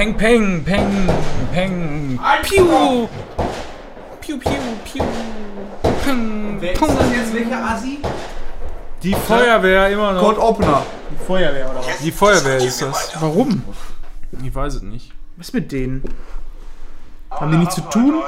Peng, 0.00 0.14
peng, 0.16 0.64
peng, 0.64 1.08
peng. 1.52 2.18
Piu. 2.42 3.06
Piu, 4.22 4.38
piu, 4.38 4.60
piu. 4.82 5.04
Peng, 6.02 6.56
Wer 6.58 6.72
ist 6.72 6.80
das 6.80 7.12
jetzt? 7.12 7.34
Welcher 7.34 7.62
Asi? 7.62 7.98
Die 9.02 9.12
Feuerwehr 9.12 9.90
immer 9.90 10.14
noch. 10.14 10.22
Cold 10.22 10.38
Opener. 10.38 10.86
Die 11.10 11.22
Feuerwehr 11.22 11.70
oder 11.70 11.80
was? 11.80 11.98
Die 11.98 12.12
Feuerwehr 12.12 12.56
ist 12.56 12.80
das. 12.80 13.12
Warum? 13.20 13.62
Ich 14.42 14.54
weiß 14.54 14.76
es 14.76 14.82
nicht. 14.82 15.12
Was 15.36 15.52
mit 15.52 15.70
denen? 15.70 16.02
Haben 17.30 17.50
die 17.52 17.58
nichts 17.58 17.74
zu 17.74 17.82
tun? 17.82 18.22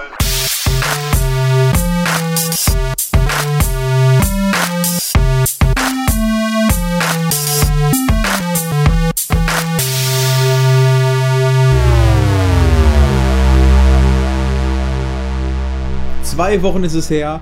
Zwei 16.43 16.61
Wochen 16.63 16.83
ist 16.83 16.95
es 16.95 17.09
her. 17.09 17.41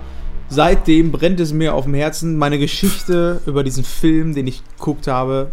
Seitdem 0.51 1.11
brennt 1.11 1.41
es 1.41 1.55
mir 1.55 1.73
auf 1.75 1.85
dem 1.85 1.95
Herzen, 1.95 2.37
meine 2.37 2.59
Geschichte 2.59 3.41
über 3.47 3.65
diesen 3.65 3.83
Film, 3.83 4.35
den 4.35 4.47
ich 4.47 4.63
geguckt 4.77 5.07
habe, 5.07 5.53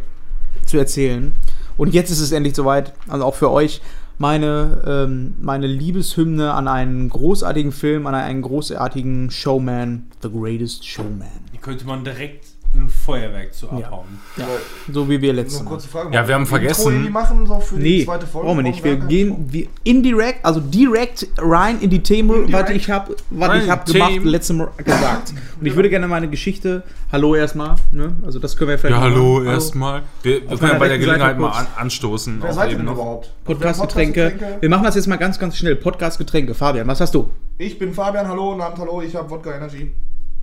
zu 0.65 0.77
erzählen. 0.77 1.31
Und 1.77 1.93
jetzt 1.93 2.11
ist 2.11 2.19
es 2.19 2.33
endlich 2.33 2.55
soweit, 2.55 2.91
also 3.07 3.23
auch 3.23 3.35
für 3.35 3.49
euch, 3.49 3.79
meine, 4.17 4.83
ähm, 4.85 5.35
meine 5.39 5.65
Liebeshymne 5.65 6.51
an 6.51 6.67
einen 6.67 7.07
großartigen 7.07 7.71
Film, 7.71 8.05
an 8.05 8.15
einen 8.15 8.41
großartigen 8.41 9.31
Showman, 9.31 10.07
The 10.21 10.29
Greatest 10.29 10.85
Showman. 10.85 11.29
Hier 11.51 11.61
könnte 11.61 11.87
man 11.87 12.03
direkt 12.03 12.43
ein 12.77 12.89
Feuerwerk 12.89 13.53
zu 13.53 13.69
abhauen. 13.69 14.19
Ja, 14.37 14.45
so 14.91 15.09
wie 15.09 15.21
wir 15.21 15.33
letztes 15.33 15.63
Mal. 15.63 15.69
kurze 15.69 15.87
Frage. 15.87 16.13
Ja, 16.13 16.27
wir 16.27 16.35
haben 16.35 16.41
Intro 16.43 16.55
vergessen- 16.55 16.91
irgendwie 16.93 17.09
machen, 17.09 17.45
so 17.45 17.59
für 17.59 17.75
die 17.77 17.99
Nee, 17.99 18.05
zweite 18.05 18.27
Folge? 18.27 18.47
brauchen 18.47 18.57
wir 18.59 18.63
nicht. 18.63 18.83
Wir 18.83 18.95
gehen 18.97 19.45
wir 19.51 19.67
indirekt, 19.83 20.45
also 20.45 20.59
direkt 20.59 21.27
rein 21.37 21.79
in 21.81 21.89
die 21.89 22.03
Themen, 22.03 22.51
was 22.51 22.69
ich 22.69 22.89
habe 22.89 23.15
was 23.29 23.63
ich 23.63 23.69
hab 23.69 23.85
die 23.85 23.93
gemacht, 23.93 24.23
letztes 24.23 24.55
Mal 24.55 24.69
gesagt. 24.77 25.33
Und 25.59 25.65
ich 25.65 25.75
würde 25.75 25.89
gerne 25.89 26.07
meine 26.07 26.29
Geschichte, 26.29 26.83
hallo 27.11 27.35
erstmal, 27.35 27.75
ne? 27.91 28.15
also 28.25 28.39
das 28.39 28.55
können 28.57 28.69
wir 28.71 28.77
vielleicht 28.77 28.95
Ja, 28.95 29.01
hallo, 29.01 29.43
erstmal. 29.43 30.03
Wir, 30.23 30.41
wir 30.49 30.57
können 30.57 30.71
ja 30.73 30.77
bei 30.79 30.87
der 30.87 30.97
Gelegenheit 30.99 31.39
mal 31.39 31.49
an, 31.51 31.67
anstoßen. 31.77 32.37
Wer 32.41 32.53
seid 32.53 32.71
ihr 32.71 32.77
denn 32.77 32.87
überhaupt? 32.87 33.31
Podcast-Getränke. 33.45 34.21
Podcast-Getränke? 34.31 34.61
Wir 34.61 34.69
machen 34.69 34.83
das 34.83 34.95
jetzt 34.95 35.07
mal 35.07 35.15
ganz, 35.17 35.39
ganz 35.39 35.57
schnell. 35.57 35.75
Podcast-Getränke. 35.75 36.53
Fabian, 36.53 36.87
was 36.87 36.99
hast 37.01 37.15
du? 37.15 37.29
Ich 37.57 37.79
bin 37.79 37.93
Fabian, 37.93 38.27
hallo, 38.27 38.55
Namen, 38.55 38.75
hallo, 38.77 39.01
ich 39.01 39.15
habe 39.15 39.29
Wodka 39.29 39.55
Energy. 39.55 39.91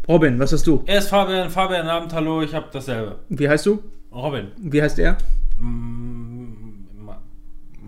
Robin, 0.09 0.39
was 0.39 0.53
hast 0.53 0.67
du? 0.67 0.83
Er 0.87 0.99
ist 0.99 1.09
Fabian, 1.09 1.49
Fabian 1.51 1.89
Abend, 1.89 2.13
hallo, 2.13 2.43
ich 2.43 2.55
hab 2.55 2.71
dasselbe. 2.73 3.21
Wie 3.31 3.49
heißt 3.49 3.65
du? 3.67 3.83
Robin. 4.13 4.49
Wie 4.59 4.83
heißt 4.83 4.99
er? 4.99 5.17
Mm, 5.59 6.85
ma- 7.05 7.19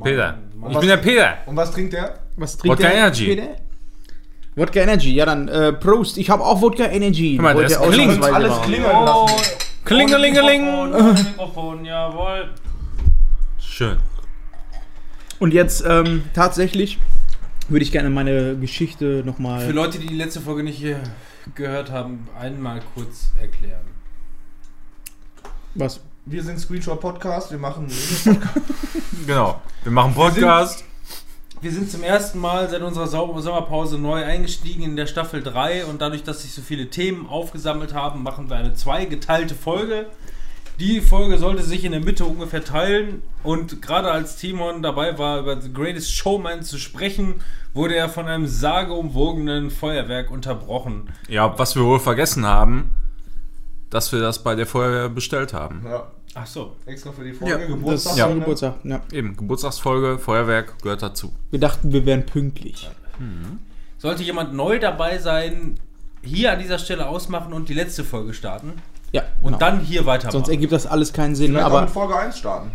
Peter. 0.03 0.39
ma- 0.57 0.71
Ich 0.71 0.79
bin 0.79 0.89
der 0.89 0.97
Peter. 0.97 1.35
Und 1.47 1.57
was 1.57 1.71
trinkt 1.73 1.93
der? 1.93 2.19
Was 2.37 2.57
trinkt 2.57 2.79
Wodka 2.79 2.91
er? 2.91 2.99
Energy. 2.99 3.27
Peter? 3.27 3.57
Wodka 4.57 4.81
Energy, 4.81 5.15
ja 5.15 5.27
dann 5.27 5.49
äh, 5.49 5.73
Prost. 5.75 6.17
Ich 6.17 6.31
habe 6.31 6.43
auch 6.43 6.61
Wodka 6.63 6.85
Energy. 6.87 7.35
Guck 7.37 7.43
mal, 7.45 7.55
Wollte 7.55 7.75
das 7.75 7.83
er 7.83 7.91
klingt 7.91 8.25
alles 8.25 8.63
klingeln 8.63 8.91
Oh, 8.97 9.05
lassen. 9.27 9.37
Klingelingeling. 9.85 10.91
Mikrofon, 11.15 11.85
jawohl. 11.85 12.49
Schön. 13.59 13.99
Und 15.39 15.53
jetzt 15.53 15.85
ähm, 15.87 16.23
tatsächlich 16.33 16.99
würde 17.69 17.85
ich 17.85 17.93
gerne 17.93 18.09
meine 18.09 18.57
Geschichte 18.57 19.21
Für 19.21 19.27
nochmal. 19.27 19.71
Leute, 19.71 19.99
die 19.99 20.07
die 20.07 20.17
letzte 20.17 20.41
Folge 20.41 20.63
nicht 20.63 20.79
hier 20.79 20.99
gehört 21.55 21.91
haben, 21.91 22.29
einmal 22.39 22.81
kurz 22.95 23.31
erklären. 23.41 23.85
Was? 25.75 26.01
Wir 26.25 26.43
sind 26.43 26.59
Screenshot 26.59 27.01
Podcast, 27.01 27.51
wir 27.51 27.59
machen 27.59 27.89
Genau. 29.27 29.61
Wir 29.83 29.93
machen 29.93 30.15
Podcast. 30.15 30.85
Wir 31.61 31.73
sind 31.73 31.91
zum 31.91 32.03
ersten 32.03 32.39
Mal 32.39 32.69
seit 32.69 32.83
unserer 32.83 33.07
Sau- 33.07 33.39
Sommerpause 33.41 33.97
neu 33.99 34.23
eingestiegen 34.25 34.83
in 34.83 34.97
der 34.97 35.07
Staffel 35.07 35.43
3 35.43 35.87
und 35.87 36.03
dadurch, 36.03 36.23
dass 36.25 36.43
sich 36.43 36.53
so 36.53 36.61
viele 36.63 36.91
Themen 36.91 37.27
aufgesammelt 37.29 37.95
haben, 37.95 38.23
machen 38.23 38.51
wir 38.51 38.57
eine 38.57 38.75
zweigeteilte 38.75 39.55
Folge. 39.55 40.07
Die 40.79 41.01
Folge 41.01 41.39
sollte 41.39 41.63
sich 41.63 41.85
in 41.85 41.93
der 41.93 42.03
Mitte 42.03 42.27
ungefähr 42.27 42.63
teilen 42.63 43.23
und 43.43 43.81
gerade 43.81 44.11
als 44.11 44.37
Timon 44.37 44.83
dabei 44.83 45.17
war, 45.19 45.41
über 45.41 45.59
The 45.61 45.73
Greatest 45.73 46.13
Showman 46.15 46.63
zu 46.63 46.79
sprechen, 46.79 47.37
wurde 47.73 47.95
er 47.97 48.11
von 48.11 48.27
einem 48.27 48.47
sageumwogenen 48.47 49.71
Feuerwerk 49.71 50.31
unterbrochen. 50.31 51.09
Ja, 51.29 51.59
was 51.59 51.77
wir 51.77 51.83
wohl 51.85 51.99
vergessen 51.99 52.45
haben, 52.45 52.91
dass 53.89 54.13
wir 54.13 54.21
das 54.21 54.43
bei 54.43 54.55
der 54.55 54.67
Feuerwehr 54.67 55.09
bestellt 55.09 55.55
haben. 55.55 55.83
ja, 55.89 56.11
Ach 56.35 56.47
so. 56.47 56.77
extra 56.85 57.11
für 57.13 57.25
die 57.25 57.33
Folge, 57.33 57.59
Ja, 57.59 57.67
Geburtstag. 57.67 58.17
Ja. 58.19 58.27
ein 58.27 58.41
Geburtstag. 58.41 58.75
Ja. 58.85 59.01
Eben, 59.13 59.35
Geburtstagsfolge, 59.35 60.19
Feuerwerk 60.19 60.83
gehört 60.83 61.01
dazu. 61.01 61.33
Wir 61.51 61.61
dachten, 61.61 61.91
wir 61.93 62.05
wären 62.05 62.27
pünktlich. 62.27 62.91
Sollte 63.97 64.23
jemand 64.23 64.53
neu 64.53 64.79
dabei 64.79 65.17
sein, 65.17 65.81
hier 66.23 66.53
an 66.53 66.59
dieser 66.59 66.79
Stelle 66.79 67.07
ausmachen 67.09 67.55
und 67.55 67.71
die 67.71 67.75
letzte 67.75 68.05
Folge 68.05 68.35
starten 68.35 68.75
Ja. 69.17 69.23
und 69.43 69.47
genau. 69.55 69.59
dann 69.59 69.81
hier 69.81 70.07
weitermachen. 70.07 70.33
Sonst 70.33 70.49
ergibt 70.49 70.73
das 70.73 70.87
alles 70.87 71.13
keinen 71.13 71.35
Sinn. 71.35 71.49
Vielleicht 71.53 71.67
auch 71.67 71.71
Aber 71.73 71.81
mit 71.83 71.91
Folge 71.91 72.17
1 72.17 72.39
starten. 72.39 72.71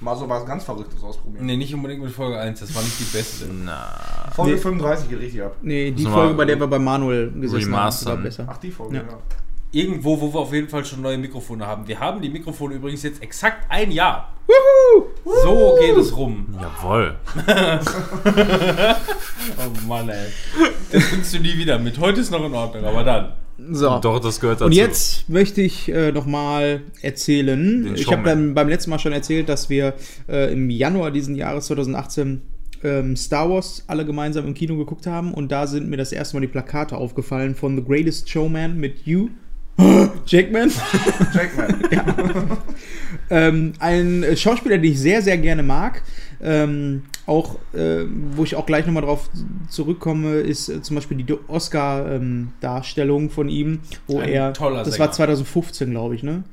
Mal 0.00 0.16
so 0.16 0.28
was 0.28 0.44
ganz 0.44 0.64
Verrücktes 0.64 1.00
ausprobieren. 1.04 1.46
Nee, 1.46 1.56
nicht 1.56 1.72
unbedingt 1.74 2.02
mit 2.02 2.10
Folge 2.12 2.36
1, 2.38 2.58
das 2.58 2.74
war 2.74 2.82
nicht 2.82 2.98
die 2.98 3.16
beste. 3.16 3.44
Na. 3.64 3.88
Folge 4.34 4.52
Nee. 4.54 4.58
35 4.58 5.08
geht 5.10 5.20
richtig 5.20 5.42
ab. 5.42 5.54
nee, 5.62 5.90
die 5.92 6.04
wir 6.04 6.10
Folge, 6.10 6.34
bei 6.34 6.44
der 6.44 6.58
wir 6.58 6.66
bei 6.66 6.78
Manuel 6.80 7.30
gesessen 7.32 7.66
remastern. 7.66 8.12
haben, 8.12 8.18
war 8.18 8.24
besser. 8.24 8.46
Ach, 8.50 8.56
die 8.58 8.70
Folge, 8.72 8.96
Ja. 8.96 9.02
ja. 9.02 9.18
Irgendwo, 9.74 10.20
wo 10.20 10.34
wir 10.34 10.40
auf 10.40 10.52
jeden 10.52 10.68
Fall 10.68 10.84
schon 10.84 11.00
neue 11.00 11.16
Mikrofone 11.16 11.66
haben. 11.66 11.88
Wir 11.88 11.98
haben 11.98 12.20
die 12.20 12.28
Mikrofone 12.28 12.74
übrigens 12.74 13.02
jetzt 13.04 13.22
exakt 13.22 13.64
ein 13.70 13.90
Jahr. 13.90 14.28
So 15.24 15.76
geht 15.80 15.96
es 15.96 16.14
rum. 16.14 16.46
Jawohl. 16.60 17.14
Oh 19.58 19.88
Mann, 19.88 20.08
ey. 20.08 20.28
Das 20.92 21.08
bringst 21.08 21.34
du 21.34 21.38
nie 21.38 21.56
wieder 21.56 21.78
mit. 21.78 21.98
Heute 21.98 22.20
ist 22.20 22.30
noch 22.30 22.44
in 22.44 22.54
Ordnung, 22.54 22.84
aber 22.84 23.02
dann. 23.04 23.32
So. 23.70 23.98
Doch, 23.98 24.18
das 24.20 24.40
gehört 24.40 24.60
dazu. 24.60 24.66
Und 24.66 24.72
jetzt 24.72 25.28
möchte 25.28 25.60
ich 25.60 25.88
äh, 25.88 26.12
nochmal 26.12 26.82
erzählen. 27.00 27.84
Den 27.84 27.94
Ich 27.94 28.10
habe 28.10 28.22
beim, 28.22 28.54
beim 28.54 28.68
letzten 28.68 28.90
Mal 28.90 28.98
schon 28.98 29.12
erzählt, 29.12 29.48
dass 29.48 29.70
wir 29.70 29.94
äh, 30.28 30.52
im 30.52 30.70
Januar 30.70 31.10
diesen 31.10 31.34
Jahres 31.34 31.66
2018 31.66 32.42
ähm, 32.84 33.16
Star 33.16 33.48
Wars 33.48 33.84
alle 33.86 34.04
gemeinsam 34.04 34.46
im 34.46 34.54
Kino 34.54 34.76
geguckt 34.76 35.06
haben 35.06 35.32
und 35.34 35.52
da 35.52 35.66
sind 35.66 35.88
mir 35.88 35.96
das 35.96 36.12
erste 36.12 36.36
Mal 36.36 36.40
die 36.40 36.48
Plakate 36.48 36.96
aufgefallen 36.96 37.54
von 37.54 37.76
The 37.76 37.84
Greatest 37.84 38.28
Showman 38.28 38.78
mit 38.78 39.06
You. 39.06 39.28
Jackman. 40.26 40.70
Jackman. 41.34 41.80
ähm, 43.30 43.72
ein 43.78 44.24
Schauspieler, 44.36 44.78
den 44.78 44.92
ich 44.92 45.00
sehr, 45.00 45.22
sehr 45.22 45.38
gerne 45.38 45.62
mag. 45.62 46.02
Ähm, 46.42 47.04
auch, 47.26 47.56
äh, 47.72 48.04
wo 48.32 48.44
ich 48.44 48.56
auch 48.56 48.66
gleich 48.66 48.86
nochmal 48.86 49.02
drauf 49.02 49.30
zurückkomme, 49.68 50.34
ist 50.36 50.68
äh, 50.68 50.82
zum 50.82 50.96
Beispiel 50.96 51.16
die 51.22 51.32
Oscar-Darstellung 51.48 53.30
von 53.30 53.48
ihm, 53.48 53.80
wo 54.06 54.18
Ein 54.20 54.28
er. 54.28 54.52
toller 54.52 54.82
das 54.84 54.94
Sänger. 54.94 55.06
war 55.06 55.12
2015, 55.12 55.90
glaube 55.90 56.14
ich, 56.14 56.22
ne? 56.22 56.44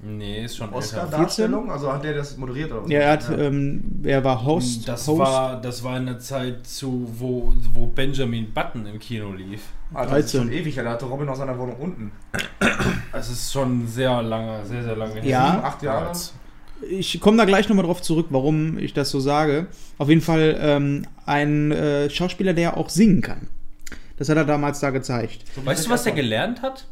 Nee, 0.00 0.44
ist 0.44 0.56
schon. 0.56 0.72
Oscar-Darstellung? 0.72 1.72
Also 1.72 1.92
hat 1.92 2.04
der 2.04 2.14
das 2.14 2.36
moderiert 2.36 2.70
oder 2.70 2.84
was? 2.84 2.90
Ja, 2.90 3.00
er, 3.00 3.12
hat, 3.12 3.30
ähm, 3.36 3.82
er 4.04 4.22
war 4.22 4.44
Host. 4.44 4.86
Das 4.86 5.08
Host. 5.08 5.18
war, 5.18 5.60
das 5.60 5.82
war 5.82 5.96
in 5.96 6.06
der 6.06 6.20
Zeit 6.20 6.64
zu, 6.66 7.10
wo, 7.18 7.52
wo 7.72 7.86
Benjamin 7.86 8.52
Button 8.52 8.86
im 8.86 9.00
Kino 9.00 9.32
lief. 9.32 9.62
Alter, 9.92 10.16
das 10.16 10.26
ist 10.26 10.34
13. 10.34 10.40
schon 10.40 10.52
ewig, 10.52 10.76
her. 10.76 10.84
da 10.84 10.90
hatte 10.90 11.06
Robin 11.06 11.28
aus 11.28 11.38
seiner 11.38 11.58
Wohnung 11.58 11.76
unten. 11.80 12.12
Es 13.12 13.28
ist 13.28 13.52
schon 13.52 13.88
sehr 13.88 14.22
lange, 14.22 14.64
sehr, 14.66 14.84
sehr 14.84 14.94
lange 14.94 15.14
her. 15.14 15.24
Ja. 15.24 15.50
Sieben, 15.50 15.64
acht 15.64 15.82
Jahre. 15.82 16.12
Ich 16.90 17.20
komme 17.20 17.36
da 17.36 17.44
gleich 17.44 17.68
nochmal 17.68 17.84
drauf 17.84 18.02
zurück, 18.02 18.26
warum 18.30 18.78
ich 18.78 18.92
das 18.94 19.10
so 19.10 19.20
sage. 19.20 19.66
Auf 19.98 20.08
jeden 20.08 20.20
Fall 20.20 20.56
ähm, 20.60 21.06
ein 21.26 21.72
äh, 21.72 22.08
Schauspieler, 22.10 22.54
der 22.54 22.76
auch 22.76 22.88
singen 22.88 23.20
kann. 23.20 23.48
Das 24.16 24.28
hat 24.28 24.36
er 24.36 24.44
damals 24.44 24.80
da 24.80 24.90
gezeigt. 24.90 25.44
Weißt 25.64 25.86
du, 25.86 25.90
was 25.90 26.04
der 26.04 26.12
gelernt 26.12 26.62
hat? 26.62 26.86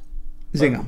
Sänger. 0.53 0.87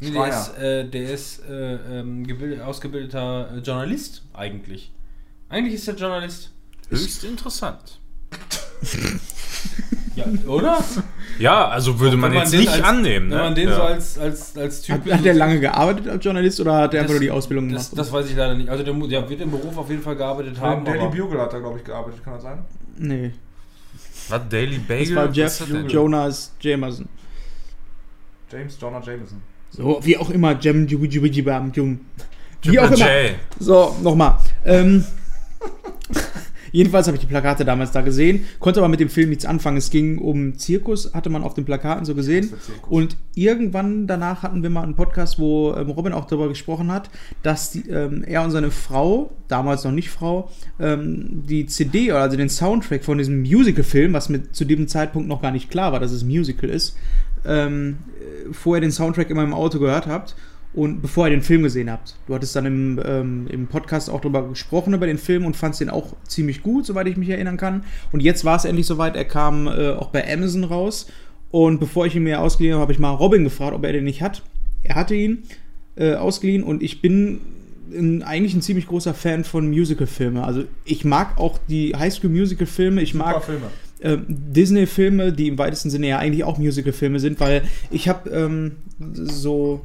Nee, 0.00 0.10
der 0.10 0.28
ist, 0.28 0.58
äh, 0.58 0.88
der 0.88 1.10
ist 1.12 1.42
äh, 1.48 1.74
ähm, 2.00 2.26
gebild- 2.26 2.60
ausgebildeter 2.60 3.50
äh, 3.56 3.58
Journalist 3.60 4.22
eigentlich. 4.34 4.92
Eigentlich 5.48 5.74
ist 5.74 5.86
er 5.88 5.94
Journalist. 5.94 6.50
Höchst 6.90 7.24
interessant. 7.24 8.00
Ja, 10.16 10.24
oder? 10.46 10.84
Ja, 11.38 11.68
also 11.68 11.98
würde 11.98 12.16
man 12.16 12.30
Wenn 12.32 12.40
jetzt 12.40 12.52
nicht 12.52 12.68
als, 12.68 12.82
annehmen. 12.82 13.28
Ne? 13.28 13.34
Wenn 13.34 13.42
man 13.42 13.54
den 13.54 13.68
ja. 13.68 13.74
so 13.74 13.82
als, 13.82 14.18
als, 14.18 14.56
als 14.56 14.82
Typ. 14.82 15.04
Hat, 15.04 15.12
hat 15.12 15.26
er 15.26 15.34
lange 15.34 15.58
gearbeitet 15.58 16.08
als 16.08 16.24
Journalist 16.24 16.60
oder 16.60 16.74
hat 16.76 16.94
er 16.94 17.00
einfach 17.00 17.14
nur 17.14 17.20
die 17.20 17.30
Ausbildung 17.30 17.68
das, 17.70 17.90
gemacht? 17.90 17.98
das 17.98 18.12
weiß 18.12 18.30
ich 18.30 18.36
leider 18.36 18.54
nicht. 18.54 18.68
Also 18.68 18.84
der, 18.84 18.94
der 18.94 19.28
wird 19.28 19.40
im 19.40 19.50
Beruf 19.50 19.76
auf 19.76 19.90
jeden 19.90 20.02
Fall 20.02 20.16
gearbeitet 20.16 20.60
haben. 20.60 20.84
Beim 20.84 20.94
Daily 20.94 21.20
Bugle 21.20 21.40
hat 21.40 21.52
er, 21.52 21.60
glaube 21.60 21.78
ich, 21.78 21.84
gearbeitet, 21.84 22.22
kann 22.22 22.34
das 22.34 22.42
sein? 22.42 22.64
nee, 22.96 23.32
Was, 24.28 24.40
Daily 24.48 24.78
Bagel? 24.78 25.06
das 25.06 25.16
war 25.16 25.28
Was 25.28 25.36
Jeff 25.36 25.46
ist 25.46 25.60
das 25.60 25.68
denn? 25.68 25.88
Jonas 25.88 26.52
Jamerson. 26.60 27.08
James 28.50 28.78
Jonah 28.80 29.02
Jameson. 29.04 29.42
So, 29.70 29.98
wie 30.02 30.16
auch 30.16 30.30
immer, 30.30 30.56
Jem, 30.60 30.86
Jubi, 30.86 31.08
Jubi, 31.08 31.28
Jibam, 31.28 31.72
Jum. 31.72 31.98
Wie 32.62 32.78
auch 32.78 32.90
immer. 32.90 33.06
So, 33.58 33.96
nochmal. 34.02 34.38
Ähm, 34.64 35.04
Jedenfalls 36.74 37.06
habe 37.06 37.16
ich 37.16 37.20
die 37.20 37.28
Plakate 37.28 37.64
damals 37.64 37.92
da 37.92 38.00
gesehen, 38.00 38.46
konnte 38.58 38.80
aber 38.80 38.88
mit 38.88 38.98
dem 38.98 39.08
Film 39.08 39.28
nichts 39.28 39.44
anfangen. 39.44 39.76
Es 39.76 39.90
ging 39.90 40.18
um 40.18 40.58
Zirkus, 40.58 41.14
hatte 41.14 41.30
man 41.30 41.44
auf 41.44 41.54
den 41.54 41.64
Plakaten 41.64 42.04
so 42.04 42.16
gesehen. 42.16 42.52
Und 42.88 43.16
irgendwann 43.36 44.08
danach 44.08 44.42
hatten 44.42 44.64
wir 44.64 44.70
mal 44.70 44.82
einen 44.82 44.96
Podcast, 44.96 45.38
wo 45.38 45.72
ähm, 45.74 45.90
Robin 45.90 46.12
auch 46.12 46.24
darüber 46.24 46.48
gesprochen 46.48 46.90
hat, 46.90 47.10
dass 47.44 47.70
die, 47.70 47.88
ähm, 47.88 48.24
er 48.26 48.42
und 48.42 48.50
seine 48.50 48.72
Frau, 48.72 49.30
damals 49.46 49.84
noch 49.84 49.92
nicht 49.92 50.10
Frau, 50.10 50.50
ähm, 50.80 51.44
die 51.48 51.66
CD, 51.66 52.10
oder 52.10 52.22
also 52.22 52.36
den 52.36 52.48
Soundtrack 52.48 53.04
von 53.04 53.18
diesem 53.18 53.42
Musical-Film, 53.42 54.12
was 54.12 54.28
mit 54.28 54.56
zu 54.56 54.64
dem 54.64 54.88
Zeitpunkt 54.88 55.28
noch 55.28 55.42
gar 55.42 55.52
nicht 55.52 55.70
klar 55.70 55.92
war, 55.92 56.00
dass 56.00 56.10
es 56.10 56.24
Musical 56.24 56.70
ist, 56.70 56.96
ähm, 57.46 57.98
äh, 58.18 58.52
vorher 58.52 58.80
den 58.80 58.90
Soundtrack 58.90 59.30
immer 59.30 59.44
im 59.44 59.54
Auto 59.54 59.78
gehört 59.78 60.08
habt 60.08 60.34
und 60.74 61.00
bevor 61.02 61.26
ihr 61.26 61.30
den 61.30 61.42
Film 61.42 61.62
gesehen 61.62 61.90
habt. 61.90 62.16
Du 62.26 62.34
hattest 62.34 62.54
dann 62.56 62.66
im, 62.66 63.00
ähm, 63.04 63.46
im 63.48 63.66
Podcast 63.68 64.10
auch 64.10 64.20
darüber 64.20 64.48
gesprochen, 64.48 64.92
über 64.94 65.06
den 65.06 65.18
Film 65.18 65.46
und 65.46 65.56
fandst 65.56 65.80
den 65.80 65.88
auch 65.88 66.14
ziemlich 66.26 66.62
gut, 66.62 66.84
soweit 66.86 67.06
ich 67.06 67.16
mich 67.16 67.28
erinnern 67.28 67.56
kann. 67.56 67.84
Und 68.12 68.20
jetzt 68.20 68.44
war 68.44 68.56
es 68.56 68.64
endlich 68.64 68.86
soweit, 68.86 69.14
er 69.16 69.24
kam 69.24 69.68
äh, 69.68 69.90
auch 69.90 70.08
bei 70.08 70.30
Amazon 70.32 70.64
raus. 70.64 71.06
Und 71.50 71.78
bevor 71.78 72.06
ich 72.06 72.16
ihn 72.16 72.24
mir 72.24 72.40
ausgeliehen 72.40 72.74
habe, 72.74 72.82
habe 72.82 72.92
ich 72.92 72.98
mal 72.98 73.12
Robin 73.12 73.44
gefragt, 73.44 73.74
ob 73.74 73.84
er 73.84 73.92
den 73.92 74.04
nicht 74.04 74.22
hat. 74.22 74.42
Er 74.82 74.96
hatte 74.96 75.14
ihn 75.14 75.44
äh, 75.96 76.14
ausgeliehen 76.14 76.64
und 76.64 76.82
ich 76.82 77.00
bin 77.00 77.40
ein, 77.92 78.22
eigentlich 78.24 78.54
ein 78.54 78.62
ziemlich 78.62 78.88
großer 78.88 79.14
Fan 79.14 79.44
von 79.44 79.68
Musical-Filmen. 79.68 80.42
Also 80.42 80.64
ich 80.84 81.04
mag 81.04 81.38
auch 81.38 81.58
die 81.68 81.94
Highschool-Musical-Filme. 81.94 83.00
Ich 83.02 83.12
Super 83.12 83.24
mag 83.24 83.44
Filme. 83.44 83.66
ähm, 84.02 84.24
Disney-Filme, 84.26 85.32
die 85.32 85.46
im 85.46 85.58
weitesten 85.58 85.90
Sinne 85.90 86.08
ja 86.08 86.18
eigentlich 86.18 86.42
auch 86.42 86.58
Musical-Filme 86.58 87.20
sind, 87.20 87.38
weil 87.38 87.62
ich 87.92 88.08
habe 88.08 88.28
ähm, 88.30 88.72
so, 89.12 89.82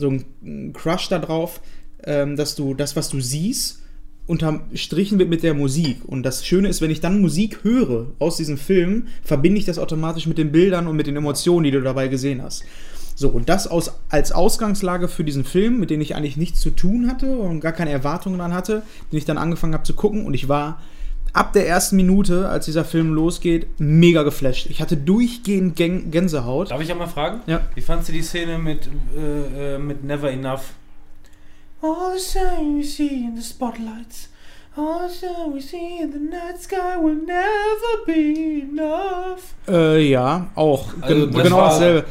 so 0.00 0.08
einen 0.08 0.72
Crush 0.72 1.08
darauf, 1.08 1.60
ähm, 2.04 2.36
dass 2.36 2.54
du 2.56 2.74
das, 2.74 2.96
was 2.96 3.08
du 3.08 3.20
siehst, 3.20 3.82
unterstrichen 4.26 5.18
wird 5.18 5.28
mit 5.28 5.42
der 5.42 5.54
Musik. 5.54 5.98
Und 6.06 6.22
das 6.22 6.46
Schöne 6.46 6.68
ist, 6.68 6.80
wenn 6.80 6.90
ich 6.90 7.00
dann 7.00 7.20
Musik 7.20 7.64
höre 7.64 8.06
aus 8.18 8.36
diesem 8.36 8.58
Film, 8.58 9.08
verbinde 9.24 9.58
ich 9.58 9.64
das 9.64 9.78
automatisch 9.78 10.26
mit 10.26 10.38
den 10.38 10.52
Bildern 10.52 10.86
und 10.86 10.96
mit 10.96 11.08
den 11.08 11.16
Emotionen, 11.16 11.64
die 11.64 11.72
du 11.72 11.80
dabei 11.80 12.08
gesehen 12.08 12.42
hast. 12.42 12.64
So, 13.16 13.28
und 13.28 13.48
das 13.48 13.66
aus, 13.66 13.92
als 14.08 14.32
Ausgangslage 14.32 15.08
für 15.08 15.24
diesen 15.24 15.44
Film, 15.44 15.80
mit 15.80 15.90
dem 15.90 16.00
ich 16.00 16.14
eigentlich 16.14 16.36
nichts 16.36 16.60
zu 16.60 16.70
tun 16.70 17.08
hatte 17.10 17.36
und 17.36 17.60
gar 17.60 17.72
keine 17.72 17.90
Erwartungen 17.90 18.38
dran 18.38 18.54
hatte, 18.54 18.82
den 19.10 19.18
ich 19.18 19.24
dann 19.24 19.36
angefangen 19.36 19.74
habe 19.74 19.82
zu 19.82 19.94
gucken 19.94 20.24
und 20.24 20.34
ich 20.34 20.48
war 20.48 20.80
ab 21.32 21.52
der 21.52 21.68
ersten 21.68 21.96
Minute, 21.96 22.48
als 22.48 22.64
dieser 22.66 22.84
Film 22.84 23.12
losgeht, 23.14 23.66
mega 23.78 24.22
geflasht. 24.22 24.66
Ich 24.70 24.80
hatte 24.80 24.96
durchgehend 24.96 25.76
Gän 25.76 26.10
Gänsehaut. 26.10 26.70
Darf 26.70 26.80
ich 26.80 26.90
einmal 26.90 27.08
fragen? 27.08 27.40
Ja. 27.46 27.60
Wie 27.74 27.80
fandst 27.80 28.08
du 28.08 28.12
die 28.12 28.22
Szene 28.22 28.58
mit, 28.58 28.88
äh, 29.16 29.74
äh, 29.74 29.78
mit 29.78 30.04
Never 30.04 30.30
Enough? 30.30 30.62
All 31.82 32.12
the 32.16 32.20
sun 32.22 32.78
we 32.78 32.84
see 32.84 33.06
in 33.24 33.36
the 33.36 33.42
spotlights, 33.42 34.28
all 34.76 35.08
the 35.08 35.14
sun 35.14 35.54
we 35.54 35.60
see 35.62 36.02
in 36.02 36.12
the 36.12 36.18
night 36.18 36.60
sky 36.60 36.96
will 37.00 37.14
never 37.16 38.04
be 38.04 38.62
enough. 38.70 39.54
Äh, 39.66 40.10
ja, 40.10 40.48
auch. 40.54 40.88
Also, 41.00 41.14
Gen 41.26 41.32
das 41.32 41.42
genau 41.42 41.56
war- 41.56 41.68
dasselbe. 41.70 42.04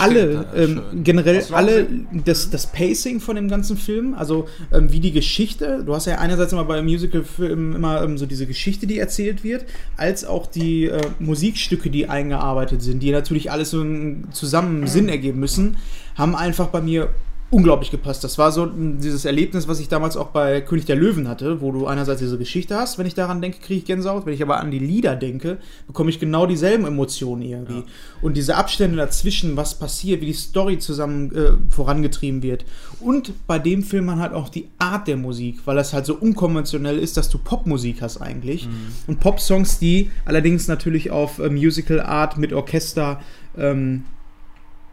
Also 0.00 0.04
alle, 0.04 0.46
ähm, 0.56 0.82
generell 1.04 1.44
alle, 1.52 1.86
das, 2.24 2.50
das 2.50 2.66
Pacing 2.66 3.20
von 3.20 3.36
dem 3.36 3.48
ganzen 3.48 3.76
Film, 3.76 4.14
also 4.14 4.48
ähm, 4.72 4.92
wie 4.92 5.00
die 5.00 5.12
Geschichte, 5.12 5.82
du 5.84 5.94
hast 5.94 6.06
ja 6.06 6.16
einerseits 6.16 6.52
immer 6.52 6.64
bei 6.64 6.80
Musical-Filmen 6.82 7.74
immer 7.74 8.02
ähm, 8.02 8.16
so 8.16 8.26
diese 8.26 8.46
Geschichte, 8.46 8.86
die 8.86 8.98
erzählt 8.98 9.44
wird, 9.44 9.66
als 9.96 10.24
auch 10.24 10.46
die 10.46 10.86
äh, 10.86 11.00
Musikstücke, 11.18 11.90
die 11.90 12.08
eingearbeitet 12.08 12.82
sind, 12.82 13.02
die 13.02 13.10
natürlich 13.10 13.50
alles 13.50 13.70
so 13.70 13.80
einen 13.80 14.28
zusammen 14.32 14.86
Sinn 14.86 15.08
ergeben 15.08 15.40
müssen, 15.40 15.76
haben 16.16 16.34
einfach 16.34 16.68
bei 16.68 16.80
mir 16.80 17.10
unglaublich 17.50 17.90
gepasst. 17.90 18.22
Das 18.24 18.36
war 18.36 18.52
so 18.52 18.66
dieses 18.66 19.24
Erlebnis, 19.24 19.68
was 19.68 19.80
ich 19.80 19.88
damals 19.88 20.18
auch 20.18 20.28
bei 20.28 20.60
König 20.60 20.84
der 20.84 20.96
Löwen 20.96 21.28
hatte, 21.28 21.62
wo 21.62 21.72
du 21.72 21.86
einerseits 21.86 22.20
diese 22.20 22.36
Geschichte 22.36 22.76
hast, 22.76 22.98
wenn 22.98 23.06
ich 23.06 23.14
daran 23.14 23.40
denke, 23.40 23.58
kriege 23.60 23.78
ich 23.78 23.84
Gänsehaut, 23.86 24.26
wenn 24.26 24.34
ich 24.34 24.42
aber 24.42 24.60
an 24.60 24.70
die 24.70 24.78
Lieder 24.78 25.16
denke, 25.16 25.56
bekomme 25.86 26.10
ich 26.10 26.20
genau 26.20 26.46
dieselben 26.46 26.84
Emotionen 26.84 27.40
irgendwie. 27.40 27.84
Und 28.20 28.36
diese 28.36 28.56
Abstände 28.56 28.98
dazwischen, 28.98 29.56
was 29.56 29.78
passiert, 29.78 30.20
wie 30.20 30.26
die 30.26 30.34
Story 30.34 30.78
zusammen 30.78 31.34
äh, 31.34 31.52
vorangetrieben 31.70 32.42
wird. 32.42 32.66
Und 33.00 33.32
bei 33.46 33.58
dem 33.58 33.82
Film 33.82 34.04
man 34.04 34.20
halt 34.20 34.34
auch 34.34 34.50
die 34.50 34.68
Art 34.78 35.08
der 35.08 35.16
Musik, 35.16 35.60
weil 35.64 35.76
das 35.76 35.94
halt 35.94 36.04
so 36.04 36.16
unkonventionell 36.16 36.98
ist, 36.98 37.16
dass 37.16 37.30
du 37.30 37.38
Popmusik 37.38 38.02
hast 38.02 38.18
eigentlich. 38.18 38.68
Und 39.06 39.20
Popsongs, 39.20 39.78
die 39.78 40.10
allerdings 40.26 40.68
natürlich 40.68 41.10
auf 41.10 41.38
äh, 41.38 41.48
Musical 41.48 42.00
Art 42.00 42.36
mit 42.36 42.52
Orchester 42.52 43.20
ähm, 43.56 44.04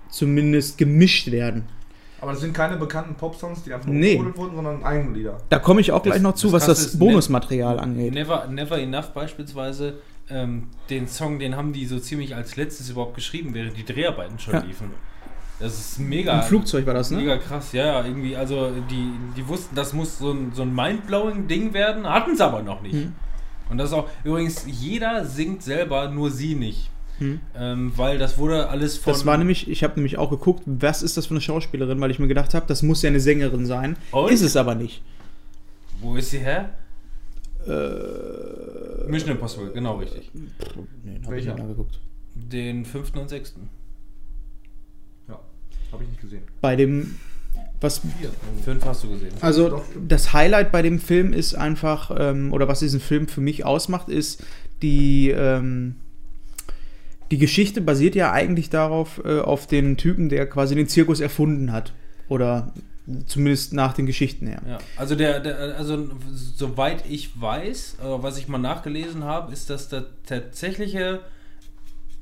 zumindest 0.10 0.78
gemischt 0.78 1.32
werden. 1.32 1.66
Aber 2.26 2.32
das 2.34 2.42
sind 2.42 2.54
keine 2.56 2.76
bekannten 2.78 3.14
Popsongs, 3.14 3.62
die 3.64 3.72
einfach 3.72 3.86
nur 3.86 3.96
Nee. 3.96 4.20
wurden, 4.36 4.56
sondern 4.56 4.84
eigene 4.84 5.16
Lieder. 5.16 5.38
Da 5.50 5.60
komme 5.60 5.80
ich 5.82 5.92
auch 5.92 6.02
gleich 6.02 6.16
Das- 6.16 6.24
noch 6.24 6.34
zu, 6.34 6.48
das 6.48 6.54
was 6.54 6.66
das 6.66 6.94
ne- 6.94 7.00
Bonusmaterial 7.00 7.80
angeht. 7.80 8.14
Never, 8.16 8.48
Never 8.48 8.80
Enough 8.80 9.14
beispielsweise, 9.14 10.00
ähm, 10.30 10.70
den 10.90 11.08
Song, 11.08 11.38
den 11.38 11.56
haben 11.56 11.72
die 11.72 11.86
so 11.86 12.00
ziemlich 12.00 12.36
als 12.36 12.56
letztes 12.56 12.90
überhaupt 12.90 13.14
geschrieben, 13.14 13.54
während 13.54 13.78
die 13.78 13.86
Dreharbeiten 13.86 14.40
schon 14.40 14.56
Ja. 14.56 14.62
liefen. 14.62 14.90
Das 15.60 15.74
ist 15.80 16.00
mega. 16.00 16.40
Im 16.40 16.44
Flugzeug 16.48 16.88
war 16.88 16.96
das, 16.96 17.12
ne? 17.12 17.18
Mega 17.20 17.38
krass, 17.38 17.72
ja, 17.74 17.86
ja, 17.86 18.06
irgendwie, 18.06 18.36
also 18.36 18.72
die, 18.90 19.12
die 19.38 19.48
wussten, 19.48 19.76
das 19.76 19.94
muss 19.94 20.18
so 20.18 20.32
ein, 20.32 20.52
so 20.54 20.64
ein 20.64 20.74
mindblowing 20.74 21.48
Ding 21.48 21.74
werden, 21.76 22.10
hatten 22.10 22.32
es 22.32 22.42
aber 22.42 22.64
noch 22.64 22.82
nicht. 22.82 22.96
Mhm. 22.96 23.14
Und 23.70 23.78
das 23.78 23.90
ist 23.90 23.94
auch, 23.94 24.10
übrigens, 24.24 24.66
jeder 24.68 25.26
singt 25.26 25.62
selber, 25.64 26.10
nur 26.10 26.32
sie 26.32 26.56
nicht. 26.56 26.90
Mhm. 27.20 27.40
Ähm, 27.56 27.92
weil 27.96 28.18
das 28.18 28.38
wurde 28.38 28.70
alles 28.70 28.98
von. 28.98 29.14
Das 29.14 29.26
war 29.26 29.38
nämlich, 29.38 29.70
ich 29.70 29.84
habe 29.84 29.96
nämlich 29.96 30.18
auch 30.18 30.30
geguckt, 30.30 30.64
was 30.66 31.02
ist 31.02 31.18
das 31.18 31.28
für 31.28 31.32
eine 31.32 31.42
Schauspielerin, 31.42 32.00
weil 32.02 32.12
ich 32.12 32.20
mir 32.20 32.28
gedacht 32.28 32.54
habe, 32.54 32.66
das 32.68 32.84
muss 32.84 33.02
ja 33.02 33.10
eine 33.10 33.20
Sängerin 33.20 33.66
sein. 33.66 33.98
Und? 34.12 34.32
Ist 34.32 34.42
es 34.42 34.58
aber 34.58 34.76
nicht. 34.76 35.02
Wo 36.02 36.16
ist 36.16 36.32
sie 36.32 36.40
her? 36.40 36.72
Äh, 37.68 39.10
Mission 39.10 39.32
Impossible, 39.32 39.72
genau 39.72 39.98
richtig. 39.98 40.30
nee, 40.34 40.42
den 41.14 41.26
habe 41.26 41.38
ich 41.38 41.46
Welcher? 41.46 41.54
nicht 41.54 41.62
angeguckt. 41.62 42.00
Den 42.36 42.86
fünften 42.86 43.20
und 43.20 43.30
sechsten. 43.30 43.70
Ja, 45.28 45.40
habe 45.92 46.04
ich 46.04 46.10
nicht 46.10 46.22
gesehen. 46.22 46.44
Bei 46.62 46.76
dem, 46.76 47.16
was 47.82 48.00
Vier. 48.00 48.30
Fünf 48.64 48.86
hast 48.86 49.04
du 49.04 49.10
gesehen. 49.10 49.34
Also 49.42 49.84
das 50.08 50.34
Highlight 50.34 50.72
bei 50.72 50.82
dem 50.82 51.00
Film 51.00 51.34
ist 51.34 51.56
einfach, 51.56 52.12
ähm, 52.18 52.52
oder 52.54 52.68
was 52.68 52.80
diesen 52.80 53.00
Film 53.00 53.28
für 53.28 53.42
mich 53.42 53.66
ausmacht, 53.66 54.10
ist 54.10 54.44
die, 54.82 55.30
ähm, 55.30 55.96
die 57.32 57.38
Geschichte 57.38 57.82
basiert 57.82 58.16
ja 58.16 58.32
eigentlich 58.32 58.70
darauf, 58.70 59.22
äh, 59.26 59.40
auf 59.40 59.68
den 59.68 59.98
Typen, 59.98 60.30
der 60.30 60.48
quasi 60.48 60.76
den 60.76 60.88
Zirkus 60.88 61.20
erfunden 61.20 61.72
hat. 61.72 61.94
Oder 62.28 62.74
zumindest 63.28 63.74
nach 63.74 63.94
den 63.94 64.06
Geschichten 64.08 64.48
her. 64.48 64.62
Ja, 64.68 64.78
also 64.98 65.16
der, 65.16 65.40
der 65.40 65.78
also 65.78 66.10
soweit 66.34 67.04
ich 67.08 67.40
weiß, 67.40 67.98
äh, 68.02 68.04
was 68.04 68.38
ich 68.38 68.48
mal 68.48 68.58
nachgelesen 68.58 69.24
habe, 69.24 69.54
ist, 69.54 69.70
dass 69.70 69.90
der 69.90 70.06
tatsächliche 70.26 71.22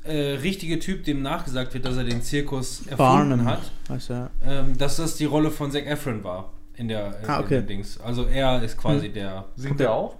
äh, 0.03 0.33
richtige 0.41 0.79
Typ, 0.79 1.05
dem 1.05 1.21
nachgesagt 1.21 1.73
wird, 1.73 1.85
dass 1.85 1.95
er 1.95 2.03
den 2.03 2.21
Zirkus 2.21 2.81
erfunden 2.87 2.97
Barnum 2.97 3.45
hat, 3.45 3.71
er. 4.09 4.29
ähm, 4.45 4.77
dass 4.77 4.97
das 4.97 5.15
die 5.15 5.25
Rolle 5.25 5.51
von 5.51 5.71
Zac 5.71 5.85
Efron 5.85 6.23
war 6.25 6.51
in 6.75 6.89
der 6.89 7.21
äh, 7.23 7.27
Ah, 7.27 7.39
okay. 7.39 7.59
in 7.59 7.67
Dings. 7.67 7.99
Also 8.01 8.25
er 8.25 8.61
ist 8.61 8.77
quasi 8.77 9.07
der 9.09 9.45
Singt 9.55 9.79
der 9.79 9.93
auch? 9.93 10.17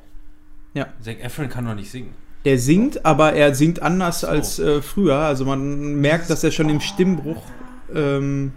Zac 1.02 1.22
Efron 1.22 1.50
kann 1.50 1.66
doch 1.66 1.76
nicht 1.76 1.92
singen. 1.92 2.14
Der 2.46 2.58
singt, 2.60 3.06
aber 3.06 3.34
er 3.34 3.56
singt 3.56 3.82
anders 3.82 4.22
So. 4.22 4.28
als 4.28 4.60
äh, 4.60 4.82
früher. 4.82 5.16
Also 5.18 5.46
man 5.46 5.96
merkt, 5.96 6.30
dass 6.30 6.44
er 6.44 6.52
schon 6.52 6.70
im 6.70 6.82
Stimmbruch 6.82 7.42
ähm, 7.96 8.52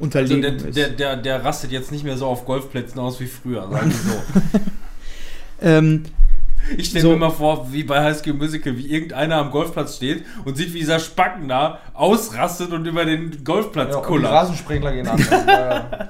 Also 0.00 0.04
unterlegen 0.04 0.42
der, 0.42 0.54
ist. 0.68 0.76
der, 0.76 0.88
der, 0.90 1.16
der 1.16 1.44
rastet 1.44 1.72
jetzt 1.72 1.90
nicht 1.92 2.04
mehr 2.04 2.16
so 2.16 2.26
auf 2.26 2.44
Golfplätzen 2.44 2.98
aus 3.00 3.18
wie 3.20 3.26
früher, 3.26 3.68
sagen 3.70 3.90
wir 3.90 4.12
so. 4.12 4.60
ähm, 5.60 6.02
Ich 6.76 6.86
stelle 6.86 7.02
So. 7.02 7.10
mir 7.10 7.16
mal 7.16 7.30
vor, 7.30 7.68
wie 7.72 7.82
bei 7.84 8.00
High 8.02 8.16
School 8.16 8.34
Musical, 8.34 8.76
wie 8.78 8.86
irgendeiner 8.86 9.36
am 9.36 9.50
Golfplatz 9.50 9.96
steht 9.96 10.24
und 10.44 10.56
sieht, 10.56 10.72
wie 10.72 10.78
dieser 10.78 11.00
Spacken 11.00 11.48
da 11.48 11.78
ausrastet 11.94 12.70
und 12.72 12.86
über 12.86 13.04
den 13.04 13.42
Golfplatz 13.44 13.90
Ja, 13.90 13.96
und 13.96 14.02
die 14.04 14.06
kullert. 14.08 14.32
Rasensprengler 14.32 14.92
gehen 14.92 15.08
an. 15.08 15.18
ja, 15.48 16.08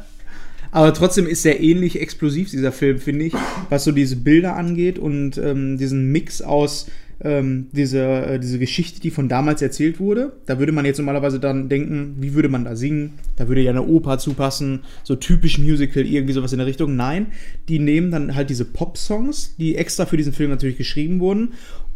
Aber 0.70 0.92
trotzdem 0.94 1.26
ist 1.26 1.44
er 1.46 1.60
ähnlich 1.60 2.00
explosiv, 2.00 2.50
dieser 2.50 2.72
Film, 2.72 2.98
finde 2.98 3.26
ich, 3.26 3.34
was 3.70 3.84
so 3.84 3.92
diese 3.92 4.16
Bilder 4.16 4.56
angeht 4.56 4.98
und 4.98 5.36
ähm, 5.38 5.76
diesen 5.78 6.12
Mix 6.12 6.40
aus 6.42 6.86
ähm, 7.24 7.68
dieser, 7.72 8.32
äh, 8.32 8.40
diese 8.40 8.58
Geschichte, 8.58 9.00
die 9.00 9.10
von 9.10 9.28
damals 9.28 9.62
erzählt 9.62 10.00
wurde. 10.00 10.32
Da 10.46 10.58
würde 10.58 10.72
man 10.72 10.84
jetzt 10.84 10.98
normalerweise 10.98 11.38
dann 11.38 11.68
denken, 11.68 12.16
wie 12.18 12.34
würde 12.34 12.48
man 12.48 12.64
da 12.64 12.76
singen? 12.76 13.12
Da 13.36 13.48
würde 13.48 13.60
ja 13.60 13.70
eine 13.70 13.86
Oper 13.86 14.18
zupassen, 14.18 14.80
so 15.04 15.14
typisch 15.14 15.58
Musical, 15.58 16.04
irgendwie 16.04 16.32
sowas 16.32 16.52
in 16.52 16.58
der 16.58 16.66
Richtung. 16.66 16.96
Nein, 16.96 17.26
die 17.68 17.78
nehmen 17.78 18.10
dann 18.10 18.34
halt 18.34 18.50
diese 18.50 18.64
Pop-Songs, 18.64 19.54
die 19.56 19.76
extra 19.76 20.06
für 20.06 20.16
diesen 20.16 20.32
Film 20.32 20.50
natürlich 20.50 20.76
geschrieben 20.76 21.20
wurden. 21.20 21.52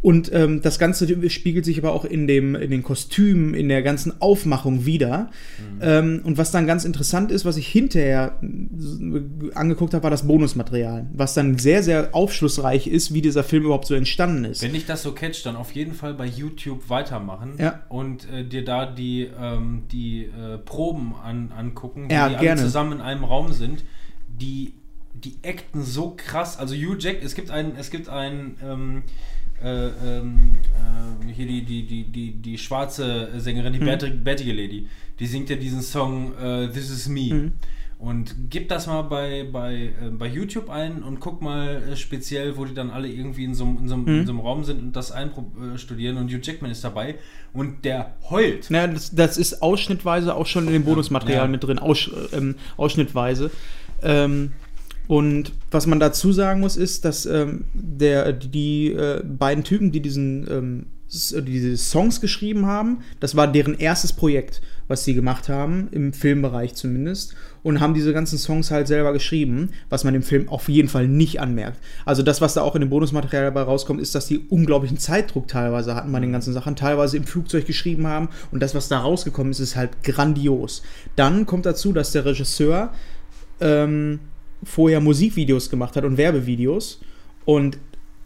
Und 0.07 0.31
ähm, 0.31 0.61
das 0.61 0.79
Ganze 0.79 1.29
spiegelt 1.29 1.65
sich 1.65 1.77
aber 1.79 1.91
auch 1.91 2.05
in, 2.05 2.27
dem, 2.27 2.55
in 2.55 2.71
den 2.71 2.81
Kostümen, 2.81 3.53
in 3.53 3.67
der 3.67 3.81
ganzen 3.83 4.21
Aufmachung 4.21 4.85
wieder. 4.85 5.31
Ähm, 5.81 6.21
und 6.23 6.37
was 6.37 6.49
dann 6.49 6.65
ganz 6.65 6.85
interessant 6.85 7.29
ist, 7.29 7.43
was 7.43 7.57
ich 7.57 7.67
hinterher 7.67 8.39
angeguckt 9.53 9.93
habe, 9.93 10.03
war 10.03 10.09
das 10.09 10.25
Bonusmaterial. 10.25 11.07
Was 11.13 11.33
dann 11.33 11.57
sehr, 11.57 11.83
sehr 11.83 12.15
aufschlussreich 12.15 12.87
ist, 12.87 13.13
wie 13.13 13.21
dieser 13.21 13.43
Film 13.43 13.65
überhaupt 13.65 13.85
so 13.85 13.95
entstanden 13.95 14.45
ist. 14.45 14.61
Wenn 14.61 14.71
dich 14.71 14.85
das 14.85 15.03
so 15.03 15.11
catcht, 15.11 15.45
dann 15.45 15.57
auf 15.57 15.73
jeden 15.73 15.93
Fall 15.93 16.13
bei 16.13 16.25
YouTube 16.25 16.89
weitermachen 16.89 17.55
Ja. 17.57 17.81
und 17.89 18.31
äh, 18.31 18.45
dir 18.45 18.63
da 18.63 18.85
die, 18.85 19.29
ähm, 19.37 19.83
die 19.91 20.23
äh, 20.23 20.57
Proben 20.57 21.15
an, 21.21 21.51
angucken, 21.51 22.05
wo 22.07 22.13
Ja, 22.13 22.29
die 22.29 22.35
gerne. 22.35 22.51
alle 22.51 22.61
zusammen 22.61 22.93
in 22.93 23.01
einem 23.01 23.25
Raum 23.25 23.51
sind. 23.51 23.83
Die 24.39 24.71
die 25.15 25.33
acten 25.43 25.83
so 25.83 26.13
krass. 26.15 26.57
Also 26.57 26.75
Hugh 26.75 26.95
Jack, 26.97 27.17
es 27.23 27.35
gibt 27.35 27.49
einen, 27.51 27.75
es 27.75 27.89
gibt 27.89 28.07
einen, 28.07 28.55
ähm, 28.63 29.03
äh, 29.63 29.87
ähm, 29.87 30.55
äh, 31.27 31.33
hier 31.33 31.47
die, 31.47 31.63
die, 31.65 31.85
die, 31.85 32.03
die, 32.05 32.31
die 32.33 32.57
schwarze 32.57 33.29
Sängerin, 33.37 33.73
die 33.73 33.79
Mhm. 33.79 34.23
bärtige, 34.23 34.53
Lady, 34.53 34.87
die 35.19 35.25
singt 35.27 35.49
ja 35.49 35.55
diesen 35.55 35.81
Song 35.81 36.33
äh, 36.37 36.67
This 36.69 36.89
Is 36.89 37.07
Me. 37.07 37.33
Mhm. 37.33 37.51
Und 37.99 38.35
gib 38.51 38.69
das 38.69 38.85
mal 38.85 39.01
bei, 39.01 39.47
bei, 39.51 39.73
äh, 39.99 40.09
bei 40.11 40.27
YouTube 40.27 40.69
ein 40.69 41.01
und 41.01 41.19
guck 41.19 41.41
mal 41.41 41.81
äh, 41.91 41.95
speziell, 41.95 42.55
wo 42.55 42.63
die 42.65 42.75
dann 42.75 42.91
alle 42.91 43.07
irgendwie 43.07 43.43
in 43.43 43.55
so, 43.55 43.63
einem- 43.65 43.79
in 43.79 43.87
so, 43.87 43.95
einem- 43.95 44.03
Mhm. 44.03 44.19
in 44.19 44.25
so 44.27 44.31
einem 44.33 44.39
Raum 44.41 44.63
sind 44.63 44.79
und 44.79 44.95
das 44.95 45.11
einstudieren 45.11 46.17
und 46.17 46.29
Hugh 46.31 46.39
Jackman 46.43 46.69
ist 46.69 46.83
dabei 46.83 47.15
und 47.53 47.83
der 47.85 48.13
heult. 48.29 48.69
Ja, 48.69 48.85
das, 48.85 49.15
das 49.15 49.37
ist 49.39 49.63
ausschnittweise 49.63 50.35
auch 50.35 50.45
schon 50.45 50.67
in 50.67 50.73
dem 50.73 50.83
Bonusmaterial 50.85 51.45
Ja. 51.45 51.47
mit 51.47 51.63
drin, 51.63 51.79
Aus, 51.79 52.09
ähm, 52.33 52.53
ausschnittweise. 52.77 53.49
Ähm, 54.03 54.51
und 55.07 55.53
was 55.71 55.87
man 55.87 55.99
dazu 55.99 56.33
sagen 56.33 56.59
muss, 56.59 56.75
ist, 56.75 57.05
dass 57.05 57.25
ähm, 57.25 57.65
der, 57.73 58.33
die 58.33 58.91
äh, 58.91 59.23
beiden 59.23 59.63
Typen, 59.63 59.91
die 59.91 60.01
diesen, 60.01 60.47
ähm, 60.49 60.85
die 61.09 61.51
diese 61.51 61.77
Songs 61.77 62.19
geschrieben 62.19 62.65
haben, 62.65 62.99
das 63.21 63.35
war 63.37 63.49
deren 63.49 63.75
erstes 63.75 64.11
Projekt, 64.11 64.61
was 64.89 65.05
sie 65.05 65.13
gemacht 65.13 65.47
haben, 65.47 65.87
im 65.91 66.11
Filmbereich 66.11 66.75
zumindest, 66.75 67.35
und 67.63 67.79
haben 67.79 67.93
diese 67.93 68.13
ganzen 68.13 68.37
Songs 68.37 68.69
halt 68.71 68.87
selber 68.87 69.13
geschrieben, 69.13 69.69
was 69.89 70.03
man 70.03 70.15
im 70.15 70.23
Film 70.23 70.49
auf 70.49 70.67
jeden 70.67 70.89
Fall 70.89 71.07
nicht 71.07 71.39
anmerkt. 71.39 71.79
Also 72.05 72.23
das, 72.23 72.41
was 72.41 72.53
da 72.53 72.61
auch 72.61 72.75
in 72.75 72.81
dem 72.81 72.89
Bonusmaterial 72.89 73.45
dabei 73.45 73.61
rauskommt, 73.61 74.01
ist, 74.01 74.15
dass 74.15 74.27
die 74.27 74.39
unglaublichen 74.39 74.97
Zeitdruck 74.97 75.47
teilweise 75.47 75.95
hatten 75.95 76.11
bei 76.11 76.19
den 76.19 76.33
ganzen 76.33 76.53
Sachen, 76.53 76.75
teilweise 76.75 77.15
im 77.15 77.23
Flugzeug 77.23 77.65
geschrieben 77.65 78.07
haben 78.07 78.27
und 78.51 78.61
das, 78.61 78.75
was 78.75 78.89
da 78.89 78.99
rausgekommen 78.99 79.51
ist, 79.51 79.59
ist 79.59 79.77
halt 79.77 80.03
grandios. 80.03 80.83
Dann 81.15 81.45
kommt 81.45 81.65
dazu, 81.65 81.93
dass 81.93 82.11
der 82.11 82.25
Regisseur 82.25 82.91
ähm, 83.59 84.19
vorher 84.63 84.99
Musikvideos 84.99 85.69
gemacht 85.69 85.95
hat 85.95 86.03
und 86.03 86.17
Werbevideos. 86.17 86.99
Und 87.45 87.77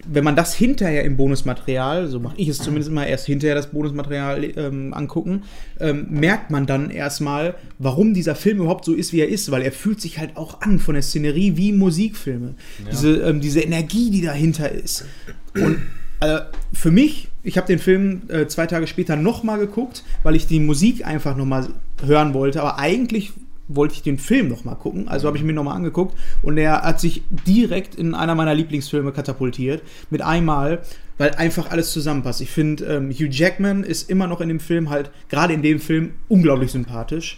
wenn 0.07 0.23
man 0.23 0.35
das 0.35 0.53
hinterher 0.55 1.03
im 1.03 1.17
Bonusmaterial, 1.17 2.07
so 2.07 2.19
mache 2.19 2.35
ich 2.37 2.47
es 2.47 2.57
zumindest 2.57 2.89
immer 2.89 3.05
erst 3.05 3.25
hinterher 3.25 3.55
das 3.55 3.71
Bonusmaterial 3.71 4.43
ähm, 4.57 4.93
angucken, 4.93 5.43
ähm, 5.79 6.07
merkt 6.09 6.49
man 6.49 6.65
dann 6.65 6.89
erstmal, 6.89 7.55
warum 7.77 8.13
dieser 8.13 8.35
Film 8.35 8.59
überhaupt 8.59 8.85
so 8.85 8.93
ist, 8.93 9.13
wie 9.13 9.19
er 9.19 9.29
ist, 9.29 9.51
weil 9.51 9.61
er 9.61 9.71
fühlt 9.71 10.01
sich 10.01 10.17
halt 10.17 10.37
auch 10.37 10.61
an 10.61 10.79
von 10.79 10.95
der 10.95 11.03
Szenerie 11.03 11.57
wie 11.57 11.71
Musikfilme. 11.71 12.55
Diese, 12.89 13.17
ähm, 13.17 13.41
diese 13.41 13.61
Energie, 13.61 14.09
die 14.09 14.21
dahinter 14.21 14.71
ist. 14.71 15.05
Und 15.53 15.77
äh, 16.19 16.41
für 16.73 16.91
mich, 16.91 17.29
ich 17.43 17.57
habe 17.57 17.67
den 17.67 17.79
Film 17.79 18.23
äh, 18.29 18.47
zwei 18.47 18.67
Tage 18.67 18.87
später 18.87 19.15
nochmal 19.15 19.59
geguckt, 19.59 20.03
weil 20.23 20.35
ich 20.35 20.47
die 20.47 20.59
Musik 20.59 21.05
einfach 21.05 21.35
nochmal 21.35 21.67
hören 22.05 22.33
wollte, 22.33 22.61
aber 22.61 22.79
eigentlich 22.79 23.33
wollte 23.75 23.95
ich 23.95 24.03
den 24.03 24.17
Film 24.17 24.49
nochmal 24.49 24.75
gucken, 24.75 25.07
also 25.07 25.27
habe 25.27 25.37
ich 25.37 25.43
mir 25.43 25.53
nochmal 25.53 25.75
angeguckt 25.75 26.17
und 26.41 26.57
er 26.57 26.81
hat 26.81 26.99
sich 26.99 27.23
direkt 27.47 27.95
in 27.95 28.13
einer 28.13 28.35
meiner 28.35 28.53
Lieblingsfilme 28.53 29.11
katapultiert, 29.11 29.81
mit 30.09 30.21
einmal, 30.21 30.81
weil 31.17 31.31
einfach 31.31 31.71
alles 31.71 31.91
zusammenpasst. 31.91 32.41
Ich 32.41 32.49
finde, 32.49 32.85
ähm, 32.85 33.11
Hugh 33.11 33.29
Jackman 33.29 33.83
ist 33.83 34.09
immer 34.09 34.27
noch 34.27 34.41
in 34.41 34.49
dem 34.49 34.59
Film 34.59 34.89
halt, 34.89 35.11
gerade 35.29 35.53
in 35.53 35.61
dem 35.61 35.79
Film, 35.79 36.13
unglaublich 36.27 36.71
sympathisch. 36.71 37.37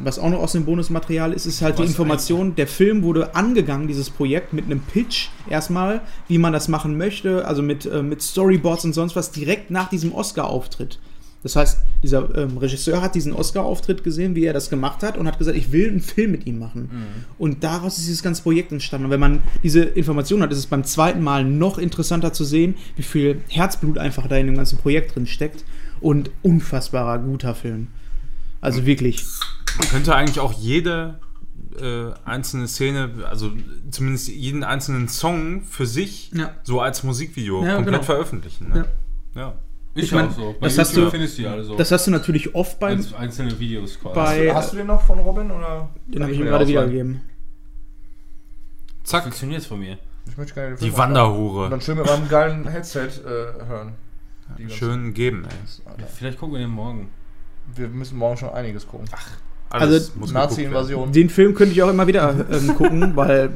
Was 0.00 0.18
auch 0.18 0.30
noch 0.30 0.38
aus 0.38 0.52
dem 0.52 0.64
Bonusmaterial 0.64 1.32
ist, 1.32 1.44
ist 1.44 1.60
halt 1.60 1.78
die 1.78 1.82
Was 1.82 1.90
Information, 1.90 2.54
der 2.54 2.68
Film 2.68 3.02
wurde 3.02 3.34
angegangen, 3.34 3.88
dieses 3.88 4.10
Projekt, 4.10 4.52
mit 4.52 4.66
einem 4.66 4.80
Pitch 4.80 5.28
erstmal, 5.50 6.02
wie 6.28 6.38
man 6.38 6.52
das 6.52 6.68
machen 6.68 6.96
möchte, 6.96 7.44
also 7.46 7.62
mit, 7.62 7.84
äh, 7.84 8.02
mit 8.02 8.22
Storyboards 8.22 8.84
und 8.84 8.92
sonst 8.92 9.16
was, 9.16 9.32
direkt 9.32 9.70
nach 9.70 9.88
diesem 9.88 10.14
Oscar-Auftritt. 10.14 11.00
Das 11.42 11.54
heißt, 11.56 11.78
dieser 12.02 12.34
ähm, 12.36 12.58
Regisseur 12.58 13.00
hat 13.00 13.14
diesen 13.14 13.32
Oscar-Auftritt 13.32 14.02
gesehen, 14.02 14.34
wie 14.34 14.44
er 14.44 14.52
das 14.52 14.70
gemacht 14.70 15.02
hat 15.04 15.16
und 15.16 15.26
hat 15.28 15.38
gesagt, 15.38 15.56
ich 15.56 15.70
will 15.70 15.88
einen 15.88 16.00
Film 16.00 16.32
mit 16.32 16.46
ihm 16.46 16.58
machen. 16.58 16.90
Und 17.38 17.62
daraus 17.62 17.96
ist 17.98 18.06
dieses 18.08 18.22
ganze 18.24 18.42
Projekt 18.42 18.72
entstanden. 18.72 19.04
Und 19.06 19.10
wenn 19.12 19.20
man 19.20 19.42
diese 19.62 19.82
Information 19.82 20.42
hat, 20.42 20.50
ist 20.50 20.58
es 20.58 20.66
beim 20.66 20.82
zweiten 20.84 21.22
Mal 21.22 21.44
noch 21.44 21.78
interessanter 21.78 22.32
zu 22.32 22.44
sehen, 22.44 22.74
wie 22.96 23.02
viel 23.02 23.40
Herzblut 23.48 23.98
einfach 23.98 24.26
da 24.26 24.36
in 24.36 24.46
dem 24.46 24.56
ganzen 24.56 24.78
Projekt 24.78 25.14
drin 25.14 25.26
steckt. 25.26 25.64
Und 26.00 26.30
unfassbarer 26.42 27.18
guter 27.20 27.54
Film. 27.54 27.88
Also 28.60 28.84
wirklich. 28.86 29.24
Man 29.78 29.88
könnte 29.88 30.14
eigentlich 30.16 30.40
auch 30.40 30.52
jede 30.52 31.20
äh, 31.80 32.10
einzelne 32.24 32.66
Szene, 32.66 33.10
also 33.28 33.52
zumindest 33.90 34.28
jeden 34.28 34.64
einzelnen 34.64 35.06
Song 35.08 35.62
für 35.62 35.86
sich 35.86 36.32
Ja. 36.34 36.50
so 36.64 36.80
als 36.80 37.04
Musikvideo 37.04 37.64
Ja, 37.64 37.76
komplett 37.76 37.94
genau. 37.94 38.04
veröffentlichen. 38.04 38.68
Ne? 38.70 38.84
Ja. 39.36 39.50
Ist 39.50 39.67
Ich 39.94 40.12
mein, 40.12 40.28
auch 40.28 40.32
so. 40.32 40.54
Bei 40.60 40.66
das 40.68 40.78
hast 40.78 40.96
du- 40.96 41.10
findest 41.10 41.38
du 41.38 41.42
die 41.42 41.48
alle 41.48 41.64
so. 41.64 41.76
Das 41.76 41.90
hast 41.90 42.06
du 42.06 42.10
natürlich 42.10 42.54
oft 42.54 42.78
beim. 42.78 42.98
als 42.98 43.12
einzelne 43.14 43.58
Videos 43.58 43.98
quasi. 43.98 44.14
Bei- 44.14 44.54
Hast 44.54 44.72
du 44.72 44.76
den 44.76 44.86
noch 44.86 45.02
von 45.02 45.18
Robin? 45.18 45.50
Oder 45.50 45.88
Den 46.06 46.22
habe 46.22 46.32
ich 46.32 46.38
mir 46.38 46.44
gerade 46.46 46.66
wiedergegeben. 46.68 47.20
Zack, 49.04 49.22
Funktioniert's 49.24 49.66
von 49.66 49.80
mir. 49.80 49.98
Ich 50.28 50.36
möchte 50.36 50.54
gerne 50.54 50.68
die 50.70 50.90
ausleihen. 50.90 50.92
Und 50.92 50.98
Wanderhure. 50.98 51.70
dann 51.70 51.80
schön 51.80 51.96
mit 51.96 52.06
meinem 52.06 52.28
geilen 52.28 52.68
Headset 52.68 53.00
äh, 53.24 53.64
hören. 53.66 53.92
Die 54.58 54.68
Schön 54.70 55.12
geben, 55.14 55.44
ey. 55.46 56.04
Vielleicht 56.14 56.38
gucken 56.38 56.54
wir 56.54 56.60
den 56.60 56.70
morgen. 56.70 57.10
Wir 57.74 57.88
müssen 57.88 58.16
morgen 58.18 58.36
schon 58.36 58.50
einiges 58.50 58.86
gucken. 58.86 59.06
Alles 59.70 59.82
Also, 59.82 59.96
muss 60.18 60.28
geguckt 60.30 60.32
Nazi-Invasion. 60.32 61.12
Den 61.12 61.28
Film 61.28 61.54
könnte 61.54 61.72
ich 61.74 61.82
auch 61.82 61.90
immer 61.90 62.06
wieder 62.06 62.46
ähm, 62.50 62.74
gucken, 62.74 63.12
weil 63.16 63.50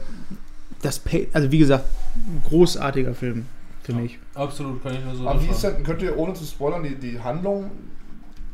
das. 0.82 0.98
Pa 0.98 1.16
also, 1.32 1.50
wie 1.50 1.58
gesagt, 1.58 1.84
ein 2.14 2.42
großartiger 2.46 3.14
Film 3.14 3.46
für 3.82 3.92
mich. 3.94 4.18
Absolut, 4.34 4.82
kann 4.82 4.94
ich 4.94 5.04
nur 5.04 5.14
so 5.14 5.28
Aber 5.28 5.42
wie 5.42 5.48
ist 5.48 5.60
sagen. 5.60 5.76
denn, 5.76 5.84
könnt 5.84 6.02
ihr 6.02 6.16
ohne 6.16 6.34
zu 6.34 6.44
spoilern 6.44 6.82
die, 6.82 6.94
die 6.96 7.18
Handlung? 7.20 7.70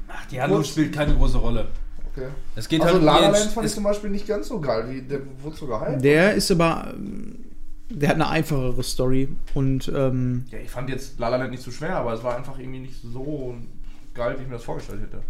Ach, 0.09 0.25
die 0.27 0.41
Handlung 0.41 0.61
Kurz- 0.61 0.71
spielt 0.71 0.95
keine 0.95 1.15
große 1.15 1.39
Rolle. 1.39 1.69
Okay. 2.13 2.29
Es 2.57 2.67
geht 2.69 2.81
also 2.81 2.95
halt 2.95 3.05
La 3.05 3.19
La 3.19 3.27
um 3.29 3.33
die 3.35 3.39
Land 3.41 3.53
fand 3.53 3.67
ich 3.67 3.73
zum 3.75 3.85
Beispiel 3.85 4.11
nicht 4.11 4.27
ganz 4.27 4.49
so 4.49 4.61
geil. 4.61 4.87
Wie, 4.91 5.03
der 5.03 5.21
wurde 5.43 5.57
sogar 5.57 5.81
hype. 5.83 6.01
Der 6.03 6.35
ist 6.35 6.51
aber. 6.51 6.95
Der 7.91 8.09
hat 8.11 8.17
eine 8.17 8.29
einfachere 8.29 8.83
Story 8.83 9.29
und. 9.55 9.91
Ähm, 9.95 10.45
Ja, 10.51 10.59
ich 10.59 10.71
fand 10.71 10.89
jetzt 10.91 11.19
La 11.19 11.29
La 11.29 11.37
Land 11.37 11.51
nicht 11.53 11.63
so 11.63 11.71
schwer, 11.71 11.97
aber 11.97 12.13
es 12.15 12.23
war 12.25 12.37
einfach 12.37 12.59
irgendwie 12.59 12.81
nicht 12.81 13.01
so 13.03 13.55
geil, 14.15 14.35
wie 14.39 14.43
ich 14.43 14.49
mir 14.49 14.55
das 14.55 14.65
vorgestellt 14.65 15.01
hätte. 15.03 15.21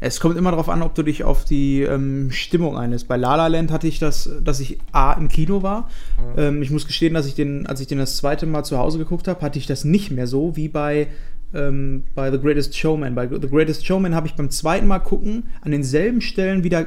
Es 0.00 0.18
kommt 0.18 0.38
immer 0.38 0.50
darauf 0.50 0.70
an, 0.70 0.82
ob 0.82 0.94
du 0.94 1.02
dich 1.02 1.24
auf 1.24 1.44
die 1.44 1.82
ähm, 1.82 2.30
Stimmung 2.30 2.76
einlässt. 2.76 3.06
Bei 3.06 3.16
La 3.16 3.36
La 3.36 3.48
Land 3.48 3.70
hatte 3.70 3.86
ich 3.86 3.98
das, 3.98 4.30
dass 4.42 4.58
ich 4.58 4.78
A 4.92 5.12
im 5.12 5.28
Kino 5.28 5.62
war. 5.62 5.90
Ähm, 6.38 6.62
ich 6.62 6.70
muss 6.70 6.86
gestehen, 6.86 7.12
dass 7.12 7.26
ich 7.26 7.34
den, 7.34 7.66
als 7.66 7.80
ich 7.80 7.86
den 7.86 7.98
das 7.98 8.16
zweite 8.16 8.46
Mal 8.46 8.64
zu 8.64 8.78
Hause 8.78 8.98
geguckt 8.98 9.28
habe, 9.28 9.42
hatte 9.42 9.58
ich 9.58 9.66
das 9.66 9.84
nicht 9.84 10.10
mehr 10.10 10.26
so 10.26 10.56
wie 10.56 10.68
bei, 10.68 11.08
ähm, 11.54 12.04
bei 12.14 12.30
The 12.30 12.38
Greatest 12.38 12.76
Showman. 12.76 13.14
Bei 13.14 13.28
The 13.28 13.48
Greatest 13.48 13.86
Showman 13.86 14.14
habe 14.14 14.26
ich 14.26 14.34
beim 14.34 14.48
zweiten 14.48 14.86
Mal 14.86 15.00
gucken 15.00 15.44
an 15.60 15.70
denselben 15.70 16.22
Stellen 16.22 16.64
wieder 16.64 16.86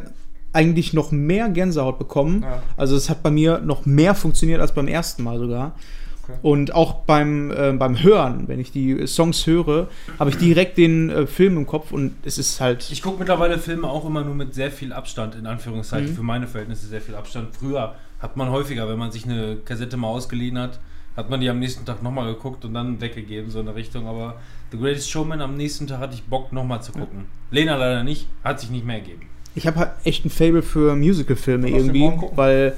eigentlich 0.52 0.94
noch 0.94 1.12
mehr 1.12 1.50
Gänsehaut 1.50 2.00
bekommen. 2.00 2.42
Ja. 2.44 2.64
Also 2.78 2.96
es 2.96 3.10
hat 3.10 3.22
bei 3.22 3.32
mir 3.32 3.60
noch 3.60 3.86
mehr 3.86 4.16
funktioniert 4.16 4.60
als 4.60 4.74
beim 4.74 4.88
ersten 4.88 5.24
Mal 5.24 5.38
sogar. 5.38 5.76
Okay. 6.24 6.38
Und 6.42 6.74
auch 6.74 6.94
beim, 7.06 7.52
äh, 7.52 7.74
beim 7.74 8.02
Hören, 8.02 8.48
wenn 8.48 8.60
ich 8.60 8.72
die 8.72 9.06
Songs 9.08 9.46
höre, 9.46 9.90
habe 10.20 10.30
ich 10.30 10.38
direkt 10.38 10.78
den 10.78 11.10
äh, 11.10 11.28
Film 11.28 11.58
im 11.58 11.68
Kopf 11.68 11.92
und 11.92 12.14
es 12.24 12.38
ist 12.38 12.62
halt. 12.62 12.90
Ich 12.92 13.02
gucke 13.02 13.20
mittlerweile 13.20 13.60
Filme 13.60 13.90
auch 13.90 14.06
immer 14.06 14.24
nur 14.24 14.34
mit 14.36 14.54
sehr 14.54 14.72
viel 14.72 14.94
Abstand, 14.94 15.36
in 15.36 15.46
Anführungszeichen, 15.46 16.12
Mhm. 16.12 16.16
für 16.16 16.24
meine 16.24 16.48
Verhältnisse 16.48 16.88
sehr 16.88 17.02
viel 17.02 17.16
Abstand. 17.16 17.50
Früher 17.56 17.96
hat 18.20 18.38
man 18.38 18.50
häufiger, 18.52 18.88
wenn 18.88 18.98
man 18.98 19.12
sich 19.12 19.26
eine 19.26 19.58
Kassette 19.66 19.98
mal 19.98 20.08
ausgeliehen 20.08 20.58
hat, 20.58 20.80
hat 21.18 21.30
man 21.30 21.42
die 21.42 21.50
am 21.50 21.60
nächsten 21.60 21.86
Tag 21.86 22.02
nochmal 22.02 22.34
geguckt 22.34 22.64
und 22.66 22.74
dann 22.74 23.02
weggegeben, 23.02 23.52
so 23.52 23.60
in 23.60 23.66
der 23.66 23.76
Richtung. 23.76 24.08
Aber 24.08 24.38
The 24.72 24.78
Greatest 24.78 25.12
Showman 25.12 25.42
am 25.42 25.56
nächsten 25.56 25.88
Tag 25.88 26.00
hatte 26.00 26.16
ich 26.16 26.24
Bock 26.24 26.54
nochmal 26.54 26.82
zu 26.82 26.94
gucken. 26.94 27.26
Lena 27.52 27.76
leider 27.76 28.04
nicht, 28.04 28.28
hat 28.46 28.60
sich 28.62 28.70
nicht 28.70 28.86
mehr 28.86 28.96
ergeben. 28.96 29.24
Ich 29.56 29.68
habe 29.68 29.78
halt 29.78 29.92
echt 30.06 30.26
ein 30.26 30.30
Fable 30.32 30.64
für 30.64 30.96
Musical-Filme 30.96 31.70
irgendwie, 31.70 32.10
weil, 32.36 32.76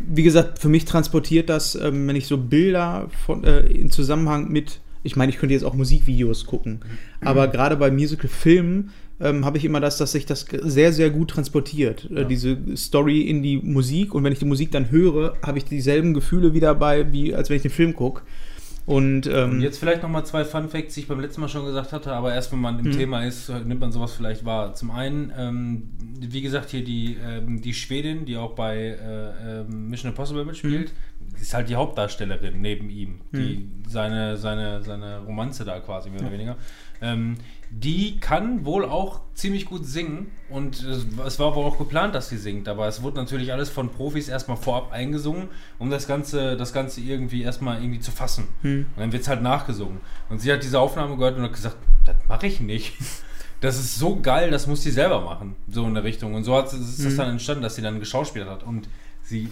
wie 0.00 0.22
gesagt, 0.22 0.58
für 0.58 0.68
mich 0.68 0.84
transportiert 0.84 1.48
das, 1.48 1.74
ähm, 1.74 2.06
wenn 2.06 2.16
ich 2.16 2.26
so 2.26 2.38
Bilder 2.38 3.08
von, 3.24 3.44
äh, 3.44 3.60
in 3.60 3.90
Zusammenhang 3.90 4.48
mit, 4.50 4.80
ich 5.02 5.16
meine, 5.16 5.30
ich 5.30 5.38
könnte 5.38 5.54
jetzt 5.54 5.64
auch 5.64 5.74
Musikvideos 5.74 6.46
gucken, 6.46 6.80
aber 7.20 7.48
gerade 7.48 7.76
bei 7.76 7.90
Musical-Filmen 7.90 8.90
ähm, 9.20 9.44
habe 9.44 9.58
ich 9.58 9.64
immer 9.64 9.80
das, 9.80 9.98
dass 9.98 10.12
sich 10.12 10.26
das 10.26 10.46
sehr, 10.62 10.92
sehr 10.92 11.10
gut 11.10 11.30
transportiert, 11.30 12.08
äh, 12.10 12.24
diese 12.24 12.56
Story 12.76 13.22
in 13.22 13.42
die 13.42 13.58
Musik 13.58 14.14
und 14.14 14.24
wenn 14.24 14.32
ich 14.32 14.38
die 14.38 14.44
Musik 14.44 14.70
dann 14.70 14.90
höre, 14.90 15.36
habe 15.44 15.58
ich 15.58 15.64
dieselben 15.64 16.14
Gefühle 16.14 16.54
wieder 16.54 16.74
bei, 16.74 17.12
wie 17.12 17.34
als 17.34 17.50
wenn 17.50 17.56
ich 17.56 17.62
den 17.62 17.70
Film 17.70 17.94
gucke. 17.94 18.22
Und, 18.88 19.26
ähm, 19.26 19.50
Und 19.50 19.60
jetzt 19.60 19.78
vielleicht 19.78 20.02
nochmal 20.02 20.24
zwei 20.24 20.46
Fun 20.46 20.70
Facts, 20.70 20.94
die 20.94 21.00
ich 21.00 21.08
beim 21.08 21.20
letzten 21.20 21.42
Mal 21.42 21.48
schon 21.48 21.66
gesagt 21.66 21.92
hatte, 21.92 22.10
aber 22.10 22.32
erst 22.32 22.52
wenn 22.52 22.58
man 22.60 22.78
im 22.78 22.86
Mhm. 22.86 22.92
Thema 22.92 23.22
ist, 23.22 23.50
nimmt 23.50 23.82
man 23.82 23.92
sowas 23.92 24.14
vielleicht 24.14 24.46
wahr. 24.46 24.72
Zum 24.72 24.90
einen, 24.90 25.30
ähm, 25.36 25.90
wie 26.20 26.40
gesagt, 26.40 26.70
hier 26.70 26.82
die, 26.82 27.18
ähm, 27.22 27.60
die 27.60 27.74
Schwedin, 27.74 28.24
die 28.24 28.38
auch 28.38 28.54
bei 28.54 28.76
äh, 28.78 29.60
ähm, 29.60 29.90
Mission 29.90 30.12
Impossible 30.12 30.42
mitspielt, 30.46 30.94
die 31.36 31.42
ist 31.42 31.52
halt 31.52 31.68
die 31.68 31.76
Hauptdarstellerin 31.76 32.62
neben 32.62 32.88
ihm, 32.88 33.20
die 33.34 33.68
seine, 33.86 34.38
seine, 34.38 34.82
seine 34.82 35.18
Romanze 35.18 35.66
da 35.66 35.80
quasi 35.80 36.08
mehr 36.08 36.22
oder 36.22 36.32
weniger. 36.32 36.56
Ähm, 37.00 37.36
die 37.70 38.18
kann 38.18 38.64
wohl 38.64 38.84
auch 38.86 39.20
ziemlich 39.34 39.66
gut 39.66 39.84
singen 39.84 40.30
und 40.48 40.82
es, 40.82 41.06
es 41.26 41.38
war 41.38 41.54
wohl 41.54 41.64
auch 41.64 41.76
geplant, 41.76 42.14
dass 42.14 42.30
sie 42.30 42.38
singt, 42.38 42.66
aber 42.66 42.88
es 42.88 43.02
wurde 43.02 43.18
natürlich 43.18 43.52
alles 43.52 43.68
von 43.68 43.90
Profis 43.90 44.28
erstmal 44.28 44.56
vorab 44.56 44.90
eingesungen, 44.90 45.48
um 45.78 45.90
das 45.90 46.08
Ganze, 46.08 46.56
das 46.56 46.72
Ganze 46.72 47.02
irgendwie 47.02 47.42
erstmal 47.42 47.82
irgendwie 47.82 48.00
zu 48.00 48.10
fassen. 48.10 48.48
Und 48.96 49.00
dann 49.00 49.12
wird 49.12 49.22
es 49.22 49.28
halt 49.28 49.42
nachgesungen. 49.42 50.00
Und 50.30 50.40
sie 50.40 50.50
hat 50.50 50.62
diese 50.62 50.80
Aufnahme 50.80 51.16
gehört 51.16 51.36
und 51.36 51.42
hat 51.42 51.52
gesagt, 51.52 51.76
das 52.06 52.16
mache 52.28 52.46
ich 52.46 52.60
nicht. 52.60 52.94
Das 53.60 53.76
ist 53.76 53.98
so 53.98 54.20
geil, 54.20 54.52
das 54.52 54.68
muss 54.68 54.82
sie 54.82 54.92
selber 54.92 55.20
machen. 55.20 55.56
So 55.68 55.84
in 55.84 55.92
der 55.92 56.04
Richtung. 56.04 56.34
Und 56.34 56.44
so 56.44 56.54
hat, 56.54 56.72
ist 56.72 57.04
das 57.04 57.16
dann 57.16 57.28
entstanden, 57.28 57.64
dass 57.64 57.74
sie 57.74 57.82
dann 57.82 57.98
geschauspielert 57.98 58.48
hat. 58.48 58.62
Und 58.62 58.88
sie 59.20 59.48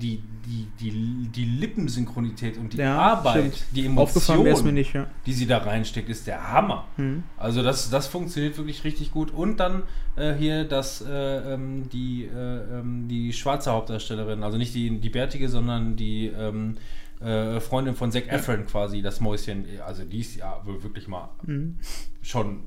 die, 0.00 0.22
die, 0.46 0.66
die, 0.80 1.28
die 1.28 1.44
Lippensynchronität 1.44 2.56
und 2.58 2.72
die 2.72 2.78
Ja, 2.78 2.98
Arbeit, 2.98 3.54
stimmt. 3.56 3.64
die 3.72 3.86
Emotion, 3.86 4.74
nicht, 4.74 4.92
ja. 4.94 5.06
die 5.26 5.32
sie 5.32 5.46
da 5.46 5.58
reinsteckt, 5.58 6.08
ist 6.08 6.26
der 6.26 6.52
Hammer. 6.52 6.86
Hm. 6.96 7.22
Also 7.36 7.62
das, 7.62 7.90
das 7.90 8.06
funktioniert 8.06 8.56
wirklich 8.58 8.84
richtig 8.84 9.10
gut. 9.12 9.30
Und 9.32 9.58
dann 9.58 9.82
äh, 10.16 10.34
hier 10.34 10.64
das, 10.64 11.00
äh, 11.02 11.54
ähm, 11.54 11.88
die, 11.90 12.24
äh, 12.24 12.78
ähm, 12.80 13.08
die 13.08 13.32
schwarze 13.32 13.72
Hauptdarstellerin, 13.72 14.42
also 14.42 14.58
nicht 14.58 14.74
die, 14.74 14.98
die 15.00 15.10
bärtige, 15.10 15.48
sondern 15.48 15.96
die 15.96 16.26
ähm, 16.26 16.76
äh, 17.20 17.60
Freundin 17.60 17.94
von 17.94 18.12
Zac 18.12 18.28
Efron 18.30 18.66
quasi, 18.66 19.02
das 19.02 19.20
Mäuschen. 19.20 19.64
Also 19.86 20.04
die 20.04 20.20
ist 20.20 20.36
ja 20.36 20.60
wohl 20.64 20.82
wirklich 20.82 21.08
mal 21.08 21.30
Mhm. 21.44 21.78
schon, 22.22 22.64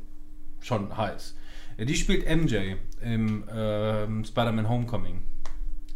schon 0.59 0.95
heiß. 0.97 1.35
Ja, 1.77 1.85
Die 1.85 1.95
spielt 1.95 2.25
MJ 2.27 2.75
im 3.01 3.43
ähm, 3.53 4.25
Spider-Man 4.25 4.67
Homecoming. 4.67 5.21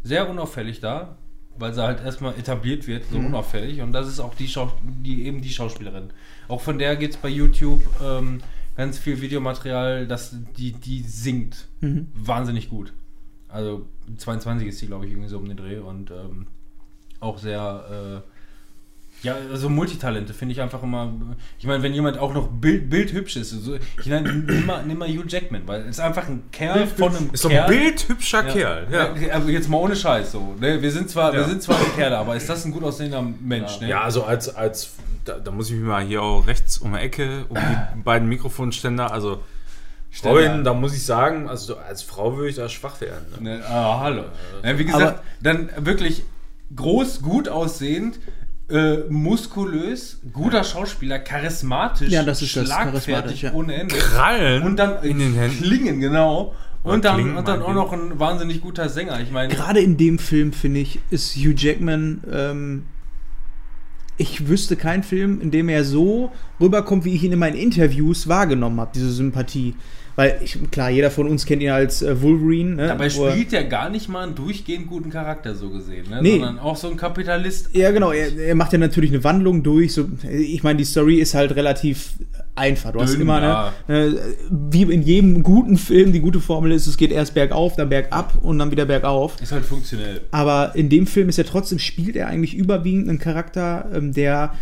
Sehr 0.02 0.28
unauffällig 0.28 0.80
da, 0.80 1.16
weil 1.58 1.72
sie 1.74 1.82
halt 1.82 2.04
erstmal 2.04 2.34
etabliert 2.38 2.86
wird, 2.86 3.04
so 3.10 3.18
unauffällig. 3.18 3.80
Und 3.80 3.92
das 3.92 4.08
ist 4.08 4.20
auch 4.20 4.34
die, 4.34 4.48
Schau 4.48 4.72
die 4.82 5.26
eben 5.26 5.40
die 5.42 5.50
Schauspielerin. 5.50 6.10
Auch 6.48 6.60
von 6.60 6.78
der 6.78 6.96
gibt 6.96 7.14
es 7.14 7.20
bei 7.20 7.28
YouTube 7.28 7.82
ähm, 8.02 8.40
ganz 8.76 8.98
viel 8.98 9.20
Videomaterial, 9.20 10.06
das 10.06 10.36
die, 10.56 10.72
die 10.72 11.00
singt 11.02 11.66
Mhm. 11.80 12.08
wahnsinnig 12.14 12.70
gut. 12.70 12.92
Also 13.48 13.86
22 14.16 14.68
ist 14.68 14.80
die, 14.82 14.86
glaube 14.86 15.06
ich, 15.06 15.12
irgendwie 15.12 15.28
so 15.28 15.38
um 15.38 15.46
den 15.46 15.56
Dreh 15.56 15.78
und 15.78 16.10
ähm, 16.10 16.46
auch 17.20 17.38
sehr, 17.38 18.22
äh, 18.24 18.33
ja, 19.24 19.34
also 19.50 19.68
Multitalente 19.68 20.32
finde 20.34 20.52
ich 20.52 20.60
einfach 20.60 20.82
immer. 20.82 21.12
Ich 21.58 21.66
meine, 21.66 21.82
wenn 21.82 21.92
jemand 21.94 22.18
auch 22.18 22.32
noch 22.32 22.46
bild, 22.48 22.88
bildhübsch 22.90 23.36
ist, 23.36 23.50
so, 23.50 23.74
ich 23.74 24.06
meine, 24.06 24.32
nimm 24.32 24.66
mal, 24.66 24.84
nimm 24.86 24.98
mal 24.98 25.08
Hugh 25.08 25.24
Jackman, 25.26 25.62
weil 25.66 25.80
es 25.82 25.88
ist 25.96 26.00
einfach 26.00 26.28
ein 26.28 26.44
Kerl 26.52 26.86
von 26.86 27.16
einem 27.16 27.30
Ist 27.32 27.48
Kerl. 27.48 27.64
ein 27.64 27.68
bildhübscher 27.70 28.44
Kerl. 28.44 28.86
Ja. 28.90 29.14
Ja. 29.16 29.34
Aber 29.34 29.50
jetzt 29.50 29.68
mal 29.68 29.78
ohne 29.78 29.96
Scheiß 29.96 30.32
so. 30.32 30.54
Ne? 30.60 30.80
Wir 30.80 30.92
sind 30.92 31.10
zwar, 31.10 31.32
wir 31.32 31.40
Ja. 31.40 31.48
sind 31.48 31.62
zwar 31.62 31.78
Kerle, 31.96 32.18
aber 32.18 32.36
ist 32.36 32.48
das 32.48 32.64
ein 32.64 32.70
gut 32.72 32.84
aussehender 32.84 33.22
Mensch? 33.22 33.80
Ne? 33.80 33.88
Ja, 33.88 34.02
also 34.02 34.24
als, 34.24 34.54
als 34.54 34.90
da, 35.24 35.38
da 35.38 35.50
muss 35.50 35.70
ich 35.70 35.76
mich 35.76 35.84
mal 35.84 36.04
hier 36.04 36.22
auch 36.22 36.46
rechts 36.46 36.78
um 36.78 36.92
die 36.92 36.98
Ecke, 37.00 37.46
um 37.48 37.56
die 37.56 38.00
beiden 38.04 38.28
Mikrofonständer, 38.28 39.10
also 39.12 39.42
Ständer. 40.10 40.36
Freuen, 40.38 40.64
da 40.64 40.74
muss 40.74 40.94
ich 40.94 41.04
sagen, 41.04 41.48
also 41.48 41.76
als 41.76 42.02
Frau 42.04 42.36
würde 42.36 42.48
ich 42.50 42.54
da 42.56 42.68
schwach 42.68 43.00
werden. 43.00 43.24
Ne? 43.40 43.58
Ne, 43.58 43.64
ah, 43.66 43.98
hallo. 44.00 44.24
Ja, 44.62 44.78
wie 44.78 44.84
gesagt, 44.84 45.02
Aber- 45.02 45.22
dann 45.40 45.70
wirklich 45.78 46.22
groß, 46.76 47.20
gut 47.22 47.48
aussehend, 47.48 48.20
äh, 48.68 48.96
muskulös, 49.10 50.20
guter 50.32 50.64
Schauspieler, 50.64 51.18
charismatisch, 51.18 52.10
Ja, 52.10 52.22
das 52.22 52.40
ist 52.42 52.56
das, 52.56 52.66
schlagfertig 52.66 53.06
charismatisch, 53.06 53.42
ja. 53.42 53.52
ohne 53.52 53.74
Ende. 53.74 53.94
Krallen 53.94 54.62
Und 54.62 54.76
dann 54.76 55.02
in 55.02 55.18
den 55.18 55.34
Händen. 55.34 55.62
Klingen, 55.62 56.00
genau. 56.00 56.54
Oder 56.82 56.94
Und 56.94 57.04
dann, 57.04 57.16
Klingen, 57.16 57.36
und 57.36 57.48
dann 57.48 57.62
auch 57.62 57.74
noch 57.74 57.92
ein 57.92 58.18
wahnsinnig 58.18 58.60
guter 58.60 58.88
Sänger. 58.88 59.20
Ich 59.20 59.30
meine, 59.30 59.54
Gerade 59.54 59.80
in 59.80 59.96
dem 59.96 60.18
Film, 60.18 60.52
finde 60.52 60.80
ich, 60.80 61.00
ist 61.10 61.36
Hugh 61.36 61.54
Jackman. 61.56 62.22
Ähm, 62.30 62.84
ich 64.16 64.48
wüsste 64.48 64.76
keinen 64.76 65.02
Film, 65.02 65.40
in 65.40 65.50
dem 65.50 65.68
er 65.68 65.84
so 65.84 66.30
rüberkommt, 66.60 67.04
wie 67.04 67.14
ich 67.14 67.24
ihn 67.24 67.32
in 67.32 67.38
meinen 67.38 67.56
Interviews 67.56 68.28
wahrgenommen 68.28 68.80
habe, 68.80 68.92
diese 68.94 69.12
Sympathie. 69.12 69.74
Weil, 70.16 70.40
ich, 70.44 70.58
klar, 70.70 70.90
jeder 70.90 71.10
von 71.10 71.28
uns 71.28 71.44
kennt 71.44 71.62
ihn 71.62 71.70
als 71.70 72.02
äh, 72.02 72.20
Wolverine. 72.22 72.76
Ne? 72.76 72.86
dabei 72.86 73.10
spielt 73.10 73.52
er 73.52 73.64
gar 73.64 73.90
nicht 73.90 74.08
mal 74.08 74.22
einen 74.22 74.34
durchgehend 74.34 74.86
guten 74.86 75.10
Charakter 75.10 75.54
so 75.54 75.70
gesehen, 75.70 76.08
ne? 76.08 76.20
Nee. 76.22 76.32
sondern 76.32 76.58
auch 76.58 76.76
so 76.76 76.88
ein 76.88 76.96
Kapitalist. 76.96 77.70
Ja, 77.72 77.90
genau. 77.90 78.12
Er, 78.12 78.36
er 78.36 78.54
macht 78.54 78.72
ja 78.72 78.78
natürlich 78.78 79.10
eine 79.10 79.24
Wandlung 79.24 79.62
durch. 79.62 79.92
So, 79.92 80.08
ich 80.30 80.62
meine, 80.62 80.78
die 80.78 80.84
Story 80.84 81.16
ist 81.16 81.34
halt 81.34 81.56
relativ 81.56 82.12
einfach. 82.56 82.92
Du 82.92 83.00
hast 83.00 83.12
Dünn, 83.14 83.22
immer, 83.22 83.42
ja. 83.42 83.72
ne, 83.88 84.18
wie 84.50 84.82
in 84.82 85.02
jedem 85.02 85.42
guten 85.42 85.76
Film, 85.76 86.12
die 86.12 86.20
gute 86.20 86.40
Formel 86.40 86.72
ist, 86.72 86.86
es 86.86 86.96
geht 86.96 87.10
erst 87.10 87.34
bergauf, 87.34 87.76
dann 87.76 87.88
bergab 87.88 88.38
und 88.42 88.58
dann 88.58 88.70
wieder 88.70 88.86
bergauf. 88.86 89.40
Ist 89.40 89.52
halt 89.52 89.64
funktionell. 89.64 90.22
Aber 90.30 90.72
in 90.74 90.88
dem 90.88 91.06
Film 91.06 91.28
ist 91.28 91.38
er 91.38 91.46
trotzdem, 91.46 91.78
spielt 91.78 92.16
er 92.16 92.28
eigentlich 92.28 92.54
überwiegend 92.54 93.08
einen 93.08 93.18
Charakter, 93.18 93.90
ähm, 93.92 94.12
der 94.12 94.54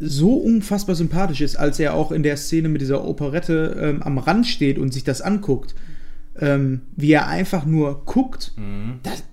so 0.00 0.34
unfassbar 0.34 0.94
sympathisch 0.94 1.40
ist, 1.40 1.56
als 1.56 1.78
er 1.78 1.94
auch 1.94 2.12
in 2.12 2.22
der 2.22 2.36
Szene 2.36 2.68
mit 2.68 2.80
dieser 2.80 3.04
Operette 3.04 3.76
ähm, 3.80 4.02
am 4.02 4.18
Rand 4.18 4.46
steht 4.46 4.78
und 4.78 4.92
sich 4.92 5.04
das 5.04 5.20
anguckt. 5.20 5.74
Ähm, 6.38 6.82
wie 6.96 7.12
er 7.12 7.28
einfach 7.28 7.64
nur 7.64 8.04
guckt, 8.04 8.52
das 9.02 9.24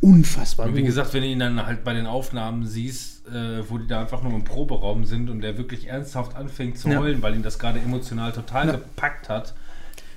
unfassbar 0.00 0.66
Und 0.66 0.74
wie 0.74 0.80
gut. 0.80 0.86
gesagt, 0.86 1.14
wenn 1.14 1.22
du 1.22 1.28
ihn 1.28 1.38
dann 1.38 1.64
halt 1.64 1.84
bei 1.84 1.92
den 1.92 2.06
Aufnahmen 2.06 2.66
siehst, 2.66 3.19
äh, 3.32 3.62
wo 3.68 3.78
die 3.78 3.86
da 3.86 4.00
einfach 4.00 4.22
nur 4.22 4.32
im 4.34 4.44
Proberaum 4.44 5.04
sind 5.04 5.30
und 5.30 5.40
der 5.40 5.56
wirklich 5.58 5.88
ernsthaft 5.88 6.36
anfängt 6.36 6.78
zu 6.78 6.88
Ja. 6.90 6.98
heulen, 6.98 7.22
weil 7.22 7.34
ihn 7.34 7.42
das 7.42 7.58
gerade 7.58 7.78
emotional 7.80 8.32
total 8.32 8.66
Ja. 8.66 8.72
gepackt 8.72 9.28
hat. 9.28 9.54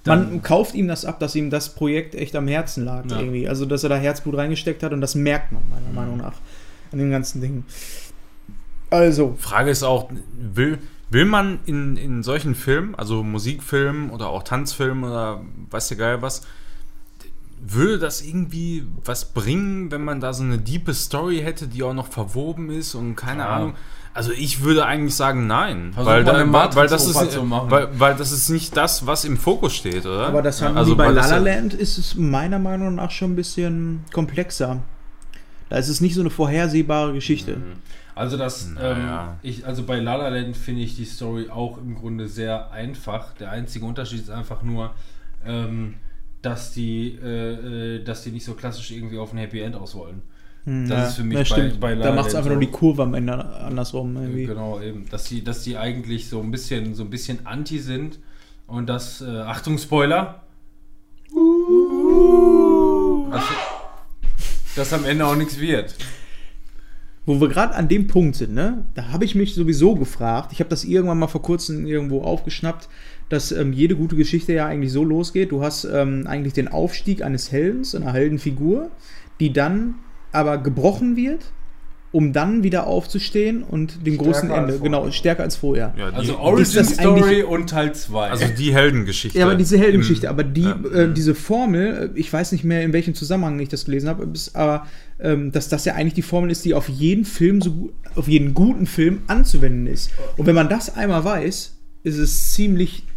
Man 0.05 0.41
kauft 0.41 0.75
ihm 0.75 0.89
das 0.89 1.05
ab, 1.05 1.19
dass 1.21 1.33
ihm 1.33 1.49
das 1.49 1.73
Projekt 1.75 2.13
echt 2.15 2.35
am 2.35 2.47
Herzen 2.49 2.83
lag 2.83 3.05
Ja. 3.09 3.19
irgendwie. 3.19 3.47
Also, 3.47 3.65
dass 3.65 3.83
er 3.83 3.89
da 3.89 3.95
Herzblut 3.95 4.35
reingesteckt 4.35 4.83
hat 4.83 4.91
und 4.91 4.99
das 5.01 5.15
merkt 5.15 5.51
man 5.53 5.61
meiner 5.69 5.87
Mhm. 5.89 5.95
Meinung 5.95 6.17
nach 6.17 6.33
an 6.91 6.99
dem 6.99 7.09
ganzen 7.09 7.39
Ding. 7.39 7.63
Also, 8.89 9.35
Frage 9.39 9.71
ist 9.71 9.81
auch, 9.83 10.11
will, 10.37 10.77
will 11.09 11.25
man 11.25 11.59
in, 11.65 11.97
in 11.97 12.21
solchen 12.21 12.53
Filmen, 12.53 12.95
also 12.95 13.23
Musikfilmen 13.23 14.09
oder 14.09 14.29
auch 14.29 14.43
Tanzfilmen 14.43 15.03
oder 15.05 15.41
weiß 15.71 15.87
der 15.87 15.97
geil 15.97 16.21
was, 16.21 16.45
würde 17.65 17.97
das 17.99 18.21
irgendwie 18.21 18.85
was 19.03 19.25
bringen, 19.33 19.91
wenn 19.91 20.03
man 20.03 20.19
da 20.19 20.33
so 20.33 20.43
eine 20.43 20.57
diepe 20.57 20.93
Story 20.93 21.39
hätte, 21.39 21.67
die 21.67 21.83
auch 21.83 21.93
noch 21.93 22.07
verwoben 22.07 22.69
ist 22.69 22.95
und 22.95 23.15
keine 23.15 23.43
Ja. 23.43 23.49
Ahnung. 23.49 23.73
Also 24.15 24.31
ich 24.31 24.61
würde 24.61 24.85
eigentlich 24.85 25.15
sagen 25.15 25.47
nein, 25.47 25.91
Versuch 25.93 26.11
weil, 26.11 26.23
da, 26.23 26.33
weil, 26.53 26.75
weil, 26.75 26.87
das 26.87 27.07
ist, 27.07 27.31
zu 27.31 27.43
machen. 27.43 27.71
weil, 27.71 27.87
weil 27.99 28.15
das 28.15 28.31
ist 28.31 28.49
nicht 28.49 28.77
das, 28.77 29.07
was 29.07 29.25
im 29.25 29.37
Fokus 29.37 29.73
steht, 29.75 30.05
oder? 30.05 30.27
aber 30.27 30.43
das 30.43 30.61
haben 30.61 30.77
Also, 30.77 30.91
die 30.91 30.97
bei 30.97 31.07
weil 31.07 31.15
La 31.15 31.25
La 31.25 31.37
ja- 31.37 31.55
Land 31.55 31.73
ist 31.73 31.97
es 31.97 32.13
meiner 32.15 32.59
Meinung 32.59 32.93
nach 32.95 33.09
schon 33.09 33.31
ein 33.31 33.35
bisschen 33.35 34.05
komplexer. 34.13 34.83
Da 35.69 35.77
ist 35.77 35.87
es 35.89 35.99
nicht 36.01 36.13
so 36.13 36.21
eine 36.21 36.29
vorhersehbare 36.29 37.13
Geschichte. 37.13 37.57
Also 38.13 38.37
das, 38.37 38.67
Naja. 38.69 39.23
ähm, 39.31 39.37
ich, 39.41 39.65
also 39.65 39.81
bei 39.81 39.97
La 39.99 40.15
La 40.17 40.27
Land 40.29 40.55
finde 40.57 40.81
ich 40.83 40.95
die 40.95 41.05
Story 41.05 41.49
auch 41.49 41.79
im 41.79 41.95
Grunde 41.95 42.27
sehr 42.27 42.69
einfach. 42.71 43.33
Der 43.39 43.49
einzige 43.49 43.83
Unterschied 43.85 44.19
ist 44.21 44.29
einfach 44.29 44.61
nur, 44.61 44.91
ähm, 45.43 45.95
dass 46.43 46.71
die, 46.73 47.17
äh, 47.23 47.95
äh, 47.97 48.03
dass 48.03 48.21
die 48.23 48.29
nicht 48.31 48.45
so 48.45 48.53
klassisch 48.53 48.91
irgendwie 48.91 49.17
auf 49.17 49.31
ein 49.33 49.37
Happy 49.39 49.59
End 49.61 49.75
aus 49.75 49.95
wollen. 49.95 50.21
Hm, 50.65 50.87
Das 50.87 51.09
ist 51.09 51.15
für 51.15 51.23
mich 51.23 51.49
ja, 51.49 51.55
bei- 51.57 51.95
bei 51.95 51.95
Da 51.95 52.13
macht 52.13 52.27
es 52.29 52.35
einfach 52.35 52.49
nur 52.51 52.57
so. 52.57 52.61
die 52.61 52.71
Kurve 52.71 53.03
am 53.03 53.13
Ende 53.15 53.33
andersrum. 53.33 54.15
Irgendwie. 54.15 54.45
Genau, 54.45 54.79
eben. 54.79 55.07
Dass 55.09 55.23
die, 55.25 55.43
dass 55.43 55.63
die 55.63 55.75
eigentlich 55.77 56.29
so 56.29 56.39
ein 56.41 56.51
bisschen, 56.51 56.93
so 56.95 57.03
ein 57.03 57.09
bisschen 57.09 57.45
anti 57.45 57.79
sind 57.79 58.19
und 58.67 58.87
das, 58.87 59.21
äh, 59.21 59.25
Achtung, 59.39 59.77
Spoiler. 59.77 60.43
Dass, 63.31 63.43
dass 64.75 64.93
am 64.93 65.05
Ende 65.05 65.25
auch 65.25 65.35
nichts 65.35 65.59
wird. 65.59 65.95
Wo 67.25 67.39
wir 67.39 67.47
gerade 67.47 67.73
an 67.75 67.87
dem 67.87 68.07
Punkt 68.07 68.35
sind, 68.35 68.53
ne? 68.53 68.85
Da 68.95 69.09
habe 69.09 69.23
ich 69.25 69.33
mich 69.33 69.55
sowieso 69.55 69.95
gefragt. 69.95 70.51
Ich 70.51 70.59
habe 70.59 70.69
das 70.69 70.83
irgendwann 70.83 71.19
mal 71.19 71.27
vor 71.27 71.41
kurzem 71.41 71.85
irgendwo 71.85 72.21
aufgeschnappt, 72.21 72.89
dass 73.33 73.51
ähm, 73.51 73.73
jede 73.73 73.95
gute 73.95 74.15
Geschichte 74.15 74.53
ja 74.53 74.67
eigentlich 74.67 74.91
so 74.91 75.03
losgeht. 75.03 75.51
Du 75.51 75.63
hast 75.63 75.85
ähm, 75.85 76.27
eigentlich 76.27 76.53
den 76.53 76.67
Aufstieg 76.67 77.23
eines 77.23 77.51
Heldens, 77.51 77.95
einer 77.95 78.13
Heldenfigur, 78.13 78.91
die 79.39 79.51
dann 79.51 79.95
aber 80.31 80.59
gebrochen 80.59 81.15
wird, 81.15 81.51
um 82.11 82.31
dann 82.31 82.61
wieder 82.61 82.85
aufzustehen 82.85 83.63
und 83.63 84.05
dem 84.05 84.13
Stärker 84.13 84.23
großen 84.23 84.51
Ende, 84.51 84.79
genau, 84.79 85.09
stärker 85.09 85.41
als 85.41 85.55
vorher. 85.55 85.95
Ja, 85.97 86.11
die, 86.11 86.15
Also 86.15 86.37
Origin 86.37 86.85
Story 86.85 87.41
und 87.41 87.71
Teil 87.71 87.95
2. 87.95 88.29
also 88.29 88.45
die 88.55 88.71
Heldengeschichte. 88.71 89.39
Ja, 89.39 89.45
aber 89.45 89.55
diese 89.55 89.79
Heldengeschichte, 89.79 90.29
aber 90.29 90.43
die, 90.43 90.61
ja. 90.61 90.79
äh, 90.93 91.11
diese 91.11 91.33
Formel, 91.33 92.11
äh, 92.15 92.19
ich 92.19 92.31
weiß 92.31 92.51
nicht 92.51 92.63
mehr, 92.63 92.83
in 92.83 92.93
welchem 92.93 93.15
Zusammenhang 93.15 93.59
ich 93.59 93.69
das 93.69 93.85
gelesen 93.85 94.09
habe, 94.09 94.31
aber 94.53 94.85
ähm, 95.19 95.51
dass 95.51 95.69
das 95.69 95.85
ja 95.85 95.95
eigentlich 95.95 96.13
die 96.13 96.21
Formel 96.21 96.51
ist, 96.51 96.63
die 96.65 96.75
auf 96.75 96.87
jeden 96.87 97.25
Film, 97.25 97.61
so 97.61 97.71
gut, 97.71 97.93
auf 98.13 98.27
jeden 98.27 98.53
guten 98.53 98.85
Film 98.85 99.23
anzuwenden 99.25 99.87
ist. 99.87 100.11
Und 100.37 100.45
wenn 100.45 100.55
man 100.55 100.69
das 100.69 100.95
einmal 100.95 101.25
weiß, 101.25 101.79
ist 102.03 102.17
es 102.17 102.53
ziemlich 102.53 103.07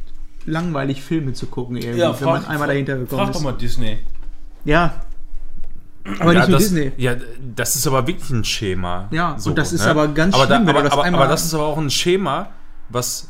langweilig, 0.47 1.03
Filme 1.03 1.33
zu 1.33 1.47
gucken, 1.47 1.77
irgendwie, 1.77 2.01
ja, 2.01 2.19
wenn 2.19 2.27
man 2.27 2.45
einmal 2.47 2.69
dahinter 2.69 2.97
gekommen 2.97 3.21
frag 3.21 3.31
ist. 3.31 3.37
doch 3.37 3.43
mal 3.43 3.53
Disney. 3.53 3.99
Ja. 4.65 4.95
Aber 6.21 6.33
ja, 6.33 6.41
nicht 6.41 6.49
nur 6.51 6.59
das, 6.59 6.69
Disney. 6.69 6.93
Ja, 6.97 7.17
das 7.55 7.75
ist 7.77 7.87
aber 7.87 8.07
wirklich 8.07 8.31
ein 8.31 8.45
Schema. 8.45 9.09
ne? 9.11 9.17
Ja, 9.17 9.37
und 9.45 9.59
das 9.59 9.73
ist 9.73 9.83
aber 9.87 10.09
ganz 10.09 10.35
aber 10.35 10.47
schlimm, 10.47 10.63
wenn 10.67 10.69
aber, 10.71 10.79
du 10.79 10.85
das 10.85 10.93
aber, 10.93 11.03
einmal- 11.05 11.23
aber 11.23 11.31
das 11.31 11.45
ist 11.45 11.55
aber 11.55 11.65
auch 11.65 11.79
ein 11.79 11.91
Schema, 11.91 12.51
was 12.89 13.29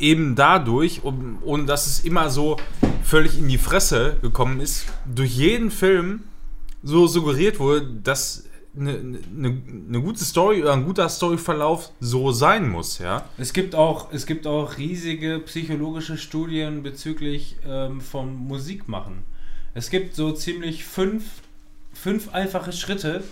eben 0.00 0.34
dadurch, 0.34 1.04
um, 1.04 1.38
ohne 1.44 1.64
dass 1.66 1.86
es 1.86 2.00
immer 2.00 2.30
so 2.30 2.56
völlig 3.04 3.38
in 3.38 3.48
die 3.48 3.58
Fresse 3.58 4.16
gekommen 4.20 4.58
ist, 4.60 4.86
durch 5.06 5.30
jeden 5.36 5.70
Film 5.70 6.24
so 6.82 7.06
suggeriert 7.06 7.60
wurde, 7.60 7.86
dass 8.02 8.44
eine, 8.78 8.92
eine, 8.92 9.62
eine 9.88 10.00
gute 10.00 10.24
Story 10.24 10.62
oder 10.62 10.72
ein 10.72 10.84
guter 10.84 11.08
Storyverlauf 11.08 11.90
so 12.00 12.32
sein 12.32 12.68
muss, 12.68 12.98
ja. 12.98 13.24
Es 13.38 13.52
gibt 13.52 13.74
auch, 13.74 14.12
es 14.12 14.26
gibt 14.26 14.46
auch 14.46 14.76
riesige 14.78 15.40
psychologische 15.40 16.16
Studien 16.16 16.82
bezüglich 16.82 17.56
ähm, 17.66 18.00
vom 18.00 18.34
Musikmachen. 18.34 19.24
Es 19.74 19.90
gibt 19.90 20.14
so 20.14 20.32
ziemlich 20.32 20.84
fünf, 20.84 21.24
fünf 21.92 22.32
einfache 22.34 22.72
Schritte 22.72 23.22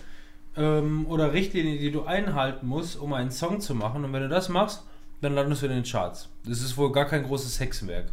ähm, 0.57 1.07
oder 1.09 1.33
Richtlinien, 1.33 1.79
die 1.79 1.91
du 1.91 2.05
einhalten 2.05 2.67
musst, 2.67 2.99
um 2.99 3.13
einen 3.13 3.31
Song 3.31 3.61
zu 3.61 3.75
machen. 3.75 4.05
Und 4.05 4.13
wenn 4.13 4.23
du 4.23 4.29
das 4.29 4.49
machst, 4.49 4.83
dann 5.21 5.35
landest 5.35 5.63
du 5.63 5.67
in 5.67 5.73
den 5.73 5.85
Charts. 5.85 6.29
Das 6.45 6.61
ist 6.61 6.77
wohl 6.77 6.93
gar 6.93 7.07
kein 7.07 7.25
großes 7.25 7.59
Hexenwerk. 7.61 8.07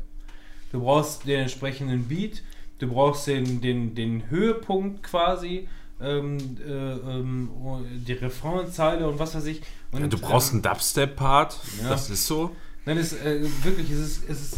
Du 0.71 0.81
brauchst 0.81 1.27
den 1.27 1.41
entsprechenden 1.41 2.07
Beat, 2.07 2.41
du 2.79 2.87
brauchst 2.87 3.27
den, 3.27 3.61
den, 3.61 3.93
den 3.93 4.29
Höhepunkt 4.29 5.03
quasi 5.03 5.67
ähm, 6.01 6.37
äh, 6.67 6.71
ähm, 6.71 7.49
oh, 7.63 7.79
die 8.07 8.13
Refrainzeile 8.13 9.07
und 9.07 9.19
was 9.19 9.35
weiß 9.35 9.45
ich. 9.45 9.61
Und, 9.91 10.01
Ja, 10.01 10.07
du 10.07 10.17
brauchst 10.17 10.49
ähm, 10.51 10.55
einen 10.57 10.61
Dubstep-Part, 10.63 11.57
ja. 11.81 11.89
das 11.89 12.09
ist 12.09 12.25
so. 12.27 12.55
Nein, 12.85 12.97
es, 12.97 13.13
äh, 13.13 13.41
wirklich, 13.63 13.89
es 13.91 13.99
ist, 13.99 14.29
es 14.29 14.41
ist 14.53 14.57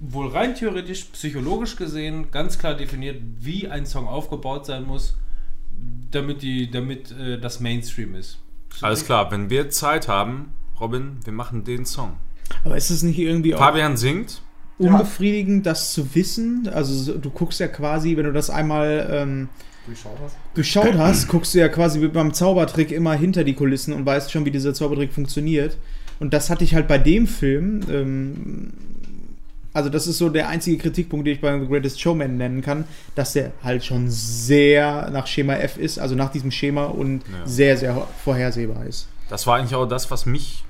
wohl 0.00 0.28
rein 0.28 0.54
theoretisch, 0.54 1.04
psychologisch 1.12 1.76
gesehen, 1.76 2.30
ganz 2.30 2.58
klar 2.58 2.74
definiert, 2.74 3.20
wie 3.40 3.68
ein 3.68 3.86
Song 3.86 4.06
aufgebaut 4.06 4.66
sein 4.66 4.84
muss, 4.84 5.16
damit, 6.10 6.42
die, 6.42 6.70
damit 6.70 7.10
äh, 7.12 7.38
das 7.40 7.60
Mainstream 7.60 8.14
ist. 8.14 8.38
Alles 8.82 9.04
klar, 9.04 9.30
wenn 9.30 9.48
wir 9.50 9.70
Zeit 9.70 10.06
haben, 10.08 10.52
Robin, 10.78 11.16
wir 11.24 11.32
machen 11.32 11.64
den 11.64 11.86
Song. 11.86 12.18
Aber 12.64 12.76
ist 12.76 12.90
es 12.90 13.02
nicht 13.02 13.18
irgendwie 13.18 13.54
auch 13.54 13.58
Fabian 13.58 13.96
singt. 13.96 14.42
unbefriedigend, 14.78 15.64
das 15.66 15.92
zu 15.92 16.14
wissen? 16.14 16.68
Also 16.72 16.94
so- 16.94 17.18
du 17.18 17.30
guckst 17.30 17.58
ja 17.60 17.68
quasi, 17.68 18.16
wenn 18.16 18.24
du 18.24 18.32
das 18.32 18.50
einmal 18.50 19.08
ähm, 19.10 19.48
Durchschaut 19.86 20.18
hast. 20.22 20.36
durchschaut 20.54 20.94
hast, 20.98 21.28
guckst 21.28 21.54
du 21.54 21.58
ja 21.58 21.68
quasi 21.68 22.00
wie 22.00 22.08
beim 22.08 22.34
Zaubertrick 22.34 22.90
immer 22.90 23.14
hinter 23.14 23.44
die 23.44 23.54
Kulissen 23.54 23.92
und 23.94 24.04
weißt 24.04 24.30
schon, 24.30 24.44
wie 24.44 24.50
dieser 24.50 24.74
Zaubertrick 24.74 25.12
funktioniert. 25.12 25.76
Und 26.18 26.32
das 26.34 26.50
hatte 26.50 26.64
ich 26.64 26.74
halt 26.74 26.88
bei 26.88 26.98
dem 26.98 27.26
Film. 27.26 27.80
Ähm, 27.90 28.72
also 29.72 29.90
das 29.90 30.06
ist 30.06 30.16
so 30.16 30.30
der 30.30 30.48
einzige 30.48 30.78
Kritikpunkt, 30.78 31.26
den 31.26 31.34
ich 31.34 31.40
bei 31.42 31.58
The 31.60 31.66
Greatest 31.66 32.00
Showman 32.00 32.38
nennen 32.38 32.62
kann, 32.62 32.84
dass 33.14 33.34
der 33.34 33.52
halt 33.62 33.84
schon 33.84 34.08
sehr 34.08 35.10
nach 35.12 35.26
Schema 35.26 35.54
F 35.56 35.76
ist, 35.76 35.98
also 35.98 36.14
nach 36.14 36.30
diesem 36.30 36.50
Schema 36.50 36.86
und 36.86 37.22
Ja. 37.30 37.46
sehr, 37.46 37.76
sehr 37.76 38.08
vorhersehbar 38.24 38.86
ist. 38.86 39.06
Das 39.28 39.46
war 39.46 39.56
eigentlich 39.58 39.74
auch 39.74 39.86
das, 39.86 40.10
was 40.10 40.24
mich 40.24 40.64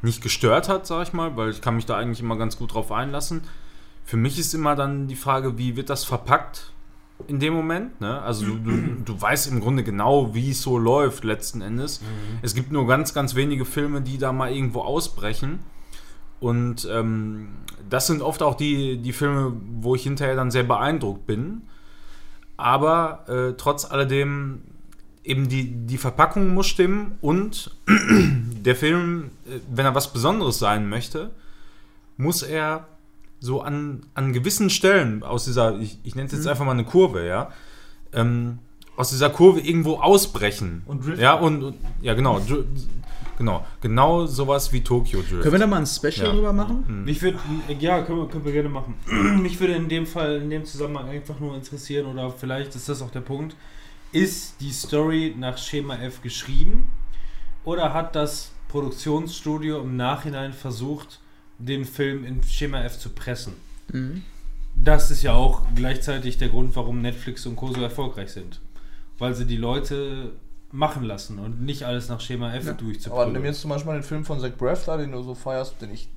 nicht 0.00 0.22
gestört 0.22 0.70
hat, 0.70 0.86
sag 0.86 1.02
ich 1.08 1.12
mal, 1.12 1.36
weil 1.36 1.50
ich 1.50 1.60
kann 1.60 1.76
mich 1.76 1.84
da 1.84 1.98
eigentlich 1.98 2.20
immer 2.20 2.38
ganz 2.38 2.56
gut 2.56 2.72
drauf 2.72 2.90
einlassen. 2.90 3.42
Für 4.06 4.16
mich 4.16 4.38
ist 4.38 4.54
immer 4.54 4.74
dann 4.74 5.06
die 5.06 5.16
Frage, 5.16 5.58
wie 5.58 5.76
wird 5.76 5.90
das 5.90 6.04
verpackt 6.04 6.69
in 7.26 7.40
dem 7.40 7.54
Moment? 7.54 8.00
Ne? 8.00 8.20
Also 8.22 8.46
du, 8.46 8.58
du, 8.58 8.72
du 9.04 9.20
weißt 9.20 9.50
im 9.50 9.60
Grunde 9.60 9.84
genau, 9.84 10.34
wie 10.34 10.50
es 10.50 10.62
so 10.62 10.78
läuft 10.78 11.24
letzten 11.24 11.60
Endes. 11.60 12.00
Es 12.42 12.54
gibt 12.54 12.72
nur 12.72 12.86
ganz, 12.86 13.14
ganz 13.14 13.34
wenige 13.34 13.64
Filme, 13.64 14.00
die 14.00 14.18
da 14.18 14.32
mal 14.32 14.52
irgendwo 14.52 14.80
ausbrechen. 14.80 15.60
Und 16.40 16.88
ähm, 16.90 17.48
das 17.88 18.06
sind 18.06 18.22
oft 18.22 18.42
auch 18.42 18.54
die, 18.54 18.98
die 18.98 19.12
Filme, 19.12 19.52
wo 19.80 19.94
ich 19.94 20.02
hinterher 20.02 20.36
dann 20.36 20.50
sehr 20.50 20.62
beeindruckt 20.62 21.26
bin. 21.26 21.62
Aber 22.56 23.24
äh, 23.28 23.54
trotz 23.56 23.84
alledem 23.84 24.62
eben 25.24 25.48
die, 25.48 25.86
die 25.86 25.98
Verpackung 25.98 26.54
muss 26.54 26.66
stimmen 26.66 27.18
und 27.20 27.76
der 27.88 28.76
Film, 28.76 29.30
äh, 29.46 29.60
wenn 29.70 29.84
er 29.84 29.94
was 29.94 30.12
Besonderes 30.12 30.58
sein 30.58 30.88
möchte, 30.88 31.30
muss 32.16 32.42
er 32.42 32.86
so 33.40 33.62
an, 33.62 34.02
an 34.14 34.32
gewissen 34.32 34.70
Stellen 34.70 35.22
aus 35.22 35.44
dieser, 35.46 35.78
ich, 35.78 35.98
ich 36.04 36.14
nenne 36.14 36.26
es 36.26 36.32
jetzt 36.32 36.46
einfach 36.46 36.64
mal 36.64 36.72
eine 36.72 36.84
Kurve, 36.84 37.26
ja, 37.26 37.50
ähm, 38.12 38.58
aus 38.96 39.10
dieser 39.10 39.30
Kurve 39.30 39.60
irgendwo 39.60 39.94
ausbrechen. 39.96 40.82
Und 40.86 41.04
driften. 41.06 41.22
Ja, 41.22 41.34
und, 41.34 41.62
und 41.62 41.76
ja, 42.02 42.14
genau. 42.14 42.38
dr- 42.40 42.64
Genau, 43.38 43.64
genau 43.80 44.26
sowas 44.26 44.70
wie 44.70 44.82
Tokyo 44.82 45.20
Drift. 45.20 45.40
Können 45.40 45.52
wir 45.52 45.58
da 45.60 45.66
mal 45.66 45.78
ein 45.78 45.86
Special 45.86 46.26
Ja. 46.26 46.32
drüber 46.34 46.52
machen? 46.52 47.04
Mich 47.06 47.22
würde, 47.22 47.38
ja, 47.78 48.02
können 48.02 48.18
wir, 48.18 48.28
können 48.28 48.44
wir 48.44 48.52
gerne 48.52 48.68
machen. 48.68 48.96
Mich 49.40 49.58
würde 49.58 49.72
in 49.76 49.88
dem 49.88 50.04
Fall, 50.06 50.42
in 50.42 50.50
dem 50.50 50.66
Zusammenhang 50.66 51.08
einfach 51.08 51.40
nur 51.40 51.54
interessieren, 51.54 52.04
oder 52.04 52.30
vielleicht 52.30 52.74
ist 52.74 52.90
das 52.90 53.00
auch 53.00 53.10
der 53.10 53.22
Punkt, 53.22 53.56
ist 54.12 54.60
die 54.60 54.70
Story 54.72 55.34
nach 55.38 55.56
Schema 55.56 55.94
F 55.96 56.20
geschrieben 56.20 56.90
oder 57.64 57.94
hat 57.94 58.14
das 58.14 58.52
Produktionsstudio 58.68 59.80
im 59.80 59.96
Nachhinein 59.96 60.52
versucht, 60.52 61.19
den 61.60 61.84
Film 61.84 62.24
in 62.24 62.42
Schema 62.42 62.82
F 62.82 62.98
zu 62.98 63.10
pressen? 63.10 63.52
Mhm. 63.92 64.22
Das 64.74 65.10
ist 65.10 65.22
ja 65.22 65.34
auch 65.34 65.62
gleichzeitig 65.74 66.38
der 66.38 66.48
Grund, 66.48 66.74
warum 66.76 67.02
Netflix 67.02 67.44
und 67.46 67.56
Co. 67.56 67.72
so 67.72 67.82
erfolgreich 67.82 68.30
sind. 68.30 68.60
Weil 69.18 69.34
sie 69.34 69.44
die 69.44 69.56
Leute 69.56 70.32
machen 70.72 71.02
lassen 71.02 71.38
und 71.38 71.62
nicht 71.62 71.82
alles 71.84 72.08
nach 72.08 72.20
Schema 72.20 72.54
F 72.54 72.64
Ja. 72.64 72.70
Aber 72.72 72.80
durchzuprügeln. 72.82 73.32
nimm 73.32 73.44
jetzt 73.44 73.60
zum 73.60 73.70
Beispiel 73.70 73.92
mal 73.92 73.98
den 73.98 74.04
Film 74.04 74.24
von 74.24 74.40
Zach 74.40 74.52
Braff 74.56 74.84
da, 74.84 74.96
den 74.96 75.12
du 75.12 75.22
so 75.22 75.34
feierst, 75.34 75.80
den 75.82 75.92
ich 75.92 76.08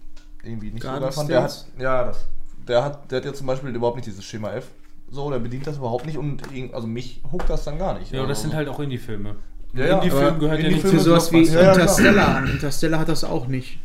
irgendwie 0.43 0.71
nicht 0.71 0.84
so 0.84 0.89
Garden 0.89 1.03
geil 1.06 1.12
fand. 1.12 1.29
Der 1.29 1.43
hat, 1.43 1.65
ja, 1.79 2.03
das. 2.06 2.25
Der 2.67 2.84
hat, 2.84 3.12
der 3.12 3.17
hat 3.17 3.25
ja 3.25 3.34
zum 3.34 3.47
Beispiel 3.47 3.75
überhaupt 3.75 3.97
nicht 3.97 4.06
dieses 4.08 4.23
Schema 4.23 4.51
F. 4.53 4.67
So, 5.10 5.29
der 5.29 5.39
bedient 5.39 5.67
das 5.67 5.77
überhaupt 5.77 6.06
nicht 6.06 6.17
und 6.17 6.41
also 6.73 6.88
mich 6.88 7.21
huckt 7.32 7.49
das 7.49 7.65
dann 7.65 7.77
gar 7.77 7.99
nicht. 7.99 8.12
Ja, 8.12 8.19
aber 8.19 8.29
das 8.29 8.39
also, 8.39 8.49
sind 8.49 8.58
halt 8.58 8.67
auch 8.69 8.79
Indie-Filme. 8.79 9.36
Ja, 9.73 9.86
ja, 9.86 9.95
Indie-Film 9.97 10.23
aber 10.23 10.38
gehört 10.39 10.60
ja 10.62 10.69
nicht 10.69 10.88
zu 10.88 10.99
sowas 10.99 11.32
wie 11.32 11.43
Ja. 11.43 11.71
Interstellar 11.73 12.36
an. 12.38 12.47
Interstellar 12.47 12.99
hat 12.99 13.10
das 13.10 13.23
auch 13.23 13.47
nicht. 13.47 13.79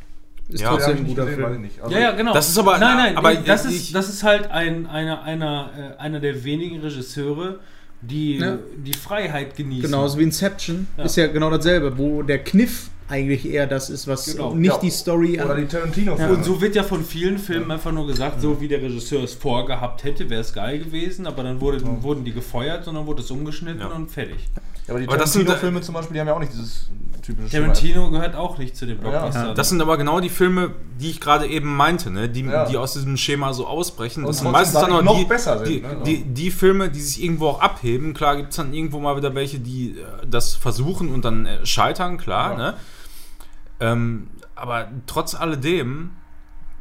Ist 0.48 0.61
Ja, 0.62 0.70
Ja, 0.70 0.76
trotzdem 0.76 0.96
ein 0.98 1.06
guter 1.06 1.24
gesehen, 1.26 1.44
Film. 1.44 1.62
nicht. 1.62 1.80
Also, 1.82 1.94
Ja, 1.94 2.00
ja, 2.00 2.11
genau. 2.12 2.32
Das 2.32 2.48
ist 2.48 2.58
aber- 2.58 2.78
Nein, 2.78 2.96
nein, 2.96 3.16
aber 3.18 3.34
das, 3.34 3.66
ich- 3.66 3.76
ist, 3.88 3.94
das 3.94 4.08
ist 4.08 4.22
halt 4.22 4.50
ein, 4.50 4.87
einer, 4.87 5.22
einer, 5.22 5.70
äh, 5.98 6.00
einer 6.00 6.20
der 6.20 6.42
wenigen 6.44 6.80
Regisseure, 6.80 7.58
die 8.00 8.37
Ja. 8.38 8.58
die 8.76 8.94
Freiheit 8.94 9.56
genießen. 9.56 9.82
Genauso 9.90 10.18
wie 10.18 10.22
Inception 10.22 10.87
Ja. 10.96 11.04
ist 11.04 11.16
ja 11.16 11.26
genau 11.26 11.50
dasselbe, 11.50 11.98
wo 11.98 12.22
der 12.22 12.38
Kniff 12.44 12.88
eigentlich 13.11 13.48
eher 13.50 13.66
das 13.66 13.90
ist, 13.90 14.06
was 14.06 14.24
Genau. 14.37 14.54
nicht 14.54 14.70
Ja, 14.72 14.78
die 14.78 14.90
Story 14.90 15.40
Oder 15.42 15.56
die 15.56 15.66
Tarantino-Filme. 15.66 16.32
Und 16.34 16.44
so 16.44 16.61
wird 16.61 16.74
ja 16.76 16.82
von 16.82 17.04
vielen 17.04 17.38
Filmen 17.38 17.70
einfach 17.70 17.90
nur 17.92 18.06
gesagt, 18.06 18.40
so 18.40 18.61
wie 18.61 18.68
der 18.68 18.80
Regisseur 18.82 19.24
es 19.24 19.34
vorgehabt 19.34 20.04
hätte, 20.04 20.28
wäre 20.30 20.42
es 20.42 20.52
geil 20.52 20.78
gewesen, 20.78 21.26
aber 21.26 21.42
dann 21.42 21.61
wurde, 21.61 21.80
wurden 22.02 22.24
die 22.24 22.32
gefeuert 22.32 22.87
und 22.87 22.94
dann 22.94 23.06
wurde 23.06 23.22
es 23.22 23.30
umgeschnitten 23.30 23.80
Ja. 23.80 23.88
und 23.88 24.11
fertig. 24.11 24.37
Ja, 24.88 24.94
aber 24.94 25.01
die 25.01 25.09
Aber 25.09 25.16
das 25.16 25.33
sind- 25.33 25.44
Tarantino-Filme 25.46 25.81
zum 25.83 25.94
Beispiel, 25.94 26.14
die 26.14 26.20
haben 26.20 26.27
ja 26.29 26.35
auch 26.35 26.40
nicht 26.40 26.53
dieses 26.53 26.88
typische. 27.22 27.57
Tarantino 27.59 28.11
gehört 28.11 28.35
auch 28.35 28.57
nicht 28.59 28.74
zu 28.77 28.87
den 28.87 28.98
Blockbustern. 28.98 29.55
Das 29.55 29.68
sind 29.68 29.81
aber 29.83 29.96
genau 29.98 30.18
die 30.20 30.31
Filme, 30.31 30.70
die 30.98 31.11
ich 31.11 31.20
gerade 31.20 31.46
eben 31.46 31.77
meinte, 31.77 32.11
ne? 32.11 32.29
die, 32.29 32.40
Ja. 32.42 32.64
die 32.64 32.77
aus 32.79 32.94
diesem 32.94 33.16
Schema 33.18 33.53
so 33.53 33.66
ausbrechen. 33.66 34.22
Und 34.24 34.29
Das 34.29 34.38
sind 34.38 34.46
trotzdem 34.46 34.53
meistens 34.61 34.81
dann 34.81 34.92
auch 34.92 35.03
noch 35.03 35.18
die, 35.18 35.24
besser 35.27 35.59
sind, 35.59 35.68
die, 35.68 35.81
ne? 35.83 35.96
die, 36.07 36.24
die 36.24 36.51
Filme, 36.51 36.88
die 36.90 37.01
sich 37.03 37.22
irgendwo 37.22 37.48
auch 37.48 37.61
abheben. 37.61 38.14
Klar 38.14 38.37
gibt 38.37 38.51
es 38.51 38.57
dann 38.57 38.72
irgendwo 38.72 38.98
mal 38.98 39.14
wieder 39.16 39.35
welche, 39.35 39.61
die 39.61 39.90
äh, 39.98 40.27
das 40.29 40.55
versuchen 40.55 41.12
und 41.12 41.24
dann 41.24 41.44
äh, 41.46 41.66
scheitern, 41.66 42.16
klar. 42.16 42.53
Ja. 42.53 42.57
Ne? 42.57 42.74
Ähm, 43.81 44.29
aber 44.57 44.88
trotz 45.07 45.35
alledem 45.35 46.11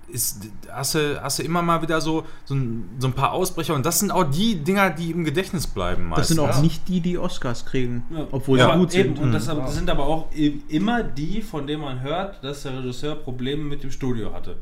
ist, 0.10 0.48
hast, 0.72 0.96
du, 0.96 1.22
hast 1.22 1.40
du 1.40 1.44
immer 1.44 1.62
mal 1.62 1.82
wieder 1.82 2.00
so, 2.00 2.24
so, 2.46 2.56
ein, 2.56 2.90
so 3.00 3.08
ein 3.08 3.14
paar 3.14 3.34
Ausbrecher 3.34 3.76
und 3.76 3.86
das 3.86 4.00
sind 4.00 4.10
auch 4.12 4.24
die 4.24 4.56
Dinger, 4.56 4.90
die 4.90 5.12
im 5.12 5.24
Gedächtnis 5.26 5.68
bleiben. 5.68 6.12
Das 6.16 6.30
sind 6.30 6.40
auch 6.40 6.50
ja. 6.50 6.62
nicht 6.62 6.88
die, 6.88 7.02
die 7.02 7.18
Oscars 7.18 7.66
kriegen, 7.66 8.04
Ja. 8.10 8.26
obwohl 8.32 8.58
Ja, 8.58 8.72
sie 8.74 8.80
gut 8.80 8.94
Eben, 8.96 9.16
sind. 9.16 9.24
und 9.24 9.32
das, 9.34 9.48
Mhm. 9.48 9.58
das 9.58 9.76
sind 9.76 9.90
aber 9.90 10.06
auch 10.06 10.32
i- 10.34 10.62
immer 10.70 11.04
die, 11.04 11.42
von 11.42 11.68
denen 11.68 11.82
man 11.82 12.02
hört, 12.02 12.44
dass 12.44 12.64
der 12.64 12.78
Regisseur 12.80 13.16
Probleme 13.16 13.64
mit 13.64 13.84
dem 13.84 13.92
Studio 13.92 14.34
hatte. 14.34 14.56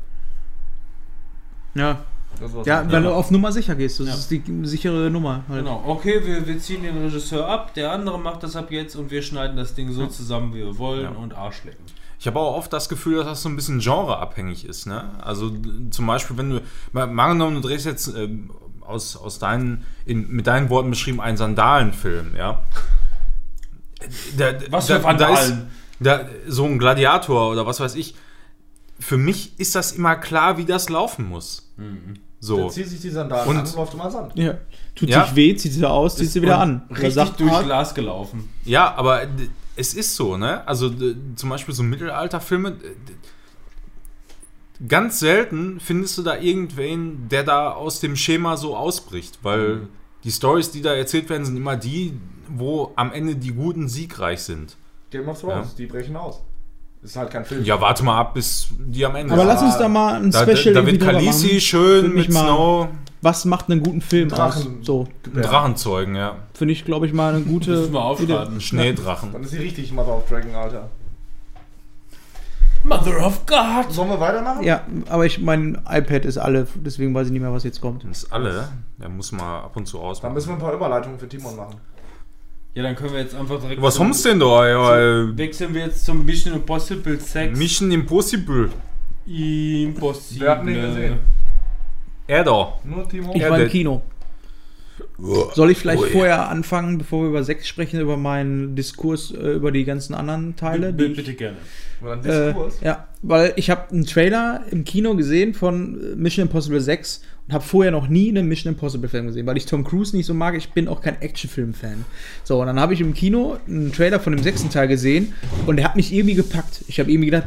Ja, 1.74 2.00
ja 2.64 2.90
weil 2.90 3.02
du 3.02 3.12
auf 3.12 3.30
Nummer 3.30 3.52
sicher 3.52 3.74
gehst. 3.74 4.00
Das 4.00 4.06
Ja. 4.08 4.14
ist 4.14 4.30
die 4.30 4.42
sichere 4.64 5.10
Nummer. 5.10 5.42
Halt. 5.48 5.60
Genau, 5.64 5.82
okay, 5.86 6.20
wir, 6.24 6.46
wir 6.46 6.58
ziehen 6.58 6.82
den 6.82 6.96
Regisseur 7.02 7.46
ab, 7.48 7.74
der 7.74 7.92
andere 7.92 8.18
macht 8.18 8.42
das 8.42 8.56
ab 8.56 8.70
jetzt 8.70 8.96
und 8.96 9.10
wir 9.10 9.22
schneiden 9.22 9.56
das 9.56 9.74
Ding 9.74 9.92
so 9.92 10.06
zusammen, 10.06 10.52
wie 10.54 10.58
wir 10.58 10.78
wollen 10.78 11.02
Ja. 11.04 11.10
und 11.10 11.34
Arsch 11.34 11.64
lecken. 11.64 11.84
Ich 12.18 12.26
habe 12.26 12.38
auch 12.40 12.56
oft 12.56 12.72
das 12.72 12.88
Gefühl, 12.88 13.16
dass 13.16 13.26
das 13.26 13.42
so 13.42 13.48
ein 13.48 13.56
bisschen 13.56 13.78
genreabhängig 13.80 14.64
ist. 14.64 14.86
Ne? 14.86 15.10
Also 15.22 15.52
zum 15.90 16.06
Beispiel, 16.06 16.36
wenn 16.38 16.50
du, 16.50 16.60
mal 16.92 17.04
angenommen, 17.24 17.56
du 17.60 17.68
drehst 17.68 17.84
jetzt 17.86 18.08
ähm, 18.08 18.50
aus, 18.80 19.16
aus 19.16 19.38
deinen, 19.38 19.84
in, 20.06 20.28
mit 20.30 20.46
deinen 20.46 20.70
Worten 20.70 20.90
beschrieben, 20.90 21.20
einen 21.20 21.36
Sandalenfilm, 21.36 22.34
ja. 22.36 22.62
Da, 24.36 24.52
Was 24.70 24.86
da, 24.86 25.00
für 25.00 25.02
Da 25.16 25.28
ist, 25.34 25.50
Vandalen? 25.50 25.70
da, 26.00 26.20
so 26.46 26.64
ein 26.64 26.78
Gladiator 26.78 27.50
oder 27.50 27.66
was 27.66 27.80
weiß 27.80 27.94
ich. 27.96 28.14
Für 29.00 29.16
mich 29.18 29.58
ist 29.58 29.74
das 29.74 29.92
immer 29.92 30.16
klar, 30.16 30.56
wie 30.58 30.64
das 30.64 30.88
laufen 30.88 31.28
muss. 31.28 31.70
Der 31.76 31.86
So. 32.40 32.68
zieht 32.70 32.88
sich 32.88 33.00
die 33.00 33.10
Sandalen 33.10 33.48
Und- 33.48 33.56
an 33.58 33.66
und 33.66 33.74
läuft 33.76 33.94
immer 33.94 34.10
Sand. 34.10 34.32
Ja. 34.36 34.54
Tut 34.94 35.08
Ja. 35.10 35.24
sich 35.26 35.34
weh, 35.36 35.56
zieht 35.56 35.72
sie 35.72 35.84
aus, 35.84 36.16
zieht 36.16 36.30
sie 36.30 36.40
wieder 36.42 36.58
an. 36.58 36.82
Da 36.88 36.94
Richtig 36.94 37.14
sagt 37.14 37.40
durch 37.40 37.62
Glas 37.64 37.94
gelaufen. 37.94 38.48
Ja, 38.64 38.94
aber 38.94 39.22
es 39.76 39.94
ist 39.94 40.16
so, 40.16 40.36
ne? 40.36 40.66
Also 40.66 40.90
zum 41.36 41.50
Beispiel 41.50 41.74
so 41.74 41.82
Mittelalterfilme. 41.82 42.76
Ganz 44.88 45.20
selten 45.20 45.80
findest 45.80 46.18
du 46.18 46.22
da 46.22 46.36
irgendwen, 46.36 47.28
der 47.28 47.44
da 47.44 47.72
aus 47.72 48.00
dem 48.00 48.16
Schema 48.16 48.56
so 48.56 48.76
ausbricht, 48.76 49.38
weil 49.42 49.88
die 50.24 50.30
Stories, 50.30 50.70
die 50.70 50.82
da 50.82 50.94
erzählt 50.94 51.30
werden, 51.30 51.44
sind 51.44 51.56
immer 51.56 51.76
die, 51.76 52.18
wo 52.48 52.92
am 52.96 53.12
Ende 53.12 53.36
die 53.36 53.52
Guten 53.52 53.88
siegreich 53.88 54.40
sind. 54.42 54.76
Game 55.10 55.28
of 55.28 55.40
Thrones, 55.40 55.74
die 55.74 55.86
brechen 55.86 56.16
aus. 56.16 56.42
Ist 57.02 57.16
halt 57.16 57.30
kein 57.30 57.44
Film. 57.44 57.62
Ja, 57.64 57.80
warte 57.80 58.02
mal 58.04 58.18
ab, 58.18 58.34
bis 58.34 58.68
die 58.78 59.04
am 59.06 59.14
Ende 59.16 59.32
Aber 59.32 59.42
sind. 59.42 59.48
lass 59.52 59.62
uns 59.62 59.78
da 59.78 59.88
mal 59.88 60.14
ein 60.14 60.30
da, 60.30 60.44
da, 60.44 60.56
Special 60.56 60.74
da 60.74 60.80
irgendwie 60.80 61.00
wird 61.00 61.10
Khaleesi 61.10 61.46
machen. 61.46 61.60
schön 61.60 62.14
mit 62.14 62.32
mal- 62.32 62.40
Snow 62.44 62.88
Was 63.22 63.44
macht 63.44 63.70
einen 63.70 63.82
guten 63.82 64.00
Film 64.00 64.28
Drachen. 64.28 64.78
aus? 64.80 64.86
So, 64.86 65.06
einen 65.32 65.42
Drachen 65.42 65.76
zeugen, 65.76 66.14
ja. 66.16 66.36
finde 66.54 66.72
ich, 66.72 66.84
glaube 66.84 67.06
ich, 67.06 67.12
mal 67.12 67.34
eine 67.34 67.44
gute 67.44 67.70
Müssen 67.70 67.92
wir 67.92 68.00
Ein 68.00 68.06
aufraten. 68.06 68.60
Schneedrachen. 68.60 69.32
Dann 69.32 69.42
ist 69.42 69.50
sie 69.50 69.58
richtig 69.58 69.92
Mother 69.92 70.16
of 70.16 70.28
Dragon, 70.28 70.54
Alter. 70.54 70.88
Mother 72.84 73.26
of 73.26 73.46
God! 73.46 73.90
Sollen 73.92 74.10
wir 74.10 74.20
weitermachen? 74.20 74.62
Ja, 74.62 74.82
aber 75.08 75.26
ich 75.26 75.40
mein 75.40 75.80
iPad 75.88 76.24
ist 76.24 76.38
alle, 76.38 76.68
deswegen 76.76 77.12
weiß 77.14 77.26
ich 77.26 77.32
nicht 77.32 77.42
mehr, 77.42 77.52
was 77.52 77.64
jetzt 77.64 77.80
kommt. 77.80 78.04
Das 78.08 78.24
ist 78.24 78.32
alle. 78.32 78.68
Der 78.98 79.08
muss 79.08 79.32
mal 79.32 79.60
ab 79.60 79.76
und 79.76 79.86
zu 79.86 79.96
Dann 79.98 80.06
ausmachen. 80.06 80.34
müssen 80.34 80.48
wir 80.50 80.54
ein 80.54 80.60
paar 80.60 80.72
Überleitungen 80.74 81.18
für 81.18 81.28
Timon 81.28 81.56
machen. 81.56 81.76
Ja, 82.76 82.82
dann 82.82 82.94
können 82.94 83.14
wir 83.14 83.20
jetzt 83.20 83.34
einfach 83.34 83.58
direkt. 83.58 83.80
Was 83.80 83.94
zum- 83.94 84.04
haben's 84.04 84.22
denn 84.22 84.38
da? 84.38 84.68
Ja, 84.68 85.36
Wechseln 85.38 85.72
wir 85.72 85.86
jetzt 85.86 86.04
zum 86.04 86.26
Mission 86.26 86.52
Impossible 86.52 87.18
6. 87.18 87.58
Mission 87.58 87.90
Impossible. 87.90 88.68
Impossible. 89.26 90.40
Wer 90.46 90.50
hat 90.50 90.66
ihn 90.66 90.74
gesehen? 90.74 91.18
Er 92.26 92.44
da. 92.44 92.74
Nur 92.84 93.08
Timon? 93.08 93.34
Ich 93.34 93.40
Ja, 93.40 93.48
war 93.50 93.60
im 93.60 93.68
Kino. 93.70 94.02
Soll 95.18 95.70
ich 95.70 95.78
vielleicht 95.78 96.02
vorher 96.12 96.48
anfangen, 96.50 96.98
bevor 96.98 97.22
wir 97.22 97.30
über 97.30 97.42
6 97.42 97.66
sprechen, 97.66 98.00
über 98.00 98.16
meinen 98.18 98.74
Diskurs 98.76 99.30
äh, 99.30 99.52
über 99.54 99.72
die 99.72 99.84
ganzen 99.84 100.14
anderen 100.14 100.56
Teile? 100.56 100.92
die 100.92 101.08
Bitte, 101.08 101.30
ich- 101.30 101.36
gerne. 101.38 101.56
Oder 102.02 102.12
ein 102.12 102.24
Äh, 102.26 102.44
Diskurs. 102.48 102.80
ja, 102.82 103.08
weil 103.22 103.54
ich 103.56 103.70
habe 103.70 103.90
einen 103.90 104.04
Trailer 104.04 104.64
im 104.70 104.84
Kino 104.84 105.14
gesehen 105.16 105.54
von 105.54 105.98
äh, 106.12 106.16
Mission 106.16 106.42
Impossible 106.46 106.80
6 106.82 107.22
und 107.48 107.54
habe 107.54 107.64
vorher 107.64 107.90
noch 107.92 108.08
nie 108.08 108.28
einen 108.28 108.46
Mission 108.46 108.74
Impossible 108.74 109.08
Film 109.08 109.28
gesehen, 109.28 109.46
weil 109.46 109.56
ich 109.56 109.64
Tom 109.64 109.84
Cruise 109.84 110.14
nicht 110.14 110.26
so 110.26 110.34
mag. 110.34 110.54
Ich 110.54 110.70
bin 110.72 110.86
auch 110.88 111.00
kein 111.00 111.18
Actionfilm-Fan. 111.22 112.04
So, 112.44 112.60
und 112.60 112.66
dann 112.66 112.78
habe 112.78 112.92
ich 112.92 113.00
im 113.00 113.14
Kino 113.14 113.56
einen 113.66 113.92
Trailer 113.92 114.20
von 114.20 114.34
dem 114.36 114.42
sechsten 114.42 114.68
Teil 114.68 114.88
gesehen 114.88 115.32
und 115.64 115.76
der 115.76 115.86
hat 115.86 115.96
mich 115.96 116.12
irgendwie 116.12 116.34
gepackt. 116.34 116.84
Ich 116.88 117.00
habe 117.00 117.10
irgendwie 117.10 117.30
gedacht, 117.30 117.46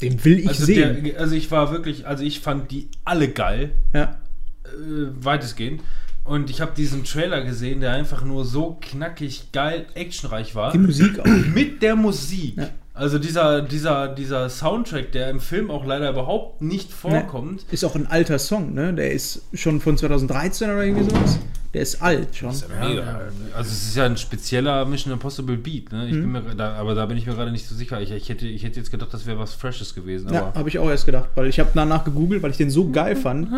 den 0.00 0.24
will 0.24 0.38
ich 0.38 0.48
Also, 0.48 0.66
sehen. 0.66 1.02
der, 1.02 1.18
also 1.18 1.34
ich 1.34 1.50
war 1.50 1.72
wirklich, 1.72 2.06
also 2.06 2.22
ich 2.22 2.38
fand 2.38 2.70
die 2.70 2.86
alle 3.04 3.26
geil, 3.28 3.70
ja. 3.92 4.18
äh, 4.64 5.08
weitestgehend. 5.20 5.80
Und 6.28 6.50
ich 6.50 6.60
habe 6.60 6.72
diesen 6.76 7.04
Trailer 7.04 7.42
gesehen, 7.42 7.80
der 7.80 7.92
einfach 7.92 8.22
nur 8.22 8.44
so 8.44 8.76
knackig, 8.82 9.50
geil, 9.52 9.86
actionreich 9.94 10.54
war. 10.54 10.72
Die 10.72 10.78
Musik 10.78 11.18
auch. 11.18 11.24
Mit 11.54 11.80
der 11.80 11.96
Musik. 11.96 12.58
Ja. 12.58 12.68
Also 12.92 13.18
dieser, 13.18 13.62
dieser, 13.62 14.08
dieser 14.08 14.50
Soundtrack, 14.50 15.12
der 15.12 15.30
im 15.30 15.40
Film 15.40 15.70
auch 15.70 15.86
leider 15.86 16.10
überhaupt 16.10 16.60
nicht 16.60 16.92
vorkommt. 16.92 17.64
Ist 17.70 17.84
auch 17.84 17.94
ein 17.94 18.06
alter 18.08 18.38
Song, 18.38 18.74
ne? 18.74 18.92
Der 18.92 19.12
ist 19.12 19.42
schon 19.54 19.80
von 19.80 19.96
2013 19.96 20.70
oder 20.70 20.84
irgendwie 20.84 21.04
sowas. 21.04 21.38
Der 21.74 21.82
ist 21.82 22.00
alt 22.00 22.34
schon. 22.34 22.54
Mega. 22.80 23.20
Also 23.54 23.70
es 23.70 23.88
ist 23.88 23.96
ja 23.96 24.04
ein 24.06 24.16
spezieller 24.16 24.84
Mission 24.86 25.12
Impossible 25.12 25.56
Beat, 25.58 25.92
ne? 25.92 26.06
Ich 26.06 26.12
bin 26.12 26.32
mir, 26.32 26.40
da, 26.56 26.74
aber 26.76 26.94
da 26.94 27.04
bin 27.04 27.18
ich 27.18 27.26
mir 27.26 27.34
gerade 27.34 27.50
nicht 27.52 27.66
so 27.68 27.74
sicher. 27.74 28.00
Ich, 28.00 28.10
ich, 28.10 28.28
hätte, 28.30 28.46
ich 28.46 28.62
hätte 28.64 28.80
jetzt 28.80 28.90
gedacht, 28.90 29.12
das 29.12 29.26
wäre 29.26 29.38
was 29.38 29.52
Freshes 29.52 29.94
gewesen. 29.94 30.32
Ja, 30.32 30.52
habe 30.54 30.68
ich 30.70 30.78
auch 30.78 30.88
erst 30.88 31.04
gedacht, 31.04 31.28
weil 31.34 31.46
ich 31.46 31.60
habe 31.60 31.70
danach 31.74 32.04
gegoogelt, 32.04 32.42
weil 32.42 32.52
ich 32.52 32.56
den 32.56 32.70
so 32.70 32.90
geil 32.90 33.16
fand. 33.16 33.48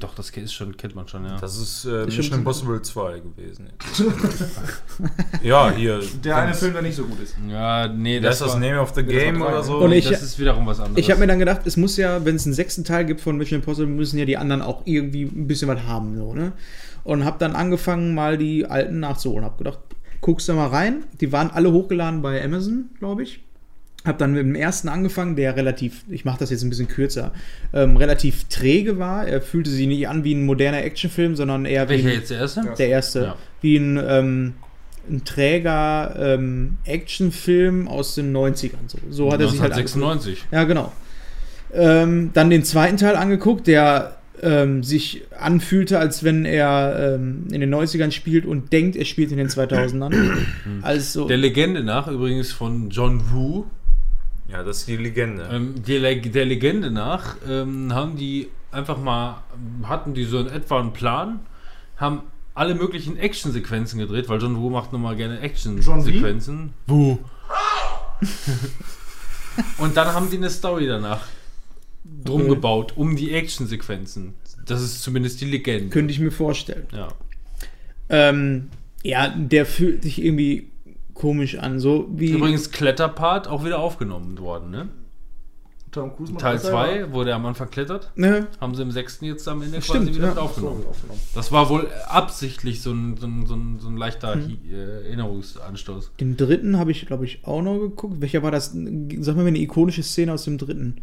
Doch, 0.00 0.14
das 0.14 0.30
ist 0.30 0.52
schon, 0.52 0.76
kennt 0.76 0.94
man 0.94 1.06
schon, 1.08 1.24
ja. 1.24 1.36
Das 1.40 1.56
ist 1.56 1.84
äh, 1.84 1.88
schon 1.90 2.04
Mission 2.06 2.24
so- 2.24 2.34
Impossible 2.36 2.82
2 2.82 3.20
gewesen. 3.20 3.68
ja, 5.42 5.70
hier. 5.72 6.00
Der 6.22 6.36
eine 6.36 6.54
Film, 6.54 6.72
der 6.74 6.82
nicht 6.82 6.94
so 6.96 7.04
gut 7.04 7.20
ist. 7.20 7.36
Ja, 7.48 7.88
nee, 7.88 8.20
Das 8.20 8.36
ist 8.40 8.46
das 8.46 8.54
Name 8.54 8.80
of 8.80 8.92
the 8.94 9.02
Game 9.02 9.40
oder 9.42 9.62
so. 9.62 9.78
Und 9.78 9.92
ich- 9.92 10.08
das 10.08 10.22
ist 10.22 10.38
wiederum 10.38 10.66
was 10.66 10.78
anderes. 10.80 10.98
Ich 10.98 11.10
habe 11.10 11.20
mir 11.20 11.26
dann 11.26 11.38
gedacht, 11.38 11.60
es 11.64 11.76
muss 11.76 11.96
ja, 11.96 12.24
wenn 12.24 12.36
es 12.36 12.44
einen 12.44 12.54
sechsten 12.54 12.84
Teil 12.84 13.04
gibt 13.04 13.20
von 13.20 13.36
Mission 13.36 13.60
Impossible, 13.60 13.86
müssen 13.88 14.18
ja 14.18 14.24
die 14.24 14.36
anderen 14.36 14.62
auch 14.64 14.82
irgendwie 14.84 15.22
ein 15.24 15.46
bisschen 15.46 15.68
was 15.68 15.82
haben, 15.82 16.16
so, 16.16 16.34
ne? 16.34 16.52
Und 17.04 17.24
habe 17.24 17.36
dann 17.38 17.54
angefangen, 17.54 18.14
mal 18.14 18.38
die 18.38 18.66
alten 18.66 18.98
nachzuholen. 19.00 19.44
Hab 19.44 19.58
gedacht, 19.58 19.78
guckst 20.20 20.48
du 20.48 20.54
mal 20.54 20.68
rein. 20.68 21.04
Die 21.20 21.32
waren 21.32 21.50
alle 21.50 21.70
hochgeladen 21.70 22.22
bei 22.22 22.42
Amazon, 22.42 22.90
glaube 22.98 23.22
ich. 23.22 23.40
Hab 24.06 24.18
dann 24.18 24.32
mit 24.32 24.42
dem 24.42 24.54
ersten 24.54 24.88
angefangen, 24.88 25.34
der 25.36 25.56
relativ, 25.56 26.04
ich 26.10 26.24
mache 26.26 26.38
das 26.38 26.50
jetzt 26.50 26.62
ein 26.62 26.68
bisschen 26.70 26.88
kürzer, 26.88 27.32
ähm, 27.72 27.96
relativ 27.96 28.44
träge 28.48 28.98
war. 28.98 29.26
Er 29.26 29.40
fühlte 29.40 29.70
sich 29.70 29.86
nicht 29.86 30.08
an 30.08 30.24
wie 30.24 30.34
ein 30.34 30.44
moderner 30.44 30.82
Actionfilm, 30.82 31.36
sondern 31.36 31.64
eher 31.64 31.88
wie 31.88 31.94
Welcher 31.94 32.08
ein, 32.08 32.14
jetzt 32.14 32.30
der 32.30 32.38
erste? 32.38 32.74
der 32.78 32.88
erste, 32.88 33.20
Ja. 33.20 33.36
wie 33.62 33.76
ein, 33.76 33.98
ähm, 34.06 34.54
ein 35.10 35.24
träger 35.24 36.14
ähm, 36.18 36.76
Actionfilm 36.84 37.88
aus 37.88 38.14
den 38.14 38.34
90ern. 38.34 38.88
So, 38.88 38.98
so 39.10 39.32
hat 39.32 39.40
er 39.40 39.48
sich 39.48 39.60
halt 39.60 39.72
angefühlt. 39.72 40.04
1996. 40.04 40.46
Ja, 40.50 40.64
genau. 40.64 40.92
Ähm, 41.72 42.30
dann 42.34 42.50
den 42.50 42.64
zweiten 42.64 42.96
Teil 42.98 43.16
angeguckt, 43.16 43.66
der 43.66 44.16
ähm, 44.44 44.82
sich 44.84 45.22
anfühlte, 45.38 45.98
als 45.98 46.22
wenn 46.22 46.44
er 46.44 47.14
ähm, 47.16 47.46
in 47.50 47.60
den 47.60 47.74
90ern 47.74 48.10
spielt 48.12 48.44
und 48.46 48.72
denkt, 48.72 48.94
er 48.96 49.04
spielt 49.06 49.32
in 49.32 49.38
den 49.38 49.48
2000ern. 49.48 50.14
also, 50.82 51.26
Der 51.26 51.38
Legende 51.38 51.82
nach, 51.82 52.06
übrigens 52.06 52.52
von 52.52 52.90
John 52.90 53.22
Woo, 53.32 53.64
Ja, 54.48 54.62
das 54.62 54.78
ist 54.80 54.88
die 54.88 54.96
Legende. 54.96 55.48
ähm, 55.50 55.74
der, 55.86 56.00
Leg- 56.00 56.32
der 56.32 56.44
Legende 56.44 56.90
nach, 56.90 57.36
ähm, 57.48 57.92
haben 57.94 58.16
die 58.16 58.48
einfach 58.70 58.98
mal, 58.98 59.42
hatten 59.84 60.14
die 60.14 60.24
so 60.24 60.38
in 60.40 60.48
etwa 60.48 60.78
einen 60.80 60.92
Plan, 60.92 61.40
haben 61.96 62.20
alle 62.54 62.74
möglichen 62.74 63.16
Actionsequenzen 63.16 63.98
gedreht, 63.98 64.28
weil 64.28 64.40
John 64.40 64.56
Woo 64.60 64.70
macht 64.70 64.92
nochmal 64.92 65.16
gerne 65.16 65.40
Action-Sequenzen. 65.40 66.74
Woo. 66.86 67.18
Und 69.78 69.96
dann 69.96 70.08
haben 70.14 70.30
die 70.30 70.36
eine 70.36 70.50
Story 70.50 70.86
danach 70.86 71.20
drum 72.24 72.42
Okay. 72.42 72.50
gebaut, 72.50 72.92
um 72.96 73.16
die 73.16 73.32
Actionsequenzen. 73.32 74.34
Das 74.66 74.82
ist 74.82 75.02
zumindest 75.02 75.40
die 75.40 75.46
Legende. 75.46 75.88
könnte 75.90 76.12
ich 76.12 76.20
mir 76.20 76.30
vorstellen. 76.30 76.86
Ja. 76.92 77.08
Ähm, 78.08 78.68
ja, 79.02 79.28
der 79.28 79.66
fühlt 79.66 80.02
sich 80.02 80.22
irgendwie 80.22 80.68
komisch 81.14 81.56
an. 81.58 81.80
So 81.80 82.08
wie. 82.14 82.30
Übrigens 82.32 82.70
Kletterpart 82.70 83.48
auch 83.48 83.64
wieder 83.64 83.78
aufgenommen 83.78 84.38
worden, 84.38 84.70
ne? 84.70 84.88
Tom 85.90 86.16
Cruise 86.16 86.32
macht 86.32 86.42
Teil 86.42 86.54
das 86.54 86.62
selber. 86.62 86.84
2, 86.86 87.12
wo 87.12 87.22
der 87.22 87.36
am 87.36 87.46
Anfang 87.46 87.70
klettert, 87.70 88.10
Ne? 88.16 88.48
haben 88.60 88.74
sie 88.74 88.82
im 88.82 88.90
sechsten 88.90 89.26
jetzt 89.26 89.46
am 89.46 89.62
Ende 89.62 89.80
Stimmt, 89.80 90.06
quasi 90.06 90.14
wieder 90.16 90.24
ja. 90.24 90.30
mit 90.30 90.38
aufgenommen. 90.38 90.82
Das 91.36 91.52
war 91.52 91.68
wohl 91.68 91.88
absichtlich 92.08 92.82
so 92.82 92.90
ein, 92.90 93.16
so 93.16 93.26
ein, 93.28 93.46
so 93.46 93.54
ein, 93.54 93.78
so 93.78 93.88
ein 93.88 93.96
leichter 93.96 94.34
Hm. 94.34 94.58
Äh, 94.72 95.06
Erinnerungsanstoß. 95.06 96.10
Den 96.18 96.36
dritten 96.36 96.78
habe 96.78 96.90
ich, 96.90 97.06
glaube 97.06 97.24
ich, 97.26 97.44
auch 97.44 97.62
noch 97.62 97.78
geguckt. 97.78 98.20
Welcher 98.20 98.42
war 98.42 98.50
das? 98.50 98.72
Sag 98.72 99.36
mal 99.36 99.42
mir 99.42 99.48
eine 99.48 99.60
ikonische 99.60 100.02
Szene 100.02 100.32
aus 100.32 100.44
dem 100.44 100.58
dritten. 100.58 100.96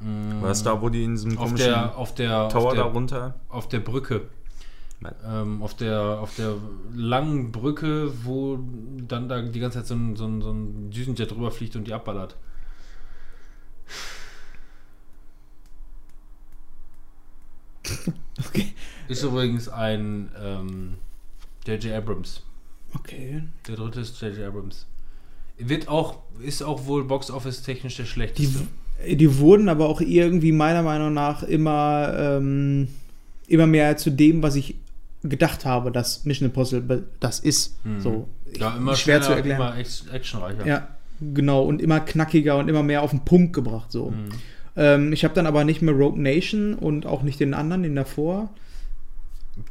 War 0.00 0.50
es 0.50 0.62
da, 0.62 0.82
wo 0.82 0.88
die 0.90 1.04
in 1.04 1.12
diesem 1.12 1.38
Auf 1.38 1.46
komischen 1.46 1.68
der, 1.68 1.96
auf 1.96 2.14
der, 2.14 2.48
Tower 2.48 2.68
auf 2.68 2.74
da 2.74 2.82
der, 2.82 2.92
runter? 2.92 3.34
auf 3.48 3.68
der 3.68 3.80
Brücke. 3.80 4.28
Ähm, 5.26 5.62
auf, 5.62 5.74
der, 5.74 6.00
auf 6.00 6.34
der 6.36 6.54
langen 6.94 7.52
Brücke, 7.52 8.12
wo 8.24 8.58
dann 9.06 9.28
da 9.28 9.42
die 9.42 9.60
ganze 9.60 9.78
Zeit 9.78 9.86
so 9.86 9.94
ein, 9.94 10.16
so 10.16 10.24
ein, 10.26 10.40
so 10.40 10.50
ein 10.50 10.90
Düsenjet 10.90 11.30
drüber 11.30 11.50
fliegt 11.50 11.76
und 11.76 11.86
die 11.86 11.92
abballert. 11.92 12.36
Okay. 18.48 18.74
Ist 19.06 19.22
übrigens 19.22 19.68
ein 19.68 20.28
ähm, 20.40 20.94
J.J. 21.66 21.92
Abrams. 21.94 22.42
Okay. 22.94 23.44
Der 23.68 23.76
dritte 23.76 24.00
ist 24.00 24.20
J.J. 24.20 24.48
Abrams. 24.48 24.86
Wird 25.56 25.86
auch, 25.88 26.18
ist 26.40 26.62
auch 26.62 26.86
wohl 26.86 27.04
Box-Office-technisch 27.04 27.96
der 27.96 28.06
Die, 28.06 28.10
schlechteste. 28.10 28.58
die 28.60 28.68
wurden 29.38 29.68
aber 29.68 29.88
auch 29.88 30.00
irgendwie 30.00 30.52
meiner 30.52 30.82
Meinung 30.82 31.12
nach 31.14 31.42
immer, 31.42 32.14
ähm, 32.16 32.88
immer 33.46 33.66
mehr 33.66 33.96
zu 33.96 34.10
dem, 34.10 34.42
was 34.42 34.54
ich 34.56 34.76
gedacht 35.22 35.64
habe, 35.64 35.90
dass 35.90 36.24
Mission 36.24 36.48
Impossible 36.48 37.04
das 37.20 37.40
ist. 37.40 37.76
So 37.98 38.28
ja, 38.58 38.76
immer 38.76 38.94
schwer 38.94 39.20
zu 39.22 39.32
erklären. 39.32 39.60
immer 39.60 39.76
act- 39.76 40.04
actionreicher. 40.12 40.66
Ja, 40.66 40.88
genau. 41.20 41.62
Und 41.64 41.80
immer 41.82 42.00
knackiger 42.00 42.58
und 42.58 42.68
immer 42.68 42.82
mehr 42.82 43.02
auf 43.02 43.10
den 43.10 43.20
Punkt 43.20 43.52
gebracht. 43.52 43.90
So. 43.90 44.10
Mhm. 44.10 44.24
Ähm, 44.76 45.12
ich 45.12 45.24
habe 45.24 45.34
dann 45.34 45.46
aber 45.46 45.64
nicht 45.64 45.82
mehr 45.82 45.94
Rogue 45.94 46.20
Nation 46.20 46.74
und 46.74 47.06
auch 47.06 47.22
nicht 47.22 47.40
den 47.40 47.54
anderen, 47.54 47.82
den 47.84 47.94
davor. 47.94 48.50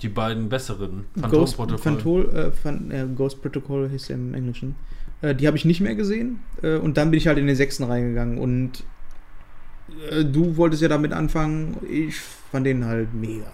Die 0.02 0.10
beiden 0.10 0.48
besseren. 0.50 1.06
Ghost, 1.30 1.56
Phantom-Protokoll. 1.56 1.78
Phantol, 1.78 2.36
äh, 2.36 2.52
Phan- 2.52 2.92
äh, 2.92 3.06
Ghost 3.16 3.42
Protocol 3.42 3.90
hieß 3.90 4.10
im 4.12 4.34
Englischen. 4.34 4.76
Äh, 5.22 5.36
die 5.36 5.46
habe 5.46 5.58
ich 5.58 5.66
nicht 5.66 5.82
mehr 5.82 5.96
gesehen. 5.96 6.40
Äh, 6.62 6.78
und 6.78 6.98
dann 6.98 7.12
bin 7.12 7.18
ich 7.18 7.28
halt 7.28 7.38
in 7.38 7.48
den 7.48 7.56
sechsten 7.56 7.84
reingegangen. 7.84 8.38
Und 8.38 8.86
du 10.26 10.58
wolltest 10.58 10.82
ja 10.82 10.88
damit 10.88 11.13
anfangen. 11.13 11.78
Ich 11.89 12.16
fand 12.52 12.66
den 12.66 12.86
halt 12.86 13.13
mega 13.13 13.46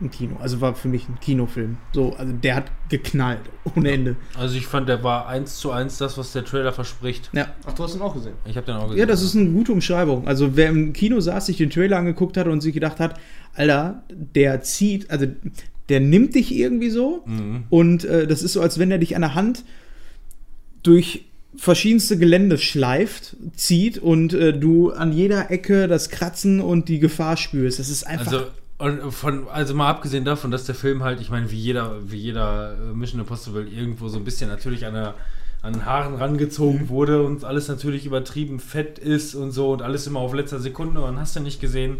im 0.00 0.10
Kino. 0.10 0.36
Also 0.40 0.60
war 0.60 0.74
für 0.74 0.88
mich 0.88 1.08
ein 1.08 1.20
Kinofilm. 1.20 1.76
So, 1.92 2.14
also 2.16 2.32
der 2.32 2.56
hat 2.56 2.64
geknallt 2.88 3.40
ohne 3.76 3.92
Ende. 3.92 4.16
Also 4.36 4.56
ich 4.56 4.66
fand, 4.66 4.88
der 4.88 5.04
war 5.04 5.28
eins 5.28 5.58
zu 5.58 5.70
eins 5.70 5.98
das, 5.98 6.18
was 6.18 6.32
der 6.32 6.44
Trailer 6.44 6.72
verspricht. 6.72 7.30
Ja. 7.32 7.46
Ach, 7.64 7.72
du 7.74 7.84
hast 7.84 7.94
ihn 7.94 8.02
auch 8.02 8.12
gesehen. 8.14 8.34
Ich 8.44 8.56
habe 8.56 8.66
den 8.66 8.74
auch 8.76 8.84
gesehen. 8.84 8.98
Ja, 8.98 9.06
das 9.06 9.22
ist 9.22 9.36
eine 9.36 9.48
gute 9.50 9.70
Umschreibung. 9.72 10.26
Also 10.26 10.56
wer 10.56 10.68
im 10.70 10.92
Kino 10.92 11.20
saß, 11.20 11.46
sich 11.46 11.58
den 11.58 11.70
Trailer 11.70 11.98
angeguckt 11.98 12.36
hat 12.36 12.48
und 12.48 12.60
sich 12.60 12.74
gedacht 12.74 12.98
hat, 12.98 13.18
Alter, 13.54 14.02
der 14.10 14.62
zieht, 14.62 15.10
also 15.10 15.26
der 15.88 16.00
nimmt 16.00 16.34
dich 16.34 16.52
irgendwie 16.54 16.90
so 16.90 17.22
Mhm. 17.26 17.64
und 17.70 18.04
äh, 18.04 18.26
das 18.26 18.42
ist 18.42 18.54
so, 18.54 18.62
als 18.62 18.78
wenn 18.80 18.90
er 18.90 18.98
dich 18.98 19.14
an 19.14 19.22
der 19.22 19.34
Hand 19.36 19.64
durch 20.82 21.24
verschiedenste 21.56 22.18
Gelände 22.18 22.58
schleift, 22.58 23.36
zieht 23.56 23.98
und 23.98 24.32
äh, 24.34 24.52
du 24.52 24.90
an 24.90 25.12
jeder 25.12 25.50
Ecke 25.50 25.88
das 25.88 26.08
Kratzen 26.10 26.60
und 26.60 26.88
die 26.88 26.98
Gefahr 26.98 27.36
spürst. 27.36 27.78
Das 27.78 27.88
ist 27.88 28.06
einfach. 28.06 28.32
Also, 28.32 28.46
und 28.76 29.12
von, 29.12 29.48
also 29.48 29.74
mal 29.74 29.88
abgesehen 29.88 30.24
davon, 30.24 30.50
dass 30.50 30.64
der 30.64 30.74
Film 30.74 31.04
halt, 31.04 31.20
ich 31.20 31.30
meine, 31.30 31.50
wie 31.50 31.58
jeder, 31.58 31.96
wie 32.06 32.16
jeder 32.16 32.74
äh, 32.74 32.94
Mission 32.94 33.20
Impossible 33.20 33.66
irgendwo 33.66 34.08
so 34.08 34.18
ein 34.18 34.24
bisschen 34.24 34.50
natürlich 34.50 34.84
an, 34.84 34.94
der, 34.94 35.14
an 35.62 35.74
den 35.74 35.86
Haaren 35.86 36.16
rangezogen 36.16 36.88
wurde 36.88 37.22
und 37.22 37.44
alles 37.44 37.68
natürlich 37.68 38.04
übertrieben 38.04 38.58
fett 38.58 38.98
ist 38.98 39.34
und 39.34 39.52
so 39.52 39.72
und 39.72 39.82
alles 39.82 40.06
immer 40.06 40.20
auf 40.20 40.34
letzter 40.34 40.58
Sekunde 40.58 41.00
und 41.02 41.18
hast 41.20 41.36
du 41.36 41.40
nicht 41.40 41.60
gesehen. 41.60 41.98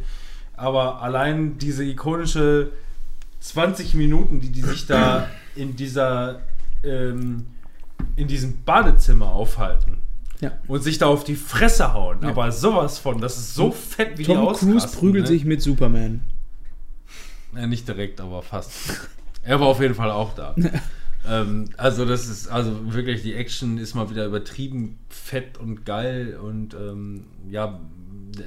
Aber 0.57 1.01
allein 1.03 1.59
diese 1.59 1.85
ikonische 1.85 2.71
20 3.41 3.95
Minuten, 3.95 4.41
die 4.41 4.51
die 4.51 4.63
sich 4.63 4.87
da 4.87 5.29
in 5.55 5.77
dieser 5.77 6.41
ähm, 6.83 7.47
in 8.17 8.29
diesem 8.29 8.63
Badezimmer 8.65 9.33
aufhalten 9.33 9.99
ja. 10.41 10.53
und 10.69 10.83
sich 10.83 10.99
da 10.99 11.07
auf 11.07 11.25
die 11.25 11.37
Fresse 11.37 11.93
hauen, 11.95 12.19
Ja. 12.23 12.29
aber 12.29 12.53
sowas 12.53 12.99
von, 12.99 13.21
das 13.21 13.37
ist 13.39 13.55
so 13.55 13.71
fett, 13.71 14.19
wie 14.19 14.25
die 14.25 14.33
Tom 14.33 14.53
Cruise 14.55 14.89
prügelt 14.89 15.25
ne? 15.25 15.29
sich 15.29 15.45
mit 15.45 15.63
Superman. 15.63 16.21
Ja, 17.55 17.67
nicht 17.67 17.87
direkt, 17.87 18.21
aber 18.21 18.43
fast. 18.43 19.09
er 19.43 19.61
war 19.61 19.69
auf 19.69 19.81
jeden 19.81 19.95
Fall 19.95 20.11
auch 20.11 20.35
da. 20.35 20.55
ähm, 21.29 21.71
also 21.77 22.05
das 22.05 22.29
ist, 22.29 22.49
also 22.49 22.93
wirklich, 22.93 23.23
die 23.23 23.35
Action 23.35 23.79
ist 23.79 23.95
mal 23.95 24.11
wieder 24.11 24.27
übertrieben 24.27 24.99
fett 25.09 25.59
und 25.59 25.85
geil 25.85 26.39
und 26.43 26.75
ähm, 26.75 27.25
ja, 27.51 27.81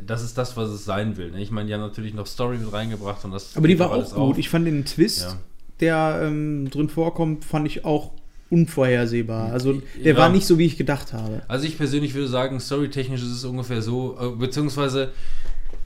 das 0.06 0.24
ist 0.24 0.38
das, 0.38 0.58
was 0.58 0.70
es 0.70 0.84
sein 0.84 1.16
will. 1.16 1.32
Ne? 1.32 1.42
Ich 1.42 1.52
meine, 1.52 1.68
die 1.68 1.74
haben 1.74 1.82
natürlich 1.82 2.14
noch 2.14 2.28
Story 2.28 2.58
mit 2.58 2.72
reingebracht 2.74 3.24
und 3.24 3.32
das. 3.32 3.56
Aber 3.56 3.70
die 3.70 3.80
war 3.80 3.92
auch 3.92 4.04
gut. 4.04 4.14
auf. 4.18 4.38
Ich 4.38 4.50
fand 4.50 4.68
den 4.68 4.84
Twist, 4.84 5.22
Ja. 5.22 5.38
der 5.80 6.20
ähm, 6.24 6.70
drin 6.70 6.90
vorkommt, 6.90 7.46
fand 7.46 7.66
ich 7.68 7.86
auch 7.86 8.12
unvorhersehbar. 8.50 9.52
Also 9.52 9.82
der 10.04 10.14
Ja. 10.14 10.18
war 10.18 10.30
nicht 10.30 10.46
so, 10.48 10.58
wie 10.58 10.66
ich 10.66 10.78
gedacht 10.78 11.14
habe. 11.14 11.42
Also 11.48 11.66
ich 11.66 11.78
persönlich 11.78 12.14
würde 12.14 12.28
sagen, 12.28 12.60
storytechnisch 12.60 13.22
ist 13.22 13.32
es 13.32 13.44
ungefähr 13.46 13.82
so, 13.82 14.18
äh, 14.20 14.30
beziehungsweise 14.38 15.12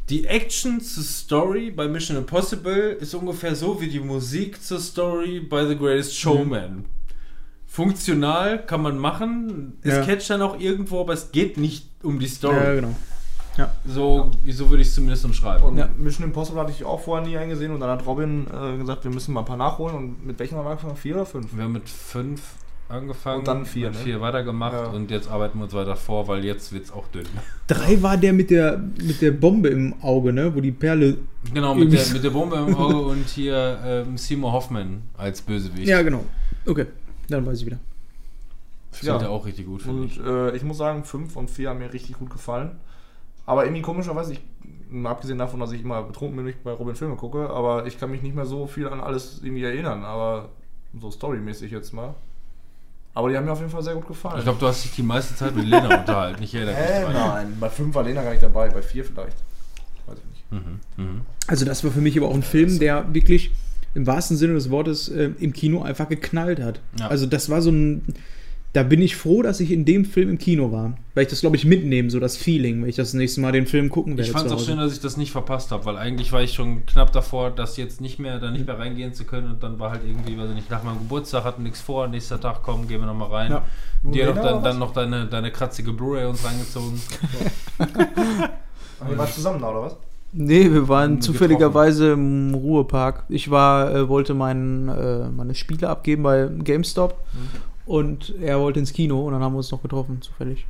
die 0.09 0.25
Action 0.25 0.81
zur 0.81 1.03
Story 1.03 1.71
bei 1.71 1.87
Mission 1.87 2.17
Impossible 2.17 2.97
ist 2.99 3.13
ungefähr 3.13 3.55
so 3.55 3.79
wie 3.81 3.87
die 3.87 3.99
Musik 3.99 4.61
zur 4.63 4.79
Story 4.79 5.39
bei 5.39 5.65
The 5.65 5.75
Greatest 5.77 6.17
Showman. 6.17 6.85
Funktional 7.65 8.65
kann 8.65 8.81
man 8.81 8.97
machen, 8.97 9.77
es 9.81 9.93
Ja. 9.95 10.03
catcht 10.05 10.29
dann 10.29 10.41
auch 10.41 10.59
irgendwo, 10.59 10.99
aber 10.99 11.13
es 11.13 11.31
geht 11.31 11.57
nicht 11.57 11.87
um 12.03 12.19
die 12.19 12.27
Story. 12.27 12.55
Ja, 12.57 12.75
genau. 12.75 12.95
So, 13.85 14.31
so 14.47 14.69
würde 14.69 14.81
ich 14.81 14.87
es 14.87 14.95
zumindest 14.95 15.25
umschreiben. 15.25 15.63
Und 15.65 15.77
Ja. 15.77 15.89
Mission 15.97 16.25
Impossible 16.27 16.61
hatte 16.61 16.71
ich 16.71 16.83
auch 16.85 16.99
vorher 17.01 17.25
nie 17.27 17.37
eingesehen 17.37 17.71
und 17.73 17.79
dann 17.81 17.89
hat 17.89 18.05
Robin 18.05 18.47
äh, 18.47 18.77
gesagt, 18.77 19.03
wir 19.03 19.11
müssen 19.11 19.33
mal 19.33 19.41
ein 19.41 19.45
paar 19.45 19.57
nachholen 19.57 19.95
und 19.95 20.25
mit 20.25 20.39
welchen 20.39 20.57
haben 20.57 20.65
wir 20.65 20.69
angefangen? 20.71 20.95
Vier 20.95 21.15
oder 21.15 21.25
fünf? 21.25 21.55
Wir 21.55 21.63
haben 21.63 21.73
mit 21.73 21.87
fünf 21.89 22.41
angefangen, 22.87 23.39
Und 23.39 23.47
dann 23.47 23.65
vier, 23.65 23.87
mit 23.89 23.99
ne? 23.99 24.03
vier 24.03 24.21
weitergemacht 24.21 24.73
Ja. 24.73 24.87
und 24.87 25.11
jetzt 25.11 25.29
arbeiten 25.29 25.57
wir 25.59 25.63
uns 25.65 25.73
weiter 25.73 25.95
vor, 25.95 26.27
weil 26.27 26.43
jetzt 26.43 26.71
wird 26.73 26.85
es 26.85 26.91
auch 26.91 27.07
dünn. 27.07 27.25
Drei 27.67 28.01
war 28.01 28.17
der 28.17 28.33
mit 28.33 28.49
der, 28.51 28.77
mit 28.77 29.21
der 29.21 29.31
Bombe 29.31 29.69
im 29.69 29.93
Auge, 30.01 30.33
ne? 30.33 30.53
Wo 30.53 30.59
die 30.61 30.71
Perle. 30.71 31.17
Genau, 31.53 31.73
mit 31.75 31.91
der, 31.93 32.05
mit 32.13 32.23
der 32.23 32.29
Bombe 32.31 32.55
im 32.57 32.75
Auge 32.75 32.99
und 33.01 33.27
hier 33.29 33.79
ähm, 33.85 34.17
Seymour 34.17 34.51
Hoffman 34.53 35.03
als 35.17 35.41
Bösewicht. 35.41 35.87
Ja, 35.87 36.01
genau. 36.01 36.23
Okay, 36.65 36.85
dann 37.29 37.45
weiß 37.45 37.59
ich 37.59 37.65
wieder. 37.65 37.79
Finde 38.91 39.13
Ja. 39.13 39.21
er 39.21 39.29
auch 39.29 39.45
richtig 39.45 39.65
gut, 39.65 39.81
finde 39.83 40.01
Und 40.01 40.07
ich. 40.11 40.19
äh, 40.25 40.55
ich 40.55 40.63
muss 40.63 40.77
sagen, 40.77 41.03
fünf 41.05 41.35
und 41.37 41.49
vier 41.49 41.69
haben 41.69 41.79
mir 41.79 41.91
richtig 41.93 42.17
gut 42.19 42.29
gefallen. 42.29 42.71
Aber 43.45 43.65
irgendwie 43.65 43.81
komischerweise, 43.81 44.33
ich, 44.33 44.41
mal 44.89 45.11
abgesehen 45.11 45.37
davon, 45.37 45.59
dass 45.59 45.71
ich 45.71 45.81
immer 45.81 46.03
betrunken 46.03 46.37
bin, 46.37 46.45
wenn 46.45 46.53
ich 46.53 46.59
bei 46.59 46.71
Robin 46.71 46.95
Filme 46.95 47.15
gucke, 47.15 47.49
aber 47.49 47.85
ich 47.85 47.99
kann 47.99 48.11
mich 48.11 48.21
nicht 48.21 48.35
mehr 48.35 48.45
so 48.45 48.67
viel 48.67 48.87
an 48.87 48.99
alles 48.99 49.41
irgendwie 49.43 49.63
erinnern, 49.63 50.03
aber 50.03 50.49
so 50.99 51.09
storymäßig 51.11 51.71
jetzt 51.71 51.93
mal. 51.93 52.15
Aber 53.13 53.29
die 53.29 53.35
haben 53.35 53.45
mir 53.45 53.51
auf 53.51 53.59
jeden 53.59 53.71
Fall 53.71 53.83
sehr 53.83 53.95
gut 53.95 54.07
gefallen. 54.07 54.37
Ich 54.37 54.43
glaube, 54.43 54.59
du 54.59 54.67
hast 54.67 54.85
dich 54.85 54.93
die 54.93 55.03
meiste 55.03 55.35
Zeit 55.35 55.55
mit 55.55 55.65
Lena 55.65 55.99
unterhalten. 55.99 56.41
Ich 56.43 56.55
erinnere 56.55 56.75
mich 56.75 57.03
dran. 57.03 57.13
nein, 57.13 57.57
bei 57.59 57.69
fünf 57.69 57.93
war 57.93 58.03
Lena 58.03 58.23
gar 58.23 58.31
nicht 58.31 58.43
dabei, 58.43 58.69
bei 58.69 58.81
vier 58.81 59.03
vielleicht. 59.03 59.37
Weiß 60.05 60.17
ich 60.17 60.29
nicht. 60.29 60.51
Mhm, 60.51 60.79
mhm. 60.95 61.21
Also, 61.47 61.65
das 61.65 61.83
war 61.83 61.91
für 61.91 61.99
mich 61.99 62.17
aber 62.17 62.29
auch 62.29 62.33
ein 62.33 62.43
Film, 62.43 62.79
der 62.79 63.13
wirklich 63.13 63.51
im 63.93 64.07
wahrsten 64.07 64.37
Sinne 64.37 64.53
des 64.53 64.69
Wortes 64.69 65.09
äh, 65.09 65.31
im 65.39 65.51
Kino 65.51 65.81
einfach 65.81 66.07
geknallt 66.07 66.61
hat. 66.61 66.79
Ja. 66.99 67.07
Also, 67.07 67.25
das 67.25 67.49
war 67.49 67.61
so 67.61 67.71
ein. 67.71 68.03
Da 68.73 68.83
bin 68.83 69.01
ich 69.01 69.17
froh, 69.17 69.41
dass 69.41 69.59
ich 69.59 69.69
in 69.69 69.83
dem 69.83 70.05
Film 70.05 70.29
im 70.29 70.37
Kino 70.37 70.71
war. 70.71 70.93
Weil 71.13 71.23
ich 71.23 71.29
das, 71.29 71.41
glaube 71.41 71.57
ich, 71.57 71.65
mitnehme, 71.65 72.09
so 72.09 72.21
das 72.21 72.37
Feeling, 72.37 72.81
wenn 72.81 72.89
ich 72.89 72.95
das 72.95 73.13
nächste 73.13 73.41
Mal 73.41 73.51
den 73.51 73.65
Film 73.65 73.89
gucken 73.89 74.15
werde. 74.15 74.29
Ich 74.29 74.31
fand 74.31 74.45
es 74.45 74.53
auch 74.53 74.63
schön, 74.63 74.77
dass 74.77 74.93
ich 74.93 75.01
das 75.01 75.17
nicht 75.17 75.31
verpasst 75.31 75.71
habe, 75.71 75.83
weil 75.83 75.97
eigentlich 75.97 76.31
war 76.31 76.41
ich 76.41 76.53
schon 76.53 76.85
knapp 76.85 77.11
davor, 77.11 77.51
das 77.51 77.75
jetzt 77.75 77.99
nicht 77.99 78.17
mehr, 78.17 78.39
da 78.39 78.49
nicht 78.49 78.65
mehr 78.65 78.79
reingehen 78.79 79.13
zu 79.13 79.25
können 79.25 79.51
und 79.51 79.61
dann 79.61 79.77
war 79.77 79.91
halt 79.91 80.03
irgendwie, 80.07 80.37
weiß 80.37 80.49
ich 80.49 80.55
nicht, 80.55 80.69
nach 80.69 80.83
meinem 80.83 80.99
Geburtstag 80.99 81.43
hatten 81.43 81.63
nichts 81.63 81.81
vor, 81.81 82.07
nächster 82.07 82.39
Tag 82.39 82.63
kommen, 82.63 82.87
gehen 82.87 83.01
wir 83.01 83.07
nochmal 83.07 83.29
rein. 83.29 83.51
Ja. 83.51 83.65
Die 84.03 84.25
hat 84.25 84.35
Lena 84.35 84.41
auch 84.41 84.43
dann, 84.43 84.63
dann 84.63 84.79
noch 84.79 84.93
deine, 84.93 85.25
deine 85.25 85.51
kratzige 85.51 85.91
Blu-ray 85.91 86.25
uns 86.25 86.45
reingezogen. 86.45 87.01
Ihr 89.09 89.17
wart 89.17 89.33
zusammen 89.33 89.59
da, 89.59 89.69
oder 89.69 89.81
was? 89.81 89.97
Nee, 90.33 90.71
wir 90.71 90.87
waren 90.87 91.15
Getroffen. 91.15 91.21
zufälligerweise 91.21 92.13
im 92.13 92.53
Ruhepark. 92.53 93.25
Ich 93.27 93.51
war, 93.51 93.93
äh, 93.93 94.07
wollte 94.07 94.33
mein, 94.33 94.87
äh, 94.87 95.27
meine 95.29 95.55
Spiele 95.55 95.89
abgeben 95.89 96.23
bei 96.23 96.47
GameStop 96.63 97.17
und 97.85 98.35
er 98.41 98.59
wollte 98.59 98.79
ins 98.79 98.93
Kino 98.93 99.21
und 99.27 99.33
dann 99.33 99.41
haben 99.43 99.53
wir 99.53 99.57
uns 99.57 99.71
noch 99.71 99.81
getroffen, 99.81 100.21
zufällig. 100.21 100.65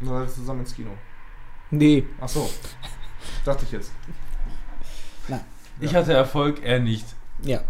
Und 0.00 0.08
dann 0.08 0.18
seid 0.20 0.28
ihr 0.28 0.34
zusammen 0.34 0.60
ins 0.60 0.74
Kino. 0.74 0.90
Nee, 1.70 2.04
Ach 2.20 2.28
so. 2.28 2.48
Dachte 3.44 3.64
ich 3.66 3.72
jetzt. 3.72 3.92
Ich 5.80 5.94
hatte 5.94 6.12
Erfolg, 6.12 6.60
er 6.62 6.80
nicht. 6.80 7.06
ja. 7.42 7.60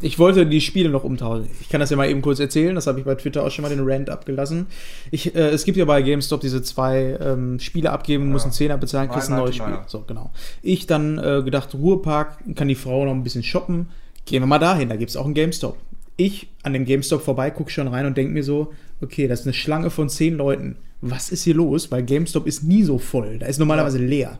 Ich 0.00 0.18
wollte 0.18 0.44
die 0.44 0.60
Spiele 0.60 0.90
noch 0.90 1.04
umtauschen. 1.04 1.48
Ich 1.60 1.68
kann 1.68 1.78
das 1.80 1.88
ja 1.88 1.96
mal 1.96 2.10
eben 2.10 2.20
kurz 2.20 2.40
erzählen. 2.40 2.74
Das 2.74 2.88
habe 2.88 2.98
ich 2.98 3.04
bei 3.06 3.14
Twitter 3.14 3.44
auch 3.44 3.50
schon 3.50 3.62
mal 3.62 3.68
den 3.68 3.88
Rant 3.88 4.10
abgelassen. 4.10 4.66
Ich, 5.12 5.34
äh, 5.36 5.50
es 5.50 5.64
gibt 5.64 5.78
ja 5.78 5.84
bei 5.84 6.02
GameStop 6.02 6.40
diese 6.40 6.62
zwei 6.62 7.16
ähm, 7.20 7.60
Spiele 7.60 7.92
abgeben, 7.92 8.30
muss 8.32 8.42
Ja. 8.42 8.46
einen 8.46 8.52
Zehner 8.52 8.76
bezahlen, 8.76 9.08
kriegst 9.08 9.30
ein 9.30 9.36
neues 9.38 9.54
3,99, 9.54 9.62
Spiel. 9.62 9.78
So, 9.86 10.00
genau. 10.04 10.30
Ich 10.62 10.86
dann 10.88 11.18
äh, 11.18 11.42
gedacht, 11.44 11.72
Ruhepark, 11.74 12.38
kann 12.56 12.66
die 12.66 12.74
Frau 12.74 13.04
noch 13.04 13.12
ein 13.12 13.22
bisschen 13.22 13.44
shoppen. 13.44 13.88
Gehen 14.26 14.42
wir 14.42 14.46
mal 14.48 14.58
dahin, 14.58 14.88
da 14.88 14.96
gibt 14.96 15.10
es 15.10 15.16
auch 15.16 15.24
einen 15.26 15.32
GameStop. 15.34 15.78
Ich 16.16 16.48
an 16.62 16.72
dem 16.72 16.84
GameStop 16.84 17.22
vorbei, 17.22 17.50
gucke 17.50 17.70
schon 17.70 17.88
rein 17.88 18.06
und 18.06 18.16
denke 18.16 18.32
mir 18.32 18.44
so, 18.44 18.72
okay, 19.00 19.26
das 19.26 19.40
ist 19.40 19.46
eine 19.46 19.54
Schlange 19.54 19.90
von 19.90 20.08
zehn 20.08 20.36
Leuten. 20.36 20.76
Was 21.00 21.30
ist 21.30 21.44
hier 21.44 21.54
los? 21.54 21.90
Weil 21.90 22.04
GameStop 22.04 22.46
ist 22.46 22.62
nie 22.62 22.82
so 22.82 22.98
voll. 22.98 23.38
Da 23.38 23.46
ist 23.46 23.58
normalerweise 23.58 23.98
leer. 23.98 24.38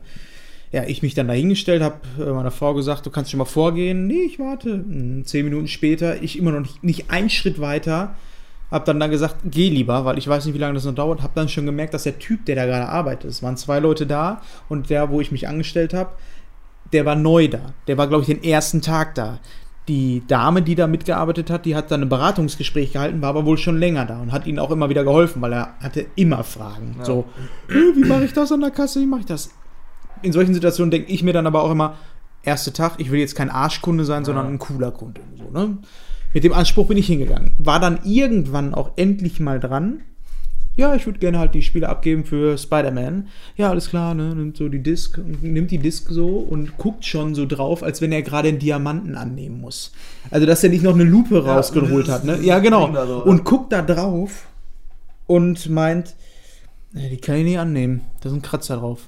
Ja, 0.71 0.83
ich 0.83 1.03
mich 1.03 1.13
dann 1.13 1.27
dahingestellt, 1.27 1.81
habe 1.81 1.99
äh, 2.19 2.31
meiner 2.31 2.51
Frau 2.51 2.73
gesagt, 2.73 3.05
du 3.05 3.09
kannst 3.09 3.31
schon 3.31 3.37
mal 3.37 3.45
vorgehen. 3.45 4.07
Nee, 4.07 4.23
ich 4.23 4.39
warte. 4.39 4.71
Hm, 4.71 5.23
Zehn 5.25 5.45
Minuten 5.45 5.67
später, 5.67 6.21
ich 6.21 6.37
immer 6.37 6.51
noch 6.51 6.61
nicht, 6.61 6.83
nicht 6.83 7.11
einen 7.11 7.29
Schritt 7.29 7.61
weiter. 7.61 8.15
Hab 8.71 8.85
dann 8.85 8.99
dann 8.99 9.11
gesagt, 9.11 9.37
geh 9.45 9.69
lieber, 9.69 10.05
weil 10.05 10.17
ich 10.17 10.27
weiß 10.27 10.45
nicht, 10.45 10.55
wie 10.55 10.59
lange 10.59 10.73
das 10.73 10.85
noch 10.85 10.95
dauert. 10.95 11.21
Hab 11.21 11.35
dann 11.35 11.49
schon 11.49 11.65
gemerkt, 11.65 11.93
dass 11.93 12.03
der 12.03 12.19
Typ, 12.19 12.45
der 12.45 12.55
da 12.55 12.65
gerade 12.65 12.89
arbeitet, 12.89 13.29
es 13.29 13.43
waren 13.43 13.57
zwei 13.57 13.79
Leute 13.79 14.07
da 14.07 14.41
und 14.69 14.89
der, 14.89 15.11
wo 15.11 15.21
ich 15.21 15.31
mich 15.31 15.47
angestellt 15.47 15.93
habe, 15.93 16.11
der 16.91 17.05
war 17.05 17.15
neu 17.15 17.47
da. 17.47 17.73
Der 17.87 17.97
war, 17.97 18.07
glaube 18.07 18.23
ich, 18.23 18.27
den 18.27 18.43
ersten 18.43 18.81
Tag 18.81 19.15
da. 19.15 19.39
Die 19.87 20.23
Dame, 20.27 20.63
die 20.63 20.73
da 20.73 20.87
mitgearbeitet 20.87 21.51
hat, 21.51 21.65
die 21.65 21.75
hat 21.75 21.91
dann 21.91 22.01
ein 22.01 22.09
Beratungsgespräch 22.09 22.93
gehalten, 22.93 23.21
war 23.21 23.29
aber 23.29 23.45
wohl 23.45 23.57
schon 23.57 23.77
länger 23.77 24.05
da 24.05 24.19
und 24.19 24.31
hat 24.31 24.47
ihnen 24.47 24.57
auch 24.57 24.71
immer 24.71 24.89
wieder 24.89 25.03
geholfen, 25.03 25.41
weil 25.41 25.53
er 25.53 25.75
hatte 25.79 26.07
immer 26.15 26.43
Fragen. 26.43 26.95
Ja. 26.97 27.05
So, 27.05 27.25
"Äh, 27.69 27.95
wie 27.95 28.05
mache 28.05 28.25
ich 28.25 28.33
das 28.33 28.51
an 28.51 28.61
der 28.61 28.71
Kasse, 28.71 28.99
wie 28.99 29.05
mache 29.05 29.19
ich 29.21 29.25
das? 29.27 29.51
In 30.23 30.31
solchen 30.31 30.55
Situationen 30.55 30.89
denke 30.89 31.11
ich 31.11 31.21
mir 31.21 31.33
dann 31.33 31.45
aber 31.45 31.61
auch 31.61 31.71
immer, 31.71 31.95
erster 32.41 32.73
Tag, 32.73 32.93
ich 32.97 33.11
will 33.11 33.19
jetzt 33.19 33.35
kein 33.35 33.49
Arschkunde 33.51 34.05
sein, 34.05 34.25
sondern 34.25 34.47
ein 34.47 34.59
cooler 34.59 34.91
Kunde. 34.91 35.21
So, 35.37 35.51
ne? 35.51 35.77
Mit 36.33 36.43
dem 36.43 36.53
Anspruch 36.53 36.87
bin 36.87 36.97
ich 36.97 37.07
hingegangen. 37.07 37.51
War 37.59 37.79
dann 37.79 37.99
irgendwann 38.03 38.73
auch 38.73 38.91
endlich 38.97 39.39
mal 39.39 39.59
dran. 39.59 40.01
Ja, 40.77 40.93
ich 40.93 41.05
würde 41.05 41.19
gerne 41.19 41.39
halt 41.39 41.53
die 41.55 41.61
Spiele 41.61 41.87
abgeben 41.87 42.25
für 42.25 42.57
Spider-Man. 42.57 43.27
Ja, 43.55 43.69
alles 43.69 43.89
klar, 43.89 44.13
ne? 44.13 44.35
Nimmt 44.35 44.57
so 44.57 44.67
die 44.67 44.83
Disc, 44.83 45.17
nimmt 45.41 45.71
die 45.71 45.77
Disc 45.77 46.09
so 46.09 46.27
und 46.27 46.77
guckt 46.77 47.05
schon 47.05 47.33
so 47.33 47.45
drauf, 47.45 47.81
als 47.81 48.01
wenn 48.01 48.11
er 48.11 48.21
gerade 48.21 48.49
einen 48.49 48.59
Diamanten 48.59 49.15
annehmen 49.15 49.61
muss. 49.61 49.93
Also, 50.31 50.45
dass 50.45 50.63
er 50.63 50.69
nicht 50.69 50.83
noch 50.83 50.93
eine 50.93 51.05
Lupe 51.05 51.35
Ja, 51.35 51.55
rausgeholt 51.55 52.09
hat, 52.09 52.25
ne? 52.25 52.39
Ja, 52.41 52.59
genau. 52.59 52.93
So, 52.93 53.23
und 53.23 53.45
guckt 53.45 53.71
da 53.71 53.81
drauf 53.81 54.47
und 55.27 55.69
meint, 55.69 56.15
die 56.91 57.17
kann 57.17 57.37
ich 57.37 57.45
nicht 57.45 57.59
annehmen. 57.59 58.01
Da 58.21 58.29
sind 58.29 58.43
Kratzer 58.43 58.77
drauf. 58.77 59.07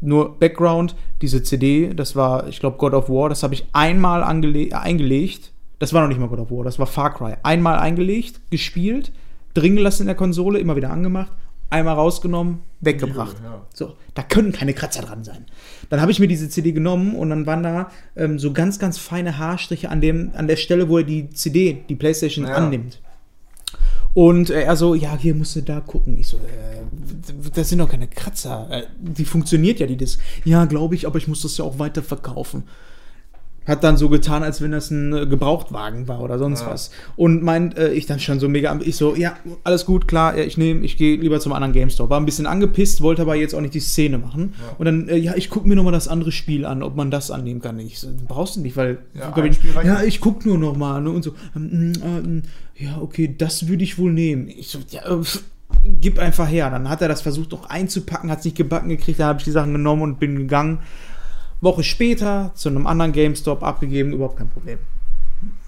Nur 0.00 0.38
Background, 0.38 0.94
diese 1.20 1.42
CD, 1.42 1.92
das 1.92 2.16
war, 2.16 2.48
ich 2.48 2.60
glaube, 2.60 2.78
God 2.78 2.94
of 2.94 3.10
War, 3.10 3.28
das 3.28 3.42
habe 3.42 3.54
ich 3.54 3.66
einmal 3.72 4.22
eingelegt. 4.22 5.52
Das 5.78 5.92
war 5.92 6.02
noch 6.02 6.08
nicht 6.08 6.20
mal 6.20 6.28
God 6.28 6.38
of 6.38 6.50
War, 6.50 6.64
das 6.64 6.78
war 6.78 6.86
Far 6.86 7.12
Cry. 7.14 7.34
Einmal 7.42 7.78
eingelegt, 7.78 8.40
gespielt, 8.50 9.12
drin 9.60 9.76
gelassen 9.76 10.02
in 10.02 10.06
der 10.06 10.16
Konsole, 10.16 10.58
immer 10.58 10.76
wieder 10.76 10.90
angemacht, 10.90 11.32
einmal 11.70 11.94
rausgenommen, 11.94 12.60
weggebracht. 12.80 13.36
Ja. 13.42 13.66
So, 13.72 13.94
da 14.14 14.22
können 14.22 14.52
keine 14.52 14.74
Kratzer 14.74 15.02
dran 15.02 15.22
sein. 15.24 15.46
Dann 15.88 16.00
habe 16.00 16.10
ich 16.10 16.18
mir 16.18 16.28
diese 16.28 16.48
CD 16.48 16.72
genommen 16.72 17.14
und 17.14 17.30
dann 17.30 17.46
waren 17.46 17.62
da 17.62 17.90
ähm, 18.16 18.38
so 18.38 18.52
ganz, 18.52 18.78
ganz 18.78 18.98
feine 18.98 19.38
Haarstriche 19.38 19.88
an, 19.88 20.00
dem, 20.00 20.32
an 20.34 20.48
der 20.48 20.56
Stelle, 20.56 20.88
wo 20.88 20.98
er 20.98 21.04
die 21.04 21.30
CD, 21.30 21.84
die 21.88 21.94
Playstation 21.94 22.46
Ja. 22.46 22.54
annimmt. 22.54 23.00
Und 24.12 24.50
äh, 24.50 24.62
er 24.62 24.76
so, 24.76 24.94
ja, 24.94 25.16
hier 25.16 25.34
musst 25.34 25.54
du 25.54 25.62
da 25.62 25.80
gucken. 25.80 26.18
Ich 26.18 26.26
so, 26.26 26.38
äh, 26.38 26.40
das 27.54 27.68
sind 27.68 27.78
doch 27.78 27.88
keine 27.88 28.08
Kratzer. 28.08 28.66
Äh, 28.70 28.82
die 28.98 29.24
funktioniert 29.24 29.78
ja, 29.78 29.86
die 29.86 29.96
Disc. 29.96 30.20
Ja, 30.44 30.64
glaube 30.64 30.96
ich, 30.96 31.06
aber 31.06 31.18
ich 31.18 31.28
muss 31.28 31.42
das 31.42 31.56
ja 31.58 31.64
auch 31.64 31.78
weiter 31.78 32.02
verkaufen. 32.02 32.64
Hat 33.66 33.84
dann 33.84 33.96
so 33.98 34.08
getan, 34.08 34.42
als 34.42 34.62
wenn 34.62 34.72
das 34.72 34.90
ein 34.90 35.12
äh, 35.12 35.26
Gebrauchtwagen 35.26 36.08
war 36.08 36.20
oder 36.22 36.38
sonst 36.38 36.62
Ja. 36.62 36.70
was. 36.70 36.90
Und 37.16 37.42
meint, 37.42 37.76
äh, 37.76 37.92
ich 37.92 38.06
dann 38.06 38.18
schon 38.18 38.40
so 38.40 38.48
mega, 38.48 38.76
ich 38.82 38.96
so, 38.96 39.14
ja, 39.14 39.36
alles 39.64 39.84
gut, 39.84 40.08
klar, 40.08 40.36
ja, 40.36 40.42
ich 40.44 40.56
nehme, 40.56 40.80
ich 40.84 40.96
gehe 40.96 41.16
lieber 41.18 41.38
zum 41.40 41.52
anderen 41.52 41.72
GameStop. 41.74 42.08
War 42.10 42.18
ein 42.18 42.24
bisschen 42.24 42.46
angepisst, 42.46 43.00
wollte 43.02 43.22
aber 43.22 43.34
jetzt 43.36 43.54
auch 43.54 43.60
nicht 43.60 43.74
die 43.74 43.80
Szene 43.80 44.18
machen. 44.18 44.54
Ja. 44.58 44.76
Und 44.78 44.86
dann, 44.86 45.08
äh, 45.08 45.16
ja, 45.16 45.34
ich 45.36 45.50
gucke 45.50 45.68
mir 45.68 45.76
nochmal 45.76 45.92
das 45.92 46.08
andere 46.08 46.32
Spiel 46.32 46.64
an, 46.64 46.82
ob 46.82 46.96
man 46.96 47.10
das 47.10 47.30
annehmen 47.30 47.60
kann. 47.60 47.78
Ich 47.78 48.00
so, 48.00 48.08
brauchst 48.26 48.56
du 48.56 48.60
nicht, 48.60 48.76
weil, 48.76 48.98
Ja, 49.14 49.32
ich, 49.44 49.58
ja, 49.84 50.02
ich 50.02 50.20
guck 50.20 50.46
nur 50.46 50.56
noch 50.58 50.76
mal 50.76 51.00
ne, 51.02 51.10
und 51.10 51.22
so. 51.22 51.34
ähm, 51.54 51.92
ähm, 52.02 52.42
ja, 52.76 52.98
okay, 53.00 53.32
das 53.36 53.68
würde 53.68 53.84
ich 53.84 53.98
wohl 53.98 54.10
nehmen. 54.12 54.48
Ich 54.48 54.68
so, 54.68 54.78
ja, 54.88 55.02
äh, 55.04 55.22
pff, 55.22 55.42
gib 55.84 56.18
einfach 56.18 56.48
her. 56.48 56.70
Dann 56.70 56.88
hat 56.88 57.02
er 57.02 57.08
das 57.08 57.20
versucht 57.20 57.52
noch 57.52 57.68
einzupacken, 57.68 58.30
hat 58.30 58.38
es 58.40 58.46
nicht 58.46 58.56
gebacken 58.56 58.88
gekriegt, 58.88 59.20
da 59.20 59.26
habe 59.26 59.38
ich 59.38 59.44
die 59.44 59.50
Sachen 59.50 59.72
genommen 59.72 60.00
und 60.02 60.18
bin 60.18 60.34
gegangen. 60.36 60.78
Woche 61.60 61.82
später 61.82 62.52
zu 62.54 62.68
einem 62.68 62.86
anderen 62.86 63.12
GameStop 63.12 63.62
abgegeben, 63.62 64.12
überhaupt 64.12 64.38
kein 64.38 64.48
Problem. 64.48 64.78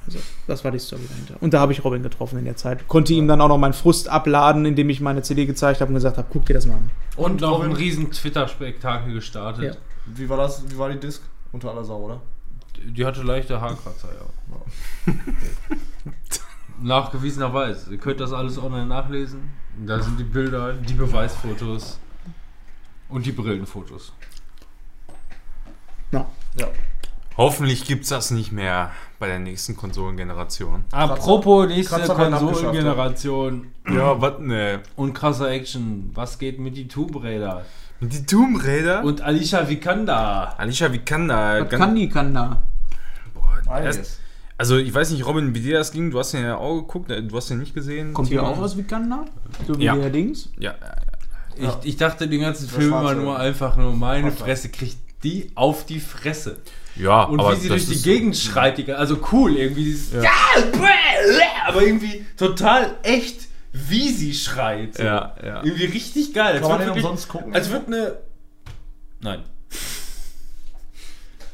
Also, 0.07 0.19
das 0.47 0.65
war 0.65 0.71
die 0.71 0.79
Story 0.79 1.03
dahinter. 1.09 1.35
Und 1.41 1.55
da 1.55 1.61
habe 1.61 1.73
ich 1.73 1.85
Robin 1.85 2.03
getroffen 2.03 2.39
in 2.39 2.45
der 2.45 2.57
Zeit. 2.57 2.89
Konnte 2.89 3.13
ihm 3.13 3.29
dann 3.29 3.41
auch 3.41 3.49
noch 3.49 3.59
meinen 3.59 3.73
Frust 3.73 4.09
abladen, 4.09 4.65
indem 4.65 4.91
ich 4.91 5.01
meine 5.01 5.23
CD 5.23 5.47
gezeigt 5.47 5.81
habe 5.81 5.91
und 5.91 5.95
gesagt 5.95 6.19
habe, 6.19 6.27
guck 6.31 6.45
dir 6.47 6.55
das 6.55 6.67
mal 6.67 6.75
an. 6.75 6.91
Und 7.17 7.41
noch 7.41 7.63
ein 7.63 7.73
riesen 7.73 8.11
Twitter-Spektakel 8.11 9.15
gestartet. 9.15 9.65
Ja. 9.65 9.73
Wie 10.07 10.29
war 10.29 10.37
das? 10.37 10.65
Wie 10.69 10.77
war 10.77 10.91
die 10.91 10.99
Disc? 10.99 11.23
Unter 11.53 11.71
aller 11.71 11.85
Sau, 11.85 12.01
oder? 12.01 12.21
Die 12.85 13.05
hatte 13.05 13.23
leichte 13.23 13.61
Haarkratzer, 13.61 14.09
ja. 14.09 15.13
Nachgewiesenerweise. 16.83 17.93
Ihr 17.93 17.99
könnt 17.99 18.19
das 18.19 18.33
alles 18.33 18.59
online 18.59 18.87
nachlesen. 18.87 19.51
Da 19.87 20.01
sind 20.01 20.19
die 20.19 20.25
Bilder, 20.25 20.73
die 20.73 20.95
Beweisfotos. 20.95 21.99
Und 23.09 23.27
die 23.27 23.33
Brillenfotos. 23.33 24.13
Ja. 26.13 26.27
Ja. 26.59 26.69
Hoffentlich 27.37 27.85
gibt 27.87 28.03
es 28.05 28.11
das 28.11 28.31
nicht 28.31 28.53
mehr 28.53 28.91
bei 29.19 29.27
der 29.27 29.39
nächsten 29.39 29.75
Konsolengeneration. 29.77 30.85
Apropos 30.91 31.67
nächste 31.67 32.01
Konsolengeneration 32.03 33.69
Ja, 33.89 34.21
was 34.21 34.39
ne? 34.41 34.81
und 34.97 35.15
krasser 35.15 35.51
Action. 35.51 36.11
Was 36.15 36.39
geht 36.39 36.59
mit 36.59 36.77
die 36.77 36.89
Tomb 36.89 37.23
Raider? 37.23 37.65
Mit 38.01 38.13
die 38.13 38.27
Tomb 38.27 38.63
Raider? 38.63 39.03
Und 39.05 39.23
Alicia 39.23 39.67
Vikander. 39.69 40.59
Alicia 40.59 40.93
Vikander. 40.93 41.63
Was 41.71 41.71
kann 41.79 41.95
die, 41.95 42.09
kann 42.09 42.35
da? 42.35 42.63
Boah, 43.35 43.79
erst, 43.81 44.19
also 44.59 44.77
ich 44.77 44.93
weiß 44.93 45.11
nicht, 45.13 45.25
Robin, 45.25 45.55
wie 45.55 45.61
dir 45.61 45.79
das 45.79 45.93
ging. 45.93 46.11
Du 46.11 46.19
hast 46.19 46.33
ja 46.33 46.57
auch 46.57 46.81
geguckt, 46.81 47.11
äh, 47.11 47.23
du 47.23 47.37
hast 47.37 47.49
den 47.49 47.59
nicht 47.61 47.75
gesehen. 47.75 48.13
Kommt 48.13 48.29
Timo? 48.29 48.43
auch 48.43 48.59
aus 48.59 48.77
Vikander? 48.77 49.25
So 49.67 49.79
wie 49.79 49.85
Ja. 49.85 49.97
der 49.97 50.11
Dings? 50.11 50.51
Ja, 50.59 50.75
Ich, 51.57 51.63
Ja. 51.65 51.81
ich 51.83 51.97
dachte 51.97 52.29
den 52.29 52.41
ganzen 52.41 52.69
Film 52.69 52.91
war 52.93 53.15
nur 53.15 53.39
einfach 53.39 53.77
nur 53.77 53.95
meine. 53.95 54.33
Fresse 54.33 54.69
kriegt 54.71 55.02
die 55.23 55.51
auf 55.55 55.87
die 55.87 56.01
Fresse. 56.01 56.59
ja 56.97 57.25
Und 57.25 57.41
aber 57.41 57.57
wie 57.57 57.61
sie 57.61 57.69
das 57.69 57.87
durch 57.87 57.99
die 57.99 58.03
Gegend 58.03 58.37
schreit, 58.37 58.79
die- 58.79 58.93
also 58.93 59.19
cool 59.33 59.57
irgendwie 59.57 59.85
dieses 59.85 60.13
ja. 60.13 60.31
aber 61.67 61.83
irgendwie 61.83 62.25
total 62.37 62.97
echt, 63.03 63.43
wie 63.73 64.09
sie 64.11 64.35
schreit. 64.35 64.97
so. 64.97 65.03
Ja, 65.03 65.35
ja. 65.45 65.63
Irgendwie 65.65 65.85
richtig 65.87 66.33
geil. 66.35 66.61
Kann 66.61 66.69
man 66.69 66.79
wird 66.79 66.81
den 66.81 66.87
wirklich- 66.89 67.05
umsonst 67.05 67.29
gucken? 67.29 67.55
Als 67.55 67.71
wird 67.71 67.87
eine. 67.87 68.19
Nein. 69.21 69.41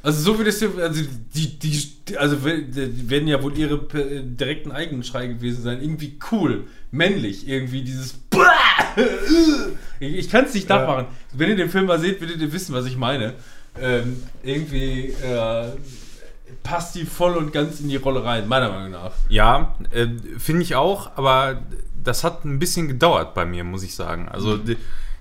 Also 0.02 0.22
so 0.22 0.38
wie 0.40 0.44
das 0.44 0.58
hier, 0.60 0.70
also 0.78 1.02
die, 1.34 1.58
die, 1.58 2.16
also 2.16 2.38
werden 2.44 3.26
ja 3.28 3.42
wohl 3.42 3.58
ihre 3.58 3.74
äh, 3.98 4.22
direkten 4.22 4.70
eigenen 4.72 5.02
Schrei 5.02 5.26
gewesen 5.26 5.62
sein. 5.62 5.82
Irgendwie 5.82 6.18
cool, 6.30 6.66
männlich, 6.92 7.46
irgendwie 7.48 7.82
dieses 7.82 8.14
Ich, 10.00 10.14
ich 10.14 10.30
kann 10.30 10.44
es 10.44 10.54
nicht 10.54 10.68
nachmachen. 10.68 11.06
Wenn 11.34 11.50
ihr 11.50 11.56
den 11.56 11.68
Film 11.68 11.86
mal 11.86 11.98
seht, 11.98 12.20
werdet 12.20 12.40
ihr 12.40 12.52
wissen, 12.52 12.74
was 12.74 12.86
ich 12.86 12.96
meine. 12.96 13.34
Ähm, 13.80 14.22
irgendwie 14.42 15.10
äh, 15.22 15.72
passt 16.62 16.94
die 16.94 17.04
voll 17.04 17.36
und 17.36 17.52
ganz 17.52 17.80
in 17.80 17.88
die 17.88 17.96
Rolle 17.96 18.24
rein, 18.24 18.48
meiner 18.48 18.70
Meinung 18.70 18.90
nach. 18.90 19.12
Ja, 19.28 19.74
äh, 19.90 20.06
finde 20.38 20.62
ich 20.62 20.74
auch, 20.74 21.16
aber 21.16 21.62
das 22.02 22.24
hat 22.24 22.44
ein 22.44 22.58
bisschen 22.58 22.88
gedauert 22.88 23.34
bei 23.34 23.44
mir, 23.44 23.64
muss 23.64 23.82
ich 23.82 23.94
sagen. 23.94 24.28
Also 24.28 24.56
die, 24.56 24.76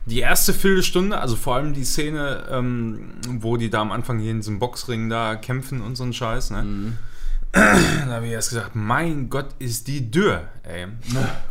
die 0.05 0.19
erste 0.19 0.53
Viertelstunde, 0.53 1.19
also 1.19 1.35
vor 1.35 1.55
allem 1.55 1.73
die 1.73 1.83
Szene, 1.83 2.43
ähm, 2.49 3.15
wo 3.27 3.57
die 3.57 3.69
da 3.69 3.81
am 3.81 3.91
Anfang 3.91 4.19
hier 4.19 4.31
in 4.31 4.37
diesem 4.37 4.59
Boxring 4.59 5.09
da 5.09 5.35
kämpfen 5.35 5.81
und 5.81 5.95
so 5.95 6.03
ein 6.03 6.13
Scheiß, 6.13 6.51
ne? 6.51 6.93
Da 7.53 8.05
habe 8.07 8.25
ich 8.27 8.33
erst 8.33 8.49
gesagt, 8.49 8.75
mein 8.75 9.29
Gott, 9.29 9.47
ist 9.59 9.87
die 9.87 10.11
dürr, 10.11 10.43
ey. 10.63 10.87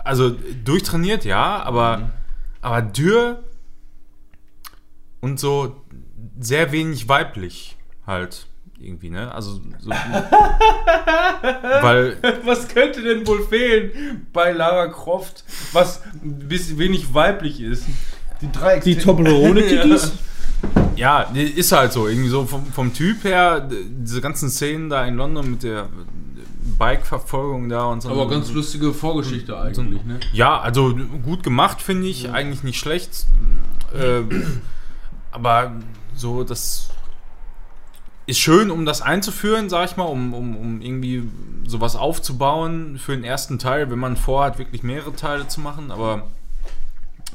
Also 0.05 0.37
durchtrainiert, 0.65 1.25
ja, 1.25 1.63
aber, 1.63 2.11
aber 2.61 2.83
dürr 2.83 3.43
und 5.21 5.41
so 5.41 5.85
sehr 6.39 6.73
wenig 6.73 7.09
weiblich 7.09 7.77
halt 8.07 8.47
irgendwie, 8.79 9.11
ne? 9.11 9.33
Also 9.35 9.61
so, 9.79 9.91
weil 11.83 12.17
Was 12.45 12.69
könnte 12.69 13.03
denn 13.03 13.27
wohl 13.27 13.43
fehlen 13.47 14.27
bei 14.33 14.53
Lara 14.53 14.89
Croft, 14.89 15.45
was 15.73 16.03
ein 16.23 16.49
bisschen 16.49 16.79
wenig 16.79 17.13
weiblich 17.15 17.61
ist? 17.61 17.85
Die 18.43 18.53
drei 18.53 18.81
Die 18.81 18.97
Toblerone-Kitties? 18.97 20.13
Ja, 20.97 21.21
ist 21.35 21.73
halt 21.73 21.93
so. 21.93 22.09
Irgendwie 22.09 22.31
so 22.31 22.47
vom, 22.47 22.65
vom 22.67 22.95
Typ 22.95 23.25
her, 23.25 23.69
diese 23.71 24.23
ganzen 24.23 24.49
Szenen 24.49 24.89
da 24.89 25.05
in 25.05 25.17
London 25.17 25.51
mit 25.51 25.63
der 25.63 25.91
Bike-Verfolgung 26.79 27.69
da 27.69 27.85
und 27.85 28.01
so. 28.03 28.09
Aber 28.09 28.29
ganz 28.29 28.51
lustige 28.53 28.95
Vorgeschichte 28.95 29.59
eigentlich, 29.61 30.03
ne? 30.05 30.19
Ja, 30.33 30.59
also 30.59 30.97
gut 31.23 31.43
gemacht, 31.43 31.83
finde 31.83 32.07
ich. 32.09 32.31
Eigentlich 32.31 32.63
nicht 32.63 32.79
schlecht. 32.79 33.27
Äh, 33.95 34.23
aber 35.31 35.77
so, 36.17 36.45
das 36.45 36.91
ist 38.27 38.39
schön, 38.39 38.71
um 38.71 38.85
das 38.85 39.03
einzuführen, 39.03 39.69
sag 39.69 39.91
ich 39.91 39.97
mal, 39.97 40.05
um, 40.05 40.35
um, 40.35 40.57
um 40.57 40.81
irgendwie 40.81 41.29
sowas 41.67 41.97
aufzubauen 41.97 42.99
für 42.99 43.13
den 43.13 43.25
ersten 43.25 43.59
Teil, 43.59 43.91
wenn 43.91 43.99
man 43.99 44.17
vorhat, 44.17 44.59
wirklich 44.59 44.83
mehrere 44.83 45.15
Teile 45.15 45.47
zu 45.47 45.61
machen. 45.61 45.93
Aber 45.93 46.29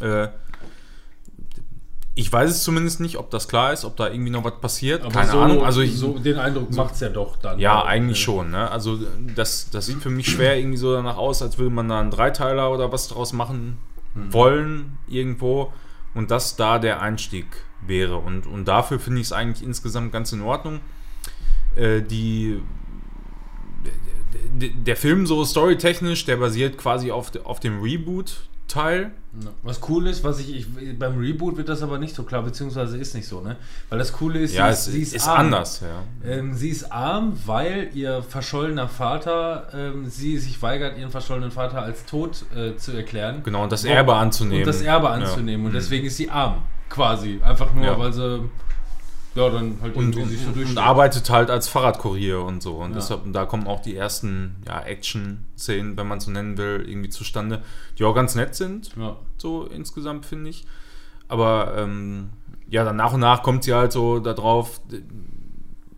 äh, 0.02 0.28
ich 2.14 2.32
weiß 2.32 2.50
es 2.50 2.64
zumindest 2.64 3.00
nicht, 3.00 3.18
ob 3.18 3.30
das 3.30 3.48
klar 3.48 3.72
ist, 3.72 3.86
ob 3.86 3.96
da 3.96 4.10
irgendwie 4.10 4.32
noch 4.32 4.44
was 4.44 4.60
passiert. 4.60 5.04
Aber 5.04 5.12
Keine 5.12 5.32
so, 5.32 5.40
Ahnung. 5.40 5.64
Also 5.64 5.82
ich, 5.82 5.98
so 5.98 6.20
den 6.20 6.38
Eindruck 6.38 6.72
macht's 6.76 7.00
ja 7.00 7.10
doch 7.10 7.38
dann. 7.38 7.58
ja, 7.58 7.84
eigentlich 7.86 8.20
ne? 8.20 8.24
schon. 8.24 8.52
Ne? 8.52 8.70
Also 8.70 9.00
das, 9.34 9.70
das 9.70 9.86
sieht 9.86 10.02
für 10.02 10.10
mich 10.10 10.30
schwer 10.30 10.58
irgendwie 10.58 10.78
so 10.78 10.94
danach 10.94 11.18
aus, 11.18 11.42
als 11.42 11.58
würde 11.58 11.72
man 11.74 11.88
da 11.88 12.02
einen 12.02 12.12
Dreiteiler 12.12 12.70
oder 12.72 12.92
was 12.92 13.08
draus 13.08 13.32
machen 13.32 13.78
wollen 14.14 14.98
irgendwo 15.08 15.72
und 16.14 16.32
das 16.32 16.58
da 16.58 16.80
der 16.80 17.02
Einstieg 17.02 17.46
wäre. 17.86 18.18
Und, 18.18 18.48
und 18.48 18.66
dafür 18.68 19.00
finde 19.00 19.22
ich 19.22 19.28
es 19.28 19.34
eigentlich 19.34 19.66
insgesamt 19.66 20.12
ganz 20.12 20.32
in 20.34 20.42
Ordnung. 20.42 20.80
Äh, 21.76 22.02
die 22.02 22.62
der 24.54 24.96
Film 24.96 25.26
so 25.26 25.44
storytechnisch, 25.44 26.26
der 26.26 26.38
basiert 26.38 26.78
quasi 26.78 27.12
auf, 27.12 27.32
auf 27.44 27.60
dem 27.60 27.82
Reboot-Teil. 27.82 29.12
Ja. 29.44 29.50
Was 29.64 29.80
cool 29.90 30.08
ist, 30.08 30.24
was 30.24 30.40
ich, 30.40 30.56
ich 30.56 31.00
beim 31.00 31.18
Reboot 31.18 31.58
wird 31.58 31.70
das 31.70 31.82
aber 31.82 31.98
nicht 31.98 32.14
so 32.16 32.24
klar, 32.24 32.44
beziehungsweise 32.44 32.98
ist 32.98 33.16
nicht 33.16 33.28
so, 33.28 33.42
ne? 33.42 33.56
Weil 33.90 33.98
das 34.00 34.12
Coole 34.14 34.40
ist, 34.40 34.54
Ja, 34.54 34.72
sie 34.74 35.02
es 35.02 35.12
sie 35.12 35.16
ist, 35.16 35.28
arm. 35.28 35.40
anders, 35.48 35.82
ja. 35.82 36.04
Ähm, 36.30 36.54
sie 36.54 36.70
ist 36.70 36.92
arm, 36.92 37.34
weil 37.46 37.90
ihr 37.94 38.22
verschollener 38.24 38.88
Vater, 38.90 39.68
ähm, 39.74 40.06
sie 40.10 40.38
sich 40.38 40.62
weigert, 40.62 40.98
ihren 40.98 41.12
verschollenen 41.12 41.52
Vater 41.52 41.82
als 41.82 42.06
tot 42.06 42.46
äh, 42.56 42.76
zu 42.76 42.92
erklären. 42.92 43.42
Genau, 43.44 43.64
und 43.64 43.72
das 43.72 43.86
Erbe 43.86 44.16
anzunehmen. 44.16 44.64
Und 44.64 44.68
das 44.68 44.82
Erbe 44.82 45.08
Ja. 45.08 45.14
anzunehmen. 45.14 45.66
Und 45.66 45.72
Mhm. 45.72 45.76
deswegen 45.76 46.06
ist 46.08 46.18
sie 46.18 46.30
arm, 46.30 46.62
quasi. 46.92 47.40
Einfach 47.44 47.74
nur, 47.74 47.86
Ja. 47.86 47.98
weil 48.00 48.14
sie, 48.14 48.50
ja, 49.36 49.50
dann 49.50 49.78
halt 49.82 49.96
und, 49.96 50.04
irgendwie 50.16 50.22
und, 50.24 50.30
sich 50.30 50.42
so 50.42 50.48
und 50.48 50.56
durchschlägt. 50.58 50.80
arbeitet 50.80 51.30
halt 51.30 51.50
als 51.50 51.68
Fahrradkurier 51.68 52.42
und 52.42 52.62
so. 52.62 52.76
Und 52.76 52.90
Ja. 52.92 52.96
deshalb, 52.98 53.22
da 53.34 53.46
kommen 53.46 53.66
auch 53.68 53.82
die 53.82 53.96
ersten 53.96 54.58
ja, 54.68 54.82
Action-Szenen, 54.82 55.98
wenn 55.98 56.08
man 56.08 56.20
so 56.20 56.32
nennen 56.32 56.58
will, 56.58 56.86
irgendwie 56.88 57.10
zustande, 57.10 57.64
die 57.98 58.04
auch 58.04 58.14
ganz 58.14 58.36
nett 58.36 58.56
sind, 58.56 58.92
Ja. 58.98 59.16
so 59.38 59.66
insgesamt, 59.66 60.26
finde 60.26 60.50
ich. 60.50 60.66
Aber 61.28 61.76
ähm, 61.78 62.30
ja, 62.70 62.84
dann 62.84 62.98
nach 62.98 63.14
und 63.14 63.22
nach 63.22 63.42
kommt 63.42 63.64
sie 63.64 63.74
halt 63.74 63.92
so 63.94 64.20
darauf, 64.20 64.82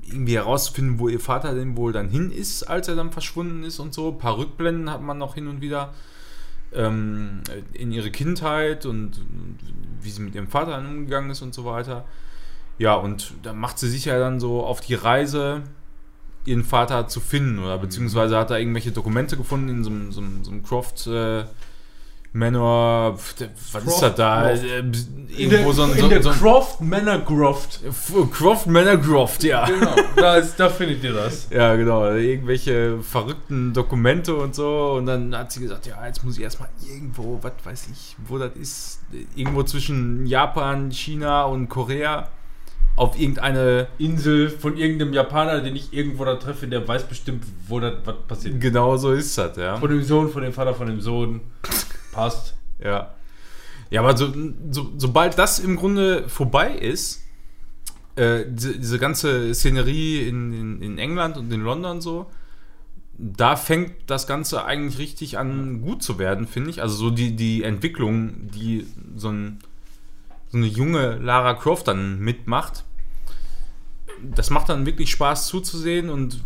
irgendwie 0.05 0.35
herauszufinden, 0.35 0.99
wo 0.99 1.07
ihr 1.09 1.19
Vater 1.19 1.55
denn 1.55 1.75
wohl 1.75 1.91
dann 1.91 2.09
hin 2.09 2.29
ist, 2.31 2.63
als 2.63 2.87
er 2.87 2.95
dann 2.95 3.11
verschwunden 3.11 3.63
ist 3.63 3.79
und 3.79 3.93
so. 3.95 4.09
Ein 4.11 4.17
paar 4.19 4.37
Rückblenden 4.37 4.89
hat 4.91 5.01
man 5.01 5.17
noch 5.17 5.33
hin 5.33 5.47
und 5.47 5.61
wieder 5.61 5.93
ähm, 6.75 7.41
in 7.73 7.91
ihre 7.91 8.11
Kindheit 8.11 8.85
und, 8.85 9.21
wie 10.01 10.09
sie 10.09 10.21
mit 10.21 10.35
ihrem 10.35 10.47
Vater 10.47 10.77
umgegangen 10.77 11.29
ist 11.29 11.41
und 11.41 11.53
so 11.53 11.65
weiter. 11.65 12.05
Ja, 12.77 12.95
und 12.95 13.33
dann 13.43 13.57
macht 13.57 13.79
sie 13.79 13.89
sich 13.89 14.05
ja 14.05 14.19
dann 14.19 14.39
so 14.39 14.63
auf 14.63 14.81
die 14.81 14.95
Reise, 14.95 15.63
ihren 16.45 16.63
Vater 16.63 17.07
zu 17.07 17.19
finden 17.19 17.59
oder 17.59 17.77
beziehungsweise 17.77 18.37
hat 18.37 18.51
er 18.51 18.59
irgendwelche 18.59 18.91
Dokumente 18.91 19.37
gefunden 19.37 19.69
in 19.69 19.83
so 19.83 19.89
einem, 19.89 20.11
so 20.11 20.21
so 20.41 20.51
einem 20.51 20.63
Croft 20.63 21.07
äh, 21.07 21.45
Manor, 22.35 23.13
was 23.15 23.31
ist 23.41 23.71
Croft- 23.71 24.01
das 24.01 24.15
da? 24.15 24.41
Croft. 24.49 24.63
Äh, 24.63 24.79
In 24.79 24.93
irgendwo 25.51 25.71
so 25.71 25.83
ein, 25.83 25.91
in 25.91 25.99
so, 25.99 26.07
der 26.09 26.23
so 26.23 26.29
ein 26.29 26.35
Croft 26.39 26.81
Manor 26.81 27.19
Croft. 27.19 27.79
F- 27.87 28.13
Croft 28.31 28.65
Manor 28.67 28.97
Croft, 28.97 29.43
ja. 29.43 29.65
Genau, 29.65 29.95
da, 30.15 30.35
ist, 30.37 30.59
da 30.59 30.69
findet 30.69 31.03
ihr 31.03 31.13
das. 31.13 31.47
Ja, 31.51 31.75
genau. 31.75 32.11
Irgendwelche 32.11 32.97
verrückten 33.03 33.71
Dokumente 33.73 34.35
und 34.35 34.55
so. 34.55 34.93
Und 34.97 35.05
dann 35.05 35.35
hat 35.37 35.51
sie 35.51 35.59
gesagt, 35.61 35.85
ja, 35.85 36.05
jetzt 36.07 36.23
muss 36.23 36.37
ich 36.37 36.43
erstmal 36.43 36.69
irgendwo, 36.87 37.39
was 37.41 37.53
weiß 37.63 37.87
ich, 37.91 38.15
wo 38.27 38.37
das 38.39 38.55
ist, 38.55 38.99
irgendwo 39.35 39.61
zwischen 39.63 40.25
Japan, 40.25 40.91
China 40.91 41.43
und 41.43 41.69
Korea 41.69 42.29
auf 42.95 43.19
irgendeine, 43.19 43.87
Insel 43.97 44.49
von 44.49 44.77
irgendeinem 44.77 45.13
Japaner, 45.13 45.61
den 45.61 45.75
ich 45.75 45.93
irgendwo 45.93 46.25
da 46.25 46.35
treffe, 46.35 46.67
der 46.67 46.87
weiß 46.87 47.05
bestimmt, 47.05 47.43
wo 47.67 47.79
das 47.79 47.93
was 48.05 48.15
passiert. 48.27 48.61
genau 48.61 48.97
so 48.97 49.11
ist 49.13 49.35
das, 49.35 49.57
ja. 49.57 49.77
Von 49.77 49.89
dem 49.89 50.03
Sohn, 50.03 50.29
von 50.29 50.43
dem 50.43 50.53
Vater, 50.53 50.75
von 50.75 50.85
dem 50.85 51.01
Sohn. 51.01 51.41
Passt. 52.13 52.55
Ja. 52.83 53.13
Ja, 53.89 54.01
aber 54.01 54.17
so, 54.17 54.33
so, 54.71 54.91
sobald 54.97 55.37
das 55.37 55.59
im 55.59 55.75
Grunde 55.75 56.27
vorbei 56.27 56.71
ist, 56.71 57.23
äh, 58.15 58.45
diese, 58.47 58.77
diese 58.77 58.99
ganze 58.99 59.53
Szenerie 59.53 60.27
in, 60.27 60.53
in, 60.53 60.81
in 60.81 60.97
England 60.97 61.37
und 61.37 61.51
in 61.51 61.61
London 61.61 62.01
so, 62.01 62.27
da 63.17 63.55
fängt 63.55 63.91
das 64.07 64.25
Ganze 64.27 64.65
eigentlich 64.65 64.97
richtig 64.97 65.37
an 65.37 65.81
gut 65.81 66.01
zu 66.01 66.17
werden, 66.17 66.47
finde 66.47 66.71
ich. 66.71 66.81
Also 66.81 66.95
so 66.95 67.09
die, 67.09 67.35
die 67.35 67.63
Entwicklung, 67.63 68.49
die 68.49 68.87
so, 69.15 69.29
ein, 69.29 69.59
so 70.49 70.57
eine 70.57 70.67
junge 70.67 71.17
Lara 71.17 71.53
Croft 71.53 71.87
dann 71.87 72.19
mitmacht, 72.19 72.85
das 74.21 74.49
macht 74.49 74.69
dann 74.69 74.85
wirklich 74.85 75.11
Spaß 75.11 75.47
zuzusehen 75.47 76.09
und 76.09 76.43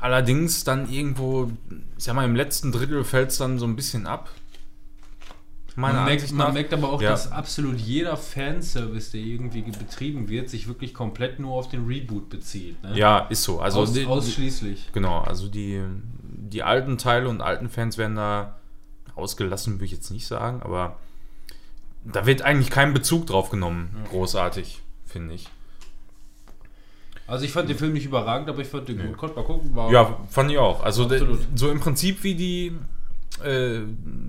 allerdings 0.00 0.64
dann 0.64 0.90
irgendwo, 0.90 1.50
ich 1.98 2.04
sag 2.04 2.14
mal, 2.14 2.24
im 2.24 2.36
letzten 2.36 2.72
Drittel 2.72 3.04
fällt 3.04 3.30
es 3.30 3.38
dann 3.38 3.58
so 3.58 3.66
ein 3.66 3.76
bisschen 3.76 4.06
ab. 4.06 4.30
Meiner 5.80 6.00
Man 6.00 6.04
merkt, 6.06 6.32
man 6.32 6.52
merkt 6.54 6.72
aber 6.72 6.92
auch, 6.92 7.00
Ja. 7.02 7.10
dass 7.10 7.32
absolut 7.32 7.78
jeder 7.78 8.16
Fanservice, 8.16 9.10
der 9.12 9.20
irgendwie 9.20 9.62
betrieben 9.62 10.28
wird, 10.28 10.48
sich 10.50 10.68
wirklich 10.68 10.94
komplett 10.94 11.38
nur 11.40 11.54
auf 11.54 11.68
den 11.68 11.86
Reboot 11.86 12.28
bezieht. 12.28 12.82
Ne? 12.82 12.96
Ja, 12.96 13.20
ist 13.30 13.42
so. 13.42 13.60
Also 13.60 13.80
Aus, 13.80 13.92
die, 13.92 14.04
ausschließlich. 14.06 14.90
genau, 14.92 15.20
also 15.20 15.48
die, 15.48 15.82
die 16.22 16.62
alten 16.62 16.98
Teile 16.98 17.28
und 17.28 17.40
alten 17.40 17.68
Fans 17.68 17.98
werden 17.98 18.16
da 18.16 18.56
ausgelassen, 19.16 19.74
würde 19.74 19.86
ich 19.86 19.92
jetzt 19.92 20.10
nicht 20.10 20.26
sagen, 20.26 20.62
aber 20.62 20.96
da 22.04 22.26
wird 22.26 22.42
eigentlich 22.42 22.70
kein 22.70 22.92
Bezug 22.94 23.26
drauf 23.26 23.50
genommen. 23.50 23.90
Großartig, 24.10 24.80
finde 25.06 25.34
ich. 25.34 25.48
Also 27.26 27.44
ich 27.44 27.52
fand 27.52 27.68
den 27.68 27.76
Film 27.78 27.92
nicht 27.92 28.06
überragend, 28.06 28.48
aber 28.48 28.60
ich 28.60 28.68
fand 28.68 28.88
den 28.88 29.06
gut. 29.06 29.16
Konnte 29.16 29.36
mal 29.36 29.44
gucken. 29.44 29.72
Ja, 29.92 30.18
fand 30.30 30.50
ich 30.50 30.58
auch. 30.58 30.82
Also 30.82 31.04
de, 31.04 31.20
Absolut. 31.20 31.40
so 31.54 31.70
im 31.70 31.78
Prinzip 31.78 32.24
wie 32.24 32.34
die 32.34 32.72
äh, 33.44 33.80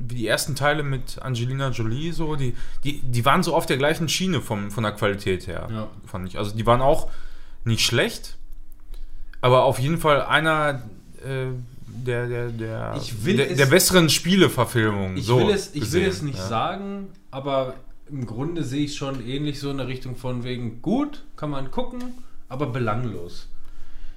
wie 0.07 0.15
die 0.15 0.27
ersten 0.27 0.55
Teile 0.55 0.83
mit 0.83 1.19
Angelina 1.21 1.69
Jolie 1.69 2.11
so, 2.11 2.35
die, 2.35 2.55
die, 2.83 2.99
die 3.01 3.25
waren 3.25 3.43
so 3.43 3.55
auf 3.55 3.65
der 3.65 3.77
gleichen 3.77 4.07
Schiene 4.09 4.41
vom, 4.41 4.71
von 4.71 4.83
der 4.83 4.93
Qualität 4.93 5.47
her, 5.47 5.67
Ja. 5.71 5.87
fand 6.05 6.27
ich. 6.27 6.37
Also 6.37 6.55
die 6.55 6.65
waren 6.65 6.81
auch 6.81 7.09
nicht 7.65 7.85
schlecht, 7.85 8.37
aber 9.41 9.63
auf 9.63 9.79
jeden 9.79 9.97
Fall 9.97 10.21
einer 10.23 10.81
äh, 11.23 11.47
der, 11.87 12.27
der, 12.27 12.49
der, 12.49 13.01
will 13.23 13.37
der, 13.37 13.51
es- 13.51 13.57
der 13.57 13.65
besseren 13.65 14.09
Spieleverfilmungen. 14.09 15.17
Ich, 15.17 15.25
so 15.25 15.39
will, 15.39 15.49
es, 15.53 15.67
ich 15.69 15.73
will 15.75 15.81
gesehen, 15.81 16.09
es 16.09 16.21
nicht 16.21 16.37
ja. 16.39 16.47
sagen, 16.47 17.07
aber 17.31 17.75
im 18.09 18.25
Grunde 18.25 18.63
sehe 18.63 18.85
ich 18.85 18.95
schon 18.95 19.25
ähnlich 19.25 19.59
so 19.59 19.69
in 19.71 19.77
der 19.77 19.87
Richtung 19.87 20.15
von 20.15 20.43
wegen 20.43 20.81
gut, 20.81 21.23
kann 21.35 21.49
man 21.49 21.71
gucken, 21.71 22.01
aber 22.49 22.67
belanglos. 22.67 23.47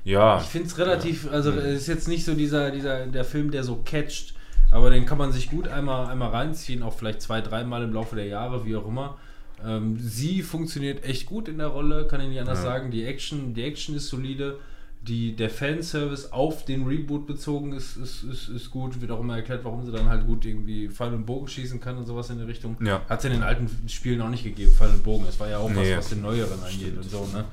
Ja, 0.05 0.39
Ich 0.41 0.47
finde 0.49 0.67
es 0.69 0.77
relativ, 0.79 1.31
also 1.33 1.51
es 1.53 1.83
ist 1.83 1.87
jetzt 1.87 2.09
nicht 2.09 2.25
so 2.27 2.35
dieser, 2.35 2.71
dieser, 2.71 3.07
der 3.07 3.25
Film, 3.25 3.51
der 3.51 3.65
so 3.65 3.77
catcht, 3.85 4.35
aber 4.75 4.91
den 4.91 5.07
kann 5.07 5.19
man 5.19 5.33
sich 5.33 5.49
gut 5.51 5.69
einmal, 5.69 6.07
einmal 6.09 6.31
reinziehen, 6.31 6.83
auch 6.83 6.93
vielleicht 6.95 7.23
zwei, 7.23 7.41
dreimal 7.41 7.83
im 7.85 7.93
Laufe 7.93 8.17
der 8.17 8.27
Jahre, 8.27 8.67
wie 8.67 8.77
auch 8.77 8.87
immer. 8.87 9.17
Ähm, 9.65 9.97
sie 9.99 10.43
funktioniert 10.43 11.05
echt 11.05 11.27
gut 11.27 11.49
in 11.49 11.59
der 11.59 11.69
Rolle, 11.69 12.07
kann 12.07 12.21
ich 12.21 12.29
nicht 12.29 12.41
anders 12.41 12.59
Ja. 12.59 12.65
sagen. 12.65 12.91
Die 12.91 13.05
Action, 13.05 13.55
die 13.55 13.63
Action 13.63 13.95
ist 13.97 14.09
solide. 14.09 14.59
Die, 15.07 15.37
der 15.37 15.51
Fanservice 15.51 16.33
auf 16.33 16.65
den 16.65 16.87
Reboot 16.87 17.27
bezogen 17.27 17.73
ist, 17.75 17.97
ist, 17.99 18.23
ist, 18.25 18.49
ist 18.49 18.71
gut. 18.71 19.01
Wird 19.03 19.11
auch 19.11 19.21
immer 19.21 19.37
erklärt, 19.37 19.63
warum 19.63 19.85
sie 19.85 19.93
dann 19.93 20.09
halt 20.09 20.27
gut 20.27 20.47
irgendwie 20.47 20.89
Pfeil 20.89 21.13
und 21.13 21.27
Bogen 21.27 21.47
schießen 21.47 21.79
kann 21.79 21.99
und 21.99 22.07
sowas 22.07 22.31
in 22.31 22.39
der 22.39 22.47
Richtung. 22.49 22.77
Ja. 22.83 23.03
Hat 23.09 23.19
es 23.19 23.25
in 23.27 23.33
den 23.33 23.43
alten 23.43 23.69
Spielen 23.89 24.23
auch 24.23 24.31
nicht 24.31 24.45
gegeben, 24.45 24.73
Pfeil 24.73 24.89
und 24.91 25.05
Bogen. 25.05 25.27
Es 25.29 25.39
war 25.39 25.49
ja 25.51 25.59
auch 25.59 25.69
Nee. 25.69 25.91
was, 25.93 25.99
was 25.99 26.09
den 26.09 26.23
neueren 26.23 26.59
angeht 26.63 26.97
und 26.97 27.09
so, 27.11 27.29
ne? 27.35 27.45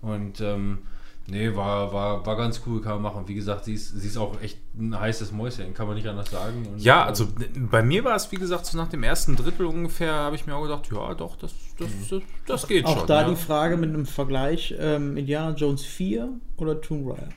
Und 0.00 0.40
ähm, 0.40 0.78
nee, 1.26 1.54
war, 1.54 1.92
war, 1.92 2.24
war 2.26 2.36
ganz 2.36 2.62
cool, 2.66 2.80
kann 2.80 2.94
man 3.00 3.12
machen. 3.12 3.28
Wie 3.28 3.34
gesagt, 3.34 3.64
sie 3.64 3.74
ist, 3.74 3.98
sie 3.98 4.06
ist 4.06 4.16
auch 4.16 4.40
echt 4.40 4.58
ein 4.76 4.98
heißes 4.98 5.32
Mäuschen, 5.32 5.74
kann 5.74 5.86
man 5.86 5.96
nicht 5.96 6.06
anders 6.06 6.30
sagen. 6.30 6.66
Und, 6.66 6.80
Ja, 6.80 7.04
äh, 7.04 7.08
also 7.08 7.28
bei 7.56 7.82
mir 7.82 8.04
war 8.04 8.16
es, 8.16 8.30
wie 8.32 8.36
gesagt, 8.36 8.66
so 8.66 8.76
nach 8.76 8.88
dem 8.88 9.02
ersten 9.02 9.36
Drittel 9.36 9.66
ungefähr, 9.66 10.12
habe 10.12 10.36
ich 10.36 10.46
mir 10.46 10.54
auch 10.54 10.62
gedacht, 10.62 10.88
ja, 10.92 11.14
doch, 11.14 11.36
das, 11.36 11.54
das, 11.78 11.88
das, 12.08 12.22
das 12.46 12.66
geht 12.66 12.84
Auch 12.86 12.98
schon. 12.98 13.06
da 13.06 13.22
ja. 13.22 13.30
die 13.30 13.36
Frage 13.36 13.76
mit 13.76 13.90
einem 13.90 14.06
Vergleich: 14.06 14.74
ähm, 14.78 15.16
Indiana 15.16 15.54
Jones 15.54 15.82
4 15.84 16.28
oder 16.56 16.80
Tomb 16.80 17.08
Raider? 17.10 17.28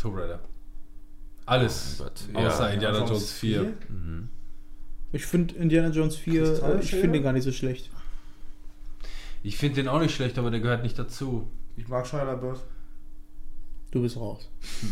Tomb 0.00 0.16
Raider. 0.16 0.40
Alles. 1.46 2.02
Oh 2.34 2.38
außer 2.38 2.68
ja. 2.68 2.74
Indiana 2.74 3.06
Jones 3.06 3.32
4. 3.32 3.72
Ich 5.12 5.24
finde 5.24 5.54
Indiana 5.54 5.88
Jones 5.88 6.16
4, 6.16 6.62
äh, 6.62 6.80
ich 6.80 6.90
finde 6.90 7.12
den 7.12 7.22
gar 7.22 7.32
nicht 7.32 7.44
so 7.44 7.52
schlecht. 7.52 7.90
Ich 9.42 9.56
finde 9.56 9.76
den 9.76 9.88
auch 9.88 10.00
nicht 10.00 10.14
schlecht, 10.14 10.38
aber 10.38 10.50
der 10.50 10.60
gehört 10.60 10.82
nicht 10.82 10.98
dazu. 10.98 11.48
Ich 11.76 11.88
mag 11.88 12.06
Shia 12.06 12.24
LaBeouf. 12.24 12.62
Du 13.90 14.02
bist 14.02 14.16
raus. 14.16 14.48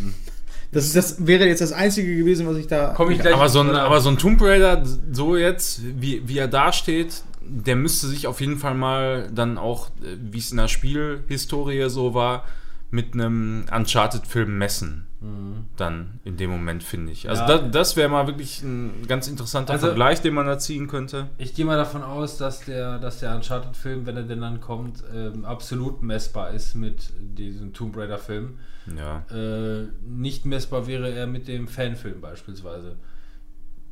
Das, 0.72 0.84
ist, 0.84 0.96
das 0.96 1.26
wäre 1.26 1.46
jetzt 1.46 1.60
das 1.60 1.72
Einzige 1.72 2.16
gewesen, 2.16 2.46
was 2.46 2.56
ich 2.56 2.66
da. 2.66 2.92
Komm 2.96 3.12
ich 3.12 3.20
gleich. 3.20 3.34
Aber 3.34 3.48
so, 3.48 3.60
ein, 3.60 3.70
aber 3.70 4.00
so 4.00 4.10
ein 4.10 4.18
Tomb 4.18 4.42
Raider, 4.42 4.84
so 5.12 5.36
jetzt, 5.36 5.80
wie, 6.00 6.28
wie 6.28 6.38
er 6.38 6.48
da 6.48 6.72
steht, 6.72 7.22
der 7.40 7.76
müsste 7.76 8.08
sich 8.08 8.26
auf 8.26 8.40
jeden 8.40 8.58
Fall 8.58 8.74
mal 8.74 9.30
dann 9.32 9.58
auch, 9.58 9.88
äh, 10.02 10.16
wie 10.20 10.38
es 10.38 10.50
in 10.50 10.56
der 10.56 10.68
Spielhistorie 10.68 11.88
so 11.88 12.14
war, 12.14 12.44
mit 12.90 13.14
einem 13.14 13.64
Uncharted-Film 13.72 14.58
messen. 14.58 15.06
Dann 15.76 16.20
in 16.24 16.36
dem 16.36 16.50
Moment, 16.50 16.82
finde 16.82 17.12
ich. 17.12 17.28
Also 17.28 17.42
Mhm. 17.42 17.48
Ja. 17.48 17.58
da, 17.58 17.68
das 17.68 17.96
wäre 17.96 18.08
mal 18.08 18.26
wirklich 18.26 18.62
ein 18.62 19.06
ganz 19.06 19.28
interessanter 19.28 19.72
Also- 19.74 19.86
Vergleich, 19.88 20.20
den 20.22 20.34
man 20.34 20.46
da 20.46 20.58
ziehen 20.58 20.86
könnte. 20.88 21.28
Ich 21.38 21.54
gehe 21.54 21.64
mal 21.64 21.76
davon 21.76 22.02
aus, 22.02 22.36
dass 22.38 22.60
der, 22.64 22.98
dass 22.98 23.20
der 23.20 23.34
Uncharted-Film, 23.36 24.06
wenn 24.06 24.16
er 24.16 24.22
denn 24.22 24.40
dann 24.40 24.60
kommt, 24.60 25.02
ähm, 25.14 25.44
absolut 25.44 26.02
messbar 26.02 26.50
ist 26.50 26.74
mit 26.74 27.10
diesem 27.18 27.72
Tomb 27.72 27.96
Raider-Film. 27.96 28.58
Ja. 28.96 29.24
Äh, 29.36 29.88
nicht 30.06 30.46
messbar 30.46 30.86
wäre 30.86 31.10
er 31.10 31.26
mit 31.26 31.48
dem 31.48 31.66
Fanfilm 31.68 32.20
beispielsweise. 32.20 32.96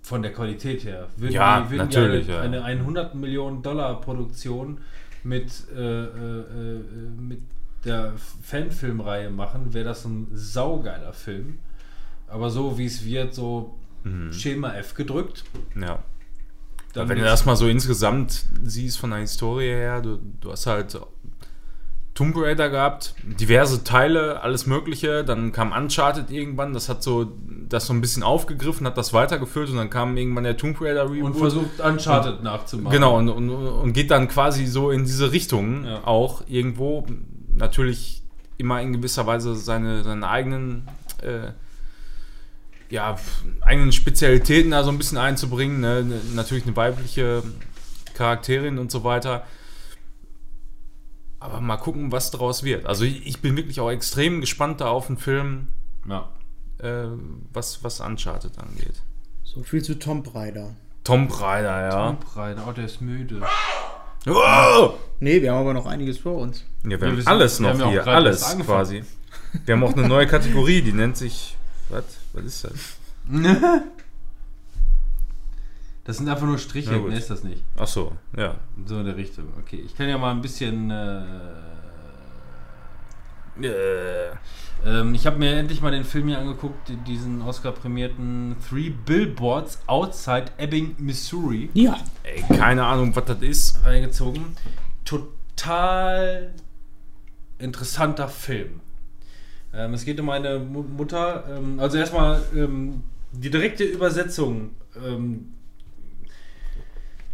Von 0.02 0.22
der 0.22 0.32
Qualität 0.32 0.84
her. 0.84 1.08
Würden 1.16 1.32
Ja, 1.34 1.60
die, 1.62 1.70
würden 1.70 1.78
natürlich, 1.88 2.26
Die 2.26 2.32
ja. 2.32 2.40
eine, 2.40 2.62
eine 2.62 2.80
100 2.80 3.14
Millionen 3.14 3.62
Dollar 3.62 4.00
Produktion 4.00 4.78
mit, 5.22 5.50
äh, 5.74 5.80
äh, 5.80 6.04
äh, 6.06 6.80
mit 7.18 7.40
der 7.84 8.12
Fanfilmreihe 8.42 9.30
machen, 9.30 9.74
wäre 9.74 9.84
das 9.84 10.04
ein 10.04 10.28
saugeiler 10.32 11.12
Film. 11.12 11.58
Aber 12.28 12.50
so 12.50 12.78
wie 12.78 12.86
es 12.86 13.04
wird, 13.04 13.34
so 13.34 13.74
Mhm. 14.04 14.32
Schema 14.34 14.74
F 14.74 14.94
gedrückt. 14.94 15.44
Ja. 15.80 15.98
Dann 16.92 17.08
Wenn 17.08 17.18
du 17.18 17.24
das 17.24 17.46
mal 17.46 17.56
so 17.56 17.66
insgesamt 17.66 18.44
siehst 18.62 18.98
von 18.98 19.10
der 19.10 19.20
Historie 19.20 19.64
her, 19.70 20.02
du, 20.02 20.18
du 20.40 20.52
hast 20.52 20.66
halt 20.66 20.98
Tomb 22.14 22.36
Raider 22.36 22.68
gehabt, 22.70 23.14
diverse 23.24 23.82
Teile, 23.82 24.40
alles 24.42 24.66
Mögliche. 24.66 25.24
Dann 25.24 25.50
kam 25.52 25.72
Uncharted 25.72 26.30
irgendwann, 26.30 26.72
das 26.72 26.88
hat 26.88 27.02
so 27.02 27.32
das 27.68 27.86
so 27.86 27.92
ein 27.94 28.00
bisschen 28.00 28.22
aufgegriffen, 28.22 28.86
hat 28.86 28.96
das 28.98 29.12
weitergeführt 29.12 29.70
und 29.70 29.76
dann 29.76 29.90
kam 29.90 30.16
irgendwann 30.16 30.44
der 30.44 30.56
Tomb 30.56 30.80
Raider 30.80 31.10
Reboot. 31.10 31.24
und 31.32 31.36
versucht 31.36 31.80
Uncharted 31.80 32.42
nachzumachen. 32.42 32.92
Genau, 32.94 33.16
und, 33.18 33.28
und, 33.30 33.48
und 33.50 33.92
geht 33.94 34.10
dann 34.12 34.28
quasi 34.28 34.66
so 34.66 34.90
in 34.92 35.04
diese 35.04 35.32
Richtung 35.32 35.84
Ja. 35.86 36.04
auch 36.04 36.44
irgendwo. 36.46 37.04
Natürlich 37.54 38.22
immer 38.58 38.80
in 38.82 38.92
gewisser 38.92 39.26
Weise 39.26 39.54
seine, 39.56 40.04
seine 40.04 40.28
eigenen, 40.28 40.88
äh, 41.22 41.52
ja, 42.90 43.16
eigenen 43.62 43.92
Spezialitäten 43.92 44.70
da 44.70 44.84
so 44.84 44.90
ein 44.90 44.98
bisschen 44.98 45.18
einzubringen. 45.18 45.80
Ne? 45.80 46.02
Ne- 46.04 46.20
Natürlich 46.34 46.64
eine 46.66 46.76
weibliche 46.76 47.42
Charakterin 48.14 48.78
und 48.78 48.90
so 48.90 49.02
weiter. 49.04 49.44
Aber 51.40 51.60
mal 51.60 51.76
gucken, 51.76 52.10
was 52.12 52.30
daraus 52.30 52.62
wird. 52.62 52.86
Also 52.86 53.04
ich, 53.04 53.26
ich 53.26 53.40
bin 53.40 53.56
wirklich 53.56 53.80
auch 53.80 53.90
extrem 53.90 54.40
gespannt 54.40 54.80
da 54.80 54.86
auf 54.88 55.08
den 55.08 55.18
Film, 55.18 55.68
Ja. 56.08 56.28
äh, 56.78 57.06
was, 57.52 57.84
was 57.84 58.00
Uncharted 58.00 58.58
angeht. 58.58 59.02
So 59.42 59.62
viel 59.62 59.82
zu 59.82 59.98
Tomb 59.98 60.34
Raider. 60.34 60.74
Tomb 61.04 61.38
Raider, 61.40 61.82
ja. 61.88 62.06
Tomb 62.06 62.36
Raider, 62.36 62.64
oh, 62.66 62.72
der 62.72 62.86
ist 62.86 63.00
müde. 63.02 63.42
Oh! 64.26 64.94
Nee, 65.20 65.40
wir 65.42 65.52
haben 65.52 65.60
aber 65.60 65.74
noch 65.74 65.86
einiges 65.86 66.18
vor 66.18 66.38
uns. 66.38 66.64
Ja, 66.82 66.90
wir 66.90 67.00
Wir 67.00 67.08
haben 67.08 67.26
alles 67.26 67.60
noch 67.60 67.78
haben 67.78 67.90
hier, 67.90 68.06
alles 68.06 68.56
quasi. 68.64 69.04
Wir 69.64 69.74
haben 69.74 69.84
auch 69.84 69.92
eine 69.94 70.08
neue 70.08 70.26
Kategorie, 70.26 70.82
die 70.82 70.92
nennt 70.92 71.16
sich. 71.16 71.56
Was? 71.88 72.04
Was 72.32 72.44
ist 72.44 72.64
das? 72.64 72.72
Das 76.06 76.18
sind 76.18 76.28
einfach 76.28 76.44
nur 76.44 76.58
Striche, 76.58 76.98
mehr 76.98 77.16
ist 77.16 77.30
das 77.30 77.44
nicht. 77.44 77.62
Ach 77.78 77.86
so, 77.86 78.12
ja. 78.36 78.56
So 78.84 78.98
in 79.00 79.06
der 79.06 79.16
Richtung. 79.16 79.46
Okay, 79.60 79.82
ich 79.86 79.96
kann 79.96 80.06
ja 80.06 80.18
mal 80.18 80.32
ein 80.32 80.42
bisschen. 80.42 80.90
Äh, 80.90 81.22
Äh, 83.62 84.32
ähm, 84.86 85.14
ich 85.14 85.26
habe 85.26 85.38
mir 85.38 85.52
endlich 85.56 85.80
mal 85.80 85.90
den 85.90 86.04
Film 86.04 86.28
hier 86.28 86.38
angeguckt, 86.38 86.90
diesen 87.06 87.42
Oscar-prämierten 87.42 88.56
Three 88.68 88.90
Billboards 88.90 89.78
Outside 89.86 90.46
Ebbing, 90.58 90.94
Missouri, 90.98 91.70
Ja. 91.74 91.98
ey, 92.22 92.42
keine 92.56 92.84
Ahnung, 92.84 93.14
was 93.16 93.24
das 93.24 93.40
ist. 93.42 93.84
reingezogen. 93.84 94.56
Total 95.04 96.52
interessanter 97.58 98.28
Film. 98.28 98.80
Ähm, 99.72 99.94
es 99.94 100.04
geht 100.04 100.20
um 100.20 100.30
eine 100.30 100.58
Mu 100.58 100.82
Mutter. 100.82 101.44
Ähm, 101.56 101.80
also 101.80 101.96
erstmal 101.98 102.42
ähm, 102.54 103.02
die 103.32 103.50
direkte 103.50 103.84
Übersetzung. 103.84 104.70
Ähm, 105.04 105.50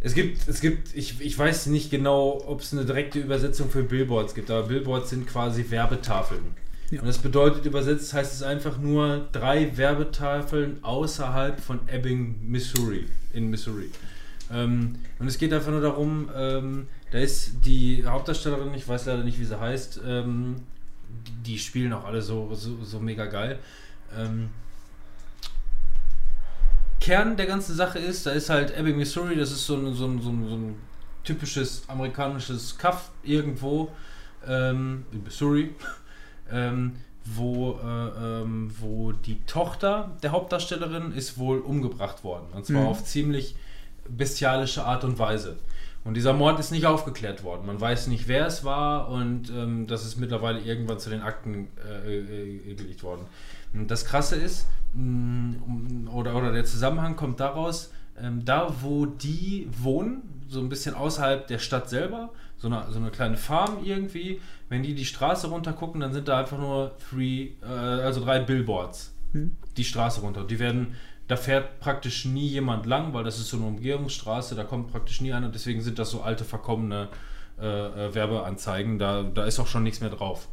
es 0.03 0.15
gibt, 0.15 0.47
es 0.47 0.61
gibt, 0.61 0.95
ich, 0.95 1.21
ich 1.21 1.37
weiß 1.37 1.67
nicht 1.67 1.91
genau, 1.91 2.41
ob 2.47 2.61
es 2.61 2.73
eine 2.73 2.85
direkte 2.85 3.19
Übersetzung 3.19 3.69
für 3.69 3.83
Billboards 3.83 4.33
gibt, 4.33 4.49
aber 4.49 4.67
Billboards 4.67 5.11
sind 5.11 5.27
quasi 5.27 5.65
Werbetafeln. 5.69 6.55
Ja. 6.91 6.99
Und 6.99 7.07
das 7.07 7.19
bedeutet 7.19 7.65
übersetzt 7.65 8.13
heißt 8.13 8.33
es 8.33 8.43
einfach 8.43 8.77
nur 8.77 9.27
drei 9.31 9.77
Werbetafeln 9.77 10.83
außerhalb 10.83 11.59
von 11.59 11.79
Ebbing, 11.87 12.35
Missouri, 12.43 13.05
in 13.31 13.49
Missouri. 13.49 13.89
Ähm, 14.51 14.99
und 15.17 15.27
es 15.27 15.37
geht 15.37 15.53
einfach 15.53 15.71
nur 15.71 15.79
darum, 15.79 16.29
ähm, 16.35 16.87
da 17.11 17.19
ist 17.19 17.65
die 17.65 18.03
Hauptdarstellerin, 18.05 18.73
ich 18.73 18.85
weiß 18.85 19.05
leider 19.05 19.23
nicht, 19.23 19.39
wie 19.39 19.45
sie 19.45 19.57
heißt, 19.57 20.01
ähm, 20.05 20.57
die, 21.45 21.57
spielen 21.57 21.93
auch 21.93 22.03
alle 22.03 22.21
so, 22.21 22.53
so, 22.53 22.83
so 22.83 22.99
mega 22.99 23.25
geil. 23.25 23.59
Ähm, 24.17 24.49
Kern 26.99 27.37
der 27.37 27.45
ganzen 27.45 27.73
Sache 27.73 27.99
ist, 27.99 28.25
da 28.25 28.31
ist 28.31 28.49
halt 28.49 28.77
Ebbing, 28.77 28.97
Missouri, 28.97 29.37
das 29.37 29.51
ist 29.51 29.65
so 29.65 29.77
ein, 29.77 29.93
so 29.93 30.05
ein, 30.05 30.21
so 30.21 30.29
ein, 30.29 30.49
so 30.49 30.55
ein 30.55 30.75
typisches 31.23 31.83
amerikanisches 31.87 32.77
Kaff 32.77 33.11
irgendwo 33.23 33.91
ähm, 34.45 35.05
in 35.11 35.23
Missouri, 35.23 35.73
ähm, 36.51 36.93
wo, 37.23 37.79
äh, 37.83 38.41
ähm, 38.41 38.71
wo 38.79 39.11
die 39.11 39.39
Tochter 39.45 40.11
der 40.23 40.31
Hauptdarstellerin 40.31 41.11
ist 41.11 41.37
wohl 41.37 41.59
umgebracht 41.59 42.23
worden. 42.23 42.45
Und 42.53 42.65
zwar 42.65 42.81
Mhm. 42.81 42.87
auf 42.87 43.03
ziemlich 43.03 43.55
bestialische 44.09 44.83
Art 44.85 45.03
und 45.03 45.19
Weise. 45.19 45.57
Und 46.03 46.15
dieser 46.15 46.33
Mord 46.33 46.59
ist 46.59 46.71
nicht 46.71 46.87
aufgeklärt 46.87 47.43
worden. 47.43 47.67
Man 47.67 47.79
weiß 47.79 48.07
nicht, 48.07 48.27
wer 48.27 48.47
es 48.47 48.63
war 48.63 49.09
und 49.09 49.51
ähm, 49.51 49.85
das 49.85 50.03
ist 50.03 50.17
mittlerweile 50.17 50.59
irgendwann 50.59 50.97
zu 50.97 51.11
den 51.11 51.21
Akten 51.21 51.67
äh, 51.87 52.17
äh, 52.17 52.73
gelegt 52.73 53.03
worden. 53.03 53.21
Und 53.73 53.91
das 53.91 54.03
Krasse 54.05 54.35
ist, 54.35 54.67
mh, 54.95 56.09
oder, 56.11 56.35
oder 56.35 56.51
der 56.51 56.65
Zusammenhang 56.65 57.15
kommt 57.15 57.39
daraus, 57.39 57.91
ähm, 58.19 58.43
da 58.43 58.73
wo 58.81 59.05
die 59.05 59.67
wohnen, 59.79 60.23
so 60.49 60.59
ein 60.59 60.69
bisschen 60.69 60.95
außerhalb 60.95 61.47
der 61.47 61.59
Stadt 61.59 61.87
selber, 61.89 62.31
so 62.57 62.67
eine, 62.67 62.85
so 62.89 62.97
eine 62.97 63.11
kleine 63.11 63.37
Farm 63.37 63.77
irgendwie, 63.83 64.41
wenn 64.71 64.83
die 64.83 64.95
die 64.95 65.05
Straße 65.05 65.47
runter 65.47 65.73
gucken, 65.73 65.99
dann 65.99 66.13
sind 66.13 66.29
da 66.29 66.39
einfach 66.39 66.57
nur 66.57 66.95
three, 67.09 67.49
äh, 67.61 67.65
also 67.67 68.23
drei 68.23 68.39
Billboards 68.39 69.13
die 69.75 69.83
Straße 69.83 70.21
runter. 70.21 70.45
Die 70.45 70.59
werden, 70.59 70.95
da 71.27 71.35
fährt 71.35 71.81
praktisch 71.81 72.23
nie 72.23 72.47
jemand 72.47 72.85
lang, 72.85 73.13
weil 73.13 73.25
das 73.25 73.37
ist 73.37 73.49
so 73.49 73.57
eine 73.57 73.65
Umgehungsstraße, 73.65 74.55
da 74.55 74.63
kommt 74.63 74.89
praktisch 74.89 75.19
nie 75.19 75.33
einer, 75.33 75.49
deswegen 75.49 75.81
sind 75.81 75.99
das 75.99 76.09
so 76.09 76.21
alte, 76.21 76.45
verkommene 76.45 77.09
äh, 77.59 77.65
äh, 77.65 78.15
Werbeanzeigen, 78.15 78.97
da, 78.97 79.23
da 79.23 79.43
ist 79.43 79.59
auch 79.59 79.67
schon 79.67 79.83
nichts 79.83 79.99
mehr 79.99 80.09
drauf. 80.09 80.47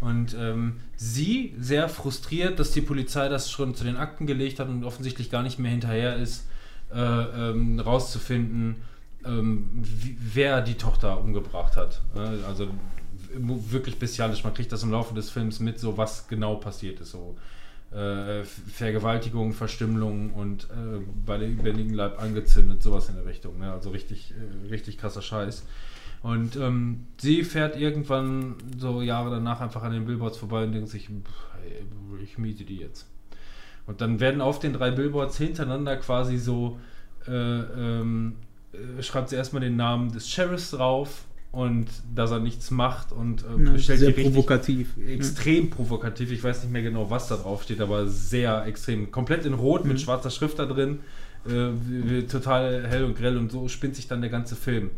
Und 0.00 0.34
ähm, 0.34 0.80
sie 0.96 1.54
sehr 1.56 1.88
frustriert, 1.88 2.58
dass 2.58 2.72
die 2.72 2.80
Polizei 2.80 3.28
das 3.28 3.52
schon 3.52 3.76
zu 3.76 3.84
den 3.84 3.96
Akten 3.96 4.26
gelegt 4.26 4.58
hat 4.58 4.68
und 4.68 4.82
offensichtlich 4.82 5.30
gar 5.30 5.44
nicht 5.44 5.60
mehr 5.60 5.70
hinterher 5.70 6.16
ist, 6.16 6.48
äh, 6.92 6.98
ähm, 6.98 7.78
rauszufinden, 7.78 8.82
ähm, 9.24 9.68
wie, 9.74 10.16
wer 10.18 10.60
die 10.60 10.74
Tochter 10.74 11.20
umgebracht 11.20 11.76
hat. 11.76 12.00
Äh, 12.16 12.44
also 12.48 12.68
wirklich 13.34 13.98
bestialisch. 13.98 14.44
Man 14.44 14.54
kriegt 14.54 14.72
das 14.72 14.82
im 14.82 14.90
Laufe 14.90 15.14
des 15.14 15.30
Films 15.30 15.60
mit, 15.60 15.78
so 15.78 15.96
was 15.96 16.28
genau 16.28 16.56
passiert 16.56 17.00
ist. 17.00 17.12
So 17.12 17.36
äh, 17.92 18.44
Vergewaltigung, 18.44 19.52
Verstümmelung 19.52 20.32
und 20.34 20.64
äh, 20.64 21.00
bei 21.26 21.38
der 21.38 21.48
lebendigen 21.48 21.94
Leib 21.94 22.20
angezündet, 22.20 22.82
sowas 22.82 23.08
in 23.08 23.16
der 23.16 23.26
Richtung. 23.26 23.58
Ne? 23.58 23.72
Also 23.72 23.90
richtig, 23.90 24.32
äh, 24.32 24.68
richtig 24.68 24.98
krasser 24.98 25.22
Scheiß. 25.22 25.64
Und 26.22 26.56
ähm, 26.56 27.06
sie 27.18 27.44
fährt 27.44 27.76
irgendwann 27.76 28.56
so 28.76 29.00
Jahre 29.00 29.30
danach 29.30 29.60
einfach 29.60 29.82
an 29.82 29.92
den 29.92 30.04
Billboards 30.04 30.36
vorbei 30.36 30.64
und 30.64 30.72
denkt 30.72 30.90
sich, 30.90 31.06
pff, 31.06 32.20
ich 32.22 32.38
miete 32.38 32.64
die 32.64 32.76
jetzt. 32.76 33.06
Und 33.86 34.00
dann 34.00 34.20
werden 34.20 34.40
auf 34.40 34.58
den 34.58 34.72
drei 34.72 34.90
Billboards 34.90 35.38
hintereinander 35.38 35.96
quasi 35.96 36.36
so, 36.36 36.78
äh, 37.26 37.32
ähm, 37.32 38.36
äh, 38.72 39.02
schreibt 39.02 39.30
sie 39.30 39.36
erstmal 39.36 39.62
den 39.62 39.76
Namen 39.76 40.12
des 40.12 40.28
Sheriffs 40.28 40.70
drauf 40.70 41.24
und 41.52 41.86
dass 42.14 42.30
er 42.30 42.38
nichts 42.38 42.70
macht 42.70 43.10
und 43.12 43.42
äh, 43.42 43.72
Ja, 43.72 43.78
stellt 43.78 43.98
sehr 44.00 44.08
die 44.10 44.14
richtig 44.14 44.34
provokativ. 44.34 44.88
extrem 45.08 45.70
provokativ. 45.70 46.30
Ich 46.30 46.44
weiß 46.44 46.62
nicht 46.62 46.72
mehr 46.72 46.82
genau, 46.82 47.10
was 47.10 47.28
da 47.28 47.36
drauf 47.36 47.62
steht, 47.64 47.80
aber 47.80 48.06
sehr 48.06 48.64
extrem. 48.66 49.10
Komplett 49.10 49.44
in 49.46 49.54
Rot 49.54 49.84
mit 49.84 50.00
schwarzer 50.00 50.30
Schrift 50.30 50.58
da 50.58 50.66
drin. 50.66 51.00
Äh, 51.46 52.22
total 52.24 52.86
hell 52.86 53.04
und 53.04 53.16
grell 53.16 53.36
und 53.36 53.50
so 53.50 53.66
spinnt 53.68 53.96
sich 53.96 54.06
dann 54.06 54.20
der 54.20 54.30
ganze 54.30 54.54
Film. 54.54 54.90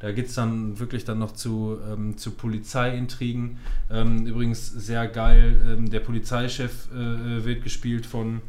Da 0.00 0.12
geht 0.12 0.28
es 0.28 0.34
dann 0.34 0.78
wirklich 0.80 1.04
dann 1.04 1.18
noch 1.18 1.32
zu, 1.32 1.76
ähm, 1.92 2.16
zu 2.16 2.30
Polizeiintrigen. 2.30 3.58
Ähm, 3.90 4.26
übrigens 4.26 4.66
sehr 4.66 5.06
geil. 5.06 5.60
Ähm, 5.76 5.90
der 5.90 6.00
Polizeichef 6.00 6.88
äh, 6.92 7.44
wird 7.44 7.62
gespielt 7.62 8.06
von, 8.06 8.40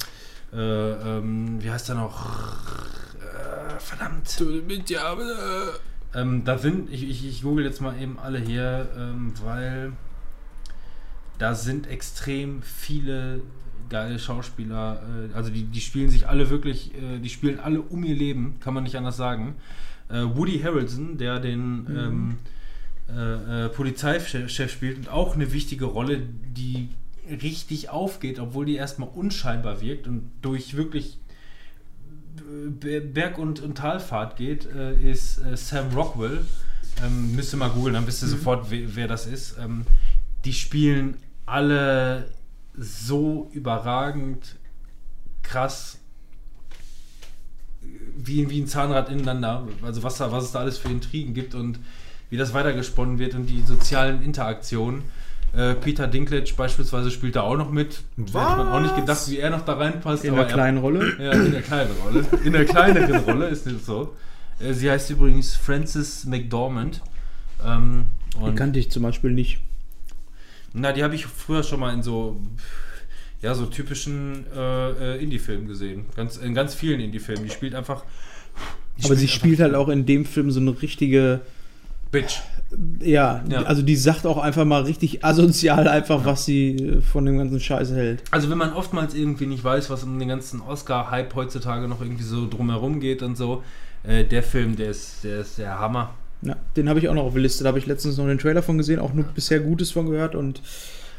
äh, 0.53 0.57
ähm, 0.57 1.61
wie 1.61 1.69
heißt 1.69 1.89
er 1.89 1.95
noch? 1.95 2.25
Äh, 3.19 3.79
verdammt. 3.79 4.29
Ähm, 6.13 6.43
da 6.43 6.57
sind, 6.57 6.91
ich, 6.91 7.09
ich, 7.09 7.27
ich 7.27 7.41
google 7.41 7.65
jetzt 7.65 7.81
mal 7.81 7.99
eben 8.01 8.19
alle 8.19 8.39
hier, 8.39 8.89
ähm, 8.97 9.33
weil 9.43 9.93
da 11.37 11.55
sind 11.55 11.87
extrem 11.87 12.61
viele 12.61 13.41
geile 13.89 14.19
Schauspieler, 14.19 15.01
äh, 15.31 15.33
also 15.35 15.49
die, 15.49 15.63
die 15.63 15.81
spielen 15.81 16.09
sich 16.09 16.27
alle 16.27 16.49
wirklich, 16.49 16.93
äh, 16.95 17.19
die 17.19 17.29
spielen 17.29 17.59
alle 17.59 17.81
um 17.81 18.03
ihr 18.03 18.15
Leben, 18.15 18.57
kann 18.59 18.73
man 18.73 18.83
nicht 18.83 18.95
anders 18.95 19.17
sagen. 19.17 19.55
Äh, 20.09 20.23
Woody 20.35 20.59
Harrelson, 20.59 21.17
der 21.17 21.39
den 21.39 21.87
ähm, 21.89 22.37
äh, 23.09 23.65
äh, 23.65 23.69
Polizeichef 23.69 24.49
spielt 24.71 24.97
und 24.97 25.09
auch 25.09 25.35
eine 25.35 25.51
wichtige 25.51 25.85
Rolle, 25.85 26.21
die 26.55 26.89
richtig 27.41 27.89
aufgeht, 27.89 28.39
obwohl 28.39 28.65
die 28.65 28.75
erstmal 28.75 29.09
unscheinbar 29.09 29.81
wirkt 29.81 30.07
und 30.07 30.31
durch 30.41 30.75
wirklich 30.75 31.17
Berg- 32.33 33.37
und, 33.37 33.59
und 33.59 33.77
Talfahrt 33.77 34.37
geht, 34.37 34.65
äh, 34.65 34.93
ist 34.93 35.39
äh, 35.39 35.57
Sam 35.57 35.93
Rockwell. 35.93 36.45
Ähm, 37.03 37.35
müsst 37.35 37.53
ihr 37.53 37.57
mal 37.57 37.69
googeln, 37.69 37.93
dann 37.93 38.07
wisst 38.07 38.21
ihr 38.23 38.27
sofort, 38.27 38.69
wer, 38.69 38.95
wer 38.95 39.07
das 39.07 39.25
ist. 39.25 39.57
Ähm, 39.57 39.85
die 40.45 40.53
spielen 40.53 41.17
alle 41.45 42.29
so 42.75 43.49
überragend 43.53 44.55
krass 45.43 45.99
wie, 48.15 48.49
wie 48.49 48.61
ein 48.61 48.67
Zahnrad 48.67 49.09
ineinander. 49.09 49.67
Also 49.81 50.03
was, 50.03 50.17
da, 50.17 50.31
was 50.31 50.45
es 50.45 50.51
da 50.51 50.59
alles 50.59 50.77
für 50.77 50.89
Intrigen 50.89 51.33
gibt 51.33 51.55
und 51.55 51.79
wie 52.29 52.37
das 52.37 52.53
weitergesponnen 52.53 53.19
wird 53.19 53.35
und 53.35 53.47
die 53.47 53.61
sozialen 53.61 54.23
Interaktionen. 54.23 55.03
Äh, 55.53 55.75
Peter 55.75 56.07
Dinklage 56.07 56.53
beispielsweise 56.55 57.11
spielt 57.11 57.35
da 57.35 57.41
auch 57.41 57.57
noch 57.57 57.71
mit. 57.71 58.01
Da 58.15 58.23
Hätte 58.51 58.63
man 58.63 58.67
auch 58.69 58.79
nicht 58.81 58.95
gedacht, 58.95 59.29
wie 59.29 59.37
er 59.39 59.49
noch 59.49 59.65
da 59.65 59.73
reinpasst. 59.73 60.23
In 60.23 60.33
der 60.35 60.43
er- 60.45 60.49
kleinen 60.53 60.77
Rolle. 60.77 61.13
ja, 61.19 61.31
in 61.33 61.51
der 61.51 61.61
kleinen 61.61 61.91
Rolle. 62.05 62.25
In 62.45 62.53
der 62.53 62.65
kleineren 62.65 63.17
Rolle 63.25 63.47
ist 63.49 63.67
es 63.67 63.85
so. 63.85 64.15
Äh, 64.59 64.73
Sie 64.73 64.89
heißt 64.89 65.09
übrigens 65.09 65.55
Frances 65.55 66.25
McDormand. 66.25 67.01
Ähm, 67.65 68.05
Die 68.49 68.55
kannte 68.55 68.79
ich 68.79 68.89
zum 68.91 69.03
Beispiel 69.03 69.31
nicht. 69.31 69.59
na, 70.73 70.93
die 70.93 71.03
habe 71.03 71.15
ich 71.15 71.25
früher 71.25 71.63
schon 71.63 71.81
mal 71.81 71.93
in 71.93 72.01
so 72.01 72.39
ja 73.41 73.53
so 73.55 73.65
typischen 73.65 74.45
äh, 74.55 75.15
äh, 75.15 75.23
Indie-Filmen 75.23 75.67
gesehen. 75.67 76.05
Ganz, 76.15 76.37
in 76.37 76.53
ganz 76.53 76.75
vielen 76.75 76.99
Indie-Filmen. 77.01 77.43
Die 77.43 77.49
spielt 77.49 77.75
einfach. 77.75 78.03
die 78.97 79.05
Aber 79.05 79.15
sie 79.15 79.25
einfach 79.25 79.35
spielt 79.35 79.59
halt 79.59 79.75
auch 79.75 79.89
in 79.89 80.05
dem 80.05 80.25
Film 80.25 80.49
so 80.51 80.59
eine 80.59 80.79
richtige, 80.81 81.41
Bitch. 82.11 82.39
ja, 83.01 83.43
Ja. 83.49 83.63
also 83.63 83.81
die 83.81 83.95
sagt 83.95 84.25
auch 84.25 84.37
einfach 84.37 84.65
mal 84.65 84.83
richtig 84.83 85.23
asozial 85.25 85.87
einfach, 85.87 86.25
was 86.25 86.45
sie 86.45 86.75
äh, 86.75 87.01
von 87.01 87.25
dem 87.25 87.37
ganzen 87.37 87.59
Scheiß 87.59 87.91
hält. 87.91 88.23
Also 88.31 88.49
wenn 88.49 88.57
man 88.57 88.73
oftmals 88.73 89.13
irgendwie 89.13 89.45
nicht 89.45 89.63
weiß, 89.63 89.89
was 89.89 90.03
um 90.03 90.17
den 90.19 90.27
ganzen 90.27 90.61
Oscar-Hype 90.61 91.33
heutzutage 91.35 91.87
noch 91.87 92.01
irgendwie 92.01 92.23
so 92.23 92.47
drumherum 92.49 92.99
geht 92.99 93.23
und 93.23 93.35
so, 93.37 93.63
äh, 94.03 94.23
der 94.25 94.43
Film, 94.43 94.75
der 94.75 94.89
ist, 94.91 95.23
der 95.23 95.39
ist 95.41 95.57
der 95.57 95.79
Hammer. 95.79 96.13
Ja, 96.43 96.55
den 96.75 96.89
habe 96.89 96.99
ich 96.99 97.07
auch 97.07 97.13
noch 97.13 97.23
auf 97.23 97.33
der 97.33 97.41
Liste. 97.43 97.63
Da 97.63 97.67
habe 97.69 97.79
ich 97.79 97.85
letztens 97.85 98.17
noch 98.17 98.25
den 98.25 98.39
Trailer 98.39 98.63
von 98.63 98.77
gesehen, 98.77 98.99
auch 98.99 99.13
nur 99.13 99.25
bisher 99.25 99.59
Gutes 99.59 99.91
von 99.91 100.09
gehört 100.09 100.33
und 100.35 100.61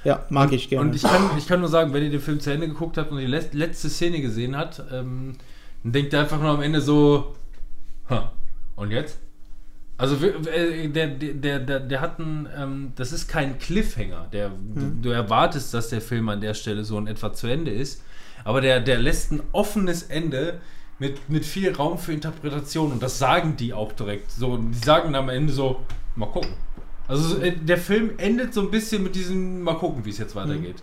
ja, 0.05 0.25
mag 0.31 0.53
ich 0.53 0.69
gerne. 0.69 0.89
Und 0.89 0.97
ich 0.97 1.03
kann, 1.03 1.23
ich 1.39 1.47
kann 1.47 1.61
nur 1.61 1.69
sagen, 1.69 1.93
wenn 1.93 2.03
ihr 2.03 2.11
den 2.11 2.21
Film 2.21 2.41
zu 2.41 2.51
Ende 2.53 2.67
geguckt 2.67 2.99
habt 2.99 3.13
und 3.13 3.19
die 3.19 3.27
let- 3.27 3.55
letzte 3.55 3.89
Szene 3.89 4.21
gesehen 4.21 4.57
habt, 4.57 4.83
ähm, 4.93 5.35
dann 5.85 5.93
denkt 5.93 6.13
ihr 6.13 6.19
einfach 6.21 6.41
nur 6.41 6.51
am 6.51 6.61
Ende 6.61 6.81
so, 6.81 7.35
und 8.77 8.91
jetzt? 8.91 9.19
Also 10.03 10.17
äh, 10.17 10.89
der, 10.89 11.07
der, 11.07 11.33
der, 11.35 11.59
der, 11.61 11.79
der 11.79 12.01
hat 12.01 12.19
einen, 12.19 12.49
ähm, 12.59 12.93
das 12.97 13.13
ist 13.13 13.29
kein 13.29 13.61
Cliffhanger. 13.61 14.27
Der, 14.33 14.49
du, 14.51 14.91
du 15.01 15.11
erwartest, 15.11 15.73
dass 15.75 15.91
der 15.91 16.01
Film 16.01 16.29
an 16.29 16.41
der 16.41 16.55
Stelle 16.55 16.83
so 16.83 16.99
in 16.99 17.07
etwa 17.07 17.33
zu 17.33 17.47
Ende 17.47 17.71
ist, 17.71 18.03
aber 18.43 18.61
der, 18.61 18.81
der 18.81 18.99
lässt 18.99 19.31
ein 19.31 19.41
offenes 19.53 20.03
Ende 20.03 20.61
mit, 20.99 21.31
mit 21.31 21.45
viel 21.45 21.73
Raum 21.73 21.99
für 21.99 22.13
Interpretation 22.13 22.91
und 22.91 23.01
das 23.01 23.21
sagen 23.21 23.57
die 23.57 23.73
auch 23.73 23.93
direkt. 23.93 24.33
So, 24.33 24.57
die 24.57 24.85
sagen 24.85 25.15
am 25.15 25.29
Ende 25.29 25.53
so, 25.53 25.83
mal 26.17 26.27
gucken. 26.27 26.51
Also 27.07 27.37
so, 27.37 27.39
äh, 27.41 27.53
der 27.53 27.79
Film 27.79 28.11
endet 28.17 28.55
so 28.55 28.63
ein 28.63 28.73
bisschen 28.73 29.05
mit 29.05 29.15
diesem 29.15 29.63
Mal 29.63 29.75
gucken, 29.75 30.05
wie 30.05 30.11
es 30.11 30.19
jetzt 30.19 30.35
weitergeht. 30.35 30.83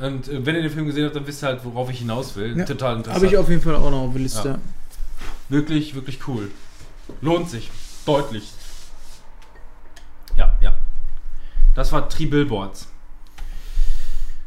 Und 0.00 0.26
äh, 0.26 0.44
wenn 0.44 0.56
ihr 0.56 0.62
den 0.62 0.72
Film 0.72 0.86
gesehen 0.86 1.04
habt, 1.04 1.14
dann 1.14 1.24
wisst 1.24 1.44
ihr 1.44 1.46
halt, 1.46 1.64
worauf 1.64 1.88
ich 1.88 2.00
hinaus 2.00 2.34
will. 2.34 2.58
Ja. 2.58 2.64
Total 2.64 2.96
interessant. 2.96 3.22
habe 3.22 3.32
ich 3.32 3.38
auf 3.38 3.48
jeden 3.48 3.62
Fall 3.62 3.76
auch 3.76 3.92
noch 3.92 4.08
auf 4.08 4.12
der 4.12 4.22
Liste. 4.22 4.48
Ja. 4.48 4.58
Wirklich, 5.48 5.94
wirklich 5.94 6.26
cool. 6.26 6.50
Lohnt 7.20 7.48
sich. 7.48 7.70
Deutlich. 8.06 8.52
Ja, 10.36 10.56
ja. 10.60 10.74
Das 11.74 11.92
war 11.92 12.08
Three 12.08 12.26
Billboards. 12.26 12.88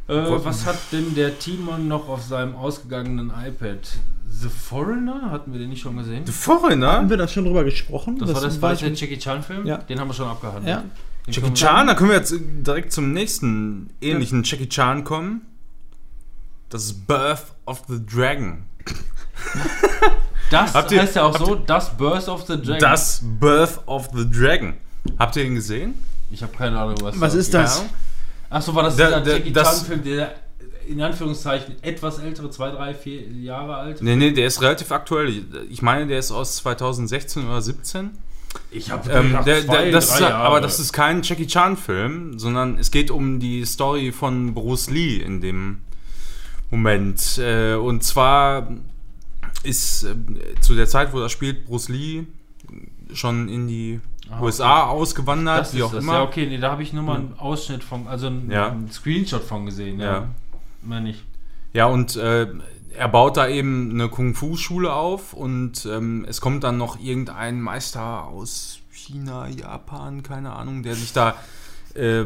Äh, 0.08 0.14
was 0.44 0.66
hat 0.66 0.78
denn 0.92 1.14
der 1.14 1.38
Timon 1.38 1.88
noch 1.88 2.10
auf 2.10 2.24
seinem 2.24 2.56
ausgegangenen 2.56 3.30
iPad? 3.32 3.88
The 4.28 4.50
Foreigner? 4.50 5.30
Hatten 5.30 5.52
wir 5.54 5.60
den 5.60 5.70
nicht 5.70 5.82
schon 5.82 5.98
gesehen? 5.98 6.26
The 6.26 6.32
Foreigner? 6.32 6.94
Haben 6.94 7.10
wir 7.10 7.18
da 7.18 7.28
schon 7.28 7.46
drüber 7.46 7.64
gesprochen? 7.64 8.18
Das, 8.18 8.34
war 8.34 8.42
das, 8.42 8.62
war 8.62 8.70
das 8.72 8.82
ich- 8.82 8.88
der 8.88 8.94
Jackie 8.96 9.20
Chan 9.20 9.44
Film? 9.44 9.66
Ja. 9.68 9.78
Den 9.78 10.00
haben 10.00 10.08
wir 10.08 10.14
schon 10.14 10.28
abgehandelt. 10.28 10.68
Ja. 10.68 10.78
Den 10.82 10.90
Jackie 11.28 11.42
können 11.42 11.56
wir- 11.56 11.60
Chan, 11.68 11.88
da 11.88 11.94
können 11.96 12.10
wir 12.10 12.18
jetzt 12.18 12.34
direkt 12.40 12.92
zum 12.94 13.12
nächsten 13.14 13.90
ähnlichen 14.02 14.44
Jackie 14.44 14.70
Chan 14.70 15.04
kommen. 15.04 15.42
Das 16.70 16.86
ist 16.86 17.06
Birth 17.08 17.54
of 17.66 17.84
the 17.88 18.00
Dragon. 18.06 18.64
Das 20.50 20.74
Habt 20.74 20.92
ihr- 20.92 21.02
heißt 21.02 21.16
ja 21.16 21.24
auch 21.24 21.38
so, 21.38 21.56
das 21.56 21.96
Birth 21.98 22.28
of 22.28 22.46
the 22.48 22.56
Dragon. 22.58 22.80
Das 22.80 23.22
Birth 23.24 23.80
of 23.86 24.10
the 24.14 24.30
Dragon. 24.30 24.74
Habt 25.18 25.36
ihr 25.36 25.46
ihn 25.46 25.56
gesehen? 25.56 25.94
Ich 26.32 26.42
habe 26.44 26.56
keine 26.56 26.80
Ahnung, 26.80 26.96
was 27.02 27.20
Was 27.20 27.34
ist 27.36 27.54
das? 27.54 27.84
Achso, 28.50 28.74
war 28.74 28.84
das 28.84 28.96
Der- 28.96 29.08
dieser 29.08 29.22
der- 29.22 29.38
Jackie 29.38 29.54
das- 29.54 29.78
Chan-Film, 29.80 30.04
der 30.04 30.36
in 30.88 31.02
Anführungszeichen 31.02 31.76
etwas 31.84 32.18
ältere, 32.18 32.50
zwei, 32.50 32.72
drei, 32.72 32.96
vier 32.96 33.22
Jahre 33.28 33.76
alt? 33.76 34.02
Nee, 34.02 34.16
nee, 34.16 34.32
der 34.32 34.48
ist 34.48 34.60
relativ 34.62 34.92
aktuell. 34.92 35.44
Ich 35.70 35.82
meine, 35.84 36.08
der 36.08 36.18
ist 36.18 36.32
aus 36.32 36.56
2016 36.58 37.48
oder 37.48 37.62
17. 37.62 38.10
Ich 38.72 38.90
habe 38.90 39.08
Ähm, 39.12 39.38
der, 39.46 39.62
der, 39.62 39.92
das 39.92 40.16
ist, 40.16 40.22
aber 40.24 40.60
das 40.62 40.80
ist 40.80 40.92
kein 40.92 41.22
Jackie 41.22 41.46
Chan-Film, 41.46 42.40
sondern 42.40 42.80
es 42.80 42.90
geht 42.90 43.12
um 43.12 43.40
die 43.40 43.64
Story 43.66 44.12
von 44.12 44.56
Bruce 44.56 44.90
Lee 44.90 45.18
in 45.18 45.42
dem 45.42 45.82
Moment. 46.72 47.38
Äh, 47.38 47.76
und 47.76 48.04
zwar 48.04 48.68
ist 49.64 50.04
äh, 50.04 50.16
zu 50.62 50.76
der 50.76 50.88
Zeit, 50.88 51.14
wo 51.14 51.20
er 51.20 51.30
spielt, 51.30 51.66
Bruce 51.66 51.90
Lee 51.90 52.24
schon 53.14 53.50
in 53.50 53.68
die 53.68 54.00
Ah, 54.32 54.42
USA 54.42 54.84
ausgewandert, 54.84 55.62
das 55.62 55.74
wie 55.74 55.80
ist 55.80 55.84
auch 55.86 55.92
das. 55.92 56.04
immer. 56.04 56.14
Ja, 56.14 56.22
okay, 56.24 56.46
nee, 56.46 56.60
da 56.60 56.70
habe 56.72 56.84
ich 56.84 56.94
nur 56.94 57.02
mal 57.02 57.16
einen 57.16 57.34
Ausschnitt 57.40 57.84
von, 57.84 58.08
also 58.08 58.28
einen, 58.28 58.52
Ja. 58.52 58.70
einen 58.70 58.92
Screenshot 58.92 59.42
von 59.44 59.66
gesehen, 59.66 60.00
ja. 60.00 60.06
Ja. 60.14 60.28
Meine 60.84 61.10
ich. 61.10 61.24
Ja, 61.74 61.88
und 61.88 62.16
äh, 62.16 62.46
er 62.96 63.08
baut 63.08 63.38
da 63.38 63.48
eben 63.48 63.90
eine 63.92 64.08
Kung-Fu-Schule 64.08 64.94
auf 64.94 65.34
und 65.34 65.84
ähm, 65.88 66.26
es 66.30 66.42
kommt 66.42 66.64
dann 66.64 66.78
noch 66.78 67.00
irgendein 67.00 67.60
Meister 67.60 68.26
aus 68.26 68.80
China, 68.92 69.48
Japan, 69.48 70.22
keine 70.22 70.54
Ahnung, 70.54 70.84
der 70.84 70.94
sich 70.94 71.12
da 71.12 71.34
äh, 71.96 72.26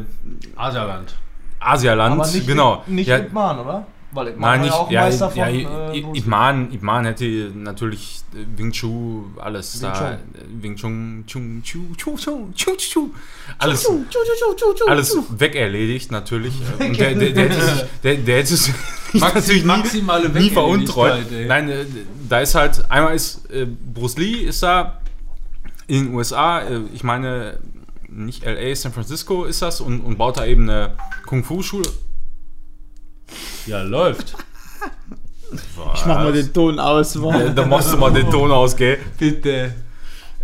Asialand. 0.58 1.16
Asialand, 1.62 2.20
Aber 2.20 2.30
nicht, 2.30 2.46
genau. 2.48 2.84
nicht 2.88 3.08
ja, 3.08 3.18
Ip 3.20 3.32
Man, 3.32 3.60
oder? 3.60 3.88
Weil 4.14 4.32
Man 4.36 4.40
Nein, 4.40 4.62
nicht. 4.62 4.74
ja 4.92 5.10
Ja, 5.10 5.28
von 5.30 5.38
ja, 5.38 5.48
äh, 5.48 5.98
I- 5.98 6.02
Bruce 6.02 6.18
Ip 6.20 6.24
Lee. 6.26 6.30
Man, 6.30 6.72
Ip 6.74 6.82
Man 6.84 7.06
hätte 7.06 7.52
natürlich 7.56 8.22
äh, 8.34 8.58
Wing 8.58 8.72
Chun, 8.72 9.34
alles 9.38 9.82
Wing 9.82 9.90
da. 9.90 9.94
Chun. 9.94 10.08
äh, 10.14 10.64
Wing 10.64 10.76
Chun, 10.76 11.24
Chung, 11.28 11.62
Chu, 11.64 11.80
Chu, 11.98 12.16
Chu, 12.18 12.52
Chu, 12.56 12.72
Chu, 12.78 13.12
alles, 13.58 13.88
alles 14.88 15.18
wegerledigt 15.40 16.12
natürlich. 16.12 16.54
Äh, 16.80 16.86
Und 16.88 17.00
der, 17.00 17.16
der, 17.16 17.30
der, 17.32 17.44
hätte 17.50 17.62
sich- 17.62 17.84
der, 18.04 18.16
der 18.16 18.38
hätte 18.38 18.56
sich 18.56 18.74
natürlich 19.14 19.62
nie, 19.64 19.68
maximale 19.68 20.30
nie 20.30 20.50
veruntreut. 20.50 21.30
Wegerlichkeit, 21.32 21.40
ey. 21.40 21.46
Nein, 21.48 21.70
äh, 21.70 21.86
da 22.30 22.40
ist 22.42 22.56
halt, 22.56 22.90
einmal 22.92 23.16
ist 23.16 23.50
äh, 23.52 23.66
Bruce 23.66 24.18
Lee 24.18 24.34
ist 24.46 24.64
da 24.64 25.00
in 25.88 26.06
den 26.06 26.14
USA, 26.16 26.60
äh, 26.62 26.82
ich 26.94 27.04
meine 27.04 27.60
nicht 28.08 28.46
LA, 28.46 28.76
San 28.76 28.94
Francisco 28.94 29.44
ist 29.46 29.62
das 29.62 29.82
und, 29.82 30.02
und 30.02 30.18
baut 30.18 30.38
da 30.38 30.46
eben 30.46 30.70
eine 30.70 30.94
Kung-Fu-Schule. 31.26 31.90
Ja, 33.66 33.82
läuft. 33.82 34.36
Ich 35.54 36.06
mach 36.06 36.24
mal 36.24 36.34
den 36.34 36.52
Ton 36.52 36.80
aus. 36.80 37.16
Mann. 37.16 37.56
da 37.56 37.66
machst 37.66 37.94
du 37.94 37.98
mal 37.98 38.12
den 38.12 38.30
Ton 38.30 38.52
aus, 38.52 38.76
gell? 38.76 38.98
Bitte. 39.18 39.74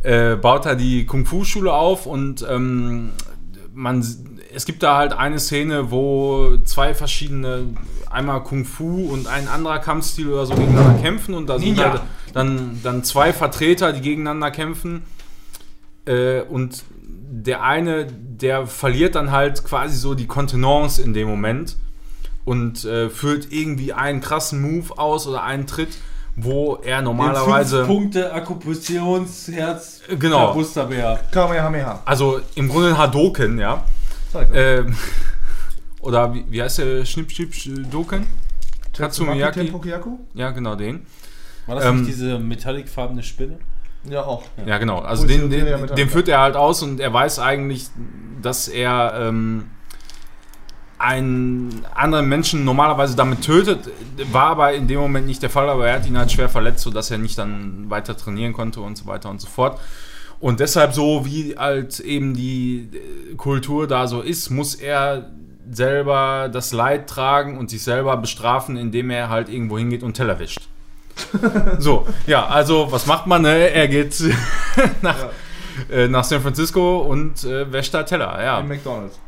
Äh, 0.04 0.36
baut 0.36 0.66
da 0.66 0.76
die 0.76 1.06
Kung-Fu-Schule 1.06 1.74
auf 1.74 2.06
und 2.06 2.46
ähm, 2.50 3.10
man, 3.74 4.06
es 4.54 4.66
gibt 4.66 4.82
da 4.84 4.98
halt 4.98 5.14
eine 5.14 5.40
Szene, 5.40 5.92
wo 5.92 6.58
zwei 6.64 6.94
verschiedene, 6.94 7.76
einmal 8.10 8.44
Kung-Fu 8.44 9.10
und 9.12 9.28
ein 9.28 9.48
anderer 9.48 9.80
Kampfstil 9.80 10.30
oder 10.30 10.46
so 10.46 10.56
gegeneinander 10.56 11.02
kämpfen 11.02 11.34
und 11.34 11.48
da 11.48 11.60
sind 11.60 11.70
Ninja. 11.70 11.92
halt 11.92 12.02
dann, 12.34 12.80
dann 12.82 13.04
zwei 13.04 13.34
Vertreter, 13.34 13.92
die 13.92 14.02
gegeneinander 14.02 14.52
kämpfen 14.52 15.04
äh, 16.06 16.42
und 16.42 16.84
der 17.32 17.64
eine, 17.64 18.06
der 18.06 18.68
verliert 18.68 19.16
dann 19.16 19.32
halt 19.32 19.64
quasi 19.66 19.98
so 19.98 20.16
die 20.16 20.28
Kontenance 20.28 21.02
in 21.02 21.14
dem 21.14 21.28
Moment 21.28 21.76
und 22.46 22.84
äh, 22.86 23.10
führt 23.10 23.52
irgendwie 23.52 23.94
einen 23.94 24.22
krassen 24.22 24.62
Move 24.62 24.98
aus 24.98 25.28
oder 25.28 25.44
einen 25.44 25.68
Tritt, 25.68 25.98
wo 26.36 26.76
er 26.76 27.02
normalerweise... 27.02 27.86
Fünf 27.86 27.88
Punkte 27.88 28.34
Akkupressionsherz. 28.34 30.02
Genau. 30.18 30.54
Busterbär. 30.54 31.20
Kamehameha. 31.32 32.02
Also 32.06 32.40
im 32.56 32.70
Grunde 32.70 32.90
ein 32.90 32.98
Hadoken, 32.98 33.60
ja. 33.60 33.84
Zeig 34.32 34.50
mal. 34.50 34.58
Ähm, 34.58 34.98
oder 36.02 36.34
wie, 36.34 36.46
wie 36.50 36.62
heißt 36.62 36.80
der 36.80 37.06
Schnipp, 37.06 37.32
Schnipp, 37.32 37.54
Doken? 37.92 38.26
Tatsumiyaki. 38.94 39.72
Ja, 40.34 40.52
genau 40.52 40.76
den. 40.76 41.06
War 41.68 41.76
das 41.76 41.86
Ähm, 41.86 41.98
nicht 42.02 42.10
diese 42.10 42.40
metallicfarbene 42.40 43.24
Spinne? 43.24 43.60
Ja, 44.10 44.24
auch. 44.24 44.44
Ja, 44.66 44.78
genau. 44.78 45.00
Also 45.00 45.28
den, 45.28 45.50
den, 45.50 45.66
den 45.66 45.88
dran? 45.88 46.10
führt 46.10 46.28
er 46.30 46.40
halt 46.40 46.56
aus 46.56 46.82
und 46.82 47.00
er 47.00 47.14
weiß 47.14 47.40
eigentlich, 47.40 47.88
dass 48.42 48.68
er 48.68 49.14
ähm, 49.16 49.70
einen 51.00 51.86
anderen 51.96 52.28
Menschen 52.28 52.66
normalerweise 52.66 53.16
damit 53.16 53.42
tötet. 53.42 53.90
War 54.32 54.48
aber 54.48 54.74
in 54.74 54.88
dem 54.88 55.00
Moment 55.00 55.26
nicht 55.26 55.42
der 55.42 55.50
Fall, 55.50 55.70
aber 55.70 55.88
er 55.88 55.96
hat 55.96 56.06
ihn 56.06 56.18
halt 56.18 56.32
schwer 56.32 56.50
verletzt, 56.50 56.82
sodass 56.82 57.10
er 57.10 57.18
nicht 57.18 57.38
dann 57.38 57.90
weiter 57.90 58.16
trainieren 58.16 58.54
konnte 58.54 58.82
und 58.82 58.98
so 58.98 59.08
weiter 59.08 59.30
und 59.30 59.40
so 59.40 59.48
fort. 59.48 59.80
Und 60.42 60.60
deshalb 60.60 60.94
so, 60.94 61.26
wie 61.26 61.56
halt 61.58 62.00
eben 62.00 62.34
die 62.34 62.90
äh, 62.94 63.36
Kultur 63.36 63.88
da 63.88 64.08
so 64.08 64.22
ist, 64.22 64.50
muss 64.50 64.76
er 64.76 65.32
selber 65.72 66.50
das 66.52 66.72
Leid 66.72 67.10
tragen 67.10 67.58
und 67.58 67.70
sich 67.70 67.84
selber 67.84 68.16
bestrafen, 68.18 68.76
indem 68.76 69.10
er 69.10 69.30
halt 69.30 69.50
irgendwo 69.50 69.78
hingeht 69.78 70.04
und 70.04 70.14
Teller 70.14 70.40
wischt. 70.40 70.68
so, 71.80 72.08
ja, 72.28 72.46
also 72.48 72.92
was 72.92 73.06
macht 73.06 73.28
man? 73.28 73.42
Ne? 73.42 73.70
Er 73.70 73.88
geht 73.88 74.22
nach, 75.02 75.28
äh, 75.92 76.08
nach 76.08 76.24
San 76.24 76.42
Francisco 76.42 77.00
und 77.00 77.44
äh, 77.44 77.72
wäscht 77.72 77.94
da 77.94 78.04
Teller, 78.04 78.42
ja. 78.42 78.60
Im 78.60 78.68
McDonalds. 78.70 79.20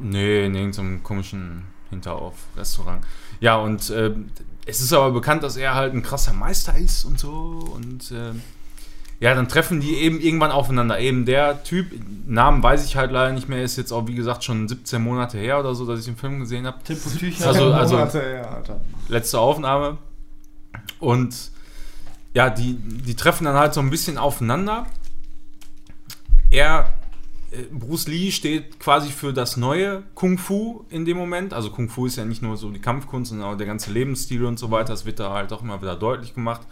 Nee, 0.00 0.46
in 0.46 0.54
irgendeinem 0.54 1.02
komischen 1.02 1.64
Hinterauf-Restaurant. 1.90 3.04
Ja, 3.40 3.56
und 3.56 3.90
äh, 3.90 4.12
es 4.66 4.80
ist 4.80 4.92
aber 4.92 5.10
bekannt, 5.12 5.42
dass 5.42 5.56
er 5.56 5.74
halt 5.74 5.94
ein 5.94 6.02
krasser 6.02 6.32
Meister 6.32 6.76
ist 6.76 7.04
und 7.04 7.18
so. 7.18 7.30
Und 7.74 8.10
äh, 8.10 8.32
ja, 9.20 9.34
dann 9.34 9.48
treffen 9.48 9.80
die 9.80 9.94
eben 9.96 10.20
irgendwann 10.20 10.50
aufeinander. 10.50 11.00
Eben 11.00 11.24
der 11.24 11.62
Typ, 11.64 11.86
Namen 12.26 12.62
weiß 12.62 12.84
ich 12.84 12.96
halt 12.96 13.10
leider 13.10 13.32
nicht 13.32 13.48
mehr, 13.48 13.62
ist 13.62 13.76
jetzt 13.76 13.92
auch, 13.92 14.06
wie 14.06 14.14
gesagt, 14.14 14.44
schon 14.44 14.68
17 14.68 15.02
Monate 15.02 15.38
her 15.38 15.58
oder 15.58 15.74
so, 15.74 15.86
dass 15.86 16.00
ich 16.00 16.06
den 16.06 16.16
Film 16.16 16.40
gesehen 16.40 16.66
habe. 16.66 16.82
Tempo 16.84 17.08
Tücher. 17.10 17.48
Also- 17.48 17.72
also- 17.72 17.96
Monate 17.96 18.20
her, 18.20 18.50
Alter. 18.50 18.80
letzte 19.08 19.38
Aufnahme. 19.40 19.98
Und 21.00 21.50
ja, 22.34 22.50
die, 22.50 22.74
die 22.74 23.14
treffen 23.16 23.44
dann 23.44 23.56
halt 23.56 23.72
so 23.74 23.80
ein 23.80 23.90
bisschen 23.90 24.18
aufeinander. 24.18 24.86
Er, 26.50 26.92
Bruce 27.72 28.08
Lee 28.08 28.30
steht 28.30 28.78
quasi 28.78 29.10
für 29.10 29.32
das 29.32 29.56
neue 29.56 30.02
Kung 30.14 30.36
Fu 30.38 30.84
in 30.90 31.04
dem 31.04 31.16
Moment. 31.16 31.52
Also 31.54 31.70
Kung 31.70 31.88
Fu 31.88 32.06
ist 32.06 32.16
ja 32.16 32.24
nicht 32.24 32.42
nur 32.42 32.56
so 32.56 32.70
die 32.70 32.80
Kampfkunst, 32.80 33.30
sondern 33.30 33.48
auch 33.52 33.56
der 33.56 33.66
ganze 33.66 33.90
Lebensstil 33.90 34.44
und 34.44 34.58
so 34.58 34.70
weiter. 34.70 34.90
Das 34.92 35.06
wird 35.06 35.18
da 35.18 35.32
halt 35.32 35.52
auch 35.52 35.62
immer 35.62 35.80
wieder 35.80 35.96
deutlich 35.96 36.34
gemacht. 36.34 36.62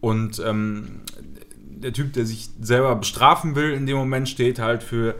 Und 0.00 0.40
ähm, 0.44 1.02
der 1.56 1.92
Typ, 1.92 2.12
der 2.12 2.26
sich 2.26 2.48
selber 2.60 2.94
bestrafen 2.96 3.54
will, 3.54 3.72
in 3.72 3.86
dem 3.86 3.96
Moment 3.96 4.28
steht 4.28 4.58
halt 4.58 4.82
für 4.82 5.14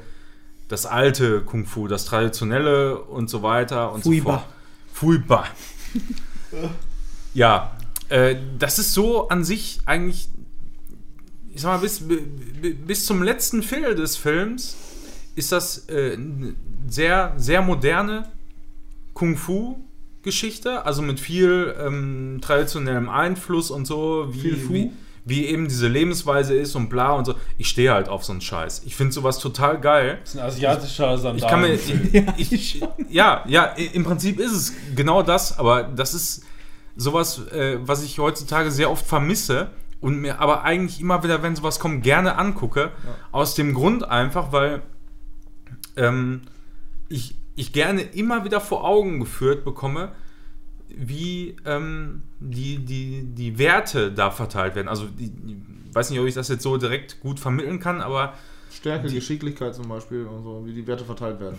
das 0.69 0.87
alte 0.87 1.41
Kung 1.43 1.67
Fu, 1.67 1.87
das 1.89 2.05
traditionelle 2.05 2.99
und 2.99 3.31
so 3.31 3.43
weiter 3.43 3.93
und 3.93 4.03
so 4.05 4.11
Fuiba. 4.11 4.39
fort. 4.39 4.45
Fuiba. 4.93 5.45
ja, 7.35 7.77
äh, 8.09 8.37
das 8.59 8.79
ist 8.79 8.93
so 8.93 9.29
an 9.29 9.45
sich 9.45 9.81
eigentlich, 9.87 10.29
ich 11.55 11.61
sag 11.63 11.75
mal, 11.77 11.79
bis, 11.79 12.01
bi- 12.01 12.21
bi- 12.61 12.75
bis 12.75 13.07
zum 13.07 13.23
letzten 13.23 13.63
Viertel 13.63 13.95
des 13.95 14.17
Films 14.17 14.77
ist 15.41 15.53
das 15.53 15.89
äh, 15.89 16.13
eine 16.13 16.55
sehr, 16.87 17.33
sehr 17.37 17.63
moderne 17.63 18.31
Kung-Fu-Geschichte, 19.15 20.87
also 20.87 21.03
mit 21.03 21.19
viel 21.19 21.75
ähm, 21.81 22.39
traditionellem 22.41 23.09
Einfluss 23.09 23.71
und 23.71 23.87
so, 23.87 24.29
wie, 24.31 24.69
wie, 24.69 24.93
wie 25.25 25.47
eben 25.47 25.67
diese 25.67 25.89
Lebensweise 25.89 26.55
ist 26.55 26.77
und 26.77 26.91
bla 26.91 27.13
und 27.13 27.25
so. 27.25 27.35
Ich 27.59 27.69
stehe 27.69 27.93
halt 27.93 28.09
auf 28.09 28.23
so 28.25 28.33
einen 28.33 28.43
Scheiß. 28.43 28.83
Ich 28.85 28.95
finde 28.95 29.13
sowas 29.13 29.39
total 29.39 29.81
geil. 29.81 30.19
Das 30.21 30.35
ist 30.35 30.41
ein 30.41 30.47
asiatischer 30.47 31.19
Sandalen. 31.19 31.39
Ich 31.39 31.49
kann 31.49 31.61
mir. 32.13 32.25
Ich, 32.37 32.53
ich, 32.53 32.83
ja, 33.09 33.43
ja, 33.49 33.65
im 33.65 34.05
Prinzip 34.05 34.39
ist 34.39 34.53
es 34.53 34.73
genau 34.95 35.23
das, 35.23 35.59
aber 35.59 35.85
das 35.85 36.15
ist 36.15 36.45
sowas, 36.97 37.47
äh, 37.53 37.79
was 37.81 38.03
ich 38.05 38.19
heutzutage 38.19 38.71
sehr 38.71 38.91
oft 38.91 39.07
vermisse 39.07 39.71
und 40.03 40.17
mir 40.17 40.39
aber 40.39 40.65
eigentlich 40.65 41.01
immer 41.01 41.23
wieder, 41.23 41.43
wenn 41.43 41.57
sowas 41.57 41.81
kommt, 41.81 42.03
gerne 42.03 42.37
angucke. 42.37 42.91
Aus 43.33 43.55
dem 43.55 43.75
Grund 43.75 44.05
einfach, 44.05 44.53
weil 44.53 44.83
ähm, 46.01 46.43
ich, 47.09 47.35
ich 47.57 47.73
gerne 47.73 48.03
immer 48.03 48.45
wieder 48.45 48.61
vor 48.61 48.85
Augen 48.85 49.21
geführt 49.21 49.65
bekomme, 49.65 50.13
wie 50.89 51.57
ähm, 51.65 52.23
die, 52.41 52.79
die, 52.79 53.23
die 53.25 53.59
Werte 53.59 54.11
da 54.11 54.31
verteilt 54.31 54.75
werden. 54.75 54.89
Also, 54.89 55.07
die, 55.07 55.33
ich 55.89 55.95
weiß 55.95 56.11
nicht, 56.11 56.21
ob 56.21 56.27
ich 56.27 56.35
das 56.35 56.49
jetzt 56.49 56.63
so 56.63 56.77
direkt 56.77 57.21
gut 57.21 57.39
vermitteln 57.39 57.81
kann, 57.81 58.01
aber 58.01 58.35
Stärke, 58.73 59.09
Geschicklichkeit 59.09 59.75
zum 59.75 59.89
Beispiel 59.89 60.25
und 60.25 60.43
so, 60.43 60.65
wie 60.65 60.73
die 60.73 60.87
Werte 60.87 61.05
verteilt 61.05 61.41
werden. 61.41 61.59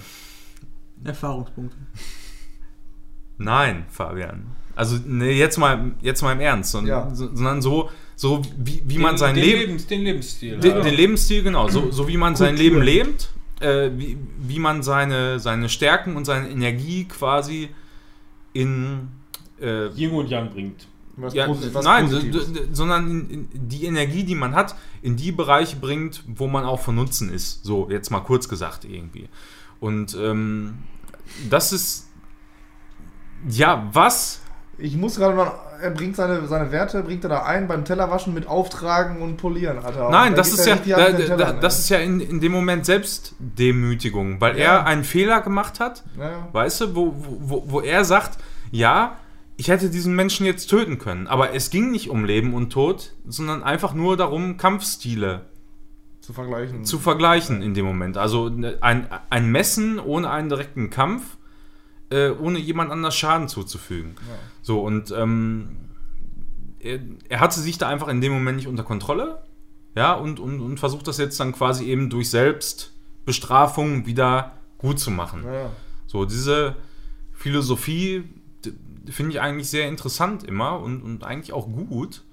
Erfahrungspunkte. 1.04 1.76
Nein, 3.38 3.86
Fabian. 3.89 4.56
Also 4.76 4.98
ne, 5.06 5.32
jetzt 5.32 5.58
mal 5.58 5.92
jetzt 6.02 6.22
mal 6.22 6.34
im 6.34 6.39
Ernst, 6.39 6.72
sondern, 6.72 7.10
Ja. 7.10 7.16
so, 7.16 7.28
sondern 7.36 7.62
so, 7.62 7.89
so 8.16 8.42
wie, 8.58 8.82
wie 8.86 8.98
man 8.98 9.18
sein 9.18 9.36
den 9.36 9.44
Leben, 9.44 9.60
Lebens, 9.62 9.88
den 9.88 10.02
Lebensstil. 10.02 10.58
den, 10.60 10.72
ja. 10.72 10.82
den 10.82 10.94
Lebensstil 10.94 11.44
genau, 11.44 11.68
so, 11.68 11.92
so 11.92 12.08
wie 12.08 12.18
man 12.18 12.36
sein 12.36 12.56
Kultur. 12.56 12.64
Leben 12.64 12.82
lebt, 12.82 13.30
äh, 13.62 13.91
wie, 13.97 14.18
wie 14.39 14.59
man 14.59 14.84
seine, 14.84 15.39
seine 15.39 15.70
Stärken 15.70 16.16
und 16.16 16.26
seine 16.26 16.49
Energie 16.49 17.05
quasi 17.05 17.70
in 18.53 19.09
äh, 19.59 19.88
Yin 19.89 20.12
und 20.12 20.30
Yang 20.30 20.49
bringt. 20.51 20.88
Was 21.18 21.34
ja, 21.34 21.47
was 21.47 21.86
nein, 21.86 22.09
sondern 22.72 23.09
in, 23.09 23.49
in 23.51 23.68
die 23.68 23.86
Energie, 23.86 24.24
die 24.24 24.36
man 24.36 24.55
hat, 24.55 24.76
in 25.01 25.18
die 25.18 25.32
Bereiche 25.32 25.76
bringt, 25.76 26.24
wo 26.26 26.47
man 26.47 26.64
auch 26.64 26.80
von 26.80 26.95
Nutzen 26.95 27.32
ist. 27.32 27.64
So, 27.64 27.89
jetzt 27.89 28.09
mal 28.09 28.22
kurz 28.22 28.47
gesagt 28.47 28.86
irgendwie. 28.86 29.28
Und 29.80 30.16
ähm, 30.20 30.80
das 31.49 31.74
ist 31.74 32.07
ja 33.47 33.89
was 33.91 34.41
Ich 34.78 34.95
muss 34.95 35.16
gerade 35.16 35.36
noch, 35.36 35.53
er 35.82 35.92
bringt 35.92 36.16
seine, 36.16 36.48
seine 36.48 36.72
Werte, 36.72 37.04
bringt 37.04 37.24
er 37.24 37.30
da 37.30 37.44
ein 37.44 37.68
beim 37.68 37.84
Tellerwaschen 37.86 38.34
mit 38.34 38.48
Auftragen 38.48 39.22
und 39.22 39.38
Polieren, 39.38 39.80
Alter. 39.80 40.10
Nein, 40.10 40.30
Und 40.30 40.38
da 40.38 40.38
das 40.38 40.54
ist 40.54 40.66
ja, 40.66 40.76
da, 40.76 41.12
Tellern, 41.12 41.60
das 41.62 41.80
ist 41.80 41.90
ja 41.90 41.98
in, 42.00 42.20
in 42.20 42.40
dem 42.40 42.52
Moment 42.52 42.86
Selbstdemütigung, 42.86 44.40
weil 44.42 44.58
Ja. 44.58 44.64
er 44.78 44.86
einen 44.88 45.04
Fehler 45.04 45.42
gemacht 45.42 45.80
hat, 45.80 46.04
Ja, 46.18 46.30
ja. 46.32 46.48
weißt 46.52 46.82
du, 46.82 46.96
wo, 46.96 47.14
wo, 47.18 47.64
wo 47.68 47.82
er 47.82 48.06
sagt, 48.06 48.38
ja, 48.72 49.18
ich 49.58 49.68
hätte 49.68 49.90
diesen 49.90 50.16
Menschen 50.16 50.46
jetzt 50.46 50.68
töten 50.70 50.98
können, 50.98 51.28
aber 51.28 51.54
es 51.54 51.70
ging 51.70 51.92
nicht 51.92 52.10
um 52.10 52.26
Leben 52.26 52.54
und 52.54 52.72
Tod, 52.72 53.14
sondern 53.28 53.64
einfach 53.64 53.94
nur 53.94 54.18
darum, 54.18 54.58
Kampfstile 54.58 55.42
Zu 56.22 56.34
vergleichen. 56.34 56.84
zu 56.86 56.98
vergleichen 57.00 57.62
in 57.62 57.74
dem 57.74 57.86
Moment. 57.86 58.18
Also 58.18 58.50
ne, 58.50 58.78
ein, 58.82 59.08
ein 59.30 59.52
Messen 59.52 60.00
ohne 60.00 60.30
einen 60.30 60.50
direkten 60.50 60.90
Kampf 60.90 61.38
äh, 62.12 62.30
ohne 62.32 62.60
jemand 62.60 62.92
anders 62.92 63.16
Schaden 63.16 63.48
zuzufügen. 63.48 64.16
So, 64.62 64.82
und 64.82 65.12
ähm, 65.12 65.78
er, 66.80 66.99
er 67.30 67.39
hatte 67.39 67.59
sich 67.59 67.78
da 67.78 67.88
einfach 67.88 68.07
in 68.07 68.22
dem 68.22 68.32
Moment 68.32 68.57
nicht 68.57 68.68
unter 68.68 68.84
Kontrolle. 68.84 69.43
Ja, 69.95 70.14
und, 70.14 70.39
und, 70.39 70.62
und 70.62 70.80
versucht 70.80 71.07
das 71.07 71.18
jetzt 71.18 71.39
dann 71.39 71.51
quasi 71.51 71.86
eben 71.86 72.09
durch 72.09 72.30
Selbstbestrafung 72.30 74.05
wieder 74.05 74.53
gut 74.78 74.99
zu 74.99 75.12
machen. 75.12 75.43
Ja. 75.43 75.70
So, 76.07 76.26
diese 76.26 76.76
Philosophie 77.34 78.24
finde 79.09 79.32
ich 79.32 79.41
eigentlich 79.41 79.70
sehr 79.70 79.88
interessant 79.88 80.43
immer 80.43 80.80
und, 80.80 81.01
und 81.01 81.24
eigentlich 81.24 81.53
auch 81.53 81.68
gut. 81.68 82.24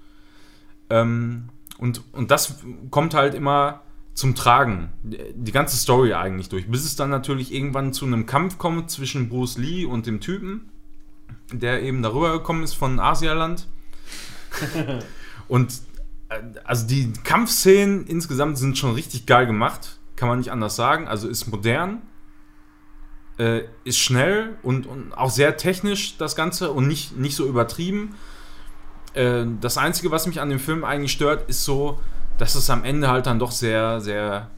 Ähm, 0.89 1.49
und, 1.77 2.01
und 2.13 2.31
das 2.31 2.63
kommt 2.91 3.13
halt 3.13 3.33
immer 3.33 3.81
zum 4.13 4.35
Tragen. 4.35 4.89
Die 5.03 5.51
ganze 5.51 5.77
Story 5.77 6.13
eigentlich 6.13 6.49
durch. 6.49 6.67
Bis 6.69 6.83
es 6.83 6.95
dann 6.95 7.09
natürlich 7.09 7.53
irgendwann 7.53 7.93
zu 7.93 8.05
einem 8.05 8.25
Kampf 8.25 8.57
kommt 8.57 8.89
zwischen 8.91 9.29
Bruce 9.29 9.57
Lee 9.57 9.85
und 9.85 10.05
dem 10.05 10.19
Typen, 10.19 10.69
der 11.51 11.81
eben 11.83 12.01
darüber 12.01 12.31
gekommen 12.33 12.63
ist 12.63 12.73
von 12.73 12.99
Asialand. 12.99 13.67
und 15.47 15.71
äh, 16.29 16.41
also 16.63 16.87
die 16.87 17.13
Kampfszenen 17.23 18.05
insgesamt 18.07 18.57
sind 18.57 18.77
schon 18.77 18.93
richtig 18.93 19.25
geil 19.25 19.45
gemacht. 19.45 19.99
Kann 20.15 20.27
man 20.27 20.39
nicht 20.39 20.51
anders 20.51 20.75
sagen. 20.75 21.07
Also 21.07 21.27
ist 21.27 21.47
modern 21.47 22.01
äh, 23.39 23.63
ist 23.85 23.97
schnell 23.97 24.57
und, 24.61 24.85
und 24.85 25.13
auch 25.13 25.31
sehr 25.31 25.57
technisch 25.57 26.17
das 26.17 26.35
Ganze 26.35 26.71
und 26.71 26.87
nicht, 26.87 27.17
nicht 27.17 27.35
so 27.35 27.47
übertrieben. 27.47 28.15
Äh, 29.13 29.45
das 29.61 29.77
Einzige, 29.77 30.11
was 30.11 30.27
mich 30.27 30.41
an 30.41 30.49
dem 30.49 30.59
Film 30.59 30.83
eigentlich 30.83 31.13
stört, 31.13 31.49
ist 31.49 31.63
so, 31.63 31.99
dass 32.37 32.55
es 32.55 32.69
am 32.69 32.83
Ende 32.83 33.09
halt 33.09 33.25
dann 33.25 33.39
doch 33.39 33.51
sehr, 33.51 34.01
sehr 34.01 34.51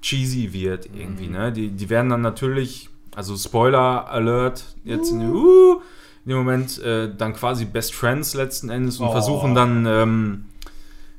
cheesy 0.00 0.52
wird 0.52 0.86
irgendwie. 0.86 1.28
Ne? 1.28 1.52
Die, 1.52 1.70
die 1.70 1.90
werden 1.90 2.08
dann 2.08 2.22
natürlich, 2.22 2.88
also 3.14 3.36
Spoiler 3.36 4.08
Alert, 4.08 4.64
jetzt 4.84 5.12
in, 5.12 5.30
uh, 5.30 5.80
in 6.26 6.30
dem 6.30 6.38
Moment 6.38 6.78
äh, 6.82 7.08
dann 7.16 7.32
quasi 7.34 7.64
Best 7.64 7.94
Friends 7.94 8.34
letzten 8.34 8.68
Endes 8.68 8.98
und 8.98 9.06
Oh. 9.06 9.12
versuchen 9.12 9.54
dann 9.54 9.86
ähm, 9.86 10.44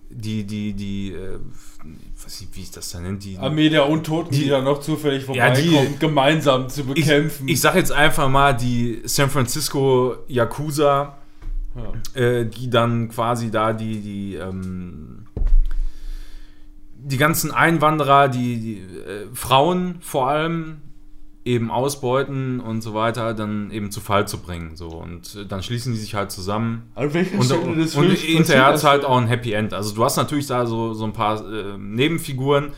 die, 0.10 0.44
die, 0.44 0.74
die, 0.74 1.14
äh, 1.14 1.40
weiß 2.24 2.42
nicht, 2.42 2.56
wie 2.56 2.62
ich 2.62 2.72
das 2.72 2.92
dann 2.92 3.04
nennt, 3.04 3.24
die, 3.24 3.38
Armee 3.38 3.70
der 3.70 3.88
Untoten, 3.90 4.32
die, 4.32 4.44
Die- 4.44 4.50
da 4.50 4.62
noch 4.62 4.80
zufällig 4.82 5.26
Ja, 5.34 5.52
die- 5.52 5.78
gemeinsam 6.00 6.68
zu 6.70 6.82
ich, 6.94 7.06
bekämpfen. 7.06 7.48
ich 7.48 7.60
sag 7.62 7.76
jetzt 7.76 7.92
einfach 7.92 8.28
mal 8.30 8.54
die 8.54 9.02
San 9.06 9.30
Francisco 9.30 10.16
Yakuza, 10.28 11.18
ja. 12.16 12.22
äh, 12.22 12.46
die 12.46 12.70
dann 12.70 13.08
quasi 13.10 13.50
da 13.50 13.72
die, 13.74 14.00
die, 14.02 14.36
ähm, 14.36 15.26
die 17.00 17.18
ganzen 17.18 17.52
Einwanderer, 17.52 18.28
die, 18.28 18.60
die 18.60 18.78
äh, 18.80 19.28
Frauen 19.34 19.96
vor 20.02 20.28
allem 20.30 20.82
eben 21.48 21.72
ausbeuten 21.72 22.60
und 22.60 22.82
so 22.82 22.94
weiter, 22.94 23.34
dann 23.34 23.72
eben 23.72 23.90
zu 23.92 24.02
Fall 24.02 24.28
zu 24.28 24.40
bringen. 24.40 24.76
So. 24.76 24.90
Und 24.90 25.36
äh, 25.36 25.46
dann 25.46 25.64
schließen 25.64 25.94
die 25.94 26.00
sich 26.00 26.14
halt 26.16 26.32
zusammen. 26.32 26.92
An 26.96 27.14
welcher 27.14 27.38
Und, 27.38 27.46
Stelle 27.46 27.62
und, 27.62 27.78
des 27.78 27.96
und 27.96 28.06
Films 28.06 28.20
hinterher 28.22 28.66
hat 28.66 28.76
es 28.76 28.84
halt 28.84 29.06
auch 29.06 29.18
ein 29.18 29.28
Happy 29.28 29.54
End. 29.54 29.74
Also 29.74 29.96
du 29.96 30.04
hast 30.04 30.18
natürlich 30.18 30.48
da 30.48 30.66
so, 30.66 30.94
so 30.94 31.06
ein 31.06 31.14
paar 31.14 31.42
äh, 31.52 31.78
Nebenfiguren, 31.78 32.72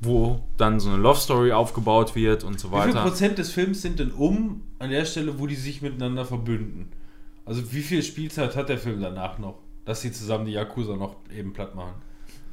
wo 0.00 0.40
dann 0.56 0.80
so 0.80 0.88
eine 0.90 0.98
Love 0.98 1.18
Story 1.20 1.52
aufgebaut 1.52 2.14
wird 2.16 2.44
und 2.44 2.58
so 2.58 2.70
Wie 2.72 2.76
viel 2.80 2.88
weiter. 2.94 3.02
Prozent 3.02 3.38
des 3.38 3.50
Films 3.52 3.82
sind 3.82 3.98
denn 4.00 4.10
um 4.12 4.62
an 4.78 4.90
der 4.90 5.04
Stelle, 5.04 5.38
wo 5.38 5.46
die 5.46 5.54
sich 5.54 5.82
miteinander 5.82 6.24
verbünden? 6.24 6.88
Also 7.46 7.72
wie 7.72 7.82
viel 7.82 8.02
Spielzeit 8.02 8.56
hat 8.56 8.68
der 8.70 8.78
Film 8.78 9.00
danach 9.00 9.38
noch, 9.38 9.58
dass 9.84 10.00
sie 10.00 10.12
zusammen 10.12 10.46
die 10.46 10.52
Yakuza 10.52 10.96
noch 10.96 11.16
eben 11.34 11.52
platt 11.52 11.74
machen? 11.74 11.92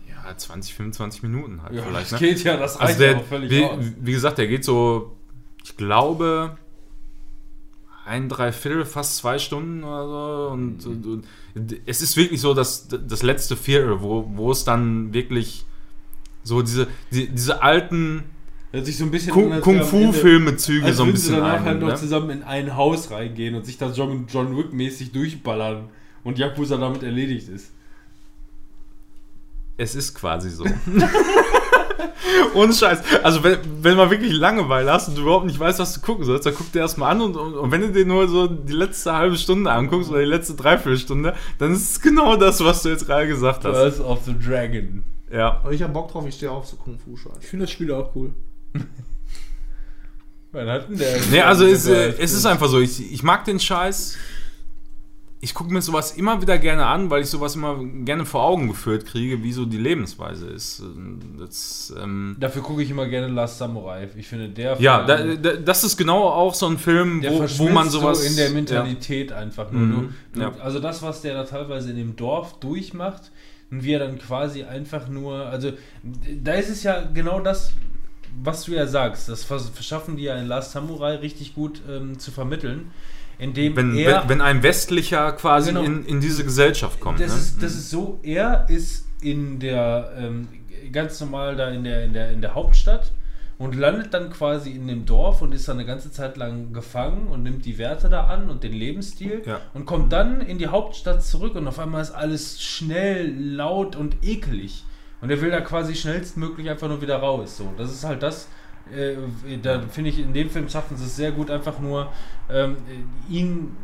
Ja, 0.08 0.38
20, 0.38 0.74
25 0.76 1.24
Minuten 1.24 1.64
halt 1.64 1.74
Ja, 1.74 1.82
vielleicht. 1.84 2.12
das 2.12 2.22
Ne? 2.22 2.28
geht 2.28 2.44
ja, 2.44 2.58
das 2.58 2.76
reicht 2.80 2.90
Also 2.90 3.00
der, 3.00 3.18
auch 3.18 3.24
völlig 3.26 3.50
wie, 3.52 3.64
aus. 3.64 3.80
wie 4.02 4.12
gesagt, 4.12 4.38
der 4.38 4.48
geht 4.48 4.64
so, 4.64 5.16
ich 5.64 5.78
glaube, 5.78 6.58
ein, 8.06 8.30
drei 8.30 8.52
Viertel, 8.52 8.86
fast 8.86 9.18
zwei 9.18 9.40
Stunden 9.40 9.84
oder 9.84 10.08
so. 10.08 10.54
Und, 10.54 10.86
und, 10.86 11.06
und 11.06 11.26
es 11.86 12.02
ist 12.02 12.18
wirklich 12.18 12.42
so, 12.42 12.54
dass 12.54 12.88
das 12.88 13.24
letzte 13.24 13.56
Viertel, 13.56 14.02
wo, 14.02 14.30
wo 14.34 14.52
es 14.52 14.64
dann 14.64 15.14
wirklich 15.14 15.66
so 16.44 16.62
diese, 16.62 16.88
die, 17.12 17.30
diese 17.30 17.62
alten 17.62 18.24
so 18.74 19.06
Kung-Fu-Filme-Züge 19.62 20.94
so 20.94 21.04
ein 21.04 21.12
bisschen 21.12 21.36
danach 21.36 21.64
halt 21.64 21.76
ein. 21.76 21.80
noch 21.80 21.90
Ne? 21.90 21.96
zusammen 21.96 22.30
in 22.30 22.44
ein 22.44 22.76
Haus 22.76 23.12
reingehen 23.12 23.54
und 23.56 23.66
sich 23.66 23.78
da 23.78 23.92
John, 23.92 24.28
John 24.32 24.58
Wick 24.58 24.72
mäßig 24.72 25.12
durchballern 25.12 25.90
und 26.24 26.40
Yakuza 26.40 26.78
damit 26.78 27.04
erledigt 27.04 27.50
ist. 27.50 27.72
Es 29.78 29.96
ist 29.96 30.16
quasi 30.16 30.50
so. 30.50 30.66
Ohne 32.54 32.74
Scheiß. 32.74 33.02
Also, 33.24 33.44
wenn, 33.44 33.60
wenn 33.82 33.98
man 33.98 34.10
wirklich 34.10 34.34
Langeweile 34.34 34.92
hast 34.92 35.10
und 35.10 35.18
du 35.18 35.22
überhaupt 35.22 35.46
nicht 35.46 35.60
weißt, 35.60 35.80
was 35.80 35.94
du 35.94 36.02
gucken 36.02 36.26
sollst, 36.26 36.46
dann 36.46 36.56
guck 36.56 36.72
dir 36.72 36.80
erstmal 36.80 37.12
an 37.12 37.22
und, 37.22 37.36
und, 37.36 37.54
und 37.54 37.72
wenn 37.72 37.82
du 37.82 37.92
dir 37.92 38.06
nur 38.06 38.28
so 38.28 38.48
die 38.48 38.74
letzte 38.74 39.14
halbe 39.14 39.38
Stunde 39.38 39.72
anguckst 39.72 40.10
oder 40.10 40.20
die 40.20 40.26
letzte 40.26 40.56
Dreiviertelstunde, 40.56 41.36
dann 41.58 41.74
ist 41.74 41.92
es 41.92 42.02
genau 42.02 42.36
das, 42.36 42.64
was 42.64 42.84
du 42.84 42.90
jetzt 42.90 43.06
gerade 43.06 43.28
gesagt 43.28 43.66
hast. 43.66 43.74
Birth 43.74 44.00
of 44.00 44.20
the 44.26 44.34
Dragon. 44.38 45.04
Ja. 45.32 45.60
Aber 45.64 45.72
ich 45.72 45.82
hab 45.82 45.94
Bock 45.94 46.12
drauf, 46.12 46.26
ich 46.28 46.36
stehe 46.36 46.52
auf 46.52 46.68
so 46.68 46.76
Kung-Fu-Scheiß. 46.76 47.38
Ich 47.42 47.48
finde 47.48 47.66
das 47.66 47.72
Spiel 47.72 47.92
auch 47.92 48.16
cool. 48.16 48.34
Wann 50.52 50.68
hat 50.68 50.90
denn 50.90 50.98
der? 50.98 51.18
Nee, 51.32 51.42
also 51.42 51.66
es, 51.66 51.88
äh, 51.88 52.14
es 52.20 52.34
ist 52.34 52.46
einfach 52.46 52.68
so, 52.68 52.80
ich, 52.80 53.14
ich 53.14 53.24
mag 53.24 53.46
den 53.46 53.60
Scheiß. 53.60 54.18
Ich 55.44 55.56
gucke 55.56 55.74
mir 55.74 55.82
sowas 55.82 56.12
immer 56.12 56.40
wieder 56.40 56.60
gerne 56.60 56.86
an, 56.86 57.10
weil 57.10 57.24
ich 57.24 57.28
sowas 57.28 57.56
immer 57.56 57.84
gerne 58.06 58.26
vor 58.28 58.44
Augen 58.44 58.68
geführt 58.68 59.08
kriege, 59.08 59.42
wie 59.42 59.52
so 59.52 59.66
die 59.66 59.78
Lebensweise 59.80 60.46
ist. 60.48 60.84
Das, 61.40 61.92
ähm, 62.00 62.36
Dafür 62.40 62.62
gucke 62.62 62.84
ich 62.84 62.92
immer 62.92 63.08
gerne 63.08 63.28
Last 63.28 63.58
Samurai. 63.58 64.08
Ich 64.16 64.28
finde 64.28 64.50
der. 64.50 64.80
ja, 64.80 65.04
da, 65.04 65.18
Film- 65.18 65.42
da, 65.42 65.54
das 65.54 65.84
ist 65.84 65.98
genau 65.98 66.28
auch 66.30 66.54
so 66.54 66.68
ein 66.68 66.78
Film, 66.78 67.24
wo, 67.24 67.40
wo 67.58 67.70
man 67.70 67.90
sowas 67.90 68.22
so 68.22 68.28
in 68.28 68.36
der 68.36 68.52
Mentalität 68.52 69.32
einfach 69.32 69.72
nur. 69.72 69.82
Mhm, 69.82 70.14
Du, 70.34 70.40
du, 70.40 70.42
ja. 70.42 70.54
Also 70.60 70.80
das, 70.80 71.02
was 71.02 71.22
der 71.24 71.34
da 71.34 71.44
teilweise 71.44 71.90
in 71.90 71.98
dem 71.98 72.16
Dorf 72.16 72.60
durchmacht 72.60 73.32
und 73.72 73.84
wie 73.84 73.94
er 73.94 74.00
dann 74.00 74.20
quasi 74.20 74.64
einfach 74.64 75.08
nur, 75.10 75.48
also 75.48 75.72
da 76.44 76.54
ist 76.54 76.70
es 76.70 76.84
ja 76.84 77.02
genau 77.14 77.40
das, 77.40 77.72
was 78.44 78.66
du 78.66 78.74
ja 78.74 78.86
sagst. 78.86 79.28
Das 79.28 79.44
vers- 79.44 79.70
verschaffen 79.74 80.18
die 80.18 80.24
ja 80.24 80.36
in 80.36 80.46
Last 80.46 80.74
Samurai 80.74 81.16
richtig 81.16 81.56
gut 81.56 81.82
ähm, 81.90 82.20
zu 82.20 82.30
vermitteln, 82.32 82.92
indem 83.42 83.76
Wenn, 83.76 83.96
er 83.98 84.22
wenn, 84.22 84.30
wenn 84.30 84.42
ein 84.42 84.64
Westlicher 84.64 85.32
quasi 85.34 85.70
Genau. 85.70 85.84
in, 85.84 86.06
in 86.06 86.22
diese 86.22 86.44
Gesellschaft 86.44 87.00
kommt. 87.00 87.20
Das, 87.20 87.32
ne? 87.34 87.38
ist, 87.40 87.64
das 87.64 87.74
ist 87.74 87.90
so, 87.90 88.20
er 88.24 88.66
ist 88.70 89.08
in 89.22 89.60
der, 89.60 90.14
ähm, 90.18 90.48
ganz 90.92 91.20
normal 91.20 91.56
da 91.56 91.70
in 91.70 91.84
der, 91.84 92.06
in, 92.06 92.14
der, 92.14 92.32
in 92.32 92.42
der 92.42 92.54
Hauptstadt 92.56 93.12
und 93.58 93.76
landet 93.76 94.14
dann 94.14 94.30
quasi 94.32 94.72
in 94.72 94.88
dem 94.88 95.06
Dorf 95.06 95.42
und 95.42 95.54
ist 95.54 95.68
dann 95.68 95.78
eine 95.78 95.86
ganze 95.86 96.12
Zeit 96.12 96.38
lang 96.38 96.72
gefangen 96.74 97.28
und 97.28 97.44
nimmt 97.44 97.66
die 97.66 97.78
Werte 97.78 98.10
da 98.10 98.26
an 98.26 98.50
und 98.50 98.64
den 98.64 98.74
Lebensstil 98.74 99.42
Ja. 99.46 99.60
und 99.74 99.86
kommt 99.86 100.12
dann 100.14 100.42
in 100.42 100.58
die 100.58 100.68
Hauptstadt 100.68 101.24
zurück 101.24 101.56
und 101.56 101.68
auf 101.68 101.80
einmal 101.80 102.02
ist 102.02 102.12
alles 102.12 102.62
schnell, 102.62 103.34
laut 103.38 103.96
und 103.96 104.18
eklig. 104.24 104.84
Und 105.22 105.30
er 105.30 105.40
will 105.42 105.52
da 105.52 105.62
quasi 105.62 105.94
schnellstmöglich 105.96 106.68
einfach 106.70 106.88
nur 106.88 107.02
wieder 107.02 107.18
raus. 107.18 107.58
So, 107.58 107.72
das 107.78 107.92
ist 107.92 108.04
halt 108.04 108.24
das. 108.24 108.48
Äh, 108.96 109.58
da 109.62 109.82
finde 109.82 110.10
ich, 110.10 110.20
in 110.20 110.34
dem 110.34 110.50
Film 110.50 110.70
schaffen 110.70 110.98
sie 110.98 111.06
es 111.06 111.16
sehr 111.16 111.32
gut, 111.32 111.50
einfach 111.50 111.80
nur 111.80 112.12
ähm, 112.50 112.78
ihn. 113.30 113.76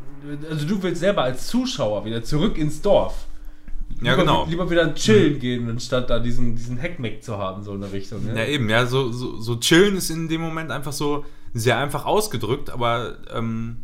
Also, 0.50 0.68
du 0.68 0.82
willst 0.82 1.00
selber 1.00 1.24
als 1.24 1.48
Zuschauer 1.48 2.06
wieder 2.06 2.24
zurück 2.24 2.58
ins 2.58 2.82
Dorf. 2.82 3.28
Ja, 4.02 4.12
lieber, 4.12 4.18
genau. 4.18 4.46
Lieber 4.46 4.70
wieder 4.70 4.94
chillen 4.94 5.40
gehen, 5.40 5.70
anstatt 5.70 6.10
da 6.10 6.20
diesen, 6.20 6.56
diesen 6.56 6.78
Heckmeck 6.78 7.24
zu 7.24 7.38
haben, 7.38 7.64
so 7.64 7.74
in 7.74 7.82
der 7.82 7.92
Richtung. 7.92 8.26
Ne? 8.26 8.38
Ja, 8.38 8.46
eben, 8.46 8.70
ja, 8.70 8.86
so, 8.86 9.12
so, 9.12 9.40
so 9.40 9.56
chillen 9.58 9.96
ist 9.98 10.10
in 10.10 10.28
dem 10.28 10.42
Moment 10.42 10.72
einfach 10.72 10.94
so 10.94 11.26
sehr 11.54 11.78
einfach 11.78 12.06
ausgedrückt, 12.06 12.70
aber 12.70 13.18
ähm, 13.34 13.78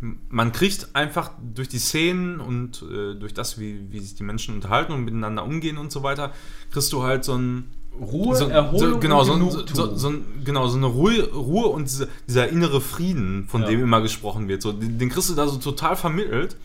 man 0.00 0.52
kriegt 0.52 0.94
einfach 0.94 1.30
durch 1.40 1.68
die 1.68 1.78
Szenen 1.78 2.40
und 2.40 2.82
äh, 2.82 3.14
durch 3.14 3.34
das, 3.34 3.58
wie, 3.58 3.90
wie 3.90 4.00
sich 4.00 4.14
die 4.14 4.24
Menschen 4.24 4.54
unterhalten 4.54 4.92
und 4.92 5.04
miteinander 5.04 5.44
umgehen 5.44 5.78
und 5.78 5.92
so 5.92 6.02
weiter, 6.02 6.32
kriegst 6.70 6.92
du 6.92 7.02
halt 7.02 7.24
so 7.24 7.36
ein 7.36 7.70
Ruhe, 8.00 8.34
so, 8.36 8.46
Erholung 8.48 8.92
so, 8.94 8.98
genau, 8.98 9.22
so, 9.24 9.34
Genugtuung. 9.34 9.66
so, 9.74 9.96
so, 9.96 10.08
ein- 10.10 10.24
genau, 10.44 10.66
so 10.66 10.76
eine 10.78 10.86
Ruhe, 10.86 11.30
Ruhe 11.32 11.66
und 11.68 11.84
diese, 11.84 12.08
dieser 12.26 12.48
innere 12.48 12.80
Frieden, 12.80 13.44
von 13.48 13.62
Ja. 13.62 13.68
dem 13.68 13.82
immer 13.82 14.00
gesprochen 14.00 14.48
wird. 14.48 14.62
So, 14.62 14.72
den, 14.72 14.98
den 14.98 15.08
kriegst 15.10 15.28
du 15.30 15.34
da 15.34 15.46
so 15.46 15.58
total 15.58 15.94
vermittelt. 15.96 16.56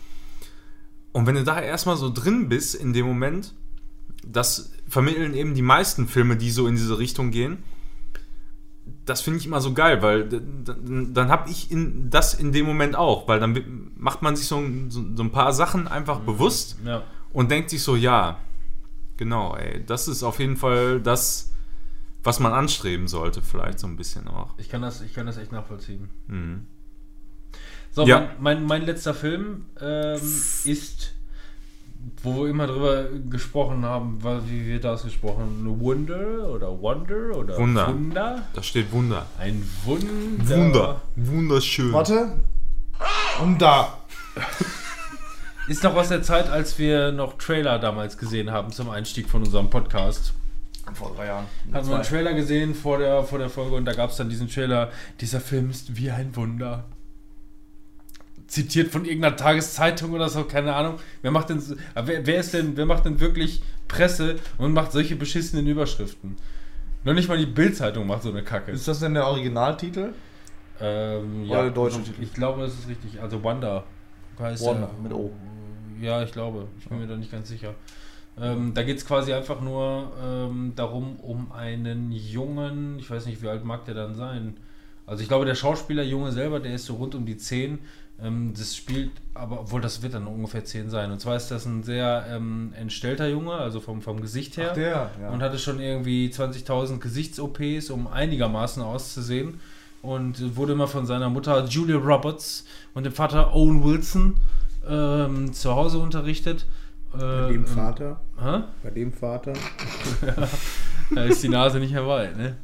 Und 1.12 1.26
wenn 1.26 1.34
du 1.34 1.44
da 1.44 1.60
erstmal 1.60 1.96
so 1.96 2.10
drin 2.12 2.48
bist 2.48 2.74
in 2.74 2.92
dem 2.92 3.06
Moment, 3.06 3.54
das 4.26 4.72
vermitteln 4.88 5.34
eben 5.34 5.54
die 5.54 5.62
meisten 5.62 6.08
Filme, 6.08 6.36
die 6.36 6.50
so 6.50 6.66
in 6.66 6.76
diese 6.76 6.98
Richtung 6.98 7.30
gehen. 7.30 7.58
Das 9.04 9.20
finde 9.20 9.38
ich 9.38 9.46
immer 9.46 9.60
so 9.60 9.72
geil, 9.74 10.02
weil 10.02 10.28
d- 10.28 10.40
d- 10.40 10.72
dann 11.12 11.28
habe 11.28 11.50
ich 11.50 11.70
in, 11.70 12.08
das 12.10 12.34
in 12.34 12.52
dem 12.52 12.64
Moment 12.66 12.96
auch, 12.96 13.28
weil 13.28 13.38
dann 13.40 13.90
macht 13.96 14.22
man 14.22 14.34
sich 14.36 14.46
so, 14.46 14.56
ein- 14.58 14.90
so, 14.90 15.02
so 15.14 15.22
ein 15.22 15.30
paar 15.30 15.52
Sachen 15.52 15.88
einfach 15.88 16.20
bewusst 16.20 16.76
ja. 16.84 17.02
und 17.32 17.50
denkt 17.50 17.70
sich 17.70 17.82
so, 17.82 17.96
ja, 17.96 18.38
genau, 19.18 19.54
ey, 19.56 19.84
das 19.84 20.08
ist 20.08 20.22
auf 20.22 20.38
jeden 20.38 20.56
Fall 20.56 21.00
das, 21.00 21.52
was 22.24 22.40
man 22.40 22.52
anstreben 22.52 23.06
sollte, 23.08 23.42
vielleicht 23.42 23.78
so 23.78 23.86
ein 23.86 23.96
bisschen 23.96 24.26
auch. 24.28 24.54
Ich 24.58 24.68
kann 24.70 24.80
das, 24.82 25.02
ich 25.02 25.12
kann 25.14 25.26
das 25.26 25.36
echt 25.36 25.52
nachvollziehen. 25.52 26.08
Mhm. 26.26 26.66
So, 27.90 28.06
Ja. 28.06 28.20
mein, 28.20 28.28
mein, 28.40 28.64
mein 28.64 28.82
letzter 28.86 29.14
Film 29.14 29.66
ähm, 29.80 30.14
ist, 30.64 31.14
wo 32.22 32.42
wir 32.44 32.50
immer 32.50 32.66
drüber 32.66 33.04
gesprochen 33.28 33.84
haben, 33.84 34.22
wie 34.48 34.66
wird 34.66 34.84
das 34.84 35.02
gesprochen? 35.04 35.64
Wonder 35.80 36.48
oder 36.48 36.80
Wonder 36.80 37.36
oder 37.36 37.56
Wunder. 37.58 37.88
Wunder? 37.88 38.46
Da 38.54 38.62
steht 38.62 38.92
Wunder. 38.92 39.26
Ein 39.38 39.68
Wunder. 39.84 40.46
Wunder. 40.48 41.00
Wunderschön. 41.16 41.92
Warte, 41.92 42.36
Und 43.42 43.60
da. 43.60 43.98
Ist 45.68 45.84
noch 45.84 45.94
aus 45.96 46.08
der 46.08 46.22
Zeit, 46.22 46.48
als 46.48 46.78
wir 46.78 47.12
noch 47.12 47.36
Trailer 47.36 47.78
damals 47.78 48.16
gesehen 48.16 48.50
haben 48.50 48.72
zum 48.72 48.88
Einstieg 48.88 49.28
von 49.28 49.42
unserem 49.42 49.68
Podcast. 49.68 50.32
Vor 50.94 51.14
drei 51.14 51.26
Jahren. 51.26 51.44
Haben 51.72 51.88
wir 51.88 51.96
einen. 51.96 52.04
Trailer 52.04 52.32
gesehen 52.32 52.74
vor 52.74 52.98
der, 52.98 53.22
vor 53.22 53.38
der 53.38 53.50
Folge 53.50 53.76
und 53.76 53.84
da 53.84 53.92
gab 53.92 54.08
es 54.08 54.16
dann 54.16 54.30
diesen 54.30 54.48
Trailer, 54.48 54.90
dieser 55.20 55.40
Film 55.40 55.68
ist 55.68 55.96
wie 55.96 56.10
ein 56.10 56.34
Wunder. 56.34 56.86
Zitiert 58.46 58.90
von 58.90 59.04
irgendeiner 59.04 59.36
Tageszeitung 59.36 60.14
oder 60.14 60.30
so, 60.30 60.44
keine 60.44 60.74
Ahnung. 60.74 60.94
Wer 61.20 61.30
macht 61.32 61.50
denn, 61.50 61.62
wer, 61.94 62.26
wer 62.26 62.40
ist 62.40 62.54
denn, 62.54 62.74
wer 62.78 62.86
macht 62.86 63.04
denn 63.04 63.20
wirklich 63.20 63.60
Presse 63.88 64.36
und 64.56 64.72
macht 64.72 64.92
solche 64.92 65.16
beschissenen 65.16 65.66
Überschriften? 65.66 66.36
Noch 67.04 67.12
nicht 67.12 67.28
mal 67.28 67.36
die 67.36 67.44
Bildzeitung 67.44 68.06
macht 68.06 68.22
so 68.22 68.30
eine 68.30 68.42
Kacke. 68.42 68.72
Ist 68.72 68.88
das 68.88 69.00
denn 69.00 69.12
der 69.12 69.26
Originaltitel? 69.26 70.14
Ähm, 70.80 71.50
Oder 71.50 71.64
der 71.64 71.72
deutsche 71.72 72.02
Titel? 72.02 72.22
Ich 72.22 72.32
glaube, 72.32 72.62
das 72.62 72.72
ist 72.72 72.88
richtig. 72.88 73.20
Also 73.20 73.42
Wonder. 73.42 73.84
heißt 74.40 74.62
Wonder, 74.62 74.90
der. 74.94 75.02
mit 75.02 75.12
O. 75.12 75.30
Ja, 76.00 76.22
ich 76.22 76.32
glaube. 76.32 76.66
Ich 76.78 76.88
bin 76.88 76.98
mir 76.98 77.06
da 77.06 77.16
nicht 77.16 77.30
ganz 77.32 77.48
sicher. 77.48 77.74
Ähm, 78.40 78.72
da 78.74 78.82
geht 78.82 78.98
es 78.98 79.06
quasi 79.06 79.32
einfach 79.32 79.60
nur 79.60 80.12
ähm, 80.22 80.72
darum, 80.76 81.16
um 81.20 81.52
einen 81.52 82.12
jungen, 82.12 82.98
ich 82.98 83.10
weiß 83.10 83.26
nicht, 83.26 83.42
wie 83.42 83.48
alt 83.48 83.64
mag 83.64 83.84
der 83.84 83.94
dann 83.94 84.14
sein. 84.14 84.56
Also 85.06 85.22
ich 85.22 85.28
glaube, 85.28 85.44
der 85.44 85.54
Schauspieler, 85.54 86.02
Junge 86.02 86.32
selber, 86.32 86.60
der 86.60 86.74
ist 86.74 86.86
so 86.86 86.96
rund 86.96 87.14
um 87.14 87.26
die 87.26 87.36
10. 87.36 87.78
Ähm, 88.20 88.52
das 88.56 88.76
spielt, 88.76 89.10
aber 89.34 89.60
obwohl 89.60 89.80
das 89.80 90.02
wird 90.02 90.14
dann 90.14 90.26
ungefähr 90.26 90.64
10 90.64 90.90
sein. 90.90 91.10
Und 91.10 91.20
zwar 91.20 91.36
ist 91.36 91.48
das 91.48 91.66
ein 91.66 91.82
sehr 91.82 92.26
ähm, 92.30 92.72
entstellter 92.76 93.28
Junge, 93.28 93.52
also 93.52 93.80
vom, 93.80 94.02
vom 94.02 94.20
Gesicht 94.20 94.56
her. 94.56 94.68
Ach, 94.70 94.74
der, 94.74 95.10
ja. 95.20 95.30
Und 95.30 95.42
hatte 95.42 95.58
schon 95.58 95.80
irgendwie 95.80 96.28
20.000 96.28 96.98
Gesichts-OPs, 96.98 97.90
um 97.90 98.06
einigermaßen 98.06 98.82
auszusehen. 98.82 99.60
Und 100.00 100.56
wurde 100.56 100.74
immer 100.74 100.86
von 100.86 101.06
seiner 101.06 101.28
Mutter 101.28 101.64
Julia 101.64 101.96
Roberts 101.96 102.64
und 102.94 103.04
dem 103.04 103.12
Vater 103.12 103.52
Owen 103.52 103.82
Wilson 103.82 104.36
ähm, 104.88 105.52
zu 105.52 105.74
Hause 105.74 105.98
unterrichtet. 105.98 106.66
Bei 107.12 107.46
Äh, 107.46 107.48
dem 107.48 107.60
ähm, 107.62 107.66
Vater. 107.66 108.20
Hä? 108.40 108.62
Bei 108.82 108.90
dem 108.90 109.12
Vater. 109.12 109.52
Da 111.14 111.24
ist 111.24 111.42
die 111.42 111.48
Nase 111.48 111.78
nicht 111.80 111.92
mehr 111.92 112.06
weit, 112.06 112.36
ne? 112.36 112.56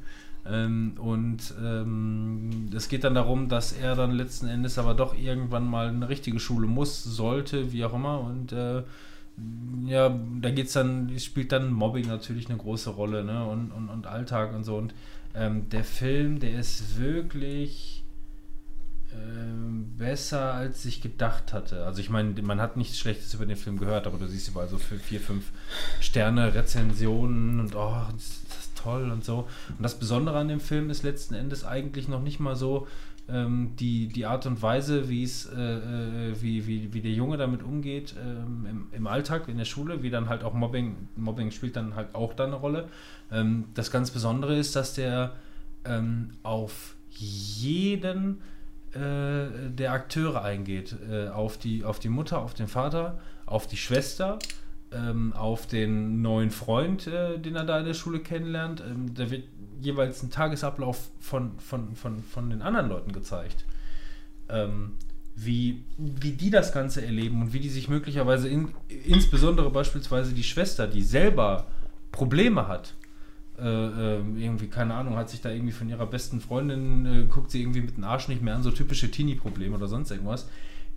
Ähm, 0.47 0.93
und 0.99 1.55
ähm, 1.64 2.68
es 2.77 2.89
geht 2.89 3.05
dann 3.05 3.14
darum, 3.14 3.49
dass 3.49 3.72
er 3.72 3.97
dann 3.97 4.11
letzten 4.12 4.47
Endes 4.47 4.77
aber 4.79 4.93
doch 4.93 5.16
irgendwann 5.16 5.66
mal 5.66 5.89
eine 5.89 6.11
richtige 6.11 6.39
Schule 6.39 6.66
muss, 6.66 7.03
sollte, 7.03 7.72
wie 7.72 7.83
auch 7.87 7.95
immer. 7.95 8.20
Und 8.20 8.53
äh, 8.53 8.83
ja, 9.87 10.14
da 10.43 10.51
geht's 10.51 10.75
dann, 10.75 11.18
spielt 11.18 11.53
dann 11.53 11.72
Mobbing 11.72 12.07
natürlich 12.07 12.51
eine 12.51 12.59
große 12.59 12.91
Rolle, 12.91 13.25
ne? 13.25 13.47
Und, 13.47 13.70
und, 13.72 13.89
und 13.89 14.07
Alltag 14.07 14.55
und 14.55 14.64
so. 14.64 14.77
Und 14.77 14.95
ähm, 15.35 15.70
der 15.70 15.85
Film, 15.85 16.39
der 16.39 16.59
ist 16.61 16.99
wirklich 16.99 18.03
ähm, 18.03 18.03
besser, 19.96 20.54
als 20.54 20.84
ich 20.84 21.00
gedacht 21.00 21.52
hatte. 21.52 21.84
Also 21.84 22.00
ich 22.00 22.10
meine, 22.10 22.40
man 22.42 22.60
hat 22.60 22.76
nichts 22.76 22.98
Schlechtes 22.98 23.34
über 23.34 23.46
den 23.46 23.56
Film 23.56 23.78
gehört, 23.78 24.06
aber 24.06 24.18
du 24.18 24.26
siehst 24.26 24.48
überall 24.48 24.68
so 24.68 24.78
vier, 24.78 25.20
fünf 25.20 25.52
Sterne 26.00 26.54
Rezensionen 26.54 27.60
und 27.60 27.74
oh, 27.74 28.02
das 28.12 28.24
ist 28.24 28.76
toll 28.76 29.10
und 29.10 29.24
so. 29.24 29.48
Und 29.76 29.82
das 29.82 29.98
Besondere 29.98 30.38
an 30.38 30.48
dem 30.48 30.60
Film 30.60 30.90
ist 30.90 31.02
letzten 31.02 31.34
Endes 31.34 31.64
eigentlich 31.64 32.08
noch 32.08 32.22
nicht 32.22 32.40
mal 32.40 32.56
so 32.56 32.86
ähm, 33.28 33.72
die, 33.78 34.08
die 34.08 34.26
Art 34.26 34.46
und 34.46 34.60
Weise, 34.60 35.08
wie 35.08 35.22
es, 35.22 35.46
äh, 35.46 35.60
äh, 35.60 36.42
wie, 36.42 36.92
wie, 36.92 37.00
der 37.00 37.12
Junge 37.12 37.36
damit 37.36 37.62
umgeht 37.62 38.14
ähm, 38.22 38.66
im, 38.68 38.86
im 38.92 39.06
Alltag, 39.06 39.48
in 39.48 39.56
der 39.56 39.64
Schule, 39.64 40.02
wie 40.02 40.10
dann 40.10 40.28
halt 40.28 40.44
auch 40.44 40.52
Mobbing, 40.52 40.96
Mobbing 41.16 41.50
spielt 41.50 41.76
dann 41.76 41.94
halt 41.94 42.14
auch 42.14 42.34
da 42.34 42.44
eine 42.44 42.56
Rolle. 42.56 42.88
Ähm, 43.32 43.64
das 43.74 43.90
ganz 43.90 44.10
Besondere 44.10 44.56
ist, 44.56 44.76
dass 44.76 44.94
der 44.94 45.34
ähm, 45.86 46.32
auf 46.42 46.96
jeden 47.10 48.42
äh, 48.95 49.70
der 49.70 49.92
Akteure 49.92 50.42
eingeht. 50.42 50.97
Äh, 51.11 51.28
auf, 51.28 51.59
die, 51.59 51.84
auf 51.84 51.99
die 51.99 52.09
Mutter, 52.09 52.38
auf 52.40 52.55
den 52.55 52.68
Vater, 52.68 53.18
auf 53.47 53.66
die 53.66 53.76
Schwester, 53.76 54.38
ähm, 54.92 55.32
auf 55.32 55.66
den 55.66 56.22
neuen 56.22 56.51
Freund, 56.51 57.07
äh, 57.07 57.38
den 57.38 57.57
er 57.57 57.64
da 57.64 57.80
in 57.80 57.86
der 57.86 57.95
Schule 57.95 58.20
kennenlernt. 58.20 58.80
Ähm, 58.80 59.14
da 59.14 59.30
wird 59.30 59.45
jeweils 59.80 60.22
ein 60.22 60.30
Tagesablauf 60.30 61.11
von, 61.20 61.59
von, 61.59 61.95
von, 61.97 62.22
von 62.22 62.51
den 62.51 62.62
anderen 62.62 62.88
Leuten 62.88 63.12
gezeigt. 63.12 63.64
Ähm, 64.49 64.92
wie, 65.36 65.82
wie 65.99 66.32
die 66.32 66.51
das 66.51 66.72
Ganze 66.72 67.05
erleben 67.05 67.42
und 67.42 67.53
wie 67.53 67.61
die 67.61 67.68
sich 67.68 67.88
möglicherweise, 67.88 68.49
in, 68.49 68.72
insbesondere 68.88 69.70
beispielsweise 69.70 70.32
die 70.32 70.45
Schwester, 70.45 70.86
die 70.86 71.03
selber 71.03 71.66
Probleme 72.12 72.68
hat, 72.68 72.95
äh, 73.59 74.16
ähm, 74.16 74.36
irgendwie, 74.36 74.66
keine 74.66 74.94
Ahnung, 74.94 75.16
hat 75.16 75.30
sich 75.30 75.40
da 75.40 75.50
irgendwie 75.50 75.72
von 75.72 75.88
ihrer 75.88 76.07
besten 76.07 76.40
Freundin, 76.40 77.07
äh, 77.07 77.22
guckt 77.24 77.50
sie 77.50 77.61
irgendwie 77.61 77.82
mit 77.82 77.96
dem 77.96 78.05
Arsch 78.05 78.28
nicht 78.28 78.42
mehr 78.42 78.55
an, 78.55 78.62
so 78.62 78.70
typische 78.70 79.11
Teenie-Probleme 79.11 79.76
oder 79.76 79.86
sonst 79.86 80.11
irgendwas, 80.11 80.48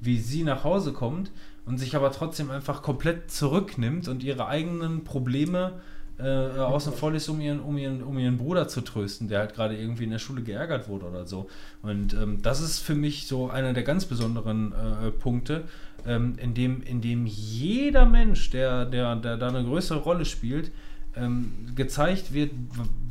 wie 0.02 0.18
sie 0.18 0.44
nach 0.44 0.64
Hause 0.64 0.94
kommt 0.94 1.32
und 1.66 1.78
sich 1.78 1.96
aber 1.96 2.12
trotzdem 2.12 2.50
einfach 2.50 2.82
komplett 2.82 3.30
zurücknimmt 3.30 4.08
und 4.08 4.24
ihre 4.24 4.48
eigenen 4.48 5.04
Probleme 5.04 5.74
äh, 6.20 6.24
außen 6.24 6.94
vor 6.94 7.12
lässt, 7.12 7.30
um 7.30 7.40
ihren, 7.40 7.60
um, 7.60 7.78
ihren, 7.78 8.02
um 8.02 8.18
ihren 8.18 8.38
Bruder 8.38 8.68
zu 8.68 8.82
trösten, 8.82 9.28
der 9.28 9.40
halt 9.40 9.54
gerade 9.54 9.78
irgendwie 9.78 10.06
in 10.06 10.10
der 10.10 10.20
Schule 10.20 10.42
geärgert 10.42 10.90
wurde 10.90 11.06
oder 11.06 11.28
so. 11.28 11.48
Und 11.84 12.14
ähm, 12.14 12.42
das 12.42 12.60
ist 12.60 12.80
für 12.80 12.96
mich 12.96 13.28
so 13.28 13.50
einer 13.52 13.74
der 13.74 13.84
ganz 13.84 14.06
besonderen 14.06 14.74
äh, 14.74 15.12
Punkte, 15.12 15.66
ähm, 16.08 16.36
in, 16.42 16.54
dem, 16.56 16.82
in 16.82 17.02
dem 17.02 17.28
jeder 17.28 18.06
Mensch, 18.06 18.50
der, 18.50 18.86
der, 18.86 19.16
der 19.16 19.38
da 19.38 19.48
eine 19.50 19.64
größere 19.64 20.00
Rolle 20.00 20.26
spielt, 20.26 20.72
ähm, 21.20 21.52
gezeigt 21.76 22.34
wird, 22.34 22.52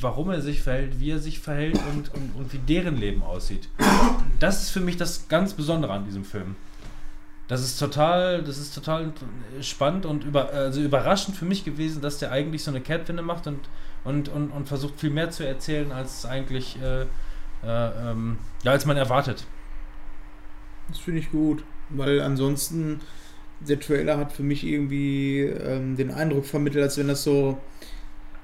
warum 0.00 0.30
er 0.30 0.40
sich 0.40 0.62
verhält, 0.62 1.00
wie 1.00 1.10
er 1.10 1.18
sich 1.18 1.38
verhält 1.38 1.78
und, 1.92 2.12
und, 2.14 2.36
und 2.36 2.52
wie 2.52 2.58
deren 2.58 2.96
Leben 2.96 3.22
aussieht. 3.22 3.68
Das 4.40 4.62
ist 4.62 4.70
für 4.70 4.80
mich 4.80 4.96
das 4.96 5.28
ganz 5.28 5.54
Besondere 5.54 5.92
an 5.92 6.04
diesem 6.04 6.24
Film. 6.24 6.56
Das 7.48 7.62
ist 7.62 7.78
total, 7.78 8.42
das 8.42 8.58
ist 8.58 8.74
total 8.74 9.12
spannend 9.60 10.04
und 10.04 10.24
über, 10.24 10.52
also 10.52 10.80
überraschend 10.80 11.36
für 11.36 11.44
mich 11.44 11.64
gewesen, 11.64 12.02
dass 12.02 12.18
der 12.18 12.32
eigentlich 12.32 12.64
so 12.64 12.72
eine 12.72 12.80
Kehrtwende 12.80 13.22
macht 13.22 13.46
und, 13.46 13.60
und, 14.02 14.28
und, 14.28 14.50
und 14.50 14.66
versucht 14.66 14.98
viel 14.98 15.10
mehr 15.10 15.30
zu 15.30 15.46
erzählen, 15.46 15.92
als 15.92 16.26
eigentlich 16.26 16.76
äh, 16.82 17.06
äh, 17.64 18.10
ähm, 18.10 18.38
ja, 18.62 18.72
als 18.72 18.84
man 18.84 18.96
erwartet. 18.96 19.44
Das 20.88 20.98
finde 20.98 21.20
ich 21.20 21.30
gut, 21.30 21.64
weil 21.88 22.20
ansonsten 22.20 23.00
der 23.60 23.80
Trailer 23.80 24.18
hat 24.18 24.32
für 24.32 24.42
mich 24.42 24.64
irgendwie 24.64 25.40
ähm, 25.42 25.96
den 25.96 26.10
Eindruck 26.10 26.46
vermittelt, 26.46 26.84
als 26.84 26.98
wenn 26.98 27.08
das 27.08 27.24
so 27.24 27.58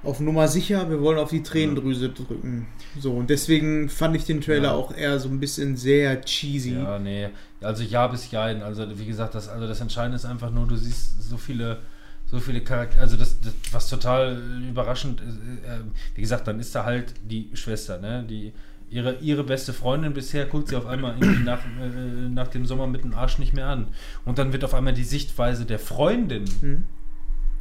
auf 0.03 0.20
Nummer 0.20 0.48
sicher, 0.48 0.88
wir 0.90 1.00
wollen 1.00 1.18
auf 1.18 1.30
die 1.30 1.42
Tränendrüse 1.42 2.09
drücken. 2.11 2.66
So, 2.98 3.12
und 3.12 3.30
deswegen 3.30 3.88
fand 3.88 4.16
ich 4.16 4.24
den 4.24 4.40
Trailer 4.40 4.70
Ja. 4.70 4.74
auch 4.74 4.94
eher 4.96 5.18
so 5.20 5.28
ein 5.28 5.38
bisschen 5.40 5.76
sehr 5.76 6.20
cheesy. 6.22 6.74
Ja, 6.74 6.98
nee. 6.98 7.28
Also 7.61 7.82
ja 7.84 8.07
bis 8.09 8.30
jein. 8.30 8.62
Also 8.62 8.86
wie 8.98 9.07
gesagt, 9.07 9.34
das, 9.34 9.48
also 9.48 9.66
das 9.66 9.80
Entscheidende 9.80 10.16
ist 10.16 10.24
einfach 10.24 10.50
nur, 10.50 10.66
du 10.66 10.76
siehst 10.76 11.22
so 11.22 11.36
viele, 11.36 11.78
so 12.26 12.40
viele 12.40 12.61
Charaktere, 12.62 13.00
also 13.03 13.16
das, 13.16 13.40
das, 13.40 13.53
was 13.70 13.88
total 13.88 14.40
überraschend 14.68 15.20
ist, 15.20 15.36
äh, 15.36 15.78
wie 16.14 16.20
gesagt, 16.20 16.48
dann 16.48 16.59
ist 16.59 16.74
da 16.74 16.84
halt 16.84 17.14
die 17.24 17.50
Schwester, 17.55 17.98
ne? 17.98 18.24
Die 18.28 18.53
ihre, 18.90 19.14
ihre 19.20 19.42
beste 19.44 19.72
Freundin 19.72 20.12
bisher 20.12 20.44
guckt 20.46 20.68
sie 20.68 20.76
auf 20.76 20.84
einmal 20.86 21.14
irgendwie 21.18 21.44
nach, 21.44 21.61
äh, 21.64 22.28
nach 22.28 22.48
dem 22.48 22.66
Sommer 22.66 22.86
mit 22.86 23.05
dem 23.05 23.14
Arsch 23.14 23.38
nicht 23.38 23.55
mehr 23.55 23.66
an. 23.68 23.86
Und 24.26 24.38
dann 24.38 24.53
wird 24.53 24.64
auf 24.64 24.74
einmal 24.74 24.92
die 24.92 25.05
Sichtweise 25.05 25.64
der 25.64 25.78
Freundin 25.78 26.44
Hm? 26.61 26.84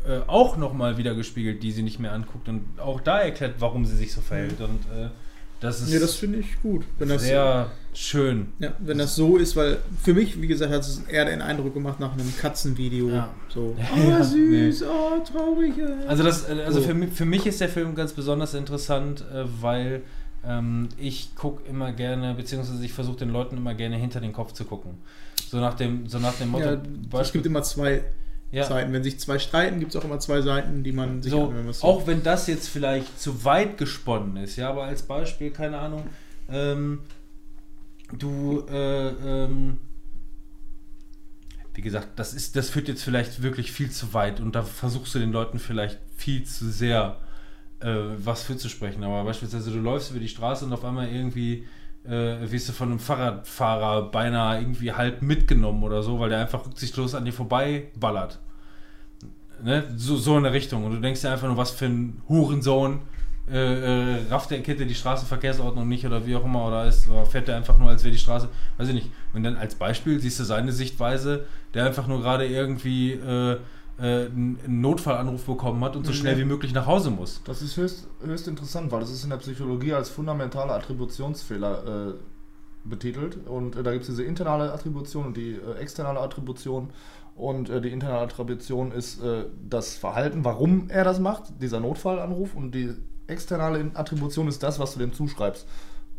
Äh, 0.07 0.21
auch 0.27 0.57
nochmal 0.57 0.97
wieder 0.97 1.13
gespiegelt, 1.15 1.61
die 1.63 1.71
sie 1.71 1.83
nicht 1.83 1.99
mehr 1.99 2.13
anguckt 2.13 2.49
und 2.49 2.63
auch 2.79 3.01
da 3.01 3.19
erklärt, 3.19 3.55
warum 3.59 3.85
sie 3.85 3.95
sich 3.95 4.13
so 4.13 4.21
verhält. 4.21 4.59
Und 4.61 4.81
äh, 4.95 5.09
das 5.59 5.81
ist 5.81 5.93
Ja, 5.93 5.99
das 5.99 6.15
finde 6.15 6.39
ich 6.39 6.59
gut. 6.61 6.83
Sehr 7.17 7.69
schön. 7.93 8.47
ja, 8.59 8.73
wenn 8.79 8.97
das 8.97 9.15
so 9.15 9.37
ist, 9.37 9.55
weil 9.55 9.77
für 10.01 10.13
mich, 10.13 10.41
wie 10.41 10.47
gesagt, 10.47 10.71
hat 10.71 10.81
es 10.81 11.03
eher 11.07 11.25
den 11.25 11.41
Eindruck 11.41 11.73
gemacht 11.75 11.99
nach 11.99 12.13
einem 12.13 12.33
Katzenvideo. 12.35 13.09
Ja. 13.09 13.29
So, 13.49 13.75
Ja, 14.07 14.19
oh, 14.19 14.23
süß, 14.23 14.83
oh, 14.83 15.19
traurig. 15.23 15.73
Also, 16.07 16.23
das, 16.23 16.49
äh, 16.49 16.63
also 16.65 16.79
So. 16.79 16.87
für, 16.87 16.93
mich, 16.95 17.11
für 17.13 17.25
mich 17.25 17.45
ist 17.45 17.61
der 17.61 17.69
Film 17.69 17.93
ganz 17.93 18.13
besonders 18.13 18.55
interessant, 18.55 19.23
äh, 19.31 19.43
weil 19.61 20.01
ähm, 20.43 20.89
ich 20.97 21.35
gucke 21.35 21.69
immer 21.69 21.91
gerne, 21.91 22.33
beziehungsweise 22.33 22.83
ich 22.83 22.93
versuche 22.93 23.17
den 23.17 23.29
Leuten 23.29 23.57
immer 23.57 23.75
gerne 23.75 23.97
hinter 23.97 24.19
den 24.19 24.33
Kopf 24.33 24.53
zu 24.53 24.65
gucken. 24.65 24.95
So 25.47 25.57
nach 25.59 25.75
dem, 25.75 26.07
so 26.07 26.17
nach 26.17 26.33
dem 26.33 26.49
Motto. 26.49 26.65
ja, 26.65 27.19
es 27.19 27.31
gibt 27.31 27.45
immer 27.45 27.61
zwei 27.61 28.03
ja, 28.51 28.65
Seiten. 28.65 28.93
Wenn 28.93 29.03
sich 29.03 29.19
zwei 29.19 29.39
streiten, 29.39 29.79
gibt 29.79 29.95
es 29.95 30.01
auch 30.01 30.05
immer 30.05 30.19
zwei 30.19 30.41
Seiten, 30.41 30.83
die 30.83 30.91
man 30.91 31.21
sich 31.21 31.31
so, 31.31 31.47
anhören 31.47 31.65
muss. 31.65 31.83
auch 31.83 32.07
wenn 32.07 32.23
das 32.23 32.47
jetzt 32.47 32.67
vielleicht 32.67 33.19
zu 33.19 33.43
weit 33.45 33.77
gesponnen 33.77 34.37
ist, 34.37 34.55
ja, 34.57 34.69
aber 34.69 34.83
als 34.83 35.03
Beispiel, 35.03 35.51
keine 35.51 35.77
Ahnung, 35.79 36.03
ähm, 36.49 36.99
du, 38.17 38.65
äh, 38.69 39.07
ähm, 39.09 39.77
wie 41.73 41.81
gesagt, 41.81 42.09
das 42.17 42.33
ist, 42.33 42.55
das 42.55 42.69
führt 42.69 42.87
jetzt 42.87 43.03
vielleicht 43.03 43.41
wirklich 43.41 43.71
viel 43.71 43.89
zu 43.91 44.13
weit 44.13 44.39
und 44.39 44.53
da 44.53 44.63
versuchst 44.63 45.15
du 45.15 45.19
den 45.19 45.31
Leuten 45.31 45.59
vielleicht 45.59 45.99
viel 46.15 46.43
zu 46.43 46.69
sehr 46.69 47.17
äh, 47.81 47.95
was 48.17 48.43
für 48.43 48.57
zu 48.57 48.69
sprechen. 48.69 49.03
Aber 49.03 49.23
beispielsweise 49.23 49.71
du 49.71 49.79
läufst 49.79 50.11
über 50.11 50.19
die 50.19 50.27
Straße 50.27 50.65
und 50.65 50.73
auf 50.73 50.85
einmal 50.85 51.09
irgendwie 51.09 51.67
äh, 52.05 52.51
wirst 52.51 52.69
du 52.69 52.73
von 52.73 52.89
einem 52.89 52.99
Fahrradfahrer 52.99 54.11
beinahe 54.11 54.59
irgendwie 54.59 54.91
halb 54.91 55.21
mitgenommen 55.21 55.83
oder 55.83 56.01
so, 56.03 56.19
weil 56.19 56.29
der 56.29 56.39
einfach 56.39 56.65
rücksichtslos 56.65 57.15
an 57.15 57.25
dir 57.25 57.33
vorbei 57.33 57.87
ballert. 57.99 58.39
Ne? 59.63 59.83
So, 59.95 60.17
so 60.17 60.37
in 60.37 60.43
der 60.43 60.53
Richtung. 60.53 60.85
Und 60.85 60.93
du 60.93 60.99
denkst 60.99 61.21
dir 61.21 61.31
einfach 61.31 61.47
nur, 61.47 61.57
was 61.57 61.71
für 61.71 61.85
ein 61.85 62.21
Hurensohn 62.27 63.01
äh, 63.51 64.15
äh, 64.15 64.27
rafft 64.29 64.51
der 64.51 64.61
Kind 64.61 64.79
die 64.79 64.95
Straßenverkehrsordnung 64.95 65.87
nicht 65.87 66.05
oder 66.05 66.25
wie 66.25 66.35
auch 66.35 66.45
immer 66.45 66.67
oder, 66.67 66.85
ist, 66.85 67.09
oder 67.09 67.25
fährt 67.25 67.49
er 67.49 67.57
einfach 67.57 67.77
nur, 67.77 67.89
als 67.89 68.03
wäre 68.03 68.13
die 68.13 68.19
Straße, 68.19 68.47
weiß 68.77 68.87
ich 68.87 68.93
nicht. 68.93 69.09
Und 69.33 69.43
dann 69.43 69.57
als 69.57 69.75
Beispiel 69.75 70.19
siehst 70.19 70.39
du 70.39 70.43
seine 70.43 70.71
Sichtweise, 70.71 71.45
der 71.73 71.85
einfach 71.85 72.07
nur 72.07 72.21
gerade 72.21 72.45
irgendwie 72.45 73.13
äh, 73.13 73.57
äh, 73.99 74.25
einen 74.25 74.81
Notfallanruf 74.81 75.45
bekommen 75.45 75.83
hat 75.83 75.95
und 75.95 76.05
so 76.05 76.11
Mhm. 76.11 76.15
schnell 76.15 76.37
wie 76.37 76.45
möglich 76.45 76.73
nach 76.73 76.85
Hause 76.85 77.11
muss. 77.11 77.41
Das 77.45 77.61
ist 77.61 77.77
höchst, 77.77 78.07
höchst 78.23 78.47
interessant, 78.47 78.91
weil 78.91 79.01
das 79.01 79.11
ist 79.11 79.23
in 79.23 79.29
der 79.29 79.37
Psychologie 79.37 79.93
als 79.93 80.09
fundamentaler 80.09 80.73
Attributionsfehler 80.75 82.09
äh, 82.09 82.13
betitelt. 82.83 83.37
Und 83.47 83.75
äh, 83.75 83.83
da 83.83 83.91
gibt 83.91 84.03
es 84.03 84.09
diese 84.09 84.23
internale 84.23 84.73
Attribution 84.73 85.25
und 85.27 85.37
die 85.37 85.51
äh, 85.53 85.79
externe 85.79 86.19
Attribution. 86.19 86.89
Und 87.35 87.69
äh, 87.69 87.79
die 87.81 87.89
internale 87.89 88.21
Attribution 88.21 88.91
ist 88.91 89.21
äh, 89.23 89.45
das 89.69 89.95
Verhalten, 89.95 90.43
warum 90.43 90.89
er 90.89 91.03
das 91.03 91.19
macht, 91.19 91.61
dieser 91.61 91.79
Notfallanruf. 91.79 92.55
Und 92.55 92.73
die 92.73 92.93
externe 93.27 93.91
Attribution 93.93 94.47
ist 94.47 94.63
das, 94.63 94.79
was 94.79 94.93
du 94.93 94.99
dem 94.99 95.13
zuschreibst. 95.13 95.67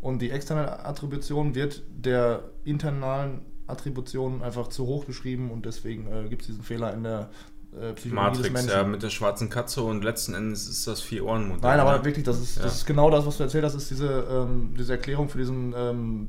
Und 0.01 0.21
die 0.21 0.31
externe 0.31 0.85
Attribution 0.85 1.55
wird 1.55 1.83
der 1.95 2.43
internalen 2.65 3.41
Attribution 3.67 4.41
einfach 4.41 4.67
zu 4.67 4.85
hoch 4.85 5.05
geschrieben 5.05 5.49
und 5.49 5.65
deswegen 5.65 6.07
äh, 6.11 6.27
gibt 6.27 6.41
es 6.41 6.47
diesen 6.47 6.63
Fehler 6.63 6.93
in 6.93 7.03
der 7.03 7.29
äh, 7.81 7.93
Psychologie 7.93 8.29
des 8.29 8.37
Matrix, 8.39 8.53
Menschen. 8.53 8.69
ja, 8.69 8.83
mit 8.83 9.03
der 9.03 9.09
schwarzen 9.09 9.49
Katze 9.49 9.81
und 9.83 10.03
letzten 10.03 10.33
Endes 10.33 10.67
ist 10.67 10.85
das 10.87 11.01
Vier-Ohren-Modell. 11.01 11.61
Nein, 11.61 11.79
aber 11.79 11.97
ne? 11.97 12.05
wirklich, 12.05 12.25
das 12.25 12.39
ist, 12.39 12.57
Ja. 12.57 12.63
das 12.63 12.75
ist 12.75 12.85
genau 12.85 13.09
das, 13.09 13.25
was 13.25 13.37
du 13.37 13.43
erzählt 13.43 13.63
hast, 13.65 13.75
ist 13.75 13.89
diese, 13.89 14.07
ähm, 14.29 14.73
diese 14.77 14.93
Erklärung 14.93 15.29
für 15.29 15.37
diesen 15.37 15.73
ähm, 15.77 16.27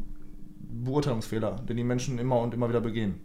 Beurteilungsfehler, 0.76 1.52
den 1.68 1.76
die 1.76 1.84
Menschen 1.84 2.18
immer 2.18 2.40
und 2.40 2.52
immer 2.52 2.68
wieder 2.68 2.80
begehen. 2.80 3.20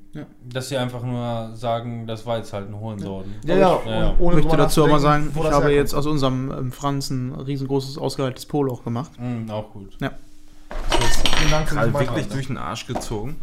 Dass 0.47 0.69
sie 0.69 0.77
einfach 0.77 1.03
nur 1.03 1.51
sagen, 1.55 2.05
das 2.05 2.25
war 2.25 2.37
jetzt 2.37 2.53
halt 2.53 2.67
ein 2.69 2.79
Hohensohn. 2.79 3.25
Ja, 3.43 3.55
ja, 3.55 3.79
Ja, 3.85 3.91
ja. 4.01 4.09
und 4.11 4.19
ohne 4.19 4.37
Ich 4.39 4.43
möchte 4.45 4.57
dazu 4.57 4.85
mal 4.85 4.99
sagen, 4.99 5.29
ich 5.29 5.33
das 5.35 5.45
habe 5.45 5.53
herkommt. 5.55 5.73
jetzt 5.73 5.93
aus 5.95 6.05
unserem 6.05 6.51
ähm, 6.51 6.71
Franz 6.71 7.09
ein 7.09 7.33
riesengroßes, 7.33 7.97
ausgeheiltes 7.97 8.45
Polo 8.45 8.73
auch 8.73 8.83
gemacht. 8.83 9.11
Mhm, 9.19 9.49
auch 9.49 9.71
gut. 9.71 9.97
Vielen 9.99 10.11
Dank 11.51 11.67
für 11.69 11.75
diesen 11.75 11.93
wirklich 11.93 12.09
Beitrag. 12.09 12.29
durch 12.33 12.47
den 12.47 12.57
Arsch 12.57 12.85
gezogen. 12.85 13.37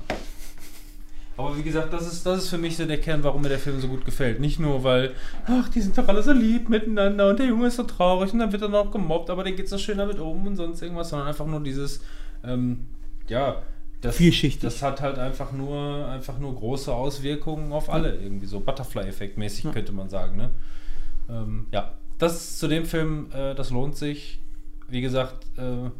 Aber 1.39 1.57
wie 1.57 1.62
gesagt, 1.62 1.93
das 1.93 2.07
ist, 2.11 2.24
das 2.24 2.45
ist 2.45 2.49
für 2.49 2.57
mich 2.57 2.76
so 2.78 2.87
der 2.87 2.99
Kern, 2.99 3.22
warum 3.22 3.43
mir 3.43 3.51
der 3.51 3.59
Film 3.59 3.78
so 3.80 3.89
gut 3.89 4.05
gefällt. 4.07 4.41
Nicht 4.41 4.59
nur, 4.59 4.82
weil, 4.84 5.12
ach, 5.47 5.68
die 5.68 5.82
sind 5.82 5.97
doch 5.99 6.09
alle 6.09 6.22
so 6.22 6.32
lieb 6.32 6.68
miteinander 6.70 7.28
und 7.28 7.39
der 7.39 7.47
Junge 7.47 7.66
ist 7.66 7.76
so 7.76 7.82
traurig 7.82 8.32
und 8.32 8.39
dann 8.39 8.53
wird 8.53 8.62
er 8.62 8.68
noch 8.68 8.91
gemobbt, 8.91 9.28
aber 9.28 9.45
der 9.45 9.53
geht 9.53 9.68
so 9.68 9.76
schön 9.76 9.99
damit 9.99 10.18
um 10.18 10.47
und 10.47 10.57
sonst 10.57 10.80
irgendwas, 10.80 11.11
sondern 11.11 11.28
einfach 11.28 11.45
nur 11.47 11.61
dieses, 11.61 12.01
ähm, 12.43 12.87
ja, 13.28 13.62
das, 14.01 14.16
Vielschichtig. 14.16 14.62
das 14.62 14.82
hat 14.82 15.01
halt 15.03 15.18
einfach 15.18 15.53
nur, 15.53 16.07
einfach 16.09 16.39
nur 16.39 16.55
große 16.55 16.93
Auswirkungen 16.95 17.70
auf 17.72 17.91
alle, 17.91 18.14
irgendwie 18.14 18.47
so 18.47 18.61
Butterfly-Effekt 18.61 19.37
mäßig, 19.37 19.64
Ja. 19.64 19.72
könnte 19.72 19.93
man 19.93 20.09
sagen, 20.09 20.37
ne? 20.37 20.51
Ähm, 21.28 21.66
ja, 21.72 21.93
das 22.18 22.57
zu 22.59 22.66
dem 22.68 22.87
Film, 22.87 23.26
äh, 23.34 23.55
das 23.55 23.70
lohnt 23.70 23.97
sich. 23.97 24.39
Wie 24.89 25.01
gesagt, 25.03 25.45
äh, 25.59 25.91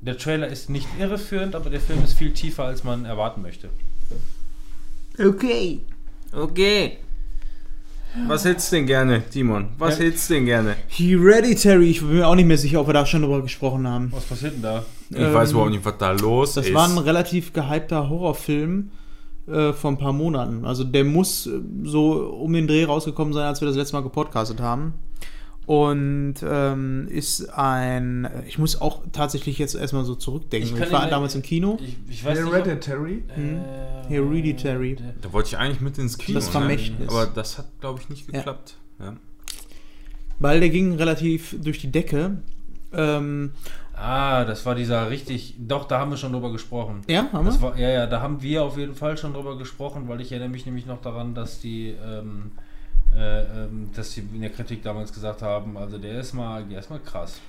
der 0.00 0.16
Trailer 0.16 0.46
ist 0.48 0.70
nicht 0.70 0.86
irreführend, 0.98 1.54
aber 1.54 1.68
der 1.68 1.80
Film 1.80 2.02
ist 2.04 2.14
viel 2.14 2.32
tiefer, 2.32 2.64
als 2.64 2.84
man 2.84 3.04
erwarten 3.04 3.42
möchte. 3.42 3.68
Okay. 5.18 5.80
Okay. 6.32 6.98
Was 8.26 8.44
hättest 8.44 8.72
du 8.72 8.76
denn 8.76 8.86
gerne, 8.86 9.22
Timon? 9.28 9.68
Was 9.78 9.98
Ja. 9.98 10.04
hättest 10.06 10.30
du 10.30 10.34
denn 10.34 10.46
gerne? 10.46 10.76
Hereditary, 10.88 11.90
ich 11.90 12.00
bin 12.00 12.14
mir 12.16 12.26
auch 12.26 12.34
nicht 12.34 12.46
mehr 12.46 12.58
sicher, 12.58 12.80
ob 12.80 12.86
wir 12.86 12.94
da 12.94 13.04
schon 13.06 13.22
drüber 13.22 13.42
gesprochen 13.42 13.86
haben. 13.86 14.10
Was 14.12 14.24
passiert 14.24 14.54
denn 14.54 14.62
da? 14.62 14.84
Ich 15.10 15.16
Ähm, 15.18 15.34
weiß 15.34 15.52
überhaupt 15.52 15.70
nicht, 15.72 15.84
was 15.84 15.98
da 15.98 16.12
los 16.12 16.54
Das 16.54 16.66
ist. 16.66 16.74
war 16.74 16.88
ein 16.88 16.98
relativ 16.98 17.52
gehypter 17.52 18.08
Horrorfilm 18.08 18.90
äh, 19.46 19.72
vor 19.72 19.90
ein 19.92 19.98
paar 19.98 20.12
Monaten. 20.12 20.64
Also 20.64 20.84
der 20.84 21.04
muss 21.04 21.46
äh, 21.46 21.60
so 21.84 22.12
um 22.40 22.52
den 22.52 22.66
Dreh 22.66 22.84
rausgekommen 22.84 23.32
sein, 23.34 23.44
als 23.46 23.60
wir 23.60 23.68
das 23.68 23.76
letzte 23.76 23.96
Mal 23.96 24.02
gepodcastet 24.02 24.60
haben. 24.60 24.94
Und 25.68 26.36
ähm, 26.42 27.08
ist 27.10 27.50
ein. 27.50 28.26
Ich 28.46 28.58
muss 28.58 28.80
auch 28.80 29.02
tatsächlich 29.12 29.58
jetzt 29.58 29.74
erstmal 29.74 30.02
so 30.04 30.14
zurückdenken. 30.14 30.74
Ich 30.78 30.82
Ich, 30.82 30.90
war 30.92 31.00
nicht- 31.02 31.12
damals 31.12 31.34
im 31.34 31.42
Kino. 31.42 31.78
Ich, 31.82 31.94
ich 32.08 32.24
weiß 32.24 32.40
nicht. 32.42 32.50
Hereditary? 32.50 33.22
ob- 33.28 33.36
Hm. 33.36 33.58
Äh, 33.58 34.08
Hereditary. 34.08 34.96
da 35.20 35.30
wollte 35.30 35.48
ich 35.50 35.58
eigentlich 35.58 35.82
mit 35.82 35.98
ins 35.98 36.16
Kino. 36.16 36.38
Das 36.38 36.48
Vermächtnis. 36.48 37.10
Ne? 37.10 37.14
Aber 37.14 37.26
das 37.26 37.58
hat, 37.58 37.66
glaube 37.80 38.00
ich, 38.00 38.08
nicht 38.08 38.26
Ja. 38.32 38.38
geklappt. 38.38 38.76
Ja. 38.98 39.14
Weil 40.38 40.60
der 40.60 40.70
ging 40.70 40.94
relativ 40.94 41.54
durch 41.62 41.78
die 41.80 41.92
Decke. 41.92 42.38
Ähm, 42.94 43.50
Ah, 43.92 44.44
das 44.46 44.64
war 44.64 44.74
dieser 44.74 45.10
richtig. 45.10 45.56
Doch, 45.58 45.84
da 45.86 45.98
haben 45.98 46.10
wir 46.12 46.16
schon 46.16 46.32
drüber 46.32 46.50
gesprochen. 46.50 47.02
ja, 47.08 47.28
haben 47.32 47.44
Das 47.44 47.60
wir? 47.60 47.70
war, 47.72 47.78
ja, 47.78 47.88
ja, 47.90 48.06
da 48.06 48.22
haben 48.22 48.40
wir 48.40 48.62
auf 48.62 48.78
jeden 48.78 48.94
Fall 48.94 49.18
schon 49.18 49.34
drüber 49.34 49.58
gesprochen, 49.58 50.08
weil 50.08 50.20
ich 50.22 50.30
erinnere 50.32 50.48
mich 50.50 50.64
nämlich 50.64 50.86
noch 50.86 51.02
daran, 51.02 51.34
dass 51.34 51.60
die, 51.60 51.88
ähm, 51.88 51.96
äh, 51.98 52.18
ähm, 52.20 52.52
dass 53.94 54.14
die 54.14 54.20
in 54.20 54.40
der 54.40 54.50
Kritik 54.50 54.82
damals 54.82 55.12
gesagt 55.12 55.42
haben, 55.42 55.76
also 55.76 55.98
der 55.98 56.20
ist 56.20 56.34
mal, 56.34 56.64
der 56.64 56.80
ist 56.80 56.90
mal 56.90 57.00
krass. 57.00 57.40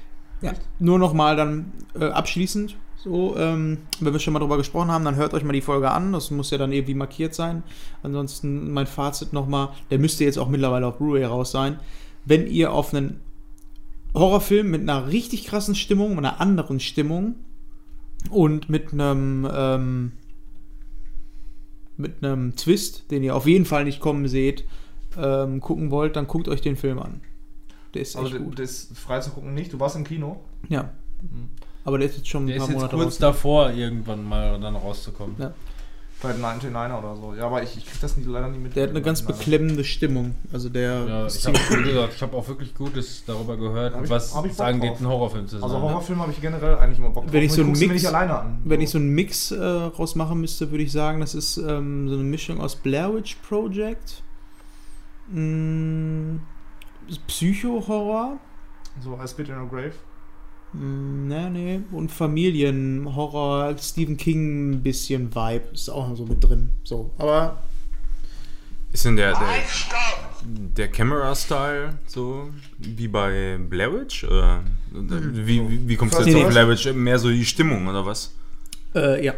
Ja. 0.42 0.54
Nur 0.80 1.00
nochmal 1.00 1.36
dann 1.36 1.72
äh, 2.00 2.06
abschließend, 2.06 2.78
so, 3.02 3.38
ähm, 3.38 3.78
wenn 4.02 4.12
wir 4.12 4.20
schon 4.20 4.34
mal 4.34 4.40
drüber 4.40 4.58
gesprochen 4.58 4.92
haben, 4.92 5.06
dann 5.06 5.16
hört 5.16 5.34
euch 5.34 5.44
mal 5.44 5.54
die 5.54 5.62
Folge 5.62 5.90
an. 5.90 6.12
Das 6.12 6.32
muss 6.32 6.52
ja 6.52 6.58
dann 6.58 6.74
irgendwie 6.74 6.94
markiert 6.94 7.34
sein. 7.34 7.64
Ansonsten 8.04 8.72
mein 8.72 8.88
Fazit 8.88 9.32
nochmal, 9.32 9.70
der 9.90 10.00
müsste 10.00 10.26
jetzt 10.26 10.38
auch 10.38 10.50
mittlerweile 10.50 10.86
auf 10.88 10.98
Blu-ray 10.98 11.24
raus 11.24 11.52
sein. 11.52 11.80
Wenn 12.26 12.46
ihr 12.46 12.74
auf 12.74 12.94
einen 12.94 13.22
Horrorfilm 14.14 14.70
mit 14.70 14.82
einer 14.82 15.08
richtig 15.08 15.46
krassen 15.46 15.76
Stimmung, 15.76 16.18
einer 16.18 16.42
anderen 16.42 16.82
Stimmung 16.82 17.36
und 18.30 18.70
mit 18.70 18.92
einem 18.92 19.48
ähm, 19.50 20.12
mit 21.96 22.24
einem 22.24 22.56
Twist, 22.56 23.12
den 23.12 23.24
ihr 23.24 23.36
auf 23.36 23.46
jeden 23.46 23.66
Fall 23.66 23.84
nicht 23.86 24.00
kommen 24.00 24.28
seht, 24.28 24.66
ähm, 25.18 25.60
gucken 25.62 25.92
wollt, 25.92 26.16
dann 26.16 26.28
guckt 26.28 26.48
euch 26.48 26.62
den 26.62 26.76
Film 26.76 27.00
an. 27.00 27.22
Der 27.94 28.02
ist 28.04 28.16
echt 28.16 28.24
Also 28.24 28.40
gut. 28.40 28.60
das 28.60 28.70
ist 28.86 28.98
frei 29.00 29.20
zu 29.20 29.32
gucken 29.32 29.54
nicht. 29.54 29.74
Du 29.74 29.80
warst 29.80 29.96
im 29.96 30.04
Kino. 30.04 30.40
Ja. 30.68 30.90
Aber 31.86 31.98
der 31.98 32.08
ist 32.10 32.18
jetzt 32.18 32.28
schon 32.28 32.44
ein 32.44 32.48
Der 32.48 32.58
paar 32.58 32.66
ist 32.66 32.70
jetzt 32.70 32.78
Monate 32.82 32.96
kurz 32.96 33.08
raus. 33.08 33.18
davor, 33.18 33.72
irgendwann 33.72 34.24
mal 34.24 34.60
dann 34.60 34.76
rauszukommen. 34.76 35.36
Ja. 35.40 35.54
Bei 36.22 36.32
99er 36.34 37.00
oder 37.00 37.16
so. 37.16 37.34
Ja, 37.34 37.46
aber 37.46 37.64
ich, 37.64 37.78
ich 37.78 37.86
krieg 37.86 38.02
das 38.02 38.18
nicht, 38.18 38.28
leider 38.28 38.50
nicht 38.50 38.62
mit. 38.62 38.76
Der 38.76 38.84
hat 38.84 38.90
eine 38.90 39.02
ganz 39.02 39.22
beklemmende 39.22 39.86
Stimmung. 39.86 40.36
Also 40.52 40.68
der 40.68 41.06
Ja, 41.06 41.28
ich 41.28 41.46
habe 41.48 41.58
ziemlich 41.58 41.70
gut. 41.70 41.84
gesagt, 41.86 42.14
ich 42.14 42.22
habe 42.22 42.36
auch 42.36 42.46
wirklich 42.50 42.76
Gutes 42.76 43.24
darüber 43.26 43.56
gehört, 43.56 43.96
Hab 43.96 44.04
ich- 44.04 44.10
was 44.10 44.36
hab 44.36 44.46
ich 44.46 44.52
es 44.52 44.60
angeht, 44.60 44.98
einen 44.98 45.08
Horrorfilm 45.08 45.48
zu 45.48 45.56
sein. 45.60 45.64
Also? 45.64 45.82
Horrorfilm 45.82 46.20
habe 46.22 46.32
ich 46.34 46.42
generell 46.42 46.76
eigentlich 46.78 47.00
immer 47.00 47.12
Bock 47.12 47.24
drauf. 47.24 47.32
Wenn 47.34 47.44
ich 47.44 47.54
so 47.54 47.62
einen 47.62 47.72
Mix- 47.72 48.06
an. 48.06 48.60
Wenn 48.66 48.82
ich 48.82 48.90
so 48.90 48.98
einen 48.98 49.10
Mix 49.16 49.52
äh, 49.52 49.64
rausmachen 49.64 50.42
müsste, 50.42 50.72
würde 50.72 50.84
ich 50.84 50.92
sagen, 50.92 51.22
das 51.22 51.34
ist 51.36 51.56
ähm, 51.56 52.10
so 52.10 52.16
eine 52.16 52.24
Mischung 52.24 52.60
aus 52.60 52.76
Blair 52.76 53.16
Witch 53.16 53.36
Project, 53.48 54.22
mh, 55.32 56.40
Psycho-Horror, 57.28 58.40
So 59.02 59.18
I 59.22 59.28
Spit 59.28 59.50
in 59.50 59.56
a 59.56 59.66
Grave. 59.66 59.94
mh, 60.74 61.28
nee, 61.28 61.50
nee, 61.50 61.82
und 61.92 62.12
Familienhorror, 62.12 63.76
Stephen 63.80 64.18
King 64.18 64.72
ein 64.72 64.84
bisschen 64.84 65.34
Vibe, 65.34 65.70
ist 65.74 65.90
auch 65.90 66.08
noch 66.10 66.16
so 66.18 66.26
mit 66.26 66.44
drin. 66.44 66.70
So, 66.84 67.12
aber 67.18 67.64
Ist 68.92 69.06
denn 69.06 69.16
der, 69.16 69.34
der, 69.34 69.48
der 70.44 70.88
Camera-Style 70.90 72.00
so 72.08 72.50
wie 72.78 73.08
bei 73.08 73.58
Blair 73.60 73.94
Witch? 73.94 74.24
Oder 74.24 74.64
wie, 74.92 75.68
wie, 75.70 75.88
wie 75.88 75.96
kommst 75.96 76.18
du 76.20 76.24
jetzt 76.24 76.36
auf? 76.36 76.50
Blair 76.50 76.68
Witch? 76.70 76.86
Mehr 76.94 77.20
so 77.20 77.30
die 77.30 77.46
Stimmung 77.46 77.88
oder 77.88 78.06
was? 78.06 78.34
äh, 78.96 79.24
ja, 79.24 79.34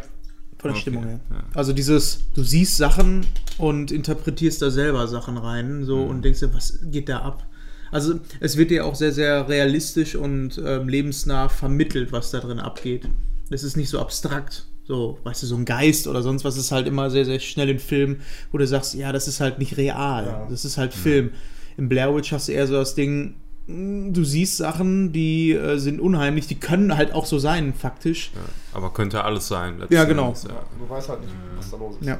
von 0.62 0.68
der 0.70 0.72
Okay, 0.72 0.80
Stimmung 0.80 1.04
her. 1.04 1.20
ja. 1.30 1.42
Also 1.54 1.72
dieses, 1.74 2.20
du 2.34 2.42
siehst 2.42 2.76
Sachen 2.78 3.26
und 3.58 3.90
interpretierst 3.92 4.62
da 4.62 4.70
selber 4.70 5.06
Sachen 5.08 5.36
rein, 5.36 5.84
so 5.84 5.98
Mhm. 5.98 6.08
und 6.10 6.24
denkst 6.24 6.40
dir, 6.40 6.54
was 6.54 6.78
geht 6.84 7.08
da 7.10 7.18
ab? 7.18 7.46
Also 7.90 8.14
es 8.40 8.56
wird 8.56 8.70
dir 8.70 8.86
auch 8.86 8.94
sehr, 8.94 9.12
sehr 9.12 9.46
realistisch 9.48 10.14
und 10.16 10.58
ähm, 10.64 10.88
lebensnah 10.88 11.50
vermittelt, 11.50 12.10
was 12.12 12.30
da 12.30 12.40
drin 12.40 12.58
abgeht. 12.58 13.06
Es 13.50 13.62
ist 13.64 13.76
nicht 13.76 13.90
so 13.90 13.98
abstrakt, 14.00 14.64
so, 14.84 15.18
weißt 15.24 15.42
du, 15.42 15.46
so 15.46 15.56
ein 15.56 15.66
Geist 15.66 16.06
oder 16.06 16.22
sonst 16.22 16.42
was 16.44 16.56
ist 16.56 16.72
halt 16.72 16.86
immer 16.86 17.10
sehr, 17.10 17.26
sehr 17.26 17.38
schnell 17.38 17.68
in 17.68 17.78
Filmen, 17.78 18.22
wo 18.50 18.56
du 18.56 18.66
sagst, 18.66 18.94
ja, 18.94 19.12
das 19.12 19.28
ist 19.28 19.40
halt 19.40 19.58
nicht 19.58 19.76
real, 19.76 20.24
Ja. 20.26 20.46
das 20.48 20.64
ist 20.64 20.78
halt 20.78 20.94
Film. 20.94 21.32
Im 21.76 21.88
Blair 21.90 22.14
Witch 22.14 22.32
hast 22.32 22.48
du 22.48 22.52
eher 22.52 22.66
so 22.66 22.74
das 22.74 22.94
Ding, 22.94 23.34
du 23.66 24.24
siehst 24.24 24.56
Sachen, 24.56 25.12
die 25.12 25.52
äh, 25.52 25.78
sind 25.78 26.00
unheimlich, 26.00 26.46
die 26.46 26.56
können 26.56 26.96
halt 26.96 27.12
auch 27.14 27.26
so 27.26 27.38
sein, 27.38 27.74
faktisch. 27.74 28.30
Ja, 28.34 28.40
aber 28.76 28.90
könnte 28.92 29.22
alles 29.24 29.48
sein. 29.48 29.82
Ja, 29.90 30.04
genau. 30.04 30.26
Endes, 30.28 30.44
Ja, 30.44 30.50
Ja. 30.50 30.62
du 30.78 30.88
weißt 30.92 31.08
halt 31.08 31.20
nicht, 31.22 31.34
was 31.56 31.70
da 31.70 31.76
los 31.76 31.96
ist. 32.00 32.06
Ja. 32.06 32.18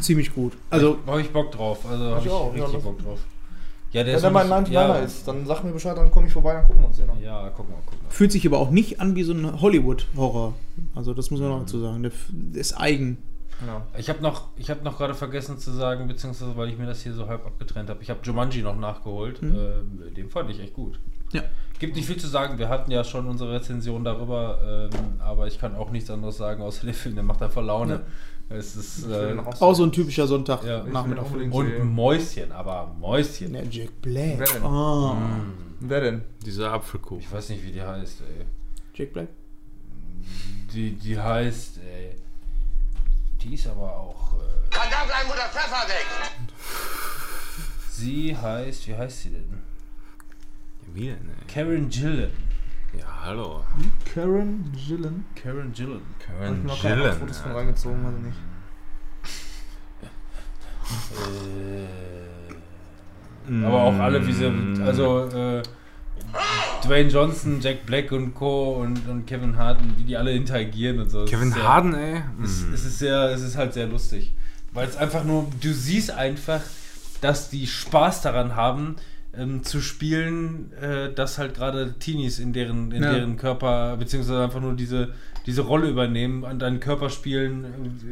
Ziemlich 0.00 0.34
gut. 0.34 0.54
Also, 0.70 0.98
habe 1.06 1.20
ich 1.20 1.30
Bock 1.30 1.52
drauf. 1.52 1.78
Also 1.88 2.04
habe 2.04 2.18
Ich 2.20 2.26
ich, 2.26 2.32
auch, 2.32 2.46
ja, 2.54 2.64
richtig 2.64 2.74
das- 2.74 2.82
Bock 2.84 2.98
drauf. 3.02 3.18
Ja, 3.92 4.02
der 4.02 4.06
Wenn 4.10 4.16
ist 4.16 4.22
der 4.22 4.30
noch 4.30 4.34
mal 4.44 4.52
ein 4.52 4.62
nicht- 4.64 4.72
99er 4.72 4.88
ja, 4.98 5.04
ist, 5.04 5.28
dann 5.28 5.46
sag 5.46 5.62
mir 5.62 5.70
Bescheid, 5.70 5.96
dann 5.96 6.10
komme 6.10 6.26
ich 6.26 6.32
vorbei, 6.32 6.52
dann 6.54 6.64
gucken 6.64 6.82
wir 6.82 6.88
uns 6.88 6.96
den 6.96 7.08
an. 7.08 7.20
Ja, 7.22 7.48
guck 7.56 7.68
mal, 7.70 7.76
guck 7.86 8.02
mal. 8.02 8.10
Fühlt 8.10 8.32
sich 8.32 8.44
aber 8.44 8.58
auch 8.58 8.70
nicht 8.70 9.00
an 9.00 9.14
wie 9.14 9.22
so 9.22 9.32
ein 9.32 9.60
Hollywood-Horror. 9.60 10.54
Also 10.96 11.14
das 11.14 11.30
muss 11.30 11.38
man 11.38 11.50
noch 11.50 11.60
dazu 11.60 11.78
sagen. 11.80 12.02
Der 12.02 12.10
ist 12.60 12.76
eigen. 12.78 13.18
Genau. 13.64 13.82
Ich 13.96 14.08
habe 14.10 14.20
noch, 14.22 14.48
ich 14.56 14.68
habe 14.70 14.82
noch 14.84 14.98
gerade 14.98 15.14
vergessen 15.14 15.58
zu 15.58 15.70
sagen, 15.72 16.06
beziehungsweise 16.08 16.56
weil 16.56 16.68
ich 16.68 16.78
mir 16.78 16.86
das 16.86 17.02
hier 17.02 17.14
so 17.14 17.26
halb 17.28 17.46
abgetrennt 17.46 17.88
habe. 17.90 18.02
Ich 18.02 18.10
habe 18.10 18.20
Jumanji 18.22 18.62
noch 18.62 18.76
nachgeholt. 18.76 19.40
Mhm. 19.42 19.54
Äh, 20.06 20.10
den 20.10 20.28
fand 20.28 20.50
ich 20.50 20.60
echt 20.60 20.74
gut. 20.74 20.98
Ja. 21.32 21.42
Gibt 21.78 21.96
nicht 21.96 22.06
viel 22.06 22.16
zu 22.18 22.28
sagen. 22.28 22.58
Wir 22.58 22.68
hatten 22.68 22.90
ja 22.90 23.02
schon 23.04 23.26
unsere 23.26 23.52
Rezension 23.54 24.04
darüber, 24.04 24.88
ähm, 24.92 25.20
aber 25.20 25.46
ich 25.46 25.58
kann 25.58 25.74
auch 25.74 25.90
nichts 25.90 26.10
anderes 26.10 26.36
sagen, 26.36 26.62
außer 26.62 26.84
der 26.84 26.94
Film, 26.94 27.14
der 27.16 27.24
macht 27.24 27.42
einfach 27.42 27.62
Laune. 27.62 28.02
Es 28.50 28.76
ist 28.76 29.06
äh, 29.08 29.34
auch 29.38 29.60
Auch 29.62 29.74
so 29.74 29.84
ein 29.84 29.90
typischer 29.92 30.26
Sonntag 30.26 30.62
Ja. 30.64 30.84
Nachmittag. 30.84 31.24
und. 31.50 31.84
Mäuschen, 31.94 32.52
aber 32.52 32.94
Mäuschen. 33.00 33.54
Ja, 33.54 33.62
Jack 33.68 34.02
Black. 34.02 34.38
Wer 34.38 34.46
denn? 34.46 34.62
Ah, 34.64 35.16
Wer 35.80 36.00
denn? 36.02 36.22
Dieser 36.44 36.72
Apfelkuchen. 36.72 37.20
Ich 37.20 37.32
weiß 37.32 37.48
nicht, 37.48 37.64
wie 37.64 37.72
die 37.72 37.82
heißt, 37.82 38.20
ey. 38.20 38.44
Jack 38.94 39.12
Black. 39.14 39.28
Die, 40.72 40.92
die 40.92 41.18
heißt, 41.18 41.78
ey. 41.78 42.16
Die 43.44 43.54
ist 43.54 43.66
aber 43.66 43.94
auch. 43.94 44.32
Äh, 44.32 44.74
Verdammt, 44.74 45.12
ein 45.12 45.26
Mutter 45.26 45.48
Pfeffer 45.52 45.86
weg! 45.86 46.06
sie 47.90 48.34
heißt, 48.34 48.88
wie 48.88 48.96
heißt 48.96 49.20
sie 49.20 49.30
denn? 49.30 49.62
Wie 50.94 51.08
denn, 51.08 51.28
ey? 51.28 51.46
Karen 51.46 51.90
Gillan. 51.90 52.30
Ja, 52.98 53.06
hallo. 53.24 53.62
Karen 54.14 54.72
Gillen. 54.72 55.26
Karen 55.34 55.72
ich 55.74 56.26
Karen 56.26 56.62
mir 56.62 56.68
noch 56.68 56.80
keine 56.80 56.96
Gillan. 56.96 57.18
Fotos 57.18 57.38
von 57.38 57.52
reingezogen, 57.52 58.06
also 58.06 58.18
nicht. 58.18 58.38
Äh, 63.50 63.66
aber 63.66 63.82
auch 63.82 63.98
alle, 63.98 64.26
wie 64.26 64.32
sie. 64.32 64.46
Also, 64.82 65.28
äh, 65.28 65.62
Dwayne 66.84 67.08
Johnson, 67.08 67.60
Jack 67.60 67.86
Black 67.86 68.12
und 68.12 68.34
Co. 68.34 68.74
und, 68.74 69.08
und 69.08 69.26
Kevin 69.26 69.56
Hart, 69.56 69.80
und 69.80 69.98
wie 69.98 70.02
die 70.02 70.16
alle 70.16 70.32
interagieren 70.32 71.00
und 71.00 71.10
so. 71.10 71.24
Kevin 71.24 71.48
ist 71.48 71.54
sehr- 71.54 71.62
Harden, 71.68 71.94
ey. 71.94 72.22
Es, 72.42 72.62
Mm. 72.66 72.74
es 72.74 72.84
ist 72.84 72.98
sehr, 72.98 73.30
es 73.30 73.40
ist 73.42 73.56
halt 73.56 73.72
sehr 73.72 73.86
lustig. 73.86 74.32
Weil 74.72 74.88
es 74.88 74.96
einfach 74.96 75.24
nur, 75.24 75.46
du 75.60 75.72
siehst 75.72 76.10
einfach, 76.10 76.60
dass 77.20 77.48
die 77.48 77.66
Spaß 77.66 78.20
daran 78.22 78.54
haben, 78.56 78.96
ähm, 79.36 79.62
zu 79.64 79.80
spielen, 79.80 80.72
äh, 80.80 81.12
dass 81.12 81.38
halt 81.38 81.54
gerade 81.54 81.94
Teenies 81.98 82.38
in 82.38 82.52
deren, 82.52 82.92
in 82.92 83.02
Ja. 83.02 83.12
deren 83.14 83.36
Körper, 83.36 83.96
beziehungsweise 83.96 84.42
einfach 84.44 84.60
nur 84.60 84.74
diese, 84.74 85.14
diese 85.46 85.62
Rolle 85.62 85.88
übernehmen, 85.88 86.44
an 86.44 86.58
deinen 86.58 86.80
Körper 86.80 87.08
spielen, 87.10 87.64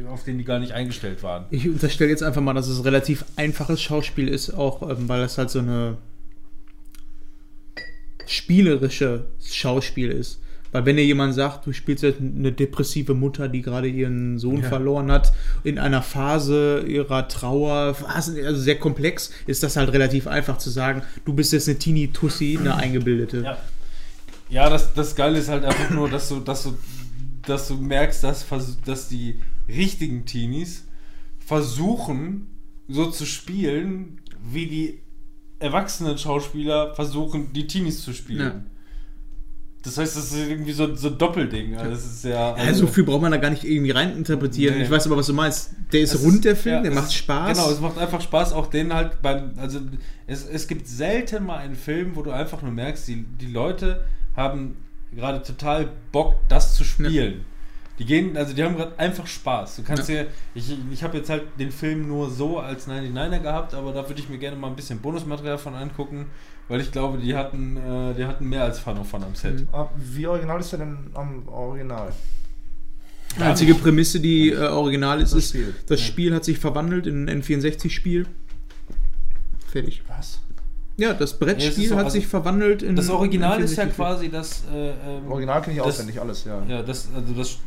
äh, 0.03 0.07
auf 0.09 0.23
den 0.23 0.37
die 0.37 0.43
gar 0.43 0.59
nicht 0.59 0.73
eingestellt 0.73 1.21
waren. 1.23 1.45
Ich 1.51 1.67
unterstelle 1.69 2.09
jetzt 2.09 2.23
einfach 2.23 2.41
mal, 2.41 2.53
dass 2.53 2.67
es 2.67 2.83
relativ 2.83 3.23
einfaches 3.35 3.81
Schauspiel 3.81 4.27
ist, 4.27 4.51
auch 4.53 4.81
ähm, 4.89 5.07
weil 5.07 5.21
es 5.21 5.37
halt 5.37 5.49
so 5.49 5.59
eine 5.59 5.97
spielerische 8.27 9.25
Schauspiel 9.43 10.09
ist. 10.09 10.39
Weil 10.71 10.85
wenn 10.87 10.97
dir 10.97 11.05
jemand 11.05 11.35
sagt, 11.35 11.67
du 11.67 11.71
spielst 11.71 12.01
jetzt 12.01 12.19
eine 12.19 12.51
depressive 12.51 13.13
Mutter, 13.13 13.47
die 13.47 13.61
gerade 13.61 13.87
ihren 13.87 14.39
Sohn 14.39 14.61
Ja. 14.63 14.69
verloren 14.69 15.11
hat, 15.11 15.31
in 15.63 15.77
einer 15.77 16.01
Phase 16.01 16.83
ihrer 16.87 17.27
Trauer, 17.27 17.95
also 18.07 18.33
sehr 18.55 18.79
komplex, 18.79 19.29
ist 19.45 19.61
das 19.61 19.75
halt 19.75 19.93
relativ 19.93 20.25
einfach 20.25 20.57
zu 20.57 20.71
sagen, 20.71 21.03
du 21.25 21.33
bist 21.33 21.53
jetzt 21.53 21.69
eine 21.69 21.77
Teenie-Tussi, 21.77 22.57
eine 22.59 22.75
eingebildete. 22.77 23.41
Ja. 23.41 23.57
Ja, 24.49 24.69
das, 24.69 24.93
das 24.93 25.15
Geile 25.15 25.37
ist 25.39 25.49
halt 25.49 25.63
einfach 25.63 25.89
nur, 25.91 26.09
dass 26.09 26.29
du, 26.29 26.39
dass 26.39 26.63
du, 26.63 26.77
dass 27.45 27.67
du 27.67 27.75
merkst, 27.75 28.23
dass, 28.23 28.45
dass 28.85 29.07
die 29.09 29.39
richtigen 29.67 30.25
Teenies 30.25 30.85
versuchen, 31.39 32.47
so 32.87 33.09
zu 33.11 33.25
spielen, 33.25 34.21
wie 34.43 34.67
die 34.67 34.99
erwachsenen 35.63 36.17
Schauspieler 36.17 36.93
versuchen, 36.93 37.53
die 37.53 37.65
Teenies 37.67 38.01
zu 38.03 38.13
spielen. 38.13 38.39
Ja. 38.39 38.61
Das 39.83 39.97
heißt, 39.97 40.15
das 40.15 40.31
ist 40.31 40.47
irgendwie 40.47 40.71
so, 40.71 40.95
so 40.95 41.09
ein 41.09 41.17
Doppelding. 41.17 41.75
Also 41.75 41.91
das 41.91 42.05
ist 42.05 42.23
ja. 42.23 42.55
Ja, 42.57 42.73
so 42.73 42.87
viel 42.87 43.03
braucht 43.03 43.21
man 43.21 43.31
da 43.31 43.37
gar 43.37 43.49
nicht 43.49 43.65
irgendwie 43.65 43.91
reininterpretieren. 43.91 44.77
Nee. 44.77 44.83
Ich 44.85 44.89
weiß 44.89 45.07
aber, 45.07 45.17
was 45.17 45.27
du 45.27 45.33
meinst. 45.33 45.71
Der 45.91 46.01
ist 46.01 46.13
Es 46.13 46.23
rund, 46.23 46.45
der 46.45 46.55
Film, 46.55 46.75
ja, 46.75 46.81
der 46.83 46.91
macht 46.91 47.07
ist- 47.07 47.15
Spaß. 47.15 47.57
Genau, 47.57 47.69
es 47.69 47.81
macht 47.81 47.97
einfach 47.97 48.21
Spaß, 48.21 48.53
auch 48.53 48.67
den 48.67 48.93
halt 48.93 49.21
beim, 49.21 49.51
also 49.57 49.79
es, 50.25 50.45
es 50.47 50.67
gibt 50.69 50.87
selten 50.87 51.45
mal 51.45 51.57
einen 51.57 51.75
Film, 51.75 52.15
wo 52.15 52.21
du 52.21 52.31
einfach 52.31 52.61
nur 52.61 52.71
merkst, 52.71 53.07
die, 53.09 53.25
die 53.41 53.47
Leute 53.51 54.05
haben 54.37 54.77
gerade 55.13 55.41
total 55.43 55.89
Bock, 56.13 56.35
das 56.47 56.75
zu 56.75 56.85
spielen. 56.85 57.43
Die 57.99 58.05
gehen, 58.05 58.35
also 58.35 58.53
die 58.55 58.63
haben 58.63 58.75
gerade 58.75 58.97
einfach 58.97 59.27
Spaß. 59.27 59.75
Du 59.75 59.83
kannst 59.83 60.09
ja, 60.09 60.23
ich, 60.55 60.75
ich 60.91 61.03
habe 61.03 61.17
jetzt 61.17 61.29
halt 61.29 61.43
den 61.59 61.71
Film 61.71 62.07
nur 62.07 62.29
so 62.31 62.57
als 62.59 62.87
99er 62.87 63.39
gehabt, 63.39 63.73
aber 63.75 63.93
da 63.93 64.07
würde 64.09 64.19
ich 64.19 64.29
mir 64.29 64.39
gerne 64.39 64.57
mal 64.57 64.67
ein 64.67 64.75
bisschen 64.75 64.97
Bonusmaterial 64.99 65.59
von 65.59 65.75
angucken, 65.75 66.25
weil 66.69 66.81
ich 66.81 66.91
glaube, 66.91 67.19
die 67.19 67.35
hatten, 67.35 67.77
äh, 67.77 68.15
die 68.15 68.25
hatten 68.25 68.49
mehr 68.49 68.63
als 68.63 68.79
Fun 68.79 69.03
Fun 69.05 69.23
am 69.23 69.35
Set. 69.35 69.59
Mhm. 69.61 69.67
Ah, 69.71 69.89
Wie 69.95 70.25
original 70.25 70.59
ist 70.59 70.71
der 70.71 70.79
denn 70.79 70.97
am 71.13 71.47
Original? 71.47 72.11
Die 73.37 73.41
einzige 73.43 73.75
Prämisse, 73.75 74.19
die 74.19 74.49
äh, 74.51 74.57
original 74.57 75.21
ist, 75.21 75.33
Das 75.33 75.43
ist, 75.43 75.49
Spiel. 75.49 75.75
das 75.87 76.01
Spiel 76.01 76.33
hat 76.33 76.43
sich 76.45 76.57
verwandelt 76.57 77.05
in 77.05 77.29
ein 77.29 77.41
N64-Spiel. 77.43 78.25
Fertig. 79.67 80.01
Was? 80.07 80.39
Ja, 80.97 81.13
das 81.13 81.31
Ja, 81.31 81.37
Brettspiel 81.39 81.89
so, 81.89 81.95
hat 81.95 82.05
also 82.05 82.13
sich 82.15 82.27
verwandelt 82.27 82.83
in 82.83 82.95
Das 82.95 83.09
Original 83.09 83.59
ist 83.61 83.75
ja 83.75 83.83
N64-Spiel. 83.85 83.95
quasi 83.95 84.29
das. 84.29 84.63
Äh, 84.71 84.89
ähm, 84.89 85.31
Original 85.31 85.61
kenne 85.61 85.75
ich 85.77 85.81
das- 85.81 85.93
auswendig 85.95 86.19
alles, 86.21 86.43
ja. 86.45 86.61
Ja, 86.67 86.81
das, 86.83 87.07
also 87.15 87.33
das, 87.33 87.57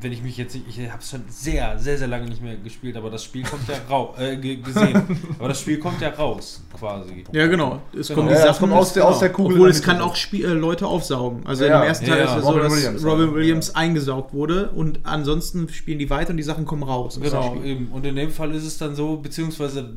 wenn 0.00 0.12
ich 0.12 0.22
mich 0.22 0.36
jetzt, 0.36 0.54
nicht- 0.54 0.66
ich 0.68 0.78
habe 0.90 1.00
es 1.00 1.10
schon 1.10 1.22
sehr, 1.28 1.78
sehr, 1.78 1.98
sehr 1.98 2.08
lange 2.08 2.26
nicht 2.26 2.42
mehr 2.42 2.56
gespielt, 2.56 2.96
aber 2.96 3.10
das 3.10 3.24
Spiel 3.24 3.42
kommt 3.44 3.68
ja 3.68 3.74
raus, 3.88 4.16
äh, 4.18 4.36
ge- 4.36 4.56
gesehen. 4.56 5.02
aber 5.38 5.48
das 5.48 5.60
Spiel 5.60 5.78
kommt 5.78 6.00
ja 6.00 6.10
raus, 6.10 6.62
quasi. 6.78 7.24
Ja, 7.32 7.46
genau. 7.46 7.80
Es 7.98 8.08
Genau. 8.08 8.20
kommen 8.20 8.28
Ja, 8.30 8.34
die 8.36 8.40
ja, 8.44 8.50
es 8.50 8.56
Sachen 8.56 8.68
kommt 8.70 8.72
aus 8.80 8.92
der- 8.92 9.06
aus 9.06 9.18
der 9.20 9.30
Kugel 9.32 9.54
Obwohl 9.56 9.70
es 9.70 9.82
kann 9.82 10.00
auch 10.00 10.16
Spiel, 10.16 10.44
äh, 10.44 10.48
Leute 10.54 10.86
aufsaugen. 10.86 11.46
Also 11.46 11.64
Ja, 11.64 11.70
ja. 11.80 11.84
ersten 11.84 12.06
Teil 12.06 12.18
ja. 12.18 12.24
ist 12.24 12.36
es 12.36 12.42
so, 12.42 12.48
Robin 12.50 12.62
dass 12.64 12.72
Williams, 12.76 13.04
Robin 13.04 13.28
ja. 13.28 13.34
Williams 13.34 13.74
eingesaugt 13.74 14.32
wurde 14.34 14.70
und 14.70 15.00
ansonsten 15.04 15.68
spielen 15.68 15.98
die 15.98 16.10
weiter 16.10 16.30
und 16.30 16.36
die 16.36 16.42
Sachen 16.42 16.64
kommen 16.64 16.82
raus. 16.82 17.18
Genau, 17.20 17.56
eben. 17.62 17.88
Und 17.88 18.04
in 18.06 18.16
dem 18.16 18.30
Fall 18.30 18.54
ist 18.54 18.64
es 18.64 18.78
dann 18.78 18.94
so, 18.94 19.16
beziehungsweise 19.16 19.88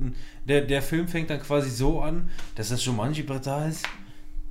der, 0.45 0.61
der 0.61 0.82
Film 0.82 1.07
fängt 1.07 1.30
dann 1.30 1.40
quasi 1.41 1.69
so 1.69 2.02
an, 2.02 2.30
dass 2.56 2.69
das 2.69 2.84
Jumanji-Brett 2.86 3.45
da 3.48 3.68
ist. 3.68 3.84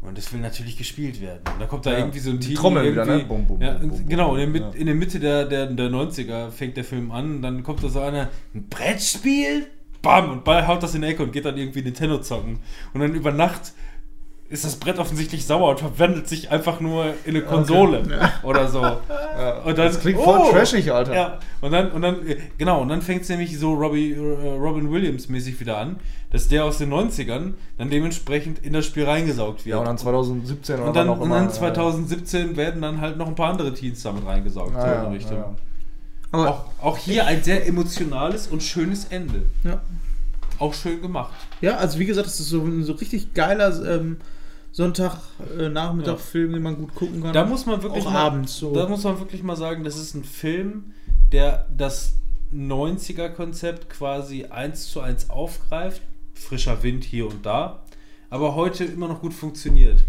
Und 0.07 0.17
es 0.19 0.33
will 0.33 0.41
natürlich 0.41 0.77
gespielt 0.77 1.21
werden. 1.21 1.41
Und 1.53 1.61
da 1.61 1.67
kommt 1.67 1.85
da 1.85 1.91
Ja, 1.91 1.99
irgendwie 1.99 2.21
so 2.21 2.31
ein 2.31 2.39
die 2.39 2.47
Teenie 2.47 2.59
Trommel 2.59 2.93
wieder, 2.93 3.05
ne? 3.05 3.25
Bum, 3.25 3.45
bum, 3.45 3.61
ja, 3.61 3.73
bum, 3.73 3.91
und 3.91 3.97
bum, 3.99 4.09
genau, 4.09 4.37
in 4.37 4.53
der, 4.53 4.61
ja. 4.61 4.67
Mit, 4.69 4.75
in 4.77 4.87
der 4.87 4.95
Mitte 4.95 5.19
der, 5.19 5.45
der, 5.47 5.67
der 5.67 5.91
90er 5.91 6.51
fängt 6.51 6.77
der 6.77 6.85
Film 6.85 7.11
an. 7.11 7.43
Dann 7.43 7.65
kommt 7.65 7.83
da 7.83 7.89
so 7.89 8.01
einer, 8.01 8.31
ein 8.55 8.69
Brettspiel? 8.69 9.67
Bam! 10.03 10.31
Und 10.31 10.45
Ball 10.45 10.69
haut 10.69 10.83
das 10.83 10.95
in 10.95 11.03
die 11.03 11.09
Ecke 11.09 11.25
und 11.25 11.33
geht 11.33 11.45
dann 11.45 11.59
irgendwie 11.59 11.83
Nintendo 11.83 12.21
zocken. 12.21 12.61
Und 12.95 13.01
dann 13.01 13.15
über 13.15 13.33
Nacht 13.33 13.73
ist 14.49 14.65
das 14.65 14.77
Brett 14.77 14.99
offensichtlich 14.99 15.45
sauer 15.45 15.71
und 15.71 15.81
verwandelt 15.81 16.29
sich 16.29 16.51
einfach 16.51 16.81
nur 16.81 17.07
in 17.25 17.37
eine 17.37 17.43
Konsole 17.43 18.03
oder 18.43 18.69
so. 18.69 18.81
Und 19.65 19.77
dann, 19.79 19.87
Das 19.87 20.01
klingt 20.01 20.21
voll 20.21 20.51
trashig, 20.51 20.91
Alter. 20.93 21.15
Ja, 21.15 21.39
und 21.61 21.73
dann, 21.73 21.91
und 21.93 22.01
dann, 22.03 22.27
äh, 22.27 22.39
genau, 22.57 22.81
und 22.81 22.89
dann 22.89 23.03
fängt 23.03 23.23
es 23.23 23.29
nämlich 23.29 23.59
so 23.59 23.75
Robbie, 23.75 24.13
äh, 24.13 24.19
Robin 24.19 24.91
Williams 24.91 25.29
mäßig 25.29 25.61
wieder 25.61 25.77
an, 25.77 25.97
dass 26.31 26.49
der 26.49 26.65
aus 26.65 26.79
den 26.79 26.91
90ern 26.93 27.55
dann 27.77 27.91
dementsprechend 27.91 28.61
in 28.61 28.73
das 28.73 28.87
Spiel 28.87 29.05
reingesaugt 29.05 29.67
wird. 29.67 29.75
Ja, 29.75 29.79
und 29.79 29.87
dann 29.87 29.99
2017 29.99 30.77
oder 30.77 30.87
und 30.89 30.97
dann, 30.97 31.09
auch 31.09 31.19
und 31.19 31.27
immer, 31.27 31.37
dann 31.37 31.49
äh, 31.49 31.53
2017 31.53 32.57
werden 32.57 32.81
dann 32.81 33.01
halt 33.01 33.19
noch 33.19 33.27
ein 33.27 33.35
paar 33.35 33.51
andere 33.51 33.75
Teens 33.75 34.03
damit 34.03 34.25
reingesaugt, 34.25 34.73
so 34.73 34.79
ja, 34.79 34.85
in 34.85 34.91
ja, 34.93 35.03
der 35.03 35.13
Richtung. 35.13 35.37
ja. 35.39 35.55
Aber 36.33 36.49
Auch, 36.51 36.65
auch 36.83 36.99
hier 36.99 37.27
ein 37.27 37.43
sehr 37.43 37.67
emotionales 37.67 38.47
und 38.47 38.63
schönes 38.63 39.07
Ende. 39.07 39.43
ja. 39.65 39.81
Auch 40.59 40.73
schön 40.73 41.03
gemacht. 41.03 41.33
ja, 41.61 41.77
also 41.77 41.99
wie 41.99 42.07
gesagt, 42.07 42.27
es 42.29 42.41
ist 42.41 42.49
so 42.49 42.63
ein 42.63 42.83
so 42.83 42.95
richtig 42.95 43.35
geiler 43.35 43.69
ähm, 43.97 44.17
Sonntag-Nachmittag-Film, 44.77 46.53
den 46.53 46.63
man 46.63 46.77
gut 46.77 46.95
gucken 46.95 47.23
kann. 47.23 47.33
Da 47.33 47.47
muss 47.47 47.65
man 47.65 47.83
wirklich 47.83 48.05
Auch 48.05 48.13
mal, 48.13 48.27
abends 48.27 48.59
so. 48.59 48.75
Da 48.75 48.87
muss 48.87 49.05
man 49.05 49.19
wirklich 49.19 49.43
mal 49.43 49.57
sagen, 49.57 49.85
das 49.85 49.97
ist 49.97 50.15
ein 50.15 50.23
Film, 50.23 50.93
der 51.33 51.67
das 51.75 52.17
90er-Konzept 52.55 53.89
quasi 53.89 54.45
eins 54.45 54.91
zu 54.91 55.01
eins 55.01 55.31
aufgreift. 55.31 56.03
Frischer 56.35 56.83
Wind 56.83 57.05
hier 57.05 57.27
und 57.27 57.47
da. 57.47 57.85
Aber 58.29 58.55
heute 58.55 58.85
immer 58.85 59.09
noch 59.09 59.23
gut 59.23 59.33
funktioniert. 59.33 60.05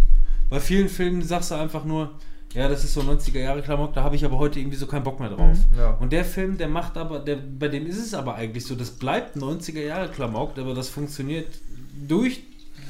Bei 0.49 0.59
vielen 0.59 0.89
Filmen 0.89 1.21
sagst 1.21 1.51
du 1.51 1.55
einfach 1.55 1.85
nur, 1.85 2.11
ja, 2.53 2.67
das 2.67 2.83
ist 2.83 2.93
so 2.93 2.99
90er 2.99 3.39
Jahre 3.39 3.61
Klamauk, 3.61 3.93
da 3.93 4.03
habe 4.03 4.17
ich 4.17 4.25
aber 4.25 4.37
heute 4.37 4.59
irgendwie 4.59 4.77
so 4.77 4.85
keinen 4.85 5.03
Bock 5.03 5.21
mehr 5.21 5.29
drauf. 5.29 5.57
Mhm. 5.71 5.79
Ja. 5.79 5.91
Und 5.91 6.11
der 6.11 6.25
Film, 6.25 6.57
der 6.57 6.67
macht 6.67 6.97
aber, 6.97 7.19
der, 7.19 7.37
bei 7.37 7.69
dem 7.69 7.87
ist 7.87 7.99
es 7.99 8.13
aber 8.13 8.35
eigentlich 8.35 8.65
so, 8.65 8.75
das 8.75 8.91
bleibt 8.91 9.37
90er 9.37 9.81
Jahre 9.81 10.09
Klamauk, 10.09 10.57
aber 10.57 10.73
das 10.73 10.89
funktioniert 10.89 11.47
durch 12.05 12.41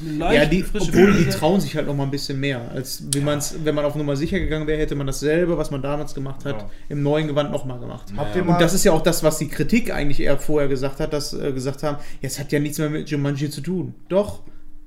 leicht 0.01 0.35
ja, 0.35 0.45
die, 0.45 0.63
frische 0.63 0.89
obwohl 0.89 1.11
die 1.13 1.23
Bilder. 1.23 1.37
trauen 1.37 1.59
sich 1.61 1.75
halt 1.75 1.87
noch 1.87 1.95
mal 1.95 2.03
ein 2.03 2.11
bisschen 2.11 2.39
mehr, 2.39 2.61
als 2.73 3.03
wie 3.13 3.21
man's, 3.21 3.55
wenn 3.63 3.73
man 3.75 3.85
auf 3.85 3.95
Nummer 3.95 4.15
sicher 4.15 4.39
gegangen 4.39 4.67
wäre, 4.67 4.79
hätte 4.79 4.95
man 4.95 5.07
dasselbe, 5.07 5.57
was 5.57 5.71
man 5.71 5.81
damals 5.81 6.13
gemacht 6.13 6.45
hat, 6.45 6.61
Ja. 6.61 6.69
im 6.89 7.03
neuen 7.03 7.27
Gewand 7.27 7.51
noch 7.51 7.65
mal 7.65 7.79
gemacht. 7.79 8.05
Habt 8.15 8.35
Ja. 8.35 8.41
ihr 8.41 8.45
mal, 8.45 8.53
Und 8.53 8.61
das 8.61 8.73
ist 8.73 8.83
ja 8.83 8.91
auch 8.91 9.01
das, 9.01 9.23
was 9.23 9.37
die 9.37 9.47
Kritik 9.47 9.93
eigentlich 9.93 10.19
eher 10.19 10.37
vorher 10.37 10.67
gesagt 10.69 10.99
hat, 10.99 11.13
dass 11.13 11.33
äh, 11.33 11.51
gesagt 11.51 11.83
haben, 11.83 11.97
jetzt 12.21 12.39
hat 12.39 12.51
ja 12.51 12.59
nichts 12.59 12.77
mehr 12.79 12.89
mit 12.89 13.09
Jumanji 13.09 13.49
zu 13.49 13.61
tun. 13.61 13.95
Doch, 14.09 14.41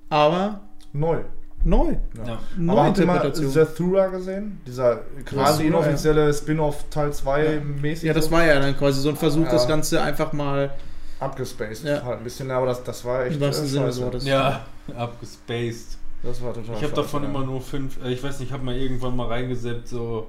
aber 0.09 0.61
neu. 0.93 1.19
neu. 1.65 1.93
Ja. 2.27 2.39
Neue 2.57 2.70
Aber 2.78 2.85
habt 2.89 2.99
ihr 2.99 3.07
mal. 3.07 3.32
Zathura 3.35 4.07
gesehen? 4.07 4.61
Dieser 4.66 5.03
quasi 5.27 5.66
inoffizielle 5.66 6.32
Spin-off 6.32 6.85
Teil 6.91 7.12
2 7.12 7.45
Ja. 7.45 7.51
mäßig. 7.61 8.05
Ja, 8.05 8.15
das 8.15 8.27
so 8.27 8.31
war 8.31 8.47
ja 8.47 8.59
dann 8.59 8.77
quasi 8.77 9.01
so 9.01 9.11
ein 9.11 9.16
Versuch, 9.16 9.45
Ja. 9.45 9.53
das 9.53 9.69
Ganze 9.69 10.01
einfach 10.03 10.32
mal 10.32 10.70
abgespaced. 11.21 11.85
Ja. 11.85 12.03
Halt 12.03 12.19
ein 12.19 12.25
bisschen, 12.25 12.51
aber 12.51 12.67
das, 12.67 12.83
das 12.83 13.05
war 13.05 13.27
echt 13.27 13.37
im 13.37 13.41
wahrsten 13.43 13.67
äh, 13.67 13.69
Sinne 13.69 13.87
scheiße. 13.87 14.03
Wortes. 14.03 14.25
Ja, 14.27 14.67
abgespaced. 14.97 15.99
Das 16.23 16.43
war 16.43 16.53
total 16.53 16.77
Ich 16.77 16.83
habe 16.83 16.95
davon 16.95 17.23
ja. 17.23 17.29
immer 17.29 17.45
nur 17.45 17.61
fünf, 17.61 18.03
äh, 18.05 18.13
ich 18.13 18.23
weiß 18.23 18.41
nicht, 18.41 18.49
ich 18.49 18.53
habe 18.53 18.65
mal 18.65 18.77
irgendwann 18.77 19.17
mal 19.17 19.27
reingesetzt, 19.27 19.89
so 19.89 20.27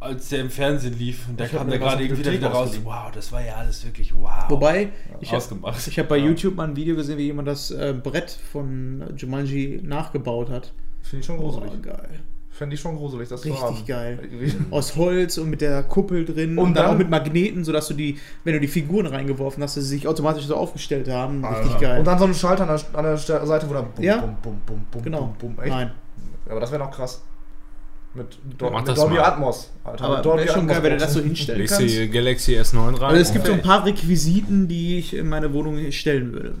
als 0.00 0.28
der 0.28 0.40
im 0.40 0.50
Fernsehen 0.50 0.96
lief. 0.96 1.28
Und 1.28 1.38
da 1.40 1.44
Ich 1.44 1.52
hab 1.52 1.60
kam 1.60 1.70
der 1.70 1.78
gerade 1.78 2.02
irgendwie 2.04 2.32
wieder 2.32 2.50
raus. 2.50 2.78
Wow, 2.84 3.10
das 3.12 3.32
war 3.32 3.44
ja 3.44 3.56
alles 3.56 3.84
wirklich 3.84 4.14
wow. 4.14 4.44
Wobei, 4.48 4.92
ich 5.20 5.28
habe 5.28 5.38
ausgemacht. 5.38 5.86
ich 5.88 5.98
hab 5.98 6.08
bei 6.08 6.18
Ja. 6.18 6.26
YouTube 6.26 6.54
mal 6.54 6.68
ein 6.68 6.76
Video 6.76 6.94
gesehen, 6.94 7.18
wie 7.18 7.24
jemand 7.24 7.48
das 7.48 7.70
äh, 7.70 7.94
Brett 8.00 8.30
von 8.30 9.12
Jumanji 9.16 9.80
nachgebaut 9.82 10.50
hat. 10.50 10.72
Finde 11.02 11.20
ich 11.20 11.26
schon 11.26 11.38
gruselig. 11.38 11.72
Oh, 11.74 11.82
geil. 11.82 12.20
Fände 12.58 12.74
ich 12.74 12.80
schon 12.80 12.96
gruselig, 12.96 13.28
das 13.28 13.42
zu 13.42 13.48
Richtig 13.48 13.62
haben. 13.64 13.86
geil. 13.86 14.18
Aus 14.72 14.96
Holz 14.96 15.38
und 15.38 15.48
mit 15.48 15.60
der 15.60 15.84
Kuppel 15.84 16.24
drin 16.24 16.58
Und 16.58 16.68
und, 16.68 16.74
dann, 16.74 16.86
dann- 16.86 16.94
auch 16.94 16.98
mit 16.98 17.08
Magneten, 17.08 17.62
sodass 17.64 17.86
du 17.88 17.94
die, 17.94 18.18
wenn 18.42 18.52
du 18.54 18.60
die 18.60 18.66
Figuren 18.68 19.06
reingeworfen 19.06 19.62
hast, 19.62 19.76
dass 19.76 19.84
sie 19.84 19.90
sich 19.90 20.08
automatisch 20.08 20.44
so 20.44 20.56
aufgestellt 20.56 21.08
haben. 21.08 21.44
Richtig 21.44 21.74
Alter. 21.74 21.80
geil. 21.80 21.98
Und 22.00 22.04
dann 22.06 22.18
so 22.18 22.24
ein 22.24 22.34
Schalter 22.34 22.68
an 22.68 22.76
der, 22.76 22.98
an 22.98 23.04
der 23.04 23.16
Seite, 23.16 23.70
wo 23.70 23.74
dann 23.74 23.92
bum, 23.94 24.04
Ja. 24.04 24.16
bum, 24.18 24.36
bum, 24.42 24.60
bum, 24.66 24.86
bum, 24.90 25.02
genau. 25.02 25.34
bum, 25.38 25.54
bum. 25.54 25.64
Echt? 25.64 25.72
Nein. 25.72 25.92
Aber 26.48 26.58
das 26.60 26.72
wäre 26.72 26.82
noch 26.82 26.90
krass. 26.90 27.22
Mit, 28.14 28.38
Do 28.58 28.70
mit 28.70 28.88
das 28.88 28.96
Dolby 28.98 29.14
mal. 29.16 29.24
Atmos. 29.26 29.70
Alter. 29.84 30.04
Aber 30.04 30.22
Dolby 30.22 30.44
wäre 30.44 30.54
schon 30.54 30.66
geil, 30.66 30.82
wenn 30.82 30.92
du 30.94 30.98
das 30.98 31.12
so 31.12 31.20
hinstellen 31.20 31.60
Legst 31.60 31.78
kannst. 31.78 31.94
die 31.94 32.08
Galaxy 32.08 32.56
S9 32.56 32.94
rein. 32.94 33.02
Also 33.10 33.20
es 33.20 33.32
gibt 33.32 33.46
so 33.46 33.52
ein 33.52 33.62
paar 33.62 33.84
Requisiten, 33.84 34.66
die 34.66 34.98
ich 34.98 35.14
in 35.14 35.28
meine 35.28 35.52
Wohnung 35.52 35.92
stellen 35.92 36.32
würde. 36.32 36.54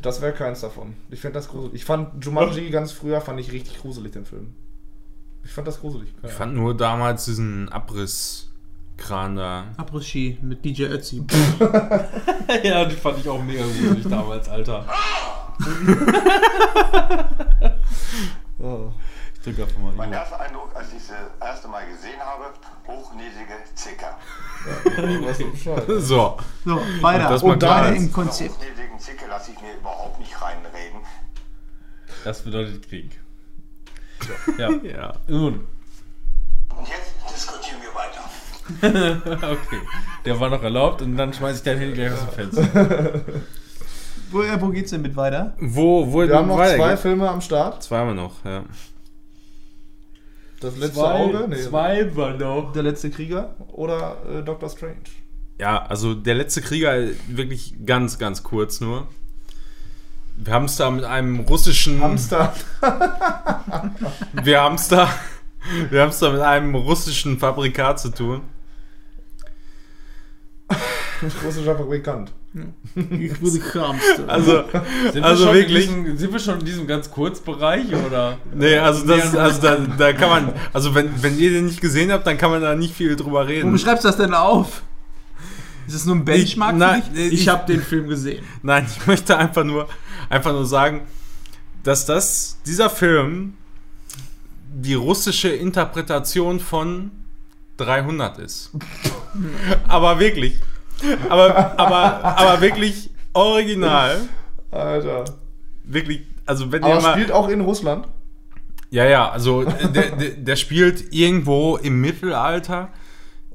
Das 0.00 0.22
wäre 0.22 0.32
keins 0.32 0.60
davon. 0.60 0.94
Ich 1.10 1.20
finde 1.20 1.34
das 1.34 1.48
gruselig. 1.48 1.74
Ich 1.74 1.84
fand 1.84 2.24
Jumanji 2.24 2.70
ganz 2.70 2.92
früher, 2.92 3.20
fand 3.20 3.40
ich 3.40 3.52
richtig 3.52 3.80
gruselig, 3.80 4.12
den 4.12 4.24
Film. 4.24 4.54
Ich 5.48 5.54
fand 5.54 5.66
das 5.66 5.80
gruselig. 5.80 6.12
Ich 6.22 6.30
fand 6.30 6.54
nur 6.54 6.76
damals 6.76 7.24
diesen 7.24 7.70
Abrisskran 7.70 9.34
da. 9.34 9.68
Après-Ski 9.78 10.36
mit 10.42 10.62
DJ 10.62 10.84
Ötzi. 10.84 11.24
ja, 12.62 12.84
die 12.84 12.94
fand 12.94 13.18
ich 13.18 13.28
auch 13.30 13.42
mega 13.42 13.62
gruselig 13.62 14.06
damals, 14.08 14.48
Alter. 14.48 14.84
Oh. 18.60 18.90
Ich 19.34 19.40
drück 19.40 19.60
einfach 19.60 19.78
mal 19.78 19.92
Mein 19.92 20.12
erster 20.12 20.40
Eindruck, 20.40 20.74
als 20.74 20.92
ich 20.92 21.00
sie 21.00 21.12
das 21.12 21.48
erste 21.48 21.68
Mal 21.68 21.86
gesehen 21.86 22.18
habe, 22.18 22.52
hochnäsige 22.88 23.54
Zicker. 23.72 24.18
So. 26.00 26.36
So, 26.64 26.80
weiter. 27.00 27.42
Und 27.44 27.58
klar 27.60 27.84
weiter 27.84 27.94
ist. 27.94 28.02
im 28.02 28.12
Konzept. 28.12 28.56
hochnäsigen 28.56 28.98
Zicke 28.98 29.26
lasse 29.28 29.52
ich 29.52 29.60
mir 29.60 29.74
überhaupt 29.78 30.18
nicht 30.18 30.42
reinreden. 30.42 31.00
Das 32.24 32.42
bedeutet 32.42 32.88
Krieg. 32.88 33.20
Ja. 34.58 34.70
Ja. 34.82 35.14
Nun. 35.28 35.54
Und 36.76 36.88
jetzt 36.88 37.14
diskutieren 37.34 37.80
wir 37.82 37.94
weiter. 37.94 38.24
Okay. 39.50 39.80
Der 40.24 40.38
war 40.38 40.50
noch 40.50 40.62
erlaubt 40.62 41.00
und 41.00 41.16
dann 41.16 41.32
schmeiß 41.32 41.56
ich 41.58 41.62
dein 41.62 41.78
Handy 41.78 41.94
gleich 41.94 42.12
aus 42.12 42.20
dem 42.20 42.50
Fenster. 42.50 43.22
Wo, 44.30 44.42
äh, 44.42 44.60
wo 44.60 44.68
geht's 44.68 44.90
denn 44.90 45.00
mit 45.00 45.16
weiter? 45.16 45.54
Wo, 45.58 46.12
wo 46.12 46.20
Wir 46.20 46.36
haben 46.36 46.48
noch 46.48 46.56
zwei 46.56 46.78
weitergeht? 46.78 46.98
Filme 46.98 47.30
am 47.30 47.40
Start. 47.40 47.82
Zwei 47.82 47.98
haben 47.98 48.08
wir 48.08 48.14
noch, 48.14 48.44
ja. 48.44 48.64
Das 50.60 50.76
letzte 50.76 51.02
Auge. 51.02 51.46
Nee. 51.48 51.56
zwei 51.56 52.14
war 52.14 52.34
noch. 52.34 52.72
Der 52.72 52.82
letzte 52.82 53.10
Krieger 53.10 53.54
oder 53.68 54.16
äh, 54.28 54.42
Doctor 54.42 54.68
Strange. 54.68 54.96
Ja, 55.58 55.82
also 55.86 56.14
der 56.14 56.34
letzte 56.34 56.60
Krieger, 56.60 57.08
wirklich 57.28 57.74
ganz, 57.86 58.18
ganz 58.18 58.42
kurz 58.42 58.80
nur. 58.80 59.06
Wir 60.40 60.52
haben 60.52 60.66
es 60.66 60.76
da 60.76 60.90
mit 60.90 61.04
einem 61.04 61.40
russischen. 61.40 62.00
Hamster. 62.00 62.54
Wir 64.32 64.60
haben 64.60 64.76
es 64.76 64.88
da. 64.88 65.08
Wir 65.90 66.02
haben 66.02 66.10
es 66.10 66.18
da 66.20 66.30
mit 66.30 66.40
einem 66.40 66.74
russischen 66.74 67.38
Fabrikat 67.38 67.98
zu 67.98 68.10
tun. 68.10 68.42
Russischer 71.44 71.76
Fabrikant. 71.76 72.32
Ich 72.94 73.42
würde 73.42 73.58
Kramste. 73.58 74.28
Also, 74.28 74.64
Sind, 75.12 75.24
also 75.24 75.44
wir 75.44 75.46
schon 75.48 75.54
wirklich. 75.56 75.88
In 75.88 76.04
diesem, 76.04 76.18
sind 76.18 76.32
wir 76.32 76.38
schon 76.38 76.60
in 76.60 76.64
diesem 76.64 76.86
ganz 76.86 77.10
Kurzbereich 77.10 77.86
oder? 78.06 78.38
Nee, 78.54 78.78
also 78.78 79.06
das, 79.06 79.34
also 79.34 79.60
da, 79.60 79.76
da 79.76 80.12
kann 80.12 80.30
man, 80.30 80.52
also 80.72 80.94
wenn, 80.94 81.22
wenn 81.22 81.38
ihr 81.38 81.50
den 81.50 81.66
nicht 81.66 81.80
gesehen 81.80 82.12
habt, 82.12 82.26
dann 82.26 82.38
kann 82.38 82.50
man 82.50 82.62
da 82.62 82.74
nicht 82.74 82.94
viel 82.94 83.16
drüber 83.16 83.42
Wo 83.42 83.48
reden. 83.48 83.76
schreibst 83.78 84.04
du 84.04 84.08
das 84.08 84.16
denn 84.16 84.32
auf? 84.32 84.82
Ist 85.88 85.94
das 85.96 86.04
nur 86.06 86.14
ein 86.16 86.24
Benchmark 86.24 86.72
Ich- 86.74 86.78
nein, 86.78 87.02
für 87.02 87.10
dich? 87.14 87.32
ich- 87.32 87.40
Ich 87.42 87.48
habe 87.48 87.66
den 87.66 87.82
Film 87.82 88.08
gesehen. 88.08 88.44
Nein, 88.62 88.86
ich 88.88 89.06
möchte 89.06 89.36
einfach 89.36 89.64
nur, 89.64 89.88
einfach 90.28 90.52
nur 90.52 90.66
sagen, 90.66 91.00
dass 91.82 92.06
das, 92.06 92.58
dieser 92.66 92.90
Film 92.90 93.54
die 94.70 94.94
russische 94.94 95.48
Interpretation 95.48 96.60
von 96.60 97.10
300 97.78 98.38
ist. 98.38 98.70
aber 99.88 100.20
wirklich. 100.20 100.58
Aber, 101.28 101.78
aber, 101.78 102.24
aber 102.24 102.60
wirklich 102.60 103.10
original. 103.32 104.20
Alter. 104.70 105.24
Wirklich, 105.84 106.22
also 106.44 106.70
wenn 106.70 106.82
Aber 106.84 106.96
ihr 106.96 107.00
mal. 107.00 107.12
spielt 107.12 107.32
auch 107.32 107.48
in 107.48 107.60
Russland. 107.62 108.06
Ja, 108.90 109.04
ja, 109.04 109.30
also 109.30 109.64
der, 109.64 110.16
der, 110.16 110.30
der 110.30 110.56
spielt 110.56 111.12
irgendwo 111.12 111.76
im 111.76 112.00
Mittelalter, 112.00 112.88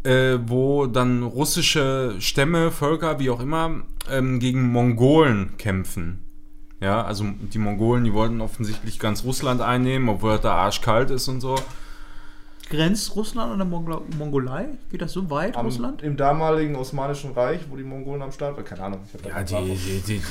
äh, 0.04 0.38
wo 0.46 0.86
dann 0.88 1.24
russische 1.24 2.16
Stämme, 2.20 2.72
Völker, 2.72 3.20
wie 3.20 3.30
auch 3.30 3.40
immer, 3.40 3.84
ähm, 4.10 4.40
gegen 4.40 4.72
Mongolen 4.72 5.58
kämpfen. 5.58 6.20
Ja, 6.80 7.04
also 7.04 7.26
die 7.54 7.60
Mongolen, 7.60 8.04
die 8.04 8.14
wollten 8.14 8.42
offensichtlich 8.42 9.00
ganz 9.00 9.24
Russland 9.24 9.62
einnehmen, 9.62 10.10
obwohl 10.10 10.38
da 10.40 10.56
arschkalt 10.56 11.12
ist 11.12 11.30
und 11.30 11.40
so. 11.40 11.56
Grenzt 12.70 13.16
Russland 13.16 13.52
an 13.52 13.58
der 13.60 13.68
Mongol 13.68 14.02
Mongolei? 14.18 14.66
Geht 14.90 15.02
das 15.02 15.14
so 15.14 15.30
weit, 15.30 15.56
Am, 15.56 15.66
Russland? 15.66 16.02
Im 16.02 16.18
damaligen 16.18 16.76
Osmanischen 16.76 17.32
Reich, 17.34 17.62
wo 17.70 17.76
die 17.76 17.84
Mongolen 17.84 18.22
am 18.22 18.32
Start 18.32 18.56
waren. 18.56 18.66
Keine 18.66 18.84
Ahnung. 18.84 19.00
Ja, 19.24 19.44
die, 19.44 19.76
die, 19.76 20.02
die, 20.02 20.22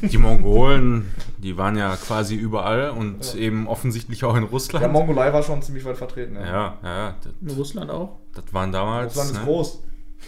die, 0.00 0.08
die 0.08 0.18
Mongolen, 0.18 1.12
die 1.38 1.56
waren 1.56 1.76
ja 1.76 1.94
quasi 1.96 2.34
überall 2.34 2.90
und 2.90 3.34
eben 3.34 3.68
offensichtlich 3.68 4.24
auch 4.24 4.36
in 4.36 4.44
Ja, 4.44 4.48
Russland. 4.48 4.92
Mongolei 4.92 5.32
war 5.32 5.42
schon 5.42 5.60
ziemlich 5.60 5.84
weit 5.84 5.98
vertreten. 5.98 6.36
Ja. 6.36 6.46
Ja, 6.46 6.78
ja, 6.82 7.14
In 7.40 7.50
Russland 7.50 7.90
auch? 7.90 8.18
Das 8.34 8.44
waren 8.52 8.72
damals. 8.72 9.16
Russland 9.16 9.30
ist 9.30 9.38
ne? 9.38 9.44
groß. 9.44 9.78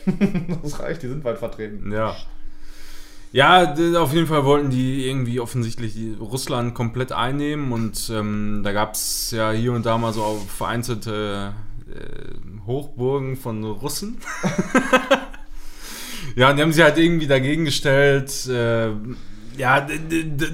das 0.63 0.81
reicht, 0.81 1.03
die 1.03 1.09
sind 1.09 1.25
weit 1.25 1.39
vertreten. 1.39 1.93
Ja. 1.93 2.17
Ja, 3.33 3.75
auf 3.97 4.13
jeden 4.13 4.29
Fall 4.29 4.45
wollten 4.45 4.71
die 4.71 5.09
irgendwie 5.09 5.41
offensichtlich 5.41 5.97
Russland 6.21 6.73
komplett 6.73 7.11
einnehmen 7.11 7.73
und 7.73 8.09
ähm, 8.15 8.61
da 8.63 8.71
gab 8.71 8.95
es 8.95 9.33
ja 9.33 9.51
hier 9.51 9.73
und 9.73 9.85
da 9.87 9.99
mal 9.99 10.13
so 10.13 10.41
vereinzelte 10.47 11.53
äh, 11.93 12.65
Hochburgen 12.65 13.37
von 13.37 13.65
Russen. 13.65 14.19
ja, 16.37 16.51
und 16.51 16.57
die 16.57 16.63
haben 16.63 16.73
sich 16.73 16.85
halt 16.85 16.97
irgendwie 16.97 17.27
dagegen 17.27 17.65
gestellt. 17.65 18.47
Äh, 18.47 18.91
ja, 19.57 19.85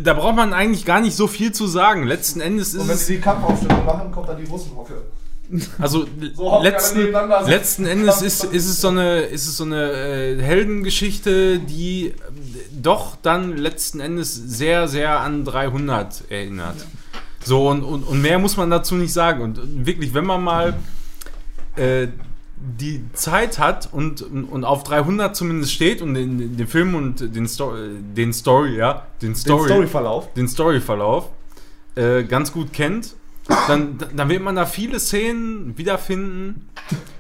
da 0.03 0.15
braucht 0.15 0.37
man 0.37 0.55
eigentlich 0.55 0.87
gar 0.87 1.01
nicht 1.01 1.17
so 1.17 1.27
viel 1.27 1.53
zu 1.53 1.67
sagen. 1.67 2.05
Letzten 2.05 2.41
Endes 2.41 2.73
ist 2.73 2.81
Und 2.81 2.89
wenn 2.89 2.97
sie 2.97 3.17
die 3.17 3.21
Kampfaufstellung 3.21 3.85
machen, 3.85 4.11
kommt 4.11 4.31
dann 4.31 4.39
die 4.39 4.49
Russenhocke. 4.49 5.03
Also 5.79 6.07
So 6.35 6.63
letzten, 6.63 7.09
letzten 7.47 7.87
Endes 7.87 8.23
ist, 8.23 8.45
ist 8.45 8.67
es 8.69 8.81
so 8.81 8.89
eine, 8.89 9.21
ist 9.23 9.47
es 9.47 9.57
so 9.57 9.65
eine 9.65 9.93
äh, 9.93 10.41
Heldengeschichte, 10.41 11.59
die 11.59 12.09
äh, 12.09 12.13
doch 12.71 13.17
dann 13.23 13.57
letzten 13.57 14.01
Endes 14.01 14.35
sehr, 14.35 14.87
sehr 14.89 15.21
an 15.21 15.45
300 15.45 16.31
erinnert. 16.31 16.77
So, 17.45 17.69
und, 17.69 17.83
und, 17.83 18.05
und 18.05 18.23
mehr 18.23 18.39
muss 18.39 18.57
man 18.57 18.71
dazu 18.71 18.95
nicht 18.95 19.13
sagen. 19.13 19.43
Und 19.43 19.87
wirklich, 19.87 20.15
wenn 20.15 20.27
man 20.27 20.43
mal 20.43 20.75
äh, 21.77 22.09
die 22.79 23.03
Zeit 23.15 23.59
hat 23.59 23.89
und, 23.93 24.21
und, 24.23 24.45
und 24.45 24.65
auf 24.65 24.85
300 24.85 25.35
zumindest 25.35 25.73
steht 25.73 26.03
und 26.03 26.15
den, 26.15 26.57
den 26.57 26.67
Film 26.67 26.95
und 26.95 27.35
den, 27.35 27.49
Sto 27.49 27.75
den 27.75 28.33
Story, 28.33 28.77
ja, 28.77 29.07
den 29.23 29.31
Den 29.31 29.37
Story, 29.37 29.69
Storyverlauf. 29.69 30.33
den 30.35 30.47
Storyverlauf 30.47 31.31
äh, 31.95 32.23
ganz 32.25 32.53
gut 32.53 32.73
kennt, 32.73 33.15
dann, 33.69 33.99
dann 34.15 34.29
wird 34.29 34.43
man 34.43 34.57
da 34.57 34.67
viele 34.67 34.99
Szenen 35.01 35.77
wiederfinden, 35.77 36.67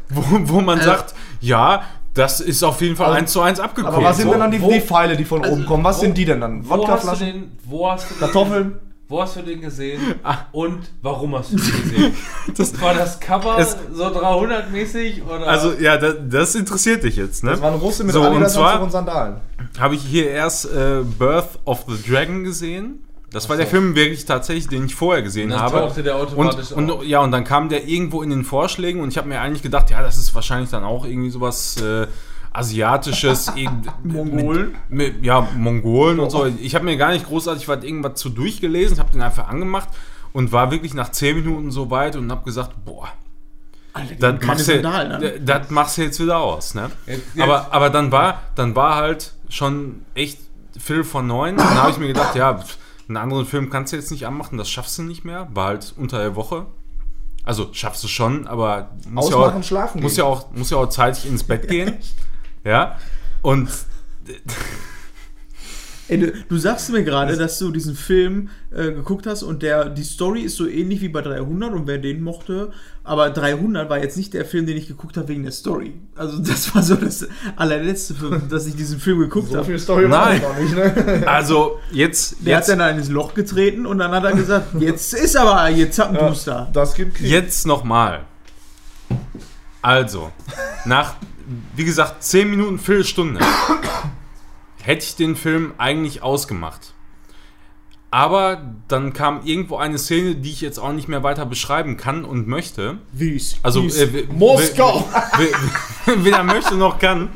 wo, 0.08 0.22
wo 0.54 0.60
man 0.60 0.80
sagt, 0.80 1.14
ja, 1.40 1.82
das 2.14 2.40
ist 2.40 2.62
auf 2.64 2.80
jeden 2.80 2.96
Fall 2.96 3.06
Also- 3.06 3.18
eins 3.18 3.32
zu 3.32 3.40
eins 3.40 3.60
abgeguckt. 3.60 3.94
Aber 3.94 4.04
was 4.04 4.16
sind 4.16 4.30
denn 4.30 4.40
dann 4.40 4.50
die, 4.50 4.60
wo- 4.60 4.70
die 4.70 4.80
Pfeile, 4.80 5.16
die 5.16 5.24
von 5.24 5.44
oben 5.44 5.64
kommen? 5.66 5.84
Was 5.84 5.98
wo- 5.98 6.00
sind 6.02 6.18
die 6.18 6.24
denn 6.24 6.40
dann? 6.40 6.64
Wo 6.68 6.70
hast, 6.72 6.76
du 6.76 6.78
Wodkaflaschen? 6.82 7.26
den, 7.26 7.52
wo 7.64 7.90
hast 7.90 8.10
du 8.10 8.14
den, 8.14 8.18
Kartoffeln? 8.20 8.78
Wo 9.08 9.20
hast 9.22 9.34
du 9.36 9.42
den 9.42 9.60
gesehen? 9.60 10.00
Und 10.52 10.90
warum 11.02 11.36
hast 11.36 11.52
du 11.52 11.56
den 11.56 11.82
gesehen? 11.82 12.14
das 12.56 12.80
war 12.80 12.94
das 12.94 13.18
Cover 13.20 13.58
Es- 13.58 13.76
so 13.92 14.04
300-mäßig 14.04 15.22
oder? 15.24 15.46
also 15.46 15.72
ja, 15.74 15.96
das, 15.96 16.14
das 16.28 16.54
interessiert 16.54 17.02
dich 17.04 17.16
jetzt, 17.16 17.44
ne? 17.44 17.50
Das 17.52 17.60
waren 17.62 17.74
Russe 17.74 18.04
mit 18.04 18.12
So, 18.12 18.20
und 18.20 18.26
Adidas-Anzug 18.26 18.60
zwar- 18.62 18.82
und 18.82 18.90
Sandalen. 18.92 19.36
Habe 19.78 19.94
ich 19.94 20.02
hier 20.02 20.30
erst 20.30 20.64
äh, 20.66 21.02
Birth 21.18 21.58
of 21.64 21.84
the 21.88 22.10
Dragon 22.10 22.42
gesehen. 22.44 23.04
Das 23.32 23.48
war 23.48 23.56
der 23.56 23.66
Film 23.66 23.94
wirklich 23.94 24.24
tatsächlich, 24.24 24.66
den 24.68 24.86
ich 24.86 24.94
vorher 24.94 25.22
gesehen 25.22 25.50
Dann 25.50 25.60
habe. 25.60 25.78
tauchte 25.78 26.02
der 26.02 26.16
automatisch 26.16 26.72
und, 26.72 26.90
auf. 26.90 27.00
und 27.00 27.06
ja, 27.06 27.20
und 27.20 27.30
dann 27.30 27.44
kam 27.44 27.68
der 27.68 27.86
irgendwo 27.86 28.22
in 28.22 28.30
den 28.30 28.44
Vorschlägen 28.44 29.00
und 29.00 29.08
ich 29.10 29.18
habe 29.18 29.28
mir 29.28 29.40
eigentlich 29.40 29.62
gedacht, 29.62 29.88
ja, 29.90 30.02
das 30.02 30.18
ist 30.18 30.34
wahrscheinlich 30.34 30.70
dann 30.70 30.82
auch 30.82 31.04
irgendwie 31.04 31.30
sowas 31.30 31.80
äh, 31.80 32.06
asiatisches, 32.52 33.52
Mongolen? 34.02 34.76
Mit, 34.88 35.14
mit, 35.16 35.24
ja, 35.24 35.46
Mongolen 35.56 36.18
und 36.20 36.30
so. 36.30 36.46
Ich 36.60 36.74
habe 36.74 36.84
mir 36.84 36.96
gar 36.96 37.10
nicht 37.12 37.26
großartig 37.26 37.68
was 37.68 37.84
irgendwas 37.84 38.14
zu 38.20 38.30
durchgelesen, 38.30 38.98
habe 38.98 39.12
den 39.12 39.22
einfach 39.22 39.48
angemacht 39.48 39.88
und 40.32 40.52
war 40.52 40.70
wirklich 40.70 40.94
nach 40.94 41.10
10 41.10 41.36
Minuten 41.36 41.70
so 41.70 41.90
weit 41.90 42.16
und 42.16 42.30
habe 42.30 42.44
gesagt, 42.44 42.72
boah, 42.84 43.08
Alter, 43.92 44.14
das 44.32 44.46
machst, 44.46 44.68
du, 44.68 45.18
d- 45.20 45.40
das 45.44 45.70
machst 45.70 45.98
du 45.98 46.02
jetzt 46.02 46.20
wieder 46.20 46.38
aus, 46.38 46.74
ne? 46.74 46.90
Jetzt- 47.06 47.22
jetzt- 47.34 47.42
Aber, 47.42 47.72
aber 47.72 47.90
dann 47.90 48.12
war, 48.12 48.42
dann 48.54 48.74
war 48.76 48.94
halt 48.96 49.32
schon 49.48 50.04
echt 50.14 50.38
Phil 50.78 51.02
von 51.02 51.26
9. 51.26 51.56
Dann 51.56 51.74
habe 51.74 51.90
ich 51.90 51.98
mir 51.98 52.06
gedacht, 52.08 52.36
ja, 52.36 52.60
einen 53.10 53.16
anderen 53.16 53.44
Film 53.44 53.70
kannst 53.70 53.92
du 53.92 53.96
jetzt 53.96 54.12
nicht 54.12 54.24
anmachen, 54.24 54.56
das 54.56 54.70
schaffst 54.70 54.96
du 54.98 55.02
nicht 55.02 55.24
mehr. 55.24 55.48
War 55.52 55.66
halt 55.66 55.94
unter 55.96 56.18
der 56.18 56.36
Woche. 56.36 56.66
Also 57.44 57.70
schaffst 57.72 58.04
du 58.04 58.08
schon, 58.08 58.46
aber 58.46 58.92
muss 59.08 59.30
ja 59.30 59.36
auch, 59.36 59.62
schlafen 59.64 60.00
muss 60.00 60.14
gehen. 60.14 60.18
ja 60.20 60.24
auch 60.26 60.50
muss 60.52 60.70
ja 60.70 60.76
auch 60.76 60.88
zeitig 60.88 61.26
ins 61.26 61.42
Bett 61.42 61.66
gehen. 61.66 61.98
ja. 62.64 62.98
Und 63.42 63.68
Ey, 66.10 66.18
du, 66.18 66.32
du 66.48 66.56
sagst 66.58 66.90
mir 66.90 67.04
gerade, 67.04 67.36
dass 67.36 67.60
du 67.60 67.70
diesen 67.70 67.94
Film 67.94 68.48
äh, 68.72 68.90
geguckt 68.90 69.28
hast 69.28 69.44
und 69.44 69.62
der, 69.62 69.88
die 69.88 70.02
Story 70.02 70.40
ist 70.40 70.56
so 70.56 70.66
ähnlich 70.66 71.00
wie 71.02 71.08
bei 71.08 71.22
300 71.22 71.72
und 71.72 71.86
wer 71.86 71.98
den 71.98 72.20
mochte, 72.20 72.72
aber 73.04 73.30
300 73.30 73.88
war 73.88 74.02
jetzt 74.02 74.16
nicht 74.16 74.34
der 74.34 74.44
Film, 74.44 74.66
den 74.66 74.76
ich 74.76 74.88
geguckt 74.88 75.16
habe 75.16 75.28
wegen 75.28 75.44
der 75.44 75.52
Story. 75.52 75.94
Also 76.16 76.38
das 76.42 76.74
war 76.74 76.82
so 76.82 76.96
das 76.96 77.28
allerletzte, 77.54 78.14
für, 78.14 78.40
dass 78.40 78.66
ich 78.66 78.74
diesen 78.74 78.98
Film 78.98 79.20
geguckt 79.20 79.50
So 79.50 79.58
habe. 79.58 79.66
viel 79.66 79.78
Story 79.78 80.10
war 80.10 80.34
noch 80.34 80.58
nicht, 80.58 80.74
ne? 80.74 81.22
also 81.26 81.78
jetzt 81.92 82.36
Der 82.44 82.56
hat 82.56 82.66
jetzt, 82.66 82.76
dann 82.76 82.90
in 82.90 82.98
ins 82.98 83.08
Loch 83.08 83.32
getreten 83.34 83.86
und 83.86 83.98
dann 83.98 84.10
hat 84.10 84.24
er 84.24 84.32
gesagt, 84.32 84.74
jetzt 84.80 85.14
ist 85.14 85.36
aber, 85.36 85.68
jetzt 85.68 85.96
hat 86.00 86.08
ein 86.10 86.16
Booster. 86.16 86.68
Das 86.72 86.94
gibt 86.94 87.14
Krieg. 87.14 87.28
jetzt 87.28 87.68
noch 87.68 87.84
mal. 87.84 88.24
Also 89.80 90.32
nach 90.84 91.14
wie 91.76 91.84
gesagt 91.84 92.22
10 92.22 92.50
Minuten 92.50 92.78
Viertelstunde 92.80 93.40
hätte 94.82 95.04
ich 95.04 95.16
den 95.16 95.36
Film 95.36 95.74
eigentlich 95.78 96.22
ausgemacht. 96.22 96.94
Aber 98.12 98.60
dann 98.88 99.12
kam 99.12 99.42
irgendwo 99.44 99.76
eine 99.76 99.96
Szene, 99.96 100.34
die 100.34 100.50
ich 100.50 100.60
jetzt 100.60 100.78
auch 100.78 100.92
nicht 100.92 101.06
mehr 101.06 101.22
weiter 101.22 101.46
beschreiben 101.46 101.96
kann 101.96 102.24
und 102.24 102.48
möchte. 102.48 102.98
Wie's? 103.12 103.56
Also 103.62 103.84
Wie's? 103.84 103.98
äh, 103.98 104.24
Moskau! 104.32 105.08
weder 106.06 106.42
möchte 106.42 106.74
noch 106.74 106.98
kann, 106.98 107.28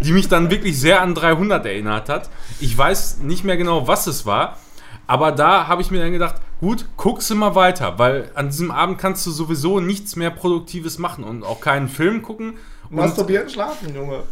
die 0.00 0.12
mich 0.12 0.28
dann 0.28 0.50
wirklich 0.50 0.78
sehr 0.78 1.00
an 1.00 1.14
300 1.14 1.64
erinnert 1.64 2.10
hat. 2.10 2.28
Ich 2.60 2.76
weiß 2.76 3.18
nicht 3.20 3.44
mehr 3.44 3.56
genau, 3.56 3.88
was 3.88 4.06
es 4.06 4.26
war, 4.26 4.58
aber 5.06 5.32
da 5.32 5.68
habe 5.68 5.80
ich 5.80 5.90
mir 5.90 6.00
dann 6.00 6.12
gedacht, 6.12 6.36
gut, 6.60 6.84
guckst 6.98 7.30
du 7.30 7.34
mal 7.34 7.54
weiter, 7.54 7.98
weil 7.98 8.30
an 8.34 8.50
diesem 8.50 8.70
Abend 8.70 8.98
kannst 8.98 9.26
du 9.26 9.30
sowieso 9.30 9.80
nichts 9.80 10.16
mehr 10.16 10.30
Produktives 10.30 10.98
machen 10.98 11.24
und 11.24 11.44
auch 11.44 11.60
keinen 11.62 11.88
Film 11.88 12.20
gucken. 12.20 12.58
Masturbieren, 12.90 13.48
schlafen, 13.48 13.94
Junge. 13.94 14.24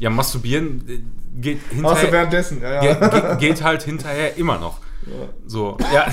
Ja, 0.00 0.10
masturbieren 0.10 0.84
äh, 0.88 1.40
geht 1.40 1.60
hinterher, 1.70 2.10
währenddessen, 2.10 2.60
ja, 2.60 2.82
ja. 2.82 3.08
ge, 3.08 3.36
geht 3.38 3.62
halt 3.62 3.82
hinterher 3.82 4.36
immer 4.36 4.58
noch. 4.58 4.80
So, 5.46 5.78
ja. 5.94 6.06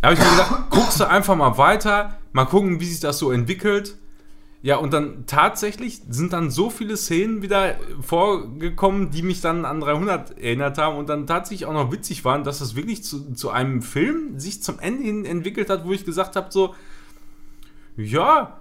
Da 0.00 0.08
habe 0.08 0.14
ich 0.14 0.20
mir 0.20 0.30
gedacht, 0.30 0.70
guckst 0.70 0.98
du 0.98 1.08
einfach 1.08 1.36
mal 1.36 1.58
weiter, 1.58 2.18
mal 2.32 2.46
gucken, 2.46 2.80
wie 2.80 2.86
sich 2.86 3.00
das 3.00 3.18
so 3.18 3.30
entwickelt. 3.30 3.96
Ja, 4.62 4.76
und 4.76 4.92
dann 4.92 5.24
tatsächlich 5.26 6.02
sind 6.08 6.32
dann 6.32 6.50
so 6.50 6.68
viele 6.68 6.96
Szenen 6.96 7.40
wieder 7.42 7.76
vorgekommen, 8.02 9.10
die 9.10 9.22
mich 9.22 9.40
dann 9.40 9.64
an 9.64 9.80
300 9.80 10.38
erinnert 10.38 10.76
haben 10.78 10.98
und 10.98 11.08
dann 11.08 11.26
tatsächlich 11.26 11.66
auch 11.66 11.72
noch 11.72 11.92
witzig 11.92 12.24
waren, 12.24 12.44
dass 12.44 12.58
das 12.58 12.76
wirklich 12.76 13.02
zu, 13.02 13.32
zu 13.32 13.50
einem 13.50 13.80
Film 13.80 14.38
sich 14.38 14.62
zum 14.62 14.78
Ende 14.78 15.02
hin 15.02 15.24
entwickelt 15.24 15.70
hat, 15.70 15.86
wo 15.86 15.92
ich 15.92 16.04
gesagt 16.04 16.36
habe, 16.36 16.48
so, 16.50 16.74
ja, 17.96 18.59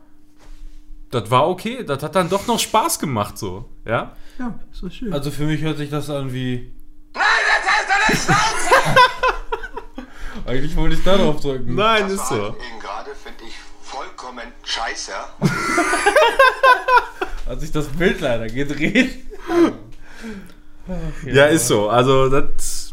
das 1.12 1.30
war 1.32 1.48
okay, 1.50 1.84
das 1.84 2.02
hat 2.04 2.16
dann 2.16 2.30
doch 2.30 2.46
noch 2.48 2.60
Spaß 2.60 3.00
gemacht, 3.00 3.38
so, 3.38 3.66
ja. 3.86 4.16
Ja, 4.38 4.58
ist 4.72 4.84
doch 4.84 4.92
schön. 4.92 5.12
Also 5.14 5.32
für 5.32 5.44
mich 5.44 5.62
hört 5.62 5.78
sich 5.78 5.90
das 5.90 6.10
an 6.10 6.32
wie. 6.34 6.74
Nein, 7.14 7.24
jetzt 7.58 7.70
hast 7.70 7.90
du 7.90 7.94
nicht 8.14 8.28
Eigentlich 10.48 10.76
wollte 10.76 10.96
ich 10.96 11.04
da 11.04 11.18
drauf 11.18 11.42
drücken. 11.42 11.76
Nein, 11.76 12.04
Das 12.04 12.14
ist 12.14 12.28
so. 12.30 12.48
Eben 12.48 12.80
gerade 12.82 13.12
finde 13.16 13.44
ich 13.48 13.54
vollkommen 13.84 14.52
scheiße. 14.64 15.12
Hat 17.48 17.60
sich 17.60 17.72
das 17.72 17.88
Bild 17.88 18.22
leider 18.22 18.48
gedreht. 18.48 19.26
Ach, 20.88 20.94
Ja, 21.26 21.46
ist 21.48 21.68
so. 21.68 21.90
Also, 21.90 22.30
das. 22.30 22.89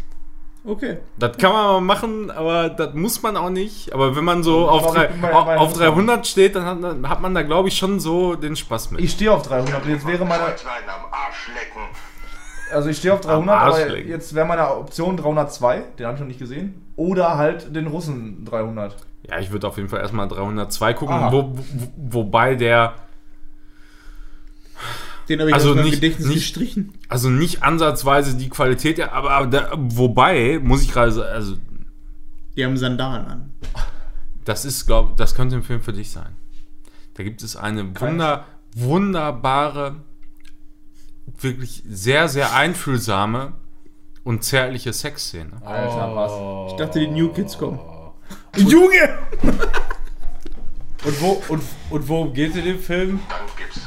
Okay. 0.67 0.99
Das 1.19 1.37
kann 1.39 1.53
man 1.53 1.65
mal 1.67 1.81
machen, 1.81 2.31
aber 2.31 2.69
das 2.71 2.95
muss 2.95 3.23
man 3.23 3.37
auch 3.37 3.51
nicht. 3.51 3.93
Aber 3.93 4.15
wenn 4.17 4.25
man 4.25 4.43
so 4.43 4.69
auf, 4.69 4.93
drei, 4.95 5.09
auf, 5.33 5.45
bei- 5.47 5.57
auf 5.59 5.73
300 5.75 6.27
steht, 6.27 6.55
dann 6.57 6.65
hat, 6.65 6.83
dann 6.83 7.09
hat 7.09 7.21
man 7.21 7.35
da, 7.35 7.43
glaube 7.43 7.69
ich, 7.69 7.77
schon 7.79 8.01
so 8.01 8.35
den 8.35 8.57
Spaß 8.57 8.91
mit. 8.93 9.01
Ich 9.01 9.13
stehe 9.13 9.33
auf 9.33 9.43
300. 9.47 9.87
Jetzt 9.87 10.07
wäre 10.07 10.25
meine. 10.25 10.45
Kreuzweiden 10.45 10.89
am 10.89 11.07
Arsch 11.13 11.49
lecken. 11.55 11.83
Also 12.73 12.89
ich 12.89 12.99
stehe 12.99 13.15
auf 13.15 13.21
300, 13.21 13.43
Am 13.43 13.49
Arsch 13.49 13.83
aber 13.85 13.99
jetzt 13.99 14.35
wäre 14.35 14.45
meine 14.47 14.69
Option 14.77 15.17
302. 15.17 15.83
Den 15.99 16.07
habe 16.07 16.15
ich 16.17 16.21
noch 16.21 16.27
nicht 16.27 16.39
gesehen. 16.41 16.83
Oder 16.97 17.37
halt 17.37 17.75
den 17.75 17.87
Russen 17.87 18.45
300. 18.45 18.97
ja, 19.29 19.39
ich 19.39 19.51
würde 19.53 19.69
auf 19.69 19.77
jeden 19.77 19.89
Fall 19.89 20.01
erstmal 20.01 20.27
302 20.29 20.95
gucken, 20.95 21.15
Aha. 21.15 21.33
wo, 21.33 21.53
wo, 21.55 22.23
wobei 22.25 22.55
der, 22.57 22.95
Den 25.29 25.41
habe 25.41 25.51
ich 25.51 25.55
Also 25.55 25.71
aus 25.71 25.77
meinem 25.77 25.85
nicht- 25.87 25.95
Gedächtnis 26.01 26.27
nicht- 26.29 26.39
gestrichen. 26.39 26.93
also 27.09 27.29
nicht 27.31 27.63
ansatzweise 27.63 28.37
die 28.37 28.49
Qualität, 28.49 28.99
ja, 28.99 29.13
aber, 29.13 29.31
aber 29.33 29.47
der, 29.49 29.71
wobei, 29.77 30.61
muss 30.63 30.83
ich 30.83 30.93
gerade 30.93 31.11
sagen, 31.13 31.29
also 31.33 31.57
Die 32.57 32.65
haben 32.65 32.77
Sandalen 32.77 33.27
an. 33.27 33.53
das 34.45 34.65
ist, 34.65 34.87
glaube 34.87 35.15
das 35.17 35.35
könnte 35.35 35.57
ein 35.57 35.63
Film 35.63 35.81
für 35.83 35.93
dich 35.93 36.11
sein. 36.11 36.37
Da 37.15 37.23
gibt 37.25 37.43
es 37.43 37.57
eine 37.57 37.99
wunder, 38.01 38.45
wunderbare, 38.75 39.97
wirklich 41.41 41.83
sehr, 41.89 42.29
sehr 42.29 42.55
einfühlsame 42.55 43.55
und 44.23 44.45
zärtliche 44.45 44.93
Sexszene. 44.93 45.51
Alter, 45.65 46.15
was? 46.15 46.73
Ich 46.73 46.77
dachte, 46.79 47.01
die 47.01 47.09
New 47.09 47.31
Kids 47.33 47.57
kommen. 47.59 47.81
Junge! 48.57 49.19
Und, 51.05 51.21
wo, 51.21 51.43
und, 51.51 51.63
und 51.91 52.09
worum 52.09 52.33
geht 52.33 52.51
es 52.51 52.57
in 52.57 52.65
dem 52.65 52.81
Film? 52.81 53.21
Dann 53.29 53.39
gibt's. 53.57 53.79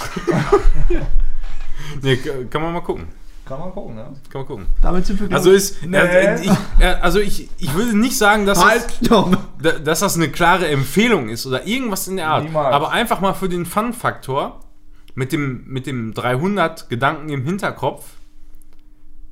Nee, 2.02 2.16
kann 2.50 2.62
man 2.62 2.72
mal 2.72 2.80
gucken. 2.80 3.06
Kann 3.44 3.60
man 3.60 3.72
gucken, 3.72 3.94
ne? 3.94 4.04
Kann 4.30 4.40
man 4.40 4.46
gucken. 4.46 4.66
Damit 4.80 5.04
sind 5.06 5.20
wir 5.20 5.36
Also 5.36 5.50
ist, 5.50 5.84
Nee. 5.84 5.98
äh, 5.98 6.40
ich, 6.42 6.50
äh, 6.78 6.86
also 7.02 7.20
ich, 7.20 7.50
ich 7.58 7.74
würde 7.74 7.96
nicht 7.96 8.16
sagen, 8.16 8.46
dass, 8.46 8.64
Halt, 8.64 8.86
das, 9.60 9.82
dass 9.84 10.00
das 10.00 10.16
eine 10.16 10.30
klare 10.30 10.66
Empfehlung 10.68 11.28
ist 11.28 11.46
oder 11.46 11.66
irgendwas 11.66 12.08
in 12.08 12.16
der 12.16 12.28
Art. 12.28 12.44
Niemals. 12.44 12.74
Aber 12.74 12.90
einfach 12.90 13.20
mal 13.20 13.34
für 13.34 13.50
den 13.50 13.66
Fun-Faktor 13.66 14.60
mit 15.14 15.30
dem, 15.32 15.64
mit 15.66 15.86
dem 15.86 16.14
300 16.14 16.88
Gedanken 16.88 17.28
im 17.28 17.44
Hinterkopf 17.44 18.06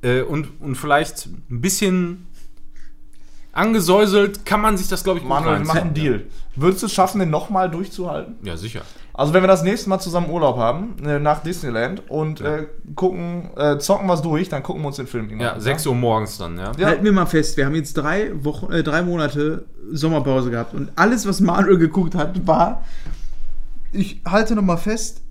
äh, 0.03 0.21
und, 0.21 0.61
und 0.61 0.75
vielleicht 0.75 1.25
ein 1.49 1.61
bisschen 1.61 2.27
angesäuselt, 3.51 4.45
kann 4.45 4.61
man 4.61 4.77
sich 4.77 4.87
das, 4.89 5.03
glaube 5.03 5.19
ich, 5.19 5.25
Manuel, 5.25 5.59
wir 5.59 5.65
machen 5.65 5.79
einen 5.79 5.93
Deal. 5.93 6.23
Würdest 6.55 6.83
du 6.83 6.87
es 6.87 6.93
schaffen, 6.93 7.19
den 7.19 7.29
nochmal 7.29 7.69
durchzuhalten? 7.69 8.35
Ja, 8.43 8.57
sicher. 8.57 8.81
Also 9.15 9.33
wenn 9.33 9.43
wir 9.43 9.47
das 9.47 9.61
nächste 9.61 9.89
Mal 9.89 9.99
zusammen 9.99 10.29
Urlaub 10.29 10.57
haben, 10.57 10.95
äh, 11.05 11.19
nach 11.19 11.43
Disneyland 11.43 12.09
und 12.09 12.41
äh, 12.41 12.65
gucken, 12.95 13.51
äh, 13.55 13.77
zocken 13.77 14.07
was 14.07 14.23
durch, 14.23 14.49
dann 14.49 14.63
gucken 14.63 14.81
wir 14.81 14.87
uns 14.87 14.95
den 14.95 15.05
Film 15.05 15.25
irgendwann 15.25 15.47
Ja, 15.47 15.53
an, 15.53 15.61
6 15.61 15.85
Uhr 15.85 15.93
morgens 15.93 16.39
dann, 16.39 16.57
ja. 16.57 16.71
Ja. 16.77 16.87
Halten 16.87 17.03
wir 17.03 17.11
mal 17.11 17.27
fest, 17.27 17.55
wir 17.55 17.65
haben 17.65 17.75
jetzt 17.75 17.93
drei 17.93 18.31
Wochen, 18.43 18.71
äh, 18.71 18.81
drei 18.81 19.03
Monate 19.03 19.65
Sommerpause 19.91 20.49
gehabt 20.49 20.73
und 20.73 20.89
alles, 20.95 21.27
was 21.27 21.41
Manuel 21.41 21.77
geguckt 21.77 22.15
hat, 22.15 22.47
war. 22.47 22.83
Ich 23.91 24.21
halte 24.25 24.55
noch 24.55 24.63
mal 24.63 24.77
fest. 24.77 25.21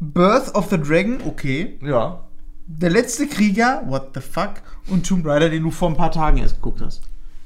Birth 0.00 0.54
of 0.54 0.70
the 0.70 0.78
Dragon, 0.78 1.18
okay. 1.26 1.78
Ja. 1.82 2.20
Der 2.66 2.88
letzte 2.88 3.26
Krieger, 3.26 3.82
what 3.86 4.12
the 4.14 4.20
fuck? 4.20 4.62
Und 4.88 5.06
Tomb 5.06 5.26
Raider, 5.26 5.50
den 5.50 5.62
du 5.62 5.70
vor 5.70 5.90
ein 5.90 5.96
paar 5.96 6.10
Tagen 6.10 6.38
erst 6.38 6.54
geguckt 6.54 6.80
hast. 6.80 7.02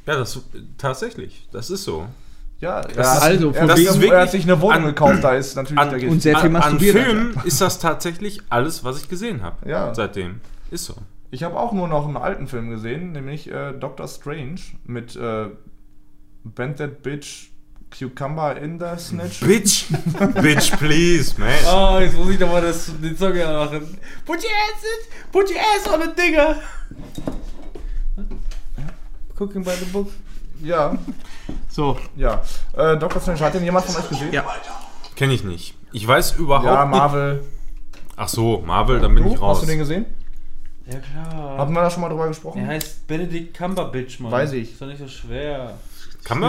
Ja, 0.07 0.17
das 0.17 0.39
tatsächlich. 0.79 1.49
Das 1.51 1.71
ist 1.71 1.83
so. 1.83 2.07
Ja, 2.61 2.81
Das 2.83 2.97
er 2.97 3.03
ist- 3.03 3.23
also, 3.23 3.53
von 3.53 3.69
wegen- 3.77 3.93
sich- 3.93 4.11
er 4.11 4.21
hat 4.23 4.31
sich 4.31 4.45
eine 4.45 4.61
Wohnung 4.61 4.73
an- 4.77 4.85
gekauft, 4.87 5.23
da 5.23 5.35
ist 5.35 5.55
natürlich 5.57 5.79
an- 5.79 6.09
und 6.09 6.23
sehr 6.23 6.37
viel 6.39 6.51
An, 6.51 6.57
an 6.57 6.63
masturbiert. 6.73 6.97
Filmen 6.97 7.41
ist 7.45 7.61
das 7.61 7.79
tatsächlich 7.79 8.41
alles, 8.49 8.85
was 8.85 9.03
ich 9.03 9.09
gesehen 9.09 9.43
habe. 9.43 9.69
Ja. 9.69 9.95
Seitdem. 9.95 10.41
Ist 10.71 10.85
so. 10.87 10.95
Ich 11.31 11.43
habe 11.43 11.59
auch 11.59 11.73
nur 11.73 11.89
noch 11.89 12.07
einen 12.07 12.17
alten 12.17 12.47
Film 12.47 12.71
gesehen, 12.71 13.13
nämlich 13.13 13.51
äh, 13.51 13.73
Doctor 13.73 14.07
Strange 14.09 14.61
mit 14.87 15.15
äh, 15.17 15.47
Bend 16.45 16.77
That 16.79 17.03
Bitch 17.03 17.49
Cucumber 17.97 18.57
in 18.57 18.79
the 18.81 18.87
Snitch. 18.99 19.41
Bitch! 19.41 19.85
Bitch, 20.43 20.73
please, 20.79 21.35
man. 21.39 21.49
Ah, 21.67 22.01
jetzt 22.01 22.17
muss 22.17 22.31
ich 22.31 22.39
doch 22.39 22.51
mal 22.51 22.61
das, 22.63 22.91
den 23.01 23.17
Song 23.17 23.37
ja 23.37 23.53
machen. 23.53 23.99
Put 24.25 24.37
your 24.39 24.51
ass 24.51 24.83
in, 24.83 25.31
put 25.33 25.51
your 25.51 25.59
ass 25.61 25.93
on 25.93 26.01
the 26.03 26.09
digger. 26.21 26.57
Cooking 29.37 29.63
by 29.65 29.73
the 29.79 29.87
book. 29.87 30.11
Ja, 30.63 30.97
So, 31.69 31.99
ja. 32.17 32.41
Äh, 32.77 32.97
Doctor 32.97 33.21
Strange, 33.21 33.41
hat 33.41 33.55
den 33.55 33.65
jemand 33.65 33.85
von 33.87 34.03
euch 34.03 34.09
gesehen? 34.09 34.33
Ja. 34.33 34.45
Kenn 35.17 35.31
ich 35.31 35.45
nicht. 35.45 35.75
Ich 35.93 36.07
weiß 36.07 36.33
überhaupt 36.37 36.67
Ja, 36.67 36.85
nicht. 36.85 36.97
Marvel. 36.97 37.45
Ach 38.17 38.29
so, 38.29 38.63
Marvel, 38.65 39.01
dann 39.01 39.15
bin 39.15 39.27
ich 39.27 39.35
Du, 39.35 39.41
raus. 39.41 39.57
hast 39.59 39.63
du 39.65 39.67
den 39.67 39.79
gesehen? 39.79 40.07
Ja 40.87 40.99
klar. 40.99 41.59
Haben 41.59 41.75
wir 41.75 41.81
da 41.83 41.91
schon 41.91 42.03
mal 42.03 42.09
drüber 42.09 42.29
gesprochen? 42.29 42.61
Er 42.63 42.69
heißt 42.69 43.07
Benedict 43.07 43.57
Cumberbatch, 43.57 44.21
Mann. 44.21 44.31
Weiß 44.33 44.53
ich. 44.53 44.73
Ist 44.73 44.81
doch 44.83 44.87
nicht 44.87 44.99
so 44.99 45.09
schwer. 45.09 45.75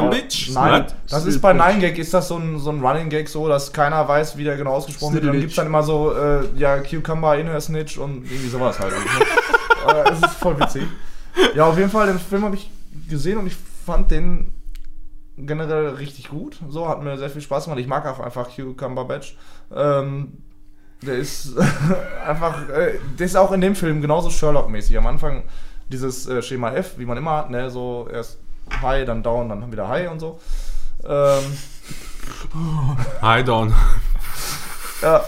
Bitch? 0.10 0.52
Nein, 0.52 0.84
Was? 0.86 0.94
das 1.10 1.26
ist 1.26 1.41
bei 1.41 1.52
Nine 1.52 1.80
Gag, 1.80 1.98
ist 1.98 2.14
das 2.14 2.30
so 2.30 2.38
ein, 2.38 2.60
so 2.60 2.69
ein 2.69 2.80
Running 2.84 3.10
Gag 3.10 3.27
so, 3.27 3.48
dass 3.49 3.73
keiner 3.73 4.07
weiß, 4.07 4.38
wie 4.38 4.45
der 4.45 4.56
genau 4.56 4.72
ausgesprochen 4.72 5.15
wird. 5.15 5.26
Und 5.26 5.32
dann 5.34 5.40
gibt 5.40 5.49
es 5.52 5.56
dann 5.57 5.68
immer 5.68 5.84
so, 5.84 6.14
äh, 6.14 6.45
ja, 6.56 6.77
Cucumber 6.80 7.38
in 7.38 7.48
her 7.48 7.60
Snitch 7.60 7.98
und 7.98 8.23
irgendwie 8.23 8.48
sowas 8.48 8.80
halt. 8.80 8.94
äh, 9.88 10.11
es 10.11 10.19
ist 10.19 10.36
voll 10.40 10.57
witzig. 10.60 10.84
Ja, 11.56 11.65
auf 11.65 11.77
jeden 11.77 11.90
Fall, 11.90 12.07
den 12.07 12.19
Film 12.19 12.45
habe 12.45 12.56
ich 12.56 12.69
gesehen 13.10 13.38
und 13.38 13.48
ich 13.48 13.56
fand 13.86 14.12
den 14.12 14.53
generell 15.38 15.90
richtig 15.90 16.30
gut. 16.30 16.60
So, 16.70 16.88
hat 16.88 17.03
mir 17.03 17.18
sehr 17.18 17.30
viel 17.30 17.41
Spaß 17.41 17.66
gemacht. 17.66 17.80
Ich 17.80 17.88
mag 17.88 18.06
auch 18.06 18.20
einfach 18.20 18.49
Cucumber 18.56 19.06
Batch. 19.06 19.38
Ähm, 19.74 20.38
der 21.02 21.16
ist 21.16 21.57
einfach, 22.26 22.70
äh, 22.70 22.99
der 23.20 23.26
ist 23.26 23.36
auch 23.36 23.52
in 23.52 23.62
dem 23.62 23.76
Film 23.76 24.02
genauso 24.02 24.30
Sherlock-mäßig. 24.30 24.98
Am 24.98 25.07
Anfang 25.07 25.44
dieses 25.90 26.28
äh, 26.28 26.41
Schema 26.41 26.72
F, 26.72 26.98
wie 26.98 27.06
man 27.06 27.18
immer 27.18 27.38
hat, 27.38 27.49
ne, 27.49 27.70
so 27.70 28.07
erst 28.12 28.40
High, 28.82 29.06
dann 29.06 29.22
Down, 29.22 29.49
dann 29.49 29.72
wieder 29.72 29.88
High 29.88 30.10
und 30.10 30.20
so. 30.20 30.40
Ähm, 31.06 31.44
High 33.22 33.45
down. 33.45 33.74
Ja. 35.02 35.24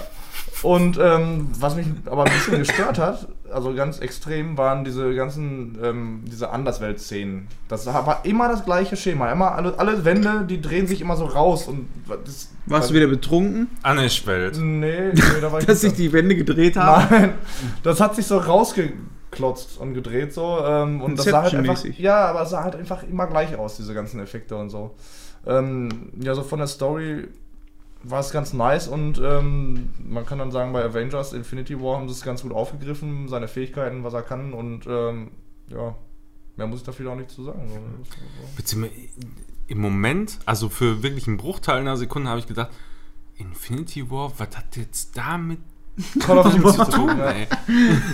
Und 0.64 0.98
ähm, 0.98 1.50
was 1.60 1.76
mich 1.76 1.86
aber 2.06 2.24
ein 2.24 2.34
bisschen 2.34 2.58
gestört 2.58 2.98
hat, 2.98 3.28
also 3.52 3.74
ganz 3.74 4.00
extrem, 4.00 4.58
waren 4.58 4.84
diese 4.84 5.14
ganzen, 5.16 5.78
ähm, 5.84 6.24
diese 6.26 6.50
Anderswelt-Szenen. 6.50 7.48
Das 7.68 7.86
war 7.86 8.22
immer 8.24 8.48
das 8.50 8.66
gleiche 8.66 8.96
Schema. 8.96 9.32
Immer 9.32 9.54
alle, 9.54 9.78
alle 9.80 10.06
Wände, 10.06 10.46
die 10.48 10.62
drehen 10.62 10.88
sich 10.88 11.02
immer 11.02 11.16
so 11.16 11.26
raus 11.26 11.68
und 11.68 11.88
das. 12.26 12.52
Warst 12.66 12.90
du 12.90 12.94
wieder 12.94 13.08
betrunken, 13.08 13.68
Anish-Welt. 13.84 14.58
Nee, 14.58 15.12
nee, 15.14 15.22
da 15.42 15.52
war 15.52 15.60
ich 15.60 15.66
dass 15.66 15.82
sich 15.82 15.94
die 15.94 16.12
Wände 16.12 16.36
gedreht 16.36 16.76
haben? 16.76 17.08
Nein, 17.10 17.34
das 17.84 18.02
hat 18.02 18.16
sich 18.16 18.26
so 18.26 18.38
rausgeklotzt 18.38 19.78
und 19.80 19.94
gedreht 19.94 20.34
so. 20.34 20.60
Ähm, 20.66 21.02
und 21.02 21.18
das 21.18 21.26
sah 21.26 21.44
halt 21.44 21.56
einfach, 21.56 21.84
ja, 21.84 22.26
aber 22.26 22.44
es 22.44 22.50
sah 22.50 22.64
halt 22.64 22.76
einfach 22.76 23.04
immer 23.04 23.28
gleich 23.28 23.56
aus, 23.58 23.78
diese 23.78 23.94
ganzen 23.94 24.20
Effekte 24.20 24.56
und 24.56 24.70
so. 24.70 24.96
Ähm, 25.46 26.12
ja, 26.20 26.36
so 26.36 26.44
von 26.44 26.60
der 26.60 26.68
Story 26.68 27.28
war 28.04 28.20
es 28.20 28.32
ganz 28.32 28.54
nice 28.54 28.88
und 28.88 29.20
ähm, 29.24 29.90
man 30.00 30.26
kann 30.26 30.40
dann 30.40 30.52
sagen, 30.52 30.72
bei 30.74 30.84
Avengers 30.84 31.34
Infinity 31.34 31.80
War 31.82 31.98
haben 31.98 32.08
sie 32.08 32.14
es 32.14 32.22
ganz 32.24 32.42
gut 32.44 32.52
aufgegriffen, 32.54 33.28
seine 33.28 33.48
Fähigkeiten, 33.48 34.04
was 34.04 34.14
er 34.14 34.22
kann 34.22 34.54
und 34.54 34.86
ähm, 34.88 35.32
ja, 35.70 35.96
mehr 36.56 36.68
muss 36.68 36.80
ich 36.80 36.86
dafür 36.86 37.12
auch 37.12 37.16
nicht 37.16 37.30
zu 37.32 37.44
sagen. 37.44 37.68
So, 37.68 37.76
das 38.00 38.08
ist 38.08 38.14
so. 38.16 38.56
Beziehungsweise 38.56 38.94
im 39.68 39.82
Moment, 39.82 40.40
also 40.46 40.70
für 40.70 41.04
wirklich 41.04 41.28
einen 41.28 41.38
Bruchteil 41.38 41.80
einer 41.80 41.98
Sekunde 41.98 42.30
habe 42.30 42.40
ich 42.40 42.48
gedacht, 42.48 42.70
Infinity 43.36 44.10
War, 44.10 44.32
was 44.38 44.56
hat 44.58 44.76
jetzt 44.78 45.18
damit 45.18 45.60
Call 46.20 46.38
of 46.38 46.52
Duty 46.56 46.78
zu 46.78 46.86
tun, 46.92 47.20
ey? 47.20 47.48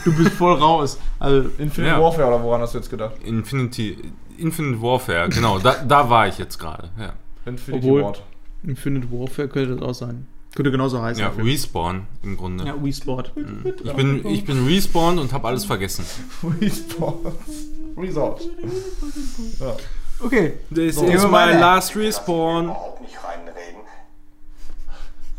Du 0.05 0.15
bist 0.15 0.31
voll 0.31 0.53
raus. 0.53 0.97
Also, 1.19 1.49
Infinite 1.57 1.95
Ja. 1.95 2.01
Warfare 2.01 2.27
oder 2.30 2.41
woran 2.43 2.61
hast 2.61 2.73
du 2.73 2.77
jetzt 2.80 2.89
gedacht? 2.89 3.15
Infinity, 3.23 3.97
Infinite 4.38 4.81
Warfare, 4.81 5.30
genau, 5.30 5.60
da, 5.60 5.76
da 5.84 6.10
war 6.10 6.27
ich 6.27 6.38
jetzt 6.38 6.57
gerade. 6.57 6.89
Ja, 6.97 7.14
Infinity 7.45 7.85
Obwohl- 7.88 8.03
Ward. 8.03 8.23
Infinite 8.65 9.11
Warfare 9.11 9.48
könnte 9.48 9.76
das 9.76 9.81
auch 9.88 9.94
sein. 9.94 10.27
Könnte 10.56 10.69
genauso 10.72 11.02
heißen. 11.02 11.22
ja. 11.23 11.30
Respawn 11.38 12.06
im 12.22 12.38
Grunde. 12.38 12.64
ja, 12.65 12.76
Sport. 12.94 13.34
Ich 13.84 13.94
bin, 13.94 14.26
ich 14.27 14.45
bin 14.45 14.65
respawned 14.68 15.19
und 15.19 15.34
habe 15.34 15.48
alles 15.48 15.65
vergessen. 15.65 16.06
Resort. 16.61 17.34
Resort. 17.98 18.41
Ja. 19.60 19.76
Okay. 20.19 20.53
This 20.73 20.95
So. 20.95 21.06
is 21.06 21.10
Gehen 21.11 21.22
wir 21.22 21.27
my 21.27 21.60
last 21.60 21.95
respawn. 21.95 22.65
Überhaupt 22.65 23.02
nicht 23.02 23.15
reinreden. 23.23 23.81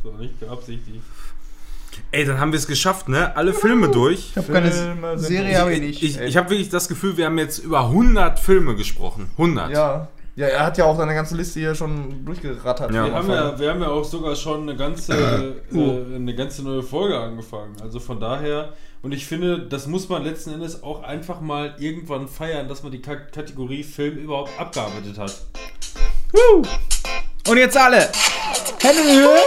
So, 0.03 0.13
nicht 0.13 0.39
beabsichtigt. 0.41 1.01
Ey, 2.11 2.25
dann 2.25 2.39
haben 2.41 2.51
wir 2.51 2.59
es 2.59 2.67
geschafft, 2.67 3.09
ne? 3.09 3.37
Alle 3.37 3.55
Filme 3.55 3.89
durch. 3.89 4.31
Ich 4.31 4.37
habe 4.37 4.53
keine 4.53 4.71
Filme 4.73 5.17
Serie, 5.19 5.61
habe 5.61 5.75
ich 5.75 5.81
nicht. 5.81 6.03
Ich, 6.03 6.19
ich 6.21 6.37
habe 6.37 6.51
wirklich 6.51 6.69
das 6.69 6.89
Gefühl, 6.89 7.17
wir 7.17 7.27
haben 7.27 7.39
jetzt 7.39 7.59
über 7.61 7.83
100 7.87 8.39
Filme 8.41 8.75
gesprochen. 8.75 9.29
100. 9.39 9.71
Ja. 9.71 10.09
Ja, 10.37 10.49
er 10.49 10.67
hat 10.67 10.79
ja 10.79 10.85
auch 10.85 10.97
seine 10.97 11.15
ganze 11.15 11.37
Liste 11.37 11.61
hier 11.61 11.77
schon 11.77 12.25
durchgerattert. 12.25 12.93
Ja. 12.93 13.07
Wir 13.07 13.15
haben, 13.15 13.31
ja, 13.31 13.59
wir 13.59 13.71
haben 13.71 13.81
ja 13.81 13.89
auch 13.89 14.05
sogar 14.05 14.35
schon 14.35 14.63
eine 14.63 14.77
ganze, 14.77 15.13
äh, 15.73 16.17
eine 16.17 16.35
ganze 16.35 16.65
neue 16.65 16.83
Folge 16.83 17.17
angefangen. 17.19 17.77
Also 17.81 18.01
von 18.01 18.19
daher, 18.19 18.73
und 19.03 19.13
ich 19.13 19.27
finde, 19.27 19.61
das 19.61 19.87
muss 19.87 20.09
man 20.09 20.25
letzten 20.25 20.55
Endes 20.55 20.83
auch 20.83 21.05
einfach 21.05 21.41
mal 21.41 21.77
irgendwann 21.79 22.27
feiern, 22.27 22.67
dass 22.67 22.83
man 22.83 22.91
die 22.91 23.01
Ka 23.01 23.15
Kategorie 23.15 23.85
Film 23.85 24.17
überhaupt 24.17 24.51
abgearbeitet 24.59 25.19
hat. 25.19 25.41
Woo! 26.33 26.63
Und 27.49 27.57
jetzt 27.57 27.77
alle. 27.77 28.11
Hände 28.81 29.03
in 29.03 29.09
die 29.09 29.15
Höhe. 29.15 29.39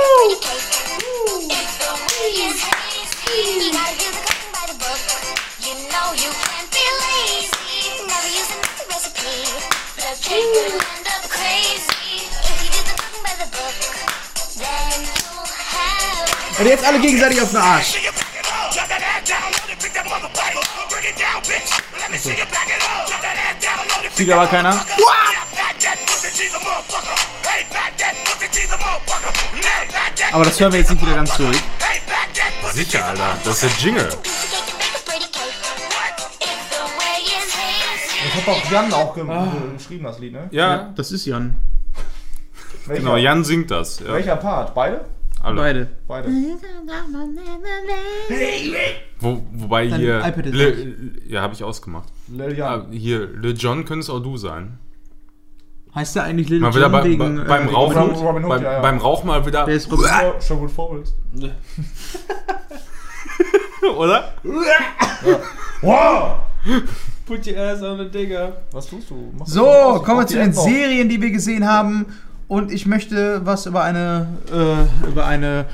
Und 16.60 16.66
jetzt 16.66 16.84
alle 16.84 17.00
gegenseitig 17.00 17.42
auf 17.42 17.50
den 17.50 17.58
Arsch. 17.58 17.96
Sieht 24.16 24.32
aber 24.32 24.48
keiner. 24.48 24.86
Aber 30.32 30.46
das 30.46 30.60
hören 30.60 30.72
wir 30.72 30.80
jetzt 30.80 30.92
nicht 30.92 31.02
wieder 31.02 31.16
ganz 31.16 31.38
durch. 31.38 31.58
Sicher, 32.74 33.06
Alter. 33.06 33.38
Das 33.44 33.64
ist 33.64 33.64
der 33.64 33.86
Jingle. 33.86 34.10
Hat 38.38 38.48
doch 38.48 38.72
Jan 38.72 38.94
auch 38.94 39.16
ge 39.16 39.26
geschrieben, 39.74 40.04
das 40.06 40.20
Lied, 40.20 40.34
ne? 40.34 40.48
Ja, 40.52 40.94
Das 40.96 41.12
ist 41.12 41.26
Jan. 41.26 41.56
Welcher? 42.86 43.02
genau. 43.02 43.18
Jan 43.18 43.44
singt 43.44 43.72
das. 43.72 44.00
Ja, 44.00 44.14
Welcher 44.14 44.38
Part? 44.38 44.74
Beide? 44.74 45.06
alle. 45.48 45.62
Beide. 45.62 45.88
Beide. 46.08 46.30
Wo, 49.20 49.42
wobei 49.54 49.88
Dein 49.88 50.00
hier. 50.00 50.20
iPad 50.20 50.46
ist 50.46 50.56
Le, 50.56 50.96
ja, 51.28 51.42
habe 51.42 51.54
ich 51.54 51.64
ausgemacht. 51.64 52.10
Ah, 52.40 52.48
Jan. 52.48 52.92
hier, 52.92 53.28
Le 53.28 53.52
John 53.52 53.86
könnte 53.86 54.02
es 54.02 54.10
auch 54.10 54.20
du 54.20 54.38
sein. 54.38 54.78
Heißt 55.96 56.16
der 56.16 56.24
eigentlich 56.24 56.50
Lil 56.50 56.60
Mal 56.60 56.76
wieder 56.76 56.84
Jon 56.84 56.92
bei, 56.92 57.04
wegen, 57.04 57.38
bei, 57.38 57.44
beim 57.44 57.68
äh, 57.68 57.72
Rauch. 57.72 57.96
Robin 57.96 58.12
Hood, 58.12 58.22
Robin 58.22 58.44
Hood, 58.44 58.50
beim, 58.50 58.64
ja, 58.64 58.74
ja. 58.74 58.82
beim 58.82 58.98
Rauch 59.00 59.24
mal 59.24 59.46
wieder. 59.46 59.66
Der 59.66 59.76
ist 59.76 59.92
Robin. 59.92 60.06
Ja, 60.06 60.42
schon 60.42 60.60
gut 60.60 60.72
vorwärts. 60.72 61.16
oder? 63.98 64.34
Wow! 65.82 66.40
Put 67.28 67.46
your 67.46 67.58
ass 67.58 67.82
on 67.84 67.98
the 67.98 68.06
digger. 68.10 68.54
Was 68.72 68.88
tust 68.88 69.10
du? 69.10 69.34
Mach 69.38 69.46
So, 69.48 69.66
was, 69.66 70.04
kommen 70.04 70.20
wir 70.22 70.28
zu 70.28 70.36
den 70.38 70.50
App. 70.50 70.56
Serien, 70.56 71.10
die 71.10 71.22
wir 71.22 71.32
gesehen 71.32 71.68
haben. 71.68 72.06
Und 72.48 72.72
ich 72.72 72.86
möchte 72.86 73.42
was 73.46 73.66
über 73.66 73.84
eine, 73.84 74.28
äh, 74.52 75.08
über 75.10 75.26
eine 75.28 75.66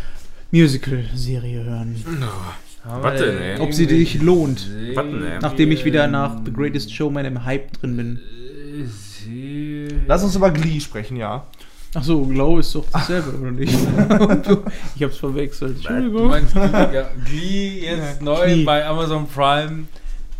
Musical-Serie 0.52 1.64
hören. 1.64 1.96
Was 2.86 3.20
denn, 3.22 3.38
ey? 3.42 3.60
Ob 3.60 3.72
sie 3.74 3.86
dich 3.88 4.22
lohnt, 4.22 4.68
Was 4.96 5.06
denn, 5.06 5.24
ey? 5.24 5.40
nachdem 5.42 5.72
ich 5.72 5.86
wieder 5.86 6.08
nach 6.08 6.38
The 6.44 6.52
Greatest 6.52 6.94
Showman 6.94 7.26
im 7.26 7.46
Hype 7.46 7.72
drin 7.80 7.96
bin. 7.98 8.20
Lass 10.08 10.24
uns 10.24 10.36
über 10.36 10.50
Glee 10.52 10.80
sprechen, 10.80 11.18
ja. 11.18 11.46
Achso, 11.96 12.26
Glow 12.26 12.58
ist 12.58 12.74
doch 12.74 12.86
dasselbe, 12.92 13.38
oder 13.40 13.52
nicht? 13.52 13.74
Du- 14.48 14.64
ich 14.96 15.04
hab's 15.04 15.18
verwechselt. 15.18 15.78
Du 15.84 15.88
Entschuldigung. 15.88 16.28
meinst 16.28 16.54
Glee, 16.54 16.62
ja, 16.72 17.10
Glee 17.24 17.80
jetzt 17.86 18.18
Ja, 18.20 18.24
neu 18.24 18.46
Glee. 18.46 18.64
bei 18.64 18.86
Amazon 18.86 19.28
Prime. 19.28 19.84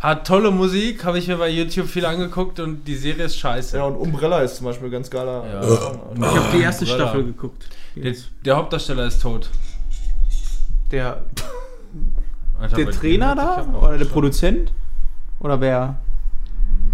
Hat 0.04 0.26
tolle 0.26 0.50
Musik, 0.50 1.02
habe 1.06 1.18
ich 1.18 1.28
mir 1.28 1.38
bei 1.38 1.48
YouTube 1.48 1.86
viel 1.86 2.04
angeguckt 2.04 2.60
und 2.60 2.84
die 2.84 2.94
Serie 2.94 3.24
ist 3.24 3.38
scheiße. 3.38 3.78
Ja, 3.78 3.84
und 3.84 3.96
Umbrella 3.96 4.40
ist 4.42 4.56
zum 4.56 4.66
Beispiel 4.66 4.88
ein 4.88 4.90
ganz 4.92 5.08
geiler. 5.08 5.46
Ja. 5.46 5.62
Ich 5.64 5.80
habe 6.36 6.56
die 6.58 6.60
erste 6.62 6.84
Umbrella. 6.84 7.04
Staffel 7.08 7.24
geguckt. 7.24 7.68
Der, 7.96 8.14
der 8.44 8.56
Hauptdarsteller 8.56 9.06
ist 9.06 9.22
tot. 9.22 9.48
Der, 10.90 11.24
Alter, 12.60 12.76
der 12.76 12.90
Trainer 12.90 13.34
da? 13.34 13.66
Oder 13.80 13.92
der 13.96 14.04
schon- 14.04 14.12
Produzent? 14.12 14.72
Oder 15.40 15.58
wer? 15.62 15.98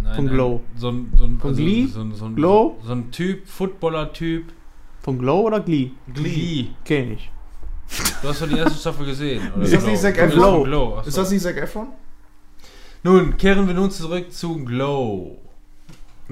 Nein, 0.05 0.15
Von 0.15 0.24
nein. 0.27 0.35
Glow? 0.35 0.61
So 0.77 0.91
ein, 0.91 1.12
so 1.19 1.24
ein, 1.24 1.39
Von 1.41 1.57
Glee? 1.57 1.87
So 1.87 2.01
ein, 2.03 2.15
so 2.15 2.24
ein, 2.27 2.37
Glow? 2.37 2.78
So 2.87 2.93
ein 2.93 3.11
Typ, 3.11 3.49
Footballer-Typ. 3.49 4.45
Von 5.03 5.19
Glow 5.19 5.41
oder 5.49 5.59
Glee? 5.59 5.91
Glee. 6.15 6.69
Kenn 6.85 7.15
ich. 7.15 7.28
Du 8.23 8.28
hast 8.28 8.41
doch 8.41 8.47
die 8.49 8.57
erste 8.57 8.78
Staffel 8.78 9.05
gesehen. 9.05 9.51
Oder 9.57 9.65
Ist 9.65 9.74
das 9.74 9.85
nicht 9.85 10.01
Zac 10.01 10.15
Glow? 10.31 10.65
Efron? 10.65 11.05
Ist 11.09 11.19
das 11.19 11.31
nicht 11.32 11.43
Zac 11.43 11.57
Efron? 11.57 11.89
Nun, 13.03 13.37
kehren 13.39 13.67
wir 13.67 13.75
nun 13.75 13.91
zurück 13.91 14.33
zu 14.33 14.63
Glow. 14.65 15.39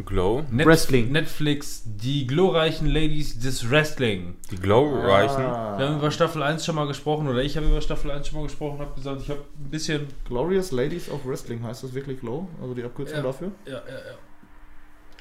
Glow? 0.05 0.45
Net 0.51 0.67
Wrestling. 0.67 1.11
Netflix, 1.11 1.83
die 1.85 2.27
glorreichen 2.27 2.87
Ladies 2.87 3.41
des 3.41 3.69
Wrestling. 3.69 4.37
Die 4.51 4.57
Glow-Reichen. 4.57 5.43
Ah. 5.45 5.77
Wir 5.77 5.89
haben 5.89 5.97
über 5.99 6.11
Staffel 6.13 6.43
1 6.43 6.65
schon 6.65 6.77
mal 6.77 6.87
gesprochen, 6.87 7.27
oder 7.27 7.43
ich 7.43 7.57
habe 7.57 7.67
über 7.67 7.81
Staffel 7.81 8.11
1 8.13 8.29
schon 8.29 8.39
mal 8.39 8.45
gesprochen, 8.47 8.79
habe 8.81 8.95
gesagt, 8.95 9.23
ich 9.23 9.31
habe 9.31 9.41
ein 9.41 9.71
bisschen. 9.71 10.07
Glorious 10.27 10.71
Ladies 10.71 11.11
of 11.11 11.27
Wrestling 11.27 11.65
heißt 11.65 11.83
das 11.83 11.95
wirklich 11.95 12.21
Glow? 12.21 12.47
Also 12.63 12.75
die 12.75 12.85
Abkürzung 12.85 13.17
Ja. 13.17 13.23
dafür? 13.23 13.51
Ja, 13.67 13.73
ja, 13.73 13.79
ja. 13.79 14.19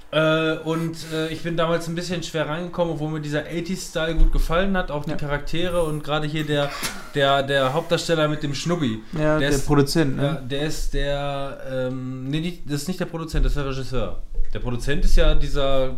Äh, 0.09 0.53
und 0.59 0.95
äh, 1.13 1.27
ich 1.29 1.43
bin 1.43 1.57
damals 1.57 1.87
ein 1.89 1.95
bisschen 1.95 2.23
schwer 2.23 2.47
reingekommen, 2.47 2.93
obwohl 2.93 3.09
mir 3.11 3.19
dieser 3.19 3.41
80s-Style 3.41 4.15
gut 4.15 4.31
gefallen 4.31 4.77
hat, 4.77 4.89
auch 4.89 5.03
die 5.03 5.11
Ja. 5.11 5.17
Charaktere 5.17 5.83
und 5.83 6.01
gerade 6.03 6.27
hier 6.27 6.45
der, 6.45 6.69
der, 7.13 7.43
der 7.43 7.73
Hauptdarsteller 7.73 8.29
mit 8.29 8.41
dem 8.41 8.53
Schnubbi. 8.53 8.99
Ja, 9.19 9.37
der, 9.37 9.49
ist- 9.49 9.65
Produzent, 9.67 10.17
Ja, 10.17 10.33
ne? 10.33 10.43
der 10.49 10.61
ist 10.61 10.93
der, 10.93 11.57
ähm, 11.69 12.29
nee, 12.29 12.39
nicht, 12.39 12.61
das 12.65 12.83
ist 12.83 12.87
nicht 12.87 12.99
der 13.01 13.05
Produzent, 13.05 13.45
das 13.45 13.51
ist 13.51 13.57
der 13.57 13.65
Regisseur. 13.65 14.23
Der 14.53 14.59
Produzent 14.59 15.03
ist 15.03 15.17
ja 15.17 15.35
dieser 15.35 15.97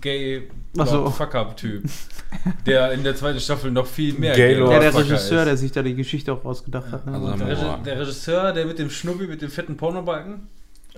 gay 0.00 0.48
so. 0.74 1.10
Fuck-Up-Typ, 1.10 1.82
der 2.64 2.92
in 2.92 3.02
der 3.02 3.16
zweiten 3.16 3.40
Staffel 3.40 3.72
noch 3.72 3.86
viel 3.86 4.14
mehr 4.14 4.36
Gay 4.36 4.54
Lord 4.54 4.72
Ja, 4.72 4.78
der 4.78 4.94
Regisseur, 4.94 5.40
ist. 5.40 5.46
der 5.46 5.56
sich 5.56 5.72
da 5.72 5.82
die 5.82 5.96
Geschichte 5.96 6.32
auch 6.32 6.44
ausgedacht 6.44 6.92
hat. 6.92 7.06
Ne? 7.06 7.14
also 7.14 7.44
Der. 7.44 7.56
Regi- 7.56 7.82
der 7.84 8.00
Regisseur, 8.00 8.52
der 8.52 8.66
mit 8.66 8.78
dem 8.78 8.88
Schnubbi, 8.90 9.26
mit 9.26 9.42
dem 9.42 9.50
fetten 9.50 9.76
Pornobalken, 9.76 10.46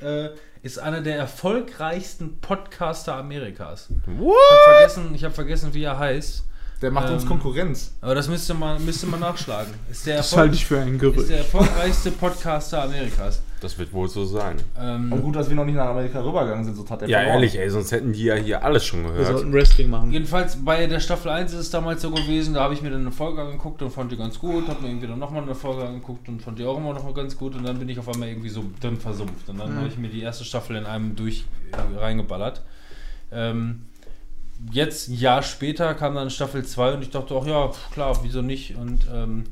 äh, 0.02 0.28
ist 0.62 0.78
einer 0.78 1.00
der 1.00 1.16
erfolgreichsten 1.18 2.40
Podcaster 2.40 3.16
Amerikas. 3.16 3.88
Ich 3.90 4.06
habe 4.06 4.34
vergessen, 4.74 5.14
ich 5.14 5.24
hab 5.24 5.34
vergessen, 5.34 5.74
wie 5.74 5.82
er 5.84 5.98
heißt. 5.98 6.44
Der 6.82 6.90
macht 6.90 7.10
uns 7.10 7.22
Ähm, 7.24 7.28
Konkurrenz. 7.28 7.92
Aber 8.00 8.14
das 8.14 8.28
müsste 8.28 8.54
man, 8.54 8.82
müsste 8.84 9.06
man 9.06 9.20
nachschlagen. 9.20 9.72
Ist 9.90 10.06
der, 10.06 10.18
Das 10.18 10.34
halte 10.36 10.54
ich 10.54 10.64
für 10.64 10.80
ein 10.80 10.94
ist 10.94 11.00
Gerücht. 11.00 11.28
der 11.28 11.38
erfolgreichste 11.38 12.10
Podcaster 12.10 12.82
Amerikas. 12.84 13.40
Das 13.60 13.78
wird 13.78 13.92
wohl 13.92 14.08
so 14.08 14.24
sein. 14.24 14.56
Ähm, 14.78 15.12
Und 15.12 15.22
gut, 15.22 15.36
dass 15.36 15.48
wir 15.50 15.54
noch 15.56 15.66
nicht 15.66 15.74
nach 15.74 15.88
Amerika 15.88 16.22
rübergegangen 16.24 16.64
sind, 16.64 16.76
sonst 16.76 16.90
hat 16.90 17.02
der 17.02 17.08
Ja, 17.10 17.18
verloren. 17.18 17.34
ehrlich, 17.36 17.58
ey, 17.58 17.68
sonst 17.68 17.92
hätten 17.92 18.12
die 18.14 18.24
ja 18.24 18.34
hier 18.36 18.64
alles 18.64 18.84
schon 18.86 19.04
Wir 19.04 19.12
gehört. 19.12 19.26
sollten 19.36 19.52
Wrestling 19.52 19.90
machen. 19.90 20.10
Jedenfalls 20.12 20.64
bei 20.64 20.86
der 20.86 20.98
Staffel 21.00 21.30
1 21.30 21.52
ist 21.52 21.58
es 21.60 21.70
damals 21.70 22.00
so 22.00 22.10
gewesen, 22.10 22.54
da 22.54 22.62
habe 22.62 22.72
ich 22.74 22.80
mir 22.80 22.90
dann 22.90 23.02
eine 23.02 23.12
Folge 23.12 23.42
angeguckt 23.42 23.82
und 23.82 23.90
fand 23.90 24.10
die 24.12 24.16
ganz 24.16 24.38
gut, 24.38 24.66
habe 24.68 24.80
mir 24.80 24.88
irgendwie 24.88 25.08
dann 25.08 25.18
nochmal 25.18 25.42
eine 25.42 25.54
Folge 25.54 25.84
angeguckt 25.86 26.26
und 26.28 26.40
fand 26.40 26.58
die 26.58 26.64
auch 26.64 26.78
immer 26.78 26.94
noch 26.94 27.04
mal 27.04 27.12
ganz 27.12 27.36
gut 27.36 27.54
und 27.54 27.64
dann 27.64 27.78
bin 27.78 27.88
ich 27.90 27.98
auf 27.98 28.08
einmal 28.08 28.28
irgendwie 28.28 28.48
so 28.48 28.64
drin 28.80 28.96
versumpft 28.96 29.48
und 29.50 29.58
dann 29.58 29.76
habe 29.76 29.88
ich 29.88 29.98
mir 29.98 30.08
die 30.08 30.22
erste 30.22 30.44
Staffel 30.44 30.76
in 30.76 30.86
einem 30.86 31.14
durch 31.16 31.44
äh, 31.72 31.98
reingeballert. 31.98 32.62
Ähm, 33.32 33.82
jetzt, 34.72 35.08
ein 35.08 35.14
Jahr 35.14 35.42
später, 35.42 35.94
kam 35.94 36.14
dann 36.14 36.30
Staffel 36.30 36.64
2 36.64 36.94
und 36.94 37.02
ich 37.02 37.10
dachte 37.10 37.34
auch, 37.34 37.46
ja, 37.46 37.70
klar, 37.92 38.18
wieso 38.22 38.42
nicht 38.42 38.76
und 38.76 39.06
ähm, 39.14 39.44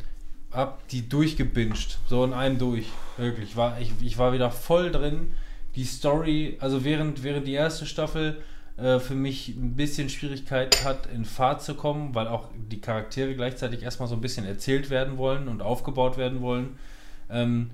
hab 0.51 0.87
die 0.89 1.09
durchgebinged, 1.09 1.99
so 2.09 2.25
in 2.25 2.33
einem 2.33 2.59
durch, 2.59 2.87
wirklich. 3.17 3.57
War, 3.57 3.81
ich, 3.81 3.93
ich 4.01 4.19
war 4.19 4.33
wieder 4.33 4.51
voll 4.51 4.91
drin. 4.91 5.33
Die 5.75 5.85
Story, 5.85 6.57
also 6.61 6.85
während, 6.85 7.23
während 7.23 7.47
die 7.47 7.53
erste 7.53 7.87
Staffel 7.87 8.43
äh, 8.79 8.99
für 8.99 9.15
mich 9.15 9.49
ein 9.49 9.75
bisschen 9.75 10.09
Schwierigkeit 10.09 10.85
hat, 10.85 11.07
in 11.07 11.25
Fahrt 11.25 11.63
zu 11.63 11.75
kommen, 11.75 12.15
weil 12.15 12.29
auch 12.29 12.49
die 12.71 12.81
Charaktere 12.81 13.35
gleichzeitig 13.35 13.83
erstmal 13.83 14.09
so 14.09 14.15
ein 14.15 14.21
bisschen 14.21 14.47
erzählt 14.47 14.89
werden 14.89 15.19
wollen 15.19 15.49
und 15.49 15.63
aufgebaut 15.63 16.17
werden 16.17 16.41
wollen, 16.41 16.79
ähm, 17.29 17.71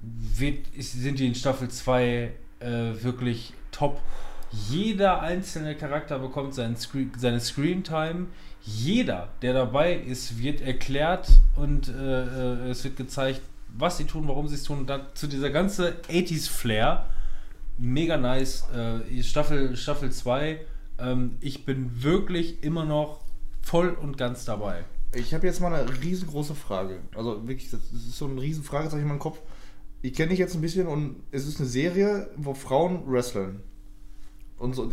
wird, 0.00 0.66
sind 0.78 1.18
die 1.18 1.26
in 1.26 1.34
Staffel 1.34 1.68
2 1.68 2.32
äh, 2.60 2.68
wirklich 3.02 3.52
top. 3.72 4.00
Jeder 4.70 5.20
einzelne 5.20 5.74
Charakter 5.74 6.18
bekommt 6.18 6.54
seinen 6.54 6.76
Screen, 6.76 7.12
seine 7.16 7.40
Screentime. 7.40 8.26
Jeder, 8.62 9.28
der 9.42 9.54
dabei 9.54 9.94
ist, 9.94 10.38
wird 10.38 10.60
erklärt 10.60 11.28
und 11.56 11.88
äh, 11.88 11.92
äh, 11.92 12.70
es 12.70 12.84
wird 12.84 12.96
gezeigt, 12.96 13.40
was 13.76 13.98
sie 13.98 14.04
tun, 14.04 14.28
warum 14.28 14.48
sie 14.48 14.56
es 14.56 14.64
tun. 14.64 14.80
Und 14.80 14.86
dazu 14.88 15.26
dieser 15.26 15.50
ganze 15.50 15.96
80s-Flair. 16.08 17.06
Mega 17.78 18.16
nice. 18.16 18.66
Äh, 18.74 19.22
Staffel 19.22 19.70
2. 19.70 19.76
Staffel 19.76 20.10
ähm, 20.98 21.36
ich 21.40 21.64
bin 21.64 22.02
wirklich 22.02 22.62
immer 22.62 22.84
noch 22.84 23.20
voll 23.62 23.90
und 23.90 24.18
ganz 24.18 24.44
dabei. 24.44 24.84
Ich 25.14 25.32
habe 25.32 25.46
jetzt 25.46 25.60
mal 25.60 25.72
eine 25.72 26.02
riesengroße 26.02 26.54
Frage. 26.54 27.00
Also 27.14 27.46
wirklich, 27.46 27.70
das 27.70 27.80
ist 27.92 28.18
so 28.18 28.26
eine 28.26 28.40
Riesenfrage, 28.40 28.90
sag 28.90 28.98
ich 28.98 29.02
in 29.02 29.08
meinem 29.08 29.18
Kopf. 29.18 29.40
Ich 30.02 30.12
kenne 30.12 30.30
dich 30.30 30.38
jetzt 30.38 30.54
ein 30.54 30.60
bisschen 30.60 30.86
und 30.86 31.16
es 31.30 31.46
ist 31.46 31.58
eine 31.58 31.68
Serie, 31.68 32.30
wo 32.36 32.54
Frauen 32.54 33.02
wresteln. 33.06 33.60
Und 34.58 34.74
so. 34.74 34.90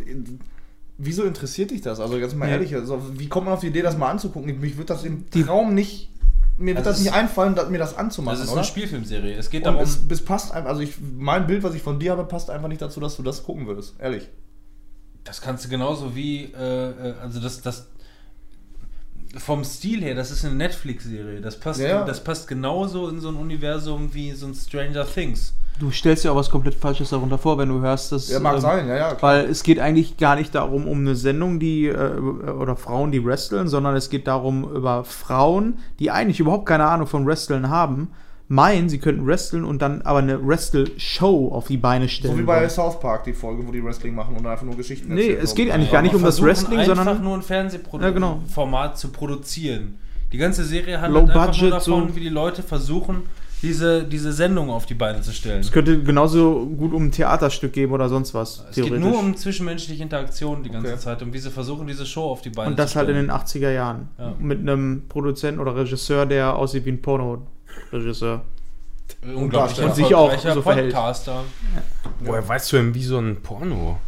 Wieso 0.98 1.24
interessiert 1.24 1.72
dich 1.72 1.82
das? 1.82 2.00
Also 2.00 2.18
ganz 2.20 2.34
mal 2.36 2.48
Ja. 2.48 2.54
ehrlich, 2.54 2.74
also, 2.76 3.02
wie 3.20 3.28
kommt 3.28 3.46
man 3.46 3.54
auf 3.54 3.60
die 3.60 3.68
Idee, 3.68 3.82
das 3.82 3.98
mal 3.98 4.10
anzugucken? 4.10 4.60
Mich 4.60 4.78
wird 4.78 4.90
das 4.90 5.04
im 5.04 5.30
Traum 5.30 5.74
nicht. 5.74 6.10
Mir 6.58 6.68
wird 6.76 6.88
Also 6.88 6.92
das 6.92 7.00
nicht 7.02 7.14
einfallen, 7.14 7.54
mir 7.70 7.78
das 7.80 7.98
anzumachen, 7.98 8.38
Das 8.38 8.46
ist 8.46 8.52
oder? 8.54 8.62
eine 8.62 8.68
Spielfilmserie. 8.68 9.36
Es 9.36 9.50
geht 9.50 9.68
und 9.68 9.74
darum. 9.74 9.82
es, 9.84 10.00
es 10.08 10.24
passt 10.24 10.54
einfach, 10.54 10.70
also 10.70 10.82
ich, 10.82 10.94
mein 11.02 11.48
Bild, 11.48 11.64
was 11.64 11.74
ich 11.76 11.82
von 11.82 12.00
dir 12.00 12.12
habe, 12.12 12.24
passt 12.24 12.50
einfach 12.50 12.70
nicht 12.70 12.82
dazu, 12.82 13.02
dass 13.02 13.18
du 13.18 13.24
das 13.24 13.44
gucken 13.44 13.68
würdest. 13.68 13.96
Ehrlich. 14.00 14.30
Das 15.26 15.42
kannst 15.42 15.66
du 15.66 15.70
genauso 15.70 16.16
wie, 16.16 16.46
äh, 16.46 16.90
äh, 17.10 17.14
also 17.22 17.42
das, 17.42 17.62
das 17.62 17.88
vom 19.38 19.64
Stil 19.64 20.02
her, 20.02 20.16
das 20.16 20.32
ist 20.32 20.46
eine 20.46 20.56
Netflix-Serie. 20.56 21.42
Das 21.42 21.60
passt, 21.60 21.80
Ja, 21.80 21.88
ja. 21.88 22.06
das 22.06 22.24
passt 22.24 22.48
genauso 22.48 23.10
in 23.10 23.20
so 23.20 23.30
ein 23.30 23.36
Universum 23.36 24.14
wie 24.14 24.32
so 24.32 24.48
ein 24.48 24.54
Stranger 24.54 25.06
Things. 25.06 25.54
Du 25.80 25.92
stellst 25.92 26.24
dir 26.24 26.32
auch 26.32 26.38
was 26.38 26.50
komplett 26.50 26.76
Falsches 26.76 27.10
darunter 27.10 27.38
vor, 27.38 27.58
wenn 27.58 27.68
du 27.68 27.82
hörst, 27.82 28.12
dass. 28.12 28.30
Ja, 28.30 28.40
mag 28.40 28.56
ähm, 28.56 28.62
sein, 28.62 28.88
ja, 28.88 28.96
ja. 28.96 29.14
klar. 29.14 29.22
Weil 29.22 29.46
es 29.46 29.62
geht 29.62 29.80
eigentlich 29.80 30.16
gar 30.16 30.38
nicht 30.38 30.56
darum, 30.56 30.88
um 30.88 31.00
eine 31.00 31.16
Sendung, 31.16 31.60
die 31.60 31.88
äh, 31.88 32.18
oder 32.18 32.78
Frauen, 32.78 33.12
die 33.12 33.26
wresteln, 33.26 33.68
sondern 33.68 33.96
es 33.96 34.10
geht 34.10 34.28
darum, 34.28 34.64
über 34.74 35.04
Frauen, 35.04 35.80
die 36.00 36.12
eigentlich 36.12 36.40
überhaupt 36.40 36.66
keine 36.66 36.86
Ahnung 36.86 37.08
von 37.08 37.28
Wresteln 37.28 37.70
haben, 37.70 38.10
meinen, 38.48 38.90
sie 38.90 39.00
könnten 39.00 39.26
wresteln 39.26 39.64
und 39.64 39.82
dann 39.82 40.02
aber 40.04 40.20
eine 40.20 40.46
Wrestle-Show 40.48 41.50
auf 41.52 41.68
die 41.68 41.78
Beine 41.78 42.08
stellen. 42.08 42.34
So 42.36 42.40
wie 42.40 42.44
bei 42.44 42.60
wollen. 42.60 42.70
South 42.70 43.00
Park, 43.00 43.24
die 43.24 43.34
Folge, 43.34 43.66
wo 43.68 43.72
die 43.72 43.84
Wrestling 43.84 44.14
machen 44.14 44.36
und 44.38 44.46
einfach 44.46 44.66
nur 44.66 44.76
Geschichten 44.76 45.14
Nee, 45.14 45.22
erzählen. 45.22 45.44
es 45.44 45.50
So. 45.52 45.56
geht 45.56 45.72
eigentlich 45.72 45.92
gar 45.92 46.02
nicht 46.02 46.14
um 46.16 46.22
das 46.24 46.42
Wrestling, 46.42 46.80
einfach 46.80 46.96
sondern- 46.96 47.24
nur 47.24 47.36
ein 47.38 47.42
Ja, 48.02 48.12
genau. 48.12 48.32
Fernsehformat 48.36 48.98
zu 48.98 49.10
produzieren. 49.10 49.98
Die 50.32 50.38
ganze 50.38 50.64
Serie 50.64 51.00
handelt 51.02 51.26
Low 51.28 51.32
einfach 51.32 51.48
budget, 51.48 51.62
nur 51.62 51.72
davon, 51.72 52.08
so. 52.10 52.16
wie 52.16 52.20
die 52.20 52.30
Leute 52.30 52.62
versuchen, 52.62 53.24
diese, 53.62 54.04
diese 54.04 54.32
Sendung 54.34 54.70
auf 54.70 54.86
die 54.86 54.94
Beine 54.94 55.22
zu 55.22 55.32
stellen. 55.32 55.62
Es 55.62 55.72
könnte 55.72 56.04
genauso 56.04 56.66
gut 56.68 56.94
um 56.94 57.06
ein 57.06 57.12
Theaterstück 57.12 57.74
geben 57.74 57.94
oder 57.94 58.10
sonst 58.10 58.34
was. 58.34 58.64
Es 58.70 58.76
geht 58.76 58.92
nur 59.00 59.18
um 59.18 59.36
zwischenmenschliche 59.36 60.04
Interaktion 60.04 60.62
die 60.62 60.70
ganze 60.70 60.90
Okay. 60.92 61.00
Zeit 61.00 61.22
und 61.24 61.34
wie 61.34 61.38
sie 61.40 61.50
versuchen, 61.50 61.88
diese 61.88 62.06
Show 62.06 62.26
auf 62.26 62.42
die 62.42 62.50
Beine 62.50 62.72
Und 62.72 62.78
das 62.80 62.92
zu 62.92 62.98
halt 62.98 63.10
in 63.10 63.16
stellen. 63.16 63.28
den 63.28 63.36
80er 63.36 63.72
Jahren. 63.72 64.10
Ja. 64.20 64.34
Mit 64.40 64.60
einem 64.60 65.04
Produzenten 65.10 65.60
oder 65.62 65.76
Regisseur, 65.76 66.26
der 66.28 66.56
aussieht 66.56 66.86
wie 66.86 66.92
ein 66.92 67.02
Porno-Regisseur. 67.90 68.42
Unglaublicher 69.24 69.86
Und 69.86 69.96
sich 69.96 70.16
auch 70.16 70.38
so 70.38 70.62
verhält. 70.62 70.94
Podcaster. 70.94 71.44
Woher 72.20 72.48
weißt 72.48 72.72
du 72.72 72.78
denn, 72.78 72.94
wie 72.94 73.04
so 73.04 73.20
ein 73.20 73.42
Porno? 73.42 74.00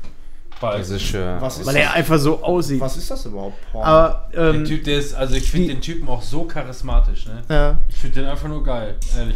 Das 0.59 0.89
ist, 0.89 1.13
äh, 1.13 1.39
Was 1.39 1.59
ist 1.59 1.65
Weil 1.65 1.75
er 1.75 1.93
einfach 1.93 2.17
so 2.17 2.41
aussieht. 2.41 2.79
Was 2.79 2.97
ist 2.97 3.11
das 3.11 3.25
überhaupt? 3.25 3.55
Porn? 3.71 3.85
Aber, 3.85 4.27
Der 4.33 4.53
ähm, 4.53 4.65
Typ, 4.65 4.83
der 4.83 4.97
ist, 4.97 5.13
also 5.13 5.35
ich 5.35 5.49
finde 5.49 5.69
den 5.69 5.81
Typen 5.81 6.07
auch 6.07 6.21
so 6.21 6.43
charismatisch, 6.43 7.27
ne? 7.27 7.43
ja. 7.49 7.79
Ich 7.89 7.95
finde 7.97 8.21
den 8.21 8.29
einfach 8.29 8.47
nur 8.47 8.63
geil, 8.63 8.95
ehrlich. 9.17 9.35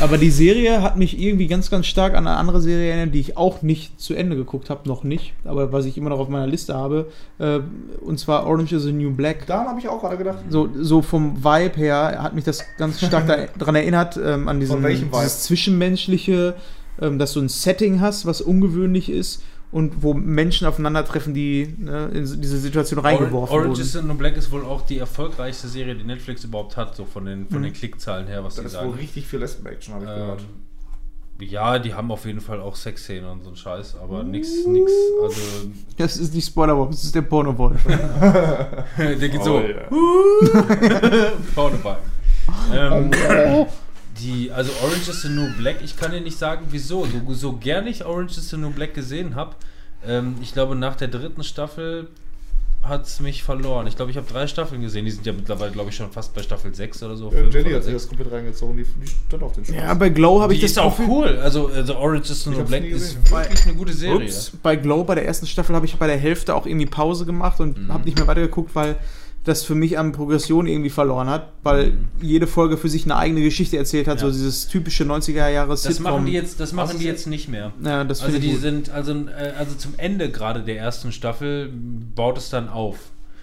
Aber 0.00 0.18
die 0.18 0.30
Serie 0.30 0.82
hat 0.82 0.96
mich 0.96 1.18
irgendwie 1.18 1.46
ganz, 1.46 1.70
ganz 1.70 1.86
stark 1.86 2.14
an 2.14 2.26
eine 2.26 2.36
andere 2.36 2.60
Serie 2.60 2.90
erinnert, 2.90 3.14
die 3.14 3.20
ich 3.20 3.36
auch 3.36 3.62
nicht 3.62 4.00
zu 4.00 4.14
Ende 4.14 4.36
geguckt 4.36 4.70
habe, 4.70 4.88
noch 4.88 5.04
nicht, 5.04 5.34
aber 5.44 5.72
was 5.72 5.84
ich 5.84 5.96
immer 5.96 6.10
noch 6.10 6.18
auf 6.18 6.28
meiner 6.28 6.46
Liste 6.46 6.74
habe, 6.74 7.10
äh, 7.38 7.60
und 8.00 8.18
zwar 8.18 8.46
Orange 8.46 8.72
is 8.72 8.82
the 8.82 8.92
New 8.92 9.12
Black. 9.12 9.46
Daran 9.46 9.68
habe 9.68 9.78
ich 9.78 9.88
auch 9.88 10.00
gerade 10.00 10.16
gedacht. 10.16 10.38
So, 10.48 10.68
so 10.74 11.02
vom 11.02 11.44
Vibe 11.44 11.76
her 11.76 12.18
hat 12.20 12.34
mich 12.34 12.44
das 12.44 12.64
ganz 12.76 13.00
stark 13.00 13.26
daran 13.58 13.74
erinnert, 13.76 14.16
ähm, 14.16 14.48
an 14.48 14.58
diesen, 14.58 14.82
Vibe? 14.82 15.10
dieses 15.14 15.42
Zwischenmenschliche, 15.44 16.54
ähm, 17.00 17.18
dass 17.18 17.34
du 17.34 17.40
ein 17.40 17.48
Setting 17.48 18.00
hast, 18.00 18.26
was 18.26 18.40
ungewöhnlich 18.40 19.10
ist 19.10 19.42
und 19.76 20.02
wo 20.02 20.14
Menschen 20.14 20.66
aufeinandertreffen, 20.66 21.34
die 21.34 21.74
ne, 21.78 22.06
in 22.14 22.24
diese 22.40 22.58
Situation 22.58 22.98
reingeworfen 22.98 23.54
Orange 23.54 23.68
wurden. 23.72 23.80
is 23.82 23.92
the 23.92 24.00
New 24.00 24.14
Black 24.14 24.34
ist 24.38 24.50
wohl 24.50 24.64
auch 24.64 24.86
die 24.86 24.96
erfolgreichste 24.98 25.68
Serie, 25.68 25.94
die 25.94 26.04
Netflix 26.04 26.44
überhaupt 26.44 26.78
hat, 26.78 26.96
so 26.96 27.04
von 27.04 27.26
den, 27.26 27.46
von 27.48 27.58
Mhm. 27.58 27.64
den 27.64 27.72
Klickzahlen 27.74 28.26
her, 28.26 28.42
was 28.42 28.54
Da 28.54 28.62
die 28.62 28.68
ist 28.68 28.74
wohl 28.74 28.80
sagen. 28.84 28.94
richtig 28.94 29.26
viel 29.26 29.38
Lesben-Action, 29.40 29.94
habe 29.94 30.04
ich 30.06 30.10
gehört. 30.10 30.40
Ähm, 30.40 31.46
ja, 31.48 31.78
die 31.78 31.92
haben 31.92 32.10
auf 32.10 32.24
jeden 32.24 32.40
Fall 32.40 32.60
auch 32.62 32.74
Sexszenen 32.74 33.28
und 33.30 33.42
so 33.42 33.48
einen 33.48 33.56
Scheiß, 33.58 33.96
aber 34.02 34.22
nix, 34.22 34.48
nix, 34.66 34.90
also 35.22 35.40
Das 35.98 36.16
ist 36.16 36.32
nicht 36.34 36.46
Spoiler, 36.46 36.86
das 36.90 37.04
ist 37.04 37.14
der 37.14 37.20
Porno-Wolf. 37.22 37.78
der 38.96 39.28
geht 39.28 39.44
so. 39.44 39.56
Oh, 39.56 39.60
ja. 39.60 39.88
Vorne 41.54 41.76
bei. 41.82 41.96
Ähm, 42.74 43.10
die, 44.20 44.50
also 44.50 44.70
Orange 44.82 45.08
is 45.10 45.22
the 45.22 45.28
New 45.28 45.48
Black, 45.58 45.76
ich 45.84 45.96
kann 45.96 46.10
dir 46.10 46.20
nicht 46.20 46.38
sagen, 46.38 46.66
wieso. 46.70 47.04
So, 47.06 47.34
so 47.34 47.52
gern 47.52 47.86
ich 47.86 48.04
Orange 48.04 48.38
is 48.38 48.48
the 48.50 48.56
New 48.56 48.70
Black 48.70 48.94
gesehen 48.94 49.34
habe, 49.34 49.54
ähm, 50.06 50.36
ich 50.42 50.52
glaube, 50.52 50.74
nach 50.76 50.96
der 50.96 51.08
dritten 51.08 51.42
Staffel 51.44 52.08
hat 52.82 53.04
es 53.06 53.18
mich 53.18 53.42
verloren. 53.42 53.88
Ich 53.88 53.96
glaube, 53.96 54.12
ich 54.12 54.16
habe 54.16 54.28
drei 54.30 54.46
Staffeln 54.46 54.80
gesehen. 54.80 55.04
Die 55.06 55.10
sind 55.10 55.26
ja 55.26 55.32
mittlerweile, 55.32 55.72
glaube 55.72 55.90
ich, 55.90 55.96
schon 55.96 56.08
fast 56.12 56.32
bei 56.34 56.42
Staffel 56.42 56.72
6 56.72 57.02
oder 57.02 57.16
so. 57.16 57.32
Äh, 57.32 57.38
fünf 57.42 57.54
Jenny 57.54 57.68
oder 57.70 57.76
hat 57.78 57.82
sich 57.82 57.92
sechs. 57.92 58.04
das 58.04 58.08
komplett 58.08 58.32
reingezogen, 58.32 58.76
die, 58.76 58.84
die 58.84 59.10
stand 59.26 59.42
auf 59.42 59.52
den 59.54 59.64
Spaß. 59.64 59.74
Ja, 59.76 59.92
bei 59.94 60.08
Glow 60.10 60.40
habe 60.40 60.52
ich 60.54 60.60
Die 60.60 60.66
das 60.66 60.72
ist 60.72 60.78
auch 60.78 60.96
Gefühl- 60.96 61.08
cool. 61.08 61.38
Also, 61.42 61.66
also 61.66 61.96
Orange 61.96 62.30
is 62.30 62.44
the 62.44 62.50
New 62.50 62.62
Black 62.62 62.84
ist 62.84 63.16
wirklich 63.28 63.64
eine 63.66 63.74
gute 63.74 63.92
Serie. 63.92 64.26
Ups, 64.28 64.52
bei 64.62 64.76
Glow, 64.76 65.02
bei 65.02 65.16
der 65.16 65.26
ersten 65.26 65.48
Staffel, 65.48 65.74
habe 65.74 65.84
ich 65.84 65.96
bei 65.96 66.06
der 66.06 66.16
Hälfte 66.18 66.54
auch 66.54 66.64
irgendwie 66.64 66.86
Pause 66.86 67.26
gemacht 67.26 67.58
und 67.58 67.76
Mhm. 67.76 67.92
habe 67.92 68.04
nicht 68.04 68.18
mehr 68.18 68.28
weitergeguckt, 68.28 68.72
weil 68.76 68.96
das 69.46 69.62
für 69.64 69.74
mich 69.74 69.98
an 69.98 70.12
Progression 70.12 70.66
irgendwie 70.66 70.90
verloren 70.90 71.30
hat, 71.30 71.52
weil 71.62 71.96
jede 72.20 72.46
Folge 72.46 72.76
für 72.76 72.88
sich 72.90 73.04
eine 73.04 73.16
eigene 73.16 73.40
Geschichte 73.40 73.78
erzählt 73.78 74.06
hat, 74.08 74.18
Mhm. 74.20 74.26
Ja. 74.26 74.30
so 74.32 74.36
dieses 74.36 74.68
typische 74.68 75.04
90er 75.04 75.48
Jahre 75.48 75.70
Das 75.70 75.98
machen 76.00 76.26
die 76.26 76.32
jetzt, 76.32 76.60
das 76.60 76.72
machen 76.72 76.98
die 76.98 77.04
ist 77.04 77.10
jetzt 77.10 77.26
nicht 77.28 77.48
mehr. 77.48 77.72
Ja, 77.82 78.04
das 78.04 78.22
Also 78.22 78.38
die 78.38 78.50
gut. 78.52 78.60
sind, 78.60 78.90
also, 78.90 79.12
äh, 79.12 79.52
also 79.58 79.74
zum 79.76 79.94
Ende 79.96 80.30
gerade 80.30 80.62
der 80.62 80.76
ersten 80.78 81.12
Staffel 81.12 81.72
baut 82.14 82.36
es 82.36 82.50
dann 82.50 82.68
auf. 82.68 82.96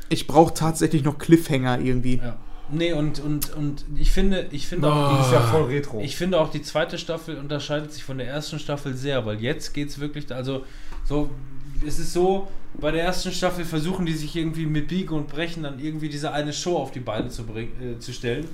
Ich 0.09 0.27
brauche 0.27 0.53
tatsächlich 0.53 1.03
noch 1.03 1.17
Cliffhanger 1.17 1.79
irgendwie. 1.79 2.17
Ja. 2.17 2.35
Nee, 2.71 2.93
und, 2.93 3.19
und, 3.19 3.53
und 3.55 3.83
ich 3.95 4.11
finde, 4.11 4.47
ich 4.51 4.67
finde 4.67 4.91
auch, 4.91 5.15
Die 5.17 5.25
ist 5.25 5.31
ja 5.33 5.41
voll 5.41 5.63
retro. 5.63 5.99
ich 6.01 6.15
finde 6.15 6.39
auch 6.39 6.49
die 6.49 6.61
zweite 6.61 6.97
Staffel 6.97 7.37
unterscheidet 7.37 7.91
sich 7.91 8.03
von 8.03 8.17
der 8.17 8.27
ersten 8.27 8.57
Staffel 8.57 8.93
sehr, 8.95 9.25
weil 9.25 9.41
jetzt 9.41 9.73
geht 9.73 9.89
es 9.89 9.99
wirklich, 9.99 10.33
also 10.33 10.63
so, 11.05 11.29
es 11.85 11.99
ist 11.99 12.13
so, 12.13 12.47
bei 12.79 12.91
der 12.91 13.03
ersten 13.03 13.31
Staffel 13.31 13.65
versuchen 13.65 14.05
die 14.05 14.13
sich 14.13 14.35
irgendwie 14.35 14.65
mit 14.65 14.87
Biegen 14.87 15.15
und 15.15 15.27
Brechen 15.27 15.63
dann 15.63 15.79
irgendwie 15.79 16.09
diese 16.09 16.31
eine 16.31 16.53
Show 16.53 16.77
auf 16.77 16.91
die 16.91 16.99
Beine 16.99 17.29
zu, 17.29 17.43
bringen, 17.43 17.71
äh, 17.81 17.99
zu 17.99 18.13
stellen. 18.13 18.47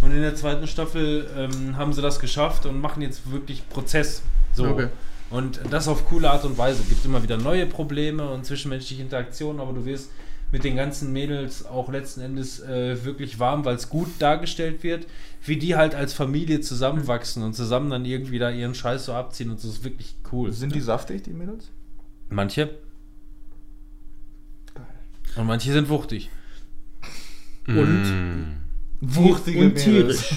Und 0.00 0.12
in 0.12 0.20
der 0.20 0.34
zweiten 0.34 0.66
Staffel 0.66 1.28
ähm, 1.36 1.76
haben 1.76 1.92
sie 1.92 2.02
das 2.02 2.20
geschafft 2.20 2.66
und 2.66 2.80
machen 2.80 3.02
jetzt 3.02 3.30
wirklich 3.30 3.68
Prozess. 3.68 4.22
So. 4.52 4.66
Okay. 4.66 4.88
Und 5.30 5.60
das 5.70 5.88
auf 5.88 6.06
coole 6.06 6.30
Art 6.30 6.44
und 6.44 6.58
Weise. 6.58 6.82
Gibt 6.88 7.04
immer 7.04 7.22
wieder 7.22 7.36
neue 7.36 7.66
Probleme 7.66 8.28
und 8.28 8.44
zwischenmenschliche 8.44 9.02
Interaktionen, 9.02 9.60
aber 9.60 9.72
du 9.72 9.84
wirst 9.84 10.10
mit 10.52 10.62
den 10.62 10.76
ganzen 10.76 11.12
Mädels 11.12 11.66
auch 11.66 11.90
letzten 11.90 12.20
Endes 12.20 12.60
äh, 12.60 13.04
wirklich 13.04 13.40
warm, 13.40 13.64
weil 13.64 13.74
es 13.74 13.88
gut 13.88 14.08
dargestellt 14.20 14.84
wird, 14.84 15.06
wie 15.44 15.56
die 15.56 15.74
halt 15.74 15.96
als 15.96 16.12
Familie 16.12 16.60
zusammenwachsen 16.60 17.42
und 17.42 17.54
zusammen 17.54 17.90
dann 17.90 18.04
irgendwie 18.04 18.38
da 18.38 18.50
ihren 18.50 18.74
Scheiß 18.74 19.06
so 19.06 19.14
abziehen 19.14 19.50
und 19.50 19.58
so 19.58 19.68
ist 19.68 19.82
wirklich 19.82 20.14
cool. 20.30 20.52
Sind 20.52 20.74
die 20.74 20.80
saftig, 20.80 21.24
die 21.24 21.32
Mädels? 21.32 21.70
Manche. 22.28 22.78
Und 25.36 25.46
manche 25.46 25.72
sind 25.72 25.88
wuchtig. 25.88 26.30
und, 27.66 28.56
Wuchtige 29.00 29.60
und 29.60 29.74
tierisch. 29.74 30.36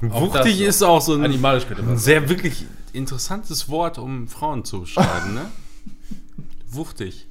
Wuchtig 0.00 0.58
das 0.58 0.76
ist 0.76 0.82
auch 0.82 1.00
so 1.00 1.14
ein, 1.14 1.24
Animalisch 1.24 1.66
könnte 1.66 1.82
man 1.82 1.92
ein 1.92 1.98
sagen. 1.98 2.04
sehr 2.04 2.28
wirklich 2.28 2.64
interessantes 2.92 3.68
Wort, 3.68 3.98
um 3.98 4.26
Frauen 4.28 4.64
zu 4.64 4.80
beschreiben, 4.80 5.34
ne? 5.34 5.46
Wuchtig. 6.70 7.26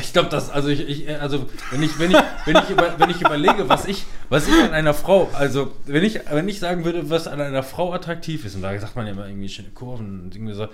Ich 0.00 0.12
glaube, 0.12 0.28
das, 0.30 0.50
also 0.50 0.68
ich, 0.68 0.80
ich, 0.80 1.20
also 1.20 1.46
wenn 1.70 1.82
ich, 1.82 1.98
wenn 1.98 2.10
ich, 2.10 2.16
wenn 2.44 2.56
ich, 2.56 2.70
über, 2.70 2.98
wenn 2.98 3.10
ich 3.10 3.20
überlege, 3.20 3.68
was 3.68 3.86
ich, 3.86 4.04
was 4.28 4.48
ich 4.48 4.54
an 4.54 4.72
einer 4.72 4.94
Frau, 4.94 5.30
also 5.32 5.72
wenn 5.84 6.02
ich, 6.02 6.20
wenn 6.30 6.48
ich 6.48 6.58
sagen 6.58 6.84
würde, 6.84 7.08
was 7.08 7.28
an 7.28 7.40
einer 7.40 7.62
Frau 7.62 7.92
attraktiv 7.92 8.44
ist, 8.44 8.56
und 8.56 8.62
da 8.62 8.76
sagt 8.78 8.96
man 8.96 9.06
ja 9.06 9.12
immer 9.12 9.28
irgendwie 9.28 9.48
schöne 9.48 9.70
Kurven 9.70 10.22
und 10.22 10.34
irgendwie 10.34 10.54
so. 10.54 10.68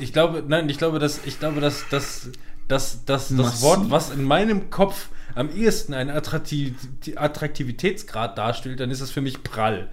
Ich 0.00 0.12
glaube, 0.12 0.42
nein, 0.46 0.68
ich 0.68 0.78
glaube, 0.78 0.98
dass, 0.98 1.20
ich 1.24 1.38
glaube, 1.38 1.60
dass, 1.60 1.88
dass, 1.88 2.30
dass, 2.68 3.04
dass 3.04 3.28
das 3.28 3.30
Massiv. 3.30 3.62
Wort, 3.62 3.90
was 3.90 4.10
in 4.10 4.22
meinem 4.24 4.70
Kopf 4.70 5.08
am 5.34 5.50
ehesten 5.50 5.94
einen 5.94 6.10
Attraktiv 6.10 6.74
Attraktivitätsgrad 7.16 8.36
darstellt, 8.38 8.80
dann 8.80 8.90
ist 8.90 9.00
es 9.00 9.10
für 9.10 9.20
mich 9.20 9.42
prall. 9.42 9.88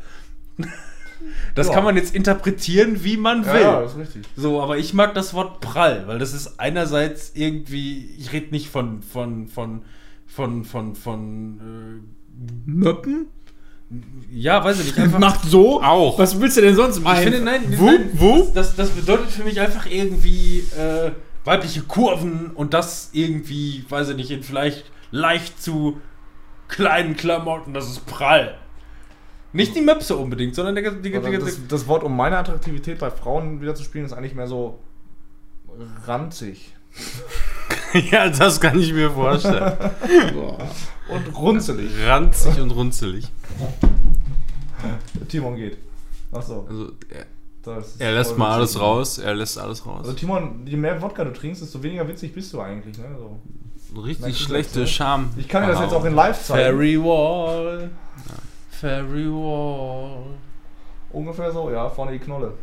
Das 1.53 1.67
Ja. 1.67 1.73
kann 1.75 1.83
man 1.83 1.95
jetzt 1.97 2.15
interpretieren, 2.15 3.03
wie 3.03 3.15
man 3.15 3.43
Ja, 3.43 3.53
will. 3.53 3.61
ja, 3.61 3.81
das 3.81 3.91
ist 3.91 3.97
richtig. 3.99 4.23
So, 4.35 4.59
aber 4.59 4.79
ich 4.79 4.95
mag 4.95 5.13
das 5.13 5.35
Wort 5.35 5.59
prall, 5.61 6.07
weil 6.07 6.17
das 6.17 6.33
ist 6.33 6.59
einerseits 6.59 7.33
irgendwie, 7.35 8.07
ich 8.17 8.33
rede 8.33 8.47
nicht 8.49 8.69
von, 8.69 9.03
von, 9.03 9.47
von, 9.47 9.83
von, 10.25 10.65
von, 10.65 10.95
von, 10.95 12.01
Möppen? 12.65 13.27
Ja, 14.31 14.63
weiß 14.63 14.79
ich 14.79 14.85
nicht, 14.85 14.97
einfach. 14.97 15.19
Macht 15.19 15.43
so? 15.43 15.81
Auch. 15.81 16.17
Was 16.17 16.39
willst 16.39 16.57
du 16.57 16.61
denn 16.61 16.75
sonst 16.75 16.97
ich 16.97 17.03
meinen? 17.03 17.23
finde, 17.23 17.41
nein, 17.41 17.61
Wo- 17.77 17.85
nein 17.85 18.09
wo? 18.13 18.51
Das, 18.53 18.75
das, 18.75 18.89
bedeutet 18.91 19.29
für 19.29 19.43
mich 19.43 19.59
einfach 19.59 19.85
irgendwie 19.85 20.59
äh, 20.77 21.11
weibliche 21.43 21.81
Kurven 21.81 22.51
und 22.51 22.73
das 22.73 23.09
irgendwie, 23.13 23.85
weiß 23.89 24.09
ich 24.09 24.15
nicht, 24.15 24.31
in 24.31 24.43
vielleicht 24.43 24.85
leicht 25.11 25.61
zu 25.61 25.99
kleinen 26.67 27.15
Klamotten, 27.17 27.73
das 27.73 27.89
ist 27.89 28.05
prall. 28.05 28.57
Nicht 29.53 29.75
die 29.75 29.81
Möpse 29.81 30.15
unbedingt, 30.15 30.55
sondern 30.55 30.75
der, 30.75 30.91
die, 30.91 31.11
die, 31.11 31.19
die, 31.19 31.37
das, 31.37 31.59
das 31.67 31.87
Wort, 31.87 32.03
um 32.03 32.15
meine 32.15 32.37
Attraktivität 32.37 32.99
bei 32.99 33.11
Frauen 33.11 33.61
wieder 33.61 33.75
zu 33.75 33.83
spielen, 33.83 34.05
ist 34.05 34.13
eigentlich 34.13 34.35
mehr 34.35 34.47
so 34.47 34.79
ranzig. 36.05 36.73
ja, 38.11 38.29
das 38.29 38.59
kann 38.59 38.79
ich 38.79 38.93
mir 38.93 39.11
vorstellen. 39.11 39.77
Und 41.09 41.35
runzelig. 41.35 41.91
Ranzig 42.05 42.59
und 42.59 42.71
runzelig. 42.71 43.27
Timon 45.27 45.55
geht. 45.55 45.77
Achso. 46.31 46.65
Also, 46.69 46.91
er, 47.09 47.83
er 47.99 48.13
lässt 48.13 48.37
mal 48.37 48.51
alles 48.53 48.79
raus, 48.79 49.17
er 49.17 49.35
lässt 49.35 49.57
alles 49.57 49.85
raus. 49.85 49.99
Also 50.01 50.13
Timon, 50.13 50.65
je 50.65 50.77
mehr 50.77 51.01
Wodka 51.01 51.23
du 51.23 51.33
trinkst, 51.33 51.61
desto 51.61 51.83
weniger 51.83 52.07
witzig 52.07 52.33
bist 52.33 52.53
du 52.53 52.61
eigentlich. 52.61 52.97
Ne? 52.97 53.05
So. 53.17 54.01
Richtig 54.01 54.37
schlechte 54.39 54.79
ne? 54.79 54.87
Scham. 54.87 55.31
Ich 55.37 55.47
kann 55.47 55.63
dir 55.63 55.73
das 55.73 55.81
jetzt 55.81 55.93
auch 55.93 56.05
in 56.05 56.15
live 56.15 56.41
zeigen. 56.41 56.77
Fairy 56.77 57.03
Wall. 57.03 57.91
Fairy 58.69 59.29
Wall. 59.29 60.23
Ungefähr 61.11 61.51
so, 61.51 61.69
ja, 61.69 61.89
vorne 61.89 62.13
die 62.13 62.19
Knolle. 62.19 62.53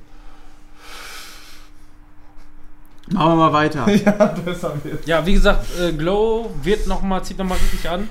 Machen 3.13 3.33
wir 3.33 3.37
mal 3.37 3.53
weiter. 3.53 3.89
ja, 4.05 4.35
das 4.45 4.63
haben 4.63 4.81
wir. 4.85 4.99
Ja, 5.07 5.25
wie 5.25 5.35
gesagt, 5.35 5.67
äh, 5.81 5.93
Glow 5.93 6.51
wird 6.63 6.87
noch 6.87 7.03
mal, 7.03 7.23
zieht 7.23 7.39
nochmal 7.39 7.59
richtig 7.59 7.89
an. 7.89 8.09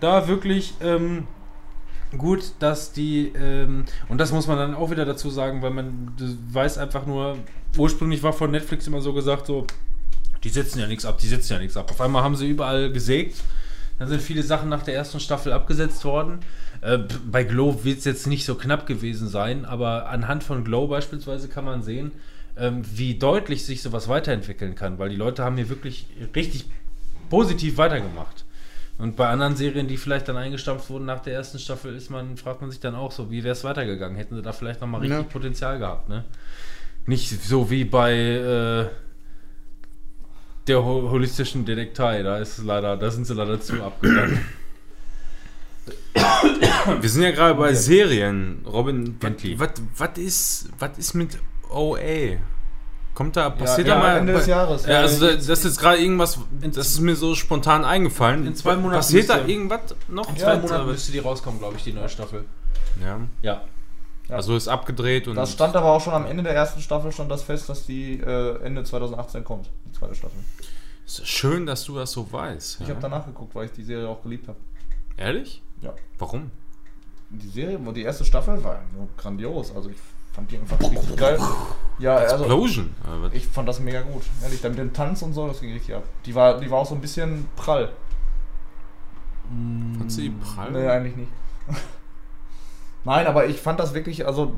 Da 0.00 0.28
wirklich 0.28 0.74
ähm, 0.80 1.26
gut, 2.16 2.52
dass 2.60 2.92
die, 2.92 3.32
ähm, 3.34 3.84
und 4.08 4.18
das 4.18 4.32
muss 4.32 4.46
man 4.46 4.56
dann 4.56 4.74
auch 4.74 4.90
wieder 4.90 5.04
dazu 5.04 5.28
sagen, 5.28 5.60
weil 5.60 5.70
man 5.70 6.12
weiß 6.52 6.78
einfach 6.78 7.04
nur, 7.04 7.36
ursprünglich 7.76 8.22
war 8.22 8.32
von 8.32 8.50
Netflix 8.50 8.86
immer 8.86 9.00
so 9.00 9.12
gesagt, 9.12 9.46
so, 9.46 9.66
die 10.44 10.48
setzen 10.48 10.78
ja 10.78 10.86
nichts 10.86 11.04
ab, 11.04 11.18
die 11.18 11.28
setzen 11.28 11.54
ja 11.54 11.58
nichts 11.58 11.76
ab. 11.76 11.90
Auf 11.90 12.00
einmal 12.00 12.22
haben 12.22 12.36
sie 12.36 12.48
überall 12.48 12.92
gesägt. 12.92 13.42
Dann 13.98 14.08
sind 14.08 14.22
viele 14.22 14.44
Sachen 14.44 14.68
nach 14.68 14.84
der 14.84 14.94
ersten 14.94 15.18
Staffel 15.18 15.52
abgesetzt 15.52 16.04
worden. 16.04 16.38
Äh, 16.80 16.98
bei 17.30 17.42
Glow 17.42 17.84
wird 17.84 17.98
es 17.98 18.04
jetzt 18.04 18.26
nicht 18.28 18.44
so 18.44 18.54
knapp 18.54 18.86
gewesen 18.86 19.28
sein, 19.28 19.64
aber 19.64 20.08
anhand 20.08 20.44
von 20.44 20.64
Glow 20.64 20.86
beispielsweise 20.86 21.48
kann 21.48 21.64
man 21.64 21.82
sehen, 21.82 22.12
ähm, 22.58 22.82
wie 22.94 23.14
deutlich 23.14 23.64
sich 23.64 23.82
sowas 23.82 24.08
weiterentwickeln 24.08 24.74
kann, 24.74 24.98
weil 24.98 25.08
die 25.08 25.16
Leute 25.16 25.44
haben 25.44 25.56
hier 25.56 25.68
wirklich 25.68 26.06
richtig 26.34 26.66
positiv 27.30 27.76
weitergemacht. 27.76 28.44
Und 28.98 29.14
bei 29.14 29.28
anderen 29.28 29.54
Serien, 29.54 29.86
die 29.86 29.96
vielleicht 29.96 30.26
dann 30.28 30.36
eingestampft 30.36 30.90
wurden 30.90 31.04
nach 31.04 31.20
der 31.20 31.34
ersten 31.34 31.60
Staffel, 31.60 31.94
ist 31.94 32.10
man, 32.10 32.36
fragt 32.36 32.60
man 32.60 32.70
sich 32.70 32.80
dann 32.80 32.96
auch 32.96 33.12
so, 33.12 33.30
wie 33.30 33.44
wäre 33.44 33.52
es 33.52 33.62
weitergegangen? 33.62 34.16
Hätten 34.16 34.34
sie 34.34 34.42
da 34.42 34.52
vielleicht 34.52 34.80
nochmal 34.80 35.00
richtig 35.02 35.20
Ja. 35.20 35.24
Potenzial 35.24 35.78
gehabt, 35.78 36.08
ne? 36.08 36.24
Nicht 37.06 37.28
so 37.42 37.70
wie 37.70 37.84
bei 37.84 38.12
äh, 38.12 38.86
der 40.66 40.84
ho 40.84 41.10
holistischen 41.10 41.64
Detektei, 41.64 42.22
da 42.22 42.38
ist 42.38 42.58
es 42.58 42.64
leider, 42.64 42.96
da 42.96 43.10
sind 43.10 43.26
sie 43.26 43.34
leider 43.34 43.60
zu 43.60 43.82
abgegangen. 43.82 44.40
Wir 47.00 47.08
sind 47.08 47.22
ja 47.22 47.30
gerade 47.30 47.54
bei 47.54 47.72
Serien. 47.74 48.64
Robin, 48.66 49.16
was 49.20 50.18
ist, 50.18 50.68
was 50.78 50.98
ist 50.98 51.14
mit 51.14 51.38
OA? 51.70 52.38
Kommt 53.14 53.34
da, 53.36 53.50
passiert 53.50 53.88
ja, 53.88 53.94
da 53.94 54.00
mal. 54.00 54.18
Ende 54.18 54.32
des 54.34 54.46
Jahres. 54.46 54.86
Ja, 54.86 55.00
also 55.00 55.26
da- 55.26 55.32
das 55.34 55.48
ist 55.48 55.64
jetzt 55.64 55.80
gerade 55.80 55.98
irgendwas, 55.98 56.38
das 56.60 56.86
ist 56.88 57.00
mir 57.00 57.16
so 57.16 57.34
spontan 57.34 57.84
eingefallen. 57.84 58.46
in 58.46 58.54
zwei 58.54 58.76
Monaten 58.76 58.98
Passiert 59.00 59.28
da 59.28 59.36
müsste- 59.38 59.50
irgendwas 59.50 59.80
noch? 60.08 60.28
In 60.28 60.36
zwei 60.36 60.54
Ja, 60.54 60.58
Monaten 60.60 60.86
müsste 60.86 61.12
die 61.12 61.18
rauskommen, 61.18 61.58
glaube 61.58 61.76
ich, 61.76 61.82
die 61.84 61.92
neue 61.92 62.08
Staffel. 62.08 62.44
Ja. 63.02 63.18
Ja. 63.42 63.62
Also 64.28 64.54
ist 64.56 64.68
abgedreht 64.68 65.26
und. 65.26 65.34
Das 65.36 65.52
stand 65.52 65.74
aber 65.74 65.86
auch 65.90 66.00
schon 66.00 66.12
am 66.12 66.26
Ende 66.26 66.42
der 66.42 66.54
ersten 66.54 66.80
Staffel 66.80 67.10
stand 67.10 67.30
das 67.30 67.42
fest, 67.42 67.68
dass 67.68 67.86
die 67.86 68.20
äh, 68.20 68.62
Ende 68.62 68.84
2018 68.84 69.42
kommt, 69.42 69.68
die 69.86 69.92
zweite 69.92 70.14
Staffel. 70.14 70.38
Ist 71.06 71.26
schön, 71.26 71.64
dass 71.66 71.84
du 71.84 71.96
das 71.96 72.12
so 72.12 72.30
weißt. 72.30 72.82
Ich 72.82 72.86
ja. 72.86 72.94
habe 72.94 73.00
danach 73.02 73.24
geguckt, 73.24 73.54
weil 73.54 73.64
ich 73.64 73.72
die 73.72 73.82
Serie 73.82 74.06
auch 74.08 74.22
geliebt 74.22 74.46
habe. 74.46 74.58
Ehrlich? 75.16 75.62
Ja. 75.80 75.94
Warum? 76.18 76.50
Die 77.30 77.48
Serie, 77.48 77.78
die 77.94 78.02
erste 78.02 78.24
Staffel 78.26 78.62
war 78.62 78.80
grandios. 79.16 79.74
Also 79.74 79.88
ich 79.90 79.96
fand 80.38 80.50
die 80.52 80.58
einfach 80.58 80.78
richtig 80.80 81.16
geil. 81.16 81.38
Ja, 81.98 82.14
also 82.14 82.44
Explosion. 82.44 82.94
Aber 83.04 83.22
was- 83.24 83.32
ich 83.32 83.46
fand 83.48 83.68
das 83.68 83.80
mega 83.80 84.02
gut. 84.02 84.22
Ehrlich, 84.40 84.60
dann 84.60 84.70
mit 84.72 84.78
dem 84.78 84.92
Tanz 84.92 85.20
und 85.22 85.32
so, 85.32 85.48
das 85.48 85.60
ging 85.60 85.72
richtig 85.72 85.96
ab. 85.96 86.04
Die 86.26 86.34
war, 86.34 86.60
die 86.60 86.70
war 86.70 86.78
auch 86.78 86.86
so 86.86 86.94
ein 86.94 87.00
bisschen 87.00 87.48
prall. 87.56 87.90
Fandst 89.98 90.18
du 90.18 90.22
die 90.22 90.30
prall? 90.30 90.70
Nee, 90.70 90.86
eigentlich 90.86 91.16
nicht. 91.16 91.30
Nein, 93.04 93.26
aber 93.26 93.46
ich 93.46 93.58
fand 93.60 93.80
das 93.80 93.94
wirklich, 93.94 94.26
also 94.26 94.54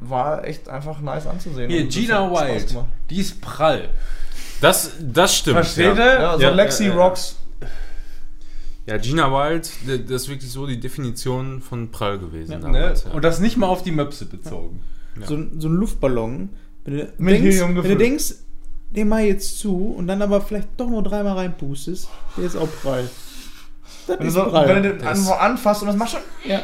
war 0.00 0.44
echt 0.44 0.68
einfach 0.68 1.00
nice 1.00 1.26
anzusehen. 1.26 1.70
Hier, 1.70 1.86
das 1.86 1.94
Gina 1.94 2.30
Wild, 2.30 2.68
gemacht. 2.68 2.88
die 3.08 3.20
ist 3.20 3.40
prall. 3.40 3.88
Das, 4.60 4.92
das 5.00 5.34
stimmt. 5.36 5.56
Versteht 5.56 5.96
ja. 5.96 6.04
ihr? 6.14 6.20
Ja, 6.20 6.34
so 6.36 6.42
Ja, 6.42 6.50
Lexi 6.50 6.88
Rocks. 6.88 7.36
Ja, 8.86 8.96
Gina 8.98 9.30
Wild, 9.30 9.70
das 10.08 10.22
ist 10.22 10.28
wirklich 10.28 10.50
so 10.50 10.66
die 10.66 10.80
Definition 10.80 11.60
von 11.60 11.90
prall 11.90 12.18
gewesen. 12.18 12.50
Ne? 12.58 12.60
damals, 12.60 13.04
ja. 13.04 13.10
Und 13.12 13.22
das 13.24 13.38
nicht 13.40 13.56
mal 13.56 13.66
auf 13.68 13.82
die 13.82 13.92
Möpse 13.92 14.26
bezogen. 14.26 14.80
So, 15.26 15.34
ein- 15.36 15.60
so 15.60 15.68
ein 15.68 15.74
Luftballon. 15.74 16.48
Wenn 16.84 16.96
du, 16.96 17.12
Mit 17.18 17.34
denkst, 17.34 17.58
wenn 17.60 17.74
du 17.90 17.96
denkst, 17.96 18.34
den 18.90 19.08
mal 19.08 19.22
jetzt 19.24 19.58
zu 19.60 19.76
und 19.96 20.06
dann 20.08 20.20
aber 20.20 20.40
vielleicht 20.40 20.68
doch 20.78 20.88
nur 20.90 21.02
dreimal 21.02 21.34
reinpustest, 21.36 22.08
der 22.36 22.44
ist 22.44 22.56
auch 22.56 22.68
prall. 22.82 23.08
Das 24.06 24.18
Wenn 24.18 24.18
du, 24.18 24.26
ist 24.26 24.34
so, 24.34 24.52
wenn 24.52 24.82
du 24.82 24.94
den 24.94 24.98
Das- 24.98 25.30
an, 25.30 25.38
anfasst 25.52 25.82
und 25.82 25.88
das 25.88 25.96
macht 25.96 26.10
schon. 26.12 26.20
ja. 26.44 26.60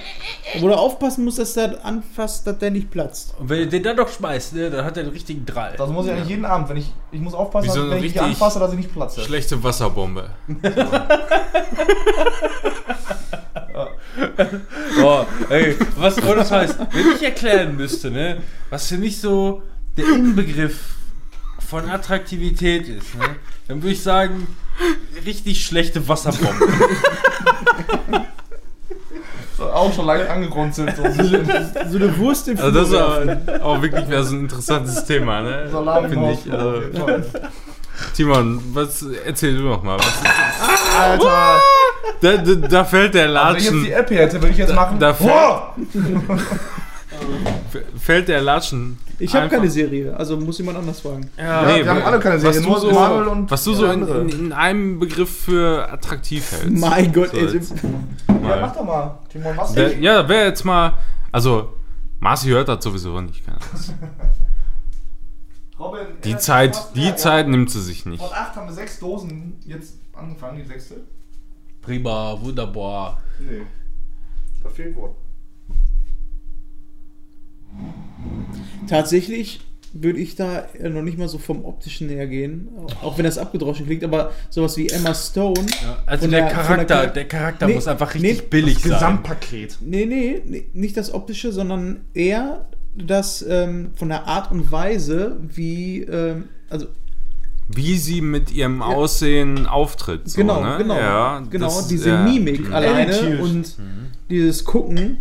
Wo 0.60 0.68
du 0.68 0.74
aufpassen 0.74 1.24
musst, 1.24 1.38
dass 1.38 1.54
der 1.54 1.84
anfasst, 1.84 2.46
dass 2.46 2.58
der 2.58 2.70
nicht 2.70 2.90
platzt. 2.90 3.34
Und 3.38 3.48
wenn 3.48 3.60
ihr 3.60 3.66
den 3.68 3.82
dann 3.82 3.96
doch 3.96 4.08
schmeißt, 4.08 4.54
ne, 4.54 4.70
dann 4.70 4.84
hat 4.84 4.96
er 4.96 5.04
den 5.04 5.12
richtigen 5.12 5.44
Drall. 5.46 5.74
Das 5.78 5.88
muss 5.90 6.06
ich 6.06 6.12
eigentlich 6.12 6.28
jeden 6.30 6.44
Abend, 6.44 6.68
wenn 6.68 6.78
ich. 6.78 6.92
Ich 7.12 7.20
muss 7.20 7.34
aufpassen, 7.34 7.70
so 7.70 7.90
wenn 7.90 8.02
ich 8.02 8.12
die 8.12 8.20
anfasse, 8.20 8.58
dass 8.58 8.70
ich 8.72 8.78
nicht 8.78 8.92
platze. 8.92 9.20
Schlechte 9.20 9.62
Wasserbombe. 9.62 10.30
Boah, 15.00 15.26
ey, 15.50 15.76
was 15.96 16.18
ohne 16.22 16.36
das 16.36 16.50
heißt, 16.50 16.78
wenn 16.92 17.12
ich 17.14 17.22
erklären 17.22 17.76
müsste, 17.76 18.10
ne, 18.10 18.38
was 18.70 18.88
für 18.88 18.98
mich 18.98 19.20
so 19.20 19.62
der 19.96 20.06
Inbegriff 20.06 20.94
von 21.66 21.88
Attraktivität 21.88 22.88
ist, 22.88 23.14
ne, 23.14 23.36
dann 23.68 23.82
würde 23.82 23.92
ich 23.92 24.02
sagen, 24.02 24.46
richtig 25.24 25.64
schlechte 25.64 26.06
Wasserbombe. 26.08 26.66
Auch 29.58 29.92
schon 29.92 30.06
leicht 30.06 30.30
angerunzelt. 30.30 30.94
So, 30.96 31.02
So 31.90 31.96
eine 31.98 32.16
Wurst 32.18 32.46
im 32.48 32.58
Also 32.58 32.70
das 32.70 32.92
aber 32.94 33.38
auch 33.64 33.82
wirklich 33.82 34.06
wieder 34.06 34.22
so 34.22 34.36
ein 34.36 34.42
interessantes 34.42 35.04
Thema, 35.04 35.42
ne? 35.42 35.68
Salami 35.70 36.08
Finde 36.08 36.32
ich. 36.32 36.52
Also, 36.52 36.82
Timon, 38.14 38.62
was 38.72 39.04
erzähl 39.24 39.56
du 39.56 39.64
noch 39.64 39.82
mal? 39.82 39.98
Was 39.98 40.06
ist, 40.06 40.96
Alter! 40.96 41.60
da, 42.20 42.36
da, 42.36 42.54
da 42.54 42.84
fällt 42.84 43.14
der 43.14 43.24
Wenn 43.24 43.56
ich 43.56 43.64
jetzt 43.64 43.72
Latschen, 43.72 43.84
die 43.84 43.92
App 43.92 44.10
hätte, 44.10 44.34
würde 44.40 44.50
ich 44.50 44.58
jetzt 44.58 44.74
machen. 44.74 45.00
da 45.00 45.12
Boah! 45.12 45.74
fällt 48.00 48.28
der 48.28 48.40
Latschen. 48.40 48.98
Ich 49.20 49.34
habe 49.34 49.48
keine 49.48 49.68
Serie, 49.68 50.16
also 50.16 50.36
muss 50.38 50.58
jemand 50.58 50.78
anders 50.78 51.00
fragen. 51.00 51.28
Ja, 51.36 51.66
Nee, 51.66 51.84
wir 51.84 51.90
haben 51.90 52.02
alle 52.02 52.20
keine 52.20 52.36
was 52.36 52.42
Serie, 52.42 52.60
du 52.60 52.68
nur 52.68 52.80
so- 52.80 52.90
Marvel 52.92 53.26
und 53.28 53.50
Was 53.50 53.64
du 53.64 53.74
so 53.74 53.86
in, 53.86 54.06
in, 54.06 54.28
in 54.28 54.52
einem 54.52 54.98
Begriff 55.00 55.40
für 55.44 55.90
attraktiv 55.90 56.50
hältst. 56.52 56.70
Mein 56.78 57.12
Gott, 57.12 57.30
So 57.30 57.36
ey, 57.38 57.46
jetzt 57.48 57.74
Ja, 58.28 58.58
mach 58.60 58.74
doch 58.74 58.84
mal. 58.84 59.18
Timon, 59.30 59.56
was? 59.56 59.72
Der, 59.74 59.98
ja, 59.98 60.28
wäre 60.28 60.46
jetzt 60.46 60.64
mal. 60.64 60.92
Also, 61.32 61.72
Marci 62.20 62.48
hört 62.48 62.68
das 62.68 62.82
sowieso 62.84 63.20
nicht. 63.20 63.44
Keine. 63.44 63.58
Robin, 65.78 66.06
Die 66.24 66.36
Zeit, 66.36 66.76
die 66.96 67.04
ja, 67.06 67.16
Zeit 67.16 67.48
nimmt 67.48 67.70
sie 67.70 67.80
sich 67.82 68.04
nicht. 68.06 68.22
Von 68.22 68.32
acht 68.32 68.56
haben 68.56 68.66
wir 68.66 68.74
sechs 68.74 68.98
Dosen 68.98 69.54
jetzt 69.64 69.94
angefangen, 70.12 70.58
die 70.58 70.64
sechste. 70.66 70.96
Prima, 71.82 72.36
wunderbar. 72.40 73.20
Nee. 73.38 73.62
Da 74.62 74.68
fehlt 74.70 74.96
Wort. 74.96 75.16
Tatsächlich 78.88 79.60
würde 79.94 80.18
ich 80.18 80.36
da 80.36 80.66
noch 80.82 81.02
nicht 81.02 81.18
mal 81.18 81.28
so 81.28 81.38
vom 81.38 81.64
optischen 81.64 82.08
her 82.10 82.26
gehen, 82.26 82.68
auch 83.02 83.16
wenn 83.16 83.24
das 83.24 83.38
abgedroschen 83.38 83.86
klingt, 83.86 84.04
aber 84.04 84.32
sowas 84.50 84.76
wie 84.76 84.88
Emma 84.88 85.14
Stone. 85.14 85.66
Also 86.06 86.22
von 86.22 86.30
der, 86.30 86.48
von 86.50 86.56
Charakter, 86.64 86.94
Char- 86.94 87.06
der 87.08 87.24
Charakter 87.28 87.66
Nee, 87.66 87.74
muss 87.74 87.88
einfach 87.88 88.14
richtig 88.14 88.38
nee, 88.42 88.46
billig 88.50 88.74
Das 88.74 88.82
sein. 88.82 88.92
Gesamtpaket. 88.92 89.78
Nee, 89.80 90.04
nee, 90.06 90.42
nee, 90.44 90.66
nicht 90.74 90.96
das 90.96 91.12
optische, 91.12 91.52
sondern 91.52 92.00
eher 92.14 92.66
das 92.94 93.44
ähm, 93.48 93.90
von 93.94 94.08
der 94.10 94.26
Art 94.26 94.50
und 94.52 94.70
Weise, 94.70 95.38
wie, 95.54 96.02
ähm, 96.02 96.44
also 96.68 96.86
Wie 97.68 97.96
sie 97.96 98.20
mit 98.20 98.50
ihrem 98.52 98.82
Aussehen 98.82 99.66
auftritt. 99.66 100.28
So, 100.28 100.38
genau, 100.40 100.62
ne? 100.62 100.76
genau, 100.78 100.96
Ja, 100.96 101.42
genau, 101.50 101.66
das- 101.66 101.88
diese 101.88 102.10
ja. 102.10 102.22
Mimik 102.24 102.70
alleine 102.70 103.38
und 103.40 103.74
dieses 104.28 104.64
Gucken, 104.64 105.18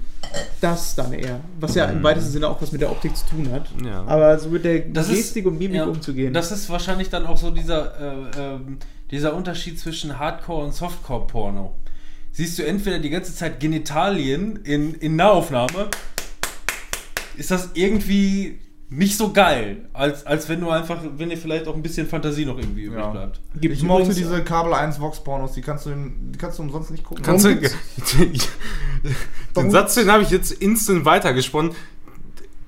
das 0.62 0.96
dann 0.96 1.14
eher, 1.14 1.40
was 1.60 1.76
ja 1.76 1.86
im 1.86 2.02
weitesten 2.04 2.32
Sinne 2.32 2.48
auch 2.50 2.62
was 2.62 2.72
mit 2.72 2.82
der 2.82 2.92
Optik 2.92 3.16
zu 3.16 3.26
tun 3.28 3.52
hat. 3.52 3.68
Ja. 3.86 4.04
Aber 4.06 4.38
so 4.40 4.50
mit 4.50 4.64
der 4.66 4.80
Das 4.80 5.10
ist- 5.10 5.16
Gestik 5.18 5.46
und 5.46 5.58
Mimik 5.60 5.78
ja, 5.78 5.86
umzugehen. 5.86 6.34
Das 6.34 6.52
ist 6.52 6.70
wahrscheinlich 6.70 7.10
dann 7.10 7.26
auch 7.28 7.38
so 7.38 7.52
dieser, 7.52 8.00
äh, 8.36 8.56
ähm, 8.56 8.78
dieser 9.12 9.34
Unterschied 9.36 9.80
zwischen 9.80 10.18
Hardcore 10.20 10.66
und 10.66 10.74
Softcore-Porno. 10.74 11.74
Siehst 12.32 12.60
du 12.60 12.64
entweder 12.66 13.00
die 13.00 13.10
ganze 13.10 13.34
Zeit 13.34 13.60
Genitalien 13.60 14.58
in, 14.64 14.94
in 14.96 15.16
Nahaufnahme, 15.16 15.88
ist 17.38 17.52
das 17.52 17.70
irgendwie 17.74 18.60
nicht 18.90 19.18
so 19.18 19.34
geil, 19.34 19.90
als, 19.92 20.26
als 20.26 20.48
wenn 20.48 20.62
du 20.62 20.70
einfach, 20.70 21.00
wenn 21.18 21.30
dir 21.30 21.38
vielleicht 21.38 21.68
auch 21.68 21.76
ein 21.76 21.82
bisschen 21.82 22.08
Fantasie 22.08 22.46
noch 22.46 22.58
irgendwie 22.58 22.84
übrig 22.84 23.02
Ja. 23.02 23.10
bleibt. 23.10 23.42
Gibt's 23.60 23.80
ich 23.80 23.84
mochte 23.84 24.14
diese 24.14 24.42
Kabel 24.44 24.74
1 24.74 25.02
Vox 25.02 25.22
Pornos, 25.22 25.54
die 25.54 25.62
kannst 25.62 25.86
du, 25.86 25.90
die 25.90 26.38
kannst 26.38 26.58
du 26.58 26.64
umsonst 26.64 26.92
nicht 26.92 27.04
gucken. 27.04 27.24
Kannst 27.24 27.46
du, 27.46 27.54
den 29.58 29.72
Satz, 29.72 29.96
den 29.96 30.10
habe 30.10 30.24
ich 30.24 30.30
jetzt 30.30 30.52
instant 30.52 31.04
weitergesponnen. 31.04 31.72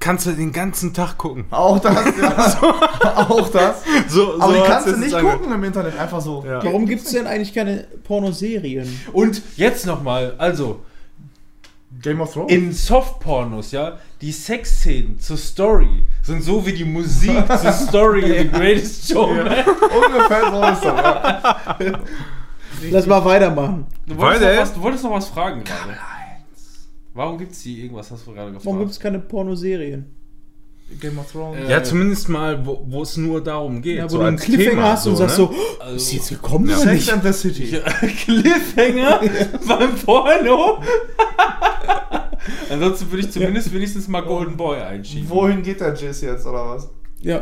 Kannst 0.02 0.26
du 0.26 0.32
den 0.32 0.54
ganzen 0.54 0.94
Tag 0.94 1.18
gucken. 1.18 1.46
Auch 1.52 1.78
das, 1.80 1.94
ja. 2.22 2.82
auch 3.16 3.50
das. 3.50 3.84
So, 4.08 4.40
Aber 4.40 4.54
die 4.54 4.62
kannst 4.62 4.88
du 4.88 4.98
nicht 4.98 5.18
gucken 5.18 5.52
im 5.52 5.64
Internet, 5.64 5.98
einfach 5.98 6.22
so. 6.22 6.44
Ja. 6.48 6.64
Warum 6.64 6.86
gibt 6.86 7.04
es 7.06 7.12
denn 7.12 7.28
eigentlich 7.28 7.54
keine 7.54 7.86
Pornoserien? 8.06 8.88
Und 9.12 9.42
jetzt 9.58 9.86
nochmal, 9.86 10.36
also, 10.38 10.82
Game 12.02 12.22
of 12.22 12.34
Thrones? 12.34 12.52
in 12.52 12.72
Softpornos, 12.72 13.72
ja, 13.72 13.98
die 14.22 14.32
Sexszenen 14.32 15.20
zur 15.20 15.38
Story 15.38 16.06
sind 16.22 16.44
so 16.44 16.66
wie 16.66 16.74
die 16.74 16.86
Musik 16.86 17.46
zur 17.62 17.72
Story 17.72 18.38
in 18.38 18.52
The 18.52 18.58
Greatest 18.60 19.12
Showman. 19.12 19.48
Ungefähr 19.48 20.52
so 20.52 20.64
ist 20.64 20.86
das. 20.86 21.04
Ja. 21.80 22.00
Lass 22.92 23.06
mal 23.08 23.24
weitermachen. 23.26 23.86
Du 24.06 24.18
wolltest, 24.18 24.42
Weiter? 24.42 24.54
noch 24.56 24.62
was, 24.62 24.74
du 24.74 24.82
wolltest 24.82 25.04
noch 25.04 25.12
was 25.12 25.28
fragen 25.28 25.64
gerade. 25.64 25.98
Warum 27.14 27.38
gibt 27.38 27.52
es 27.52 27.64
die 27.64 27.82
irgendwas, 27.82 28.10
hast 28.12 28.26
du 28.26 28.34
gerade 28.34 28.48
gefragt? 28.52 28.66
Warum 28.66 28.80
gibt 28.80 28.92
es 28.92 29.00
keine 29.00 29.20
Pornoserien? 29.20 30.06
Game 31.00 31.18
of 31.20 31.32
Thrones. 31.32 31.58
Äh, 31.68 31.72
Ja, 31.72 31.84
zumindest 31.84 32.30
mal, 32.30 32.66
wo 32.66 32.84
wo 32.88 33.02
es 33.04 33.16
nur 33.18 33.44
darum 33.44 33.82
geht. 33.82 33.98
Ja, 33.98 34.06
wo 34.06 34.10
so 34.10 34.18
du 34.20 34.24
einen 34.26 34.38
Cliffhanger 34.38 34.70
Thema, 34.72 34.84
hast 34.92 35.08
und 35.08 35.16
sagst 35.18 35.38
ne? 35.38 35.46
so, 35.46 35.52
oh, 35.54 35.84
Also- 35.84 35.96
ist 35.96 36.14
jetzt 36.14 36.30
gekommen 36.30 36.66
oder 36.66 36.78
Sex 36.78 36.94
nicht? 36.94 37.14
and 37.14 37.24
the 37.24 37.34
City. 37.34 37.66
Ja, 37.76 37.80
Cliffhanger 38.24 39.22
beim 39.68 39.96
Porno. 39.96 40.82
Ansonsten 42.70 43.12
würde 43.12 43.26
ich 43.26 43.32
zumindest 43.32 43.74
wenigstens 43.74 44.08
mal 44.08 44.22
Golden 44.22 44.56
Boy 44.58 44.80
einschieben. 44.80 45.30
Wohin 45.30 45.62
geht 45.62 45.82
der 45.82 45.94
Jizz 45.94 46.22
jetzt, 46.22 46.46
oder 46.46 46.70
was? 46.76 46.90
Ja. 47.22 47.42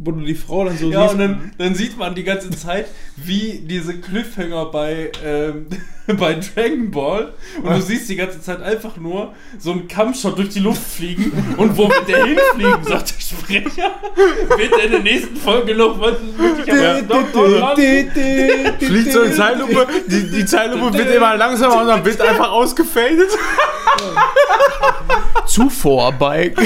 Wo 0.00 0.12
du 0.12 0.20
die 0.20 0.36
Frau 0.36 0.64
dann 0.64 0.78
so 0.78 0.90
Ja, 0.90 1.02
siehst. 1.02 1.14
und 1.14 1.18
dann, 1.18 1.52
dann 1.58 1.74
sieht 1.74 1.98
man 1.98 2.14
die 2.14 2.22
ganze 2.22 2.50
Zeit, 2.50 2.86
wie 3.16 3.60
diese 3.64 3.98
Cliffhanger 3.98 4.66
bei, 4.66 5.10
ähm, 5.24 5.66
bei 6.06 6.34
Dragon 6.34 6.90
Ball 6.92 7.32
und 7.60 7.68
du 7.76 7.82
siehst 7.82 8.08
die 8.08 8.14
ganze 8.14 8.40
Zeit 8.40 8.62
einfach 8.62 8.96
nur 8.96 9.34
so 9.58 9.72
einen 9.72 9.88
Kampfshot 9.88 10.38
durch 10.38 10.50
die 10.50 10.60
Luft 10.60 10.82
fliegen 10.82 11.32
und 11.56 11.76
wo 11.76 11.88
wird 11.88 12.08
der 12.08 12.24
hinfliegen, 12.26 12.84
sagt 12.84 13.12
der 13.16 13.20
Sprecher. 13.20 13.90
Wird 14.56 14.72
er 14.72 14.84
in 14.84 14.90
der 14.92 15.00
nächsten 15.02 15.36
Folge 15.36 15.74
noch 15.74 16.00
was? 16.00 16.14
Fliegt 18.78 19.12
so 19.12 19.22
in 19.22 19.32
Zeitlupe, 19.32 19.86
die, 20.06 20.30
die 20.30 20.46
Zeitlupe 20.46 20.96
wird 20.96 21.14
immer 21.14 21.36
langsamer 21.36 21.80
und 21.82 21.88
dann 21.88 22.04
wird 22.04 22.20
einfach 22.20 22.50
ausgefadet. 22.52 23.36
Zuvor 25.46 26.12
bei. 26.12 26.54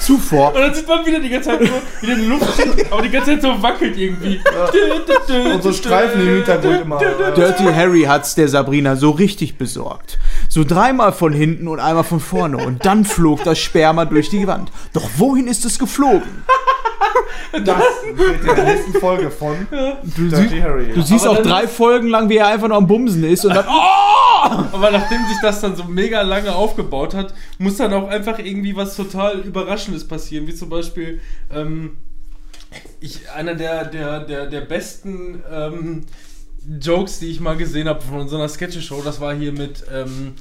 Zuvor. 0.00 0.54
Und 0.54 0.60
dann 0.60 0.74
sieht 0.74 0.88
man 0.88 1.04
wieder 1.06 1.20
die 1.20 1.28
ganze 1.28 1.50
Zeit 1.50 1.60
nur, 1.60 1.82
wie 2.00 2.06
der 2.06 2.16
Luft 2.16 2.54
steht, 2.54 2.92
aber 2.92 3.02
die 3.02 3.10
ganze 3.10 3.32
Zeit 3.32 3.42
so 3.42 3.62
wackelt 3.62 3.96
irgendwie. 3.96 4.40
Und 5.52 5.62
so 5.62 5.72
Streifen 5.72 6.20
im 6.20 6.34
Hintergrund 6.36 6.80
immer. 6.82 6.98
Dirty 7.34 7.64
Harry 7.64 8.02
hat's 8.02 8.34
der 8.34 8.48
Sabrina 8.48 8.96
so 8.96 9.10
richtig 9.10 9.58
besorgt. 9.58 10.18
So 10.48 10.64
dreimal 10.64 11.12
von 11.12 11.32
hinten 11.32 11.68
und 11.68 11.80
einmal 11.80 12.04
von 12.04 12.20
vorne. 12.20 12.58
Und 12.58 12.84
dann 12.84 13.04
flog 13.04 13.44
das 13.44 13.58
Sperma 13.58 14.04
durch 14.04 14.30
die 14.30 14.46
Wand. 14.46 14.70
Doch 14.92 15.08
wohin 15.16 15.46
ist 15.46 15.64
es 15.64 15.78
geflogen? 15.78 16.44
Das 17.64 17.82
wird 18.14 18.40
in 18.40 18.56
der 18.56 18.64
nächsten 18.64 18.92
Folge 19.00 19.30
von 19.30 19.66
Du, 20.16 20.28
Dirty 20.28 20.60
Harry. 20.60 20.92
du 20.92 21.02
siehst 21.02 21.26
Aber 21.26 21.38
auch 21.38 21.42
drei 21.42 21.66
Folgen 21.66 22.08
lang, 22.08 22.28
wie 22.28 22.36
er 22.36 22.48
einfach 22.48 22.68
nur 22.68 22.76
am 22.76 22.86
Bumsen 22.86 23.24
ist 23.24 23.44
und 23.44 23.54
dann. 23.54 23.64
Aber 24.42 24.90
nachdem 24.90 25.26
sich 25.26 25.38
das 25.42 25.60
dann 25.60 25.76
so 25.76 25.84
mega 25.84 26.22
lange 26.22 26.54
aufgebaut 26.54 27.14
hat, 27.14 27.34
muss 27.58 27.76
dann 27.76 27.92
auch 27.92 28.08
einfach 28.08 28.38
irgendwie 28.38 28.76
was 28.76 28.96
total 28.96 29.40
Überraschendes 29.40 30.06
passieren. 30.06 30.46
Wie 30.46 30.54
zum 30.54 30.68
Beispiel, 30.68 31.20
ähm, 31.52 31.98
ich, 33.00 33.30
einer 33.30 33.54
der, 33.54 33.84
der, 33.84 34.20
der, 34.20 34.46
der 34.46 34.60
besten 34.60 35.42
ähm, 35.50 36.04
Jokes, 36.80 37.18
die 37.18 37.30
ich 37.30 37.40
mal 37.40 37.56
gesehen 37.56 37.88
habe 37.88 38.02
von 38.02 38.28
so 38.28 38.36
einer 38.36 38.48
Sketcheshow, 38.48 39.02
das 39.02 39.20
war 39.20 39.34
hier 39.34 39.52
mit, 39.52 39.84
ähm, 39.92 40.34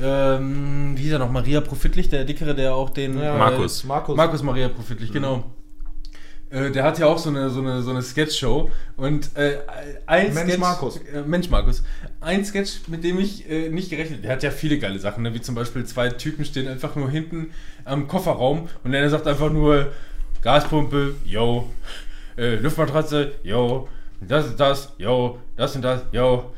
ähm, 0.00 0.94
wie 0.96 1.02
hieß 1.02 1.12
er 1.12 1.18
noch, 1.18 1.30
Maria 1.30 1.60
Profitlich, 1.60 2.08
der 2.08 2.24
Dickere, 2.24 2.54
der 2.54 2.74
auch 2.74 2.90
den... 2.90 3.18
Ja, 3.18 3.36
Markus. 3.36 3.84
Markus. 3.84 4.16
Markus 4.16 4.42
Maria 4.42 4.68
Profitlich, 4.68 5.12
genau. 5.12 5.44
Äh, 6.52 6.70
der 6.70 6.84
hat 6.84 6.98
ja 6.98 7.06
auch 7.06 7.18
so 7.18 7.30
eine, 7.30 7.48
so 7.48 7.60
eine, 7.60 7.82
so 7.82 7.90
eine 7.90 8.02
Sketch-Show. 8.02 8.70
Und 8.96 9.36
äh, 9.36 9.58
ein 10.06 10.34
Mensch 10.34 10.50
Sketch, 10.50 10.60
Markus. 10.60 10.96
Äh, 10.98 11.22
Mensch 11.26 11.48
Markus. 11.48 11.82
Ein 12.20 12.44
Sketch, 12.44 12.88
mit 12.88 13.02
dem 13.02 13.18
ich 13.18 13.48
äh, 13.50 13.70
nicht 13.70 13.90
gerechnet 13.90 14.22
Der 14.22 14.32
hat 14.32 14.42
ja 14.42 14.50
viele 14.50 14.78
geile 14.78 14.98
Sachen, 14.98 15.22
ne? 15.22 15.32
wie 15.34 15.40
zum 15.40 15.54
Beispiel 15.54 15.84
zwei 15.86 16.10
Typen 16.10 16.44
stehen 16.44 16.68
einfach 16.68 16.94
nur 16.94 17.10
hinten 17.10 17.52
am 17.84 18.06
Kofferraum 18.06 18.68
und 18.84 18.92
der 18.92 19.08
sagt 19.08 19.26
einfach 19.26 19.50
nur 19.50 19.92
Gaspumpe, 20.42 21.14
yo, 21.24 21.70
äh, 22.36 22.56
Luftmatratze, 22.56 23.32
yo, 23.42 23.88
das 24.20 24.46
ist 24.46 24.60
das, 24.60 24.92
yo, 24.98 25.38
das 25.56 25.74
und 25.74 25.82
das, 25.82 26.02
yo. 26.12 26.52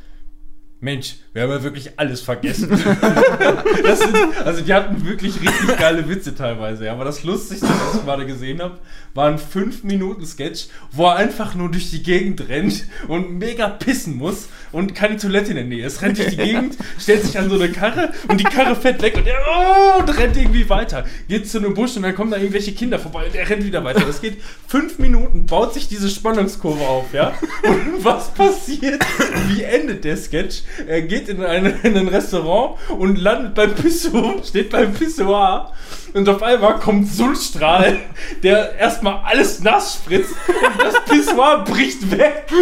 Mensch, 0.81 1.17
wir 1.35 1.43
haben 1.43 1.51
ja 1.51 1.63
wirklich 1.65 1.99
alles 1.99 2.21
vergessen. 2.21 2.69
sind, 3.97 4.17
also 4.45 4.63
die 4.63 4.73
hatten 4.73 5.05
wirklich 5.05 5.41
richtig 5.41 5.77
geile 5.79 6.09
Witze 6.09 6.35
teilweise. 6.35 6.87
Ja. 6.87 6.93
Aber 6.93 7.05
das 7.05 7.25
Lustigste, 7.25 7.67
was 7.67 7.97
ich 7.97 8.05
gerade 8.05 8.25
gesehen 8.25 8.63
habe, 8.63 8.79
war 9.15 9.29
ein 9.29 9.39
5-Minuten-Sketch, 9.39 10.69
wo 10.93 11.07
er 11.07 11.17
einfach 11.17 11.57
nur 11.57 11.71
durch 11.71 11.91
die 11.91 12.05
Gegend 12.05 12.49
rennt 12.49 12.85
und 13.09 13.39
mega 13.39 13.69
pissen 13.69 14.17
muss 14.17 14.49
und 14.71 14.95
keine 14.95 15.17
Toilette 15.17 15.51
in 15.51 15.57
der 15.57 15.65
Nähe 15.65 15.87
ist. 15.87 16.03
Rennt 16.03 16.19
durch 16.19 16.31
die 16.31 16.37
Gegend, 16.37 16.77
stellt 16.99 17.23
sich 17.23 17.37
an 17.37 17.49
so 17.49 17.57
eine 17.57 17.71
Karre 17.71 18.13
und 18.29 18.39
die 18.39 18.45
Karre 18.45 18.77
fährt 18.77 19.03
weg 19.03 19.17
und 19.17 19.27
er 19.27 19.39
oh, 19.45 20.01
und 20.01 20.19
rennt 20.19 20.37
irgendwie 20.37 20.69
weiter. 20.69 21.05
Geht 21.29 21.49
zu 21.49 21.59
einem 21.59 21.75
Busch 21.75 21.97
und 21.97 22.03
dann 22.03 22.15
kommen 22.15 22.31
da 22.31 22.37
irgendwelche 22.37 22.73
Kinder 22.73 23.01
vorbei 23.01 23.27
und 23.27 23.35
er 23.35 23.49
rennt 23.49 23.65
wieder 23.65 23.83
weiter. 23.83 24.05
Das 24.07 24.21
geht 24.21 24.39
5 24.69 24.99
Minuten, 24.99 25.47
baut 25.47 25.75
sich 25.75 25.89
diese 25.89 26.09
Spannungskurve 26.09 26.85
auf, 26.85 27.13
ja. 27.13 27.35
Und 27.65 28.05
was 28.05 28.33
passiert? 28.35 29.05
Wie 29.49 29.63
endet 29.63 30.05
der 30.05 30.17
Sketch? 30.17 30.63
Er 30.87 31.03
geht 31.03 31.24
in, 31.29 31.43
eine, 31.45 31.71
in 31.83 31.97
ein 31.97 32.09
Restaurant 32.09 32.79
und 32.99 33.17
landet 33.17 33.55
beim 33.55 33.75
Pissoir, 33.75 34.37
steht 34.45 34.71
beim 34.71 34.93
Pissoir 34.93 35.73
und 36.13 36.29
auf 36.29 36.43
einmal 36.43 36.79
kommt 36.79 37.09
Sulstrahl, 37.09 37.99
der 38.43 38.77
erstmal 38.77 39.21
alles 39.25 39.61
nass 39.61 39.95
spritzt 39.95 40.35
und 40.49 40.83
das 40.83 41.05
Pissoir 41.05 41.65
bricht 41.65 42.11
weg. 42.11 42.47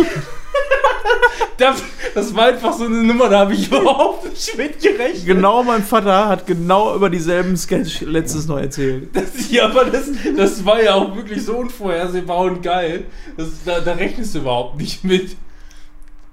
Das, 1.57 1.83
das 2.15 2.35
war 2.35 2.47
einfach 2.47 2.73
so 2.73 2.85
eine 2.85 3.03
Nummer, 3.03 3.29
da 3.29 3.41
habe 3.41 3.55
ich 3.55 3.69
überhaupt 3.69 4.29
nicht 4.29 4.57
mit 4.57 4.81
gerechnet. 4.81 5.27
Genau, 5.27 5.63
mein 5.63 5.83
Vater 5.83 6.29
hat 6.29 6.47
genau 6.47 6.95
über 6.95 7.09
dieselben 7.09 7.57
Sketch 7.57 8.01
letztes 8.01 8.47
noch 8.47 8.59
erzählt. 8.59 9.11
Das, 9.15 9.51
ja, 9.51 9.67
aber 9.67 9.85
das, 9.85 10.11
das 10.37 10.65
war 10.65 10.83
ja 10.83 10.95
auch 10.95 11.15
wirklich 11.15 11.45
so 11.45 11.57
unvorhersehbar 11.57 12.39
und 12.41 12.63
geil. 12.63 13.05
Das, 13.37 13.49
da, 13.65 13.81
da 13.81 13.93
rechnest 13.93 14.35
du 14.35 14.41
überhaupt 14.41 14.79
nicht 14.79 15.05
mit. 15.05 15.37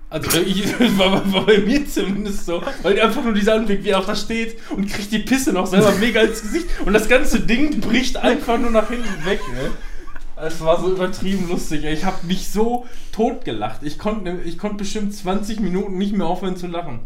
Also 0.10 0.40
ich, 0.40 0.64
das 0.80 0.98
war, 0.98 1.22
bei 1.22 1.60
mir 1.60 1.88
zumindest 1.88 2.46
so, 2.46 2.64
weil 2.82 3.00
einfach 3.00 3.24
nur 3.24 3.34
dieser 3.34 3.56
Anblick, 3.56 3.84
wie 3.84 3.90
er 3.90 4.00
auch 4.00 4.06
da 4.06 4.16
steht 4.16 4.58
und 4.72 4.90
kriegt 4.90 5.12
die 5.12 5.20
Pisse 5.20 5.54
noch 5.54 5.68
selber 5.68 5.92
mega 6.00 6.22
ins 6.22 6.42
Gesicht 6.42 6.68
und 6.86 6.94
das 6.94 7.08
ganze 7.08 7.42
Ding 7.42 7.80
bricht 7.80 8.18
einfach 8.18 8.58
nur 8.58 8.72
nach 8.72 8.90
hinten 8.90 9.26
weg. 9.26 9.40
Ne? 9.54 9.72
Es 10.42 10.62
war 10.62 10.80
so 10.80 10.92
übertrieben 10.92 11.48
lustig. 11.50 11.84
ey. 11.84 11.94
Ich 11.94 12.06
habe 12.06 12.26
mich 12.26 12.50
so 12.50 12.88
tot 13.12 13.44
gelacht. 13.46 13.82
Ich 13.84 14.00
konnte 14.00 14.40
ich 14.46 14.58
konnt 14.58 14.78
bestimmt 14.78 15.14
20 15.14 15.60
Minuten 15.60 15.98
nicht 15.98 16.16
mehr 16.16 16.28
aufhören 16.28 16.56
zu 16.56 16.68
lachen. 16.68 17.02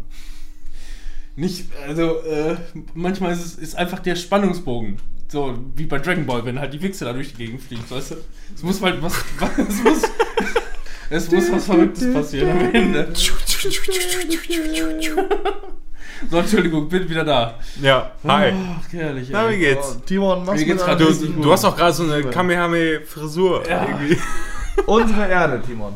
Nicht, 1.36 1.66
also 1.86 2.20
äh, 2.22 2.56
manchmal 2.94 3.32
ist 3.32 3.44
es 3.44 3.54
ist 3.56 3.76
einfach 3.76 3.98
der 3.98 4.14
Spannungsbogen. 4.14 4.98
So 5.28 5.58
wie 5.74 5.86
bei 5.86 5.98
Dragon 5.98 6.26
Ball, 6.26 6.44
wenn 6.44 6.60
halt 6.60 6.72
die 6.74 6.80
Wichse 6.80 7.04
da 7.04 7.12
durch 7.12 7.32
die 7.32 7.44
Gegend 7.44 7.60
fliegt, 7.60 7.90
weißt 7.90 8.12
du? 8.12 8.16
Es 8.54 8.62
muss 8.62 8.80
halt 8.80 9.02
was. 9.02 9.14
was 9.40 9.58
es 9.58 9.82
muss, 9.82 10.02
Es 11.10 11.30
muss 11.30 11.52
was 11.52 11.66
Verrücktes 11.66 12.12
passieren 12.12 12.50
am 12.50 12.74
Ende. 12.74 13.12
So, 16.30 16.38
Entschuldigung, 16.38 16.88
bin 16.88 17.08
wieder 17.08 17.24
da. 17.24 17.58
Ja, 17.80 18.12
hi. 18.26 18.52
Ach, 18.52 18.92
herrlich. 18.92 19.28
Na, 19.30 19.50
wie 19.50 19.58
geht's? 19.58 19.98
Timon, 20.06 20.44
machst 20.44 20.60
Mir 20.60 20.66
geht's 20.66 20.82
du 20.82 20.86
grad 20.86 21.00
Du, 21.00 21.12
du 21.42 21.52
hast 21.52 21.64
auch 21.64 21.76
gerade 21.76 21.92
so 21.92 22.04
eine 22.04 22.24
Kamehame-Frisur. 22.24 23.68
Ja. 23.68 23.86
irgendwie. 23.86 24.18
Unsere 24.86 25.28
Erde, 25.28 25.62
Timon. 25.62 25.94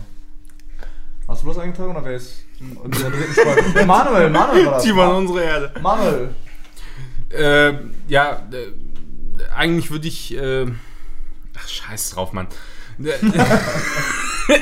Hast 1.27 1.43
du 1.43 1.45
bloß 1.45 1.59
eingetragen 1.59 1.91
oder 1.91 2.05
wer 2.05 2.17
ist 2.17 2.45
in 2.61 2.91
der 2.91 3.11
dritten 3.11 3.33
Spalte? 3.33 3.85
Manuel, 3.87 4.31
Manuel 4.31 4.67
war 4.67 4.73
das. 4.75 4.83
Timon, 4.83 5.15
unsere 5.17 5.43
Erde. 5.45 5.73
Manuel. 5.81 6.35
Äh, 7.31 7.73
ja, 8.09 8.43
äh, 8.53 9.53
eigentlich 9.55 9.91
würde 9.91 10.09
ich. 10.09 10.35
Äh, 10.35 10.67
ach, 11.57 11.69
scheiß 11.69 12.11
drauf, 12.11 12.33
Mann. 12.33 12.49
Äh, 14.49 14.59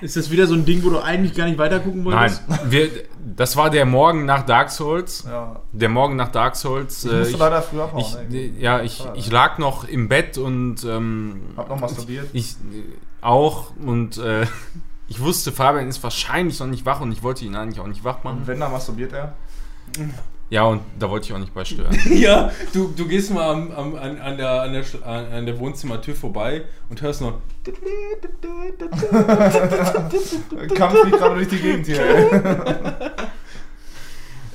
Ist 0.00 0.16
das 0.16 0.30
wieder 0.30 0.46
so 0.46 0.54
ein 0.54 0.64
Ding, 0.64 0.82
wo 0.82 0.90
du 0.90 1.00
eigentlich 1.00 1.34
gar 1.34 1.46
nicht 1.46 1.58
weiter 1.58 1.80
gucken 1.80 2.04
Nein, 2.04 2.30
wolltest? 2.48 2.70
wir, 2.70 2.88
das 3.36 3.56
war 3.56 3.68
der 3.70 3.84
Morgen 3.84 4.24
nach 4.24 4.44
Dark 4.46 4.70
Souls. 4.70 5.24
Ja. 5.26 5.60
Der 5.72 5.88
Morgen 5.88 6.16
nach 6.16 6.30
Dark 6.30 6.56
Souls. 6.56 7.04
Ich 7.04 7.12
äh, 7.12 7.18
musste 7.18 7.34
ich, 7.34 7.38
leider 7.38 7.62
früh 7.62 7.80
abhauen. 7.80 8.04
ich, 8.30 8.60
ja, 8.60 8.80
ich, 8.82 9.04
ich 9.14 9.30
lag 9.30 9.58
noch 9.58 9.86
im 9.86 10.08
Bett 10.08 10.38
und 10.38 10.84
ähm, 10.84 11.42
Hab 11.56 11.68
noch 11.68 11.80
masturbiert. 11.80 12.28
ich 12.32 12.52
äh, 12.52 12.84
auch 13.20 13.72
und 13.84 14.18
äh, 14.18 14.46
ich 15.08 15.20
wusste, 15.20 15.52
Fabian 15.52 15.88
ist 15.88 16.02
wahrscheinlich 16.02 16.58
noch 16.60 16.66
nicht 16.66 16.86
wach 16.86 17.00
und 17.00 17.12
ich 17.12 17.22
wollte 17.22 17.44
ihn 17.44 17.54
eigentlich 17.54 17.80
auch 17.80 17.86
nicht 17.86 18.04
wach 18.04 18.24
machen. 18.24 18.38
Und 18.38 18.46
wenn, 18.46 18.60
dann 18.60 18.72
masturbiert 18.72 19.12
er. 19.12 19.34
Ja, 20.50 20.62
und 20.64 20.80
da 20.98 21.10
wollte 21.10 21.26
ich 21.26 21.32
auch 21.34 21.38
nicht 21.38 21.52
bei 21.52 21.64
stören. 21.64 21.94
Ja, 22.10 22.50
du, 22.72 22.90
du 22.96 23.06
gehst 23.06 23.30
mal 23.30 23.50
am, 23.50 23.70
am, 23.70 23.94
an, 23.96 24.18
an, 24.18 24.36
der, 24.38 24.62
an, 24.62 24.72
der, 24.72 24.84
an, 25.06 25.44
der 25.46 25.58
Wohnzimmertür 25.58 26.14
vorbei 26.14 26.64
und 26.88 27.02
hörst 27.02 27.20
noch. 27.20 27.34
Kampf 30.74 31.00
fliegt 31.00 31.18
gerade 31.18 31.34
durch 31.34 31.48
die 31.48 31.58
Gegend 31.58 31.86
hier. 31.86 32.00
ey. 32.00 33.10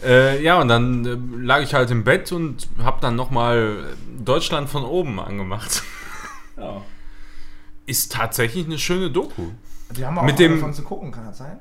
Äh, 0.05 0.43
ja, 0.43 0.59
und 0.59 0.67
dann 0.67 1.05
äh, 1.05 1.17
lag 1.45 1.61
ich 1.61 1.73
halt 1.73 1.89
im 1.89 2.03
Bett 2.03 2.33
und 2.33 2.67
hab 2.83 2.99
dann 2.99 3.15
nochmal 3.15 3.85
Deutschland 4.21 4.67
von 4.67 4.83
oben 4.83 5.17
angemacht. 5.17 5.81
Ja. 6.57 6.81
Ist 7.85 8.11
tatsächlich 8.11 8.65
eine 8.65 8.77
schöne 8.77 9.09
Doku. 9.11 9.43
Die 9.95 10.05
haben 10.05 10.19
auch 10.19 10.23
Mit 10.23 10.39
dem- 10.39 10.51
angefangen 10.51 10.73
zu 10.73 10.83
gucken, 10.83 11.09
kann 11.13 11.23
das 11.27 11.37
sein? 11.37 11.57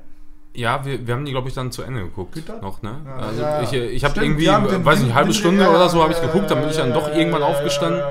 Ja, 0.55 0.85
wir, 0.85 1.07
wir 1.07 1.15
haben 1.15 1.25
die, 1.25 1.31
glaube 1.31 1.49
ich, 1.49 1.55
dann 1.55 1.71
zu 1.71 1.81
Ende 1.81 2.01
geguckt. 2.01 2.37
Das? 2.45 2.61
Noch, 2.61 2.81
ne? 2.83 3.01
Ja, 3.05 3.15
also 3.15 3.41
ja, 3.41 3.61
ich, 3.63 3.73
ich 3.73 4.03
habe 4.03 4.23
irgendwie, 4.23 4.47
weiß 4.47 4.99
nicht, 4.99 5.05
eine 5.05 5.15
halbe 5.15 5.33
Stunde 5.33 5.63
ja, 5.63 5.69
oder 5.69 5.89
so 5.89 6.01
habe 6.03 6.13
ich 6.13 6.21
geguckt, 6.21 6.51
dann 6.51 6.61
bin 6.61 6.69
ich 6.69 6.77
dann 6.77 6.93
doch 6.93 7.07
irgendwann 7.09 7.41
aufgestanden. 7.41 8.01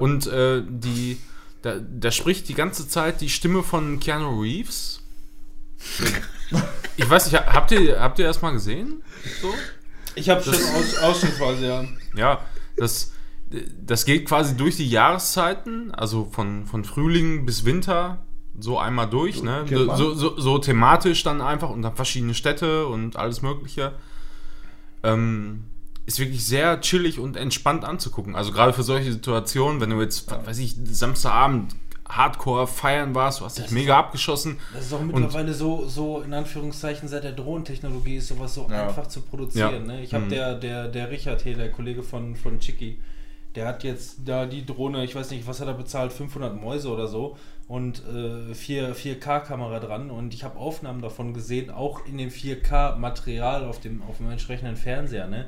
Und 0.00 0.26
äh, 0.26 0.62
die, 0.68 1.18
da, 1.62 1.76
da 1.80 2.10
spricht 2.10 2.48
die 2.48 2.54
ganze 2.54 2.88
Zeit 2.88 3.20
die 3.20 3.30
Stimme 3.30 3.62
von 3.62 4.00
Keanu 4.00 4.40
Reeves. 4.40 5.00
Ich 6.98 7.08
weiß 7.08 7.32
nicht, 7.32 7.46
habt 7.46 7.70
ihr, 7.70 7.98
habt 7.98 8.18
ihr 8.18 8.26
das 8.26 8.42
mal 8.42 8.50
gesehen? 8.50 9.02
So? 9.40 9.54
Ich 10.14 10.28
habe 10.28 10.42
schon 10.42 10.54
aus, 10.54 10.98
ausschnittsweise, 10.98 11.66
ja. 11.66 11.84
Ja, 12.14 12.40
das, 12.76 13.12
das 13.84 14.04
geht 14.04 14.26
quasi 14.28 14.56
durch 14.56 14.76
die 14.76 14.88
Jahreszeiten, 14.88 15.94
also 15.94 16.26
von, 16.30 16.66
von 16.66 16.84
Frühling 16.84 17.46
bis 17.46 17.64
Winter, 17.64 18.22
so 18.58 18.78
einmal 18.78 19.08
durch, 19.08 19.42
ne? 19.42 19.64
So, 19.96 20.14
so, 20.14 20.38
so 20.38 20.58
thematisch 20.58 21.22
dann 21.22 21.40
einfach 21.40 21.70
und 21.70 21.82
dann 21.82 21.94
verschiedene 21.96 22.34
Städte 22.34 22.86
und 22.86 23.16
alles 23.16 23.42
Mögliche. 23.42 23.92
Ähm, 25.02 25.64
ist 26.04 26.18
wirklich 26.18 26.44
sehr 26.44 26.80
chillig 26.80 27.18
und 27.18 27.36
entspannt 27.36 27.84
anzugucken. 27.84 28.34
Also 28.34 28.52
gerade 28.52 28.72
für 28.72 28.82
solche 28.82 29.12
Situationen, 29.12 29.80
wenn 29.80 29.90
du 29.90 30.00
jetzt, 30.00 30.30
weiß 30.30 30.58
ich, 30.58 30.74
Samstagabend 30.84 31.74
Hardcore 32.08 32.66
feiern 32.66 33.14
warst, 33.14 33.40
du 33.40 33.44
hast 33.44 33.56
dich 33.56 33.64
Das 33.66 33.72
mega 33.72 33.98
abgeschossen. 33.98 34.58
Das 34.74 34.86
ist 34.86 34.92
auch 34.92 35.00
mittlerweile 35.00 35.54
so, 35.54 35.86
so, 35.88 36.20
in 36.20 36.34
Anführungszeichen, 36.34 37.08
seit 37.08 37.24
der 37.24 37.32
Drohnentechnologie 37.32 38.16
ist 38.16 38.28
sowas 38.28 38.54
so 38.54 38.66
Ja. 38.70 38.88
einfach 38.88 39.06
zu 39.06 39.22
produzieren. 39.22 39.86
Ja. 39.88 39.94
Ne? 39.94 40.02
Ich 40.02 40.12
habe 40.12 40.26
Mhm. 40.26 40.30
der, 40.30 40.54
der, 40.56 40.88
der 40.88 41.10
Richard 41.10 41.40
hier, 41.42 41.56
der 41.56 41.70
Kollege 41.70 42.02
von, 42.02 42.36
von 42.36 42.58
Chicky, 42.60 42.98
der 43.54 43.66
hat 43.66 43.84
jetzt 43.84 44.20
da 44.24 44.46
die 44.46 44.64
Drohne, 44.64 45.04
ich 45.04 45.14
weiß 45.14 45.30
nicht, 45.30 45.46
was 45.46 45.60
hat 45.60 45.68
er 45.68 45.74
bezahlt, 45.74 46.12
500 46.12 46.60
Mäuse 46.60 46.90
oder 46.90 47.06
so 47.06 47.36
und 47.68 48.02
äh, 48.06 48.54
4, 48.54 48.96
4K-Kamera 48.96 49.80
dran 49.80 50.10
und 50.10 50.34
ich 50.34 50.44
habe 50.44 50.58
Aufnahmen 50.58 51.02
davon 51.02 51.34
gesehen, 51.34 51.70
auch 51.70 52.06
in 52.06 52.18
dem 52.18 52.30
4K-Material 52.30 53.64
auf 53.64 53.80
dem, 53.80 54.02
auf 54.02 54.18
dem 54.18 54.30
entsprechenden 54.30 54.76
Fernseher. 54.76 55.26
Ne? 55.26 55.46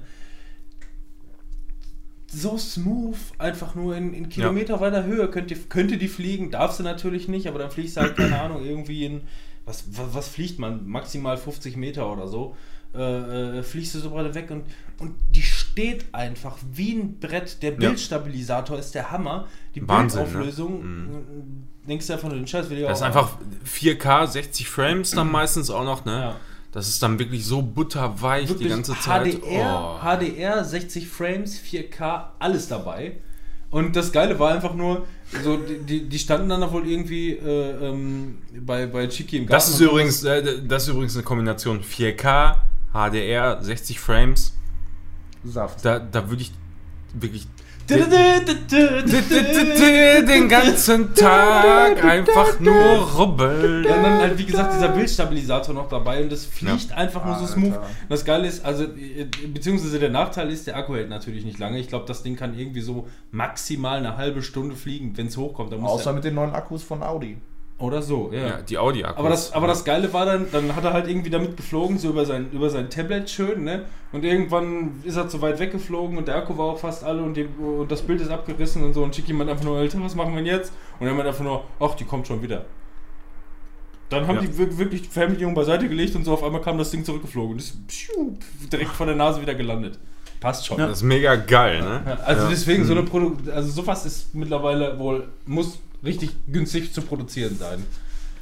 so 2.34 2.58
smooth, 2.58 3.16
einfach 3.38 3.74
nur 3.74 3.96
in, 3.96 4.12
in 4.12 4.28
Kilometer 4.28 4.80
weiter 4.80 5.04
Höhe 5.04 5.28
könnte, 5.30 5.54
könnte 5.54 5.96
die 5.96 6.08
fliegen, 6.08 6.50
darfst 6.50 6.80
du 6.80 6.82
natürlich 6.82 7.28
nicht, 7.28 7.46
aber 7.46 7.58
dann 7.58 7.70
fliegst 7.70 7.96
du 7.96 8.00
halt, 8.00 8.16
keine 8.16 8.40
Ahnung, 8.40 8.64
irgendwie 8.64 9.04
in, 9.04 9.22
was, 9.64 9.84
was, 9.92 10.14
was 10.14 10.28
fliegt 10.28 10.58
man, 10.58 10.86
maximal 10.86 11.36
50 11.36 11.76
Meter 11.76 12.10
oder 12.10 12.26
so, 12.26 12.56
äh, 12.94 13.58
äh, 13.58 13.62
fliegst 13.62 13.94
du 13.94 13.98
so 14.00 14.10
gerade 14.10 14.34
weg 14.34 14.50
und, 14.50 14.64
und 14.98 15.14
die 15.30 15.42
steht 15.74 16.04
einfach 16.12 16.56
wie 16.72 16.92
ein 16.92 17.18
Brett, 17.18 17.60
der 17.60 17.72
Bildstabilisator 17.72 18.78
ist 18.78 18.94
der 18.94 19.10
Hammer, 19.10 19.48
die 19.74 19.86
Wahnsinn, 19.88 20.20
ne? 20.20 20.26
Bildauflösung, 20.26 20.84
denkst 21.88 22.06
du 22.06 22.12
einfach 22.12 22.28
nur 22.28 22.36
den 22.36 22.46
Scheiß 22.46 22.70
will 22.70 22.78
ich 22.78 22.86
Das 22.86 22.98
ist 22.98 23.02
einfach 23.02 23.36
4K, 23.66 24.28
60 24.28 24.68
Frames 24.68 25.10
dann 25.10 25.32
meistens 25.32 25.70
auch 25.70 25.82
noch, 25.82 26.04
ne? 26.04 26.12
Ja. 26.12 26.36
Das 26.70 26.88
ist 26.88 27.02
dann 27.02 27.18
wirklich 27.18 27.44
so 27.44 27.60
butterweich 27.60 28.48
Wirklich 28.48 28.68
die 28.68 28.72
ganze 28.72 28.96
Zeit. 29.00 29.34
HDR, 29.34 29.98
Oh. 30.00 30.16
HDR, 30.16 30.64
60 30.64 31.08
Frames, 31.08 31.60
4K, 31.60 32.26
alles 32.38 32.68
dabei. 32.68 33.16
Und 33.70 33.96
das 33.96 34.12
Geile 34.12 34.38
war 34.38 34.54
einfach 34.54 34.74
nur, 34.74 35.04
so, 35.42 35.56
die, 35.56 36.08
die, 36.08 36.18
standen 36.20 36.48
dann 36.48 36.70
wohl 36.70 36.86
irgendwie 36.86 37.32
äh, 37.32 37.88
ähm, 37.88 38.38
bei, 38.60 38.86
bei 38.86 39.08
Chiki 39.08 39.38
im 39.38 39.46
Garten. 39.46 39.52
Das 39.52 39.68
ist 39.68 39.80
übrigens, 39.80 40.22
äh, 40.22 40.62
das 40.68 40.84
ist 40.84 40.90
übrigens 40.90 41.16
eine 41.16 41.24
Kombination 41.24 41.82
4K, 41.82 42.58
HDR, 42.92 43.60
60 43.60 43.98
Frames. 43.98 44.54
Saft. 45.44 45.84
Da, 45.84 45.98
da 45.98 46.28
würde 46.28 46.42
ich 46.42 46.52
wirklich 47.14 47.46
den 50.28 50.48
ganzen 50.48 51.14
Tag 51.14 52.02
einfach 52.02 52.58
nur 52.60 53.12
rubbeln. 53.16 53.84
Ja, 53.84 53.96
und 53.96 54.02
dann 54.02 54.18
halt, 54.18 54.38
wie 54.38 54.46
gesagt, 54.46 54.74
dieser 54.74 54.88
Bildstabilisator 54.88 55.74
noch 55.74 55.88
dabei 55.88 56.22
und 56.22 56.32
das 56.32 56.46
fliegt 56.46 56.92
einfach 56.92 57.24
nur 57.24 57.34
so 57.34 57.42
Alter. 57.42 57.52
smooth. 57.52 57.74
Das 58.08 58.24
Geile 58.24 58.48
ist, 58.48 58.64
also, 58.64 58.84
äh, 58.84 59.26
beziehungsweise 59.52 59.98
der 59.98 60.10
Nachteil 60.10 60.50
ist, 60.50 60.66
der 60.66 60.76
Akku 60.76 60.94
hält 60.94 61.10
natürlich 61.10 61.44
nicht 61.44 61.58
lange. 61.58 61.78
Ich 61.78 61.88
glaube, 61.88 62.06
das 62.06 62.22
Ding 62.22 62.36
kann 62.36 62.58
irgendwie 62.58 62.80
so 62.80 63.06
maximal 63.30 63.98
eine 63.98 64.16
halbe 64.16 64.42
Stunde 64.42 64.76
fliegen, 64.76 65.16
wenn 65.16 65.26
es 65.26 65.36
hochkommt. 65.36 65.74
Außer 65.74 66.12
mit 66.12 66.24
den 66.24 66.34
neuen 66.34 66.54
Akkus 66.54 66.82
von 66.82 67.02
Audi. 67.02 67.36
Oder 67.84 68.02
so, 68.02 68.30
ja. 68.32 68.46
Ja, 68.46 68.56
die 68.62 68.78
Audi-Akkus. 68.78 69.18
Aber 69.18 69.28
das, 69.28 69.52
aber 69.52 69.66
das 69.66 69.84
Geile 69.84 70.12
war 70.12 70.26
dann, 70.26 70.46
dann 70.50 70.74
hat 70.74 70.84
er 70.84 70.92
halt 70.92 71.08
irgendwie 71.08 71.30
damit 71.30 71.56
geflogen, 71.56 71.98
so 71.98 72.08
über 72.10 72.24
sein, 72.26 72.50
über 72.52 72.68
sein 72.70 72.90
Tablet 72.90 73.30
schön, 73.30 73.64
ne? 73.64 73.84
Und 74.12 74.24
irgendwann 74.24 75.00
ist 75.04 75.16
er 75.16 75.28
zu 75.28 75.40
weit 75.42 75.58
weggeflogen 75.58 76.16
und 76.18 76.28
der 76.28 76.36
Akku 76.36 76.56
war 76.58 76.66
auch 76.66 76.78
fast 76.78 77.04
alle 77.04 77.22
und, 77.22 77.36
die, 77.36 77.44
und 77.58 77.90
das 77.90 78.02
Bild 78.02 78.20
ist 78.20 78.30
abgerissen 78.30 78.82
und 78.84 78.94
so. 78.94 79.02
Und 79.02 79.12
Chicky 79.14 79.32
meint 79.32 79.50
einfach 79.50 79.64
nur, 79.64 79.76
Alter, 79.78 80.00
was 80.02 80.14
machen 80.14 80.32
wir 80.34 80.42
denn 80.42 80.46
jetzt? 80.54 80.72
Und 81.00 81.06
er 81.06 81.14
meint 81.14 81.26
einfach 81.28 81.44
nur, 81.44 81.64
ach, 81.80 81.94
die 81.94 82.04
kommt 82.04 82.26
schon 82.26 82.40
wieder. 82.42 82.64
Dann 84.10 84.26
haben 84.26 84.36
Ja. 84.36 84.42
die 84.42 84.58
wir- 84.58 84.78
wirklich 84.78 85.02
die 85.02 85.08
Fernbedienung 85.08 85.54
beiseite 85.54 85.88
gelegt 85.88 86.14
und 86.14 86.24
so 86.24 86.32
auf 86.34 86.44
einmal 86.44 86.60
kam 86.60 86.78
das 86.78 86.90
Ding 86.90 87.04
zurückgeflogen 87.04 87.52
und 87.52 87.58
ist 87.58 87.76
direkt 88.72 88.90
vor 88.90 89.06
der 89.06 89.16
Nase 89.16 89.40
wieder 89.40 89.54
gelandet. 89.54 89.98
Passt 90.40 90.66
schon. 90.66 90.76
Das 90.76 90.98
ist 90.98 91.02
mega 91.02 91.36
geil, 91.36 91.80
ne? 91.80 92.02
Ja, 92.06 92.14
also 92.24 92.42
Ja. 92.44 92.48
deswegen, 92.50 92.84
so 92.84 92.92
eine 92.92 93.02
Produ 93.02 93.36
also 93.50 93.70
sowas 93.70 94.04
ist 94.04 94.34
mittlerweile 94.34 94.98
wohl, 94.98 95.28
muss 95.46 95.78
richtig 96.04 96.30
günstig 96.46 96.92
zu 96.92 97.02
produzieren 97.02 97.56
sein. 97.58 97.84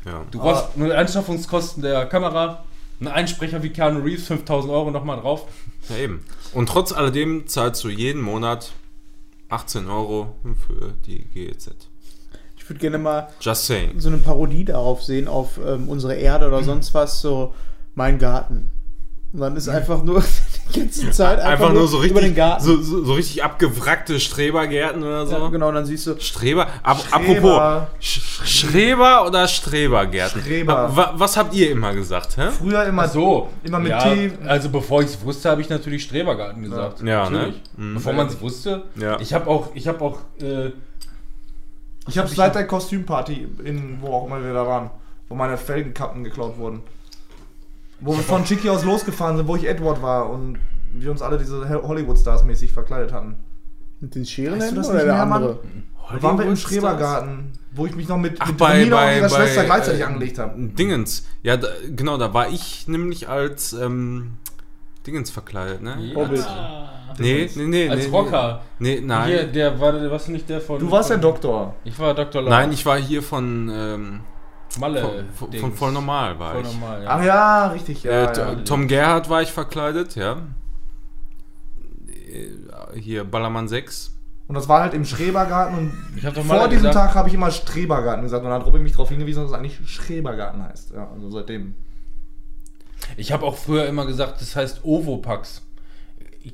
Ja. 0.05 0.24
Du 0.30 0.39
brauchst 0.39 0.76
nur 0.76 0.94
Anschaffungskosten 0.97 1.82
der 1.82 2.06
Kamera, 2.06 2.64
ein 3.01 3.09
Einsprecher 3.09 3.62
wie 3.62 3.70
Keanu 3.70 4.01
Reeves, 4.01 4.26
5000 4.26 4.72
Euro 4.72 4.90
nochmal 4.90 5.20
drauf. 5.20 5.47
ja, 5.89 5.97
eben. 5.97 6.24
Und 6.52 6.68
trotz 6.68 6.93
alledem 6.93 7.47
zahlst 7.47 7.82
du 7.84 7.89
jeden 7.89 8.20
Monat 8.20 8.72
18 9.48 9.89
Euro 9.89 10.34
für 10.66 10.93
die 11.06 11.24
GEZ. 11.34 11.70
Ich 12.56 12.68
würde 12.68 12.80
gerne 12.80 12.98
mal 12.98 13.28
Just 13.40 13.66
saying. 13.66 13.98
so 14.01 14.09
eine 14.09 14.18
Parodie 14.18 14.64
darauf 14.64 15.02
sehen, 15.02 15.26
auf 15.28 15.59
ähm, 15.64 15.89
unsere 15.89 16.14
Erde 16.14 16.47
oder 16.47 16.62
sonst 16.62 16.94
was, 16.94 17.20
so 17.20 17.55
mein 17.94 18.18
Garten. 18.18 18.70
Und 19.32 19.40
dann 19.40 19.56
ist 19.56 19.68
einfach 19.68 20.02
nur 20.02 20.22
ganze 20.74 21.10
Zeit 21.10 21.39
einfach, 21.39 21.51
Einfach 21.51 21.72
nur 21.72 21.86
so 21.89 21.98
über 21.98 22.20
den 22.20 22.30
richtig, 22.30 22.36
Garten. 22.36 22.64
so, 22.64 22.80
so, 22.82 23.05
so 23.05 23.12
richtig 23.14 23.43
abgewrackte 23.44 24.18
Strebergärten 24.20 25.02
oder 25.02 25.26
so. 25.26 25.36
ja, 25.36 25.48
genau, 25.48 25.70
dann 25.72 25.84
siehst 25.84 26.06
du, 26.06 26.18
Streber, 26.20 26.66
ab, 26.82 26.98
Streber. 27.01 27.16
apropos, 27.62 27.89
Sch 28.01 28.20
Schreber 28.44 29.26
oder 29.26 29.47
Strebergärten? 29.48 30.40
Streber. 30.43 30.97
Wa- 30.97 31.12
Was 31.16 31.36
habt 31.36 31.55
ihr 31.55 31.70
immer 31.70 31.93
gesagt, 31.94 32.36
hä? 32.36 32.48
Früher 32.51 32.84
immer 32.84 33.09
so. 33.09 33.51
Immer 33.64 33.78
mit 33.80 33.90
ja, 33.90 34.01
Tee. 34.01 34.32
Also 34.47 34.68
bevor 34.70 35.01
ich 35.02 35.09
es 35.09 35.24
wusste, 35.24 35.51
habe 35.51 35.60
ich 35.60 35.68
natürlich 35.68 36.02
Strebergarten 36.05 36.62
gesagt. 36.62 37.01
Ja, 37.02 37.28
ne? 37.28 37.36
natürlich. 37.39 37.60
Mhm. 37.76 37.94
Bevor 37.94 38.12
man 38.14 38.26
es 38.28 38.40
wusste. 38.40 38.82
Ja. 38.97 39.18
Ich 39.20 39.32
habe 39.34 39.48
auch, 39.48 39.68
ich 39.74 39.86
habe 39.89 40.01
auch, 40.02 40.18
äh, 40.40 40.70
Ich 42.09 42.18
habe 42.18 42.28
seit 42.28 42.55
der 42.55 42.66
Kostümparty, 42.66 43.47
in 43.64 43.98
wo 44.01 44.12
auch 44.14 44.26
immer 44.26 44.43
wir 44.43 44.52
da 44.55 44.66
waren, 44.66 44.90
wo 45.28 45.34
meine 45.34 45.56
Felgenkappen 45.56 46.24
geklaut 46.24 46.56
wurden. 46.59 46.82
Wo 48.03 48.15
wir 48.16 48.23
von 48.23 48.45
Chicky 48.45 48.69
aus 48.69 48.85
losgefahren 48.85 49.37
sind, 49.37 49.47
wo 49.47 49.57
ich 49.57 49.66
Edward 49.66 50.03
war 50.03 50.29
und 50.31 50.59
wir 50.95 51.11
uns 51.11 51.23
alle 51.23 51.39
diese 51.39 51.69
Hollywood-Stars 51.69 52.45
mäßig 52.45 52.73
verkleidet 52.73 53.12
hatten. 53.12 53.37
mit 54.01 54.15
den 54.15 54.27
Scheren 54.27 54.61
Weißt 54.61 54.73
du 54.73 54.77
das 54.77 54.89
oder 54.91 55.05
der 55.05 55.15
mehr, 55.15 55.27
Mann? 55.27 55.43
andere? 55.43 55.59
Da 56.12 56.23
waren 56.23 56.39
wir 56.39 56.45
im? 56.47 56.57
Schrebergarten, 56.57 57.53
wo 57.73 57.87
ich 57.87 57.95
mich 57.95 58.09
noch 58.09 58.19
mit, 58.19 58.37
Ach, 58.41 58.49
mit 58.49 58.59
bei, 58.59 58.81
Romina 58.81 58.97
und 58.97 59.03
bei, 59.03 59.16
ihrer 59.19 59.29
bei 59.29 59.35
Schwester 59.37 59.65
gleichzeitig 59.65 60.01
äh, 60.01 60.05
angelegt 60.05 60.39
habe. 60.39 60.55
Dingens. 60.59 61.27
Ja, 61.43 61.57
da, 61.57 61.69
genau, 61.95 62.19
da 62.19 62.35
war 62.35 62.49
ich 62.51 62.89
nämlich 62.89 63.29
als 63.29 63.73
ähm, 63.73 64.33
Dingens 65.07 65.31
verkleidet, 65.31 65.81
ne? 65.81 65.97
Hobbit. 66.15 66.45
Nee, 67.19 67.49
nee, 67.55 67.66
nee. 67.66 67.89
Als 67.89 68.05
nee, 68.07 68.11
Rocker. 68.11 68.62
Nee, 68.79 69.01
nein. 69.03 69.29
Hier, 69.29 69.47
der 69.47 69.79
war, 69.81 69.93
der- 69.93 70.11
warst 70.11 70.29
du 70.29 70.33
nicht 70.33 70.49
der 70.49 70.61
von. 70.61 70.81
Du 70.81 70.91
warst 70.91 71.11
der 71.11 71.19
von, 71.19 71.23
Doktor. 71.23 71.74
Ich 71.85 71.99
war 71.99 72.15
Dr. 72.15 72.43
Lau. 72.43 72.51
Nein, 72.51 72.73
ich 72.73 72.85
war 72.85 72.99
hier 72.99 73.23
von, 73.23 73.70
ähm, 73.73 74.20
Malle. 74.78 75.24
von, 75.35 75.53
von, 75.53 75.73
voll 75.73 75.93
normal 75.93 76.39
war 76.39 76.53
Voll 76.53 76.62
ich. 76.62 76.73
normal, 76.73 77.03
ja. 77.03 77.09
Ach 77.11 77.24
ja, 77.24 77.66
richtig. 77.69 78.03
Ja, 78.05 78.31
äh, 78.31 78.36
ja. 78.39 78.55
Tom 78.65 78.89
Gerhardt 78.89 79.28
war 79.28 79.43
ich 79.43 79.53
verkleidet, 79.53 80.15
ja. 80.16 80.39
Äh, 82.09 82.99
Hier 82.99 83.24
Ballermann 83.24 83.69
6. 83.69 84.11
Und 84.49 84.55
das 84.57 84.69
war 84.69 84.82
halt 84.82 84.93
im 84.94 85.05
Schrebergarten 85.05 85.78
und 85.78 85.93
Ich 86.16 86.27
hab 86.27 86.35
doch 86.35 86.44
mal 86.44 86.59
vor 86.59 86.69
diesem 86.69 86.86
gesagt- 86.89 87.07
Tag 87.07 87.15
habe 87.15 87.28
ich 87.28 87.35
immer 87.35 87.51
Strebergarten 87.51 88.23
gesagt 88.23 88.44
und 88.44 88.51
dann 88.51 88.61
hat 88.61 88.66
Robin 88.66 88.82
mich 88.82 88.93
darauf 88.93 89.09
hingewiesen, 89.09 89.43
dass 89.43 89.53
es 89.53 89.57
eigentlich 89.57 89.78
Schrebergarten 89.89 90.62
heißt. 90.62 90.93
Ja, 90.93 91.09
also 91.15 91.31
seitdem. 91.31 91.74
Ich 93.16 93.32
habe 93.32 93.44
auch 93.47 93.57
früher 93.57 93.86
immer 93.86 94.05
gesagt, 94.07 94.40
das 94.40 94.55
heißt 94.57 94.85
Ovopax. 94.85 95.62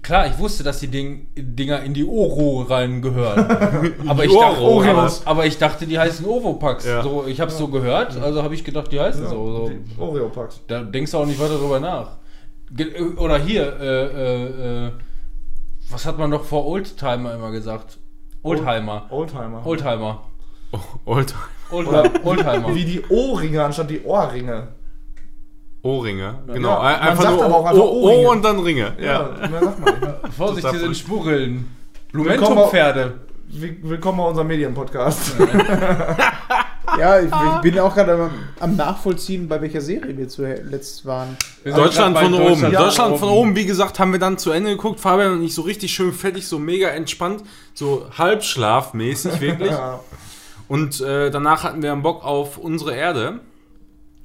Klar, 0.02 0.26
ich 0.26 0.38
wusste, 0.38 0.62
dass 0.62 0.80
die 0.80 0.88
Ding, 0.88 1.28
Dinger 1.34 1.82
in 1.82 1.94
die 1.94 2.04
Oro 2.04 2.62
reingehören. 2.62 3.38
aber, 4.06 4.24
ich 4.24 4.32
dachte, 4.34 4.58
aber, 4.60 4.96
was? 4.96 5.26
aber 5.26 5.46
ich 5.46 5.56
dachte, 5.56 5.86
die 5.86 5.98
heißen 5.98 6.26
Ovopax. 6.26 6.84
Ja. 6.84 7.02
So, 7.02 7.26
ich 7.26 7.40
habe 7.40 7.50
es 7.50 7.56
so 7.56 7.68
gehört, 7.68 8.16
also 8.20 8.42
habe 8.42 8.54
ich 8.54 8.64
gedacht, 8.64 8.92
die 8.92 9.00
heißen 9.00 9.26
so. 9.26 9.52
so. 9.52 9.70
Die 9.70 10.00
Oreo-Packs. 10.00 10.60
Da 10.66 10.82
denkst 10.82 11.12
du 11.12 11.18
auch 11.18 11.26
nicht 11.26 11.40
weiter 11.40 11.58
drüber 11.58 11.80
nach. 11.80 12.18
Ge- 12.70 13.14
Oder 13.16 13.38
hier, 13.38 13.80
äh, 13.80 14.06
äh, 14.06 14.86
äh, 14.86 14.92
was 15.90 16.04
hat 16.04 16.18
man 16.18 16.30
doch 16.30 16.44
vor 16.44 16.66
Oldtimer 16.66 17.34
immer 17.34 17.50
gesagt? 17.50 17.98
Oldtimer. 18.42 19.06
Oldtimer. 19.10 19.64
Oldtimer. 19.64 20.22
Oh, 20.72 20.78
Old 21.06 21.34
Oldtimer. 21.70 22.04
Oldtimer. 22.24 22.68
Wie 22.74 22.84
die 22.84 23.02
Ohrringe 23.08 23.64
anstatt 23.64 23.88
die 23.88 24.02
Ohrringe. 24.04 24.68
Ohrringe. 25.82 26.34
Genau. 26.48 26.70
Ja, 26.70 26.82
man 26.82 26.94
einfach 27.00 27.22
sagt 27.24 27.36
nur 27.36 27.44
aber 27.44 27.56
auch 27.56 27.64
einfach 27.66 27.78
O- 27.82 28.00
Ohrringe. 28.02 28.28
O 28.28 28.32
und 28.32 28.44
dann 28.44 28.58
Ringe. 28.60 28.92
Ja, 29.00 29.04
Ja. 29.40 29.48
mehr 29.48 29.60
sagt 29.64 29.80
man 29.80 29.94
nicht. 30.00 30.34
Vorsicht, 30.36 30.68
hier 30.70 30.78
sind. 30.80 31.08
Willkommen- 31.08 31.66
Blumentum-Pferde. 32.12 33.14
Will- 33.50 33.78
Willkommen 33.82 34.18
bei 34.18 34.24
unserem 34.24 34.46
Medienpodcast. 34.48 35.36
Ja, 36.98 37.20
ich, 37.20 37.26
ich 37.26 37.60
bin 37.60 37.78
auch 37.80 37.94
gerade 37.94 38.14
am, 38.14 38.30
am 38.60 38.74
Nachvollziehen, 38.76 39.46
bei 39.46 39.60
welcher 39.60 39.82
Serie 39.82 40.16
wir 40.16 40.26
zuletzt 40.26 41.04
waren. 41.04 41.36
Wir 41.62 41.74
Deutschland 41.74 42.16
von 42.18 42.32
bei 42.32 42.38
oben. 42.38 42.48
Deutschland 42.62 42.74
Deutschland 42.74 43.18
von 43.18 43.28
oben, 43.28 43.54
wie 43.56 43.66
gesagt, 43.66 43.98
haben 43.98 44.10
wir 44.12 44.18
dann 44.18 44.38
zu 44.38 44.50
Ende 44.52 44.70
geguckt. 44.70 44.98
Fabian 44.98 45.34
und 45.34 45.42
ich 45.44 45.54
so 45.54 45.62
richtig 45.62 45.92
schön 45.92 46.14
fettig, 46.14 46.48
so 46.48 46.58
mega 46.58 46.88
entspannt, 46.88 47.42
so 47.74 48.06
halbschlafmäßig 48.16 49.38
wirklich. 49.38 49.70
ja. 49.70 50.00
Und 50.66 51.02
äh, 51.02 51.30
danach 51.30 51.62
hatten 51.62 51.82
wir 51.82 51.92
einen 51.92 52.02
Bock 52.02 52.24
auf 52.24 52.56
unsere 52.56 52.94
Erde. 52.94 53.40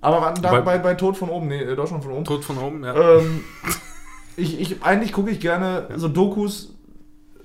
Aber 0.04 0.22
warten, 0.22 0.42
da 0.42 0.52
Bei- 0.52 0.62
bei, 0.62 0.78
bei 0.78 0.94
Tod 0.96 1.18
von 1.18 1.30
oben, 1.30 1.48
nee, 1.48 1.62
äh, 1.62 1.76
Deutschland 1.76 2.04
von 2.04 2.12
oben. 2.14 2.26
Tod 2.26 2.44
von 2.44 2.58
oben, 2.58 2.84
ja. 2.84 2.94
Ähm, 2.94 3.44
ich, 4.38 4.60
ich, 4.60 4.84
eigentlich 4.84 5.14
gucke 5.14 5.32
ich 5.32 5.40
gerne 5.40 5.88
so 5.96 6.08
Dokus, 6.10 6.74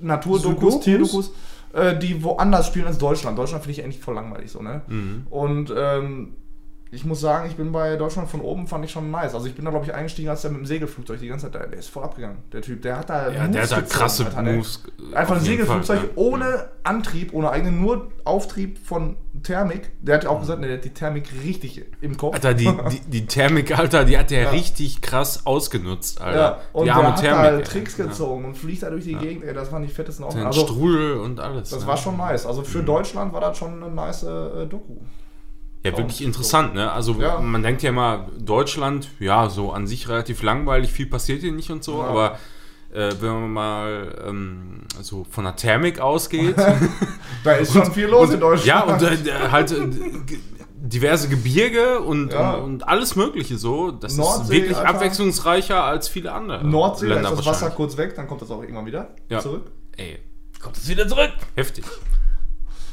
Naturdokus, 0.01 0.43
Sudokus? 0.43 0.81
Tierdokus, 0.81 1.33
äh, 1.73 1.97
die 1.99 2.23
woanders 2.23 2.67
spielen 2.67 2.87
als 2.87 2.99
Deutschland. 2.99 3.39
Deutschland 3.39 3.65
finde 3.65 3.79
ich 3.79 3.85
eigentlich 3.85 4.01
voll 4.01 4.15
langweilig 4.15 4.51
so, 4.51 4.61
ne? 4.63 4.83
Mhm. 4.89 5.27
Und 5.31 5.73
ähm, 5.77 6.35
ich 6.91 7.05
muss 7.05 7.21
sagen, 7.21 7.49
ich 7.49 7.57
bin 7.57 7.71
bei 7.73 7.97
Deutschland 7.97 8.29
von 8.31 8.41
oben, 8.41 8.67
fand 8.67 8.85
ich 8.85 8.91
schon 8.91 9.11
nice. 9.11 9.35
Also 9.35 9.47
ich 9.47 9.55
bin 9.55 9.65
da, 9.65 9.71
glaube 9.71 9.85
ich, 9.85 9.95
eingestiegen, 9.95 10.29
als 10.31 10.43
der 10.43 10.51
mit 10.51 10.61
dem 10.61 10.67
Segelflugzeug 10.67 11.21
die 11.21 11.29
ganze 11.29 11.47
Zeit, 11.47 11.55
der, 11.55 11.67
der 11.69 11.79
ist 11.79 11.91
voll 11.91 12.03
abgegangen, 12.05 12.39
der 12.53 12.63
Typ. 12.63 12.81
Der 12.83 12.99
hat 12.99 13.11
da 13.11 13.31
Ja, 13.31 13.47
der 13.47 13.63
hat 13.63 13.71
da 13.73 13.81
krasse 13.83 14.25
ne? 14.43 14.55
Moves. 14.55 14.83
Einfach 15.13 15.37
ein 15.37 15.43
Segelflugzeug 15.43 15.99
Fall, 15.99 16.07
ja. 16.09 16.13
ohne 16.17 16.69
Antrieb, 16.85 17.35
ohne 17.35 17.51
eigenen, 17.51 17.81
nur 17.81 18.11
Auftrieb 18.25 18.79
von 18.79 19.17
Thermik. 19.43 19.91
Der 20.01 20.17
hat 20.17 20.25
ja 20.25 20.31
auch 20.31 20.41
gesagt, 20.41 20.61
ne, 20.61 20.67
der 20.67 20.77
hat 20.79 20.85
die 20.85 20.91
Thermik 20.95 21.29
richtig 21.45 21.85
im 22.01 22.17
Kopf. 22.17 22.35
Alter, 22.35 22.55
die, 22.55 22.71
die, 22.91 23.01
die 23.11 23.27
Thermik, 23.27 23.79
Alter, 23.79 24.05
die 24.05 24.17
hat 24.19 24.31
der 24.31 24.39
Ja. 24.49 24.51
richtig 24.51 25.03
krass 25.03 25.45
ausgenutzt, 25.47 26.21
Alter. 26.21 26.39
Ja, 26.41 26.59
und 26.73 26.85
die 26.85 26.87
der 26.87 26.97
arme 26.97 27.09
hat 27.09 27.21
Thermik. 27.21 27.51
da 27.51 27.57
ey. 27.59 27.63
Tricks 27.65 27.97
gezogen 27.97 28.45
und 28.47 28.57
fliegt 28.57 28.83
da 28.83 28.91
durch 28.91 29.05
die 29.05 29.15
Gegend, 29.15 29.45
ey, 29.45 29.53
das 29.53 29.69
fand 29.69 29.85
ich 29.85 29.93
fettesten 29.93 30.25
auch. 30.25 30.33
Den 30.33 30.47
Also, 30.47 30.63
Strudel 30.65 31.15
und 31.19 31.39
alles. 31.41 31.71
das 31.71 31.87
war 31.87 31.97
schon 31.97 32.17
nice. 32.17 32.47
Also 32.47 32.63
für 32.63 32.83
Deutschland 32.83 33.33
war 33.33 33.41
das 33.43 33.59
schon 33.59 33.83
eine 33.83 33.93
nice 33.93 34.23
äh, 34.23 34.67
Doku. 34.67 34.95
Ja, 35.93 35.99
wirklich 35.99 36.23
interessant, 36.23 36.75
ne? 36.75 36.91
Also 36.93 37.13
Ja. 37.21 37.39
man 37.41 37.63
denkt 37.63 37.83
ja 37.83 37.91
immer, 37.91 38.29
Deutschland, 38.39 39.09
ja, 39.19 39.49
so 39.49 39.73
an 39.73 39.87
sich 39.87 40.09
relativ 40.09 40.43
langweilig, 40.43 40.93
viel 40.93 41.07
passiert 41.07 41.41
hier 41.43 41.53
nicht 41.53 41.71
und 41.71 41.83
so, 41.85 41.99
Ja. 41.99 42.05
aber 42.09 42.39
äh, 42.93 43.13
wenn 43.21 43.31
man 43.41 43.51
mal 43.53 44.25
ähm, 44.27 44.81
so 45.03 45.25
von 45.31 45.45
der 45.45 45.57
Thermik 45.57 46.01
ausgeht, 46.01 46.57
Da 47.45 47.53
ist 47.53 47.73
schon 47.73 47.93
viel 47.93 48.07
los 48.07 48.31
in 48.33 48.41
Deutschland. 48.41 48.67
ja, 48.67 48.83
und 48.83 49.03
äh, 49.03 49.33
halt 49.51 49.71
äh, 49.73 49.87
diverse 50.81 51.29
Gebirge 51.29 52.01
und, 52.01 52.33
Ja. 52.33 52.55
und, 52.55 52.63
und 52.65 52.89
alles 52.89 53.15
Mögliche 53.17 53.59
so, 53.59 53.91
das 53.91 54.13
ist 54.13 54.19
Nordsee, 54.19 54.53
wirklich 54.55 54.77
Alter. 54.77 54.89
abwechslungsreicher 54.91 55.83
als 55.85 56.09
viele 56.09 56.33
andere 56.33 56.65
Nordsee, 56.65 57.09
da 57.09 57.17
ist 57.17 57.23
Länder 57.23 57.37
das 57.37 57.47
Wasser 57.47 57.71
kurz 57.71 57.97
weg, 57.97 58.15
dann 58.17 58.27
kommt 58.27 58.43
das 58.43 58.51
auch 58.51 58.61
irgendwann 58.63 58.87
wieder 58.87 59.09
Ja. 59.29 59.41
zurück. 59.41 59.71
Ey, 59.97 60.19
Kommt 60.61 60.77
es 60.77 60.89
wieder 60.89 61.07
zurück. 61.07 61.31
heftig. 61.57 61.85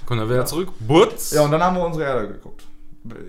Kommt 0.06 0.20
er 0.22 0.30
wieder 0.30 0.46
zurück? 0.46 0.70
Butz. 0.80 1.32
Ja, 1.32 1.42
und 1.42 1.52
dann 1.52 1.64
haben 1.64 1.76
wir 1.78 1.84
unsere 1.86 2.04
Erde 2.06 2.28
geguckt. 2.28 2.64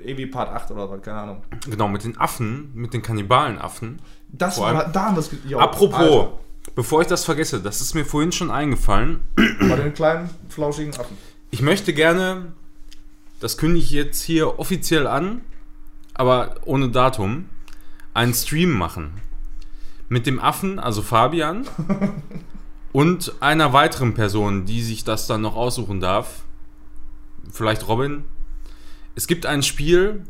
Irgendwie 0.05 0.27
Part 0.27 0.51
8 0.51 0.71
oder 0.71 0.89
so, 0.89 0.97
keine 0.99 1.19
Ahnung. 1.19 1.43
genau, 1.69 1.89
mit 1.89 2.03
den 2.05 2.17
Affen, 2.19 2.71
mit 2.75 2.95
den 2.95 3.03
Kannibalenaffen. 3.03 4.01
Das 4.29 4.59
war, 4.59 4.69
allem- 4.69 4.93
da 4.93 5.05
haben 5.07 5.17
wir 5.17 5.21
es 5.21 5.31
Apropos, 5.55 5.99
Alter, 5.99 6.39
bevor 6.75 7.03
ich 7.03 7.07
das 7.09 7.25
vergesse, 7.25 7.61
das 7.61 7.81
ist 7.81 7.95
mir 7.95 8.05
vorhin 8.05 8.33
schon 8.33 8.51
eingefallen. 8.51 9.21
bei 9.37 9.77
den 9.77 9.93
kleinen, 9.93 10.31
flauschigen 10.49 10.95
Affen. 10.99 11.17
Ich 11.51 11.61
möchte 11.63 11.93
gerne, 11.93 12.53
das 13.41 13.59
kündige 13.59 13.85
ich 13.85 13.91
jetzt 13.91 14.23
hier 14.23 14.59
offiziell 14.59 15.07
an, 15.07 15.43
aber 16.15 16.55
ohne 16.65 16.89
Datum, 16.89 17.49
einen 18.15 18.33
Stream 18.33 18.71
machen. 18.73 19.21
Mit 20.09 20.27
dem 20.27 20.41
Affen, 20.41 20.79
also 20.79 21.03
Fabian, 21.03 21.67
und 22.93 23.35
einer 23.41 23.73
weiteren 23.75 24.15
Person, 24.15 24.65
die 24.65 24.83
sich 24.83 25.05
das 25.05 25.27
dann 25.27 25.43
noch 25.43 25.55
aussuchen 25.57 26.01
darf. 26.01 26.45
Vielleicht 27.53 27.87
Robin. 27.89 28.25
Es 29.17 29.27
gibt 29.27 29.45
ein 29.47 29.63
Spiel, 29.65 30.23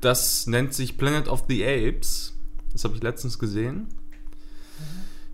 das 0.00 0.46
nennt 0.46 0.72
sich 0.74 0.96
Planet 0.96 1.26
of 1.28 1.44
the 1.48 1.64
Apes. 1.66 2.36
Das 2.72 2.84
habe 2.84 2.94
ich 2.94 3.02
letztens 3.02 3.38
gesehen. 3.38 3.88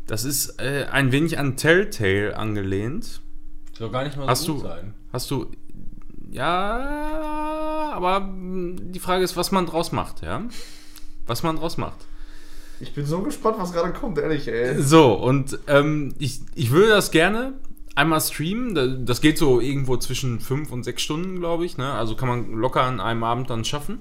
Das 0.07 0.24
ist 0.24 0.61
äh, 0.61 0.86
ein 0.90 1.12
wenig 1.12 1.39
an 1.39 1.57
Telltale 1.57 2.36
angelehnt. 2.36 3.20
Soll 3.77 3.90
gar 3.90 4.05
nicht 4.05 4.16
mal 4.16 4.23
so 4.24 4.28
Hast 4.28 4.47
gut 4.47 4.57
du- 4.57 4.62
sein. 4.62 4.94
Hast 5.12 5.31
du. 5.31 5.47
Ja, 6.32 7.90
aber 7.94 8.28
die 8.32 9.01
Frage 9.01 9.24
ist, 9.24 9.36
was 9.36 9.51
man 9.51 9.66
draus 9.66 9.90
macht, 9.93 10.23
ja? 10.23 10.43
Was 11.27 11.43
man 11.43 11.57
draus 11.57 11.77
macht. 11.77 11.98
Ich 12.78 12.94
bin 12.94 13.05
so 13.05 13.20
gespannt, 13.23 13.57
was 13.59 13.73
gerade 13.73 13.93
kommt, 13.93 14.16
ehrlich, 14.19 14.47
ey. 14.48 14.81
So, 14.81 15.12
und 15.15 15.59
ähm, 15.66 16.15
ich, 16.19 16.40
ich 16.55 16.70
würde 16.70 16.89
das 16.89 17.11
gerne 17.11 17.55
einmal 17.95 18.21
streamen. 18.21 18.75
Da- 18.75 18.87
Das 18.87 19.21
geht 19.21 19.39
so 19.39 19.61
irgendwo 19.61 19.97
zwischen 19.97 20.41
5 20.41 20.71
und 20.73 20.85
6 20.85 21.03
Stunden, 21.03 21.39
glaube 21.41 21.65
ich. 21.67 21.77
Ne? 21.77 21.93
Also 21.93 22.17
kann 22.17 22.29
man 22.29 22.53
locker 22.55 22.83
an 22.83 23.01
einem 23.01 23.23
Abend 23.25 23.51
dann 23.51 23.65
schaffen. 23.65 23.99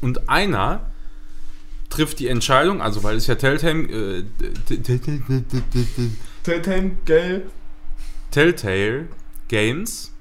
Und 0.00 0.28
einer 0.28 0.90
trifft 1.90 2.18
die 2.20 2.28
Entscheidung, 2.28 2.80
also 2.80 3.02
weil 3.02 3.16
es 3.16 3.26
ja 3.26 3.34
Telltale, 3.34 3.82
äh, 3.82 4.24
Telltale, 6.42 6.92
gell? 7.04 7.46
Telltale 8.30 9.08
Games. 9.48 10.12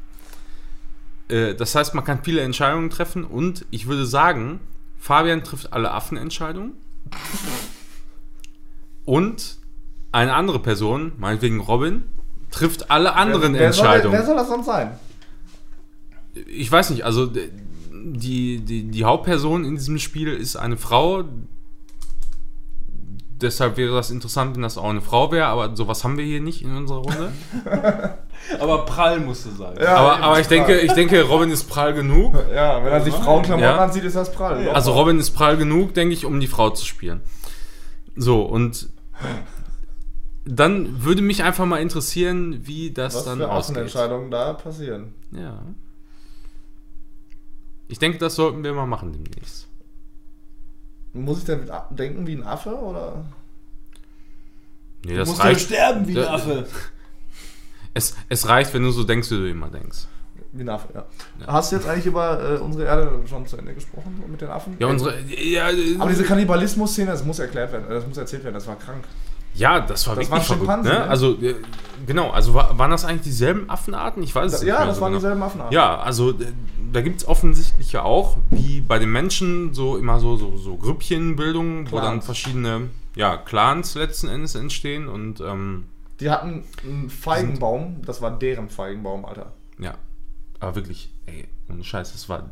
Äh, 1.29 1.55
das 1.55 1.73
heißt, 1.75 1.95
man 1.95 2.03
kann 2.03 2.23
viele 2.23 2.41
Entscheidungen 2.41 2.89
treffen 2.89 3.23
und 3.23 3.65
ich 3.71 3.87
würde 3.87 4.05
sagen, 4.05 4.59
Fabian 4.99 5.43
trifft 5.43 5.71
alle 5.73 5.91
Affenentscheidungen. 5.91 6.73
Und 9.05 9.57
eine 10.11 10.33
andere 10.33 10.59
Person, 10.59 11.13
meinetwegen 11.17 11.59
Robin, 11.59 12.03
trifft 12.51 12.91
alle 12.91 13.15
anderen 13.15 13.53
wer, 13.53 13.61
wer, 13.61 13.73
soll, 13.73 13.85
Entscheidungen. 13.85 14.13
wer 14.13 14.25
soll 14.25 14.35
das 14.35 14.47
sonst 14.47 14.65
sein? 14.65 14.91
ich 16.47 16.71
weiß 16.71 16.91
nicht, 16.91 17.03
also 17.03 17.25
die, 17.25 18.59
die, 18.59 18.83
die 18.83 19.03
Hauptperson 19.03 19.65
in 19.65 19.75
diesem 19.75 19.99
Spiel 19.99 20.29
ist 20.33 20.55
eine 20.55 20.77
Frau. 20.77 21.23
Deshalb 23.41 23.75
wäre 23.77 23.95
das 23.95 24.11
interessant, 24.11 24.55
wenn 24.55 24.61
das 24.61 24.77
auch 24.77 24.89
eine 24.89 25.01
Frau 25.01 25.31
wäre, 25.31 25.47
aber 25.47 25.75
sowas 25.75 26.03
haben 26.03 26.17
wir 26.17 26.23
hier 26.25 26.41
nicht 26.41 26.61
in 26.61 26.75
unserer 26.75 26.99
Runde. 26.99 27.31
Aber 28.59 28.85
prall 28.85 29.19
musste 29.19 29.51
sein. 29.51 29.75
Ja, 29.79 29.97
aber, 29.97 30.17
aber 30.17 30.39
ich 30.39 30.47
denke, 30.47 30.79
ich 30.79 30.91
denke, 30.93 31.21
Robin 31.21 31.51
ist 31.51 31.65
prall 31.65 31.93
genug. 31.93 32.33
Ja, 32.53 32.83
wenn 32.83 32.91
er 32.91 33.01
sich 33.01 33.13
Frauenklamotten 33.13 33.75
Ja. 33.75 33.77
anzieht, 33.77 34.03
ist 34.03 34.15
das 34.15 34.31
prall. 34.31 34.67
Also 34.69 34.93
Robin 34.93 35.19
ist 35.19 35.31
prall 35.31 35.57
genug, 35.57 35.93
denke 35.93 36.15
ich, 36.15 36.25
um 36.25 36.39
die 36.39 36.47
Frau 36.47 36.71
zu 36.71 36.83
spielen. 36.83 37.21
So, 38.15 38.41
und 38.41 38.89
dann 40.45 41.03
würde 41.03 41.21
mich 41.21 41.43
einfach 41.43 41.65
mal 41.65 41.81
interessieren, 41.81 42.65
wie 42.65 42.91
das 42.91 43.15
was 43.15 43.25
dann 43.25 43.37
für 43.39 43.49
ausgeht. 43.51 43.77
Affenentscheidungen 43.77 44.31
da 44.31 44.53
passieren. 44.53 45.13
Ja. 45.31 45.61
Ich 47.87 47.99
denke, 47.99 48.17
das 48.17 48.35
sollten 48.35 48.63
wir 48.63 48.73
mal 48.73 48.85
machen 48.85 49.11
demnächst. 49.13 49.67
Muss 51.13 51.39
ich 51.39 51.45
denn 51.45 51.69
denken 51.91 52.25
wie 52.25 52.35
ein 52.35 52.43
Affe 52.43 52.73
oder? 52.73 53.25
Nee, 55.05 55.15
das 55.17 55.27
Musst 55.27 55.39
du 55.39 55.43
reicht. 55.43 55.61
sterben 55.61 56.07
wie 56.07 56.17
ein 56.17 56.27
Affe. 56.27 56.65
Es, 57.93 58.15
es 58.29 58.47
reicht, 58.47 58.73
wenn 58.73 58.83
du 58.83 58.91
so 58.91 59.03
denkst, 59.03 59.29
wie 59.31 59.35
du 59.35 59.49
immer 59.49 59.69
denkst. 59.69 60.07
Wie 60.53 60.61
ein 60.61 60.69
Affe, 60.69 60.87
ja. 60.93 61.05
Hast 61.45 61.73
du 61.73 61.75
jetzt 61.75 61.85
eigentlich 61.89 62.05
über 62.05 62.53
äh, 62.53 62.57
unsere 62.57 62.85
Erde 62.85 63.19
schon 63.27 63.45
zu 63.45 63.57
Ende 63.57 63.73
gesprochen 63.73 64.23
mit 64.29 64.39
den 64.39 64.47
Affen? 64.47 64.77
Ja, 64.79 64.87
unsere. 64.87 65.19
Ja, 65.23 65.67
Aber 65.99 66.09
diese 66.09 66.23
Kannibalismus-Szene, 66.23 67.11
das 67.11 67.25
muss 67.25 67.39
erklärt 67.39 67.73
werden, 67.73 67.91
äh, 67.91 67.95
das 67.95 68.07
muss 68.07 68.15
erzählt 68.15 68.45
werden, 68.45 68.53
das 68.53 68.65
war 68.65 68.79
krank. 68.79 69.03
Ja 69.53 69.79
das 69.81 70.07
war 70.07 70.15
Das 70.15 70.29
wirklich 70.29 70.43
verrückt. 70.45 70.61
Schimpansen, 70.61 70.91
Ne? 70.93 70.99
ne? 70.99 71.05
Also, 71.09 71.33
äh, 71.41 71.55
genau, 72.05 72.29
also 72.31 72.53
wa- 72.53 72.71
waren 72.77 72.91
das 72.91 73.05
eigentlich 73.05 73.21
dieselben 73.23 73.69
Affenarten? 73.69 74.23
Ich 74.23 74.33
weiß 74.33 74.53
es 74.53 74.61
nicht. 74.61 74.69
ja, 74.69 74.85
das 74.85 74.95
so 74.97 75.01
waren 75.01 75.11
genau. 75.11 75.19
dieselben 75.19 75.43
Affenarten. 75.43 75.73
Ja, 75.73 75.99
also 75.99 76.33
da 76.93 77.01
gibt 77.01 77.21
es 77.21 77.27
offensichtlich 77.27 77.91
ja 77.91 78.03
auch, 78.03 78.37
wie 78.49 78.81
bei 78.81 78.99
den 78.99 79.11
Menschen, 79.11 79.73
so 79.73 79.97
immer 79.97 80.19
so, 80.19 80.35
so, 80.37 80.57
so 80.57 80.75
Grüppchenbildungen, 80.77 81.91
wo 81.91 81.99
dann 81.99 82.21
verschiedene 82.21 82.89
ja, 83.15 83.37
Clans 83.37 83.95
letzten 83.95 84.27
Endes 84.29 84.55
entstehen 84.55 85.07
und 85.09 85.41
ähm, 85.41 85.85
Die 86.19 86.29
hatten 86.29 86.63
einen 86.85 87.09
Feigenbaum, 87.09 88.01
das 88.05 88.21
war 88.21 88.31
deren 88.37 88.69
Feigenbaum, 88.69 89.25
Alter. 89.25 89.51
ja, 89.79 89.95
aber 90.59 90.75
wirklich, 90.75 91.11
ey, 91.25 91.47
ohne 91.69 91.83
Scheiß, 91.83 92.11
das 92.13 92.27
war 92.29 92.49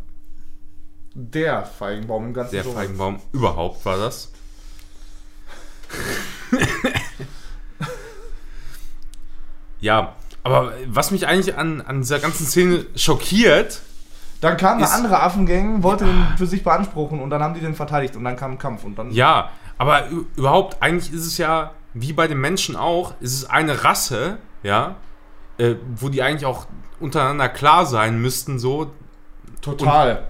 Der 1.14 1.64
Feigenbaum 1.66 2.26
im 2.28 2.34
ganzen 2.34 2.56
der. 2.56 2.64
Feigenbaum 2.66 3.20
überhaupt, 3.32 3.84
war 3.86 3.98
das. 3.98 4.32
ja, 9.82 10.14
aber 10.44 10.74
was 10.88 11.12
mich 11.12 11.28
eigentlich 11.28 11.56
an, 11.58 11.82
an 11.82 12.02
dieser 12.02 12.20
ganzen 12.20 12.46
Szene 12.46 12.86
schockiert, 12.96 13.82
Dann 14.42 14.58
kam 14.58 14.78
eine 14.78 14.86
Ist- 14.86 14.94
andere 14.94 15.22
Affengang, 15.22 15.84
wollte 15.84 16.06
den 16.06 16.26
für 16.38 16.48
sich 16.48 16.64
beanspruchen 16.64 17.20
und 17.20 17.30
dann 17.30 17.42
haben 17.44 17.54
die 17.54 17.60
den 17.62 17.76
verteidigt 17.76 18.16
und 18.16 18.24
dann 18.24 18.36
kam 18.36 18.52
ein 18.52 18.58
Kampf 18.58 18.84
und 18.84 18.98
dann. 18.98 19.12
Ja, 19.12 19.50
aber 19.78 20.08
überhaupt, 20.36 20.82
eigentlich 20.82 21.14
ist 21.14 21.26
es 21.26 21.38
ja, 21.38 21.72
wie 21.94 22.14
bei 22.14 22.28
den 22.28 22.40
Menschen 22.40 22.76
auch, 22.76 23.14
ist 23.20 23.34
es 23.34 23.50
eine 23.50 23.84
Rasse, 23.84 24.38
ja, 24.64 24.96
äh, 25.58 25.76
wo 25.96 26.10
die 26.10 26.22
eigentlich 26.22 26.46
auch 26.46 26.68
untereinander 27.00 27.50
klar 27.50 27.86
sein 27.86 28.22
müssten, 28.22 28.60
so. 28.60 28.92
Total. 29.62 30.28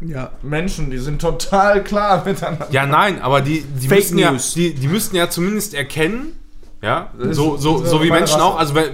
Ja. 0.00 0.32
Menschen, 0.42 0.90
die 0.90 0.98
sind 0.98 1.20
total 1.20 1.84
klar 1.84 2.24
miteinander. 2.26 2.68
Ja, 2.70 2.86
nein, 2.86 3.20
aber 3.20 3.40
die, 3.40 3.62
die 3.62 3.88
Fake 3.88 3.98
müssen 3.98 4.18
ja, 4.18 4.32
die, 4.32 4.74
die 4.74 4.88
müssten 4.88 5.16
ja 5.16 5.28
zumindest 5.28 5.74
erkennen, 5.74 6.36
ja, 6.82 7.10
so, 7.18 7.58
so, 7.58 7.84
so 7.84 8.02
wie 8.02 8.10
Menschen 8.10 8.36
Rasse. 8.36 8.44
auch. 8.44 8.58
Also 8.58 8.74
wenn, 8.74 8.90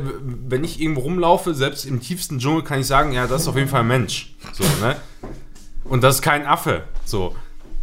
wenn 0.49 0.65
ich 0.65 0.81
irgendwo 0.81 1.03
rumlaufe, 1.03 1.55
selbst 1.55 1.85
im 1.85 2.01
tiefsten 2.01 2.41
Dschungel, 2.41 2.65
kann 2.65 2.81
ich 2.81 2.87
sagen, 2.89 3.13
ja, 3.13 3.29
das 3.29 3.43
ist 3.43 3.49
auf 3.49 3.57
jeden 3.57 3.69
Fall 3.69 3.83
ein 3.83 3.87
Mensch. 3.87 4.35
So, 4.53 4.65
ne? 4.85 4.97
Und 5.85 6.03
das 6.03 6.17
ist 6.17 6.23
kein 6.23 6.47
Affe. 6.47 6.83
So. 7.05 7.37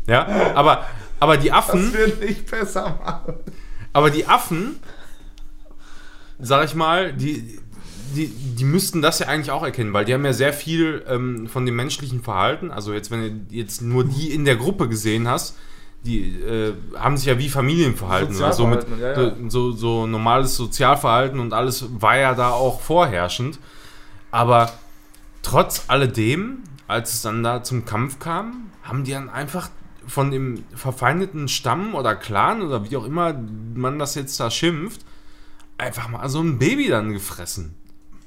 Ja, 0.06 0.28
aber, 0.56 0.86
aber 1.22 1.38
die 1.38 1.54
Affen. 1.54 1.94
Das 1.94 1.94
wird 1.94 2.20
nicht 2.22 2.52
besser 2.52 3.00
machen. 3.04 3.36
Aber 3.94 4.10
die 4.10 4.28
Affen, 4.28 4.80
sag 6.40 6.66
ich 6.66 6.76
mal, 6.76 7.14
die, 7.14 7.60
die, 8.15 8.27
die 8.27 8.64
müssten 8.64 9.02
das 9.02 9.19
ja 9.19 9.27
eigentlich 9.27 9.52
auch 9.52 9.64
erkennen, 9.64 9.94
weil 9.94 10.06
die 10.06 10.14
haben 10.14 10.26
ja 10.26 10.34
sehr 10.34 10.53
viel 10.53 11.03
ähm, 11.07 11.48
von 11.48 11.65
dem 11.65 11.76
menschlichen 11.76 12.22
Verhalten. 12.22 12.72
Also 12.72 12.94
jetzt, 12.94 13.11
wenn 13.11 13.48
du 13.49 13.56
jetzt 13.56 13.81
nur 13.81 14.03
die 14.06 14.31
in 14.31 14.45
der 14.45 14.56
Gruppe 14.56 14.88
gesehen 14.88 15.27
hast, 15.27 15.57
die 16.06 16.41
äh, 16.41 16.73
haben 16.95 17.18
sich 17.18 17.27
ja 17.27 17.38
wie 17.38 17.49
Familien 17.49 17.95
verhalten. 17.95 18.35
oder 18.35 18.53
so, 18.53 18.68
mit, 18.68 18.85
ja, 18.99 19.22
ja. 19.22 19.35
so, 19.48 19.72
so 19.72 20.06
normales 20.06 20.56
Sozialverhalten 20.56 21.40
und 21.40 21.53
alles 21.53 21.85
war 22.02 22.18
ja 22.18 22.35
da 22.35 22.52
auch 22.52 22.81
vorherrschend. 22.81 23.60
Aber 24.31 24.72
trotz 25.41 25.85
alledem, 25.88 26.64
als 26.88 27.14
es 27.14 27.22
dann 27.22 27.44
da 27.44 27.64
zum 27.64 27.85
Kampf 27.85 28.19
kam, 28.19 28.72
haben 28.84 29.03
die 29.03 29.11
dann 29.11 29.30
einfach 29.30 29.69
von 30.06 30.31
dem 30.31 30.65
verfeindeten 30.76 31.48
Stamm 31.48 31.95
oder 31.95 32.15
Clan 32.15 32.61
oder 32.61 32.90
wie 32.90 32.98
auch 32.98 33.06
immer 33.06 33.34
man 33.73 33.99
das 33.99 34.15
jetzt 34.15 34.38
da 34.40 34.52
schimpft, 34.52 35.02
einfach 35.77 36.10
mal 36.10 36.27
so 36.27 36.41
ein 36.41 36.60
Baby 36.60 36.90
dann 36.90 37.14
gefressen. 37.14 37.76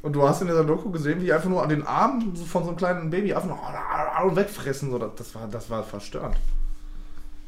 Und 0.07 0.12
du 0.12 0.23
hast 0.23 0.41
in 0.41 0.47
dieser 0.47 0.62
Doku 0.62 0.91
gesehen, 0.93 1.20
wie 1.20 1.24
die 1.24 1.33
einfach 1.33 1.49
nur 1.49 1.65
an 1.65 1.69
den 1.69 1.85
Armen 1.85 2.31
so 2.37 2.45
von 2.45 2.62
so 2.62 2.69
einem 2.69 2.78
kleinen 2.78 3.11
Babyaffen 3.11 3.51
oh, 3.51 4.37
wegfressen. 4.37 4.89
So, 4.93 4.99
das, 4.99 5.35
war, 5.35 5.49
das 5.51 5.69
war 5.69 5.83
verstörend. 5.83 6.37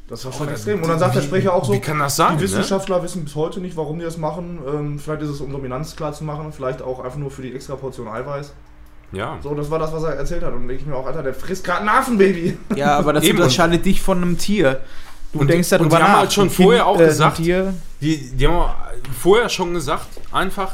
Das 0.09 0.25
war 0.25 0.33
schon 0.33 0.49
extrem. 0.49 0.83
Und 0.83 0.89
dann 0.89 0.99
sagt 0.99 1.15
der 1.15 1.23
Sprecher 1.23 1.55
auch 1.55 1.65
so, 1.65 1.73
Wie 1.73 1.79
kann 1.79 2.01
das 2.01 2.17
sein? 2.17 2.31
die 2.31 2.35
ne? 2.39 2.43
Wissenschaftler 2.51 3.01
wissen 3.05 3.23
bis 3.23 3.37
heute 3.37 3.61
nicht, 3.61 3.77
warum 3.77 4.01
die 4.01 4.05
das 4.05 4.17
machen. 4.17 4.59
Ähm, 4.67 4.99
vielleicht 4.99 5.23
ist 5.23 5.29
es, 5.29 5.41
um 5.41 5.53
Dominanz 5.53 5.95
klar 5.95 6.13
zu 6.13 6.25
machen, 6.25 6.53
vielleicht 6.53 6.83
auch 6.83 6.99
einfach 6.99 7.19
nur 7.19 7.31
für 7.31 7.43
die 7.43 7.55
extra 7.55 7.77
Portion 7.77 8.09
Eiweiß. 8.09 8.53
Ja. 9.13 9.39
So, 9.41 9.55
das 9.55 9.71
war 9.71 9.79
das, 9.79 9.93
was 9.93 10.03
er 10.03 10.15
erzählt 10.15 10.43
hat. 10.43 10.53
Und 10.53 10.67
denke 10.67 10.83
ich 10.83 10.87
mir 10.89 10.97
auch, 10.97 11.07
Alter, 11.07 11.23
der 11.23 11.35
frisst 11.35 11.63
gerade 11.63 11.83
ein 11.83 11.89
Affenbaby. 11.89 12.59
Ja, 12.75 12.99
aber 12.99 13.13
das 13.13 13.23
Eben. 13.29 13.39
unterscheidet 13.39 13.85
dich 13.85 14.03
von 14.03 14.21
einem 14.21 14.37
Tier. 14.37 14.81
Du 15.33 15.39
Und- 15.39 15.49
denkst 15.49 15.71
und 15.71 15.79
darüber 15.79 15.99
die 15.99 16.03
haben 16.03 16.11
nach. 16.11 16.19
halt 16.19 16.33
schon 16.33 16.49
Ein 16.49 16.53
Kind, 16.53 16.67
vorher 16.67 16.87
auch 16.89 16.99
äh, 17.01 17.05
gesagt, 17.07 17.37
Tier, 17.37 17.73
Die, 18.01 18.31
die 18.37 18.49
haben 18.49 18.75
vorher 19.17 19.49
schon 19.49 19.75
gesagt, 19.75 20.09
einfach, 20.33 20.73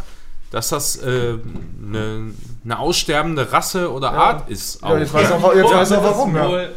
dass 0.54 0.68
das 0.68 0.96
äh, 1.02 1.36
eine, 1.84 2.30
eine 2.64 2.78
aussterbende 2.78 3.50
Rasse 3.52 3.92
oder 3.92 4.12
Ja. 4.12 4.18
Art 4.18 4.48
ist. 4.48 4.80
Ja, 4.82 4.96
jetzt 4.96 5.12
weiß 5.12 5.32
auch, 5.32 5.52
jetzt 5.52 5.72
weiß 5.74 5.90
er 5.90 6.04
warum, 6.04 6.36
ja. 6.36 6.68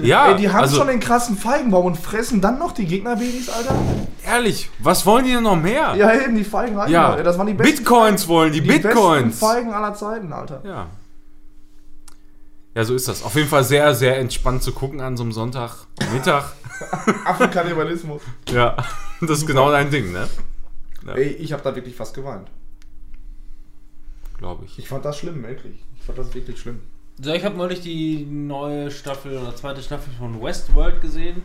Ja, 0.00 0.28
Ey, 0.28 0.36
die 0.36 0.48
haben 0.48 0.60
also, 0.60 0.76
schon 0.76 0.86
den 0.86 1.00
krassen 1.00 1.36
Feigenbaum 1.36 1.86
und 1.86 1.96
fressen 1.98 2.40
dann 2.40 2.60
noch 2.60 2.70
die 2.70 2.86
Gegnerbabys, 2.86 3.50
Alter. 3.50 3.74
ehrlich, 4.24 4.70
was 4.78 5.04
wollen 5.04 5.24
die 5.24 5.32
denn 5.32 5.42
noch 5.42 5.56
mehr? 5.56 5.96
Ja, 5.96 6.14
eben, 6.14 6.36
die 6.36 6.44
Feigen 6.44 6.78
reichen 6.78 6.92
Ja. 6.92 7.20
Das 7.20 7.36
waren 7.36 7.48
die 7.48 7.54
besten, 7.54 7.78
Bitcoins 7.78 8.28
wollen 8.28 8.52
die, 8.52 8.60
die 8.60 8.68
Bitcoins. 8.68 9.40
besten 9.40 9.46
Feigen 9.46 9.72
aller 9.74 9.94
Zeiten, 9.94 10.32
Alter. 10.32 10.62
Ja. 10.64 10.86
Ja, 12.76 12.84
so 12.84 12.94
ist 12.94 13.08
das. 13.08 13.24
Auf 13.24 13.34
jeden 13.34 13.48
Fall 13.48 13.64
sehr, 13.64 13.96
sehr 13.96 14.16
entspannt 14.18 14.62
zu 14.62 14.70
gucken 14.72 15.00
an 15.00 15.16
so 15.16 15.24
einem 15.24 15.32
Sonntagmittag. 15.32 16.44
Affenkannibalismus. 17.24 18.22
Ja, 18.48 18.76
das 19.20 19.38
ist 19.38 19.46
genau 19.46 19.72
dein 19.72 19.90
Ding, 19.90 20.12
ne? 20.12 20.28
Ey, 21.16 21.30
ich 21.30 21.52
habe 21.52 21.62
da 21.64 21.74
wirklich 21.74 21.96
fast 21.96 22.14
geweint. 22.14 22.48
Glaube 24.38 24.64
ich. 24.64 24.78
Ich 24.78 24.88
fand 24.88 25.04
das 25.04 25.18
schlimm, 25.18 25.42
wirklich. 25.42 25.84
Ich 25.98 26.02
fand 26.04 26.18
das 26.18 26.32
wirklich 26.34 26.58
schlimm. 26.58 26.80
So, 27.20 27.32
ich 27.32 27.44
habe 27.44 27.56
neulich 27.56 27.80
die 27.80 28.24
neue 28.24 28.90
Staffel 28.90 29.36
oder 29.36 29.54
zweite 29.56 29.82
Staffel 29.82 30.12
von 30.18 30.40
Westworld 30.40 31.00
gesehen. 31.00 31.42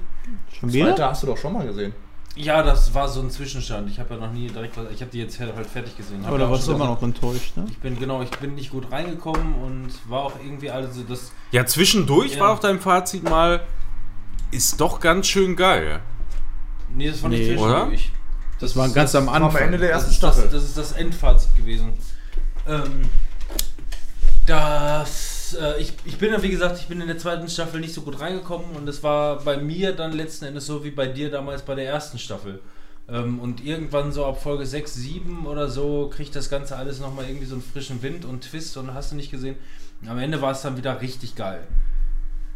schon 0.59 0.71
wieder? 0.71 0.89
Zweite 0.89 1.05
hast 1.09 1.23
du 1.23 1.27
doch 1.27 1.37
schon 1.37 1.53
mal 1.53 1.65
gesehen. 1.65 1.93
Ja, 2.35 2.63
das 2.63 2.93
war 2.93 3.07
so 3.09 3.21
ein 3.21 3.29
Zwischenstand. 3.29 3.89
Ich 3.89 3.99
habe 3.99 4.15
ja 4.15 4.19
noch 4.19 4.31
nie 4.31 4.47
direkt 4.47 4.75
was. 4.77 4.85
Ich 4.91 5.01
habe 5.01 5.11
die 5.11 5.19
jetzt 5.19 5.39
halt 5.39 5.53
fertig 5.67 5.95
gesehen. 5.97 6.23
Ja 6.23 6.29
auch 6.29 6.39
warst 6.49 6.67
du 6.67 6.73
immer 6.73 6.85
noch 6.87 7.01
enttäuscht, 7.01 7.57
ne? 7.57 7.65
Ich 7.69 7.77
bin 7.79 7.97
genau, 7.99 8.21
ich 8.23 8.29
bin 8.31 8.55
nicht 8.55 8.71
gut 8.71 8.91
reingekommen 8.91 9.53
und 9.55 9.89
war 10.09 10.23
auch 10.23 10.33
irgendwie 10.43 10.69
alles 10.71 10.95
so 10.95 11.03
das. 11.03 11.31
Ja, 11.51 11.65
zwischendurch 11.65 12.35
Ja. 12.35 12.41
war 12.41 12.49
auch 12.51 12.59
dein 12.59 12.79
Fazit 12.79 13.23
mal, 13.23 13.61
ist 14.51 14.79
doch 14.81 14.99
ganz 14.99 15.27
schön 15.27 15.55
geil. 15.55 16.01
Nee, 16.95 17.09
das 17.09 17.21
war 17.23 17.29
nicht 17.29 17.39
Nee. 17.41 17.55
zwischendurch. 17.55 18.11
Das 18.59 18.75
war 18.75 18.89
ganz 18.89 19.13
am 19.15 19.27
War 19.27 19.35
am 19.35 19.43
Anfang. 19.45 19.63
Ende 19.63 19.77
der 19.79 19.89
Das 19.93 20.03
ersten 20.07 20.21
das, 20.21 20.33
Staffel. 20.35 20.49
das 20.51 20.63
ist 20.63 20.77
das 20.77 20.91
Endfazit 20.93 21.55
gewesen. 21.57 21.93
Ähm, 22.67 23.09
das, 24.45 25.55
äh, 25.59 25.81
ich, 25.81 25.93
ich 26.05 26.17
bin 26.17 26.31
ja, 26.31 26.41
wie 26.41 26.49
gesagt, 26.49 26.79
ich 26.79 26.87
bin 26.87 26.99
in 27.01 27.07
der 27.07 27.17
zweiten 27.17 27.47
Staffel 27.47 27.79
nicht 27.79 27.93
so 27.93 28.01
gut 28.01 28.19
reingekommen 28.19 28.75
und 28.75 28.87
es 28.87 29.03
war 29.03 29.39
bei 29.43 29.57
mir 29.57 29.93
dann 29.93 30.11
letzten 30.11 30.45
Endes 30.45 30.65
so 30.65 30.83
wie 30.83 30.91
bei 30.91 31.07
dir 31.07 31.31
damals 31.31 31.61
bei 31.61 31.75
der 31.75 31.85
ersten 31.85 32.19
Staffel. 32.19 32.59
Ähm, 33.09 33.39
und 33.39 33.63
irgendwann 33.63 34.11
so 34.11 34.25
ab 34.25 34.41
Folge 34.41 34.65
6, 34.65 34.93
7 34.93 35.45
oder 35.45 35.69
so 35.69 36.09
kriegt 36.13 36.35
das 36.35 36.49
Ganze 36.49 36.77
alles 36.77 36.99
nochmal 36.99 37.25
irgendwie 37.25 37.45
so 37.45 37.55
einen 37.55 37.63
frischen 37.63 38.01
Wind 38.01 38.25
und 38.25 38.41
Twist 38.41 38.77
und 38.77 38.93
hast 38.93 39.11
du 39.11 39.15
nicht 39.15 39.31
gesehen. 39.31 39.55
Am 40.07 40.17
Ende 40.17 40.41
war 40.41 40.51
es 40.51 40.61
dann 40.61 40.77
wieder 40.77 41.01
richtig 41.01 41.35
geil. 41.35 41.65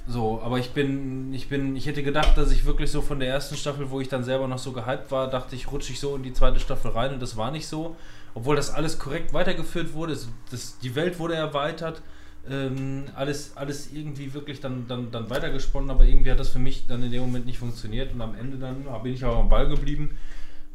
So, 0.09 0.41
aber 0.41 0.57
ich 0.57 0.71
bin, 0.71 1.33
ich 1.33 1.49
bin, 1.49 1.75
ich 1.75 1.85
hätte 1.85 2.01
gedacht, 2.01 2.37
dass 2.37 2.51
ich 2.51 2.65
wirklich 2.65 2.89
so 2.89 3.01
von 3.01 3.19
der 3.19 3.27
ersten 3.27 3.57
Staffel, 3.57 3.89
wo 3.89 3.99
ich 3.99 4.07
dann 4.07 4.23
selber 4.23 4.47
noch 4.47 4.57
so 4.57 4.71
gehypt 4.71 5.11
war, 5.11 5.29
dachte 5.29 5.55
ich, 5.55 5.69
rutsche 5.69 5.91
ich 5.91 5.99
so 5.99 6.15
in 6.15 6.23
die 6.23 6.31
zweite 6.31 6.61
Staffel 6.61 6.91
rein 6.91 7.13
und 7.13 7.21
das 7.21 7.35
war 7.35 7.51
nicht 7.51 7.67
so. 7.67 7.97
Obwohl 8.37 8.55
das 8.55 8.69
alles 8.69 8.99
korrekt 8.99 9.33
weitergeführt 9.33 9.93
wurde, 9.93 10.13
es, 10.13 10.27
das, 10.51 10.77
die 10.77 10.93
Welt 10.93 11.17
wurde 11.17 11.33
erweitert, 11.33 12.03
ähm, 12.47 13.05
alles, 13.15 13.57
alles 13.57 13.91
irgendwie 13.91 14.31
wirklich 14.31 14.59
dann, 14.59 14.87
dann, 14.87 15.09
dann 15.09 15.27
weitergesponnen, 15.31 15.89
aber 15.89 16.05
irgendwie 16.05 16.29
hat 16.29 16.39
das 16.39 16.49
für 16.49 16.59
mich 16.59 16.85
dann 16.85 17.01
in 17.01 17.09
dem 17.11 17.21
Moment 17.21 17.47
nicht 17.47 17.57
funktioniert 17.57 18.13
und 18.13 18.21
am 18.21 18.35
Ende 18.35 18.57
dann 18.59 18.85
ja, 18.85 18.95
bin 18.99 19.15
ich 19.15 19.25
auch 19.25 19.39
am 19.39 19.49
Ball 19.49 19.67
geblieben, 19.67 20.15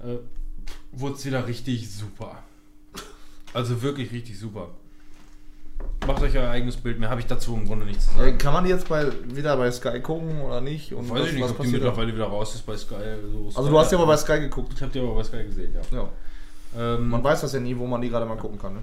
äh, 0.01 0.16
wurde 0.90 1.14
es 1.14 1.24
wieder 1.24 1.47
richtig 1.47 1.89
super. 1.89 2.43
Also 3.55 3.80
wirklich 3.80 4.10
richtig 4.10 4.40
super. 4.40 4.70
Macht 6.05 6.20
euch 6.22 6.36
euer 6.36 6.51
eigenes 6.51 6.76
Bild, 6.76 6.98
mehr 6.98 7.10
habe 7.10 7.20
ich 7.20 7.28
dazu 7.28 7.55
im 7.55 7.64
Grunde 7.64 7.86
nichts 7.86 8.06
zu 8.09 8.18
sagen. 8.18 8.39
Kann 8.39 8.55
man 8.55 8.64
die 8.64 8.70
jetzt 8.70 8.89
bei, 8.89 9.06
wieder 9.32 9.56
bei 9.56 9.70
Sky 9.70 10.01
gucken 10.01 10.40
oder 10.40 10.60
nicht? 10.60 10.93
Und 10.93 11.09
Weiß 11.09 11.20
was- 11.20 11.28
ich 11.28 11.34
nicht, 11.34 11.44
was 11.44 11.51
ob 11.52 11.60
die 11.62 11.68
mittlerweile 11.68 12.12
wieder 12.12 12.24
raus 12.26 12.56
ist 12.56 12.66
bei 12.66 12.76
Sky. 12.76 12.97
So 13.30 13.52
Also 13.55 13.70
du 13.70 13.78
hast 13.78 13.93
ja 13.93 13.98
aber 13.98 14.09
bei 14.09 14.16
Sky 14.16 14.40
geguckt. 14.40 14.72
Ich 14.74 14.82
habe 14.82 14.90
die 14.90 14.98
aber 14.98 15.14
bei 15.14 15.22
Sky 15.22 15.44
gesehen, 15.44 15.72
ja. 15.74 15.97
Ja. 15.97 16.09
Ähm, 16.77 17.09
Man 17.09 17.23
weiß 17.23 17.43
das 17.43 17.53
ja 17.53 17.61
nie, 17.61 17.77
wo 17.77 17.86
man 17.86 18.01
die 18.01 18.09
gerade 18.09 18.27
mal 18.27 18.36
gucken 18.36 18.59
kann. 18.59 18.74
Ne? 18.74 18.82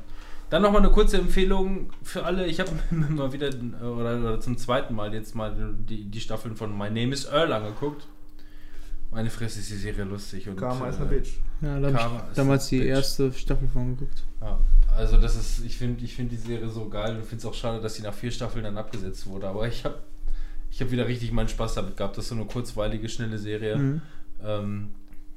dann 0.50 0.64
nochmal 0.64 0.82
eine 0.82 0.92
kurze 0.92 1.18
Empfehlung 1.18 1.92
für 2.02 2.26
alle. 2.26 2.48
Ich 2.48 2.60
habe 2.60 2.72
mir 2.90 3.10
mal 3.10 3.32
wieder, 3.32 3.50
äh, 3.50 3.84
oder, 3.84 4.18
oder 4.20 4.40
zum 4.40 4.58
zweiten 4.58 4.96
Mal 4.96 5.14
jetzt 5.14 5.36
mal 5.36 5.56
die, 5.88 6.06
die 6.06 6.20
Staffeln 6.20 6.56
von 6.56 6.76
My 6.76 6.90
Name 6.90 7.14
is 7.14 7.26
Earl 7.26 7.54
angeguckt. 7.54 8.08
Meine 9.12 9.30
Fresse 9.30 9.60
ist 9.60 9.70
die 9.72 9.76
Serie 9.76 10.04
lustig. 10.04 10.48
Und, 10.48 10.58
Karma 10.58 10.88
ist 10.88 10.98
äh, 10.98 11.02
eine 11.02 11.10
Bitch. 11.10 11.30
Ja, 11.62 11.80
da 11.80 11.88
habe 11.88 11.98
Karma 11.98 12.18
ich 12.24 12.30
ist 12.30 12.38
damals 12.38 12.68
die 12.68 12.80
Bitch. 12.80 12.90
erste 12.90 13.34
Staffel 13.34 13.68
von 13.68 13.96
geguckt. 13.96 14.24
Ja, 14.42 14.60
also 14.96 15.18
das 15.18 15.36
ist, 15.36 15.66
ich 15.66 15.78
finde 15.78 16.04
ich 16.04 16.16
find 16.16 16.32
die 16.32 16.38
Serie 16.38 16.70
so 16.70 16.88
geil 16.90 17.16
und 17.16 17.26
finde 17.26 17.38
es 17.38 17.46
auch 17.46 17.54
schade, 17.54 17.82
dass 17.82 17.96
sie 17.96 18.04
nach 18.04 18.14
vier 18.14 18.32
Staffeln 18.32 18.64
dann 18.64 18.78
abgesetzt 18.78 19.26
wurde. 19.28 19.48
Aber 19.48 19.68
ich 19.68 19.86
habe 19.86 20.00
ich 20.72 20.82
hab 20.82 20.92
wieder 20.92 21.08
richtig 21.08 21.32
meinen 21.32 21.50
Spaß 21.50 21.76
damit 21.76 21.98
gehabt. 21.98 22.18
Das 22.18 22.26
ist 22.26 22.30
so 22.30 22.36
eine 22.36 22.46
kurzweilige, 22.46 23.10
schnelle 23.10 23.38
Serie. 23.40 23.78
Mhm. 23.78 24.02
Ähm, 24.44 24.92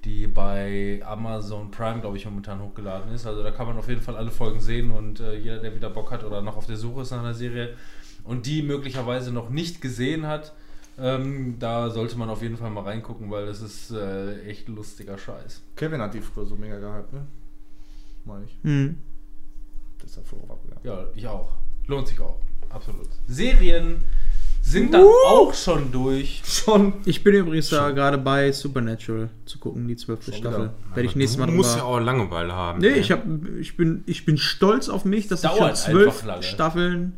die 0.05 0.27
bei 0.27 1.01
Amazon 1.05 1.71
Prime, 1.71 2.01
glaube 2.01 2.17
ich, 2.17 2.25
momentan 2.25 2.61
hochgeladen 2.61 3.13
ist. 3.13 3.27
Also 3.27 3.43
da 3.43 3.51
kann 3.51 3.67
man 3.67 3.77
auf 3.77 3.89
jeden 3.89 4.01
Fall 4.01 4.17
alle 4.17 4.31
Folgen 4.31 4.61
sehen 4.61 4.91
und 4.91 5.21
äh, 5.21 5.37
jeder, 5.37 5.59
der 5.59 5.75
wieder 5.75 5.91
Bock 5.91 6.11
hat 6.11 6.25
oder 6.25 6.43
noch 6.43 6.57
auf 6.57 6.67
der 6.67 6.77
Suche 6.77 7.03
ist 7.03 7.13
nach 7.13 7.21
einer 7.21 7.35
Serie 7.35 7.77
und 8.25 8.47
die 8.47 8.63
möglicherweise 8.63 9.33
noch 9.33 9.51
nicht 9.51 9.81
gesehen 9.81 10.27
hat, 10.27 10.53
ähm, 10.99 11.57
da 11.59 11.91
sollte 11.91 12.19
man 12.19 12.29
auf 12.29 12.43
jeden 12.43 12.57
Fall 12.57 12.71
mal 12.71 12.85
reingucken, 12.85 13.31
weil 13.31 13.47
das 13.47 13.61
ist 13.63 13.91
äh, 13.93 14.43
echt 14.43 14.69
lustiger 14.69 15.17
Scheiß. 15.17 15.63
Kevin 15.77 16.01
hat 16.01 16.15
die 16.15 16.21
früher 16.21 16.45
so 16.45 16.55
mega 16.55 16.79
gehypt, 16.79 17.13
ne? 17.13 17.27
Meine 18.25 18.45
ich. 18.45 18.59
Hm. 18.63 18.99
Deshalb 20.03 20.27
früher 20.27 20.43
abgegangen. 20.49 20.83
Ja, 20.85 21.07
ich 21.15 21.27
auch. 21.27 21.57
Lohnt 21.87 22.09
sich 22.09 22.21
auch. 22.21 22.39
Absolut. 22.69 23.09
Serien 23.27 24.05
sind 24.63 24.95
dann 24.95 25.05
auch 25.29 25.53
schon 25.53 25.93
durch. 25.93 26.41
Schon. 26.47 26.95
Ich 27.05 27.23
bin 27.23 27.35
übrigens 27.35 27.69
da 27.69 27.91
gerade 27.91 28.17
bei 28.17 28.53
Supernatural 28.53 29.29
zu 29.45 29.59
gucken, 29.59 29.87
die 29.89 29.97
zwölfte 29.97 30.31
Schon 30.33 30.41
Staffel. 30.41 30.71
Werde 30.95 31.09
ich 31.09 31.17
nächstes 31.17 31.39
Mal 31.39 31.47
Du 31.47 31.53
musst 31.53 31.77
ja 31.77 31.83
auch 31.83 31.99
Langeweile 32.01 32.53
haben. 32.55 32.81
Nee, 32.81 32.89
ey. 32.89 32.99
ich, 33.01 33.11
hab, 33.13 33.23
ich, 33.61 33.77
bin, 33.77 34.03
ich 34.07 34.25
bin 34.25 34.39
stolz 34.39 34.89
auf 34.89 35.05
mich, 35.05 35.29
dass 35.29 35.43
ich 35.45 35.51
schon 35.51 35.59
Dauert 35.59 35.77
zwölf. 35.77 36.25
Staffeln 36.41 37.15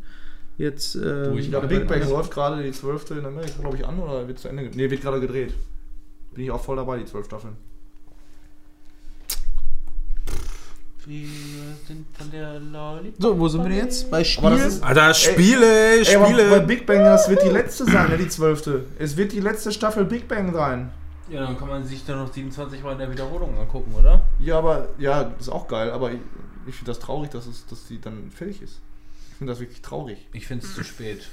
jetzt. 0.58 0.96
Äh, 0.96 1.00
Durch- 1.30 1.46
Ja, 1.48 1.60
Ja, 1.60 1.66
Big 1.66 1.86
Bang 1.86 2.08
läuft 2.08 2.32
gerade 2.32 2.62
die 2.62 2.72
zwölfte 2.72 3.14
in 3.14 3.26
Amerika, 3.26 3.60
glaube 3.60 3.76
ich, 3.76 3.86
an 3.86 3.98
oder 3.98 4.26
wird 4.26 4.38
zu 4.38 4.48
Ende? 4.48 4.70
Nee, 4.74 4.90
wird 4.90 5.02
gerade 5.02 5.20
gedreht. 5.20 5.52
Bin 6.34 6.44
ich 6.44 6.50
auch 6.50 6.62
voll 6.62 6.76
dabei, 6.76 6.98
die 6.98 7.04
zwölf 7.04 7.26
Staffeln. 7.26 7.56
Wir 11.06 11.28
sind 11.86 12.06
von 12.16 12.30
der 12.30 12.58
Lollipop. 12.60 13.20
So, 13.22 13.38
wo 13.38 13.48
sind 13.48 13.62
wir 13.62 13.68
denn 13.70 13.78
jetzt? 13.78 14.10
Bei 14.10 14.18
Aber 14.18 14.22
das 14.22 14.28
Spielen? 14.30 14.68
ist- 14.68 14.82
Alter, 14.82 15.14
Spiele, 15.14 16.00
Ey, 16.00 16.14
aber 16.16 16.24
bei 16.24 16.30
Spiele. 16.32 16.60
Big 16.62 16.86
Bang, 16.86 16.98
das 16.98 17.28
wird 17.28 17.42
die 17.42 17.48
letzte 17.50 17.84
sein, 17.84 18.10
ne, 18.10 18.16
die 18.18 18.28
zwölfte. 18.28 18.86
Es 18.98 19.16
wird 19.16 19.32
die 19.32 19.40
letzte 19.40 19.70
Staffel 19.72 20.04
Big 20.04 20.26
Bang 20.28 20.52
sein. 20.54 20.90
Ja, 21.30 21.40
dann 21.46 21.58
kann 21.58 21.68
man 21.68 21.84
sich 21.84 22.04
dann 22.04 22.18
noch 22.18 22.32
27 22.32 22.82
Mal 22.82 22.92
in 22.92 22.98
der 22.98 23.10
Wiederholung 23.10 23.56
angucken, 23.58 23.94
oder? 23.94 24.22
Ja, 24.38 24.58
aber, 24.58 24.88
ja, 24.98 25.32
ist 25.38 25.48
auch 25.48 25.68
geil, 25.68 25.90
aber 25.90 26.12
ich, 26.12 26.20
ich 26.66 26.74
finde 26.74 26.90
das 26.90 26.98
traurig, 26.98 27.30
dass, 27.30 27.46
es, 27.46 27.66
dass 27.66 27.86
die 27.86 28.00
dann 28.00 28.30
fertig 28.30 28.60
ist. 28.62 28.80
Ich 29.30 29.36
finde 29.38 29.52
das 29.52 29.60
wirklich 29.60 29.80
traurig. 29.82 30.18
Ich 30.32 30.46
finde 30.46 30.64
es 30.66 30.74
zu 30.74 30.84
spät. 30.84 31.28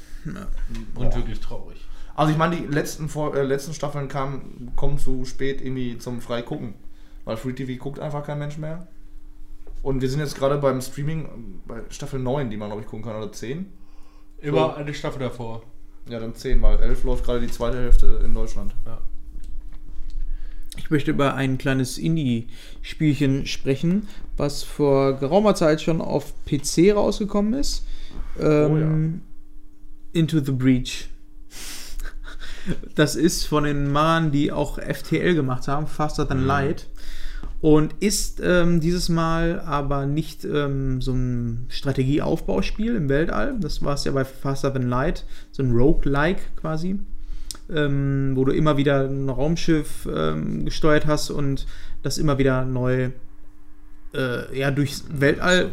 Und 0.95 1.15
wirklich 1.15 1.39
traurig. 1.39 1.85
Also 2.15 2.31
ich 2.31 2.37
meine, 2.37 2.55
die 2.57 2.65
letzten, 2.65 3.09
Vor- 3.09 3.35
äh, 3.35 3.43
letzten 3.43 3.73
Staffeln 3.73 4.07
kamen, 4.07 4.71
kommen 4.75 4.97
zu 4.99 5.23
spät 5.25 5.61
irgendwie 5.61 5.97
zum 5.97 6.21
frei 6.21 6.41
gucken. 6.41 6.73
Weil 7.25 7.37
Free 7.37 7.53
TV 7.53 7.81
guckt 7.81 7.99
einfach 7.99 8.25
kein 8.25 8.39
Mensch 8.39 8.57
mehr. 8.57 8.87
Und 9.81 10.01
wir 10.01 10.09
sind 10.09 10.19
jetzt 10.19 10.35
gerade 10.35 10.57
beim 10.57 10.81
Streaming 10.81 11.25
ähm, 11.25 11.61
bei 11.65 11.81
Staffel 11.89 12.19
9, 12.19 12.49
die 12.49 12.57
man 12.57 12.69
glaube 12.69 12.81
ich 12.81 12.87
gucken 12.87 13.05
kann, 13.05 13.15
oder 13.15 13.31
10. 13.31 13.65
Immer 14.39 14.75
eine 14.75 14.93
Staffel 14.93 15.19
davor. 15.19 15.63
Ja, 16.09 16.19
dann 16.19 16.33
10, 16.35 16.61
weil 16.61 16.79
11 16.79 17.03
läuft 17.03 17.25
gerade 17.25 17.41
die 17.41 17.51
zweite 17.51 17.77
Hälfte 17.77 18.21
in 18.25 18.33
Deutschland. 18.33 18.73
Ich 20.77 20.89
möchte 20.89 21.11
über 21.11 21.35
ein 21.35 21.57
kleines 21.57 21.97
Indie-Spielchen 21.97 23.45
sprechen, 23.45 24.07
was 24.37 24.63
vor 24.63 25.17
geraumer 25.17 25.53
Zeit 25.53 25.81
schon 25.81 26.01
auf 26.01 26.33
PC 26.45 26.95
rausgekommen 26.95 27.53
ist. 27.53 27.85
Ähm, 28.39 29.21
Into 30.13 30.39
the 30.39 30.51
Breach. 30.51 31.07
Das 32.95 33.15
ist 33.15 33.45
von 33.45 33.63
den 33.63 33.91
Machern, 33.91 34.31
die 34.31 34.51
auch 34.51 34.79
FTL 34.79 35.35
gemacht 35.35 35.67
haben, 35.67 35.87
Faster 35.87 36.27
Than 36.27 36.45
Light. 36.45 36.87
Und 37.61 37.93
ist 37.99 38.41
ähm, 38.43 38.79
dieses 38.79 39.07
Mal 39.07 39.59
aber 39.59 40.07
nicht 40.07 40.45
ähm, 40.45 40.99
so 40.99 41.13
ein 41.13 41.67
Strategieaufbauspiel 41.69 42.95
im 42.95 43.07
Weltall. 43.07 43.55
Das 43.59 43.83
war 43.83 43.93
es 43.93 44.03
ja 44.03 44.11
bei 44.11 44.25
Faster 44.25 44.73
Than 44.73 44.89
Light, 44.89 45.25
so 45.51 45.61
ein 45.61 45.71
Roguelike 45.71 46.41
quasi 46.55 46.99
ähm, 47.73 48.33
wo 48.35 48.45
du 48.45 48.51
immer 48.51 48.77
wieder 48.77 49.07
ein 49.07 49.29
Raumschiff 49.29 50.07
ähm, 50.13 50.65
gesteuert 50.65 51.07
hast 51.07 51.29
und 51.29 51.65
das 52.03 52.17
immer 52.17 52.37
wieder 52.37 52.65
neu 52.65 53.11
äh, 54.13 54.59
ja, 54.59 54.71
durchs 54.71 55.05
Weltall 55.09 55.71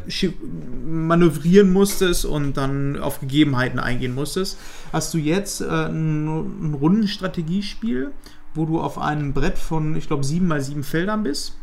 manövrieren 0.87 1.73
musstest 1.73 2.25
und 2.25 2.57
dann 2.57 2.99
auf 2.99 3.21
Gegebenheiten 3.21 3.81
eingehen 3.81 4.15
musstest, 4.15 4.59
hast 4.93 5.13
du 5.13 5.19
jetzt 5.19 5.61
äh, 5.61 5.65
ein, 5.65 6.27
ein 6.27 6.75
Rundenstrategiespiel, 6.75 8.13
wo 8.55 8.65
du 8.65 8.81
auf 8.81 8.99
einem 8.99 9.33
Brett 9.33 9.59
von, 9.59 9.97
ich 9.97 10.07
glaube, 10.07 10.25
sieben 10.25 10.47
mal 10.47 10.61
sieben 10.61 10.85
Feldern 10.85 11.25
bist 11.25 11.58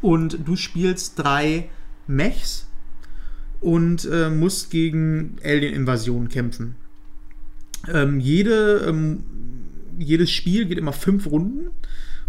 und 0.00 0.46
du 0.46 0.56
spielst 0.56 1.18
drei 1.18 1.68
Mechs 2.06 2.66
und 3.60 4.08
äh, 4.10 4.30
musst 4.30 4.70
gegen 4.70 5.36
Alien-Invasionen 5.44 6.28
kämpfen. 6.28 6.76
Ähm, 7.92 8.20
jede, 8.20 8.84
ähm, 8.88 9.24
jedes 9.98 10.30
Spiel 10.30 10.66
geht 10.66 10.78
immer 10.78 10.92
fünf 10.92 11.26
Runden 11.26 11.70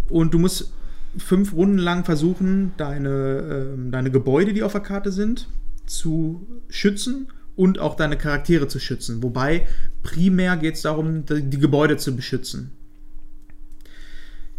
und 0.08 0.34
du 0.34 0.38
musst 0.38 0.72
fünf 1.16 1.52
Runden 1.52 1.78
lang 1.78 2.04
versuchen, 2.04 2.72
deine, 2.76 3.74
ähm, 3.74 3.90
deine 3.90 4.10
Gebäude, 4.10 4.52
die 4.52 4.62
auf 4.62 4.72
der 4.72 4.80
Karte 4.80 5.12
sind, 5.12 5.48
zu 5.86 6.46
schützen 6.68 7.28
und 7.56 7.78
auch 7.78 7.96
deine 7.96 8.16
Charaktere 8.16 8.68
zu 8.68 8.78
schützen. 8.78 9.22
Wobei 9.22 9.66
primär 10.02 10.56
geht 10.56 10.74
es 10.74 10.82
darum, 10.82 11.26
die 11.26 11.42
die 11.42 11.58
Gebäude 11.58 11.96
zu 11.96 12.16
beschützen. 12.16 12.70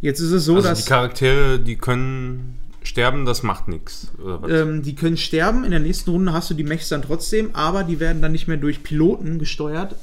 Jetzt 0.02 0.20
ist 0.20 0.32
es 0.32 0.46
so, 0.46 0.58
Also 0.58 0.70
dass 0.70 0.84
die 0.84 0.90
Charaktere, 0.90 1.60
die 1.60 1.78
können 1.78 2.60
sterben, 2.88 3.26
das 3.26 3.44
macht 3.44 3.68
nichts. 3.68 4.12
ähm, 4.50 4.82
die 4.84 4.96
können 4.96 5.18
sterben. 5.18 5.64
In 5.64 5.72
der 5.72 5.80
nächsten 5.80 6.10
Runde 6.12 6.34
hast 6.34 6.50
du 6.50 6.54
die 6.54 6.64
Mechs 6.64 6.90
dann 6.90 7.02
trotzdem, 7.02 7.50
aber 7.54 7.84
die 7.84 8.00
werden 8.00 8.22
dann 8.22 8.32
nicht 8.32 8.48
mehr 8.48 8.58
durch 8.58 8.84
Piloten 8.84 9.40
gesteuert, 9.40 9.96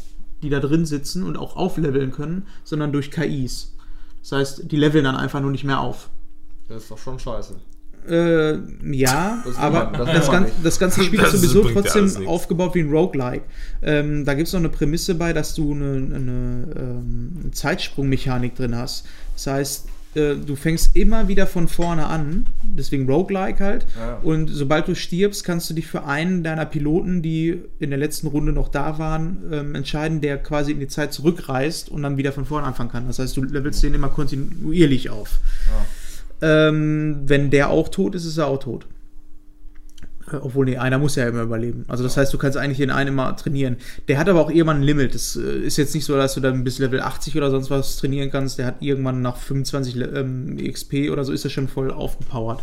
die 0.43 0.51
da 0.51 0.61
drin 0.61 0.87
sitzen 0.87 1.23
und 1.23 1.37
auch 1.37 1.57
aufleveln 1.57 2.11
können, 2.13 2.47
sondern 2.65 2.93
durch 2.93 3.11
KIs. 3.11 3.75
Das 4.23 4.33
heißt, 4.33 4.71
die 4.71 4.77
leveln 4.77 5.05
dann 5.05 5.17
einfach 5.17 5.41
nur 5.41 5.51
nicht 5.51 5.65
mehr 5.65 5.81
auf. 5.81 6.11
Das 6.69 6.83
ist 6.85 6.91
doch 6.91 6.99
schon 6.99 7.19
scheiße. 7.19 7.55
Äh, 8.09 8.55
ja, 8.97 9.43
Das 9.45 9.57
aber 9.59 9.91
man- 9.91 9.93
das 9.93 10.07
das, 10.15 10.27
man 10.29 10.35
gan 10.37 10.43
nicht. 10.45 10.55
das 10.63 10.79
ganze 10.79 11.03
Spiel 11.05 11.19
Das 11.21 11.35
ist 11.35 11.43
sowieso 11.43 11.69
trotzdem 11.69 12.27
aufgebaut 12.27 12.75
wie 12.75 12.81
ein 12.81 12.91
Roguelike. 12.91 13.45
Ähm, 13.83 14.25
da 14.25 14.33
gibt 14.33 14.47
es 14.47 14.55
noch 14.55 14.61
eine 14.61 14.71
Prämisse 14.71 15.15
bei, 15.17 15.35
dass 15.35 15.55
du 15.55 15.73
eine, 15.75 15.93
eine, 16.15 16.67
ähm, 16.79 17.33
eine 17.43 17.51
Zeitsprungmechanik 17.51 18.55
drin 18.55 18.75
hast. 18.75 19.05
Das 19.35 19.47
heißt, 19.49 19.89
äh, 20.15 20.35
du 20.35 20.57
fängst 20.57 20.97
immer 20.97 21.29
wieder 21.29 21.47
von 21.47 21.69
vorne 21.69 22.07
an, 22.07 22.47
deswegen 22.63 23.09
Roguelike 23.09 23.63
halt. 23.63 23.87
Ja. 23.99 24.19
Und 24.23 24.49
sobald 24.49 24.89
du 24.89 24.95
stirbst, 24.95 25.45
kannst 25.45 25.71
du 25.71 25.75
dich 25.75 25.87
für 25.87 26.05
einen 26.05 26.43
deiner 26.43 26.67
Piloten, 26.67 27.23
die 27.23 27.63
in 27.79 27.91
der 27.91 27.99
letzten 27.99 28.27
Runde 28.27 28.53
noch 28.53 28.69
da 28.69 28.99
waren, 28.99 29.39
ähm, 29.53 29.75
entscheiden, 29.75 30.21
der 30.21 30.39
quasi 30.39 30.73
in 30.73 30.81
die 30.81 30.89
Zeit 30.89 31.13
zurückreist 31.13 31.89
und 31.89 32.03
dann 32.03 32.17
wieder 32.17 32.33
von 32.33 32.45
vorne 32.45 32.67
anfangen 32.67 32.91
kann. 32.91 33.07
Das 33.07 33.19
heißt, 33.19 33.37
du 33.37 33.43
levelst 33.45 33.83
den 33.83 33.95
immer 33.95 34.09
kontinuierlich 34.09 35.11
auf. 35.11 35.39
Ähm, 36.43 37.23
wenn 37.27 37.51
der 37.51 37.71
auch 37.71 37.89
tot 37.89 38.15
ist, 38.15 38.25
ist 38.25 38.39
er 38.39 38.47
auch 38.47 38.59
tot. 38.59 38.87
Obwohl, 40.41 40.67
nee, 40.67 40.77
einer 40.77 40.99
muss 40.99 41.17
ja 41.17 41.27
immer 41.29 41.43
überleben. 41.43 41.85
Also 41.89 42.03
das 42.05 42.17
heißt, 42.17 42.33
du 42.33 42.39
kannst 42.39 42.57
eigentlich 42.59 42.79
den 42.79 42.91
einen 42.91 43.09
immer 43.09 43.35
trainieren. 43.37 43.77
Der 44.09 44.19
hat 44.19 44.29
aber 44.29 44.41
auch 44.41 44.51
irgendwann 44.51 44.79
ein 44.79 44.83
Limit. 44.83 45.15
Das 45.15 45.37
äh, 45.37 45.59
ist 45.59 45.77
jetzt 45.77 45.95
nicht 45.95 46.05
so, 46.05 46.17
dass 46.17 46.35
du 46.35 46.41
dann 46.41 46.65
bis 46.65 46.79
Level 46.79 47.01
80 47.01 47.37
oder 47.37 47.51
sonst 47.51 47.71
was 47.71 47.97
trainieren 47.97 48.31
kannst. 48.31 48.59
Der 48.59 48.67
hat 48.67 48.77
irgendwann 48.81 49.23
nach 49.23 49.37
25 49.37 49.95
Le- 49.95 50.07
ähm, 50.21 50.57
XP 50.57 51.11
oder 51.11 51.25
so 51.25 51.33
ist 51.33 51.45
er 51.45 51.51
schon 51.51 51.69
voll 51.69 51.91
aufgepowert. 51.91 52.63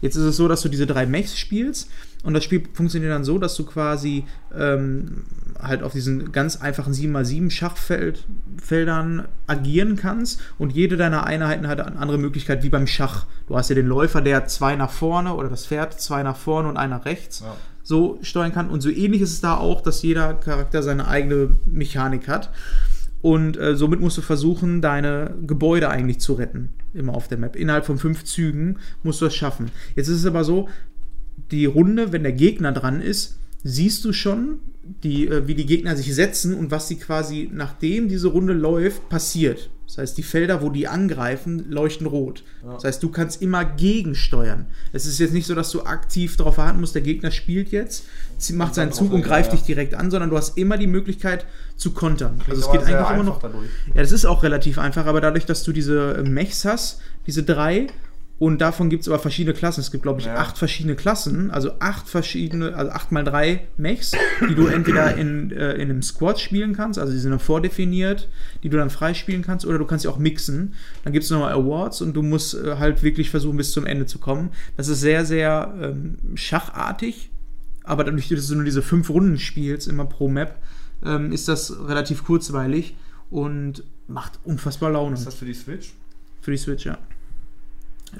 Jetzt 0.00 0.16
ist 0.16 0.24
es 0.24 0.36
so, 0.36 0.48
dass 0.48 0.62
du 0.62 0.68
diese 0.68 0.86
drei 0.86 1.06
Mechs 1.06 1.38
spielst 1.38 1.88
und 2.24 2.34
das 2.34 2.42
Spiel 2.42 2.62
funktioniert 2.72 3.12
dann 3.12 3.22
so, 3.24 3.38
dass 3.38 3.54
du 3.54 3.64
quasi 3.64 4.24
ähm, 4.56 5.22
halt 5.62 5.82
auf 5.82 5.92
diesen 5.92 6.32
ganz 6.32 6.56
einfachen 6.56 6.92
7x7 6.92 7.50
Schachfeldern 7.50 9.26
agieren 9.46 9.96
kannst 9.96 10.40
und 10.58 10.72
jede 10.72 10.96
deiner 10.96 11.24
Einheiten 11.24 11.66
hat 11.68 11.80
eine 11.80 11.96
andere 11.98 12.18
Möglichkeit 12.18 12.62
wie 12.62 12.68
beim 12.68 12.86
Schach. 12.86 13.26
Du 13.46 13.56
hast 13.56 13.68
ja 13.68 13.74
den 13.74 13.86
Läufer, 13.86 14.20
der 14.20 14.46
zwei 14.46 14.76
nach 14.76 14.90
vorne 14.90 15.34
oder 15.34 15.48
das 15.48 15.66
Pferd 15.66 16.00
zwei 16.00 16.22
nach 16.22 16.36
vorne 16.36 16.68
und 16.68 16.76
einer 16.76 16.98
nach 16.98 17.04
rechts 17.04 17.40
Ja. 17.40 17.56
so 17.82 18.18
steuern 18.22 18.52
kann. 18.52 18.68
Und 18.70 18.80
so 18.80 18.90
ähnlich 18.90 19.20
ist 19.22 19.32
es 19.32 19.40
da 19.40 19.56
auch, 19.56 19.80
dass 19.80 20.02
jeder 20.02 20.34
Charakter 20.34 20.82
seine 20.82 21.08
eigene 21.08 21.56
Mechanik 21.66 22.28
hat. 22.28 22.50
Und 23.20 23.56
äh, 23.56 23.76
somit 23.76 24.00
musst 24.00 24.18
du 24.18 24.22
versuchen, 24.22 24.80
deine 24.82 25.34
Gebäude 25.46 25.88
eigentlich 25.88 26.18
zu 26.18 26.32
retten. 26.34 26.70
Immer 26.92 27.14
auf 27.14 27.28
der 27.28 27.38
Map. 27.38 27.54
Innerhalb 27.54 27.86
von 27.86 27.98
fünf 27.98 28.24
Zügen 28.24 28.78
musst 29.04 29.20
du 29.20 29.26
das 29.26 29.34
schaffen. 29.36 29.70
Jetzt 29.94 30.08
ist 30.08 30.18
es 30.18 30.26
aber 30.26 30.42
so, 30.44 30.68
die 31.52 31.66
Runde, 31.66 32.12
wenn 32.12 32.24
der 32.24 32.32
Gegner 32.32 32.72
dran 32.72 33.00
ist, 33.00 33.38
siehst 33.62 34.04
du 34.04 34.12
schon, 34.12 34.58
die, 34.82 35.28
äh, 35.28 35.46
wie 35.46 35.54
die 35.54 35.66
Gegner 35.66 35.96
sich 35.96 36.14
setzen 36.14 36.54
und 36.54 36.70
was 36.70 36.88
sie 36.88 36.96
quasi, 36.96 37.48
nachdem 37.52 38.08
diese 38.08 38.28
Runde 38.28 38.52
läuft, 38.52 39.08
passiert. 39.08 39.70
Das 39.86 39.98
heißt, 39.98 40.16
die 40.16 40.22
Felder, 40.22 40.62
wo 40.62 40.70
die 40.70 40.88
angreifen, 40.88 41.70
leuchten 41.70 42.06
rot. 42.06 42.44
Das 42.62 42.84
heißt, 42.84 43.02
du 43.02 43.10
kannst 43.10 43.42
immer 43.42 43.62
gegensteuern. 43.62 44.64
Es 44.94 45.04
ist 45.04 45.18
jetzt 45.18 45.34
nicht 45.34 45.46
so, 45.46 45.54
dass 45.54 45.70
du 45.70 45.82
aktiv 45.82 46.38
darauf 46.38 46.56
warten 46.56 46.80
musst, 46.80 46.94
der 46.94 47.02
Gegner 47.02 47.30
spielt 47.30 47.72
jetzt, 47.72 48.04
macht 48.54 48.74
seinen 48.74 48.92
Zug 48.92 49.12
und 49.12 49.22
greift 49.22 49.50
ja. 49.50 49.56
dich 49.56 49.66
direkt 49.66 49.94
an, 49.94 50.10
sondern 50.10 50.30
du 50.30 50.38
hast 50.38 50.56
immer 50.56 50.78
die 50.78 50.86
Möglichkeit 50.86 51.44
zu 51.76 51.90
kontern. 51.92 52.40
Also 52.48 52.62
es 52.62 52.72
geht 52.72 52.80
eigentlich 52.84 53.10
immer 53.10 53.22
noch. 53.22 53.40
dadurch. 53.40 53.68
Ja, 53.88 54.00
das 54.00 54.12
ist 54.12 54.24
auch 54.24 54.42
relativ 54.42 54.78
einfach, 54.78 55.04
aber 55.04 55.20
dadurch, 55.20 55.44
dass 55.44 55.62
du 55.62 55.72
diese 55.72 56.24
Mechs 56.26 56.64
hast, 56.64 57.02
diese 57.26 57.42
drei, 57.42 57.88
Und 58.42 58.60
davon 58.60 58.90
gibt 58.90 59.02
es 59.02 59.08
aber 59.08 59.20
verschiedene 59.20 59.54
Klassen. 59.54 59.82
Es 59.82 59.92
gibt, 59.92 60.02
glaube 60.02 60.18
ich, 60.18 60.26
Ja. 60.26 60.34
acht 60.34 60.58
verschiedene 60.58 60.96
Klassen, 60.96 61.52
also 61.52 61.74
acht 61.78 62.08
verschiedene, 62.08 62.74
also 62.74 62.90
acht 62.90 63.12
mal 63.12 63.22
drei 63.22 63.68
Mechs, 63.76 64.10
die 64.48 64.56
du 64.56 64.66
entweder 64.66 65.14
in, 65.16 65.52
äh, 65.52 65.74
in 65.74 65.82
einem 65.82 66.02
Squad 66.02 66.40
spielen 66.40 66.72
kannst, 66.72 66.98
also 66.98 67.12
die 67.12 67.20
sind 67.20 67.30
dann 67.30 67.38
vordefiniert, 67.38 68.28
die 68.64 68.68
du 68.68 68.76
dann 68.78 68.90
freispielen 68.90 69.42
kannst, 69.42 69.64
oder 69.64 69.78
du 69.78 69.84
kannst 69.84 70.02
sie 70.02 70.08
auch 70.08 70.18
mixen. 70.18 70.74
Dann 71.04 71.12
gibt 71.12 71.22
es 71.24 71.30
nochmal 71.30 71.52
Awards 71.52 72.00
und 72.02 72.14
du 72.14 72.22
musst 72.22 72.54
äh, 72.54 72.78
halt 72.80 73.04
wirklich 73.04 73.30
versuchen, 73.30 73.56
bis 73.56 73.70
zum 73.70 73.86
Ende 73.86 74.06
zu 74.06 74.18
kommen. 74.18 74.50
Das 74.76 74.88
ist 74.88 74.98
sehr, 75.02 75.24
sehr 75.24 75.72
ähm, 75.80 76.18
schachartig, 76.34 77.30
aber 77.84 78.02
dadurch, 78.02 78.26
dass 78.28 78.48
du 78.48 78.56
nur 78.56 78.64
diese 78.64 78.82
fünf 78.82 79.08
Runden 79.08 79.38
spielst, 79.38 79.86
immer 79.86 80.06
pro 80.06 80.28
Map, 80.28 80.56
ähm, 81.04 81.30
ist 81.30 81.46
das 81.46 81.72
relativ 81.86 82.24
kurzweilig 82.24 82.96
und 83.30 83.84
macht 84.08 84.40
unfassbar 84.42 84.90
Laune. 84.90 85.14
Ist 85.14 85.28
das 85.28 85.36
für 85.36 85.44
die 85.44 85.54
Switch? 85.54 85.94
Für 86.40 86.50
die 86.50 86.56
Switch, 86.56 86.86
ja. 86.86 86.98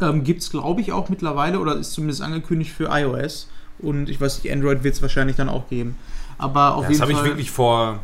Ähm, 0.00 0.24
Gibt 0.24 0.40
es, 0.42 0.50
glaube 0.50 0.80
ich, 0.80 0.92
auch 0.92 1.08
mittlerweile 1.08 1.58
oder 1.60 1.76
ist 1.76 1.92
zumindest 1.92 2.22
angekündigt 2.22 2.72
für 2.72 2.88
iOS. 2.90 3.48
Und 3.78 4.08
ich 4.08 4.20
weiß 4.20 4.42
nicht, 4.42 4.52
Android 4.52 4.84
wird 4.84 4.94
es 4.94 5.02
wahrscheinlich 5.02 5.36
dann 5.36 5.48
auch 5.48 5.68
geben. 5.68 5.96
Aber 6.38 6.74
auf 6.76 6.84
Ja, 6.84 6.88
das 6.88 6.98
jeden 6.98 7.02
habe 7.02 7.12
Fall. 7.12 7.22
ich 7.24 7.28
wirklich 7.30 7.50
vor 7.50 8.00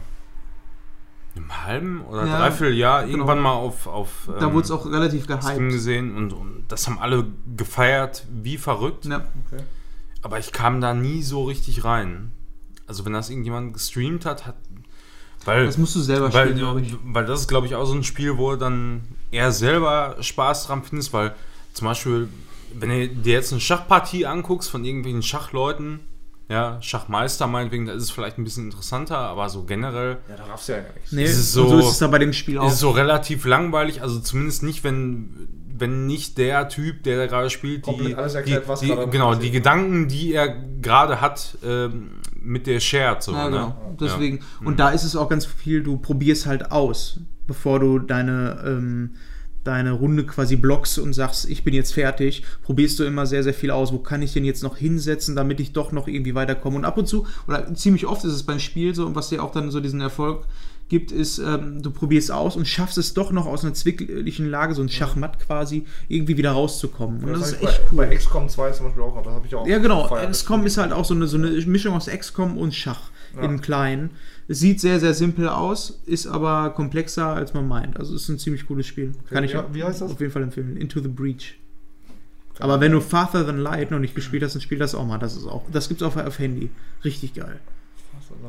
einem 1.37 1.65
halben 1.67 2.01
oder 2.03 2.27
Ja, 2.27 2.39
dreiviertel 2.39 2.77
Jahr 2.77 3.03
genau. 3.03 3.13
irgendwann 3.19 3.41
mal 3.41 3.53
auf, 3.53 3.87
auf 3.87 4.29
da 4.39 4.47
ähm, 4.47 4.53
wurde 4.55 4.65
es 4.65 4.71
auch 4.71 4.87
relativ 4.87 5.27
gehypt. 5.27 5.57
gesehen 5.71 6.17
und, 6.17 6.33
und 6.33 6.65
das 6.69 6.87
haben 6.87 6.99
alle 6.99 7.27
gefeiert 7.57 8.27
wie 8.31 8.59
verrückt. 8.59 9.05
Ja, 9.07 9.25
Okay. 9.47 9.63
Aber 10.23 10.39
ich 10.41 10.51
kam 10.53 10.81
da 10.81 10.95
nie 10.95 11.23
so 11.23 11.45
richtig 11.45 11.85
rein. 11.85 12.33
Also 12.89 13.05
wenn 13.05 13.13
das 13.13 13.31
irgendjemand 13.31 13.73
gestreamt 13.73 14.25
hat, 14.27 14.47
hat 14.47 14.57
weil, 15.45 15.65
das 15.67 15.79
musst 15.79 15.95
du 15.95 16.01
selber 16.01 16.33
weil, 16.35 16.47
spielen, 16.49 16.59
glaube 16.59 16.81
ich. 16.81 16.97
weil 17.05 17.25
das 17.25 17.41
ist, 17.43 17.49
glaube 17.49 17.67
ich, 17.69 17.77
auch 17.77 17.87
so 17.87 17.95
ein 17.95 18.03
Spiel, 18.03 18.37
wo 18.37 18.51
du 18.51 18.57
dann 18.59 19.03
eher 19.31 19.53
selber 19.53 20.17
Spaß 20.21 20.67
dran 20.67 20.83
findest, 20.83 21.13
weil 21.13 21.35
zum 21.79 21.87
Beispiel, 21.89 22.29
wenn 22.79 22.91
du 22.91 23.09
dir 23.09 23.33
jetzt 23.35 23.53
eine 23.53 23.61
Schachpartie 23.61 24.27
anguckst 24.27 24.71
von 24.71 24.85
irgendwelchen 24.85 25.23
Schachleuten, 25.23 26.01
ja, 26.51 26.81
Schachmeister 26.81 27.47
meinetwegen, 27.47 27.87
da 27.87 27.93
ist 27.93 28.05
es 28.05 28.11
vielleicht 28.11 28.39
ein 28.39 28.45
bisschen 28.45 28.67
interessanter, 28.67 29.19
aber 29.19 29.49
so 29.51 29.65
generell 29.65 30.19
Ja, 30.31 30.37
da 30.37 30.45
raffst 30.45 30.69
du 30.69 30.73
ja 30.73 30.81
gar 30.81 30.95
nichts. 30.95 31.13
Nee, 31.13 31.25
ist 31.25 31.37
es 31.39 31.53
so- 31.53 31.69
so 31.69 31.79
ist 31.79 31.87
es 31.93 31.99
da 31.99 32.07
bei 32.07 32.19
dem 32.19 32.33
Spiel 32.33 32.55
ist 32.57 32.61
auch. 32.61 32.69
es 32.69 32.79
so 32.79 32.91
relativ 32.91 33.45
langweilig, 33.45 34.01
also 34.03 34.19
zumindest 34.21 34.63
nicht, 34.63 34.83
wenn, 34.83 35.49
wenn 35.77 36.07
nicht 36.07 36.39
der 36.39 36.69
Typ, 36.71 37.03
der 37.03 37.19
da 37.19 37.27
gerade 37.27 37.51
spielt, 37.51 37.87
die, 37.87 37.91
Komplett 37.91 38.17
alles 38.17 38.35
erklärt, 38.35 38.65
die, 38.65 38.69
was 38.69 38.81
die, 38.81 38.87
gerade 38.89 39.09
genau, 39.11 39.35
die 39.35 39.51
Gedanken, 39.51 40.09
die 40.09 40.33
er 40.33 40.49
gerade 40.81 41.21
hat, 41.21 41.59
ähm, 41.65 42.13
mit 42.41 42.67
der 42.67 42.81
shared. 42.81 43.23
So, 43.23 43.33
Ja, 43.33 43.45
ne? 43.45 43.51
genau. 43.51 43.97
Deswegen. 44.01 44.39
Ja. 44.39 44.67
Und 44.67 44.81
da 44.81 44.89
ist 44.91 45.05
es 45.05 45.17
auch 45.17 45.29
ganz 45.29 45.45
viel, 45.45 45.83
du 45.83 45.99
probierst 45.99 46.47
halt 46.47 46.73
aus, 46.73 47.21
bevor 47.47 47.79
du 47.79 47.99
deine, 47.99 48.63
ähm, 48.67 49.17
deine 49.69 49.93
Runde 49.93 50.25
quasi 50.25 50.57
blockst 50.57 50.99
und 50.99 51.13
sagst, 51.13 51.49
ich 51.49 51.63
bin 51.63 51.75
jetzt 51.75 51.93
fertig, 51.95 52.43
probierst 52.63 52.99
du 52.99 53.05
immer 53.05 53.27
sehr, 53.27 53.43
sehr 53.45 53.55
viel 53.55 53.71
aus. 53.71 53.93
Wo 53.93 53.99
kann 53.99 54.23
ich 54.23 54.33
denn 54.33 54.45
jetzt 54.45 54.63
noch 54.63 54.77
hinsetzen, 54.79 55.37
damit 55.37 55.61
ich 55.61 55.73
doch 55.73 55.93
noch 55.93 56.09
irgendwie 56.09 56.35
weiterkomme? 56.35 56.77
Und 56.77 56.85
ab 56.85 56.97
und 56.99 57.07
zu, 57.07 57.27
oder 57.47 57.73
ziemlich 57.75 58.07
oft 58.07 58.25
ist 58.25 58.33
es 58.33 58.43
beim 58.43 58.59
Spiel 58.59 58.95
so, 58.95 59.07
und 59.07 59.15
was 59.15 59.29
dir 59.29 59.43
auch 59.45 59.53
dann 59.53 59.71
so 59.71 59.81
diesen 59.81 60.01
Erfolg 60.01 60.45
gibt, 60.89 61.13
ist, 61.13 61.39
ähm, 61.39 61.83
du 61.83 61.91
probierst 61.91 62.33
aus 62.33 62.57
und 62.57 62.67
schaffst 62.67 62.97
es 62.97 63.13
doch 63.13 63.31
noch 63.31 63.45
aus 63.45 63.63
einer 63.63 63.75
zwicklichen 63.75 64.49
Lage, 64.49 64.75
so 64.75 64.81
ein 64.83 64.89
Schachmatt 64.89 65.39
quasi, 65.39 65.85
irgendwie 66.09 66.39
wieder 66.39 66.53
rauszukommen. 66.53 67.23
Und 67.25 67.33
das, 67.35 67.53
hab 67.53 67.63
ist 67.63 67.69
echt 67.69 67.83
bei, 67.85 67.89
cool. 67.91 67.97
bei 68.09 68.17
XCOM 68.17 68.49
2 68.49 68.71
zum 68.71 68.87
Beispiel 68.87 69.03
auch. 69.03 69.23
Das 69.23 69.35
habe 69.35 69.47
ich 69.47 69.55
auch 69.55 69.67
Ja, 69.67 69.79
genau. 69.79 70.09
das 70.09 70.39
XCOM 70.41 70.65
ist 70.65 70.79
halt 70.79 70.93
auch 70.93 71.05
so 71.05 71.13
eine, 71.15 71.27
so 71.27 71.37
eine 71.37 71.51
Mischung 71.67 71.95
aus 71.95 72.07
XCOM 72.07 72.57
und 72.57 72.75
Schach 72.75 73.11
Ja. 73.37 73.43
im 73.43 73.61
Kleinen. 73.61 74.11
Es 74.51 74.61
sieht 74.61 74.81
sehr, 74.81 74.99
sehr 74.99 75.13
simpel 75.15 75.49
aus, 75.49 76.01
ist 76.07 76.27
aber 76.27 76.71
komplexer, 76.71 77.27
als 77.27 77.53
man 77.53 77.69
meint. 77.69 77.99
Also 77.99 78.15
es 78.15 78.23
ist 78.23 78.29
ein 78.31 78.39
ziemlich 78.39 78.67
cooles 78.67 78.87
Spiel. 78.87 79.13
Kann 79.29 79.45
ich 79.45 79.53
wie- 79.55 79.75
wie 79.75 79.85
heißt 79.85 80.01
das? 80.01 80.11
auf 80.13 80.21
jeden 80.21 80.33
Fall 80.33 80.43
empfehlen. 80.43 80.77
Into 80.79 81.01
the 81.01 81.09
Breach. 81.09 81.59
Aber 82.59 82.81
wenn 82.81 82.91
du 82.93 83.01
Farther 83.01 83.45
Than 83.47 83.59
Light 83.59 83.91
noch 83.91 83.99
nicht 84.01 84.15
gespielt 84.15 84.43
hast, 84.43 84.55
dann 84.55 84.63
spiel 84.63 84.79
das 84.79 84.95
auch 84.95 85.07
mal. 85.07 85.19
Das 85.19 85.37
ist 85.37 85.47
auch. 85.47 85.65
Das 85.71 85.89
gibt's 85.89 86.03
auch 86.03 86.17
auf 86.17 86.39
Handy. 86.39 86.71
Richtig 87.05 87.35
geil. 87.35 87.61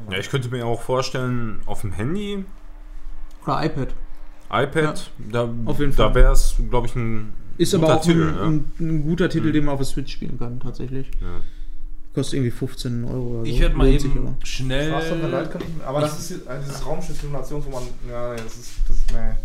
Ja, 0.10 0.18
ich 0.18 0.30
könnte 0.30 0.50
mir 0.50 0.66
auch 0.66 0.82
vorstellen, 0.82 1.60
auf 1.66 1.82
dem 1.82 1.92
Handy, 1.92 2.44
Oder 3.46 3.64
iPad. 3.66 3.94
iPad, 4.52 5.12
da, 5.32 5.50
auf 5.66 5.80
jeden 5.80 5.96
da 5.96 6.06
Fall. 6.06 6.16
wäre 6.16 6.32
es, 6.34 6.56
glaube 6.70 6.88
ich, 6.88 6.96
ein 6.96 7.34
Ist 7.58 7.74
guter 7.74 7.84
aber 7.86 7.96
auch 7.98 8.02
Titel, 8.02 8.24
ein, 8.30 8.36
ja. 8.36 8.44
ein, 8.46 8.72
ein 8.80 9.04
guter 9.04 9.30
Titel, 9.30 9.52
den 9.52 9.66
man 9.66 9.74
auf 9.74 9.80
der 9.80 9.86
Switch 9.86 10.12
spielen 10.14 10.40
kann, 10.40 10.60
tatsächlich. 10.60 11.10
Ja. 11.22 11.42
Kostet 12.20 12.34
irgendwie 12.36 12.52
15 12.52 13.06
Euro 13.06 13.22
oder 13.28 13.40
so. 13.40 13.46
Ich 13.46 13.60
werde 13.60 13.76
mal 13.76 13.88
Lohnt 13.88 14.02
sich 14.02 14.12
eben 14.16 14.28
aber. 14.28 14.46
schnell. 14.46 14.90
Light 14.90 15.52
kann 15.52 15.62
ich, 15.62 15.86
aber 15.86 16.02
das 16.02 16.20
ist 16.20 16.46
äh, 16.48 16.60
dieses 16.62 16.86
Raumschiff-Simulation, 16.86 17.64
wo 17.66 17.70
man. 17.70 17.84
Ja, 18.10 18.34
das 18.36 18.58
ist. 18.58 18.72
Das, 18.88 18.98
nee. 19.14 19.36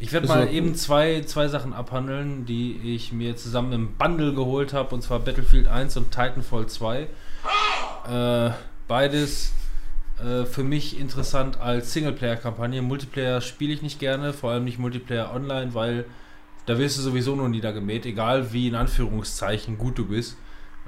Ich 0.00 0.12
werde 0.12 0.26
Das 0.28 0.36
mal 0.36 0.48
eben 0.52 0.68
cool. 0.68 0.74
zwei, 0.76 1.22
zwei 1.26 1.48
Sachen 1.48 1.72
abhandeln, 1.72 2.46
die 2.46 2.78
ich 2.94 3.12
mir 3.12 3.36
zusammen 3.36 3.72
im 3.72 3.94
Bundle 3.94 4.32
geholt 4.32 4.72
habe, 4.72 4.94
und 4.94 5.02
zwar 5.02 5.18
Battlefield 5.18 5.66
1 5.66 5.96
und 5.96 6.10
Titanfall 6.12 6.66
2. 6.68 7.08
Äh, 8.08 8.50
beides 8.86 9.52
äh, 10.24 10.44
für 10.44 10.62
mich 10.62 10.98
interessant 11.00 11.60
als 11.60 11.92
Singleplayer-Kampagne. 11.92 12.80
Multiplayer 12.80 13.40
spiele 13.40 13.72
ich 13.74 13.82
nicht 13.82 13.98
gerne, 13.98 14.32
vor 14.32 14.52
allem 14.52 14.64
nicht 14.64 14.78
Multiplayer 14.78 15.34
online, 15.34 15.74
weil 15.74 16.04
da 16.66 16.78
wirst 16.78 16.96
du 16.98 17.02
sowieso 17.02 17.34
nur 17.34 17.48
niedergemäht, 17.48 18.06
egal 18.06 18.52
wie 18.52 18.68
in 18.68 18.74
Anführungszeichen 18.76 19.78
gut 19.78 19.98
du 19.98 20.06
bist. 20.06 20.36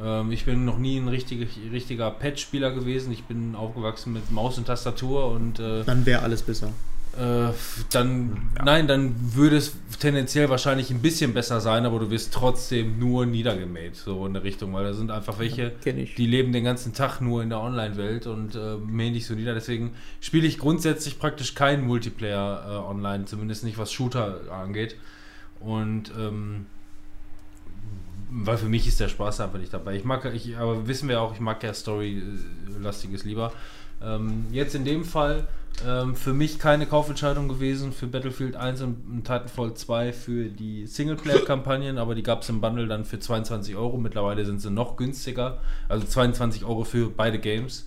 Ähm, 0.03 0.33
ich 0.33 0.45
bin 0.45 0.65
noch 0.65 0.79
nie 0.79 0.99
ein 0.99 1.09
richtig, 1.09 1.47
richtiger 1.73 2.11
Pad-Spieler 2.11 2.71
gewesen. 2.73 3.13
Ich 3.13 3.25
bin 3.25 3.55
aufgewachsen 3.55 4.13
mit 4.13 4.31
Maus 4.31 4.59
und 4.59 4.67
Tastatur 4.67 5.31
und 5.31 5.59
äh, 5.61 5.85
Dann 5.85 6.07
wäre 6.07 6.23
alles 6.23 6.43
besser. 6.43 6.69
äh, 7.19 7.53
dann, 7.91 8.51
nein, 8.65 8.87
dann 8.87 9.15
würde 9.35 9.57
es 9.57 9.73
tendenziell 9.99 10.49
wahrscheinlich 10.49 10.91
ein 10.91 11.03
bisschen 11.03 11.35
besser 11.35 11.61
sein, 11.61 11.85
aber 11.85 11.99
du 11.99 12.11
wirst 12.11 12.33
trotzdem 12.33 12.99
nur 13.01 13.27
niedergemäht, 13.27 13.97
so 13.97 14.25
in 14.27 14.33
der 14.33 14.45
Richtung, 14.45 14.73
weil 14.73 14.85
da 14.85 14.95
sind 14.95 15.11
einfach 15.11 15.39
welche, 15.41 15.73
ich. 15.85 16.15
die 16.15 16.27
leben 16.27 16.53
den 16.53 16.63
ganzen 16.65 16.95
Tag 16.95 17.21
nur 17.21 17.43
in 17.43 17.49
der 17.49 17.61
Online-Welt 17.61 18.27
und 18.29 18.55
äh, 18.55 18.77
mähen 18.77 19.13
dich 19.13 19.27
so 19.27 19.35
nieder. 19.35 19.55
Deswegen 19.55 19.91
spiele 20.21 20.47
ich 20.47 20.59
grundsätzlich 20.59 21.19
praktisch 21.19 21.55
keinen 21.55 21.85
Multiplayer 21.87 22.65
äh, 22.67 22.89
online, 22.89 23.25
zumindest 23.25 23.65
nicht 23.65 23.77
was 23.77 23.93
Shooter 23.93 24.41
angeht. 24.53 24.95
Und 25.59 26.13
ähm, 26.19 26.67
weil 28.31 28.57
für 28.57 28.69
mich 28.69 28.87
ist 28.87 29.01
der 29.01 29.09
Spaß 29.09 29.41
einfach 29.41 29.59
nicht 29.59 29.73
dabei. 29.73 29.97
Ich 29.97 30.05
mag, 30.05 30.25
ich, 30.33 30.57
aber 30.57 30.87
wissen 30.87 31.09
wir 31.09 31.21
auch, 31.21 31.35
ich 31.35 31.41
mag 31.41 31.63
ja 31.63 31.75
Story-lastiges 31.75 33.25
lieber. 33.25 33.53
Ähm, 34.03 34.47
jetzt 34.51 34.75
in 34.75 34.85
dem 34.85 35.05
Fall 35.05 35.47
ähm, 35.87 36.15
für 36.15 36.33
mich 36.33 36.59
keine 36.59 36.87
Kaufentscheidung 36.87 37.49
gewesen 37.49 37.93
für 37.93 38.07
Battlefield 38.07 38.57
1 38.57 38.83
und 38.83 39.25
Titanfall 39.25 39.75
2 39.75 40.13
für 40.13 40.45
die 40.45 40.87
Singleplayer-Kampagnen, 40.87 41.99
aber 41.99 42.15
die 42.15 42.23
gab 42.23 42.43
es 42.43 42.49
im 42.49 42.61
Bundle 42.61 42.87
dann 42.87 43.05
für 43.05 43.19
22 43.19 43.77
Euro. 43.77 43.97
Mittlerweile 43.97 44.45
sind 44.45 44.61
sie 44.61 44.71
noch 44.71 44.97
günstiger. 44.97 45.59
Also 45.89 46.07
22 46.07 46.65
Euro 46.65 46.85
für 46.85 47.11
beide 47.11 47.39
Games. 47.39 47.87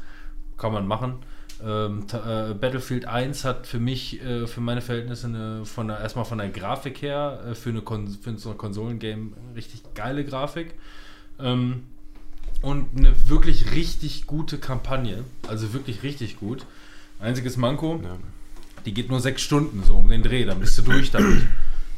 Kann 0.57 0.73
man 0.73 0.87
machen. 0.87 1.19
Ähm, 1.65 2.05
äh, 2.11 2.53
Battlefield 2.53 3.05
1 3.05 3.45
hat 3.45 3.67
für 3.67 3.79
mich, 3.79 4.21
äh, 4.21 4.47
für 4.47 4.59
meine 4.59 4.81
Verhältnisse, 4.81 5.27
eine, 5.27 5.65
von 5.65 5.87
der, 5.87 5.99
erstmal 5.99 6.25
von 6.25 6.37
der 6.37 6.49
Grafik 6.49 7.01
her, 7.01 7.39
äh, 7.51 7.55
für, 7.55 7.69
eine 7.69 7.81
Kon 7.81 8.09
für 8.09 8.37
so 8.37 8.51
ein 8.51 8.57
Konsolengame 8.57 9.31
richtig 9.55 9.81
geile 9.95 10.25
Grafik. 10.25 10.73
Ähm, 11.39 11.83
und 12.61 12.87
eine 12.97 13.29
wirklich 13.29 13.71
richtig 13.71 14.27
gute 14.27 14.57
Kampagne. 14.57 15.23
Also 15.47 15.73
wirklich 15.73 16.03
richtig 16.03 16.37
gut. 16.39 16.65
Einziges 17.19 17.55
Manko, 17.55 18.01
Ja. 18.03 18.17
die 18.85 18.93
geht 18.93 19.09
nur 19.09 19.21
sechs 19.21 19.41
Stunden 19.41 19.83
so 19.83 19.95
um 19.95 20.09
den 20.09 20.23
Dreh, 20.23 20.43
dann 20.45 20.59
bist 20.59 20.77
du 20.77 20.81
durch 20.81 21.11
damit. 21.11 21.43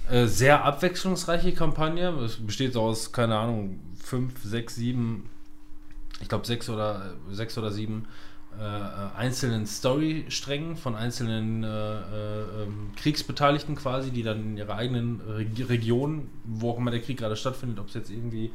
Sehr 0.25 0.63
abwechslungsreiche 0.63 1.53
Kampagne. 1.53 2.09
Es 2.19 2.35
besteht 2.35 2.73
so 2.73 2.81
aus, 2.81 3.11
keine 3.11 3.37
Ahnung, 3.37 3.79
fünf, 3.99 4.33
sechs, 4.43 4.75
sieben, 4.75 5.27
ich 6.21 6.29
glaube 6.29 6.45
sechs 6.45 6.69
oder 6.69 7.15
sechs 7.31 7.57
oder 7.57 7.71
sieben 7.71 8.05
äh, 8.59 9.17
einzelnen 9.17 9.65
Storysträngen 9.65 10.75
von 10.75 10.95
einzelnen 10.95 11.63
äh, 11.63 11.67
äh, 11.67 12.63
ähm, 12.63 12.91
Kriegsbeteiligten 12.95 13.75
quasi, 13.75 14.11
die 14.11 14.23
dann 14.23 14.43
in 14.43 14.57
ihrer 14.57 14.75
eigenen 14.75 15.21
Reg 15.21 15.69
Region, 15.69 16.29
wo 16.43 16.71
auch 16.71 16.77
immer 16.77 16.91
der 16.91 17.01
Krieg 17.01 17.17
gerade 17.17 17.35
stattfindet, 17.35 17.79
ob 17.79 17.87
es 17.89 17.93
jetzt 17.93 18.09
irgendwie 18.09 18.51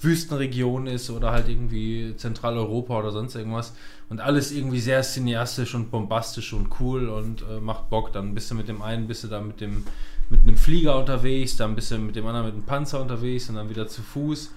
Wüstenregion 0.00 0.86
ist 0.86 1.10
oder 1.10 1.32
halt 1.32 1.48
irgendwie 1.48 2.14
Zentraleuropa 2.16 2.98
oder 2.98 3.12
sonst 3.12 3.34
irgendwas. 3.34 3.74
Und 4.08 4.20
alles 4.20 4.52
irgendwie 4.52 4.80
sehr 4.80 5.02
cineastisch 5.02 5.74
und 5.74 5.90
bombastisch 5.90 6.52
und 6.52 6.68
cool 6.80 7.08
und 7.08 7.42
äh, 7.42 7.60
macht 7.60 7.88
Bock. 7.90 8.12
Dann 8.12 8.34
bist 8.34 8.50
du 8.50 8.54
mit 8.54 8.68
dem 8.68 8.82
einen, 8.82 9.06
bist 9.06 9.24
du 9.24 9.28
da 9.28 9.40
mit 9.40 9.60
dem 9.60 9.84
mit 10.30 10.42
einem 10.42 10.56
Flieger 10.56 10.98
unterwegs, 10.98 11.56
dann 11.56 11.74
bist 11.74 11.90
du 11.90 11.98
mit 11.98 12.16
dem 12.16 12.26
anderen 12.26 12.46
mit 12.46 12.54
einem 12.54 12.64
Panzer 12.64 13.00
unterwegs 13.00 13.48
und 13.50 13.56
dann 13.56 13.68
wieder 13.68 13.86
zu 13.86 14.02
Fuß. 14.02 14.50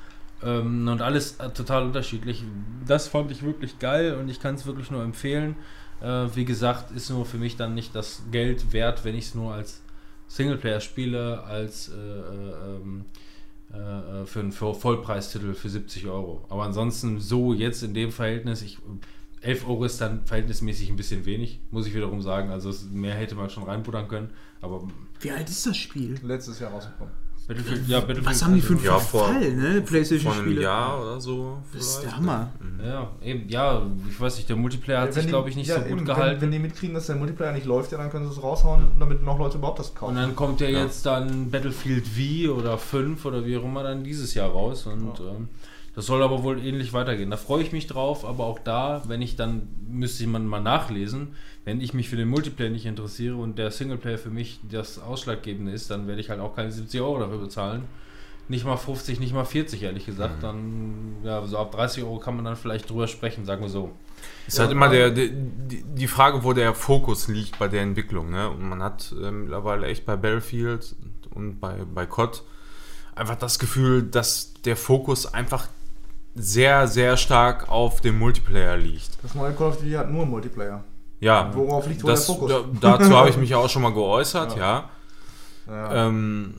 Ähm, 0.46 0.88
und 0.88 1.02
alles 1.02 1.38
äh, 1.40 1.50
total 1.50 1.84
unterschiedlich. 1.84 2.44
Das 2.88 3.08
fand 3.08 3.32
ich 3.32 3.44
wirklich 3.44 3.80
geil 3.80 4.16
und 4.16 4.30
ich 4.30 4.40
kann 4.40 4.56
es 4.56 4.66
wirklich 4.66 4.92
nur 4.92 5.04
empfehlen. 5.04 5.56
Äh, 6.02 6.28
wie 6.36 6.46
gesagt, 6.46 6.92
ist 6.92 7.10
nur 7.10 7.26
für 7.26 7.38
mich 7.38 7.56
dann 7.58 7.74
nicht 7.74 7.96
das 7.96 8.24
Geld 8.32 8.72
wert, 8.74 9.04
wenn 9.06 9.16
ich 9.16 9.26
es 9.26 9.36
nur 9.36 9.54
als 9.54 9.82
Singleplayer 10.28 10.82
spiele, 10.82 11.44
als 11.44 11.90
äh, 11.90 11.94
äh, 11.94 12.76
ähm, 12.76 13.06
äh, 13.74 13.78
äh, 14.22 14.26
für 14.26 14.40
einen 14.42 14.52
Voll- 14.52 14.76
Vollpreistitel 14.76 15.54
für 15.54 15.70
70 15.70 16.06
Euro. 16.08 16.46
Aber 16.50 16.64
ansonsten 16.64 17.20
so 17.20 17.54
jetzt 17.54 17.82
in 17.84 17.94
dem 17.94 18.12
Verhältnis, 18.12 18.62
ich, 18.62 18.78
11 19.42 19.68
Euro 19.68 19.86
ist 19.86 20.02
dann 20.02 20.26
verhältnismäßig 20.26 20.90
ein 20.90 20.96
bisschen 20.96 21.26
wenig, 21.26 21.60
muss 21.72 21.86
ich 21.88 21.94
wiederum 21.94 22.22
sagen. 22.22 22.50
Also 22.50 22.74
mehr 22.92 23.14
hätte 23.16 23.36
man 23.36 23.50
schon 23.50 23.64
reinbuddern 23.64 24.08
können. 24.08 24.30
Aber 24.62 24.88
Wie 25.20 25.32
alt 25.32 25.50
ist 25.50 25.66
das 25.66 25.78
Spiel? 25.78 26.16
Letztes 26.24 26.60
Jahr 26.60 26.72
rausgekommen. 26.72 27.14
Battlefield, 27.48 27.88
ja, 27.88 28.00
Battlefield. 28.00 28.26
Was 28.26 28.44
haben 28.44 28.56
die 28.56 28.62
für 28.62 28.74
einen 28.74 28.84
Ja, 28.84 28.98
vor- 29.00 29.26
Verfall, 29.26 29.54
ne? 29.54 29.84
Vor 30.20 30.34
einem. 30.34 30.60
Jahr 30.60 31.02
oder 31.02 31.22
so. 31.22 31.58
Das 31.74 31.86
ist 31.88 32.02
der 32.04 32.18
Hammer. 32.18 32.50
Ja, 32.84 33.10
eben, 33.24 33.48
ja, 33.50 33.82
ich 34.10 34.20
weiß 34.20 34.38
nicht, 34.38 34.50
der 34.50 34.56
Multiplayer 34.56 35.02
hat 35.02 35.08
Wenn 35.16 35.22
sich, 35.22 35.28
glaube 35.28 35.50
ich, 35.50 35.56
nicht 35.56 35.68
ja, 35.68 35.76
so 35.76 35.82
gut 35.82 35.92
eben, 35.92 36.06
gehalten. 36.06 36.42
Wenn, 36.42 36.42
wenn 36.42 36.52
die 36.52 36.60
mitkriegen, 36.60 36.96
dass 36.96 37.06
der 37.08 37.16
Multiplayer 37.16 37.52
nicht 37.54 37.66
läuft, 37.66 37.92
ja, 37.92 37.98
dann 37.98 38.10
können 38.10 38.26
sie 38.28 38.32
es 38.34 38.42
raushauen, 38.44 38.88
damit 39.00 39.24
noch 39.24 39.38
Leute 39.40 39.58
überhaupt 39.58 39.80
das 39.80 39.94
kaufen. 39.94 40.12
Und 40.16 40.22
dann 40.22 40.36
kommt 40.36 40.60
ja 40.62 40.68
Ja. 40.70 40.84
jetzt 40.84 41.06
dann 41.06 41.50
Battlefield 41.52 42.06
V 42.08 42.52
oder 42.54 42.78
5 42.78 43.24
oder 43.26 43.46
wie 43.46 43.58
auch 43.58 43.64
immer 43.64 43.84
dann 43.84 44.04
dieses 44.04 44.34
Jahr 44.34 44.50
raus. 44.50 44.86
Und 44.88 45.20
ähm, 45.20 45.50
das 45.96 46.06
soll 46.06 46.22
aber 46.22 46.44
wohl 46.44 46.64
ähnlich 46.64 46.92
weitergehen. 46.92 47.32
Da 47.32 47.38
freue 47.38 47.64
ich 47.64 47.72
mich 47.72 47.88
drauf, 47.88 48.26
aber 48.26 48.46
auch 48.46 48.60
da, 48.60 49.04
wenn 49.08 49.22
ich 49.22 49.38
dann, 49.38 49.68
müsste 49.88 50.28
man 50.28 50.46
mal 50.46 50.60
nachlesen, 50.60 51.30
wenn 51.64 51.80
ich 51.80 51.94
mich 51.94 52.10
für 52.10 52.18
den 52.18 52.28
Multiplayer 52.28 52.70
nicht 52.70 52.86
interessiere 52.86 53.36
und 53.38 53.58
der 53.58 53.72
Singleplayer 53.72 54.18
für 54.18 54.30
mich 54.30 54.60
das 54.70 55.00
Ausschlaggebende 55.00 55.72
ist, 55.72 55.90
dann 55.90 56.08
werde 56.08 56.20
ich 56.20 56.30
halt 56.30 56.42
auch 56.42 56.56
keine 56.56 56.72
70 56.72 57.00
Euro 57.00 57.20
dafür 57.20 57.38
bezahlen. 57.38 57.84
Nicht 58.48 58.66
mal 58.66 58.78
50, 58.78 59.20
nicht 59.20 59.34
mal 59.34 59.46
40, 59.46 59.82
ehrlich 59.82 60.06
gesagt. 60.06 60.44
Dann, 60.44 61.16
ja, 61.24 61.44
so 61.48 61.58
ab 61.58 61.72
30 61.72 62.04
Euro 62.04 62.20
kann 62.20 62.36
man 62.36 62.46
dann 62.46 62.56
vielleicht 62.56 62.90
drüber 62.90 63.08
sprechen, 63.08 63.46
sagen 63.46 63.62
wir 63.62 63.70
so. 63.70 63.92
Ist 64.48 64.60
halt 64.60 64.72
immer 64.72 64.90
der, 64.90 65.10
der, 65.10 65.30
die 65.30 65.84
die 65.84 66.08
Frage, 66.08 66.44
wo 66.44 66.54
der 66.54 66.76
Fokus 66.76 67.28
liegt 67.28 67.58
bei 67.58 67.68
der 67.68 67.82
Entwicklung. 67.82 68.30
Ne? 68.30 68.50
Und 68.50 68.68
man 68.68 68.84
hat 68.84 69.14
äh, 69.20 69.32
mittlerweile 69.32 69.88
echt 69.88 70.06
bei 70.06 70.16
Battlefield 70.16 70.96
und 71.34 71.60
bei, 71.60 71.78
bei 71.86 72.06
COD 72.06 72.44
einfach 73.16 73.36
das 73.36 73.60
Gefühl, 73.60 74.04
dass 74.04 74.54
der 74.66 74.76
Fokus 74.76 75.26
einfach 75.34 75.68
sehr, 76.36 76.88
sehr 76.88 77.18
stark 77.18 77.70
auf 77.70 78.02
dem 78.02 78.20
Multiplayer 78.20 78.78
liegt. 78.78 79.24
Das 79.24 79.34
neue 79.34 79.54
Call 79.54 79.70
of 79.70 79.78
Duty 79.78 79.92
hat 79.94 80.12
nur 80.12 80.26
Multiplayer. 80.26 80.84
Ja, 81.22 81.50
Worauf 81.56 81.88
liegt 81.88 82.04
wohl 82.04 82.12
das, 82.12 82.26
der 82.26 82.36
Fokus? 82.36 82.52
Da, 82.52 82.98
dazu 82.98 83.10
habe 83.16 83.30
ich 83.30 83.38
mich 83.38 83.50
ja 83.52 83.58
auch 83.58 83.70
schon 83.70 83.82
mal 83.82 83.94
geäußert, 83.94 84.58
Ja. 84.58 84.62
ja. 84.62 84.90
Ja. 85.68 86.08
Ähm, 86.08 86.56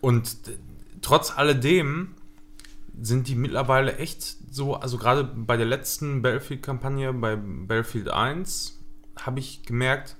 und 0.00 0.36
trotz 1.02 1.36
alledem 1.36 2.14
sind 3.00 3.28
die 3.28 3.34
mittlerweile 3.34 3.96
echt 3.98 4.36
so, 4.50 4.74
also 4.74 4.96
gerade 4.96 5.24
bei 5.24 5.56
der 5.56 5.66
letzten 5.66 6.22
Battlefield-Kampagne, 6.22 7.12
bei 7.12 7.36
Battlefield 7.36 8.08
1, 8.08 8.78
habe 9.20 9.40
ich 9.40 9.64
gemerkt, 9.64 10.16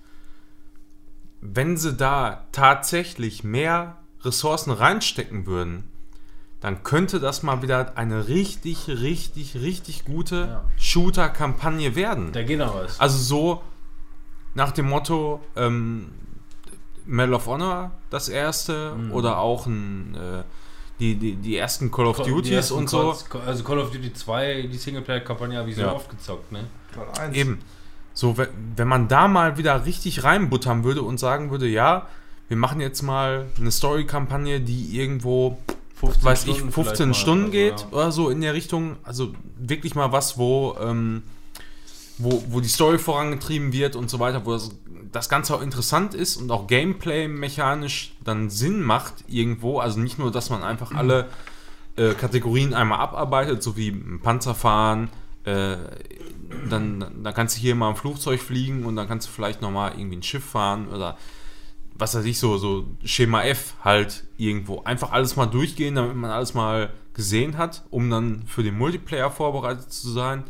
wenn 1.40 1.76
sie 1.76 1.94
da 1.94 2.46
tatsächlich 2.52 3.44
mehr 3.44 3.96
Ressourcen 4.22 4.72
reinstecken 4.72 5.46
würden, 5.46 5.84
dann 6.60 6.82
könnte 6.82 7.20
das 7.20 7.42
mal 7.42 7.62
wieder 7.62 7.96
eine 7.96 8.28
richtig, 8.28 8.88
richtig, 8.88 9.54
richtig 9.56 10.04
gute 10.04 10.36
Ja. 10.48 10.64
Shooter-Kampagne 10.76 11.94
werden. 11.94 12.32
Da 12.32 12.42
geht 12.42 12.58
noch 12.58 12.74
was. 12.74 12.98
Also 13.00 13.18
so 13.18 13.62
nach 14.54 14.72
dem 14.72 14.88
Motto 14.88 15.40
ähm, 15.56 16.08
Medal 17.06 17.34
of 17.34 17.46
Honor 17.46 17.92
das 18.10 18.28
erste 18.28 18.94
Mhm. 18.94 19.12
oder 19.12 19.38
auch 19.38 19.66
ein, 19.66 20.14
äh, 20.14 20.42
die, 21.00 21.14
die, 21.14 21.36
die 21.36 21.56
ersten 21.56 21.90
Call 21.92 22.06
of 22.06 22.20
Die 22.22 22.30
Duties 22.30 22.52
ersten 22.52 22.74
und 22.74 22.90
so. 22.90 23.12
Calls- 23.12 23.46
Also 23.46 23.62
Call 23.64 23.78
of 23.78 23.90
Duty 23.92 24.12
2, 24.12 24.68
die 24.70 24.76
Singleplayer-Kampagne 24.76 25.56
habe 25.58 25.70
ich 25.70 25.76
so 25.76 25.82
Ja. 25.82 25.92
oft 25.92 26.10
gezockt, 26.10 26.50
ne? 26.50 26.64
Teil 26.92 27.06
1. 27.28 27.36
Eben. 27.36 27.60
So, 28.14 28.36
we- 28.36 28.48
wenn 28.74 28.88
man 28.88 29.06
da 29.06 29.28
mal 29.28 29.56
wieder 29.58 29.84
richtig 29.86 30.24
reinbuttern 30.24 30.82
würde 30.82 31.02
und 31.02 31.18
sagen 31.20 31.52
würde, 31.52 31.68
ja, 31.68 32.08
wir 32.48 32.56
machen 32.56 32.80
jetzt 32.80 33.02
mal 33.02 33.46
eine 33.58 33.70
Story-Kampagne, 33.70 34.60
die 34.60 34.98
irgendwo 34.98 35.58
15 36.00 36.24
weiß 36.24 36.44
ich, 36.46 36.56
Stunden 36.56 36.72
15 36.72 36.96
vielleicht 36.96 37.08
mal, 37.08 37.14
Stunden 37.14 37.44
also, 37.44 37.52
geht 37.52 37.80
ja. 37.80 37.86
oder 37.90 38.12
so 38.12 38.30
in 38.30 38.40
der 38.40 38.54
Richtung. 38.54 38.96
Also 39.02 39.32
wirklich 39.58 39.94
mal 39.94 40.12
was, 40.12 40.38
wo, 40.38 40.76
ähm, 40.80 41.22
wo, 42.18 42.42
wo 42.48 42.60
die 42.60 42.68
Story 42.68 42.98
vorangetrieben 42.98 43.72
wird 43.72 43.96
und 43.96 44.08
so 44.08 44.20
weiter, 44.20 44.46
wo 44.46 44.52
das, 44.52 44.70
das 45.10 45.28
Ganze 45.28 45.54
auch 45.54 45.62
interessant 45.62 46.14
ist 46.14 46.36
und 46.36 46.50
auch 46.50 46.66
Gameplay-mechanisch 46.66 48.14
dann 48.22 48.50
Sinn 48.50 48.82
macht 48.82 49.24
irgendwo. 49.26 49.80
Also 49.80 49.98
nicht 49.98 50.18
nur, 50.18 50.30
dass 50.30 50.50
man 50.50 50.62
einfach 50.62 50.92
alle 50.92 51.26
äh, 51.96 52.14
Kategorien 52.14 52.74
einmal 52.74 53.00
abarbeitet, 53.00 53.62
so 53.62 53.76
wie 53.76 53.88
ein 53.88 54.20
Panzer 54.22 54.54
fahren, 54.54 55.10
äh, 55.44 55.76
dann, 56.70 57.22
dann 57.22 57.34
kannst 57.34 57.56
du 57.56 57.60
hier 57.60 57.74
mal 57.74 57.90
ein 57.90 57.96
Flugzeug 57.96 58.40
fliegen 58.40 58.84
und 58.84 58.96
dann 58.96 59.08
kannst 59.08 59.26
du 59.26 59.32
vielleicht 59.32 59.62
nochmal 59.62 59.92
irgendwie 59.96 60.16
ein 60.16 60.22
Schiff 60.22 60.44
fahren 60.44 60.88
oder 60.88 61.16
was 61.98 62.14
weiß 62.14 62.24
ich, 62.24 62.38
so, 62.38 62.56
so 62.58 62.86
Schema 63.04 63.42
F 63.42 63.74
halt 63.84 64.24
irgendwo. 64.36 64.82
Einfach 64.84 65.10
alles 65.12 65.36
mal 65.36 65.46
durchgehen, 65.46 65.94
damit 65.96 66.14
man 66.16 66.30
alles 66.30 66.54
mal 66.54 66.90
gesehen 67.14 67.58
hat, 67.58 67.82
um 67.90 68.08
dann 68.10 68.44
für 68.46 68.62
den 68.62 68.76
Multiplayer 68.78 69.30
vorbereitet 69.30 69.92
zu 69.92 70.10
sein. 70.10 70.44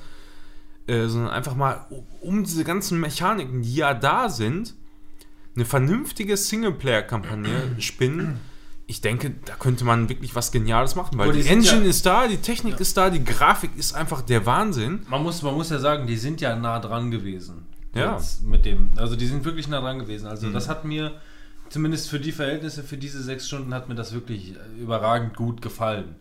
Äh, 0.87 1.07
sondern 1.09 1.31
einfach 1.31 1.55
mal 1.55 1.85
um- 2.23 2.45
diese 2.45 2.65
ganzen 2.65 2.99
Mechaniken, 3.01 3.61
die 3.63 3.75
ja 3.75 3.93
da 3.95 4.29
sind, 4.31 4.75
eine 5.55 5.65
vernünftige 5.67 6.37
Singleplayer-Kampagne 6.37 7.51
spinnen. 7.79 8.41
Ich 8.87 9.03
denke, 9.03 9.35
da 9.45 9.55
könnte 9.55 9.85
man 9.85 10.09
wirklich 10.09 10.35
was 10.35 10.51
Geniales 10.51 10.95
machen, 10.97 11.19
weil 11.19 11.29
Aber 11.29 11.37
die 11.37 11.43
die, 11.43 11.49
Engine 11.49 11.83
ja- 11.83 11.91
ist 11.91 12.07
da, 12.07 12.27
die 12.27 12.39
Technik 12.39 12.81
ist 12.81 12.97
da, 12.97 13.11
die 13.11 13.23
Grafik 13.23 13.71
ist 13.77 13.95
einfach 13.95 14.23
der 14.23 14.47
Wahnsinn. 14.47 15.01
Man 15.11 15.23
muss, 15.23 15.43
man 15.43 15.55
muss 15.55 15.69
ja 15.69 15.79
sagen, 15.79 16.07
die 16.07 16.17
sind 16.17 16.41
ja 16.41 16.57
nah 16.57 16.79
dran 16.79 17.11
gewesen. 17.11 17.67
Ja. 17.95 18.19
Mit 18.45 18.65
dem. 18.65 18.91
Also 18.97 19.15
die 19.17 19.27
sind 19.27 19.45
wirklich 19.45 19.69
nah 19.69 19.81
dran 19.81 19.99
gewesen. 19.99 20.27
Also 20.27 20.47
Mhm. 20.47 20.53
das 20.55 20.69
hat 20.71 20.85
mir, 20.87 21.13
zumindest 21.71 22.09
für 22.09 22.21
die 22.21 22.33
Verhältnisse, 22.33 22.83
für 22.83 22.97
diese 22.97 23.23
sechs 23.23 23.47
Stunden, 23.47 23.75
hat 23.75 23.89
mir 23.89 23.95
das 23.95 24.13
wirklich 24.13 24.55
äh, 24.55 24.81
überragend 24.81 25.37
gut 25.37 25.63
gefallen. 25.63 26.15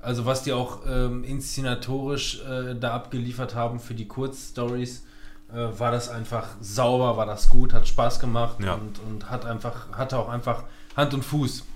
Also 0.00 0.26
was 0.26 0.42
die 0.42 0.52
auch 0.52 0.80
ähm, 0.88 1.22
inszenatorisch 1.24 2.42
äh, 2.44 2.74
da 2.74 2.92
abgeliefert 2.92 3.54
haben 3.54 3.78
für 3.78 3.94
die 3.94 4.08
Kurzstories, 4.08 5.04
äh, 5.52 5.78
war 5.78 5.92
das 5.92 6.08
einfach 6.08 6.48
sauber, 6.60 7.16
war 7.16 7.26
das 7.26 7.48
gut, 7.48 7.72
hat 7.72 7.86
Spaß 7.86 8.18
gemacht 8.18 8.56
Ja. 8.64 8.74
und, 8.74 8.98
und 9.00 9.30
hat 9.30 9.44
einfach, 9.44 9.92
hatte 9.92 10.18
auch 10.18 10.28
einfach 10.28 10.64
Hand 10.96 11.14
und 11.14 11.24
Fuß. 11.24 11.60
Und 11.60 11.66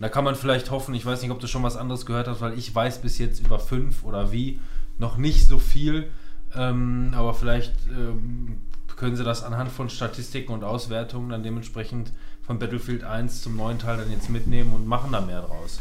da 0.00 0.08
kann 0.08 0.24
man 0.24 0.34
vielleicht 0.34 0.70
hoffen, 0.70 0.94
ich 0.94 1.04
weiß 1.04 1.20
nicht, 1.22 1.30
ob 1.30 1.40
du 1.40 1.46
schon 1.46 1.62
was 1.62 1.76
anderes 1.76 2.06
gehört 2.06 2.26
hast, 2.26 2.40
weil 2.40 2.58
ich 2.58 2.74
weiß 2.74 3.02
bis 3.02 3.18
jetzt 3.18 3.40
über 3.40 3.58
fünf 3.58 4.04
oder 4.04 4.32
wie 4.32 4.60
noch 4.98 5.16
nicht 5.18 5.46
so 5.46 5.58
viel. 5.58 6.10
Ähm, 6.56 7.12
aber 7.14 7.34
vielleicht 7.34 7.74
ähm, 7.90 8.60
können 8.96 9.16
sie 9.16 9.24
das 9.24 9.42
anhand 9.42 9.70
von 9.70 9.90
Statistiken 9.90 10.52
und 10.52 10.64
Auswertungen 10.64 11.28
dann 11.28 11.42
dementsprechend 11.42 12.12
von 12.46 12.58
Battlefield 12.58 13.04
1 13.04 13.42
zum 13.42 13.56
neuen 13.56 13.78
Teil 13.78 13.96
dann 13.96 14.10
jetzt 14.10 14.28
mitnehmen 14.30 14.72
und 14.74 14.86
machen 14.86 15.12
da 15.12 15.20
mehr 15.20 15.42
draus. 15.42 15.78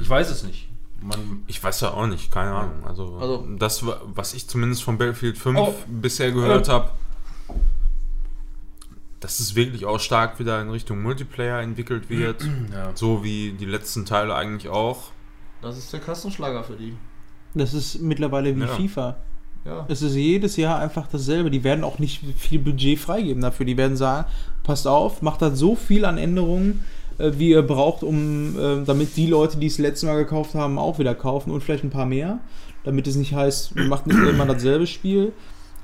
Ich 0.00 0.08
weiß 0.08 0.30
es 0.30 0.42
nicht. 0.44 0.68
Man, 1.02 1.42
Ich 1.46 1.62
weiß 1.62 1.82
ja 1.82 1.90
auch 1.90 2.06
nicht, 2.06 2.30
keine 2.32 2.52
Ahnung. 2.52 2.84
Also, 2.86 3.18
Also- 3.20 3.46
das, 3.58 3.84
wa- 3.86 4.00
was 4.06 4.32
ich 4.32 4.48
zumindest 4.48 4.82
von 4.82 4.96
Battlefield 4.96 5.36
5 5.36 5.58
Oh. 5.58 5.74
bisher 5.86 6.32
gehört 6.32 6.68
habe, 6.70 6.90
dass 9.20 9.40
es 9.40 9.54
wirklich 9.54 9.84
auch 9.86 9.98
stark 9.98 10.38
wieder 10.38 10.60
in 10.60 10.70
Richtung 10.70 11.02
Multiplayer 11.02 11.60
entwickelt 11.60 12.08
wird. 12.10 12.42
ja. 12.72 12.92
so 12.94 13.24
wie 13.24 13.52
die 13.52 13.64
letzten 13.64 14.04
Teile 14.04 14.34
eigentlich 14.34 14.68
auch. 14.70 15.10
Das 15.62 15.76
ist 15.78 15.92
der 15.92 16.00
Kassenschlager 16.00 16.64
für 16.64 16.76
die. 16.76 16.94
Das 17.54 17.72
ist 17.74 18.00
mittlerweile 18.00 18.54
wie 18.56 18.60
Ja. 18.60 18.66
FIFA. 18.68 19.16
Ja. 19.64 19.84
Es 19.88 20.00
ist 20.00 20.14
jedes 20.14 20.56
Jahr 20.56 20.78
einfach 20.78 21.08
dasselbe. 21.08 21.50
Die 21.50 21.64
werden 21.64 21.82
auch 21.82 21.98
nicht 21.98 22.22
viel 22.38 22.60
Budget 22.60 22.98
freigeben 23.00 23.42
dafür. 23.42 23.66
Die 23.66 23.76
werden 23.76 23.96
sagen, 23.96 24.28
passt 24.66 24.86
auf, 24.86 25.22
macht 25.22 25.40
da 25.40 25.54
so 25.54 25.74
viel 25.76 26.04
an 26.04 26.18
Änderungen, 26.18 26.84
äh, 27.18 27.32
wie 27.36 27.50
ihr 27.50 27.62
braucht, 27.62 28.02
um 28.02 28.58
äh, 28.58 28.84
damit 28.84 29.16
die 29.16 29.26
Leute, 29.26 29.56
die 29.56 29.66
es 29.66 29.78
letztes 29.78 30.08
Mal 30.08 30.16
gekauft 30.16 30.54
haben, 30.54 30.78
auch 30.78 30.98
wieder 30.98 31.14
kaufen 31.14 31.50
und 31.50 31.62
vielleicht 31.62 31.84
ein 31.84 31.90
paar 31.90 32.06
mehr. 32.06 32.40
Damit 32.84 33.06
es 33.06 33.16
nicht 33.16 33.34
heißt, 33.34 33.74
macht 33.74 34.06
nicht 34.06 34.18
immer 34.18 34.46
dasselbe 34.46 34.86
Spiel, 34.86 35.32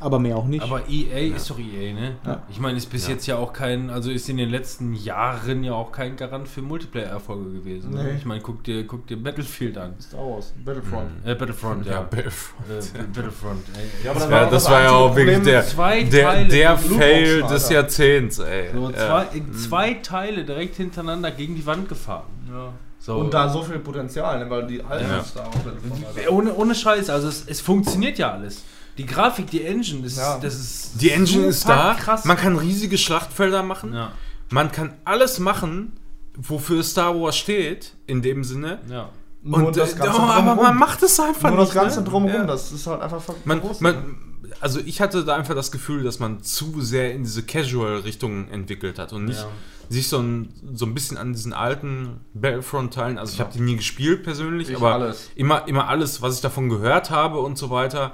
aber 0.03 0.19
mehr 0.19 0.37
auch 0.37 0.47
nicht. 0.47 0.63
Aber 0.63 0.83
EA 0.89 1.35
ist 1.37 1.49
doch 1.49 1.59
EA, 1.59 1.93
ne? 1.95 2.17
Ja. 2.27 2.43
Ich 2.51 2.59
meine, 2.61 2.77
ist 2.79 2.87
bis 2.91 3.07
Ja. 3.07 3.15
jetzt 3.15 3.27
ja 3.27 3.37
auch 3.37 3.53
kein, 3.53 3.89
also 3.91 4.11
ist 4.11 4.29
in 4.29 4.37
den 4.37 4.51
letzten 4.51 4.95
Jahren 4.95 5.65
ja 5.65 5.73
auch 5.73 5.93
kein 5.93 6.17
Garant 6.17 6.49
für 6.49 6.61
Multiplayer-Erfolge 6.63 7.51
gewesen. 7.53 7.91
Ne? 7.95 8.05
Nee. 8.05 8.11
Ich 8.19 8.25
meine, 8.27 8.41
guck 8.41 8.63
dir, 8.65 8.87
guck 8.87 9.07
dir 9.07 9.17
Battlefield 9.23 9.79
an. 9.79 9.95
Star 10.01 10.21
Wars, 10.21 10.53
Battlefront. 10.65 11.11
Äh, 11.25 11.35
Battlefront, 11.35 11.87
ja. 11.87 12.01
Battlefront. 12.03 12.69
Äh, 12.69 13.03
Battlefront, 13.15 13.63
ey. 13.77 14.05
Ja, 14.05 14.11
aber 14.11 14.21
Das, 14.21 14.29
da 14.29 14.35
war, 14.35 14.41
das 14.43 14.51
das 14.65 14.71
war 14.71 14.83
ja 14.83 14.91
auch 14.93 15.17
wirklich 15.17 15.43
der, 15.43 15.65
zwei 15.67 16.03
der, 16.05 16.25
Teile 16.27 16.49
der 16.49 16.79
Fail 16.79 17.43
des. 17.43 17.69
Jahrzehnts, 17.71 18.39
ey. 18.41 18.71
So, 18.75 18.91
Ja. 18.91 18.97
zwei, 18.97 19.43
zwei 19.57 19.95
Teile 19.95 20.45
direkt 20.45 20.77
hintereinander 20.77 21.31
gegen 21.31 21.55
die 21.55 21.65
Wand 21.65 21.89
gefahren. 21.89 22.27
Ja. 22.49 22.73
So. 22.99 23.17
Und 23.17 23.35
da 23.35 23.49
so 23.49 23.63
viel 23.63 23.81
Potenzial, 23.81 24.39
ne, 24.45 24.49
weil 24.49 24.65
die 24.67 24.83
alten 24.83 25.11
Ja. 25.11 25.25
Star 25.25 25.47
Wars 25.47 25.57
Battlefront, 25.65 26.07
Alter. 26.17 26.31
ohne, 26.33 26.55
ohne 26.55 26.75
Scheiß, 26.75 27.11
also 27.11 27.27
es, 27.29 27.45
es 27.49 27.61
funktioniert 27.61 28.17
ja 28.19 28.31
alles. 28.33 28.63
Die 28.99 29.07
Grafik, 29.07 29.51
die 29.51 29.63
Engine, 29.65 30.03
das, 30.03 30.17
Ja. 30.17 30.35
ist, 30.37 30.45
das 30.45 30.55
ist. 30.55 31.01
Die 31.01 31.11
Engine 31.11 31.47
ist 31.47 31.69
da, 31.69 31.95
Krass. 31.99 32.25
man 32.25 32.37
kann 32.37 32.57
riesige 32.57 32.99
Schlachtfelder 32.99 33.63
machen, 33.63 33.95
ja, 33.95 34.13
man 34.51 34.71
kann 34.71 34.95
alles 35.05 35.39
machen, 35.39 35.93
wofür 36.37 36.83
Star 36.83 37.15
Wars 37.19 37.37
steht, 37.37 37.95
in 38.07 38.21
dem 38.23 38.45
Sinne. 38.45 38.81
ja. 38.89 39.09
Nur 39.45 39.67
Und, 39.67 39.77
das 39.77 39.95
äh, 39.95 39.97
Ganze 39.97 40.21
oh, 40.21 40.23
aber 40.23 40.37
drumherum. 40.37 40.63
man 40.65 40.79
macht 40.79 41.03
es 41.03 41.19
einfach 41.19 41.51
Nur 41.51 41.59
nicht. 41.59 41.75
das 41.75 41.75
Ganze 41.75 42.01
ne? 42.03 42.09
drumherum, 42.09 42.41
Ja. 42.43 42.47
das 42.47 42.71
ist 42.71 42.87
halt 42.87 43.01
einfach 43.03 43.21
Man, 43.45 43.61
man, 43.81 44.17
also 44.61 44.79
ich 44.79 45.01
hatte 45.01 45.25
da 45.25 45.35
einfach 45.35 45.57
das 45.57 45.73
Gefühl, 45.73 46.05
dass 46.05 46.21
man 46.21 46.45
zu 46.45 46.81
sehr 46.81 47.13
in 47.13 47.25
diese 47.25 47.43
Casual-Richtung 47.43 48.49
entwickelt 48.51 49.01
hat 49.01 49.13
und 49.13 49.25
nicht 49.25 49.41
Ja. 49.41 49.49
sich 49.89 50.07
so 50.09 50.19
ein, 50.21 50.53
so 50.75 50.87
ein 50.87 50.95
bisschen 50.95 51.17
an 51.17 51.33
diesen 51.33 51.53
alten 51.53 52.21
Battlefront-Teilen, 52.35 53.19
also 53.19 53.33
ich 53.33 53.41
habe 53.41 53.51
die 53.53 53.61
nie 53.61 53.75
gespielt 53.75 54.23
persönlich, 54.23 54.69
Ich 54.71 54.77
aber 54.77 54.93
alles. 54.93 55.31
Immer, 55.35 55.67
immer 55.67 55.89
alles, 55.89 56.23
was 56.23 56.37
ich 56.37 56.41
davon 56.41 56.69
gehört 56.69 57.11
habe 57.11 57.41
und 57.41 57.59
so 57.59 57.69
weiter, 57.71 58.13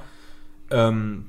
ähm, 0.70 1.26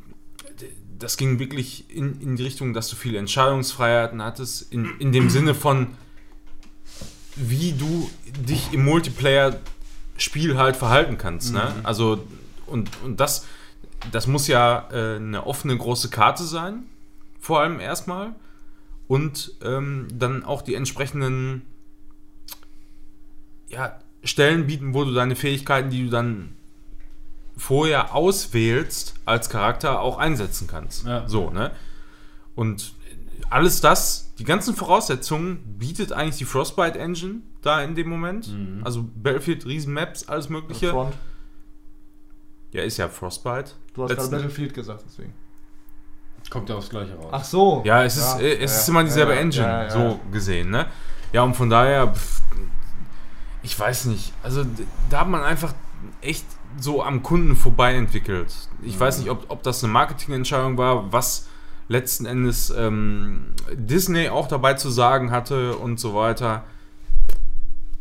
das 0.98 1.18
ging 1.18 1.40
wirklich 1.40 1.86
in, 1.90 2.20
in 2.22 2.36
die 2.36 2.44
Richtung, 2.44 2.74
dass 2.74 2.90
du 2.90 2.96
viele 2.96 3.20
Entscheidungsfreiheiten 3.20 4.22
hattest, 4.22 4.72
in, 4.72 5.00
in 5.00 5.12
dem 5.12 5.30
Sinne 5.30 5.56
von 5.56 5.88
wie 7.40 7.72
du 7.72 8.10
dich 8.48 8.74
im 8.74 8.84
Multiplayer-Spiel 8.84 10.58
halt 10.58 10.76
verhalten 10.76 11.18
kannst. 11.18 11.54
Ne? 11.54 11.74
Also, 11.84 12.26
und, 12.66 12.90
und 13.04 13.20
das, 13.20 13.48
das 14.12 14.28
muss 14.28 14.48
ja 14.48 14.90
äh, 14.92 15.16
eine 15.16 15.48
offene 15.48 15.78
große 15.78 16.10
Karte 16.10 16.44
sein, 16.44 16.84
vor 17.40 17.62
allem 17.62 17.80
erstmal. 17.80 18.36
Und 19.08 19.54
ähm, 19.64 20.08
dann 20.14 20.44
auch 20.44 20.62
die 20.62 20.76
entsprechenden 20.76 21.64
ja, 23.70 23.98
Stellen 24.24 24.68
bieten, 24.68 24.94
wo 24.94 25.04
du 25.04 25.14
deine 25.14 25.36
Fähigkeiten, 25.36 25.90
die 25.90 26.04
du 26.04 26.10
dann 26.10 26.56
vorher 27.60 28.16
auswählst 28.16 29.16
als 29.26 29.50
Charakter, 29.50 30.02
auch 30.02 30.18
einsetzen 30.18 30.68
kannst. 30.68 31.06
Ja. 31.06 31.28
So, 31.28 31.52
ne? 31.52 31.72
Und 32.56 32.94
alles 33.50 33.82
das, 33.82 34.34
die 34.40 34.44
ganzen 34.44 34.76
Voraussetzungen 34.76 35.58
bietet 35.78 36.12
eigentlich 36.12 36.38
die 36.38 36.46
Frostbite 36.46 36.98
Engine 36.98 37.42
da 37.62 37.82
in 37.82 37.96
dem 37.96 38.10
Moment. 38.10 38.50
Also 38.84 39.06
Battlefield, 39.16 39.66
Riesenmaps, 39.66 40.28
alles 40.28 40.50
mögliche. 40.50 40.90
Front. 40.92 41.16
Ja, 42.72 42.84
ist 42.84 42.98
ja 42.98 43.10
Frostbite. 43.10 43.72
Du 43.94 44.04
hast 44.04 44.16
gerade 44.16 44.30
Battlefield 44.30 44.74
gesagt, 44.74 45.04
deswegen. 45.08 45.34
Kommt 46.50 46.70
ja 46.70 46.76
aufs 46.76 46.90
Gleiche 46.90 47.14
raus. 47.16 47.30
Ach 47.32 47.44
so. 47.44 47.84
Ja, 47.86 48.04
es 48.04 48.18
ist, 48.18 48.40
äh, 48.40 48.58
es 48.58 48.78
ist 48.82 48.90
immer 48.90 49.04
dieselbe 49.04 49.34
ja, 49.36 49.40
Engine, 49.40 49.68
ja, 49.68 49.84
ja, 49.84 49.90
so 49.90 50.00
ja. 50.00 50.20
gesehen, 50.32 50.72
ne? 50.72 50.88
Ja, 51.32 51.44
und 51.44 51.56
von 51.56 51.70
daher, 51.70 52.08
pff, 52.08 52.42
ich 53.62 53.78
weiß 53.78 54.06
nicht. 54.06 54.34
Also, 54.42 54.66
da 55.10 55.20
hat 55.20 55.28
man 55.28 55.44
einfach 55.44 55.74
echt 56.22 56.46
so 56.78 57.04
am 57.04 57.24
Kunden 57.24 57.56
vorbei 57.56 57.96
entwickelt. 57.96 58.54
Ich 58.82 58.96
Mhm. 58.96 59.00
weiß 59.00 59.20
nicht, 59.20 59.30
ob, 59.30 59.46
ob 59.50 59.64
das 59.64 59.84
eine 59.84 59.92
Marketingentscheidung 59.94 60.78
war, 60.78 61.12
was 61.12 61.48
letzten 61.88 62.26
Endes 62.26 62.70
ähm, 62.70 63.48
Disney 63.74 64.30
auch 64.30 64.48
dabei 64.48 64.76
zu 64.76 64.90
sagen 64.90 65.32
hatte 65.32 65.76
und 65.78 66.00
so 66.00 66.14
weiter. 66.16 66.64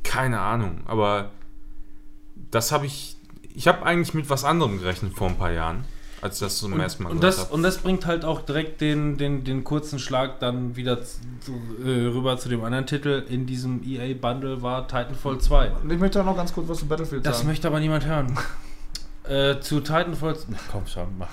Keine 0.02 0.40
Ahnung, 0.40 0.80
aber 0.86 1.30
das 2.50 2.72
habe 2.72 2.86
ich. 2.86 3.16
Ich 3.54 3.66
habe 3.66 3.84
eigentlich 3.84 4.14
mit 4.14 4.30
was 4.30 4.44
anderem 4.44 4.78
gerechnet 4.78 5.14
vor 5.14 5.28
ein 5.28 5.36
paar 5.36 5.50
Jahren, 5.50 5.84
als 6.20 6.34
ich 6.34 6.40
das 6.40 6.58
zum 6.58 6.72
Und, 6.72 6.80
ersten 6.80 7.04
Mal 7.04 7.10
und, 7.10 7.22
das, 7.22 7.38
habe. 7.38 7.54
und 7.54 7.62
das 7.62 7.78
bringt 7.78 8.06
halt 8.06 8.24
auch 8.24 8.40
direkt 8.42 8.80
den, 8.80 9.16
den, 9.18 9.44
den 9.44 9.64
kurzen 9.64 9.98
Schlag 9.98 10.40
dann 10.40 10.76
wieder 10.76 11.02
zu, 11.02 11.52
äh, 11.84 12.06
rüber 12.08 12.36
zu 12.38 12.48
dem 12.48 12.64
anderen 12.64 12.86
Titel 12.86 13.24
in 13.28 13.46
diesem 13.46 13.82
EA-Bundle 13.84 14.62
war 14.62 14.88
Titanfall 14.88 15.38
2. 15.38 15.72
Und 15.82 15.92
ich 15.92 15.98
möchte 15.98 16.20
auch 16.20 16.24
noch 16.24 16.36
ganz 16.36 16.52
kurz 16.52 16.68
was 16.68 16.78
zu 16.78 16.86
Battlefield 16.86 17.24
Das 17.24 17.38
sagen. 17.38 17.48
möchte 17.48 17.68
aber 17.68 17.80
niemand 17.80 18.06
hören. 18.06 18.36
äh, 19.24 19.60
zu 19.60 19.80
Titanfall. 19.80 20.36
Na, 20.48 20.56
komm 20.70 20.86
schon, 20.86 21.06
mach. 21.18 21.28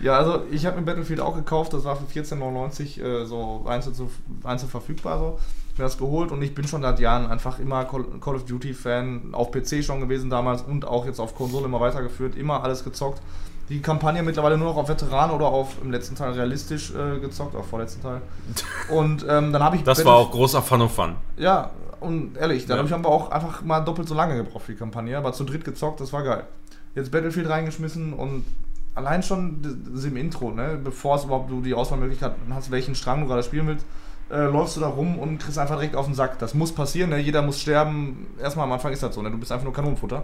Ja, 0.00 0.16
also 0.16 0.44
ich 0.50 0.64
habe 0.64 0.78
mir 0.78 0.82
Battlefield 0.86 1.20
auch 1.20 1.36
gekauft, 1.36 1.74
das 1.74 1.84
war 1.84 1.94
für 1.96 2.04
14,99 2.20 3.02
äh, 3.02 3.26
so 3.26 3.64
einzeln, 3.68 3.94
einzeln 4.44 4.70
verfügbar. 4.70 5.18
So. 5.18 5.38
Ich 5.72 5.78
mir 5.78 5.84
das 5.84 5.98
geholt 5.98 6.32
und 6.32 6.42
ich 6.42 6.54
bin 6.54 6.66
schon 6.66 6.82
seit 6.82 7.00
Jahren 7.00 7.26
einfach 7.26 7.58
immer 7.58 7.84
Call, 7.84 8.04
Call 8.20 8.36
of 8.36 8.44
Duty 8.44 8.74
Fan, 8.74 9.30
auf 9.32 9.50
PC 9.50 9.84
schon 9.84 10.00
gewesen 10.00 10.30
damals 10.30 10.62
und 10.62 10.84
auch 10.86 11.04
jetzt 11.06 11.20
auf 11.20 11.34
Konsole 11.34 11.66
immer 11.66 11.80
weitergeführt, 11.80 12.34
immer 12.34 12.62
alles 12.64 12.82
gezockt. 12.82 13.20
Die 13.70 13.80
Kampagne 13.80 14.22
mittlerweile 14.22 14.58
nur 14.58 14.68
noch 14.68 14.76
auf 14.76 14.88
Veteran 14.88 15.30
oder 15.30 15.46
auf 15.46 15.76
im 15.80 15.90
letzten 15.90 16.16
Teil 16.16 16.32
realistisch 16.32 16.92
äh, 16.92 17.18
gezockt, 17.20 17.54
auf 17.56 17.66
vorletzten 17.68 18.02
Teil. 18.02 18.20
Und 18.90 19.24
ähm, 19.28 19.52
dann 19.52 19.62
habe 19.62 19.76
ich 19.76 19.84
Das 19.84 19.98
Battle- 19.98 20.10
war 20.10 20.18
auch 20.18 20.30
großer 20.32 20.60
Fun 20.60 20.82
of 20.82 20.92
Fun. 20.92 21.14
ja, 21.36 21.70
und 22.00 22.36
ehrlich, 22.38 22.64
dann 22.64 22.76
Ja. 22.76 22.78
habe 22.78 22.88
ich 22.88 22.94
aber 22.94 23.10
auch 23.10 23.30
einfach 23.30 23.62
mal 23.62 23.80
doppelt 23.80 24.08
so 24.08 24.14
lange 24.14 24.34
gebraucht 24.34 24.64
für 24.64 24.72
die 24.72 24.78
Kampagne, 24.78 25.18
aber 25.18 25.34
zu 25.34 25.44
dritt 25.44 25.64
gezockt, 25.66 26.00
das 26.00 26.12
war 26.14 26.22
geil. 26.22 26.44
Jetzt 26.94 27.12
Battlefield 27.12 27.46
reingeschmissen 27.50 28.14
und 28.14 28.44
allein 28.94 29.22
schon 29.22 29.60
im 30.02 30.16
Intro, 30.16 30.50
ne, 30.50 30.78
bevor 30.82 31.16
es 31.16 31.24
überhaupt 31.24 31.50
du 31.50 31.60
die 31.60 31.74
Auswahlmöglichkeit 31.74 32.32
hast, 32.54 32.70
welchen 32.70 32.94
Strang 32.94 33.20
du 33.20 33.26
gerade 33.26 33.42
spielen 33.42 33.66
willst, 33.66 33.84
äh, 34.30 34.46
läufst 34.46 34.76
du 34.78 34.80
da 34.80 34.88
rum 34.88 35.18
und 35.18 35.36
kriegst 35.38 35.58
einfach 35.58 35.74
direkt 35.76 35.94
auf 35.94 36.06
den 36.06 36.14
Sack. 36.14 36.38
Das 36.38 36.54
muss 36.54 36.72
passieren, 36.72 37.10
ne? 37.10 37.18
jeder 37.18 37.42
muss 37.42 37.60
sterben. 37.60 38.28
Erstmal 38.40 38.64
am 38.64 38.72
Anfang 38.72 38.92
ist 38.92 39.02
das 39.02 39.14
so, 39.14 39.20
ne? 39.20 39.30
du 39.30 39.36
bist 39.36 39.52
einfach 39.52 39.64
nur 39.64 39.74
Kanonenfutter. 39.74 40.22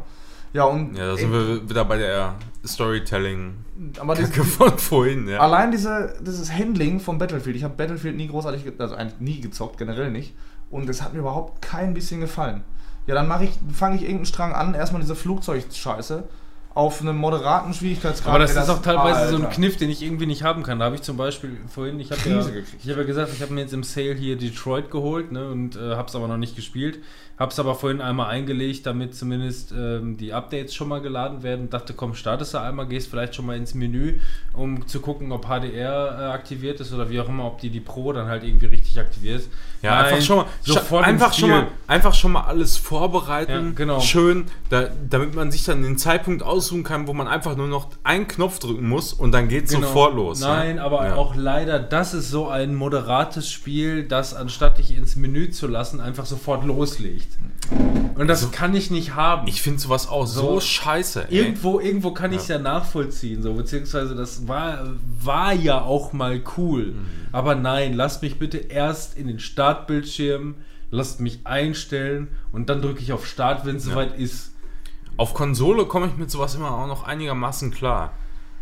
Ja, 0.57 0.65
und 0.65 0.97
Ja, 0.97 1.07
da 1.07 1.17
sind 1.17 1.31
wir 1.31 1.69
wieder 1.69 1.85
bei 1.85 1.99
der 1.99 2.35
Storytelling 2.65 3.55
aber 3.99 4.15
das, 4.15 4.31
Kacke 4.33 4.45
von 4.45 4.79
vorhin, 4.79 5.29
ja. 5.29 5.39
Allein 5.39 5.71
diese, 5.71 6.17
dieses 6.21 6.51
Handling 6.51 6.99
von 6.99 7.19
Battlefield. 7.19 7.57
Ich 7.57 7.63
habe 7.65 7.75
Battlefield 7.75 8.17
nie 8.17 8.29
großartig, 8.29 8.63
also 8.79 8.95
eigentlich 8.95 9.21
nie 9.21 9.41
gezockt, 9.41 9.77
generell 9.77 10.11
nicht. 10.11 10.35
Und 10.71 10.89
es 10.89 11.03
hat 11.03 11.13
mir 11.13 11.21
überhaupt 11.21 11.61
kein 11.61 11.93
bisschen 11.93 12.21
gefallen. 12.21 12.65
Ja, 13.07 13.15
dann 13.15 13.29
mache 13.29 13.45
ich, 13.45 13.51
fange 13.73 13.97
ich 13.97 14.03
irgendeinen 14.03 14.27
Strang 14.27 14.53
an, 14.53 14.75
erstmal 14.75 15.03
diese 15.03 15.15
Flugzeugscheiße 15.15 16.25
auf 16.77 17.01
einem 17.01 17.17
moderaten 17.17 17.73
Schwierigkeitsgrad. 17.73 18.35
Aber 18.35 18.39
das 18.39 18.55
ey, 18.55 18.63
ist 18.63 18.69
auch 18.69 18.83
teilweise 18.83 19.31
so 19.31 19.37
ein 19.37 19.45
Alter. 19.45 19.55
Kniff, 19.55 19.79
den 19.79 19.89
ich 19.89 20.03
irgendwie 20.03 20.27
nicht 20.27 20.43
haben 20.43 20.63
kann. 20.63 20.79
Da 20.79 20.85
habe 20.87 20.97
ich 20.97 21.03
zum 21.03 21.17
Beispiel 21.17 21.57
vorhin, 21.69 21.99
ich 22.01 22.11
habe 22.11 22.21
ja, 22.29 22.41
ich 22.41 22.91
hab 22.91 22.99
ja 22.99 23.03
gesagt, 23.05 23.33
ich 23.33 23.41
habe 23.41 23.55
mir 23.55 23.63
jetzt 23.63 23.73
im 23.73 23.83
Sale 23.83 24.15
hier 24.15 24.37
Detroit 24.37 24.91
geholt 24.91 25.33
ne, 25.33 25.49
und 25.49 25.77
äh, 25.77 25.95
habe 25.95 26.09
es 26.09 26.15
aber 26.15 26.29
noch 26.29 26.37
nicht 26.37 26.55
gespielt. 26.55 26.99
Habe 27.39 27.53
es 27.53 27.59
aber 27.59 27.75
vorhin 27.75 28.01
einmal 28.01 28.29
eingelegt, 28.31 28.87
damit 28.87 29.15
zumindest 29.15 29.71
ähm, 29.73 30.17
die 30.17 30.33
Updates 30.33 30.75
schon 30.75 30.89
mal 30.89 31.03
geladen 31.03 31.43
werden. 31.43 31.69
Dachte, 31.69 31.93
komm, 31.93 32.15
startest 32.15 32.55
du 32.55 32.59
einmal, 32.63 32.87
gehst 32.87 33.09
vielleicht 33.11 33.35
schon 33.35 33.45
mal 33.45 33.57
ins 33.59 33.75
Menü, 33.75 34.21
um 34.55 34.87
zu 34.87 35.01
gucken, 35.01 35.31
ob 35.33 35.45
HDR 35.47 36.19
äh, 36.19 36.25
aktiviert 36.33 36.81
ist 36.81 36.95
oder 36.95 37.11
wie 37.11 37.21
auch 37.21 37.29
immer, 37.29 37.45
ob 37.45 37.61
die 37.61 37.69
die 37.69 37.81
Pro 37.81 38.15
dann 38.15 38.27
halt 38.29 38.43
irgendwie 38.43 38.67
richtig 38.67 38.99
aktiviert 38.99 39.41
ist. 39.41 39.51
Ja, 39.83 39.97
Nein, 39.97 40.05
einfach 40.15 40.23
schon 40.27 40.37
mal, 40.39 40.47
sofort 40.63 41.05
einfach 41.05 41.33
schon 41.35 41.51
mal, 41.51 41.67
einfach 41.87 42.15
schon 42.15 42.33
mal 42.33 42.41
alles 42.45 42.79
vorbereiten, 42.79 43.67
Ja, 43.67 43.73
genau. 43.75 44.01
schön, 44.01 44.47
da, 44.71 44.89
damit 45.11 45.35
man 45.35 45.51
sich 45.53 45.65
dann 45.65 45.83
den 45.83 45.99
Zeitpunkt 45.99 46.43
aussuchen 46.43 46.85
kann, 46.85 47.07
wo 47.07 47.13
man 47.13 47.29
einfach 47.29 47.55
nur 47.55 47.69
noch 47.69 47.91
einen 48.03 48.27
Knopf 48.27 48.59
drücken 48.59 48.89
muss 48.89 49.13
und 49.13 49.33
dann 49.33 49.49
geht 49.49 49.69
Genau. 49.69 49.87
sofort 49.89 50.15
los. 50.15 50.41
Nein, 50.41 50.77
ne? 50.77 50.83
aber 50.83 51.07
Ja. 51.09 51.15
auch 51.17 51.37
leider, 51.37 51.79
das 51.79 52.15
ist 52.15 52.31
so 52.31 52.49
ein 52.49 52.75
moderates 52.75 53.51
Spiel, 53.53 54.05
das 54.05 54.33
anstatt 54.33 54.79
dich 54.79 54.97
ins 54.97 55.17
Menü 55.17 55.51
zu 55.51 55.67
lassen, 55.67 56.01
einfach 56.01 56.25
sofort 56.25 56.65
loslegt. 56.65 57.26
Und 58.15 58.29
das 58.29 58.51
kann 58.53 58.75
ich 58.75 58.91
nicht 58.91 59.15
haben. 59.15 59.47
Ich 59.49 59.61
finde 59.61 59.79
sowas 59.81 60.09
auch 60.09 60.27
so, 60.27 60.55
So. 60.55 60.61
scheiße. 60.61 61.27
Ey. 61.29 61.39
Irgendwo, 61.39 61.81
irgendwo 61.81 62.13
kann 62.13 62.33
ich 62.33 62.39
es 62.43 62.49
ja 62.49 62.59
nachvollziehen, 62.59 63.43
so 63.43 63.55
beziehungsweise 63.55 64.15
das 64.15 64.47
war, 64.49 64.87
war 65.23 65.53
ja 65.53 65.83
auch 65.83 66.13
mal 66.13 66.41
cool. 66.57 66.93
Mhm. 66.93 67.07
Aber 67.33 67.55
nein, 67.55 67.93
lasst 67.95 68.23
mich 68.23 68.39
bitte 68.39 68.59
erst 68.59 69.19
in 69.19 69.27
den 69.27 69.39
Startbildschirm, 69.41 70.55
lasst 70.91 71.21
mich 71.21 71.41
einstellen 71.45 72.29
und 72.53 72.71
dann 72.71 72.81
drücke 72.81 73.01
ich 73.03 73.13
auf 73.13 73.27
Start, 73.27 73.67
wenn 73.67 73.77
es 73.77 73.85
soweit 73.85 74.19
ist. 74.19 74.53
Auf 75.19 75.35
Konsole 75.35 75.85
komme 75.87 76.07
ich 76.07 76.17
mit 76.17 76.31
sowas 76.31 76.55
immer 76.55 76.71
auch 76.71 76.87
noch 76.87 77.05
einigermaßen 77.05 77.71
klar. 77.73 78.13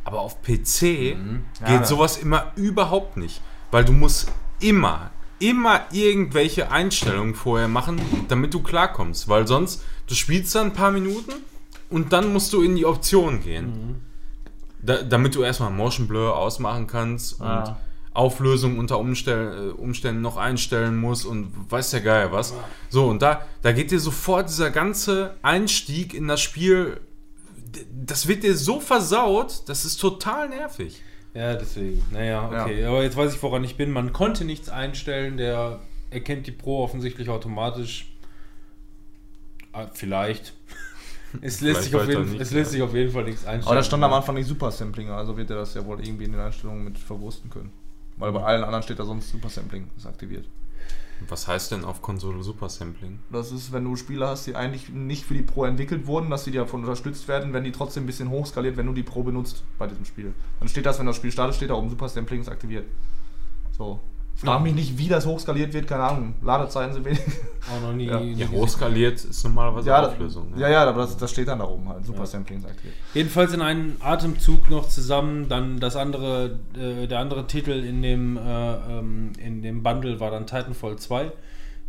Aber 0.04 0.20
auf 0.20 0.42
PC 0.42 1.14
Mhm. 1.16 1.44
Ja. 1.60 1.78
geht 1.78 1.86
sowas 1.86 2.16
immer 2.16 2.52
überhaupt 2.56 3.16
nicht. 3.16 3.40
Weil 3.70 3.84
du 3.84 3.92
musst 3.92 4.30
immer, 4.60 5.10
immer 5.44 5.82
irgendwelche 5.92 6.70
Einstellungen 6.70 7.34
vorher 7.34 7.68
machen, 7.68 8.00
damit 8.28 8.54
du 8.54 8.62
klarkommst. 8.62 9.28
Weil 9.28 9.46
sonst, 9.46 9.82
du 10.06 10.14
spielst 10.14 10.54
dann 10.54 10.68
ein 10.68 10.72
paar 10.72 10.90
Minuten 10.90 11.32
und 11.90 12.12
dann 12.12 12.32
musst 12.32 12.52
du 12.52 12.62
in 12.62 12.76
die 12.76 12.86
Optionen 12.86 13.42
gehen. 13.42 13.66
Mhm. 13.66 13.96
Da, 14.80 15.02
damit 15.02 15.34
du 15.34 15.42
erstmal 15.42 15.70
Motion 15.70 16.08
Blur 16.08 16.36
ausmachen 16.36 16.86
kannst 16.86 17.40
und 17.40 17.46
Ah. 17.46 17.76
Auflösung 18.12 18.78
unter 18.78 18.98
Umstell, 18.98 19.72
Umständen 19.72 20.22
noch 20.22 20.36
einstellen 20.36 20.96
musst 20.96 21.26
und 21.26 21.50
weiß 21.68 21.90
der 21.90 22.00
Geier 22.00 22.32
was. 22.32 22.54
So, 22.88 23.06
und 23.06 23.20
da, 23.22 23.44
da 23.62 23.72
geht 23.72 23.90
dir 23.90 23.98
sofort 23.98 24.48
dieser 24.48 24.70
ganze 24.70 25.34
Einstieg 25.42 26.14
in 26.14 26.28
das 26.28 26.40
Spiel, 26.40 27.00
das 27.92 28.28
wird 28.28 28.44
dir 28.44 28.56
so 28.56 28.78
versaut, 28.78 29.62
das 29.66 29.84
ist 29.84 29.96
total 29.96 30.48
nervig. 30.48 31.02
Ja, 31.34 31.54
deswegen. 31.54 32.02
Naja, 32.12 32.46
okay. 32.46 32.84
Aber 32.84 33.02
jetzt 33.02 33.16
weiß 33.16 33.34
ich, 33.34 33.42
woran 33.42 33.64
ich 33.64 33.76
bin. 33.76 33.90
Man 33.90 34.12
konnte 34.12 34.44
nichts 34.44 34.68
einstellen. 34.68 35.36
Der 35.36 35.80
erkennt 36.10 36.46
die 36.46 36.52
Pro 36.52 36.82
offensichtlich 36.82 37.28
automatisch. 37.28 38.12
Ah, 39.72 39.88
vielleicht. 39.92 40.54
Es 41.42 41.60
lässt, 41.60 41.82
sich 41.82 41.96
auf 41.96 42.08
jeden, 42.08 42.30
nicht, 42.30 42.40
es 42.40 42.52
lässt 42.52 42.70
ja. 42.70 42.72
sich 42.74 42.82
auf 42.82 42.94
jeden 42.94 43.10
Fall 43.10 43.24
nichts 43.24 43.44
einstellen. 43.44 43.66
Aber 43.66 43.74
da 43.74 43.82
stand 43.82 44.04
am 44.04 44.12
Anfang 44.12 44.36
nicht 44.36 44.46
Super 44.46 44.70
Sampling, 44.70 45.10
also 45.10 45.36
wird 45.36 45.50
er 45.50 45.56
das 45.56 45.74
ja 45.74 45.84
wohl 45.84 46.00
irgendwie 46.00 46.26
in 46.26 46.30
den 46.30 46.40
Einstellungen 46.40 46.84
mit 46.84 46.96
verwursten 46.96 47.50
können. 47.50 47.72
Weil 48.16 48.30
bei 48.30 48.40
allen 48.40 48.62
anderen 48.62 48.84
steht 48.84 49.00
da 49.00 49.04
sonst 49.04 49.30
Super 49.30 49.48
Sampling 49.48 49.90
ist 49.96 50.06
aktiviert. 50.06 50.46
Was 51.28 51.48
heißt 51.48 51.72
denn 51.72 51.84
auf 51.84 52.02
Konsole 52.02 52.42
Super 52.42 52.68
Sampling? 52.68 53.20
Das 53.30 53.52
ist, 53.52 53.72
wenn 53.72 53.84
du 53.84 53.96
Spiele 53.96 54.26
hast, 54.26 54.46
die 54.46 54.56
eigentlich 54.56 54.90
nicht 54.90 55.24
für 55.24 55.34
die 55.34 55.42
Pro 55.42 55.64
entwickelt 55.64 56.06
wurden, 56.06 56.30
dass 56.30 56.44
die 56.44 56.50
davon 56.52 56.82
unterstützt 56.82 57.28
werden, 57.28 57.52
wenn 57.52 57.64
die 57.64 57.72
trotzdem 57.72 58.04
ein 58.04 58.06
bisschen 58.06 58.30
hochskaliert, 58.30 58.76
wenn 58.76 58.86
du 58.86 58.92
die 58.92 59.02
Pro 59.02 59.22
benutzt 59.22 59.64
bei 59.78 59.86
diesem 59.86 60.04
Spiel. 60.04 60.34
Dann 60.60 60.68
steht 60.68 60.86
das, 60.86 60.98
wenn 60.98 61.06
das 61.06 61.16
Spiel 61.16 61.32
startet, 61.32 61.56
steht 61.56 61.70
da 61.70 61.74
oben 61.74 61.90
Super 61.90 62.08
Sampling 62.08 62.40
ist 62.40 62.48
aktiviert. 62.48 62.86
So. 63.76 64.00
Frag 64.36 64.62
mich 64.62 64.74
nicht, 64.74 64.98
wie 64.98 65.08
das 65.08 65.26
hochskaliert 65.26 65.72
wird, 65.72 65.86
keine 65.86 66.02
Ahnung. 66.02 66.34
Ladezeiten 66.42 66.92
sind 66.92 67.04
wenig. 67.04 67.20
Auch 67.72 67.80
noch 67.80 67.92
nie. 67.94 68.06
Ja. 68.06 68.18
nie 68.20 68.32
Ja, 68.34 68.48
hochskaliert 68.48 69.24
ist 69.24 69.44
normalerweise 69.44 69.88
Ja, 69.88 70.06
Auflösung. 70.06 70.50
ne? 70.50 70.60
ja, 70.60 70.68
ja, 70.68 70.84
aber 70.84 71.02
das, 71.02 71.16
das 71.16 71.30
steht 71.30 71.48
dann 71.48 71.60
da 71.60 71.66
oben 71.66 71.88
halt. 71.88 72.04
Super 72.04 72.26
Sampling 72.26 72.58
ist 72.58 72.66
aktiviert. 72.66 72.94
Jedenfalls 73.14 73.54
in 73.54 73.62
einem 73.62 73.96
Atemzug 74.00 74.68
noch 74.70 74.88
zusammen. 74.88 75.48
Dann 75.48 75.78
das 75.80 75.96
andere, 75.96 76.58
äh, 76.76 77.06
der 77.06 77.20
andere 77.20 77.46
Titel 77.46 77.70
in 77.70 78.02
dem, 78.02 78.36
äh, 78.36 78.40
ähm, 78.98 79.32
in 79.38 79.62
dem 79.62 79.82
Bundle 79.82 80.18
war 80.20 80.30
dann 80.30 80.46
Titanfall 80.46 80.96
2. 80.96 81.30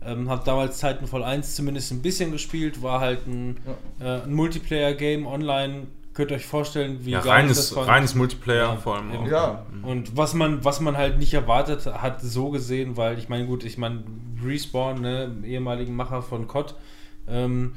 Ähm, 0.03 0.29
hab 0.29 0.45
damals 0.45 0.79
Titanfall 0.79 1.23
1 1.23 1.55
zumindest 1.55 1.91
ein 1.91 2.03
bisschen 2.03 2.31
gespielt, 2.31 2.83
war 2.83 2.99
halt 2.99 3.25
ein, 3.25 3.57
äh, 3.99 4.21
ein 4.21 4.33
Multiplayer-Game 4.35 5.25
online, 5.25 5.87
könnt 6.15 6.31
ihr 6.31 6.37
euch 6.37 6.45
vorstellen, 6.47 6.99
wie 7.05 7.11
Ja, 7.11 7.19
geil 7.19 7.29
reines, 7.31 7.69
fand. 7.69 7.87
reines 7.87 8.15
Multiplayer 8.15 8.69
Ja, 8.69 8.75
vor 8.77 8.95
allem 8.95 9.11
auch. 9.11 9.27
Ja, 9.27 9.65
Und 9.83 10.17
was 10.17 10.33
man, 10.33 10.63
was 10.65 10.79
man 10.79 10.97
halt 10.97 11.19
nicht 11.19 11.33
erwartet 11.33 11.85
hat, 11.85 12.21
so 12.21 12.49
gesehen, 12.49 12.97
weil 12.97 13.19
ich 13.19 13.29
meine, 13.29 13.45
gut, 13.45 13.63
ich 13.63 13.77
meine, 13.77 14.03
Respawn, 14.43 15.01
ne, 15.01 15.31
ehemaligen 15.43 15.95
Macher 15.95 16.21
von 16.23 16.47
COD, 16.47 16.73
ähm, 17.27 17.73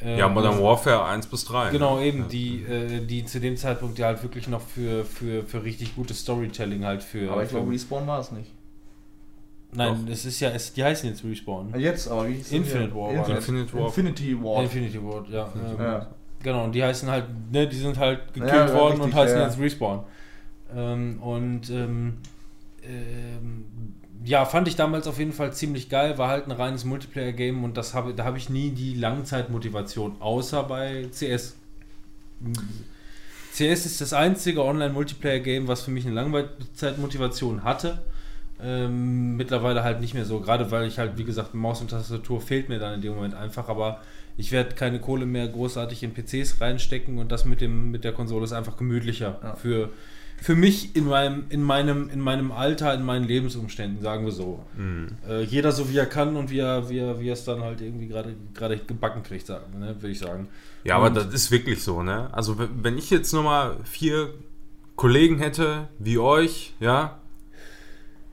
äh, 0.00 0.18
Ja, 0.18 0.28
Modern 0.28 0.60
Warfare 0.60 1.04
1 1.04 1.26
bis 1.28 1.44
3. 1.44 1.70
Genau, 1.70 1.98
ne? 1.98 2.06
eben, 2.06 2.18
Ja. 2.22 2.26
die, 2.28 2.62
äh, 2.62 3.06
die 3.06 3.24
zu 3.24 3.38
dem 3.40 3.56
Zeitpunkt 3.56 3.98
ja 3.98 4.06
halt 4.06 4.22
wirklich 4.22 4.48
noch 4.48 4.62
für, 4.62 5.04
für, 5.04 5.44
für 5.44 5.62
richtig 5.62 5.94
gutes 5.94 6.20
Storytelling 6.20 6.84
halt 6.84 7.02
für. 7.02 7.30
aber 7.30 7.42
ich 7.44 7.50
glaube, 7.50 7.70
Respawn 7.70 8.06
war 8.06 8.18
es 8.20 8.32
nicht. 8.32 8.50
Nein, 9.74 10.06
es 10.10 10.26
ist 10.26 10.38
ja, 10.40 10.50
es, 10.50 10.72
die 10.74 10.84
heißen 10.84 11.08
jetzt 11.08 11.24
Respawn. 11.24 11.72
Jetzt, 11.78 12.06
aber 12.08 12.28
wie 12.28 12.34
hieß 12.34 12.46
es 12.46 12.52
Infinite? 12.52 12.94
War 12.94 13.00
war 13.04 13.10
Infinite, 13.12 13.34
das. 13.36 13.48
Infinite 13.48 13.74
War. 13.78 13.86
Infinity 13.86 14.42
War. 14.42 14.62
Infinity 14.62 15.02
Ward, 15.02 15.28
ja. 15.30 15.52
Ähm, 15.56 15.76
Ja. 15.82 16.06
Genau, 16.42 16.64
und 16.64 16.72
die 16.72 16.82
heißen 16.82 17.08
halt, 17.10 17.24
ne, 17.52 17.68
die 17.68 17.76
sind 17.76 17.98
halt 17.98 18.34
gekillt 18.34 18.52
Ja, 18.52 18.72
worden 18.74 19.00
richtig, 19.00 19.04
und 19.04 19.14
heißen 19.14 19.38
ja. 19.38 19.44
jetzt 19.46 19.58
Respawn. 19.58 20.04
Ähm, 20.74 21.18
und 21.22 21.70
ähm, 21.70 22.18
ähm, 22.84 23.64
ja, 24.24 24.44
fand 24.44 24.68
ich 24.68 24.76
damals 24.76 25.06
auf 25.06 25.18
jeden 25.18 25.32
Fall 25.32 25.52
ziemlich 25.52 25.88
geil, 25.88 26.18
war 26.18 26.28
halt 26.28 26.46
ein 26.46 26.52
reines 26.52 26.84
Multiplayer-Game 26.84 27.64
und 27.64 27.76
das 27.76 27.94
habe, 27.94 28.14
da 28.14 28.24
habe 28.24 28.38
ich 28.38 28.48
nie 28.48 28.70
die 28.70 28.94
Langzeitmotivation, 28.94 30.16
außer 30.20 30.62
bei 30.64 31.08
CS. 31.10 31.56
CS 33.52 33.86
ist 33.86 34.00
das 34.00 34.12
einzige 34.12 34.64
Online-Multiplayer-Game, 34.64 35.68
was 35.68 35.82
für 35.82 35.90
mich 35.90 36.06
eine 36.06 36.14
Langzeitmotivation 36.14 37.64
hatte. 37.64 38.02
Ähm, 38.62 39.36
mittlerweile 39.36 39.82
halt 39.82 40.00
nicht 40.00 40.14
mehr 40.14 40.24
so, 40.24 40.40
gerade 40.40 40.70
weil 40.70 40.86
ich 40.86 40.98
halt, 40.98 41.18
wie 41.18 41.24
gesagt, 41.24 41.54
Maus 41.54 41.80
und 41.80 41.90
Tastatur 41.90 42.40
fehlt 42.40 42.68
mir 42.68 42.78
dann 42.78 42.94
in 42.94 43.00
dem 43.02 43.14
Moment 43.14 43.34
einfach, 43.34 43.68
aber 43.68 44.00
ich 44.36 44.52
werde 44.52 44.74
keine 44.74 45.00
Kohle 45.00 45.26
mehr 45.26 45.48
großartig 45.48 46.02
in 46.02 46.12
PCs 46.14 46.60
reinstecken 46.60 47.18
und 47.18 47.30
das 47.32 47.44
mit 47.44 47.60
dem 47.60 47.90
mit 47.90 48.04
der 48.04 48.12
Konsole 48.12 48.44
ist 48.44 48.52
einfach 48.52 48.76
gemütlicher 48.76 49.38
Ja. 49.42 49.54
für, 49.56 49.90
für 50.40 50.54
mich 50.54 50.96
in 50.96 51.04
meinem, 51.06 51.44
in, 51.50 51.62
meinem, 51.62 52.08
in 52.08 52.20
meinem 52.20 52.50
Alter, 52.52 52.94
in 52.94 53.02
meinen 53.04 53.26
Lebensumständen, 53.26 54.00
sagen 54.02 54.24
wir 54.24 54.32
so. 54.32 54.64
Mhm. 54.76 55.08
Äh, 55.28 55.42
jeder 55.42 55.70
so 55.72 55.90
wie 55.90 55.96
er 55.98 56.06
kann 56.06 56.36
und 56.36 56.50
wie 56.50 56.58
er, 56.60 56.88
wie 56.88 56.98
er, 56.98 57.20
wie 57.20 57.28
er 57.28 57.34
es 57.34 57.44
dann 57.44 57.62
halt 57.62 57.80
irgendwie 57.80 58.08
gerade 58.08 58.34
gebacken 58.78 59.22
kriegt, 59.22 59.46
sagen, 59.46 59.78
ne, 59.78 59.94
würde 60.00 60.10
ich 60.12 60.18
sagen. 60.18 60.48
Ja, 60.84 60.96
aber 60.96 61.06
Und- 61.08 61.16
das 61.16 61.26
ist 61.26 61.50
wirklich 61.50 61.82
so, 61.82 62.02
ne? 62.02 62.28
Also, 62.32 62.56
wenn 62.58 62.96
ich 62.98 63.10
jetzt 63.10 63.32
nochmal 63.32 63.76
vier 63.84 64.30
Kollegen 64.96 65.38
hätte, 65.38 65.88
wie 65.98 66.18
euch, 66.18 66.74
ja, 66.80 67.18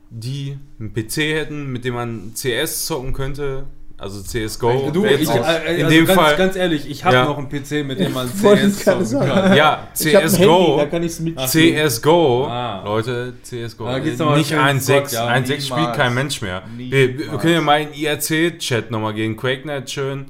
die 0.10 0.58
einen 0.80 0.94
PC 0.94 1.18
hätten, 1.36 1.72
mit 1.72 1.86
dem 1.86 1.94
man 1.94 2.32
CS 2.36 2.86
zocken 2.86 3.14
könnte, 3.14 3.66
also 3.98 4.22
CSGO. 4.22 4.92
Du, 4.92 5.04
wär 5.04 5.12
ich, 5.14 5.20
jetzt 5.28 5.36
äh, 5.36 5.40
auch- 5.40 5.46
äh, 5.48 5.76
in 5.80 5.86
also 5.86 5.98
dem 5.98 6.06
ganz, 6.06 6.20
Fall, 6.20 6.36
ganz 6.38 6.56
ehrlich, 6.56 6.90
ich 6.90 7.04
habe 7.04 7.16
Ja. 7.16 7.26
noch 7.26 7.38
einen 7.38 7.50
PC, 7.50 7.84
mit 7.86 8.00
dem 8.00 8.14
man 8.14 8.28
CS 8.30 8.86
zocken 8.86 9.06
kann. 9.28 9.56
ja, 9.58 9.88
CSGO, 9.94 10.78
da 10.78 10.86
kann 10.86 11.04
ich 11.04 11.12
es 11.12 11.20
mit. 11.20 11.38
CSGO, 11.40 12.46
Ah. 12.48 12.82
Leute, 12.86 13.34
CSGO, 13.44 13.86
Da 13.86 14.00
geht's 14.00 14.20
nicht 14.20 14.48
schön 14.50 14.58
1.6, 14.60 15.10
Squad, 15.10 15.12
ja, 15.12 15.28
1.6 15.28 15.68
spielt 15.68 15.94
kein 15.94 16.14
Mensch 16.14 16.42
mehr. 16.42 16.64
Wir, 16.78 17.18
wir 17.20 17.38
können 17.38 17.54
ja 17.56 17.62
mal 17.62 17.82
in 17.82 17.94
IRC-Chat 17.94 18.90
nochmal 18.90 19.14
gehen, 19.14 19.36
QuakeNet 19.36 19.90
schön, 19.92 20.26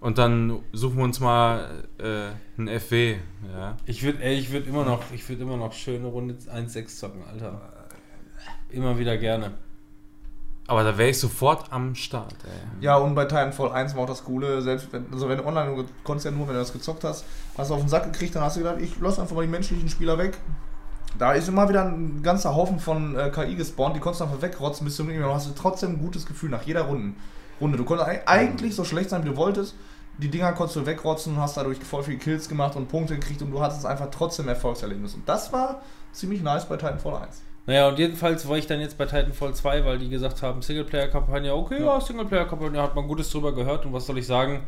und 0.00 0.16
dann 0.18 0.60
suchen 0.72 0.96
wir 0.98 1.04
uns 1.04 1.18
mal 1.20 1.68
äh, 1.98 2.60
ein 2.62 2.68
FW, 2.80 3.16
ja. 3.52 3.76
Ich 3.86 4.02
würde 4.04 4.22
ich 4.30 4.52
würd 4.52 4.66
immer 4.68 4.84
noch, 4.84 5.02
ich 5.12 5.28
würde 5.28 5.42
immer 5.42 5.56
noch 5.56 5.72
schöne 5.72 6.06
Runde 6.06 6.36
1-6 6.54 6.96
zocken, 6.96 7.22
Alter. 7.30 7.60
Immer 8.70 8.98
wieder 8.98 9.16
gerne. 9.16 9.52
Aber 10.66 10.84
da 10.84 10.96
wäre 10.96 11.08
ich 11.10 11.18
sofort 11.18 11.72
am 11.72 11.96
Start, 11.96 12.34
ey. 12.44 12.84
Ja, 12.84 12.96
und 12.96 13.16
bei 13.16 13.24
Titanfall 13.24 13.72
1 13.72 13.96
war 13.96 14.04
auch 14.04 14.06
das 14.06 14.22
Coole, 14.22 14.62
selbst 14.62 14.92
wenn, 14.92 15.12
also 15.12 15.28
wenn 15.28 15.38
du 15.38 15.44
online, 15.44 15.74
du 15.74 15.84
konntest 16.04 16.26
ja 16.26 16.30
nur, 16.30 16.46
wenn 16.46 16.54
du 16.54 16.60
das 16.60 16.72
gezockt 16.72 17.02
hast, 17.02 17.24
hast 17.58 17.70
du 17.70 17.74
auf 17.74 17.80
den 17.80 17.88
Sack 17.88 18.04
gekriegt, 18.12 18.36
dann 18.36 18.44
hast 18.44 18.56
du 18.56 18.60
gedacht, 18.60 18.76
ich 18.80 18.92
lass 19.00 19.18
einfach 19.18 19.34
mal 19.34 19.42
die 19.42 19.48
menschlichen 19.48 19.88
Spieler 19.88 20.16
weg. 20.16 20.38
Da 21.18 21.32
ist 21.32 21.48
immer 21.48 21.68
wieder 21.68 21.86
ein 21.86 22.22
ganzer 22.22 22.54
Haufen 22.54 22.78
von 22.78 23.16
äh, 23.16 23.30
KI 23.34 23.56
gespawnt, 23.56 23.96
die 23.96 24.00
konntest 24.00 24.20
du 24.20 24.26
einfach 24.26 24.42
wegrotzen, 24.42 24.84
bis 24.84 24.94
zum 24.94 25.10
Ende. 25.10 25.22
Du 25.24 25.34
hast 25.34 25.48
du 25.48 25.52
trotzdem 25.56 25.90
ein 25.94 25.98
gutes 25.98 26.24
Gefühl 26.24 26.50
nach 26.50 26.62
jeder 26.62 26.82
Runde. 26.82 27.14
Runde. 27.60 27.76
Du 27.76 27.84
konntest 27.84 28.08
eig- 28.08 28.26
eigentlich 28.26 28.76
so 28.76 28.84
schlecht 28.84 29.10
sein, 29.10 29.24
wie 29.24 29.30
du 29.30 29.36
wolltest. 29.36 29.74
Die 30.18 30.28
Dinger 30.30 30.52
konntest 30.52 30.76
du 30.76 30.86
wegrotzen 30.86 31.34
und 31.34 31.40
hast 31.40 31.56
dadurch 31.56 31.80
voll 31.80 32.04
viele 32.04 32.18
Kills 32.18 32.48
gemacht 32.48 32.76
und 32.76 32.86
Punkte 32.88 33.14
gekriegt 33.16 33.42
und 33.42 33.50
du 33.50 33.60
hattest 33.60 33.84
einfach 33.86 34.08
trotzdem 34.12 34.46
Erfolgserlebnis. 34.46 35.14
Und 35.14 35.28
das 35.28 35.52
war 35.52 35.82
ziemlich 36.12 36.42
nice 36.42 36.66
bei 36.68 36.76
Titanfall 36.76 37.22
1. 37.24 37.42
Naja, 37.70 37.88
und 37.88 38.00
jedenfalls 38.00 38.48
war 38.48 38.58
ich 38.58 38.66
dann 38.66 38.80
jetzt 38.80 38.98
bei 38.98 39.06
Titanfall 39.06 39.54
2, 39.54 39.84
weil 39.84 39.98
die 39.98 40.08
gesagt 40.08 40.42
haben, 40.42 40.60
Singleplayer-Kampagne, 40.60 41.54
okay, 41.54 41.80
ja, 41.80 42.00
Singleplayer-Kampagne 42.00 42.82
hat 42.82 42.96
man 42.96 43.06
Gutes 43.06 43.30
drüber 43.30 43.54
gehört 43.54 43.86
und 43.86 43.92
was 43.92 44.06
soll 44.06 44.18
ich 44.18 44.26
sagen? 44.26 44.64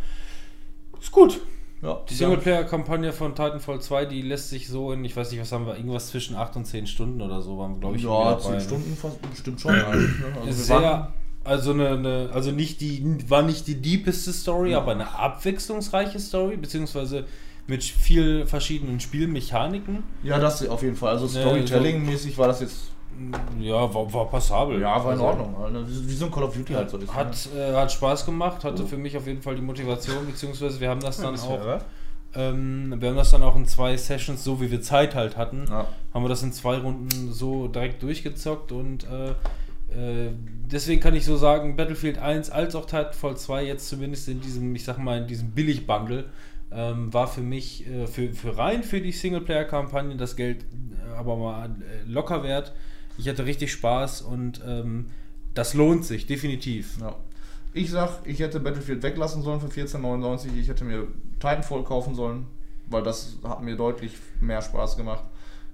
Ist 1.01 1.11
gut. 1.11 1.41
Ja, 1.83 2.01
Die 2.09 2.15
Singleplayer-Kampagne 2.15 3.13
von 3.13 3.35
Titanfall 3.35 3.81
2, 3.81 4.05
die 4.05 4.23
lässt 4.23 4.51
sich 4.51 4.69
so 4.69 4.93
in, 4.93 5.05
ich 5.05 5.17
weiß 5.17 5.33
nicht, 5.33 5.41
was 5.41 5.51
haben 5.51 5.67
wir, 5.67 5.75
irgendwas 5.75 6.11
zwischen 6.11 6.37
8 6.37 6.55
und 6.55 6.65
10 6.65 6.87
Stunden 6.87 7.21
oder 7.21 7.43
so, 7.43 7.59
waren 7.59 7.81
glaube 7.81 7.97
ich, 7.97 8.05
Ja, 8.05 8.09
wieder 8.09 8.39
10 8.39 8.51
dabei. 8.53 8.61
Stunden 8.65 8.97
fast 8.97 9.21
bestimmt 9.31 9.61
schon. 9.61 9.75
eigentlich, 9.75 10.21
ne? 10.21 10.27
Also 10.37 10.49
Ist 10.49 10.67
sehr, 10.69 11.13
also 11.43 11.73
eine, 11.73 11.89
eine, 11.89 12.31
also 12.33 12.53
nicht 12.53 12.81
die, 12.81 13.17
war 13.29 13.43
nicht 13.43 13.67
die 13.67 13.83
deepeste 13.83 14.33
Story, 14.33 14.77
aber 14.77 14.93
eine 14.93 15.13
abwechslungsreiche 15.19 16.21
Story, 16.21 16.57
beziehungsweise 16.57 17.25
mit 17.67 17.83
viel 17.83 18.47
verschiedenen 18.47 19.01
Spielmechaniken. 19.01 20.05
Ja, 20.23 20.39
das 20.39 20.65
auf 20.69 20.85
jeden 20.85 20.95
Fall. 20.95 21.11
Also 21.15 21.25
Ne, 21.27 21.45
Storytelling-mäßig 21.45 22.39
war 22.39 22.47
das 22.47 22.61
jetzt. 22.61 22.92
Ja, 23.61 23.93
war, 23.95 24.13
war 24.13 24.29
passabel. 24.31 24.81
Ja, 24.81 24.97
war 25.05 25.13
in 25.15 25.21
Also, 25.21 25.25
Ordnung. 25.25 25.73
ne? 25.73 25.85
Wie 25.87 26.15
so 26.15 26.27
ein 26.27 26.31
Call 26.33 26.45
of 26.45 26.55
Duty 26.57 26.73
halt 26.73 26.91
so 26.91 26.99
ist. 26.99 27.15
Hat, 27.15 27.37
äh, 27.57 27.73
hat 27.75 27.93
Spaß 27.93 28.27
gemacht, 28.27 28.65
hatte 28.65 28.87
für 28.87 28.97
mich 28.97 29.17
auf 29.17 29.27
jeden 29.27 29.43
Fall 29.43 29.55
die 29.55 29.63
Motivation, 29.63 30.27
beziehungsweise 30.27 30.81
wir 30.81 30.89
haben 30.91 31.01
das 31.01 31.19
dann 31.19 31.39
auch, 31.39 31.81
ähm, 32.35 32.95
wir 32.99 33.09
haben 33.11 33.17
das 33.17 33.31
dann 33.31 33.43
auch 33.43 33.57
in 33.57 33.67
zwei 33.67 33.97
Sessions, 33.97 34.43
so 34.43 34.61
wie 34.61 34.71
wir 34.71 34.81
Zeit 34.83 35.15
halt 35.15 35.37
hatten, 35.37 35.67
Ja. 35.69 35.87
haben 36.15 36.25
wir 36.25 36.29
das 36.31 36.43
in 36.43 36.53
zwei 36.53 36.79
Runden 36.79 37.33
so 37.33 37.69
direkt 37.69 38.03
durchgezockt 38.03 38.73
und 38.73 39.05
äh, 39.05 39.31
äh, 39.95 40.31
deswegen 40.71 41.01
kann 41.03 41.15
ich 41.15 41.25
so 41.27 41.37
sagen, 41.37 41.77
Battlefield 41.77 42.19
1 42.19 42.49
als 42.51 42.75
auch 42.75 42.87
Titanfall 42.87 43.37
2 43.37 43.65
jetzt 43.67 43.89
zumindest 43.89 44.29
in 44.29 44.41
diesem, 44.41 44.75
ich 44.75 44.85
sag 44.85 44.97
mal, 44.99 45.19
in 45.19 45.27
diesem 45.27 45.51
Billig-Bundle 45.51 46.25
ähm, 46.75 47.13
war 47.13 47.27
für 47.29 47.43
mich, 47.43 47.87
äh, 47.87 48.07
für, 48.07 48.33
für 48.33 48.57
rein 48.57 48.83
für 48.83 49.03
die 49.03 49.13
Singleplayer-Kampagne 49.13 50.17
das 50.17 50.35
Geld 50.37 50.63
äh, 50.65 51.15
aber 51.19 51.37
mal 51.37 51.67
äh, 51.67 52.11
locker 52.11 52.43
wert. 52.43 52.73
Ich 53.19 53.29
hatte 53.29 53.45
richtig 53.45 53.73
Spaß 53.73 54.23
und 54.23 54.61
ähm, 54.67 55.07
das 55.55 55.75
lohnt 55.75 56.05
sich, 56.05 56.27
definitiv. 56.27 56.99
Ja. 57.01 57.17
Ich 57.75 57.91
sag, 57.91 58.21
ich 58.25 58.41
hätte 58.41 58.61
Battlefield 58.61 59.03
weglassen 59.03 59.43
sollen 59.43 59.61
für 59.61 59.69
14,99. 59.69 60.57
Ich 60.59 60.69
hätte 60.69 60.85
mir 60.85 61.07
Titanfall 61.41 61.85
kaufen 61.85 62.15
sollen, 62.15 62.47
weil 62.87 63.03
das 63.03 63.37
hat 63.45 63.63
mir 63.63 63.77
deutlich 63.77 64.13
mehr 64.41 64.61
Spaß 64.61 64.97
gemacht. 64.97 65.25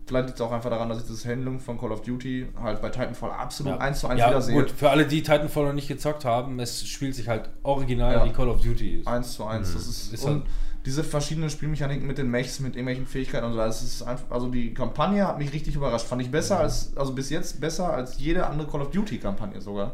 Vielleicht 0.07 0.27
liegt 0.29 0.39
es 0.41 0.45
auch 0.47 0.53
einfach 0.53 0.71
daran, 0.71 0.89
dass 0.89 1.03
ich 1.03 1.09
das 1.09 1.27
Handling 1.27 1.61
von 1.61 1.79
Call 1.79 1.93
of 1.93 2.01
Duty 2.03 2.47
halt 2.63 2.81
bei 2.81 2.89
Titanfall 2.89 3.31
absolut 3.31 3.79
eins 3.79 4.01
zu 4.01 4.07
eins 4.07 4.21
ja, 4.21 4.31
wieder 4.31 4.41
sehe. 4.41 4.55
gut, 4.55 4.71
für 4.71 4.89
alle, 4.89 5.07
die 5.07 5.23
Titanfall 5.23 5.67
noch 5.67 5.73
nicht 5.75 5.89
gezockt 5.89 6.25
haben, 6.25 6.59
es 6.61 6.87
spielt 6.89 7.15
sich 7.15 7.29
halt 7.29 7.51
original 7.63 8.15
Ja. 8.15 8.25
wie 8.25 8.31
Call 8.31 8.49
of 8.49 8.63
Duty. 8.63 9.03
Eins 9.05 9.33
zu 9.35 9.45
eins. 9.45 9.75
Das 9.75 9.87
ist, 9.87 10.13
Ist 10.15 10.27
halt- 10.27 10.45
diese 10.89 11.05
verschiedenen 11.05 11.51
Spielmechaniken 11.51 12.07
mit 12.07 12.17
den 12.17 12.31
Mechs, 12.31 12.61
mit 12.61 12.75
irgendwelchen 12.75 13.07
Fähigkeiten 13.07 13.45
und 13.45 13.53
so, 13.53 13.59
das 13.59 13.83
ist 13.83 14.03
einfach, 14.03 14.25
also 14.31 14.49
die 14.49 14.73
Kampagne 14.73 15.27
hat 15.29 15.37
mich 15.39 15.53
richtig 15.53 15.77
überrascht. 15.77 16.07
Fand 16.07 16.23
ich 16.23 16.31
besser 16.31 16.59
als, 16.59 16.97
also 16.97 17.13
bis 17.13 17.29
jetzt 17.29 17.61
besser 17.61 17.93
als 17.93 18.19
jede 18.19 18.47
andere 18.47 18.67
Call 18.67 18.81
of 18.81 18.91
Duty 18.91 19.19
Kampagne 19.19 19.61
sogar. 19.61 19.93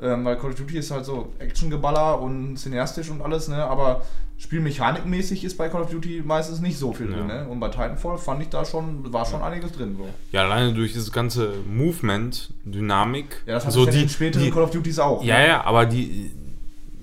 Ähm, 0.00 0.24
weil 0.24 0.36
Call 0.36 0.50
of 0.50 0.54
Duty 0.54 0.78
ist 0.78 0.92
halt 0.92 1.04
so 1.04 1.32
Actiongeballer 1.40 2.20
und 2.20 2.56
cineastisch 2.56 3.10
und 3.10 3.20
alles, 3.20 3.48
ne, 3.48 3.56
aber 3.64 4.02
spielmechanikmäßig 4.36 5.42
ist 5.42 5.58
bei 5.58 5.68
Call 5.68 5.82
of 5.82 5.90
Duty 5.90 6.22
meistens 6.24 6.60
nicht 6.60 6.78
so 6.78 6.92
viel 6.92 7.10
Ja. 7.10 7.16
drin, 7.16 7.26
ne? 7.26 7.48
Und 7.48 7.58
bei 7.58 7.68
Titanfall 7.68 8.16
fand 8.16 8.40
ich 8.42 8.48
da 8.48 8.64
schon, 8.64 9.12
war 9.12 9.26
schon 9.26 9.42
einiges 9.42 9.72
drin, 9.72 9.96
so. 9.98 10.06
Ja, 10.30 10.44
alleine 10.44 10.72
durch 10.72 10.92
dieses 10.92 11.10
ganze 11.10 11.54
Movement, 11.68 12.50
Dynamik. 12.64 13.42
Ja, 13.44 13.54
das 13.54 13.66
hat 13.66 13.72
so 13.72 13.84
so 13.84 13.90
die, 13.90 14.02
in 14.02 14.08
späteren 14.08 14.44
die, 14.44 14.52
Call 14.52 14.62
of 14.62 14.70
Duties 14.70 15.00
auch. 15.00 15.24
Ja, 15.24 15.38
ne? 15.38 15.48
ja, 15.48 15.64
aber 15.64 15.84
die, 15.84 16.30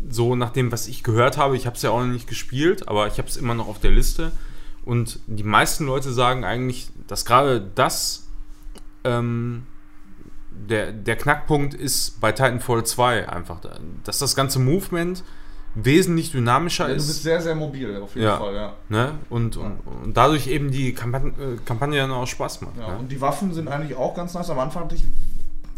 so 0.09 0.35
nach 0.35 0.51
dem, 0.51 0.72
was 0.72 0.88
ich 0.88 1.03
gehört 1.03 1.38
habe, 1.38 1.56
ich 1.58 1.66
habe 1.66 1.75
es 1.75 1.82
ja 1.82 1.90
auch 1.92 2.00
noch 2.00 2.08
nicht 2.11 2.27
gespielt, 2.27 2.88
aber 2.88 3.08
ich 3.08 3.17
habe 3.17 3.27
es 3.27 3.38
immer 3.38 3.53
noch 3.53 3.67
auf 3.67 3.80
der 3.80 3.92
Liste. 3.92 4.32
Und 4.84 5.19
die 5.27 5.43
meisten 5.43 5.85
Leute 5.85 6.11
sagen 6.14 6.43
eigentlich, 6.43 6.90
dass 7.08 7.25
gerade 7.25 7.61
das 7.75 8.27
ähm, 9.03 9.64
der, 10.51 10.92
der 10.92 11.16
Knackpunkt 11.16 11.74
ist 11.74 12.19
bei 12.22 12.32
Titanfall 12.32 12.85
2 12.85 13.30
einfach, 13.30 13.59
da, 13.59 13.77
dass 14.03 14.19
das 14.19 14.35
ganze 14.35 14.59
Movement 14.59 15.24
wesentlich 15.75 16.32
dynamischer 16.32 16.85
Ja, 16.85 16.90
du 16.92 16.95
bist 16.95 17.09
ist. 17.09 17.24
sehr, 17.24 17.42
sehr 17.42 17.56
mobil 17.56 17.98
auf 18.01 18.16
jeden 18.16 18.27
Ja. 18.27 18.38
Fall, 18.38 18.56
ja. 18.56 18.74
Ne? 18.88 19.16
Und, 19.30 19.58
und, 19.58 19.80
und 20.03 20.16
dadurch 20.16 20.48
eben 20.48 20.72
die 20.72 20.93
Kampagne, 20.93 21.32
äh, 21.32 21.58
Kampagne 21.66 22.00
dann 22.00 22.11
auch 22.11 22.25
Spaß 22.27 22.61
macht. 22.61 22.77
Ja, 22.77 22.92
ne? 22.93 22.98
und 23.00 23.11
die 23.11 23.19
Waffen 23.19 23.53
sind 23.53 23.67
eigentlich 23.67 23.98
auch 23.98 24.16
ganz 24.16 24.34
nice. 24.34 24.50
Am 24.50 24.59
Anfang 24.59 24.85
hatte 24.85 24.95
ich, 24.95 25.03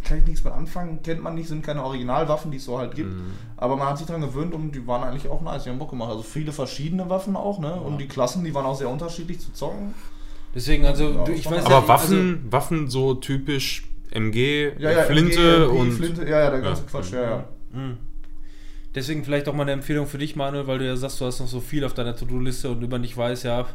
kann 0.04 0.20
ich 0.20 0.26
nichts 0.28 0.44
mit 0.44 0.54
anfangen, 0.54 1.02
kennt 1.04 1.22
man 1.22 1.36
nicht, 1.36 1.48
sind 1.48 1.64
keine 1.66 1.84
Originalwaffen, 1.84 2.52
die 2.52 2.58
es 2.58 2.66
so 2.66 2.78
halt 2.78 2.96
gibt. 2.96 3.12
Mhm. 3.14 3.32
Aber 3.58 3.76
man 3.76 3.90
hat 3.90 3.98
sich 3.98 4.08
daran 4.08 4.22
gewöhnt 4.22 4.54
und 4.54 4.72
die 4.74 4.86
waren 4.88 5.04
eigentlich 5.04 5.28
auch 5.30 5.42
nice, 5.42 5.64
die 5.64 5.70
haben 5.70 5.80
Bock 5.80 5.90
gemacht. 5.90 6.10
Also 6.10 6.24
viele 6.24 6.52
verschiedene 6.52 7.10
Waffen 7.10 7.36
auch, 7.36 7.60
ne? 7.60 7.74
Und 7.74 7.98
die 7.98 8.08
Klassen, 8.08 8.44
die 8.44 8.54
waren 8.54 8.66
auch 8.66 8.76
sehr 8.78 8.90
unterschiedlich 8.90 9.40
zu 9.40 9.52
zocken. 9.54 9.94
Deswegen, 10.56 10.86
also, 10.86 11.10
Ja, 11.10 11.24
du, 11.24 11.32
ich 11.34 11.46
weiß 11.46 11.64
war- 11.66 11.72
ja 11.72 11.78
Aber 11.78 11.80
nicht, 11.80 11.88
Waffen, 11.90 12.46
Waffen 12.50 12.88
so 12.90 13.14
typisch 13.16 13.88
MG, 14.12 14.72
Ja, 14.80 14.92
ja, 14.92 15.04
Flinte 15.04 15.40
MG, 15.40 15.66
MP, 15.66 15.80
und. 15.80 15.92
Flinte, 15.92 16.24
ja, 16.24 16.40
ja, 16.44 16.50
der 16.52 16.62
ganze 16.62 16.84
Ja. 16.84 16.88
Quatsch, 16.90 17.12
ja, 17.12 17.22
ja. 17.22 17.32
Also, 17.34 17.46
mh. 17.74 17.98
Deswegen 18.96 19.24
vielleicht 19.24 19.48
auch 19.48 19.54
mal 19.54 19.64
eine 19.64 19.74
Empfehlung 19.74 20.08
für 20.08 20.18
dich, 20.18 20.36
Manuel, 20.36 20.66
weil 20.66 20.80
du 20.80 20.86
ja 20.88 20.96
sagst, 20.96 21.22
du 21.22 21.26
hast 21.26 21.40
noch 21.40 21.48
so 21.48 21.60
viel 21.60 21.84
auf 21.84 21.94
deiner 21.94 22.16
To-Do-Liste 22.16 22.70
und 22.72 22.82
über 22.82 22.98
dich 22.98 23.16
weißt, 23.16 23.44
ja, 23.44 23.66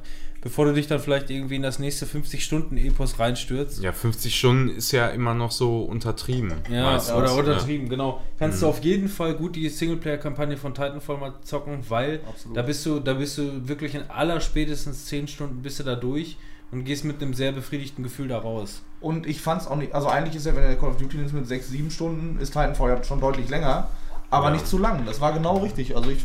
bevor 0.43 0.67
du 0.67 0.75
dich 0.75 0.89
dann 0.89 0.99
vielleicht 1.01 1.31
irgendwie 1.31 1.57
in 1.57 1.63
das 1.63 1.79
nächste 1.79 2.05
50-Stunden-Epos 2.05 3.19
reinstürzt. 3.19 3.83
Ja, 3.83 3.93
50 3.93 4.37
Stunden 4.37 4.69
ist 4.69 4.93
ja 4.93 5.07
immer 5.09 5.35
noch 5.35 5.53
so 5.53 5.83
untertrieben. 5.83 6.53
Ja, 6.71 6.93
meistens, 6.93 7.15
oder 7.15 7.29
ja. 7.29 7.33
untertrieben, 7.33 7.89
genau. 7.89 8.21
Kannst 8.39 8.61
du 8.61 8.67
auf 8.67 8.83
jeden 8.85 9.09
Fall 9.09 9.35
gut 9.35 9.57
die 9.57 9.69
Singleplayer-Kampagne 9.69 10.57
von 10.57 10.75
Titanfall 10.75 11.17
mal 11.17 11.35
zocken, 11.45 11.79
weil 11.89 12.21
Absolut. 12.29 12.57
da 12.57 12.63
bist 12.63 12.85
du, 12.85 13.01
da 13.01 13.15
bist 13.15 13.39
du 13.39 13.69
wirklich 13.69 13.95
in 13.95 14.03
aller 14.11 14.41
spätestens 14.41 15.07
10 15.07 15.29
Stunden 15.29 15.63
bist 15.63 15.79
du 15.79 15.85
da 15.85 15.95
durch 15.95 16.37
und 16.73 16.85
gehst 16.85 17.05
mit 17.05 17.23
einem 17.23 17.35
sehr 17.35 17.53
befriedigten 17.53 18.03
Gefühl 18.03 18.29
da 18.29 18.39
raus. 18.39 18.83
Und 19.01 19.27
ich 19.27 19.41
fand's 19.41 19.67
auch 19.67 19.77
nicht, 19.77 19.95
also 19.95 20.09
eigentlich 20.09 20.35
ist 20.37 20.47
ja, 20.47 20.57
wenn 20.57 20.63
der 20.63 20.77
Call 20.77 20.91
of 20.91 20.97
Duty 20.97 21.19
ist 21.25 21.33
mit 21.33 21.47
6, 21.47 21.69
7 21.69 21.91
Stunden, 21.91 22.41
ist 22.41 22.49
Titanfall 22.53 22.91
ja 22.91 23.05
schon 23.05 23.21
deutlich 23.21 23.49
länger, 23.49 23.89
aber 24.31 24.47
Ja. 24.47 24.55
nicht 24.55 24.67
zu 24.67 24.79
lang. 24.79 25.05
Das 25.07 25.21
war 25.21 25.33
genau 25.33 25.59
richtig. 25.59 25.95
Also 25.95 26.11
ich 26.11 26.25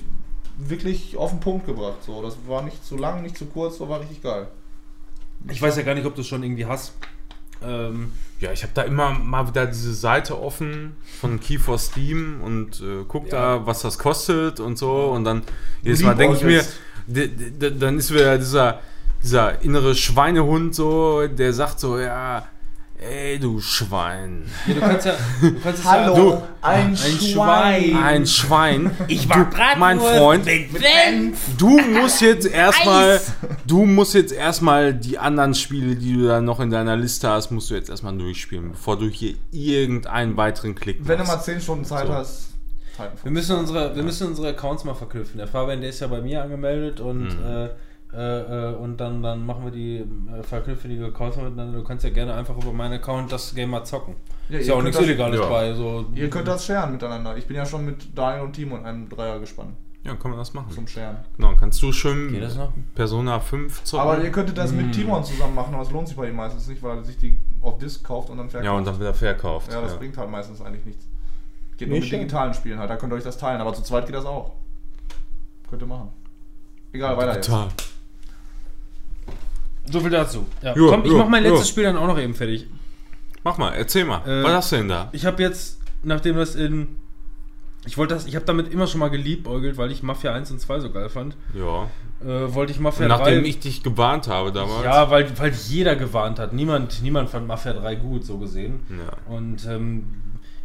wirklich 0.58 1.16
auf 1.18 1.32
den 1.32 1.40
Punkt 1.40 1.66
gebracht. 1.66 1.98
So, 2.06 2.22
das 2.22 2.36
war 2.48 2.61
nicht 2.64 2.84
zu 2.86 2.98
lang, 2.98 3.22
nicht 3.22 3.38
zu 3.38 3.45
kurz, 3.45 3.77
so 3.77 3.88
war 3.90 4.00
richtig 4.00 4.22
geil. 4.24 4.48
Ich 5.50 5.61
weiß 5.61 5.77
ja 5.77 5.84
gar 5.84 5.94
nicht, 5.95 6.06
ob 6.06 6.16
du 6.16 6.22
es 6.22 6.27
schon 6.27 6.44
irgendwie 6.44 6.66
hast. 6.66 6.94
Ähm, 7.61 8.11
Ja, 8.40 8.52
ich 8.52 8.61
habe 8.64 8.74
da 8.76 8.84
immer 8.84 9.11
mal 9.11 9.48
wieder 9.48 9.66
diese 9.66 9.94
Seite 9.94 10.40
offen 10.40 10.95
von 11.19 11.40
Key 11.40 11.58
for 11.58 11.77
Steam 11.80 12.42
und 12.44 12.82
äh, 12.82 13.03
guck 13.08 13.26
Ja. 13.32 13.58
da, 13.58 13.66
was 13.66 13.82
das 13.82 13.98
kostet 13.98 14.60
und 14.60 14.77
so. 14.77 15.06
Und 15.11 15.24
dann 15.24 15.44
jedes 15.82 16.02
Mal 16.03 16.16
denke 16.16 16.38
ich 16.38 16.44
mir, 16.44 16.64
dann 17.72 17.98
ist 17.98 18.14
wieder 18.14 18.38
dieser, 18.38 18.80
dieser 19.24 19.61
innere 19.64 19.95
Schweinehund 19.95 20.76
so, 20.76 21.27
der 21.27 21.53
sagt 21.53 21.80
so, 21.80 21.98
ja, 22.00 22.48
ey 23.00 23.38
du 23.40 23.59
Schwein, 23.61 24.43
ja, 24.66 24.74
du 24.74 24.80
kannst 24.80 25.06
ja, 25.06 25.14
du 25.42 25.59
kannst 25.59 25.85
ja, 25.85 26.14
Du, 26.14 26.42
ein, 26.61 26.98
Schwein. 26.98 27.95
ein 27.95 28.26
Schwein. 28.26 28.92
Ich 29.08 29.30
war 29.30 29.45
du, 29.45 29.80
mein 29.80 30.00
Freund, 30.00 30.45
du 31.58 31.80
musst 31.80 32.22
jetzt 32.22 32.48
erstmal, 32.48 33.19
du 33.66 33.85
musst 33.85 34.14
jetzt 34.14 34.34
erstmal 34.34 34.93
die 34.93 35.17
anderen 35.19 35.53
Spiele, 35.53 35.95
die 35.95 36.14
du 36.14 36.27
da 36.27 36.42
noch 36.42 36.59
in 36.59 36.72
deiner 36.72 36.95
Liste 36.98 37.30
hast, 37.30 37.51
musst 37.51 37.69
du 37.69 37.76
jetzt 37.76 37.90
erstmal 37.90 38.17
durchspielen, 38.17 38.72
bevor 38.72 38.98
du 38.98 39.08
hier 39.08 39.35
irgendeinen 39.51 40.35
weiteren 40.38 40.76
Klick 40.76 40.98
Wenn 41.01 41.17
du 41.19 41.24
machst. 41.24 41.38
mal 41.38 41.43
10 41.43 41.61
Stunden 41.61 41.85
Zeit 41.85 42.08
So. 42.08 42.14
hast, 42.14 42.48
Wir 43.24 43.32
müssen 43.32 43.56
unsere, 43.58 43.95
wir 43.95 44.03
müssen 44.03 44.27
unsere 44.27 44.50
Accounts 44.50 44.84
mal 44.84 44.95
verknüpfen. 44.95 45.38
Der 45.38 45.48
Fabian, 45.48 45.82
der 45.82 45.92
ist 45.92 46.00
ja 46.00 46.08
bei 46.08 46.22
mir 46.22 46.42
angemeldet 46.42 47.00
und, 47.00 47.26
Mhm. 47.26 47.45
äh, 47.45 47.69
äh, 48.18 48.72
äh, 48.72 48.76
und 48.76 48.98
dann, 48.98 49.22
dann 49.22 49.46
machen 49.46 49.64
wir 49.64 49.72
die 49.72 49.98
äh, 49.98 50.42
verknüpfen 50.42 50.90
die 50.90 51.00
Accounts 51.04 51.38
miteinander. 51.38 51.78
Du 51.78 51.84
kannst 51.84 52.04
ja 52.04 52.10
gerne 52.10 52.34
einfach 52.34 52.58
über 52.58 52.74
meinen 52.74 52.94
Account 52.94 53.32
das 53.32 53.54
Game 53.54 53.70
mal 53.70 53.84
zocken. 53.84 54.16
Ja, 54.50 54.58
ist 54.58 54.64
ihr 54.66 54.70
ja 54.70 54.74
auch 54.74 54.78
könnt 54.78 54.86
nichts 54.86 54.98
das- 54.98 55.08
Illegales 55.08 55.40
ja. 55.40 55.48
bei. 55.48 55.74
So. 55.74 56.06
Ihr 56.16 56.30
könnt 56.30 56.48
das 56.48 56.66
scheren 56.66 56.92
miteinander. 56.94 57.38
Ich 57.38 57.46
bin 57.46 57.56
ja 57.56 57.66
schon 57.66 57.86
mit 57.86 58.18
Daniel 58.18 58.44
und 58.46 58.54
Timo 58.54 58.76
in 58.78 58.86
einem 58.86 59.08
Dreier 59.10 59.40
gespannt 59.40 59.76
Ja, 60.04 60.16
kann 60.16 60.32
man 60.32 60.40
das 60.40 60.54
machen. 60.54 60.72
zum 60.72 60.88
Scheren. 60.88 61.18
Genau, 61.36 61.54
kannst 61.56 61.82
du 61.84 61.92
schön 61.92 62.32
Geht 62.32 62.42
das 62.44 62.56
noch? 62.56 62.72
Persona 62.96 63.40
5 63.40 63.84
zocken. 63.84 64.02
Aber 64.10 64.24
ihr 64.24 64.32
könntet 64.32 64.58
das 64.58 64.72
mit 64.72 64.94
Timon 64.94 65.24
zusammen 65.24 65.54
machen, 65.56 65.74
aber 65.76 65.84
es 65.84 65.92
lohnt 65.92 66.08
sich 66.08 66.18
bei 66.18 66.30
ihm 66.30 66.36
meistens 66.38 66.68
nicht, 66.68 66.82
weil 66.82 66.98
er 66.98 67.04
sich 67.04 67.18
die 67.18 67.40
auf 67.62 67.78
Disc 67.78 68.04
kauft 68.04 68.30
und 68.30 68.38
dann 68.38 68.50
verkauft. 68.50 68.66
ja, 68.66 68.72
und 68.78 68.86
dann 68.88 69.00
wieder 69.00 69.14
verkauft. 69.14 69.72
Ja, 69.72 69.82
das 69.82 69.92
ja. 69.92 69.98
bringt 70.00 70.18
halt 70.18 70.30
meistens 70.32 70.62
eigentlich 70.62 70.86
nichts. 70.86 71.06
Geht 71.78 71.90
nur 71.90 71.96
Nee, 71.96 72.00
mit 72.00 72.08
stimmt. 72.08 72.22
digitalen 72.24 72.54
Spielen 72.56 72.80
halt, 72.80 72.90
da 72.90 72.96
könnt 72.96 73.14
ihr 73.14 73.18
euch 73.18 73.24
das 73.24 73.38
teilen, 73.38 73.62
aber 73.62 73.74
zu 73.74 73.84
zweit 73.84 74.06
geht 74.08 74.16
das 74.16 74.26
auch. 74.26 74.54
Könnt 75.70 75.82
ihr 75.84 75.88
machen. 75.88 76.10
Egal, 76.94 77.18
weiter 77.18 77.36
jetzt. 77.36 77.52
So 79.91 79.99
viel 80.01 80.09
dazu. 80.09 80.45
Ja. 80.61 80.75
Ja, 80.75 80.88
Komm, 80.90 81.06
ich 81.06 81.11
ja, 81.11 81.17
mach 81.17 81.27
mein 81.30 81.43
letztes 81.43 81.69
Spiel 81.69 81.83
dann 81.83 81.98
auch 81.98 82.07
noch 82.07 82.19
eben 82.19 82.33
fertig. 82.33 82.67
Mach 83.43 83.57
mal, 83.57 83.72
erzähl 83.74 84.03
mal. 84.06 84.27
Äh, 84.27 84.43
Was 84.43 84.51
hast 84.53 84.72
du 84.74 84.75
denn 84.77 84.90
da? 84.90 85.09
Ich 85.14 85.25
habe 85.25 85.41
jetzt, 85.41 85.80
nachdem 86.03 86.35
das 86.35 86.56
in. 86.56 86.98
Ich 87.85 87.98
wollte 87.98 88.16
das, 88.16 88.25
ich 88.27 88.35
habe 88.35 88.43
damit 88.45 88.74
immer 88.74 88.85
schon 88.88 88.99
mal 88.99 89.09
geliebäugelt, 89.09 89.77
weil 89.77 89.91
ich 89.91 90.03
Mafia 90.03 90.33
1 90.33 90.51
und 90.51 90.59
2 90.59 90.82
so 90.82 90.90
geil 90.91 91.07
fand. 91.07 91.38
Ja. 91.53 91.83
Äh, 92.22 92.53
wollte 92.53 92.74
ich 92.74 92.80
Mafia 92.82 93.06
Und 93.06 93.09
nachdem 93.09 93.43
3. 93.43 93.48
ich 93.48 93.59
dich 93.59 93.82
gewarnt 93.82 94.27
habe 94.27 94.51
damals. 94.51 94.83
ja, 94.83 95.09
weil, 95.09 95.40
weil 95.40 95.53
jeder 95.67 95.95
gewarnt 95.95 96.38
hat. 96.40 96.51
Niemand, 96.51 97.01
niemand 97.01 97.30
fand 97.30 97.48
Mafia 97.48 97.72
3 97.72 97.95
gut, 97.95 98.25
so 98.25 98.40
gesehen. 98.40 98.82
Ja. 98.90 99.33
Und 99.33 99.66
ähm, 99.66 100.16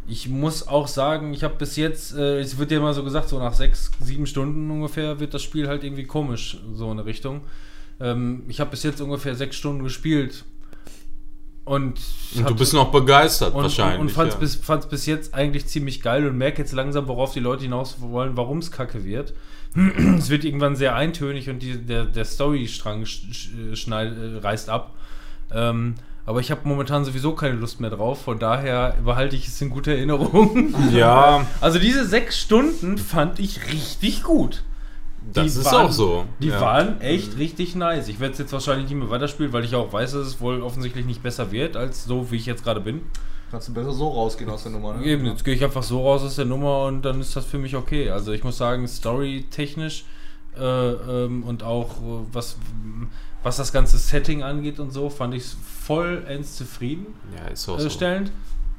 ich 0.05 0.27
muss 0.27 0.67
auch 0.67 0.89
sagen, 0.89 1.33
ich 1.33 1.45
habe 1.45 1.55
bis 1.55 1.77
jetzt, 1.77 2.13
äh, 2.13 2.39
es 2.41 2.57
wird 2.57 2.71
ja 2.71 2.77
immer 2.79 2.93
so 2.93 3.05
gesagt, 3.05 3.29
so 3.29 3.39
nach 3.39 3.53
sechs, 3.53 3.89
sieben 4.01 4.25
Stunden 4.25 4.69
ungefähr 4.69 5.21
wird 5.21 5.33
das 5.33 5.43
Spiel 5.43 5.69
halt 5.69 5.85
irgendwie 5.85 6.03
komisch, 6.05 6.57
so 6.73 6.85
in 6.87 6.99
eine 6.99 7.05
Richtung. 7.05 7.41
Ähm, 7.99 8.43
ich 8.47 8.59
habe 8.59 8.71
bis 8.71 8.83
jetzt 8.83 9.01
ungefähr 9.01 9.35
sechs 9.35 9.55
Stunden 9.55 9.83
gespielt. 9.83 10.45
Und, 11.65 12.01
Und 12.35 12.49
du 12.49 12.55
bist 12.55 12.73
noch 12.73 12.91
begeistert 12.91 13.53
und, 13.53 13.63
wahrscheinlich. 13.63 13.99
und, 13.99 14.07
und 14.07 14.11
fand's, 14.11 14.33
ja. 14.33 14.39
bis, 14.39 14.55
fand's 14.55 14.87
bis 14.87 15.05
jetzt 15.05 15.33
eigentlich 15.33 15.65
ziemlich 15.67 16.01
geil 16.01 16.27
und 16.27 16.37
merke 16.37 16.61
jetzt 16.61 16.73
langsam, 16.73 17.07
worauf 17.07 17.31
die 17.31 17.39
Leute 17.39 17.63
hinaus 17.63 18.01
wollen, 18.01 18.35
warum 18.35 18.57
es 18.57 18.69
kacke 18.69 19.05
wird. 19.05 19.33
es 20.17 20.29
wird 20.29 20.43
irgendwann 20.43 20.75
sehr 20.75 20.95
eintönig 20.95 21.49
und 21.49 21.59
die, 21.59 21.77
der, 21.77 22.05
der 22.05 22.25
Storystrang 22.25 23.05
sch, 23.05 23.49
schneid, 23.75 24.13
äh, 24.17 24.39
reißt 24.39 24.69
ab. 24.69 24.93
Ähm, 25.51 25.95
aber 26.25 26.39
ich 26.39 26.51
habe 26.51 26.61
momentan 26.65 27.03
sowieso 27.05 27.33
keine 27.33 27.55
Lust 27.55 27.79
mehr 27.79 27.89
drauf, 27.89 28.21
von 28.23 28.39
daher 28.39 28.95
behalte 29.03 29.35
ich 29.35 29.47
es 29.47 29.61
in 29.61 29.69
guter 29.69 29.91
Erinnerung. 29.91 30.73
ja, 30.91 31.45
Also 31.61 31.79
diese 31.79 32.05
sechs 32.05 32.39
Stunden 32.39 32.97
fand 32.97 33.39
ich 33.39 33.71
richtig 33.71 34.23
gut. 34.23 34.63
Das 35.31 35.53
Die 35.53 35.59
ist 35.59 35.65
waren- 35.65 35.85
auch 35.87 35.91
so. 35.91 36.25
Die 36.39 36.47
ja. 36.49 36.59
waren 36.59 36.99
echt 37.01 37.37
richtig 37.37 37.75
nice. 37.75 38.07
Ich 38.07 38.19
werde 38.19 38.33
es 38.33 38.39
jetzt 38.39 38.53
wahrscheinlich 38.53 38.89
nicht 38.89 38.97
mehr 38.99 39.09
weiterspielen, 39.09 39.53
weil 39.53 39.63
ich 39.63 39.75
auch 39.75 39.91
weiß, 39.93 40.13
dass 40.13 40.27
es 40.27 40.41
wohl 40.41 40.61
offensichtlich 40.61 41.05
nicht 41.05 41.23
besser 41.23 41.51
wird, 41.51 41.75
als 41.77 42.05
so, 42.05 42.31
wie 42.31 42.35
ich 42.37 42.45
jetzt 42.45 42.63
gerade 42.63 42.81
bin. 42.81 43.01
Kannst 43.51 43.67
du 43.67 43.73
besser 43.73 43.91
so 43.93 44.07
rausgehen 44.09 44.49
aus 44.49 44.63
der 44.63 44.71
Nummer, 44.71 44.95
ne? 44.95 45.05
Eben, 45.05 45.25
jetzt 45.27 45.45
gehe 45.45 45.53
ich 45.53 45.63
einfach 45.63 45.83
so 45.83 46.01
raus 46.01 46.23
aus 46.23 46.35
der 46.35 46.45
Nummer 46.45 46.85
und 46.85 47.03
dann 47.03 47.21
ist 47.21 47.35
das 47.35 47.45
für 47.45 47.59
mich 47.59 47.75
okay. 47.75 48.09
Also 48.09 48.31
ich 48.31 48.43
muss 48.43 48.57
sagen, 48.57 48.87
storytechnisch 48.87 50.05
äh, 50.57 50.63
ähm, 50.63 51.43
und 51.43 51.61
auch 51.63 51.91
äh, 52.01 52.25
was, 52.31 52.57
was 53.43 53.57
das 53.57 53.71
ganze 53.71 53.97
Setting 53.99 54.41
angeht 54.43 54.79
und 54.79 54.91
so, 54.91 55.09
fand 55.09 55.33
ich 55.35 55.43
es 55.43 55.57
vollends 55.85 56.55
zufrieden 56.55 57.07
Ja, 57.37 57.47
ist 57.51 57.69
auch 57.69 57.77
äh, 57.77 57.81
so. 57.81 57.89
stellend. 57.89 58.31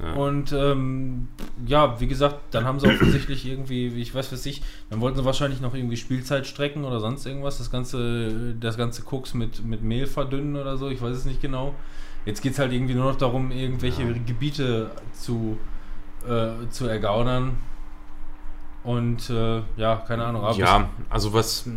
Ja. 0.02 0.12
Und 0.14 0.52
ähm, 0.52 1.28
ja, 1.66 2.00
wie 2.00 2.08
gesagt, 2.08 2.40
dann 2.50 2.64
haben 2.64 2.80
sie 2.80 2.88
offensichtlich 2.88 3.46
irgendwie, 3.46 3.94
wie 3.94 4.02
ich 4.02 4.14
weiß 4.14 4.32
was 4.32 4.44
ich, 4.44 4.62
dann 4.90 5.00
wollten 5.00 5.16
sie 5.16 5.24
wahrscheinlich 5.24 5.60
noch 5.60 5.74
irgendwie 5.74 5.96
Spielzeit 5.96 6.46
strecken 6.46 6.84
oder 6.84 6.98
sonst 6.98 7.26
irgendwas, 7.26 7.58
das 7.58 7.70
ganze, 7.70 8.54
das 8.58 8.76
ganze 8.76 9.02
Koks 9.02 9.34
mit, 9.34 9.64
mit 9.64 9.82
Mehl 9.82 10.06
verdünnen 10.06 10.56
oder 10.56 10.76
so, 10.76 10.88
ich 10.88 11.00
weiß 11.00 11.16
es 11.16 11.24
nicht 11.24 11.40
genau. 11.40 11.74
Jetzt 12.26 12.40
geht 12.40 12.54
es 12.54 12.58
halt 12.58 12.72
irgendwie 12.72 12.94
nur 12.94 13.12
noch 13.12 13.18
darum, 13.18 13.50
irgendwelche 13.50 14.04
Gebiete 14.20 14.90
zu, 15.12 15.58
äh, 16.26 16.68
zu 16.70 16.86
ergaunern. 16.86 17.58
Und 18.82 19.30
äh, 19.30 19.62
ja, 19.76 19.96
keine 19.96 20.24
Ahnung. 20.24 20.44
Ja, 20.56 20.90
also 21.08 21.32
was 21.32 21.68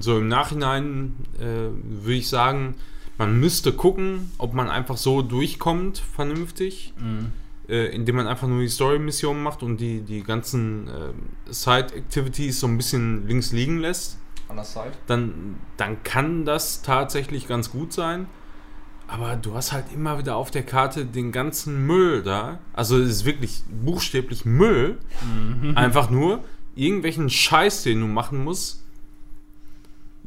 so 0.00 0.18
im 0.18 0.28
Nachhinein 0.28 1.14
äh, 1.38 1.70
würde 2.04 2.14
ich 2.14 2.28
sagen, 2.28 2.74
man 3.18 3.38
müsste 3.40 3.72
gucken, 3.72 4.30
ob 4.38 4.54
man 4.54 4.68
einfach 4.70 4.96
so 4.96 5.22
durchkommt, 5.22 5.98
vernünftig, 5.98 6.94
Mhm. 6.98 7.32
äh, 7.68 7.86
indem 7.94 8.16
man 8.16 8.26
einfach 8.26 8.48
nur 8.48 8.60
die 8.60 8.68
Story-Mission 8.68 9.42
macht 9.42 9.62
und 9.62 9.78
die, 9.78 10.00
die 10.02 10.22
ganzen 10.22 10.88
äh, 10.88 11.52
Side-Activities 11.52 12.60
so 12.60 12.66
ein 12.66 12.76
bisschen 12.76 13.26
links 13.26 13.52
liegen 13.52 13.78
lässt, 13.78 14.18
An 14.48 14.56
der 14.56 14.64
Side. 14.64 14.92
dann, 15.06 15.56
dann 15.76 16.02
kann 16.02 16.44
das 16.44 16.82
tatsächlich 16.82 17.46
ganz 17.48 17.70
gut 17.70 17.92
sein. 17.92 18.26
Aber 19.10 19.36
du 19.36 19.54
hast 19.54 19.72
halt 19.72 19.86
immer 19.94 20.18
wieder 20.18 20.36
auf 20.36 20.50
der 20.50 20.62
Karte 20.64 21.06
den 21.06 21.32
ganzen 21.32 21.86
Müll 21.86 22.22
da. 22.22 22.58
Also 22.74 22.98
es 22.98 23.08
ist 23.08 23.24
wirklich 23.24 23.62
buchstäblich 23.82 24.44
Müll. 24.44 24.98
Einfach 25.74 26.10
nur 26.10 26.44
irgendwelchen 26.74 27.30
Scheiß, 27.30 27.84
den 27.84 28.00
du 28.00 28.06
machen 28.06 28.44
musst, 28.44 28.84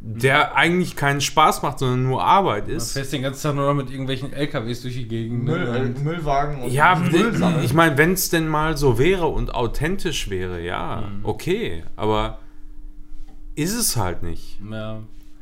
der 0.04 0.56
eigentlich 0.56 0.96
keinen 0.96 1.22
Spaß 1.22 1.62
macht, 1.62 1.78
sondern 1.78 2.04
nur 2.04 2.24
Arbeit 2.24 2.68
ist. 2.68 2.94
fährst 2.94 3.14
den 3.14 3.22
ganzen 3.22 3.44
Tag 3.44 3.56
nur 3.56 3.68
noch 3.68 3.76
mit 3.76 3.92
irgendwelchen 3.92 4.34
LKWs 4.34 4.82
durch 4.82 4.96
die 4.96 5.08
Gegend. 5.08 5.44
Müll, 5.44 5.72
ne? 5.72 5.94
äh, 5.96 6.00
Müllwagen 6.00 6.64
und 6.64 6.72
Ja, 6.72 6.96
Müll 6.96 7.40
ich 7.64 7.74
meine, 7.76 7.98
wenn 8.00 8.14
es 8.14 8.30
denn 8.30 8.48
mal 8.48 8.78
so 8.78 8.98
wäre 8.98 9.28
und 9.28 9.54
authentisch 9.54 10.32
wäre, 10.32 10.60
ja, 10.60 11.04
okay. 11.22 11.84
Aber 11.96 12.40
ist 13.54 13.76
es 13.76 13.96
halt 13.96 14.24
nicht. 14.24 14.60
ja. 14.70 15.02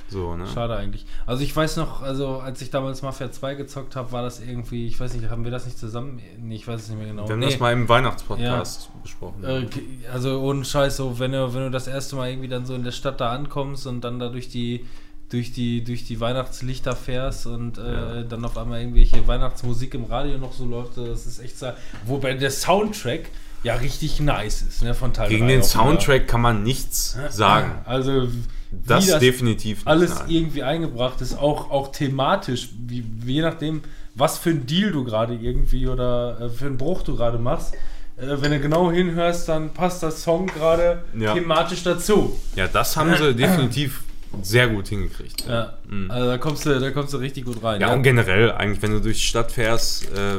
So, 0.09 0.35
ne? 0.35 0.47
Schade 0.47 0.75
eigentlich. 0.75 1.05
Also 1.25 1.43
ich 1.43 1.55
weiß 1.55 1.77
noch, 1.77 2.01
also 2.01 2.39
als 2.39 2.61
ich 2.61 2.69
damals 2.71 3.01
Mafia 3.01 3.31
2 3.31 3.55
gezockt 3.55 3.95
habe, 3.95 4.11
war 4.11 4.23
das 4.23 4.39
irgendwie, 4.39 4.87
ich 4.87 4.99
weiß 4.99 5.13
nicht, 5.13 5.29
haben 5.29 5.43
wir 5.43 5.51
das 5.51 5.65
nicht 5.65 5.77
zusammen? 5.77 6.19
Nee, 6.39 6.55
ich 6.55 6.67
weiß 6.67 6.81
es 6.81 6.89
nicht 6.89 6.97
mehr 6.97 7.07
genau. 7.07 7.27
Wir 7.27 7.33
haben 7.33 7.39
nee. 7.39 7.45
das 7.45 7.59
mal 7.59 7.73
im 7.73 7.87
Weihnachtspodcast 7.87 8.89
besprochen. 9.03 9.43
Äh, 9.43 9.67
also 10.11 10.39
ohne 10.41 10.65
Scheiß, 10.65 10.97
so 10.97 11.19
wenn 11.19 11.31
du, 11.31 11.53
wenn 11.53 11.61
du 11.61 11.71
das 11.71 11.87
erste 11.87 12.15
Mal 12.15 12.29
irgendwie 12.29 12.47
dann 12.47 12.65
so 12.65 12.73
in 12.73 12.83
der 12.83 12.91
Stadt 12.91 13.21
da 13.21 13.31
ankommst 13.31 13.85
und 13.87 14.01
dann 14.01 14.19
da 14.19 14.29
durch 14.29 14.49
die 14.49 14.85
durch 15.29 15.51
die 15.53 15.83
durch 15.83 16.05
die 16.05 16.19
Weihnachtslichter 16.19 16.95
fährst 16.95 17.45
und 17.45 17.77
äh, 17.77 17.81
Ja. 17.93 18.23
dann 18.23 18.43
auf 18.45 18.57
einmal 18.57 18.79
irgendwelche 18.79 19.27
Weihnachtsmusik 19.27 19.93
im 19.93 20.05
Radio 20.05 20.39
noch 20.39 20.53
so 20.53 20.65
läuft, 20.65 20.97
das 20.97 21.27
ist 21.27 21.39
echt 21.39 21.59
so, 21.59 21.67
wobei 22.07 22.33
der 22.33 22.49
Soundtrack 22.49 23.29
ja 23.61 23.75
richtig 23.75 24.19
nice 24.19 24.63
ist, 24.63 24.81
ne, 24.81 24.95
von 24.95 25.13
Teil 25.13 25.29
Gegen 25.29 25.47
den 25.47 25.61
auch 25.61 25.65
wieder. 25.65 25.83
Soundtrack 25.83 26.27
kann 26.27 26.41
man 26.41 26.63
nichts 26.63 27.15
sagen. 27.29 27.73
Also 27.85 28.27
Das, 28.71 29.07
wie 29.07 29.19
definitiv 29.19 29.77
nicht. 29.79 29.87
alles 29.87 30.19
nein. 30.19 30.29
irgendwie 30.29 30.63
eingebracht 30.63 31.21
ist, 31.21 31.37
auch, 31.37 31.71
auch 31.71 31.91
thematisch, 31.91 32.69
wie, 32.85 33.03
wie 33.23 33.33
je 33.35 33.41
nachdem, 33.41 33.81
was 34.15 34.37
für 34.37 34.51
ein 34.51 34.65
Deal 34.65 34.91
du 34.91 35.03
gerade 35.03 35.33
irgendwie 35.33 35.87
oder 35.87 36.39
äh, 36.39 36.49
für 36.49 36.65
einen 36.67 36.77
Bruch 36.77 37.01
du 37.03 37.15
gerade 37.15 37.39
machst, 37.39 37.73
äh, 38.17 38.27
wenn 38.39 38.51
du 38.51 38.59
genau 38.59 38.91
hinhörst, 38.91 39.49
dann 39.49 39.73
passt 39.73 40.03
das 40.03 40.21
Song 40.23 40.47
gerade 40.47 41.03
Ja. 41.17 41.33
thematisch 41.33 41.83
dazu. 41.83 42.37
Ja, 42.55 42.67
das 42.67 42.95
haben 42.95 43.15
sie 43.15 43.33
definitiv 43.33 44.03
sehr 44.43 44.67
gut 44.67 44.87
hingekriegt. 44.89 45.45
Ja. 45.47 45.73
Also 46.09 46.27
da 46.27 46.37
kommst 46.37 46.65
du, 46.65 46.79
da 46.79 46.91
kommst 46.91 47.13
du 47.13 47.17
richtig 47.17 47.45
gut 47.45 47.63
rein. 47.63 47.81
Ja, 47.81 47.91
und 47.93 48.03
generell, 48.03 48.51
eigentlich, 48.51 48.81
wenn 48.83 48.91
du 48.91 49.01
durch 49.01 49.17
die 49.17 49.23
Stadt 49.23 49.51
fährst, 49.51 50.05
äh, 50.11 50.37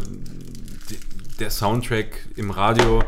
der 1.40 1.50
Soundtrack 1.50 2.28
im 2.36 2.50
Radio 2.52 3.02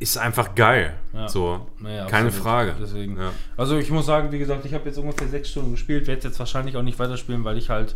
ist 0.00 0.16
einfach 0.18 0.54
geil. 0.54 0.94
Ja. 1.12 1.28
So, 1.28 1.66
Naja, 1.78 2.06
keine. 2.06 2.32
Frage. 2.32 2.74
Deswegen. 2.80 3.16
Ja. 3.18 3.30
Also 3.56 3.76
ich 3.78 3.90
muss 3.90 4.06
sagen, 4.06 4.32
wie 4.32 4.38
gesagt, 4.38 4.64
ich 4.64 4.74
habe 4.74 4.86
jetzt 4.88 4.98
ungefähr 4.98 5.28
sechs 5.28 5.50
Stunden 5.50 5.70
gespielt, 5.72 6.06
werde 6.08 6.26
jetzt 6.26 6.38
wahrscheinlich 6.38 6.76
auch 6.76 6.82
nicht 6.82 6.98
weiterspielen, 6.98 7.44
weil 7.44 7.58
ich 7.58 7.68
halt 7.70 7.94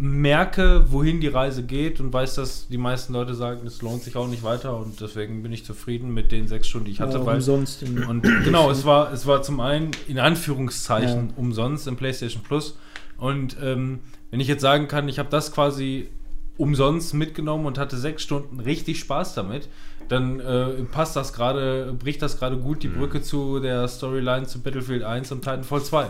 merke, 0.00 0.90
wohin 0.90 1.20
die 1.20 1.28
Reise 1.28 1.62
geht 1.62 2.00
und 2.00 2.12
weiß, 2.12 2.34
dass 2.36 2.66
die 2.68 2.78
meisten 2.78 3.12
Leute 3.12 3.34
sagen, 3.34 3.66
es 3.66 3.82
lohnt 3.82 4.02
sich 4.02 4.16
auch 4.16 4.26
nicht 4.26 4.42
weiter 4.42 4.76
und 4.76 5.00
deswegen 5.00 5.42
bin 5.42 5.52
ich 5.52 5.64
zufrieden 5.66 6.14
mit 6.14 6.32
den 6.32 6.48
sechs 6.48 6.66
Stunden, 6.68 6.86
die 6.86 6.92
ich 6.92 7.00
hatte. 7.00 7.18
Ja, 7.18 7.26
weil, 7.26 7.36
umsonst. 7.36 7.82
und 7.82 8.22
genau, 8.22 8.70
es 8.70 8.84
war, 8.86 9.12
es 9.12 9.26
war 9.26 9.42
zum 9.42 9.60
einen 9.60 9.90
in 10.08 10.18
Anführungszeichen 10.18 11.28
Ja. 11.28 11.34
umsonst 11.36 11.86
im 11.86 11.96
PlayStation 11.96 12.42
Plus. 12.42 12.78
Und 13.18 13.56
ähm, 13.62 14.00
wenn 14.30 14.40
ich 14.40 14.48
jetzt 14.48 14.62
sagen 14.62 14.88
kann, 14.88 15.08
ich 15.08 15.18
habe 15.18 15.28
das 15.28 15.52
quasi 15.52 16.08
umsonst 16.56 17.14
mitgenommen 17.14 17.66
und 17.66 17.78
hatte 17.78 17.96
sechs 17.96 18.22
Stunden 18.22 18.60
richtig 18.60 18.98
Spaß 18.98 19.34
damit, 19.34 19.68
dann 20.12 20.38
äh, 20.40 20.84
passt 20.84 21.16
das 21.16 21.32
gerade, 21.32 21.92
bricht 21.98 22.22
das 22.22 22.38
gerade 22.38 22.56
gut 22.56 22.82
die 22.84 22.88
Brücke 22.88 23.20
zu 23.22 23.58
der 23.58 23.88
Storyline 23.88 24.46
zu 24.46 24.60
Battlefield 24.60 25.02
1 25.02 25.32
und 25.32 25.40
Titanfall 25.42 25.82
2. 25.82 26.06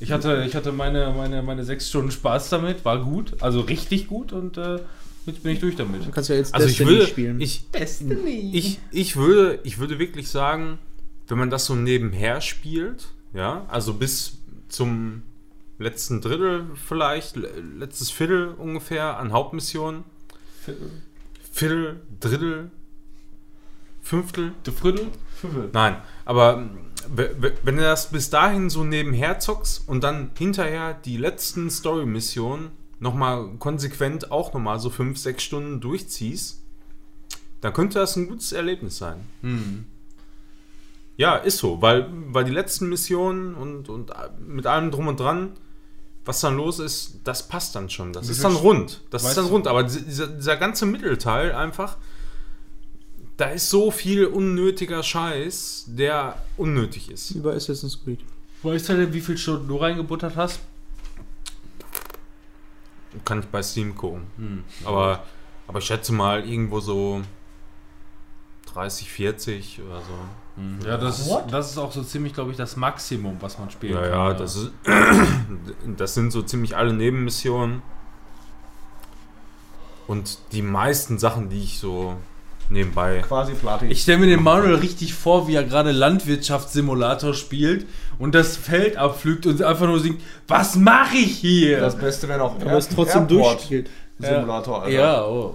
Ich 0.00 0.10
hatte, 0.10 0.44
ich 0.46 0.56
hatte 0.56 0.72
meine, 0.72 1.12
meine, 1.16 1.42
meine 1.42 1.62
sechs 1.64 1.88
Stunden 1.88 2.10
Spaß 2.10 2.50
damit, 2.50 2.84
war 2.84 2.98
gut, 3.04 3.34
also 3.40 3.60
richtig 3.60 4.08
gut 4.08 4.32
und 4.32 4.56
äh, 4.58 4.80
jetzt 5.26 5.42
bin 5.42 5.52
ich 5.52 5.60
durch 5.60 5.76
damit. 5.76 6.04
Du 6.06 6.10
kannst 6.10 6.28
ja 6.30 6.36
jetzt 6.36 6.52
Also 6.54 6.66
ich 6.66 6.76
Destiny 6.76 6.98
würde, 6.98 7.06
spielen. 7.06 7.40
ich, 7.40 7.64
ich, 8.52 8.78
ich 8.90 9.16
würde, 9.16 9.60
ich 9.62 9.78
würde 9.78 9.98
wirklich 9.98 10.28
sagen, 10.28 10.78
wenn 11.28 11.38
man 11.38 11.50
das 11.50 11.66
so 11.66 11.74
nebenher 11.74 12.40
spielt, 12.40 13.06
ja, 13.32 13.64
also 13.68 13.94
bis 13.94 14.38
zum 14.68 15.22
letzten 15.78 16.20
Drittel 16.20 16.66
vielleicht, 16.74 17.36
le- 17.36 17.50
letztes 17.78 18.10
Viertel 18.10 18.48
ungefähr 18.56 19.18
an 19.18 19.32
Hauptmissionen, 19.32 20.04
Viertel, 21.52 22.00
Drittel, 22.20 22.70
Fünftel, 24.04 24.52
De 24.64 24.72
Friedel? 24.72 25.08
Nein, 25.72 25.96
aber 26.24 26.68
w- 27.08 27.52
wenn 27.64 27.76
du 27.76 27.82
das 27.82 28.10
bis 28.10 28.30
dahin 28.30 28.70
so 28.70 28.84
nebenher 28.84 29.40
zockst 29.40 29.88
und 29.88 30.04
dann 30.04 30.30
hinterher 30.38 30.94
die 30.94 31.16
letzten 31.16 31.70
Story-Missionen 31.70 32.70
nochmal 33.00 33.48
konsequent 33.58 34.30
auch 34.30 34.52
nochmal 34.54 34.78
so 34.78 34.88
5, 34.90 35.18
6 35.18 35.42
Stunden 35.42 35.80
durchziehst, 35.80 36.60
dann 37.60 37.72
könnte 37.72 37.98
das 37.98 38.14
ein 38.16 38.28
gutes 38.28 38.52
Erlebnis 38.52 38.98
sein. 38.98 39.20
Hm. 39.42 39.84
Ja, 41.16 41.36
ist 41.36 41.58
so, 41.58 41.80
weil, 41.80 42.08
weil 42.28 42.44
die 42.44 42.50
letzten 42.52 42.88
Missionen 42.88 43.54
und, 43.54 43.88
und 43.88 44.10
mit 44.46 44.66
allem 44.66 44.90
drum 44.90 45.08
und 45.08 45.18
dran, 45.20 45.52
was 46.24 46.40
dann 46.40 46.56
los 46.56 46.78
ist, 46.78 47.20
das 47.24 47.48
passt 47.48 47.74
dann 47.74 47.88
schon. 47.90 48.12
Das 48.12 48.28
ist 48.28 48.42
dann 48.44 48.56
rund. 48.56 49.02
Das 49.10 49.24
ist 49.24 49.36
dann 49.36 49.44
rund. 49.46 49.66
Aber 49.66 49.82
dieser, 49.84 50.26
dieser 50.26 50.56
ganze 50.56 50.86
Mittelteil 50.86 51.52
einfach, 51.52 51.98
da 53.36 53.46
ist 53.46 53.68
so 53.70 53.90
viel 53.90 54.26
unnötiger 54.26 55.02
Scheiß, 55.02 55.84
der 55.88 56.36
unnötig 56.56 57.10
ist. 57.10 57.32
Über 57.32 57.54
Assassin's 57.54 58.02
Creed. 58.02 58.20
Weißt 58.62 58.88
du 58.88 58.96
denn, 58.96 59.12
wie 59.12 59.20
viele 59.20 59.38
Stunden 59.38 59.68
du 59.68 59.76
reingebuttert 59.76 60.36
hast? 60.36 60.60
Kann 63.24 63.40
ich 63.40 63.46
bei 63.46 63.62
Steam 63.62 63.94
gucken. 63.94 64.22
Hm. 64.36 64.64
Aber, 64.84 65.22
aber 65.68 65.78
ich 65.78 65.84
schätze 65.84 66.12
mal 66.12 66.44
irgendwo 66.48 66.80
so 66.80 67.22
30, 68.72 69.10
40 69.10 69.80
oder 69.86 70.00
so. 70.00 70.86
Ja, 70.88 70.96
das 70.96 71.18
ist, 71.20 71.30
das 71.50 71.70
ist 71.72 71.78
auch 71.78 71.90
so 71.92 72.02
ziemlich, 72.04 72.32
glaube 72.32 72.52
ich, 72.52 72.56
das 72.56 72.76
Maximum, 72.76 73.36
was 73.40 73.58
man 73.58 73.70
spielen 73.70 73.94
Ja, 73.94 74.02
kann. 74.02 74.10
ja, 74.10 74.34
das 74.34 74.56
ist. 74.56 74.70
Das 75.96 76.14
sind 76.14 76.30
so 76.30 76.42
ziemlich 76.42 76.76
alle 76.76 76.92
Nebenmissionen. 76.92 77.82
Und 80.06 80.38
die 80.52 80.62
meisten 80.62 81.18
Sachen, 81.18 81.48
die 81.50 81.62
ich 81.62 81.78
so 81.78 82.16
nebenbei. 82.70 83.22
Quasi 83.26 83.54
Platin. 83.54 83.90
Ich 83.90 84.02
stelle 84.02 84.18
mir 84.18 84.26
den 84.26 84.42
Manuel 84.42 84.76
richtig 84.76 85.14
vor, 85.14 85.46
wie 85.48 85.54
er 85.54 85.64
gerade 85.64 85.92
Landwirtschaftssimulator 85.92 87.34
spielt 87.34 87.86
und 88.18 88.34
das 88.34 88.56
Feld 88.56 88.96
abpflügt 88.96 89.46
und 89.46 89.62
einfach 89.62 89.86
nur 89.86 90.00
singt, 90.00 90.20
was 90.48 90.76
mache 90.76 91.16
ich 91.16 91.36
hier? 91.38 91.80
das 91.80 91.96
Beste 91.96 92.28
wäre 92.28 92.38
noch 92.38 92.60
Aber 92.60 92.72
es 92.72 92.88
trotzdem 92.88 93.28
durchspielt. 93.28 93.88
Simulator, 94.18 94.82
Alter. 94.82 94.94
ja, 94.94 95.24
oh. 95.26 95.54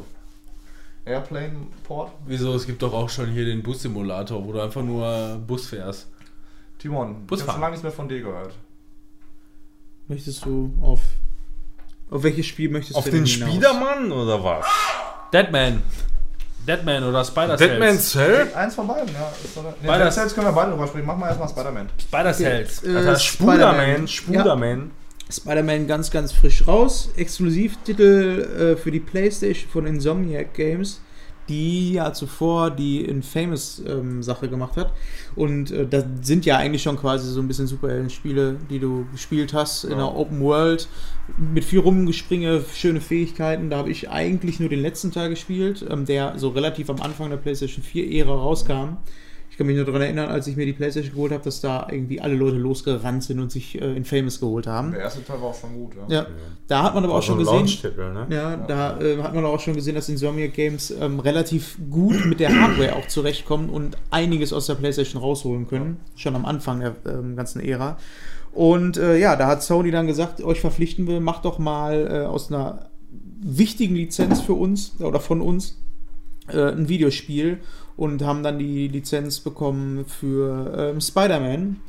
Airplane 1.05 1.53
Port. 1.83 2.11
Wieso? 2.27 2.53
Es 2.53 2.67
gibt 2.67 2.81
doch 2.81 2.93
auch 2.93 3.09
schon 3.09 3.27
hier 3.31 3.45
den 3.45 3.63
Bussimulator, 3.63 4.45
wo 4.45 4.51
du 4.51 4.59
einfach 4.61 4.83
nur 4.83 5.41
Bus 5.47 5.67
fährst. 5.67 6.07
Timon, 6.77 7.11
ich 7.21 7.27
Busfahren. 7.27 7.47
habe 7.47 7.51
schon 7.55 7.61
lange 7.61 7.71
nichts 7.71 7.83
mehr 7.83 7.91
von 7.91 8.09
dir 8.09 8.21
gehört. 8.21 8.53
Möchtest 10.07 10.45
du 10.45 10.73
auf. 10.81 11.01
Auf 12.09 12.23
welches 12.23 12.47
Spiel 12.47 12.69
möchtest 12.69 12.95
Auf 12.97 13.05
du 13.05 13.11
den 13.11 13.23
denn 13.25 13.33
hinaus? 13.33 13.49
Spidermann 13.51 14.11
oder 14.11 14.43
was? 14.43 14.65
Deadman. 15.31 15.81
Deadman 16.67 17.03
oder 17.03 17.23
Spider 17.23 17.57
Cells. 17.57 17.59
Deadman 17.59 17.99
Cell? 17.99 18.47
Eins 18.53 18.75
von 18.75 18.87
beiden, 18.87 19.09
ja. 19.13 19.31
Nee. 19.81 20.03
Dead 20.03 20.13
Cells 20.13 20.35
können 20.35 20.47
wir 20.47 20.53
beide 20.53 20.71
drüber 20.71 20.87
sprechen. 20.87 21.05
Mach 21.05 21.17
mal 21.17 21.27
erstmal 21.27 21.49
Spider-Man. 21.49 21.89
Spider 21.99 22.33
Cells. 22.33 22.83
Äh. 22.83 23.19
Spuderman. 23.19 24.07
Spuderman. 24.07 24.91
Spider-Man 25.31 25.87
ganz, 25.87 26.09
ganz 26.09 26.31
frisch 26.31 26.67
raus. 26.67 27.09
Exklusivtitel 27.15 28.75
äh, 28.75 28.77
für 28.77 28.91
die 28.91 28.99
PlayStation 28.99 29.69
von 29.69 29.85
Insomniac 29.85 30.53
Games, 30.53 31.01
die 31.49 31.93
ja 31.93 32.13
zuvor 32.13 32.71
die 32.71 33.01
Infamous-Sache 33.03 34.47
gemacht 34.47 34.77
hat. 34.77 34.93
Und 35.35 35.71
äh, 35.71 35.85
das 35.87 36.05
sind 36.21 36.45
ja 36.45 36.57
eigentlich 36.57 36.83
schon 36.83 36.95
quasi 36.97 37.29
so 37.31 37.41
ein 37.41 37.47
bisschen 37.47 37.67
Superhelden-Spiele, 37.67 38.57
die 38.69 38.79
du 38.79 39.05
gespielt 39.11 39.53
hast 39.53 39.83
in 39.83 39.91
Ja. 39.91 39.97
einer 39.97 40.15
Open 40.15 40.39
World 40.41 40.87
mit 41.37 41.63
viel 41.65 41.79
Rumgespringe, 41.79 42.63
schöne 42.73 43.01
Fähigkeiten. 43.01 43.69
Da 43.69 43.77
habe 43.77 43.89
ich 43.89 44.09
eigentlich 44.09 44.59
nur 44.59 44.69
den 44.69 44.81
letzten 44.81 45.11
Teil 45.11 45.29
gespielt, 45.29 45.85
ähm, 45.89 46.05
der 46.05 46.37
so 46.39 46.49
relativ 46.49 46.89
am 46.89 47.01
Anfang 47.01 47.29
der 47.29 47.37
PlayStation 47.37 47.83
4-Ära 47.83 48.33
rauskam. 48.33 48.97
Ich 49.05 49.28
kann 49.59 49.67
mich 49.67 49.75
nur 49.75 49.83
daran 49.83 50.01
erinnern, 50.01 50.29
als 50.29 50.47
ich 50.47 50.55
mir 50.55 50.65
die 50.65 50.71
PlayStation 50.71 51.13
geholt 51.13 51.33
habe, 51.33 51.43
dass 51.43 51.59
da 51.59 51.85
irgendwie 51.91 52.21
alle 52.21 52.33
Leute 52.33 52.55
losgerannt 52.55 53.25
sind 53.25 53.41
und 53.41 53.51
sich 53.51 53.79
äh, 53.79 53.93
Infamous 53.93 54.39
geholt 54.39 54.67
haben. 54.67 54.91
Der 54.91 55.01
erste 55.01 55.21
Teil 55.25 55.41
war 55.41 55.49
auch 55.49 55.59
schon 55.59 55.73
gut, 55.73 55.95
ja. 56.07 56.21
Ja, 56.21 56.27
da 56.69 56.83
hat 56.83 56.95
man 56.95 57.03
aber 57.03 57.15
auch 57.15 57.21
schon 57.21 57.39
gesehen, 57.39 57.65
ne? 57.97 58.27
ja, 58.29 58.55
da 58.55 59.01
äh, 59.01 59.21
hat 59.21 59.35
man 59.35 59.43
auch 59.43 59.59
schon 59.59 59.73
gesehen, 59.73 59.95
dass 59.95 60.07
Insomniac 60.07 60.53
Games 60.53 60.91
ähm, 60.91 61.19
relativ 61.19 61.77
gut 61.89 62.25
mit 62.25 62.39
der 62.39 62.57
Hardware 62.57 62.95
auch 62.95 63.05
zurechtkommen 63.09 63.69
und 63.69 63.97
einiges 64.11 64.53
aus 64.53 64.65
der 64.67 64.75
PlayStation 64.75 65.21
rausholen 65.21 65.67
können, 65.67 65.99
schon 66.15 66.37
am 66.37 66.45
Anfang 66.45 66.79
der 66.79 66.95
ähm, 67.05 67.35
ganzen 67.35 67.59
Ära. 67.59 67.97
Und 68.53 68.95
äh, 68.95 69.17
ja, 69.17 69.35
da 69.35 69.47
hat 69.47 69.61
Sony 69.61 69.91
dann 69.91 70.07
gesagt, 70.07 70.41
euch 70.41 70.61
verpflichten 70.61 71.05
wir, 71.05 71.19
macht 71.19 71.43
doch 71.43 71.59
mal 71.59 72.07
äh, 72.09 72.25
aus 72.25 72.49
einer 72.49 72.91
wichtigen 73.41 73.95
Lizenz 73.95 74.39
für 74.39 74.53
uns 74.53 74.93
oder 75.01 75.19
von 75.19 75.41
uns 75.41 75.75
äh, 76.47 76.71
ein 76.71 76.87
Videospiel 76.87 77.59
und 77.99 78.21
haben 78.21 78.43
dann 78.43 78.57
die 78.59 78.87
Lizenz 78.87 79.41
bekommen 79.41 80.05
für 80.05 80.91
ähm, 80.93 81.01
Spider-Man 81.01 81.81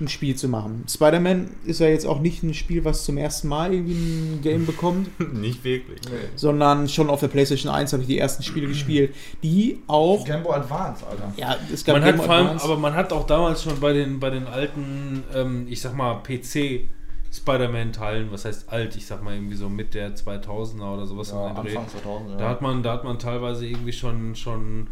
ein 0.00 0.08
Spiel 0.08 0.34
zu 0.34 0.48
machen. 0.48 0.84
Spider-Man 0.88 1.50
ist 1.66 1.80
ja 1.80 1.88
jetzt 1.88 2.06
auch 2.06 2.20
nicht 2.20 2.42
ein 2.42 2.54
Spiel, 2.54 2.86
was 2.86 3.04
zum 3.04 3.18
ersten 3.18 3.48
Mal 3.48 3.74
irgendwie 3.74 3.92
ein 3.92 4.40
Game 4.42 4.64
bekommt, 4.64 5.10
Nicht 5.34 5.64
wirklich. 5.64 6.00
Nee. 6.04 6.28
sondern 6.36 6.88
schon 6.88 7.10
auf 7.10 7.20
der 7.20 7.28
PlayStation 7.28 7.70
1 7.70 7.92
habe 7.92 8.02
ich 8.02 8.08
die 8.08 8.16
ersten 8.18 8.42
Spiele 8.42 8.66
gespielt, 8.68 9.14
die 9.42 9.82
auch 9.88 10.24
Game 10.24 10.42
Boy 10.42 10.54
Advance, 10.54 11.04
Alter. 11.06 11.32
ja, 11.36 11.56
es 11.70 11.84
gab 11.84 11.96
Man 11.96 12.04
hat 12.04 12.16
Game 12.16 12.24
vor 12.24 12.34
allem, 12.34 12.58
aber 12.58 12.76
man 12.78 12.94
hat 12.94 13.12
auch 13.12 13.26
damals 13.26 13.62
schon 13.62 13.78
bei 13.78 13.92
den, 13.92 14.20
bei 14.20 14.30
den 14.30 14.46
alten, 14.46 15.22
ähm, 15.34 15.66
ich 15.68 15.82
sag 15.82 15.94
mal, 15.94 16.22
PC 16.22 16.88
Spider-Man-Teilen, 17.30 18.32
was 18.32 18.46
heißt 18.46 18.72
alt, 18.72 18.96
ich 18.96 19.04
sag 19.04 19.22
mal 19.22 19.34
irgendwie 19.34 19.56
so 19.56 19.68
mit 19.68 19.92
der 19.92 20.14
2000er 20.16 20.94
oder 20.94 21.06
sowas 21.06 21.30
Ja, 21.30 21.48
den 21.52 21.62
Dreh. 21.62 21.76
Anfang 21.76 21.88
2000, 21.88 22.30
ja. 22.30 22.36
Da 22.38 22.48
hat 22.48 22.62
man, 22.62 22.82
da 22.82 22.92
hat 22.94 23.04
man 23.04 23.18
teilweise 23.18 23.66
irgendwie 23.66 23.92
schon, 23.92 24.34
schon 24.34 24.86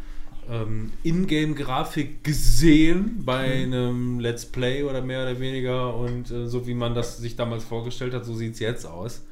ähm, 0.50 0.92
Ingame-Grafik 1.02 2.22
gesehen 2.24 3.22
bei 3.24 3.46
Mhm. 3.66 3.72
einem 3.72 4.20
Let's 4.20 4.46
Play 4.46 4.82
oder 4.84 5.02
mehr 5.02 5.22
oder 5.22 5.38
weniger 5.40 5.94
und 5.96 6.30
äh, 6.30 6.46
so 6.46 6.66
wie 6.66 6.74
man 6.74 6.94
das 6.94 7.18
sich 7.18 7.36
damals 7.36 7.64
vorgestellt 7.64 8.14
hat, 8.14 8.24
so 8.24 8.34
sieht 8.34 8.54
es 8.54 8.60
jetzt 8.60 8.86
aus. 8.86 9.22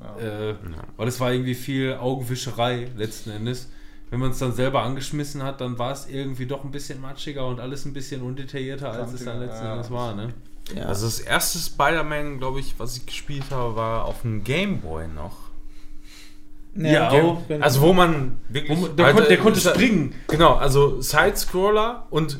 Ja. 0.00 0.50
Äh, 0.50 0.54
Weil 0.96 1.08
es 1.08 1.20
war 1.20 1.32
irgendwie 1.32 1.54
viel 1.54 1.94
Augenwischerei 1.94 2.88
letzten 2.96 3.30
Endes. 3.30 3.68
Wenn 4.10 4.20
man 4.20 4.30
es 4.30 4.38
dann 4.38 4.52
selber 4.52 4.82
angeschmissen 4.82 5.42
hat, 5.42 5.60
dann 5.60 5.78
war 5.78 5.92
es 5.92 6.06
irgendwie 6.08 6.46
doch 6.46 6.64
ein 6.64 6.70
bisschen 6.70 7.00
matschiger 7.00 7.46
und 7.46 7.60
alles 7.60 7.84
ein 7.86 7.92
bisschen 7.94 8.22
undetaillierter, 8.22 8.90
als 8.92 9.12
es 9.14 9.24
dann 9.24 9.40
letzten 9.40 9.64
ja. 9.64 9.72
Endes 9.74 9.90
war. 9.90 10.14
Ne? 10.14 10.34
ja. 10.76 10.84
Also 10.84 11.06
das 11.06 11.20
erste 11.20 11.58
Spider-Man, 11.58 12.38
glaube 12.38 12.60
ich, 12.60 12.74
was 12.78 12.96
ich 12.96 13.06
gespielt 13.06 13.44
habe, 13.50 13.74
war 13.76 14.04
auf 14.04 14.22
dem 14.22 14.44
Game 14.44 14.80
Boy 14.80 15.08
noch. 15.08 15.41
Ja, 16.74 17.10
auch. 17.10 17.46
Game- 17.48 17.62
Also 17.62 17.80
wo 17.82 17.92
man 17.92 18.40
wirklich... 18.48 18.78
Wo 18.80 18.86
der 18.88 19.06
halt, 19.06 19.14
konnte- 19.16 19.28
der 19.28 19.38
äh, 19.38 19.42
konnte 19.42 19.60
ja- 19.60 19.70
springen. 19.70 20.14
Genau, 20.28 20.54
also 20.54 21.00
Side-Scroller 21.00 22.06
und... 22.10 22.38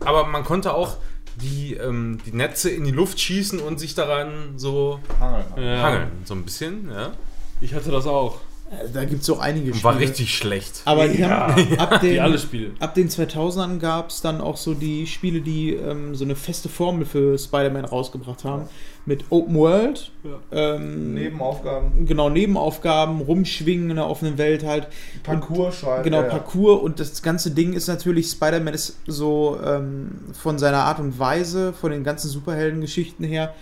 Aber 0.00 0.26
man 0.26 0.44
konnte 0.44 0.72
auch 0.74 0.96
die, 1.42 1.74
ähm, 1.74 2.18
die 2.26 2.32
Netze 2.34 2.70
in 2.70 2.84
die 2.84 2.90
Luft 2.90 3.20
schießen 3.20 3.60
und 3.60 3.78
sich 3.78 3.94
daran 3.94 4.54
so 4.56 4.98
Hangeln. 5.20 5.44
Ja. 5.58 5.82
hangeln. 5.82 6.10
So 6.24 6.34
ein 6.34 6.42
bisschen, 6.42 6.90
ja. 6.90 7.12
Ich 7.60 7.74
hatte 7.74 7.90
das 7.90 8.06
auch. 8.06 8.38
Also 8.70 8.94
da 8.94 9.04
gibt 9.04 9.22
es 9.22 9.30
auch 9.30 9.40
einige 9.40 9.72
Und 9.72 9.82
war 9.84 9.98
richtig 9.98 10.34
schlecht. 10.34 10.82
Aber 10.84 11.08
die 11.08 11.24
haben 11.24 11.76
ab 11.78 12.00
den, 12.00 12.14
Wie 12.14 12.20
alle 12.20 12.38
Spiele. 12.38 12.70
ab 12.78 12.94
den 12.94 13.08
2000ern 13.10 13.78
gab 13.78 14.10
es 14.10 14.20
dann 14.20 14.40
auch 14.40 14.56
so 14.56 14.74
die 14.74 15.06
Spiele, 15.06 15.40
die 15.40 15.74
ähm, 15.74 16.14
so 16.14 16.24
eine 16.24 16.36
feste 16.36 16.68
Formel 16.68 17.04
für 17.04 17.36
Spider-Man 17.36 17.84
rausgebracht 17.84 18.44
haben. 18.44 18.68
Mit 19.06 19.24
Open 19.30 19.54
World, 19.54 20.12
ähm, 20.52 21.14
Nebenaufgaben, 21.14 22.06
genau, 22.06 22.28
Nebenaufgaben, 22.28 23.20
rumschwingen 23.22 23.90
in 23.90 23.96
der 23.96 24.06
offenen 24.06 24.36
Welt 24.36 24.64
halt. 24.64 24.88
Parcours 25.22 25.76
schreiben. 25.76 26.04
Genau, 26.04 26.18
ja, 26.18 26.24
ja. 26.24 26.28
Parcours 26.28 26.82
und 26.82 27.00
das 27.00 27.22
ganze 27.22 27.50
Ding 27.50 27.72
ist 27.72 27.86
natürlich, 27.88 28.28
Spider-Man 28.30 28.74
ist 28.74 28.98
so 29.06 29.58
ähm, 29.64 30.10
von 30.34 30.58
seiner 30.58 30.84
Art 30.84 31.00
und 31.00 31.18
Weise, 31.18 31.72
von 31.72 31.90
den 31.90 32.04
ganzen 32.04 32.28
Superheldengeschichten 32.28 33.24
her, 33.24 33.54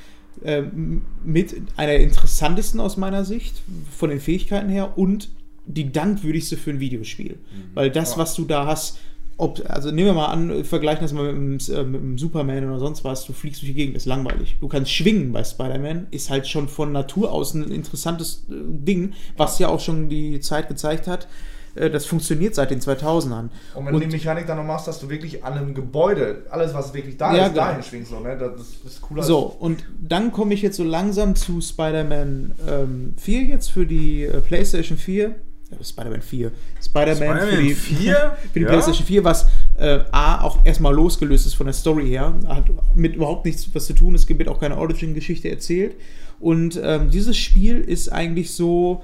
ähm, 0.45 1.03
mit 1.25 1.55
einer 1.77 1.93
der 1.93 2.01
interessantesten 2.01 2.81
aus 2.81 2.97
meiner 2.97 3.25
Sicht, 3.25 3.63
von 3.97 4.11
den 4.11 4.21
Fähigkeiten 4.21 4.69
her 4.69 4.99
und 4.99 5.31
die 5.67 5.93
dankwürdigste 5.93 6.57
für 6.57 6.71
ein 6.71 6.81
Videospiel. 6.81 7.39
Weil 7.75 7.91
das, 7.91 8.13
Ja. 8.13 8.19
was 8.19 8.35
du 8.35 8.45
da 8.45 8.67
hast, 8.67 8.99
ob, 9.39 9.63
also 9.69 9.91
nehmen 9.91 10.09
wir 10.09 10.15
mal 10.15 10.27
an, 10.27 10.65
vergleichen 10.65 11.03
das 11.03 11.13
mal 11.13 11.33
mit 11.33 11.69
dem, 11.69 11.75
äh, 11.75 11.85
mit 11.85 12.01
dem 12.01 12.19
Superman 12.19 12.69
oder 12.69 12.81
sonst 12.81 13.05
was, 13.05 13.25
du 13.25 13.33
fliegst 13.33 13.63
durch 13.63 13.69
die 13.71 13.75
Gegend, 13.75 13.97
ist 13.97 14.05
langweilig. 14.05 14.57
Du 14.61 14.67
kannst 14.69 14.91
schwingen 14.91 15.33
bei 15.33 15.45
Spider-Man, 15.45 16.09
ist 16.11 16.29
halt 16.29 16.49
schon 16.49 16.69
von 16.69 16.91
Natur 16.91 17.33
aus 17.33 17.55
ein 17.55 17.71
interessantes 17.71 18.47
äh, 18.51 18.55
Ding, 18.67 19.15
was 19.37 19.59
ja 19.61 19.69
auch 19.69 19.81
schon 19.81 20.09
die 20.09 20.41
Zeit 20.41 20.69
gezeigt 20.69 21.07
hat. 21.07 21.29
Äh, 21.77 21.89
das 21.91 22.07
funktioniert 22.07 22.57
seit 22.57 22.73
den 22.73 22.81
2000ern. 22.81 23.51
Und 23.75 23.87
wenn 23.87 23.95
du 23.95 24.01
die 24.01 24.07
Mechanik 24.07 24.47
dann 24.47 24.57
noch 24.57 24.65
machst, 24.65 24.89
dass 24.89 24.99
du 24.99 25.09
wirklich 25.09 25.45
an 25.45 25.53
einem 25.55 25.73
Gebäude, 25.75 26.47
alles 26.51 26.75
was 26.75 26.93
wirklich 26.93 27.17
da 27.17 27.35
Ja, 27.35 27.47
ist, 27.47 27.55
genau. 27.55 27.65
dahin 27.65 27.83
schwingst, 27.83 28.11
so, 28.11 28.21
ne? 28.21 28.37
das 28.37 28.93
ist 28.93 29.01
cooler. 29.01 29.23
So, 29.23 29.39
und 29.59 29.85
dann 30.01 30.33
komme 30.33 30.53
ich 30.55 30.63
jetzt 30.63 30.77
so 30.77 30.85
langsam 30.85 31.37
zu 31.37 31.61
Spider-Man 31.61 32.55
ähm, 32.69 33.15
4 33.19 33.43
jetzt 33.45 33.71
für 33.71 33.87
die 33.87 34.25
äh, 34.25 34.41
PlayStation 34.41 34.99
4. 34.99 35.37
Ja, 35.71 35.85
Spider-Man 35.85 36.23
4. 36.23 36.51
Spider-Man 36.83 37.49
für 37.49 37.63
die, 37.63 37.75
4? 37.75 38.37
für 38.53 38.59
die 38.59 38.65
PlayStation 38.65 39.07
4, 39.07 39.25
was 39.25 39.47
äh, 39.79 40.01
A 40.13 40.43
auch 40.43 40.65
erstmal 40.65 40.95
losgelöst 40.95 41.47
ist 41.47 41.55
von 41.55 41.67
der 41.67 41.75
Story 41.75 42.09
her. 42.09 42.35
Hat 42.47 42.65
mit 42.95 43.17
überhaupt 43.17 43.45
nichts 43.45 43.69
was 43.75 43.87
zu 43.87 43.93
tun. 43.93 44.15
Es 44.15 44.29
wird 44.29 44.49
auch 44.49 44.61
keine 44.61 44.79
Origin-Geschichte 44.79 45.51
erzählt. 45.51 45.95
Und 46.41 46.81
ähm, 46.83 47.11
dieses 47.11 47.37
Spiel 47.37 47.81
ist 47.81 48.11
eigentlich 48.11 48.53
so 48.53 49.03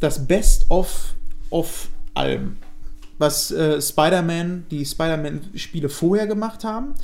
das 0.00 0.26
Best-of 0.26 1.14
of 1.50 1.88
allem. 2.14 2.56
Was 3.18 3.50
äh, 3.50 3.80
Spider-Man, 3.80 4.66
die 4.70 4.84
Spider-Man-Spiele 4.84 5.88
vorher 5.88 6.26
gemacht 6.26 6.64
haben, 6.64 6.94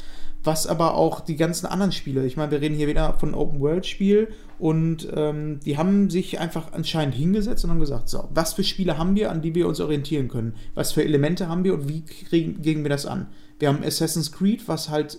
was 0.44 0.66
aber 0.66 0.94
auch 0.94 1.20
die 1.20 1.36
ganzen 1.36 1.66
anderen 1.66 1.92
Spiele, 1.92 2.24
ich 2.24 2.36
meine, 2.36 2.52
wir 2.52 2.60
reden 2.60 2.76
hier 2.76 2.86
wieder 2.86 3.14
von 3.14 3.34
Open-World-Spiel 3.34 4.28
und 4.58 5.08
ähm, 5.14 5.60
die 5.64 5.76
haben 5.76 6.10
sich 6.10 6.38
einfach 6.38 6.72
anscheinend 6.72 7.14
hingesetzt 7.14 7.64
und 7.64 7.70
haben 7.70 7.80
gesagt, 7.80 8.08
so, 8.08 8.28
was 8.32 8.54
für 8.54 8.64
Spiele 8.64 8.98
haben 8.98 9.14
wir, 9.16 9.30
an 9.30 9.42
die 9.42 9.54
wir 9.54 9.66
uns 9.66 9.80
orientieren 9.80 10.28
können? 10.28 10.54
Was 10.74 10.92
für 10.92 11.04
Elemente 11.04 11.48
haben 11.48 11.64
wir 11.64 11.74
und 11.74 11.88
wie 11.88 12.02
kriegen, 12.02 12.62
gehen 12.62 12.82
wir 12.82 12.90
das 12.90 13.06
an? 13.06 13.26
Wir 13.58 13.68
haben 13.68 13.82
Assassin's 13.82 14.32
Creed, 14.32 14.66
was 14.68 14.88
halt 14.88 15.18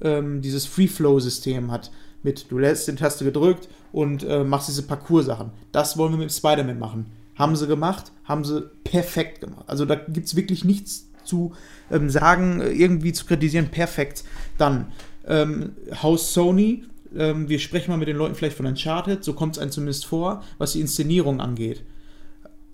ähm, 0.00 0.42
dieses 0.42 0.66
Free-Flow-System 0.66 1.70
hat. 1.70 1.90
Mit, 2.22 2.50
du 2.50 2.58
lässt 2.58 2.88
den 2.88 2.96
Taste 2.96 3.24
gedrückt 3.24 3.68
und 3.92 4.22
äh, 4.24 4.44
machst 4.44 4.68
diese 4.68 4.84
Parcours-Sachen. 4.84 5.50
Das 5.72 5.96
wollen 5.96 6.12
wir 6.12 6.18
mit 6.18 6.32
Spider-Man 6.32 6.78
machen. 6.78 7.06
Haben 7.34 7.56
sie 7.56 7.66
gemacht, 7.66 8.12
haben 8.24 8.44
sie 8.44 8.70
perfekt 8.84 9.40
gemacht. 9.40 9.64
Also 9.66 9.84
da 9.84 9.94
gibt 9.94 10.26
es 10.26 10.36
wirklich 10.36 10.64
nichts 10.64 11.08
zu 11.24 11.52
ähm, 11.90 12.10
sagen, 12.10 12.60
äh, 12.60 12.70
irgendwie 12.70 13.12
zu 13.12 13.26
kritisieren. 13.26 13.68
Perfekt. 13.68 14.24
Dann 14.58 14.92
ähm, 15.26 15.72
Haus 16.02 16.32
Sony. 16.32 16.84
Ähm, 17.16 17.48
wir 17.48 17.58
sprechen 17.58 17.90
mal 17.90 17.96
mit 17.96 18.08
den 18.08 18.16
Leuten 18.16 18.34
vielleicht 18.34 18.56
von 18.56 18.66
Uncharted, 18.66 19.22
so 19.24 19.32
kommt 19.34 19.56
es 19.56 19.62
einem 19.62 19.70
zumindest 19.70 20.06
vor, 20.06 20.42
was 20.58 20.72
die 20.72 20.80
Inszenierung 20.80 21.40
angeht 21.40 21.84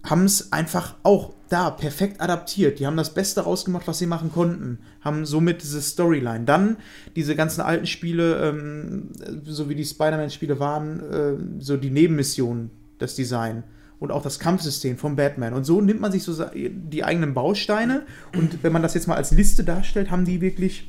haben 0.05 0.25
es 0.25 0.52
einfach 0.52 0.94
auch 1.02 1.34
da 1.49 1.70
perfekt 1.70 2.20
adaptiert. 2.20 2.78
Die 2.78 2.86
haben 2.86 2.97
das 2.97 3.15
Beste 3.15 3.42
rausgemacht, 3.42 3.89
was 3.89 3.99
sie 3.99 4.07
machen 4.07 4.31
konnten. 4.33 4.78
Haben 5.00 5.26
somit 5.26 5.62
diese 5.62 5.81
Storyline. 5.81 6.44
Dann 6.44 6.76
diese 7.17 7.34
ganzen 7.34 7.60
alten 7.60 7.86
Spiele, 7.86 8.49
ähm, 8.49 9.08
so 9.44 9.68
wie 9.68 9.75
die 9.75 9.84
Spider-Man-Spiele 9.84 10.60
waren, 10.60 11.00
äh, 11.00 11.62
so 11.62 11.76
die 11.76 11.91
Nebenmissionen, 11.91 12.70
das 12.99 13.15
Design 13.15 13.65
und 13.99 14.12
auch 14.12 14.23
das 14.23 14.39
Kampfsystem 14.39 14.97
von 14.97 15.17
Batman. 15.17 15.55
Und 15.55 15.65
so 15.65 15.81
nimmt 15.81 16.00
man 16.00 16.12
sich 16.12 16.23
so 16.23 16.44
die 16.55 17.05
eigenen 17.05 17.34
Bausteine 17.34 18.07
und 18.36 18.62
wenn 18.62 18.73
man 18.73 18.83
das 18.83 18.94
jetzt 18.94 19.08
mal 19.08 19.17
als 19.17 19.33
Liste 19.33 19.65
darstellt, 19.65 20.10
haben 20.10 20.25
die 20.25 20.41
wirklich 20.41 20.89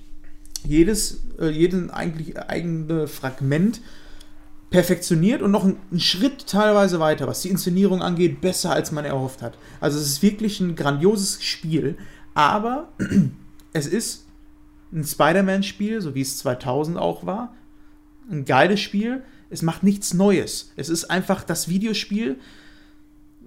jedes, 0.65 1.21
äh, 1.39 1.49
jeden 1.49 1.89
eigentlich 1.91 2.37
eigene 2.37 3.07
Fragment 3.07 3.81
perfektioniert 4.69 5.41
und 5.41 5.51
noch 5.51 5.63
einen, 5.63 5.77
einen 5.89 5.99
Schritt 5.99 6.47
teilweise 6.47 6.99
weiter, 6.99 7.27
was 7.27 7.41
die 7.41 7.49
Inszenierung 7.49 8.01
angeht, 8.01 8.41
besser 8.41 8.71
als 8.71 8.91
man 8.91 9.05
erhofft 9.05 9.41
hat. 9.41 9.57
Also 9.79 9.97
es 9.97 10.07
ist 10.07 10.21
wirklich 10.21 10.59
ein 10.59 10.75
grandioses 10.75 11.43
Spiel, 11.43 11.97
aber 12.33 12.89
es 13.73 13.87
ist 13.87 14.25
ein 14.91 15.03
Spider-Man-Spiel, 15.03 16.01
so 16.01 16.15
wie 16.15 16.21
es 16.21 16.37
2000 16.39 16.97
auch 16.97 17.25
war. 17.25 17.55
Ein 18.29 18.45
geiles 18.45 18.79
Spiel. 18.79 19.23
Es 19.49 19.61
macht 19.61 19.83
nichts 19.83 20.13
Neues. 20.13 20.71
Es 20.75 20.89
ist 20.89 21.05
einfach 21.05 21.43
das 21.43 21.67
Videospiel, 21.67 22.39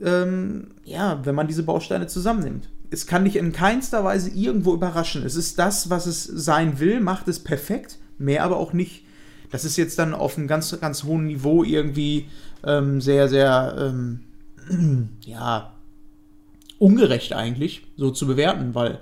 ähm, 0.03 0.69
ja, 0.85 1.25
wenn 1.25 1.35
man 1.35 1.47
diese 1.47 1.63
Bausteine 1.63 2.09
zusammennimmt. 2.09 2.69
Es 2.93 3.07
kann 3.07 3.25
dich 3.25 3.37
in 3.37 3.53
keinster 3.53 4.05
Weise 4.05 4.31
irgendwo 4.31 4.75
überraschen. 4.75 5.25
Es 5.25 5.35
ist 5.35 5.59
das, 5.59 5.89
was 5.91 6.07
es 6.07 6.25
sein 6.25 6.79
will, 6.79 7.01
macht 7.01 7.27
es 7.29 7.41
perfekt, 7.41 7.99
mehr 8.19 8.45
aber 8.45 8.59
auch 8.59 8.73
nicht. 8.73 9.05
Das 9.51 9.65
ist 9.65 9.77
jetzt 9.77 9.99
dann 9.99 10.15
auf 10.15 10.37
einem 10.37 10.47
ganz, 10.47 10.79
ganz 10.81 11.05
hohen 11.05 11.27
Niveau 11.27 11.65
irgendwie 11.65 12.27
ähm, 12.65 13.01
sehr, 13.01 13.29
sehr, 13.29 13.75
ähm, 13.79 14.21
ja, 15.25 15.73
ungerecht 16.79 17.33
eigentlich, 17.33 17.83
so 17.97 18.11
zu 18.11 18.27
bewerten, 18.27 18.75
weil 18.75 18.99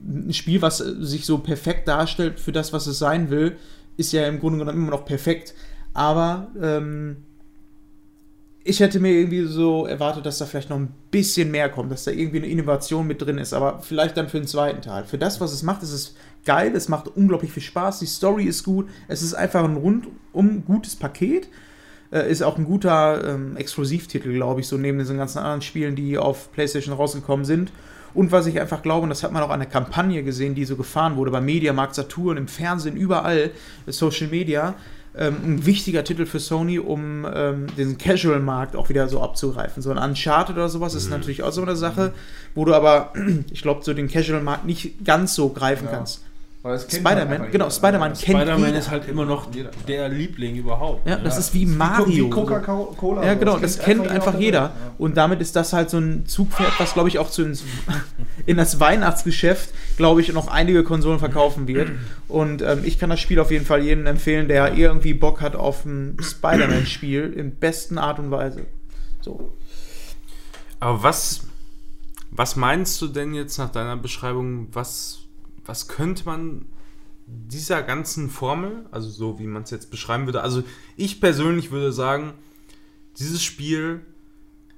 ein 0.00 0.32
Spiel, 0.32 0.62
was 0.62 0.80
äh, 0.80 0.94
sich 1.00 1.24
so 1.24 1.38
perfekt 1.38 1.88
darstellt 1.88 2.40
für 2.40 2.52
das, 2.52 2.72
was 2.72 2.86
es 2.86 2.98
sein 2.98 3.30
will, 3.30 3.56
ist 3.96 4.12
ja 4.12 4.26
im 4.26 4.40
Grunde 4.40 4.58
genommen 4.58 4.78
immer 4.78 4.90
noch 4.90 5.04
perfekt. 5.04 5.54
Aber 5.94 6.48
ähm, 6.60 7.16
ich 8.66 8.80
hätte 8.80 8.98
mir 8.98 9.12
irgendwie 9.12 9.44
so 9.44 9.86
erwartet, 9.86 10.26
dass 10.26 10.38
da 10.38 10.44
vielleicht 10.44 10.70
noch 10.70 10.76
ein 10.76 10.92
bisschen 11.12 11.52
mehr 11.52 11.68
kommt, 11.68 11.92
dass 11.92 12.02
da 12.02 12.10
irgendwie 12.10 12.38
eine 12.38 12.48
Innovation 12.48 13.06
mit 13.06 13.22
drin 13.22 13.38
ist, 13.38 13.52
aber 13.52 13.80
vielleicht 13.80 14.16
dann 14.16 14.28
für 14.28 14.38
den 14.38 14.48
zweiten 14.48 14.82
Teil. 14.82 15.04
Für 15.04 15.18
das, 15.18 15.40
was 15.40 15.52
es 15.52 15.62
macht, 15.62 15.84
ist 15.84 15.92
es 15.92 16.16
geil, 16.44 16.74
es 16.74 16.88
macht 16.88 17.06
unglaublich 17.08 17.52
viel 17.52 17.62
Spaß, 17.62 18.00
die 18.00 18.06
Story 18.06 18.44
ist 18.44 18.64
gut, 18.64 18.88
es 19.06 19.22
ist 19.22 19.34
einfach 19.34 19.62
ein 19.62 19.76
rundum 19.76 20.64
gutes 20.66 20.96
Paket. 20.96 21.48
Äh, 22.12 22.30
ist 22.30 22.42
auch 22.42 22.56
ein 22.56 22.64
guter 22.64 23.34
ähm, 23.34 23.56
Exklusivtitel, 23.56 24.32
glaube 24.32 24.60
ich, 24.60 24.68
so 24.68 24.76
neben 24.76 24.98
diesen 24.98 25.16
ganzen 25.16 25.38
anderen 25.38 25.62
Spielen, 25.62 25.96
die 25.96 26.18
auf 26.18 26.52
PlayStation 26.52 26.94
rausgekommen 26.94 27.44
sind. 27.44 27.72
Und 28.14 28.32
was 28.32 28.46
ich 28.46 28.60
einfach 28.60 28.82
glaube, 28.82 29.02
und 29.02 29.10
das 29.10 29.22
hat 29.22 29.32
man 29.32 29.42
auch 29.42 29.50
an 29.50 29.60
der 29.60 29.68
Kampagne 29.68 30.22
gesehen, 30.22 30.54
die 30.54 30.64
so 30.64 30.76
gefahren 30.76 31.16
wurde, 31.16 31.30
bei 31.30 31.40
Mediamarkt, 31.40 31.94
Saturn, 31.94 32.36
im 32.36 32.48
Fernsehen, 32.48 32.96
überall, 32.96 33.50
äh, 33.86 33.92
Social 33.92 34.28
Media, 34.28 34.74
ähm, 35.18 35.36
ein 35.44 35.66
wichtiger 35.66 36.04
Titel 36.04 36.26
für 36.26 36.40
Sony, 36.40 36.78
um 36.78 37.26
ähm, 37.32 37.66
den 37.76 37.96
Casual-Markt 37.98 38.76
auch 38.76 38.88
wieder 38.88 39.08
so 39.08 39.22
abzugreifen. 39.22 39.82
So 39.82 39.90
ein 39.90 39.98
Uncharted 39.98 40.56
oder 40.56 40.68
sowas 40.68 40.94
ist 40.94 41.10
natürlich 41.10 41.42
auch 41.42 41.52
so 41.52 41.62
eine 41.62 41.76
Sache, 41.76 42.12
wo 42.54 42.64
du 42.64 42.74
aber, 42.74 43.12
ich 43.50 43.62
glaube, 43.62 43.82
so 43.84 43.94
den 43.94 44.08
Casual-Markt 44.08 44.66
nicht 44.66 45.04
ganz 45.04 45.34
so 45.34 45.48
greifen 45.50 45.86
Ja. 45.86 45.92
kannst. 45.92 46.22
Halt 46.66 46.92
Spider-Man, 46.92 47.32
einfach 47.32 47.50
genau, 47.50 47.64
jeder. 47.66 47.70
Spider-Man 47.70 48.12
kennt 48.14 48.40
Spider-Man 48.40 48.74
ist 48.74 48.90
halt 48.90 49.08
immer 49.08 49.24
noch 49.24 49.54
Jeder. 49.54 49.70
der 49.86 50.08
Liebling 50.08 50.56
überhaupt. 50.56 51.06
Ja, 51.06 51.16
ne? 51.16 51.22
das 51.22 51.38
ist 51.38 51.54
wie 51.54 51.60
Wie 51.60 51.66
Mario. 51.66 52.28
Coca-Cola. 52.28 53.24
Ja, 53.24 53.34
genau, 53.34 53.58
das 53.58 53.78
kennt 53.78 54.08
einfach 54.08 54.38
jeder. 54.38 54.60
Ja. 54.60 54.72
Und 54.98 55.16
damit 55.16 55.40
ist 55.40 55.54
das 55.56 55.72
halt 55.72 55.90
so 55.90 55.98
ein 55.98 56.26
Zugpferd, 56.26 56.72
was, 56.78 56.94
glaube 56.94 57.08
ich, 57.08 57.18
auch 57.18 57.30
zu 57.30 57.42
ins, 57.42 57.64
in 58.46 58.56
das 58.56 58.80
Weihnachtsgeschäft, 58.80 59.70
glaube 59.96 60.20
ich, 60.20 60.32
noch 60.32 60.48
einige 60.48 60.82
Konsolen 60.84 61.18
verkaufen 61.18 61.68
wird. 61.68 61.92
Und 62.28 62.62
ähm, 62.62 62.80
ich 62.84 62.98
kann 62.98 63.10
das 63.10 63.20
Spiel 63.20 63.38
auf 63.38 63.50
jeden 63.50 63.64
Fall 63.64 63.82
jedem 63.82 64.06
empfehlen, 64.06 64.48
der 64.48 64.74
irgendwie 64.74 65.14
Bock 65.14 65.40
hat 65.40 65.54
auf 65.54 65.84
ein 65.84 66.16
Spider-Man-Spiel 66.20 67.32
in 67.36 67.56
besten 67.56 67.98
Art 67.98 68.18
und 68.18 68.30
Weise. 68.30 68.66
So. 69.20 69.52
Aber 70.80 71.02
was, 71.02 71.42
was 72.30 72.56
meinst 72.56 73.00
du 73.00 73.08
denn 73.08 73.34
jetzt 73.34 73.58
nach 73.58 73.70
deiner 73.70 73.96
Beschreibung, 73.96 74.68
was, 74.72 75.25
was 75.66 75.88
könnte 75.88 76.24
man 76.24 76.66
dieser 77.26 77.82
ganzen 77.82 78.30
Formel, 78.30 78.86
also 78.90 79.08
so 79.08 79.38
wie 79.38 79.46
man 79.46 79.64
es 79.64 79.70
jetzt 79.70 79.90
beschreiben 79.90 80.26
würde, 80.26 80.42
also 80.42 80.62
ich 80.96 81.20
persönlich 81.20 81.70
würde 81.70 81.92
sagen, 81.92 82.34
dieses 83.18 83.42
Spiel, 83.42 84.00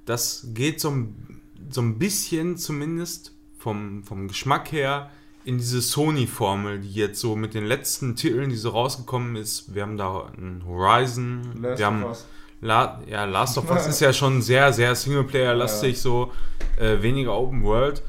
das 0.05 0.47
geht 0.53 0.79
so 0.79 0.89
ein, 0.89 1.41
so 1.69 1.81
ein 1.81 1.99
bisschen 1.99 2.57
zumindest 2.57 3.33
vom, 3.57 4.03
vom 4.03 4.27
Geschmack 4.27 4.71
her 4.71 5.11
in 5.45 5.57
diese 5.57 5.81
Sony-Formel, 5.81 6.79
die 6.79 6.91
jetzt 6.91 7.19
so 7.19 7.35
mit 7.35 7.53
den 7.53 7.65
letzten 7.65 8.15
Titeln, 8.15 8.49
die 8.49 8.55
so 8.55 8.69
rausgekommen 8.69 9.35
ist, 9.35 9.73
wir 9.73 9.83
haben 9.83 9.97
da 9.97 10.31
ein 10.37 10.63
Horizon, 10.65 11.61
Last 11.61 11.79
wir 11.79 11.85
haben 11.85 12.03
of 12.03 12.09
Us. 12.09 12.25
La 12.61 13.01
ja, 13.07 13.25
Last 13.25 13.57
of 13.57 13.69
Us 13.71 13.87
ist 13.87 14.01
ja 14.01 14.11
schon 14.11 14.41
sehr, 14.41 14.73
sehr 14.73 14.93
Singleplayer-lastig, 14.93 15.99
so 15.99 16.31
äh, 16.77 17.01
weniger 17.01 17.37
Open 17.37 17.63
World. 17.63 18.03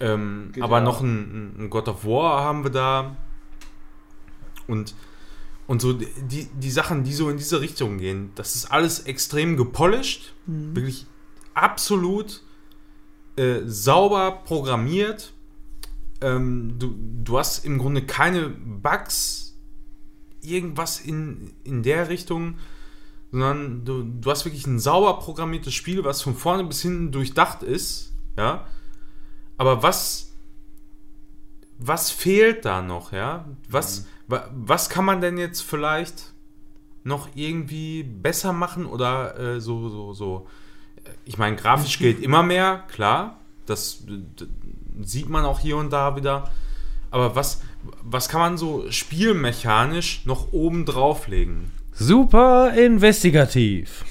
Ähm, 0.00 0.52
aber 0.60 0.80
noch 0.80 1.00
ein, 1.00 1.54
ein 1.58 1.70
God 1.70 1.88
of 1.88 2.04
War 2.04 2.42
haben 2.42 2.64
wir 2.64 2.70
da. 2.70 3.16
Und, 4.66 4.94
und 5.66 5.80
so 5.80 5.92
die, 5.92 6.46
die 6.46 6.70
Sachen, 6.70 7.04
die 7.04 7.12
so 7.12 7.30
in 7.30 7.36
diese 7.36 7.60
Richtung 7.60 7.98
gehen, 7.98 8.32
das 8.34 8.56
ist 8.56 8.66
alles 8.66 9.00
extrem 9.00 9.56
gepolished. 9.56 10.34
Wirklich 10.46 11.06
absolut 11.54 12.42
äh, 13.36 13.60
sauber 13.66 14.42
programmiert. 14.44 15.32
Ähm, 16.20 16.74
du, 16.78 16.94
du 17.22 17.38
hast 17.38 17.64
im 17.64 17.78
Grunde 17.78 18.02
keine 18.02 18.48
Bugs, 18.48 19.56
irgendwas 20.40 21.00
in, 21.00 21.52
in 21.64 21.82
der 21.82 22.08
Richtung, 22.08 22.56
sondern 23.30 23.84
du, 23.84 24.02
du 24.02 24.30
hast 24.30 24.44
wirklich 24.44 24.66
ein 24.66 24.78
sauber 24.78 25.18
programmiertes 25.18 25.74
Spiel, 25.74 26.04
was 26.04 26.22
von 26.22 26.34
vorne 26.34 26.64
bis 26.64 26.82
hinten 26.82 27.10
durchdacht 27.12 27.62
ist. 27.62 28.12
Ja. 28.36 28.66
Aber 29.56 29.82
was, 29.82 30.32
was 31.78 32.10
fehlt 32.10 32.64
da 32.64 32.82
noch, 32.82 33.12
ja? 33.12 33.44
Was, 33.68 34.06
wa, 34.26 34.48
was 34.54 34.88
kann 34.88 35.04
man 35.04 35.20
denn 35.20 35.38
jetzt 35.38 35.60
vielleicht 35.62 36.32
noch 37.04 37.28
irgendwie 37.34 38.02
besser 38.02 38.52
machen 38.52 38.86
oder 38.86 39.38
äh, 39.38 39.60
so, 39.60 39.88
so, 39.88 40.12
so. 40.14 40.46
Ich 41.24 41.36
meine, 41.38 41.56
grafisch 41.56 41.98
geht 42.04 42.20
immer 42.22 42.42
mehr, 42.42 42.84
klar. 42.88 43.38
Das 43.66 43.98
d- 44.06 44.46
sieht 45.02 45.28
man 45.28 45.44
auch 45.44 45.60
hier 45.60 45.76
und 45.76 45.90
da 45.92 46.16
wieder. 46.16 46.50
Aber 47.10 47.36
was, 47.36 47.62
was 48.02 48.28
kann 48.28 48.40
man 48.40 48.58
so 48.58 48.90
spielmechanisch 48.90 50.24
noch 50.26 50.52
oben 50.52 50.84
drauflegen? 50.86 51.70
Super 51.92 52.74
investigativ. 52.74 54.04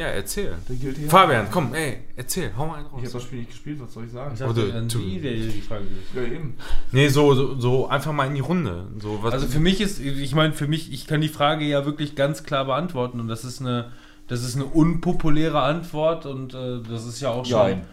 Ja, 0.00 0.06
erzähl. 0.06 0.56
Der 0.66 0.76
gilt 0.76 0.96
hier. 0.96 1.10
Fabian, 1.10 1.48
komm, 1.50 1.74
ey, 1.74 1.98
erzähl, 2.16 2.50
hau 2.56 2.66
mal 2.66 2.76
einen 2.76 2.86
Ich 2.86 2.92
habe 2.92 3.02
raus. 3.02 3.12
das 3.12 3.22
Spiel 3.24 3.40
nicht 3.40 3.50
gespielt, 3.50 3.80
was 3.82 3.92
soll 3.92 4.06
ich 4.06 4.12
sagen? 4.12 4.30
Ich 4.32 4.40
dachte, 4.40 4.72
an 4.74 4.88
die, 4.88 5.20
der 5.20 5.32
die 5.34 5.60
Frage. 5.60 5.84
Ja, 6.14 6.22
eben. 6.22 6.54
Nee, 6.90 7.08
so, 7.08 7.34
so, 7.34 7.60
so 7.60 7.86
einfach 7.86 8.10
mal 8.14 8.26
in 8.26 8.34
die 8.34 8.40
Runde. 8.40 8.86
So, 8.98 9.18
was, 9.20 9.34
Also 9.34 9.46
für 9.46 9.60
mich 9.60 9.82
ist, 9.82 10.00
ich 10.00 10.34
meine, 10.34 10.54
für 10.54 10.66
mich, 10.66 10.90
ich 10.90 11.06
kann 11.06 11.20
die 11.20 11.28
Frage 11.28 11.66
ja 11.66 11.84
wirklich 11.84 12.16
ganz 12.16 12.44
klar 12.44 12.64
beantworten 12.64 13.20
und 13.20 13.28
das 13.28 13.44
ist 13.44 13.60
eine, 13.60 13.92
das 14.26 14.42
ist 14.42 14.56
eine 14.56 14.64
unpopuläre 14.64 15.60
Antwort 15.60 16.24
und 16.24 16.54
äh, 16.54 16.80
das 16.88 17.04
ist 17.04 17.20
ja 17.20 17.28
auch 17.28 17.44
schon, 17.44 17.58
Jein. 17.58 17.86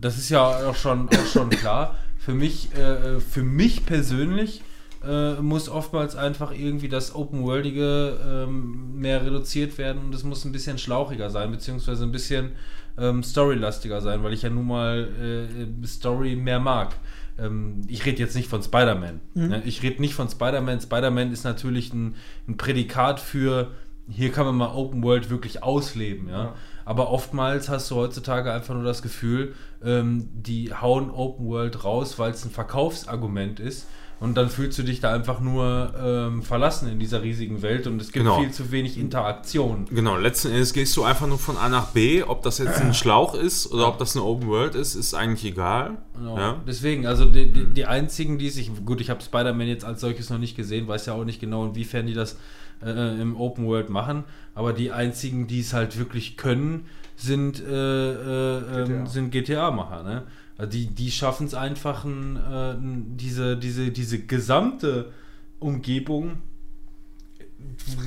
das 0.00 0.18
ist 0.18 0.30
ja 0.30 0.68
auch 0.68 0.74
schon, 0.74 1.08
auch 1.08 1.26
schon 1.26 1.50
klar. 1.50 1.96
Für 2.18 2.34
mich, 2.34 2.74
äh, 2.74 3.20
für 3.20 3.44
mich 3.44 3.86
persönlich 3.86 4.62
äh, 5.06 5.34
muss 5.40 5.68
oftmals 5.68 6.16
einfach 6.16 6.52
irgendwie 6.52 6.88
das 6.88 7.14
Open-Worldige 7.14 8.18
ähm, 8.26 8.98
mehr 8.98 9.24
reduziert 9.24 9.78
werden 9.78 10.02
und 10.04 10.14
es 10.14 10.24
muss 10.24 10.44
ein 10.44 10.52
bisschen 10.52 10.78
schlauchiger 10.78 11.30
sein, 11.30 11.50
beziehungsweise 11.50 12.04
ein 12.04 12.12
bisschen 12.12 12.52
ähm, 12.98 13.22
storylastiger 13.22 14.00
sein, 14.00 14.22
weil 14.22 14.32
ich 14.32 14.42
ja 14.42 14.50
nun 14.50 14.66
mal 14.66 15.08
äh, 15.20 15.86
Story 15.86 16.36
mehr 16.36 16.60
mag. 16.60 16.96
Ähm, 17.38 17.82
ich 17.88 18.04
rede 18.06 18.18
jetzt 18.18 18.34
nicht 18.34 18.48
von 18.48 18.62
Spider-Man. 18.62 19.20
Ne? 19.34 19.62
Ich 19.64 19.82
rede 19.82 20.00
nicht 20.00 20.14
von 20.14 20.28
Spider-Man. 20.28 20.80
Spider-Man 20.80 21.32
ist 21.32 21.44
natürlich 21.44 21.92
ein, 21.92 22.14
ein 22.48 22.56
Prädikat 22.56 23.20
für, 23.20 23.72
hier 24.08 24.32
kann 24.32 24.46
man 24.46 24.56
mal 24.56 24.74
Open 24.74 25.02
World 25.02 25.30
wirklich 25.30 25.62
ausleben. 25.62 26.28
Ja? 26.28 26.44
Ja. 26.44 26.54
Aber 26.84 27.10
oftmals 27.10 27.68
hast 27.68 27.90
du 27.90 27.96
heutzutage 27.96 28.52
einfach 28.52 28.74
nur 28.74 28.84
das 28.84 29.02
Gefühl, 29.02 29.54
ähm, 29.84 30.28
die 30.32 30.72
hauen 30.72 31.10
Open 31.10 31.46
World 31.46 31.84
raus, 31.84 32.18
weil 32.18 32.30
es 32.30 32.44
ein 32.44 32.50
Verkaufsargument 32.50 33.60
ist. 33.60 33.88
Und 34.18 34.34
dann 34.38 34.48
fühlst 34.48 34.78
du 34.78 34.82
dich 34.82 35.00
da 35.00 35.12
einfach 35.12 35.40
nur 35.40 35.92
ähm, 36.02 36.42
verlassen 36.42 36.88
in 36.90 36.98
dieser 36.98 37.22
riesigen 37.22 37.60
Welt 37.60 37.86
und 37.86 38.00
es 38.00 38.12
gibt 38.12 38.24
Genau. 38.24 38.40
viel 38.40 38.50
zu 38.50 38.70
wenig 38.72 38.96
Interaktion. 38.98 39.84
Genau, 39.90 40.16
letzten 40.16 40.48
Endes 40.52 40.72
gehst 40.72 40.96
du 40.96 41.04
einfach 41.04 41.26
nur 41.26 41.38
von 41.38 41.58
A 41.58 41.68
nach 41.68 41.88
B. 41.88 42.22
Ob 42.22 42.42
das 42.42 42.56
jetzt 42.56 42.80
ein 42.80 42.94
Schlauch 42.94 43.34
ist 43.34 43.70
oder 43.70 43.88
ob 43.88 43.98
das 43.98 44.16
eine 44.16 44.24
Open 44.24 44.48
World 44.48 44.74
ist, 44.74 44.94
ist 44.94 45.12
eigentlich 45.12 45.44
egal. 45.44 45.98
Genau. 46.16 46.38
Ja? 46.38 46.62
Deswegen, 46.66 47.06
also 47.06 47.26
die, 47.26 47.52
die, 47.52 47.66
die 47.66 47.84
einzigen, 47.84 48.38
die 48.38 48.48
sich, 48.48 48.70
gut, 48.86 49.02
ich 49.02 49.10
habe 49.10 49.20
Spider-Man 49.20 49.66
jetzt 49.68 49.84
als 49.84 50.00
solches 50.00 50.30
noch 50.30 50.38
nicht 50.38 50.56
gesehen, 50.56 50.88
weiß 50.88 51.04
ja 51.06 51.12
auch 51.12 51.24
nicht 51.24 51.38
genau, 51.40 51.66
inwiefern 51.66 52.06
die 52.06 52.14
das 52.14 52.38
äh, 52.82 53.20
im 53.20 53.36
Open 53.36 53.66
World 53.66 53.90
machen, 53.90 54.24
aber 54.54 54.72
die 54.72 54.92
einzigen, 54.92 55.46
die 55.46 55.60
es 55.60 55.74
halt 55.74 55.98
wirklich 55.98 56.38
können, 56.38 56.86
sind, 57.16 57.60
äh, 57.60 57.66
äh, 57.72 58.82
ähm, 58.82 58.86
GTA. 58.86 59.06
sind 59.06 59.30
GTA-Macher. 59.30 60.02
Ne? 60.02 60.22
Also 60.58 60.70
die, 60.70 60.86
die 60.86 61.10
schaffen 61.10 61.46
es 61.46 61.54
einfach, 61.54 62.04
ein, 62.04 62.36
äh, 62.36 62.74
diese, 63.16 63.56
diese, 63.56 63.90
diese 63.90 64.20
gesamte 64.20 65.12
Umgebung 65.58 66.38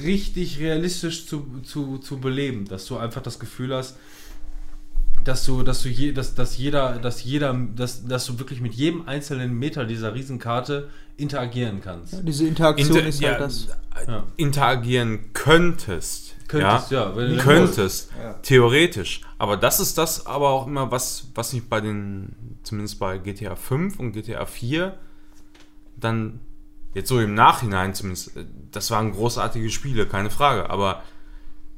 richtig 0.03 0.59
realistisch 0.59 1.27
zu, 1.27 1.61
zu, 1.63 1.97
zu 1.97 2.19
beleben, 2.19 2.65
dass 2.65 2.85
du 2.85 2.97
einfach 2.97 3.21
das 3.21 3.39
Gefühl 3.39 3.73
hast, 3.73 3.97
dass 5.23 5.45
du, 5.45 5.63
dass 5.63 5.83
du 5.83 5.89
je, 5.89 6.11
dass, 6.11 6.33
dass 6.33 6.57
jeder, 6.57 6.97
dass 6.99 7.23
jeder, 7.23 7.53
dass, 7.75 8.05
dass 8.05 8.25
du 8.25 8.39
wirklich 8.39 8.61
mit 8.61 8.73
jedem 8.73 9.07
einzelnen 9.07 9.57
Meter 9.57 9.85
dieser 9.85 10.13
Riesenkarte 10.15 10.89
interagieren 11.17 11.81
kannst. 11.81 12.15
Diese 12.23 12.47
Interaktion 12.47 12.97
Inter 12.97 13.07
ist 13.07 13.21
ja, 13.21 13.31
halt 13.31 13.41
das. 13.41 13.67
Ja. 14.07 14.25
Interagieren 14.37 15.33
könntest. 15.33 16.35
Könntest, 16.49 16.91
ja, 16.91 17.15
wenn 17.15 17.37
du 17.37 17.41
könntest, 17.41 18.11
Ja. 18.21 18.33
theoretisch. 18.41 19.21
Aber 19.37 19.55
das 19.55 19.79
ist 19.79 19.97
das 19.97 20.25
aber 20.25 20.49
auch 20.49 20.67
immer, 20.67 20.91
was, 20.91 21.27
was 21.35 21.53
mich 21.53 21.69
bei 21.69 21.79
den, 21.79 22.35
zumindest 22.63 22.99
bei 22.99 23.19
GTA 23.19 23.55
5 23.55 23.99
und 23.99 24.11
GTA 24.11 24.45
4, 24.45 24.97
dann 25.95 26.39
jetzt 26.93 27.07
so 27.09 27.19
im 27.19 27.35
Nachhinein 27.35 27.93
zumindest, 27.93 28.35
äh, 28.35 28.45
das 28.71 28.89
waren 28.91 29.11
großartige 29.11 29.69
Spiele, 29.69 30.07
keine 30.07 30.29
Frage, 30.31 30.69
aber 30.69 31.03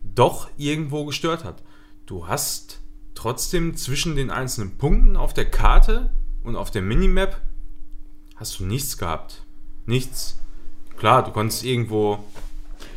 doch 0.04 0.50
irgendwo 0.58 1.06
gestört 1.06 1.44
hat. 1.44 1.62
Du 2.06 2.28
hast 2.28 2.80
trotzdem 3.14 3.76
zwischen 3.76 4.16
den 4.16 4.32
einzelnen 4.32 4.78
Punkten 4.78 5.18
auf 5.18 5.34
der 5.34 5.50
Karte 5.52 6.12
und 6.44 6.56
auf 6.56 6.72
der 6.72 6.82
Minimap 6.82 7.42
hast 8.38 8.60
du 8.60 8.66
nichts 8.66 8.98
gehabt. 8.98 9.44
Nichts. 9.86 10.40
Klar, 10.98 11.24
du 11.24 11.32
konntest 11.32 11.64
irgendwo 11.66 12.24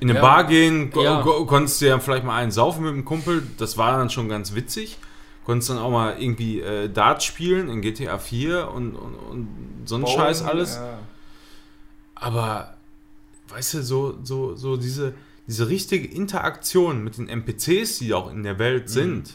in 0.05 0.10
eine 0.10 0.18
Ja. 0.18 0.23
Bar 0.23 0.44
gehen, 0.44 0.92
Ja. 0.94 1.23
ko- 1.23 1.47
konntest 1.47 1.81
dir 1.81 1.99
vielleicht 1.99 2.24
mal 2.24 2.36
einen 2.36 2.50
saufen 2.52 2.84
mit 2.84 2.92
dem 2.92 3.05
Kumpel, 3.07 3.42
das 3.58 3.78
war 3.78 3.97
dann 3.97 4.10
schon 4.10 4.28
ganz 4.28 4.55
witzig. 4.55 4.99
Konntest 5.47 5.70
dann 5.70 5.78
auch 5.78 5.91
mal 5.91 6.20
irgendwie 6.20 6.60
äh, 6.60 6.89
Dart 6.91 7.23
spielen 7.23 7.68
in 7.70 7.81
GTA 7.81 8.18
4 8.18 8.70
und, 8.70 8.94
und, 8.97 9.15
und 9.15 9.49
so 9.86 9.97
ein 9.97 10.07
Scheiß 10.07 10.42
alles. 10.42 10.76
Ja. 10.76 10.99
Aber, 12.15 12.74
weißt 13.49 13.74
du, 13.74 13.83
so, 13.83 14.18
so, 14.23 14.55
so 14.55 14.76
diese, 14.76 15.15
diese 15.47 15.68
richtige 15.68 16.07
Interaktion 16.08 17.02
mit 17.05 17.18
den 17.18 17.28
NPCs, 17.28 17.99
die 17.99 18.15
auch 18.15 18.31
in 18.31 18.42
der 18.42 18.58
Welt 18.58 18.89
sind, 18.89 19.34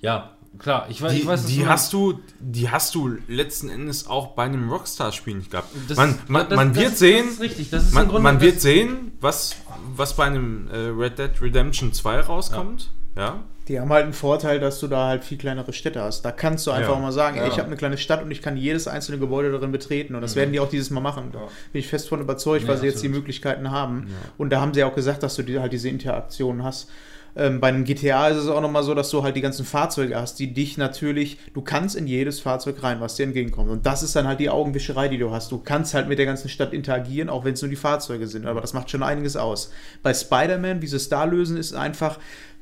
Ja, 0.00 0.36
klar, 0.58 0.86
ich 0.88 1.00
weiß, 1.02 1.12
die, 1.12 1.18
ich 1.20 1.26
weiß 1.26 1.40
was 1.42 1.46
die, 1.46 1.58
du 1.60 1.66
hast 1.68 1.92
du, 1.92 2.20
die 2.40 2.70
hast 2.70 2.94
du 2.94 3.16
letzten 3.28 3.68
Endes 3.68 4.06
auch 4.06 4.28
bei 4.28 4.44
einem 4.44 4.70
Rockstar-Spiel 4.70 5.34
nicht 5.36 5.50
gehabt. 5.50 5.68
Das- 5.88 5.96
man 5.96 6.18
man, 6.28 6.48
das- 6.48 6.56
man 6.56 6.72
das- 6.74 6.82
wird 6.82 6.96
sehen, 6.98 7.24
Das 7.26 7.34
ist 7.34 7.40
richtig, 7.40 7.70
das 7.70 7.82
ist 7.84 7.94
man, 7.94 8.06
Grunde- 8.08 8.22
man 8.22 8.34
das- 8.36 8.44
wird 8.44 8.60
sehen, 8.60 9.12
was, 9.20 9.56
was 9.96 10.14
bei 10.16 10.24
einem 10.24 10.68
äh, 10.72 10.76
Red 10.76 11.18
Dead 11.18 11.30
Redemption 11.40 11.92
2 11.92 12.20
rauskommt. 12.20 12.90
Ja. 13.16 13.42
Die 13.66 13.78
haben 13.78 13.90
halt 13.92 14.04
einen 14.04 14.12
Vorteil, 14.14 14.60
dass 14.60 14.80
du 14.80 14.86
da 14.86 15.08
halt 15.08 15.24
viel 15.24 15.36
kleinere 15.36 15.72
Städte 15.74 16.00
hast. 16.00 16.22
Da 16.22 16.30
kannst 16.32 16.66
du 16.66 16.70
einfach 16.70 16.94
Ja. 16.94 17.00
mal 17.00 17.12
sagen, 17.12 17.36
ey, 17.36 17.42
Ja. 17.46 17.48
ich 17.52 17.58
habe 17.58 17.66
eine 17.66 17.76
kleine 17.76 17.98
Stadt 17.98 18.22
und 18.22 18.30
ich 18.30 18.40
kann 18.40 18.56
jedes 18.56 18.88
einzelne 18.88 19.18
Gebäude 19.18 19.50
darin 19.52 19.72
betreten. 19.72 20.14
Und 20.14 20.22
das 20.22 20.36
werden 20.36 20.52
die 20.52 20.60
auch 20.60 20.70
dieses 20.70 20.88
Mal 20.90 21.00
machen. 21.00 21.30
Da 21.32 21.40
Ja. 21.40 21.44
bin 21.72 21.80
ich 21.80 21.86
fest 21.88 22.08
von 22.08 22.20
überzeugt, 22.20 22.62
Ja, 22.62 22.68
weil 22.68 22.78
sie 22.78 22.86
jetzt 22.86 23.02
die. 23.02 23.08
Möglichkeiten 23.10 23.70
haben. 23.70 24.06
Und 24.38 24.50
da 24.50 24.60
haben 24.62 24.72
sie 24.72 24.84
auch 24.84 24.94
gesagt, 24.94 25.22
dass 25.22 25.36
du 25.36 25.42
die, 25.42 25.58
halt 25.58 25.72
diese 25.74 25.88
Interaktion 25.90 26.62
hast. 26.64 26.88
Ähm, 27.36 27.60
bei 27.60 27.68
einem 27.68 27.84
GTA 27.84 28.28
ist 28.28 28.38
es 28.38 28.48
auch 28.48 28.60
nochmal 28.60 28.82
so, 28.82 28.94
dass 28.94 29.10
du 29.10 29.22
halt 29.22 29.36
die 29.36 29.40
ganzen 29.40 29.64
Fahrzeuge 29.64 30.16
hast, 30.16 30.38
die 30.38 30.52
dich 30.52 30.76
natürlich, 30.76 31.38
du 31.54 31.62
kannst 31.62 31.96
in 31.96 32.06
jedes 32.06 32.40
Fahrzeug 32.40 32.82
rein, 32.82 33.00
was 33.00 33.16
dir 33.16 33.24
entgegenkommt. 33.24 33.70
Und 33.70 33.86
das 33.86 34.02
ist 34.02 34.16
dann 34.16 34.26
halt 34.26 34.40
die 34.40 34.50
Augenwischerei, 34.50 35.08
die 35.08 35.18
du 35.18 35.30
hast. 35.30 35.52
Du 35.52 35.58
kannst 35.58 35.94
halt 35.94 36.08
mit 36.08 36.18
der 36.18 36.26
ganzen 36.26 36.48
Stadt 36.48 36.72
interagieren, 36.72 37.28
auch 37.28 37.44
wenn 37.44 37.54
es 37.54 37.62
nur 37.62 37.70
die 37.70 37.76
Fahrzeuge 37.76 38.26
sind. 38.26 38.46
Aber 38.46 38.60
das 38.60 38.72
macht 38.72 38.90
schon 38.90 39.02
einiges 39.02 39.36
aus. 39.36 39.70
Bei 40.02 40.12
Spider-Man, 40.12 40.82
wie 40.82 40.86
sie 40.86 40.96
es 40.96 41.08
da 41.08 41.24
lösen, 41.24 41.56
ist 41.56 41.74
einfach, 41.74 42.18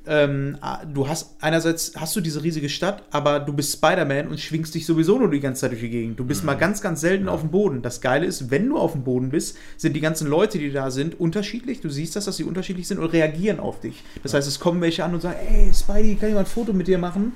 ähm, 0.06 0.56
ah, 0.60 0.84
du 0.84 1.08
hast 1.08 1.36
einerseits 1.40 1.92
hast 1.96 2.14
du 2.14 2.20
diese 2.20 2.42
riesige 2.42 2.68
Stadt, 2.68 3.02
aber 3.10 3.40
du 3.40 3.52
bist 3.52 3.72
Spider-Man 3.74 4.28
und 4.28 4.40
schwingst 4.40 4.74
dich 4.74 4.86
sowieso 4.86 5.18
nur 5.18 5.30
die 5.30 5.40
ganze 5.40 5.62
Zeit 5.62 5.72
durch 5.72 5.80
die 5.80 5.90
Gegend. 5.90 6.18
Du 6.18 6.24
bist 6.24 6.44
mal 6.44 6.54
ganz, 6.54 6.80
ganz 6.80 7.00
selten 7.00 7.28
auf 7.28 7.40
dem 7.40 7.50
Boden. 7.50 7.82
Das 7.82 8.00
Geile 8.00 8.26
ist, 8.26 8.50
wenn 8.50 8.68
du 8.68 8.78
auf 8.78 8.92
dem 8.92 9.02
Boden 9.02 9.30
bist, 9.30 9.56
sind 9.76 9.94
die 9.94 10.00
ganzen 10.00 10.28
Leute, 10.28 10.58
die 10.58 10.72
da 10.72 10.90
sind, 10.90 11.18
unterschiedlich. 11.18 11.80
Du 11.80 11.90
siehst 11.90 12.16
das, 12.16 12.26
dass 12.26 12.36
sie 12.36 12.44
unterschiedlich 12.44 12.86
sind 12.86 12.98
und 12.98 13.12
reagieren 13.12 13.58
auf 13.58 13.80
dich. 13.80 14.04
Das 14.22 14.34
heißt, 14.34 14.46
es 14.46 14.60
kommen 14.60 14.80
welche 14.80 15.04
an 15.04 15.14
und 15.14 15.20
sagen, 15.20 15.38
ey, 15.48 15.72
Spidey, 15.74 16.16
kann 16.16 16.28
ich 16.28 16.34
mal 16.34 16.40
ein 16.40 16.46
Foto 16.46 16.72
mit 16.72 16.86
dir 16.86 16.98
machen? 16.98 17.32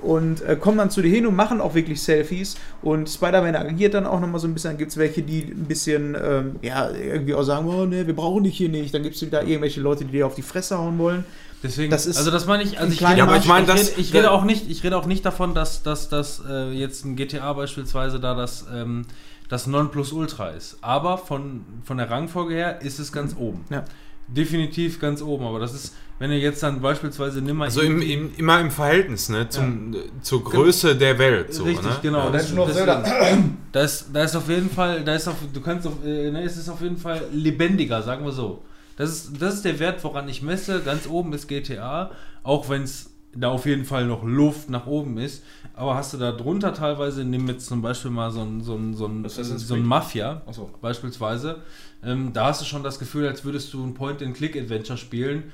Und 0.00 0.42
äh, 0.42 0.56
kommen 0.56 0.78
dann 0.78 0.90
zu 0.90 1.00
dir 1.00 1.10
hin 1.10 1.26
und 1.26 1.36
machen 1.36 1.60
auch 1.60 1.74
wirklich 1.74 2.02
Selfies. 2.02 2.56
Und 2.82 3.08
Spider-Man 3.08 3.54
agiert 3.54 3.94
dann 3.94 4.04
auch 4.04 4.20
nochmal 4.20 4.40
so 4.40 4.48
ein 4.48 4.54
bisschen. 4.54 4.70
Dann 4.70 4.78
gibt 4.78 4.90
es 4.90 4.96
welche, 4.96 5.22
die 5.22 5.42
ein 5.42 5.66
bisschen, 5.66 6.16
ähm, 6.20 6.56
ja, 6.60 6.90
irgendwie 6.90 7.34
auch 7.34 7.44
sagen, 7.44 7.68
oh 7.68 7.86
ne, 7.86 8.06
wir 8.06 8.14
brauchen 8.14 8.42
dich 8.42 8.56
hier 8.56 8.68
nicht. 8.68 8.92
Dann 8.92 9.04
gibt 9.04 9.14
es 9.14 9.22
wieder 9.22 9.42
irgendwelche 9.44 9.80
Leute, 9.80 10.04
die 10.04 10.12
dir 10.12 10.26
auf 10.26 10.34
die 10.34 10.42
Fresse 10.42 10.76
hauen 10.76 10.98
wollen. 10.98 11.24
Deswegen, 11.62 11.90
Das 11.90 12.06
ist 12.06 12.16
also 12.16 12.30
das 12.30 12.46
meine 12.46 12.62
ich, 12.64 12.78
also 12.80 12.92
ich 12.92 13.00
rede, 13.06 13.18
Ja, 13.18 13.24
aber 13.24 13.36
ich 13.36 13.46
meine, 13.46 13.62
ich, 13.66 13.72
das- 13.72 13.88
rede, 13.90 14.00
ich 14.00 14.14
rede 14.14 14.30
auch 14.32 14.44
nicht, 14.44 14.68
ich 14.68 14.82
rede 14.82 14.96
auch 14.96 15.06
nicht 15.06 15.24
davon, 15.24 15.54
dass, 15.54 15.82
dass, 15.82 16.08
dass 16.08 16.42
äh, 16.48 16.70
jetzt 16.72 17.04
ein 17.04 17.14
GTA 17.16 17.52
beispielsweise 17.52 18.18
da 18.18 18.34
das, 18.34 18.66
ähm, 18.72 19.04
das 19.48 19.66
Nonplusultra 19.66 20.50
ist. 20.50 20.78
Aber 20.80 21.18
von, 21.18 21.64
von 21.84 21.98
der 21.98 22.10
Rangfolge 22.10 22.54
her 22.54 22.80
ist 22.82 22.98
es 22.98 23.12
ganz 23.12 23.36
oben. 23.38 23.64
Ja. 23.70 23.84
Definitiv 24.28 24.98
ganz 24.98 25.20
oben, 25.20 25.44
aber 25.44 25.58
das 25.58 25.74
ist, 25.74 25.94
wenn 26.18 26.30
ihr 26.30 26.38
jetzt 26.38 26.62
dann 26.62 26.80
beispielsweise 26.80 27.42
nimmer 27.42 27.64
Also 27.64 27.80
im, 27.82 28.00
im, 28.00 28.30
immer 28.36 28.60
im 28.60 28.70
Verhältnis 28.70 29.28
ne, 29.28 29.48
zum, 29.48 29.94
zur 30.22 30.42
Größe 30.44 30.96
der 30.96 31.18
Welt. 31.18 31.52
So, 31.52 31.64
Richtig, 31.64 31.84
ne? 31.84 31.96
genau. 32.02 32.24
Ja, 32.26 32.30
das, 32.30 32.42
Legend 32.44 32.58
of 32.60 32.68
deswegen- 32.68 32.86
Zelda. 33.04 33.38
Da 33.72 33.80
ist, 33.82 34.06
da 34.12 34.22
ist 34.24 34.36
auf 34.36 34.48
jeden 34.48 34.70
Fall, 34.70 35.04
da 35.04 35.14
ist 35.14 35.28
auf, 35.28 35.34
du 35.52 35.60
kannst 35.60 35.86
auf, 35.86 35.94
äh, 36.04 36.30
ne, 36.30 36.42
es 36.44 36.56
ist 36.56 36.68
auf 36.68 36.80
jeden 36.80 36.96
Fall 36.96 37.20
lebendiger, 37.32 38.00
sagen 38.02 38.24
wir 38.24 38.32
so. 38.32 38.62
Das 38.96 39.10
ist, 39.10 39.40
das 39.40 39.54
ist 39.54 39.64
der 39.64 39.78
Wert, 39.78 40.02
woran 40.04 40.28
ich 40.28 40.42
messe. 40.42 40.80
Ganz 40.82 41.06
oben 41.06 41.32
ist 41.32 41.48
GTA, 41.48 42.10
auch 42.42 42.68
wenn 42.68 42.82
es 42.82 43.10
da 43.34 43.48
auf 43.48 43.64
jeden 43.64 43.84
Fall 43.84 44.06
noch 44.06 44.24
Luft 44.24 44.68
nach 44.68 44.86
oben 44.86 45.18
ist. 45.18 45.42
Aber 45.74 45.94
hast 45.94 46.12
du 46.12 46.18
da 46.18 46.32
drunter 46.32 46.74
teilweise, 46.74 47.24
nimm 47.24 47.48
jetzt 47.48 47.66
zum 47.66 47.80
Beispiel 47.80 48.10
mal 48.10 48.30
so 48.30 48.42
ein, 48.42 48.62
so 48.62 48.76
ein, 48.76 48.94
so 48.94 49.06
ein, 49.06 49.26
so 49.28 49.74
ein. 49.74 49.82
Mafia 49.82 50.42
so. 50.50 50.70
beispielsweise, 50.80 51.62
ähm, 52.02 52.32
da 52.32 52.48
hast 52.48 52.60
du 52.60 52.66
schon 52.66 52.82
das 52.82 52.98
Gefühl, 52.98 53.26
als 53.26 53.44
würdest 53.44 53.72
du 53.72 53.82
ein 53.84 53.94
Point-and-Click-Adventure 53.94 54.98
spielen. 54.98 55.52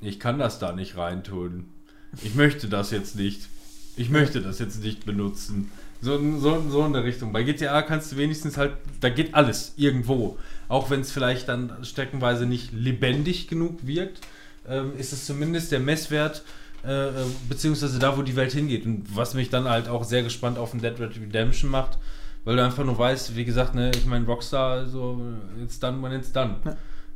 Ich 0.00 0.18
kann 0.18 0.38
das 0.38 0.58
da 0.58 0.72
nicht 0.72 0.96
reintun. 0.96 1.66
Ich 2.22 2.34
möchte 2.34 2.68
das 2.68 2.90
jetzt 2.90 3.16
nicht. 3.16 3.42
Ich 3.96 4.10
möchte 4.10 4.40
das 4.40 4.58
jetzt 4.58 4.82
nicht 4.82 5.04
benutzen. 5.04 5.70
So, 6.00 6.18
so, 6.38 6.64
so 6.70 6.86
in 6.86 6.94
der 6.94 7.04
Richtung. 7.04 7.32
Bei 7.32 7.42
GTA 7.42 7.82
kannst 7.82 8.12
du 8.12 8.16
wenigstens 8.16 8.56
halt, 8.56 8.72
da 9.00 9.10
geht 9.10 9.34
alles 9.34 9.74
irgendwo. 9.76 10.38
Auch 10.70 10.88
wenn 10.88 11.00
es 11.00 11.10
vielleicht 11.10 11.48
dann 11.48 11.72
streckenweise 11.82 12.46
nicht 12.46 12.72
lebendig 12.72 13.48
genug 13.48 13.80
wirkt, 13.82 14.20
ähm, 14.68 14.92
ist 14.96 15.12
es 15.12 15.26
zumindest 15.26 15.72
der 15.72 15.80
Messwert, 15.80 16.44
äh, 16.86 17.08
äh, 17.08 17.12
beziehungsweise 17.48 17.98
da, 17.98 18.16
wo 18.16 18.22
die 18.22 18.36
Welt 18.36 18.52
hingeht. 18.52 18.86
Und 18.86 19.04
was 19.14 19.34
mich 19.34 19.50
dann 19.50 19.68
halt 19.68 19.88
auch 19.88 20.04
sehr 20.04 20.22
gespannt 20.22 20.58
auf 20.58 20.72
ein 20.72 20.80
Dead 20.80 20.98
Red 21.00 21.20
Redemption 21.20 21.72
macht, 21.72 21.98
weil 22.44 22.54
du 22.54 22.64
einfach 22.64 22.84
nur 22.84 22.96
weißt, 22.96 23.34
wie 23.34 23.44
gesagt, 23.44 23.74
ne, 23.74 23.90
ich 23.90 24.06
meine, 24.06 24.24
Rockstar, 24.26 24.86
so, 24.86 25.20
it's 25.60 25.80
done 25.80 26.00
when 26.04 26.12
it's 26.12 26.30
done. 26.30 26.54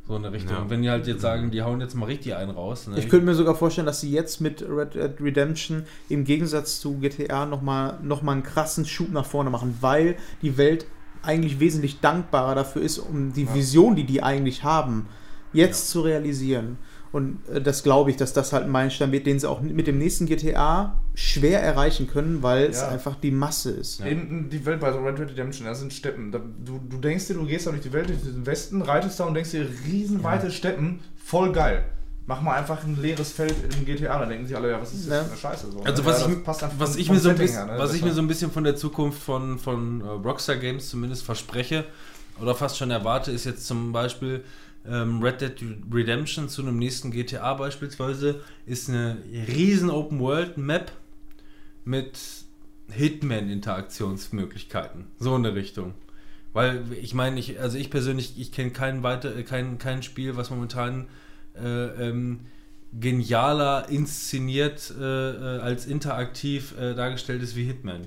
So 0.05 0.17
in 0.17 0.23
der 0.23 0.33
Richtung. 0.33 0.51
Ja. 0.51 0.61
Und 0.61 0.69
wenn 0.69 0.81
die 0.81 0.89
halt 0.89 1.07
jetzt 1.07 1.21
sagen, 1.21 1.49
die 1.49 1.63
hauen 1.63 1.79
jetzt 1.79 1.95
mal 1.95 2.07
richtig 2.07 2.35
einen 2.35 2.51
raus. 2.51 2.87
Ne, 2.87 2.99
Ich 2.99 3.07
könnte 3.07 3.25
mir 3.25 3.35
sogar 3.35 3.55
vorstellen, 3.55 3.87
dass 3.87 4.01
sie 4.01 4.11
jetzt 4.11 4.41
mit 4.41 4.61
Red 4.61 4.95
Dead 4.95 5.13
Redemption 5.21 5.83
im 6.09 6.25
Gegensatz 6.25 6.81
zu 6.81 6.99
GTA 6.99 7.45
nochmal 7.45 7.99
noch 8.03 8.21
mal 8.21 8.33
einen 8.33 8.43
krassen 8.43 8.85
Schub 8.85 9.13
nach 9.13 9.25
vorne 9.25 9.49
machen, 9.49 9.77
weil 9.79 10.17
die 10.41 10.57
Welt 10.57 10.85
eigentlich 11.25 11.59
wesentlich 11.59 11.99
dankbarer 11.99 12.55
dafür 12.55 12.81
ist, 12.81 12.97
um 12.99 13.33
die 13.33 13.51
Vision, 13.53 13.95
die 13.95 14.05
die 14.05 14.23
eigentlich 14.23 14.63
haben, 14.63 15.07
jetzt 15.53 15.89
zu 15.89 16.01
realisieren. 16.01 16.77
Und 17.11 17.39
äh, 17.47 17.61
das 17.61 17.81
glaube 17.83 18.09
ich, 18.11 18.17
dass 18.17 18.33
das 18.33 18.51
halt 18.51 18.65
ein 18.65 18.69
Meilenstein 18.71 19.11
wird, 19.13 19.25
den 19.25 19.39
sie 19.39 19.49
auch 19.49 19.61
mit 19.61 19.87
dem 19.87 19.97
nächsten 19.97 20.25
GTA 20.25 20.99
schwer 21.13 21.61
erreichen 21.63 22.07
können, 22.07 22.43
weil 22.43 22.65
es 22.65 22.81
Ja. 22.81 22.89
einfach 22.89 23.15
die 23.15 23.31
Masse 23.31 23.71
ist. 23.71 24.05
Eben 24.05 24.49
die 24.49 24.65
Welt 24.65 24.81
bei 24.81 24.91
so 24.91 24.99
Red 24.99 25.17
Dead 25.17 25.29
Redemption, 25.29 25.65
das 25.65 25.79
sind 25.79 25.93
Steppen. 25.93 26.31
Da, 26.33 26.39
du, 26.39 26.79
du 26.89 26.97
denkst 26.97 27.27
dir, 27.27 27.35
du 27.35 27.45
gehst 27.45 27.67
da 27.67 27.71
durch 27.71 27.83
die 27.83 27.93
Welt, 27.93 28.09
durch 28.09 28.21
den 28.21 28.45
Westen, 28.45 28.81
reitest 28.81 29.17
da 29.19 29.23
und 29.25 29.33
denkst 29.33 29.51
dir, 29.51 29.65
riesenweite 29.87 30.51
Steppen, 30.51 30.99
voll 31.15 31.53
geil. 31.53 31.85
Mach 32.27 32.41
mal 32.41 32.55
einfach 32.55 32.83
ein 32.83 32.99
leeres 32.99 33.31
Feld 33.33 33.53
in 33.77 33.85
GTA, 33.85 34.17
dann 34.19 34.29
denken 34.29 34.47
sich 34.47 34.55
alle, 34.57 34.71
ja, 34.71 34.81
was 34.81 34.93
ist 34.93 35.07
das 35.07 35.13
Ja. 35.13 35.23
für 35.23 35.29
eine 35.31 35.39
Scheiße? 35.39 35.71
So, 35.71 35.81
Also 35.83 36.01
ne? 36.01 36.07
was, 36.07 36.21
ja, 36.21 36.29
ich, 36.29 36.43
passt 36.43 36.63
einfach 36.63 36.79
was, 36.79 36.89
vom- 36.91 36.99
ich, 36.99 37.05
vom 37.07 37.15
mir 37.15 37.21
so 37.21 37.29
ein 37.29 37.37
bisschen, 37.37 37.65
her, 37.67 37.73
ne? 37.73 37.77
was 37.79 37.93
ich 37.93 38.01
mir 38.03 38.13
so 38.13 38.21
ein 38.21 38.27
bisschen 38.27 38.49
von 38.51 38.63
der 38.63 38.75
Zukunft 38.75 39.21
von, 39.21 39.59
von 39.59 40.01
äh, 40.01 40.05
Rockstar 40.05 40.55
Games 40.57 40.89
zumindest 40.89 41.23
verspreche 41.23 41.85
oder 42.41 42.55
fast 42.55 42.77
schon 42.77 42.89
erwarte, 42.89 43.31
ist 43.31 43.45
jetzt 43.45 43.67
zum 43.67 43.91
Beispiel 43.91 44.43
ähm, 44.87 45.21
Red 45.21 45.41
Dead 45.41 45.53
Redemption 45.93 46.49
zu 46.49 46.63
einem 46.63 46.79
nächsten 46.79 47.11
GTA 47.11 47.53
beispielsweise, 47.53 48.41
ist 48.65 48.89
eine 48.89 49.17
riesen 49.47 49.91
Open 49.91 50.19
World 50.19 50.57
Map 50.57 50.91
mit 51.85 52.17
Hitman-Interaktionsmöglichkeiten. 52.91 55.05
So 55.19 55.35
in 55.35 55.43
der 55.43 55.55
Richtung. 55.55 55.93
Weil 56.53 56.83
ich 57.01 57.13
meine, 57.13 57.39
ich, 57.39 57.59
also 57.59 57.77
ich 57.77 57.89
persönlich, 57.89 58.39
ich 58.39 58.51
kenne 58.51 58.71
kein 58.71 59.03
weiter, 59.03 59.35
äh, 59.35 59.43
kein, 59.43 59.77
kein 59.77 60.03
Spiel, 60.03 60.37
was 60.37 60.49
momentan 60.49 61.07
äh, 61.63 62.09
ähm, 62.09 62.41
genialer 62.99 63.89
inszeniert 63.89 64.93
äh, 64.99 65.03
äh, 65.57 65.59
als 65.59 65.85
interaktiv 65.85 66.73
äh, 66.79 66.93
dargestellt 66.93 67.41
ist 67.43 67.55
wie 67.55 67.63
Hitman. 67.65 68.01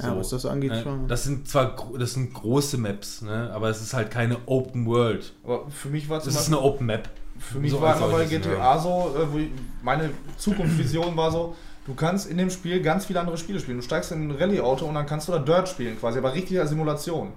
Ja, 0.00 0.16
was 0.16 0.28
das 0.30 0.46
angeht, 0.46 0.70
Ne? 0.70 0.82
schon. 0.82 1.08
Das 1.08 1.24
sind 1.24 1.48
zwar 1.48 1.74
das 1.98 2.14
sind 2.14 2.32
große 2.32 2.78
Maps, 2.78 3.20
ne? 3.22 3.50
aber 3.52 3.68
es 3.68 3.82
ist 3.82 3.94
halt 3.94 4.10
keine 4.12 4.36
Open 4.46 4.86
World. 4.86 5.32
Aber 5.44 5.68
für 5.70 5.88
mich 5.88 6.08
war 6.08 6.20
zum 6.20 6.32
Das 6.32 6.42
ist 6.42 6.46
eine 6.48 6.60
Open 6.60 6.86
Map. 6.86 7.08
für 7.38 7.58
mich 7.58 7.72
so 7.72 7.80
war 7.80 7.96
immer 7.96 8.08
bei 8.08 8.24
GTA 8.24 8.78
so, 8.78 9.12
äh, 9.18 9.32
wo 9.32 9.38
ich, 9.38 9.48
meine 9.82 10.10
Zukunftsvision 10.36 11.16
war 11.16 11.32
so, 11.32 11.56
du 11.84 11.94
kannst 11.94 12.30
in 12.30 12.38
dem 12.38 12.48
Spiel 12.50 12.80
ganz 12.80 13.06
viele 13.06 13.18
andere 13.18 13.36
Spiele 13.36 13.58
spielen. 13.58 13.78
Du 13.78 13.82
steigst 13.82 14.12
in 14.12 14.28
ein 14.28 14.30
Rallye-Auto 14.30 14.86
und 14.86 14.94
dann 14.94 15.06
kannst 15.06 15.26
du 15.26 15.32
da 15.32 15.38
Dirt 15.40 15.68
spielen 15.68 15.98
quasi, 15.98 16.18
aber 16.18 16.32
richtig 16.32 16.60
als 16.60 16.70
Simulation. 16.70 17.32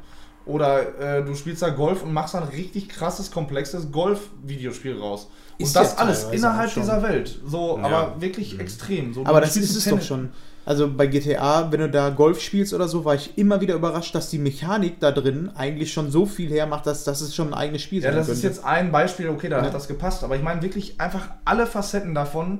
Oder 0.51 0.99
äh, 1.19 1.23
du 1.23 1.33
spielst 1.35 1.61
da 1.61 1.69
Golf 1.69 2.03
und 2.03 2.13
machst 2.13 2.33
dann 2.33 2.43
ein 2.43 2.49
richtig 2.49 2.89
krasses, 2.89 3.31
komplexes 3.31 3.91
Golf-Videospiel 3.91 4.97
raus. 4.99 5.29
Und 5.57 5.65
Ist 5.65 5.75
das 5.75 5.93
ja 5.93 5.97
alles 5.99 6.25
innerhalb 6.31 6.69
schon. 6.71 6.83
dieser 6.83 7.01
Welt. 7.03 7.39
So, 7.45 7.77
Ja. 7.77 7.83
aber 7.85 8.21
wirklich 8.21 8.59
extrem. 8.59 9.13
So, 9.13 9.25
Aber 9.25 9.41
das 9.41 9.55
ist 9.57 9.75
es 9.75 9.85
doch 9.85 10.01
schon. 10.01 10.29
Also 10.63 10.91
bei 10.91 11.07
GTA, 11.07 11.71
wenn 11.71 11.79
du 11.79 11.89
da 11.89 12.09
Golf 12.11 12.39
spielst 12.39 12.73
oder 12.73 12.87
so, 12.87 13.03
war 13.03 13.15
ich 13.15 13.35
immer 13.37 13.61
wieder 13.61 13.73
überrascht, 13.73 14.13
dass 14.13 14.29
die 14.29 14.37
Mechanik 14.37 14.99
da 14.99 15.11
drin 15.11 15.49
eigentlich 15.55 15.91
schon 15.91 16.11
so 16.11 16.27
viel 16.27 16.51
hermacht, 16.51 16.85
dass, 16.85 17.03
dass 17.03 17.21
es 17.21 17.33
schon 17.35 17.47
ein 17.47 17.53
eigenes 17.55 17.81
Spiel 17.81 18.01
Ja, 18.03 18.09
sein 18.09 18.17
das 18.17 18.27
könnte. 18.27 18.37
ist 18.37 18.43
jetzt 18.43 18.63
ein 18.63 18.91
Beispiel, 18.91 19.29
okay, 19.29 19.49
da 19.49 19.57
Ja. 19.57 19.63
hat 19.65 19.73
das 19.73 19.87
gepasst. 19.87 20.23
Aber 20.23 20.35
ich 20.35 20.43
meine 20.43 20.61
wirklich 20.61 20.99
einfach 21.01 21.29
alle 21.45 21.65
Facetten 21.65 22.13
davon, 22.13 22.59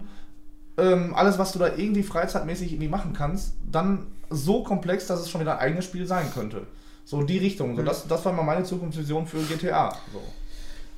ähm, 0.77 1.13
alles, 1.15 1.37
was 1.37 1.51
du 1.51 1.59
da 1.59 1.67
irgendwie 1.75 2.01
freizeitmäßig 2.03 2.71
irgendwie 2.71 2.87
machen 2.89 3.13
kannst, 3.13 3.53
dann 3.71 4.07
so 4.31 4.63
komplex, 4.63 5.05
dass 5.07 5.19
es 5.19 5.29
schon 5.29 5.41
wieder 5.41 5.53
ein 5.53 5.59
eigenes 5.59 5.85
Spiel 5.85 6.07
sein 6.07 6.27
könnte. 6.33 6.61
So 7.05 7.19
in 7.21 7.27
die 7.27 7.37
Richtung. 7.39 7.75
So, 7.75 7.81
das, 7.83 8.07
das 8.07 8.23
war 8.25 8.33
mal 8.33 8.43
meine 8.43 8.63
Zukunftsvision 8.63 9.25
für 9.27 9.39
GTA. 9.43 9.89
So. 10.13 10.21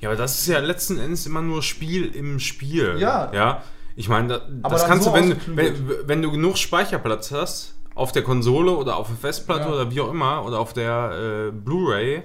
Ja, 0.00 0.10
aber 0.10 0.16
das 0.18 0.38
ist 0.38 0.46
ja 0.48 0.58
letzten 0.58 0.98
Endes 0.98 1.26
immer 1.26 1.40
nur 1.42 1.62
Spiel 1.62 2.06
im 2.14 2.38
Spiel. 2.38 2.96
Ja. 2.98 3.32
Ja. 3.32 3.62
Ich 3.96 4.08
meine, 4.08 4.28
da, 4.62 4.68
das 4.68 4.86
kannst 4.86 5.04
so 5.04 5.10
du, 5.10 5.16
wenn, 5.16 5.56
wenn, 5.56 5.88
wenn 6.08 6.22
du 6.22 6.30
genug 6.32 6.58
Speicherplatz 6.58 7.30
hast, 7.30 7.74
auf 7.94 8.10
der 8.12 8.22
Konsole 8.22 8.72
oder 8.72 8.96
auf 8.96 9.06
der 9.06 9.16
Festplatte 9.16 9.68
Ja. 9.68 9.72
oder 9.72 9.90
wie 9.90 10.00
auch 10.00 10.10
immer, 10.10 10.44
oder 10.44 10.58
auf 10.58 10.72
der 10.72 11.48
äh, 11.48 11.50
Blu-ray, 11.52 12.22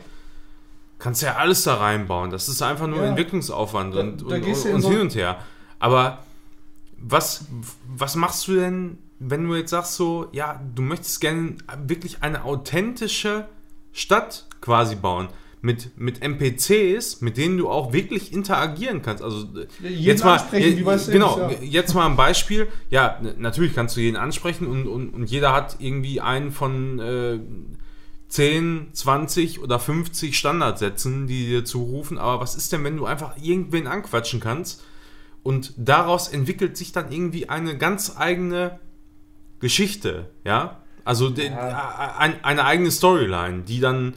kannst 0.98 1.22
du 1.22 1.28
ja 1.28 1.36
alles 1.36 1.64
da 1.64 1.76
reinbauen. 1.76 2.32
Das 2.32 2.50
ist 2.50 2.62
einfach 2.62 2.88
nur 2.88 3.00
Ja. 3.04 3.10
Entwicklungsaufwand 3.10 3.96
Da- 3.96 4.00
und, 4.00 4.22
da 4.30 4.36
und, 4.36 4.42
gehst 4.42 4.66
du 4.66 4.70
und, 4.74 4.82
so- 4.82 4.90
hin 4.90 5.02
und 5.02 5.16
her. 5.16 5.38
Aber 5.80 6.20
was, 6.98 7.46
was 7.88 8.16
machst 8.16 8.48
du 8.48 8.56
denn, 8.56 8.98
wenn 9.20 9.48
du 9.48 9.56
jetzt 9.56 9.70
sagst 9.70 9.96
so, 9.96 10.28
ja, 10.32 10.60
du 10.76 10.82
möchtest 10.82 11.22
gerne 11.22 11.56
wirklich 11.86 12.24
eine 12.24 12.44
authentische 12.44 13.48
Stadt 14.00 14.48
quasi 14.62 14.96
bauen. 14.96 15.30
Mit, 15.62 15.98
mit 15.98 16.22
NPCs, 16.22 17.20
mit 17.20 17.36
denen 17.36 17.58
du 17.58 17.68
auch 17.68 17.92
wirklich 17.92 18.32
interagieren 18.32 19.02
kannst. 19.02 19.22
Also 19.22 19.46
jeden 19.82 20.02
jetzt 20.02 20.24
mal, 20.24 20.42
bei 20.52 20.62
Sims, 20.62 21.12
genau, 21.12 21.38
ja. 21.38 21.52
jetzt 21.62 21.94
mal 21.94 22.06
ein 22.06 22.16
Beispiel. 22.16 22.70
Ja, 22.90 23.20
natürlich 23.38 23.76
kannst 23.76 23.98
du 23.98 24.00
jeden 24.00 24.16
ansprechen 24.16 24.68
und, 24.68 24.88
und, 24.88 25.10
und 25.10 25.26
jeder 25.26 25.52
hat 25.52 25.76
irgendwie 25.80 26.22
einen 26.22 26.54
von 26.54 27.00
äh, 27.00 27.40
10, 28.30 28.92
20 28.94 29.62
oder 29.62 29.80
50 29.80 30.38
Standardsätzen, 30.38 31.28
die 31.28 31.48
dir 31.48 31.66
zurufen. 31.66 32.18
Aber 32.18 32.40
was 32.40 32.56
ist 32.56 32.72
denn, 32.72 32.86
wenn 32.86 32.96
du 32.96 33.06
einfach 33.06 33.36
irgendwen 33.42 33.86
anquatschen 33.86 34.40
kannst 34.40 34.82
und 35.44 35.74
daraus 35.76 36.30
entwickelt 36.30 36.78
sich 36.78 36.94
dann 36.94 37.12
irgendwie 37.12 37.50
eine 37.50 37.78
ganz 37.78 38.16
eigene 38.18 38.80
Geschichte, 39.60 40.30
ja? 40.46 40.82
Also 41.10 41.30
de- 41.30 41.50
ein, 41.50 42.36
eine 42.44 42.64
eigene 42.66 42.92
Storyline, 42.92 43.64
die 43.68 43.80
dann 43.80 44.14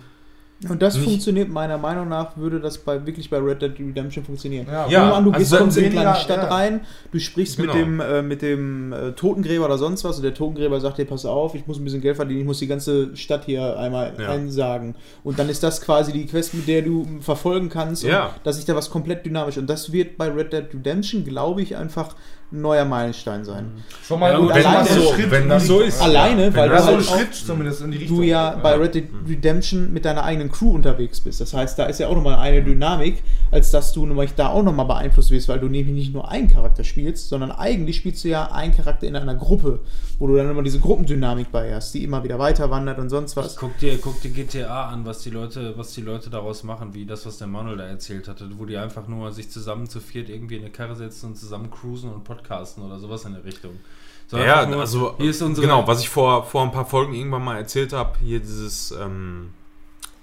Und 0.68 0.80
das 0.80 0.94
Nicht- 0.94 1.04
funktioniert 1.04 1.48
meiner 1.48 1.76
Meinung 1.76 2.08
nach, 2.08 2.36
würde 2.36 2.60
das 2.60 2.78
bei, 2.78 3.04
wirklich 3.04 3.28
bei 3.30 3.38
Red 3.38 3.62
Dead 3.62 3.72
Redemption 3.80 4.24
funktionieren. 4.24 4.66
Ja, 4.70 4.86
Ja, 4.88 5.12
an, 5.14 5.24
du 5.24 5.32
also 5.32 5.56
gehst 5.64 5.76
in 5.76 5.84
eine 5.84 5.90
kleine 5.92 6.14
Stadt 6.16 6.42
ja. 6.44 6.48
rein, 6.54 6.82
du 7.10 7.18
sprichst 7.18 7.56
Genau. 7.56 7.72
mit 7.74 7.82
dem, 7.82 7.98
äh, 8.00 8.22
mit 8.22 8.42
dem 8.42 8.92
äh, 8.92 9.10
Totengräber 9.12 9.64
oder 9.64 9.76
sonst 9.78 10.04
was 10.04 10.18
und 10.18 10.22
der 10.22 10.34
Totengräber 10.34 10.78
sagt 10.80 10.98
dir, 10.98 11.04
pass 11.06 11.24
auf, 11.26 11.56
ich 11.56 11.66
muss 11.66 11.78
ein 11.78 11.84
bisschen 11.84 12.00
Geld 12.00 12.14
verdienen, 12.14 12.40
ich 12.42 12.46
muss 12.46 12.60
die 12.60 12.68
ganze 12.68 13.16
Stadt 13.16 13.44
hier 13.46 13.76
einmal 13.76 14.12
Ja. 14.20 14.28
einsagen. 14.28 14.94
Und 15.24 15.38
dann 15.40 15.48
ist 15.48 15.64
das 15.64 15.80
quasi 15.80 16.12
die 16.12 16.26
Quest, 16.26 16.54
mit 16.54 16.68
der 16.68 16.82
du 16.82 17.08
verfolgen 17.20 17.68
kannst. 17.68 18.04
Ja. 18.04 18.26
Und 18.26 18.34
dass 18.44 18.54
sich 18.56 18.64
da 18.64 18.76
was 18.76 18.88
komplett 18.90 19.26
dynamisch. 19.26 19.56
Und 19.56 19.68
das 19.68 19.90
wird 19.92 20.16
bei 20.16 20.28
Red 20.28 20.52
Dead 20.52 20.66
Redemption, 20.74 21.24
glaube 21.24 21.62
ich, 21.62 21.74
einfach 21.76 22.10
ein 22.14 22.16
neuer 22.52 22.84
Meilenstein 22.84 23.44
sein. 23.44 23.72
Schon 24.06 24.20
mal 24.20 24.32
Ja, 24.32 24.38
gut, 24.38 24.50
wenn 24.50 24.66
alleine 24.66 24.88
das 24.88 24.94
so, 24.96 25.12
Schritt 25.14 25.30
wenn 25.30 25.48
das 25.48 25.66
so 25.66 25.80
ist. 25.80 26.00
Alleine, 26.02 26.44
ja. 26.46 26.54
weil 26.54 26.68
du 26.68 26.74
Ja, 26.74 26.80
so 26.82 26.86
halt 26.88 26.98
ein 26.98 27.04
auch- 27.06 27.16
Schritt 27.18 27.34
zumindest 27.34 27.80
in 27.82 27.90
die 27.92 27.98
Richtung. 27.98 28.16
du 28.18 28.22
ja 28.24 28.50
bei 28.62 28.74
Red 28.74 28.94
Dead 28.94 29.08
Redemption 29.28 29.92
mit 29.92 30.04
deiner 30.04 30.24
eigenen 30.24 30.50
Crew 30.50 30.70
unterwegs 30.70 31.20
bist. 31.20 31.40
Das 31.40 31.54
heißt, 31.54 31.78
da 31.78 31.86
ist 31.86 31.98
ja 32.00 32.08
auch 32.08 32.14
nochmal 32.14 32.36
eine 32.38 32.62
Dynamik, 32.62 33.22
als 33.50 33.70
dass 33.70 33.92
du 33.92 34.04
nämlich 34.06 34.34
da 34.34 34.48
auch 34.50 34.62
nochmal 34.62 34.86
beeinflusst 34.86 35.30
wirst, 35.30 35.48
weil 35.48 35.60
du 35.60 35.68
nämlich 35.68 35.94
nicht 35.94 36.12
nur 36.14 36.30
einen 36.30 36.48
Charakter 36.48 36.84
spielst, 36.84 37.28
sondern 37.28 37.50
eigentlich 37.50 37.96
spielst 37.96 38.22
du 38.24 38.28
ja 38.28 38.52
einen 38.52 38.74
Charakter 38.76 39.06
in 39.06 39.16
einer 39.16 39.34
Gruppe, 39.34 39.80
wo 40.18 40.26
du 40.26 40.36
dann 40.36 40.50
immer 40.50 40.62
diese 40.62 40.78
Gruppendynamik 40.80 41.50
bei 41.50 41.74
hast, 41.74 41.94
die 41.94 42.04
immer 42.04 42.22
wieder 42.24 42.38
weiter 42.38 42.70
wandert 42.70 42.98
und 42.98 43.08
sonst 43.08 43.36
was. 43.36 43.56
Guck 43.56 43.78
dir, 43.78 43.98
guck 43.98 44.20
dir 44.20 44.30
GTA 44.30 44.88
an, 44.88 45.04
was 45.04 45.20
die 45.20 45.30
Leute, 45.30 45.74
was 45.76 45.92
die 45.94 46.00
Leute 46.02 46.30
daraus 46.30 46.62
machen, 46.64 46.94
wie 46.94 47.06
das, 47.06 47.24
was 47.26 47.38
der 47.38 47.46
Manuel 47.46 47.78
da 47.78 47.84
erzählt 47.84 48.28
hatte, 48.28 48.48
wo 48.56 48.64
die 48.66 48.76
einfach 48.76 49.08
nur 49.08 49.32
sich 49.32 49.50
zusammen 49.50 49.88
zu 49.88 50.00
viert 50.00 50.28
irgendwie 50.28 50.56
in 50.56 50.62
eine 50.62 50.70
Karre 50.70 50.94
setzen 50.96 51.26
und 51.30 51.36
zusammen 51.36 51.70
cruisen 51.70 52.10
und 52.12 52.24
podcasten 52.42 52.82
oder 52.82 52.98
sowas 52.98 53.24
in 53.24 53.34
der 53.34 53.44
Richtung. 53.44 53.78
So 54.26 54.38
Ja, 54.38 54.66
nur, 54.66 54.80
also 54.80 55.14
hier 55.18 55.30
ist 55.30 55.42
unsere, 55.42 55.66
genau, 55.66 55.86
was 55.86 56.00
ich 56.00 56.08
vor, 56.08 56.44
vor 56.46 56.62
ein 56.62 56.72
paar 56.72 56.86
Folgen 56.86 57.14
irgendwann 57.14 57.44
mal 57.44 57.56
erzählt 57.56 57.92
habe, 57.92 58.18
hier 58.20 58.40
dieses 58.40 58.90
ähm, 58.92 59.50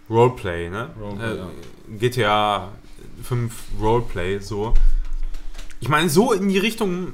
Roleplay, 0.09 0.69
ne? 0.69 0.89
Roleplay, 0.99 1.37
äh, 1.37 1.97
GTA 1.97 2.69
5 3.23 3.53
Roleplay, 3.79 4.39
so. 4.39 4.73
Ich 5.79 5.89
meine, 5.89 6.09
so 6.09 6.33
in 6.33 6.49
die 6.49 6.57
Richtung 6.57 7.13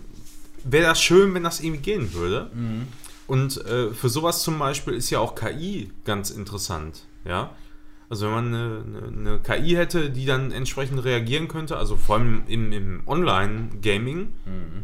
wäre 0.64 0.86
das 0.86 1.02
schön, 1.02 1.34
wenn 1.34 1.44
das 1.44 1.60
irgendwie 1.60 1.82
gehen 1.82 2.14
würde. 2.14 2.50
Mhm. 2.54 2.88
Und 3.28 3.64
äh, 3.66 3.92
für 3.92 4.10
sowas 4.10 4.44
zum 4.44 4.60
Beispiel 4.60 4.94
ist 4.94 5.10
ja 5.10 5.20
auch 5.20 5.36
KI 5.36 5.92
ganz 6.06 6.30
interessant, 6.30 7.02
ja. 7.26 7.52
Also 8.10 8.28
wenn 8.28 8.34
man 8.34 8.48
eine, 8.48 8.84
eine, 9.08 9.40
KI 9.40 9.76
hätte, 9.76 10.10
die 10.10 10.26
dann 10.26 10.52
entsprechend 10.52 11.04
reagieren 11.04 11.48
könnte, 11.48 11.78
also 11.78 11.96
vor 11.96 12.18
allem 12.18 12.44
im, 12.48 12.72
im 12.72 13.02
Online-Gaming, 13.08 14.20
Mhm. 14.46 14.84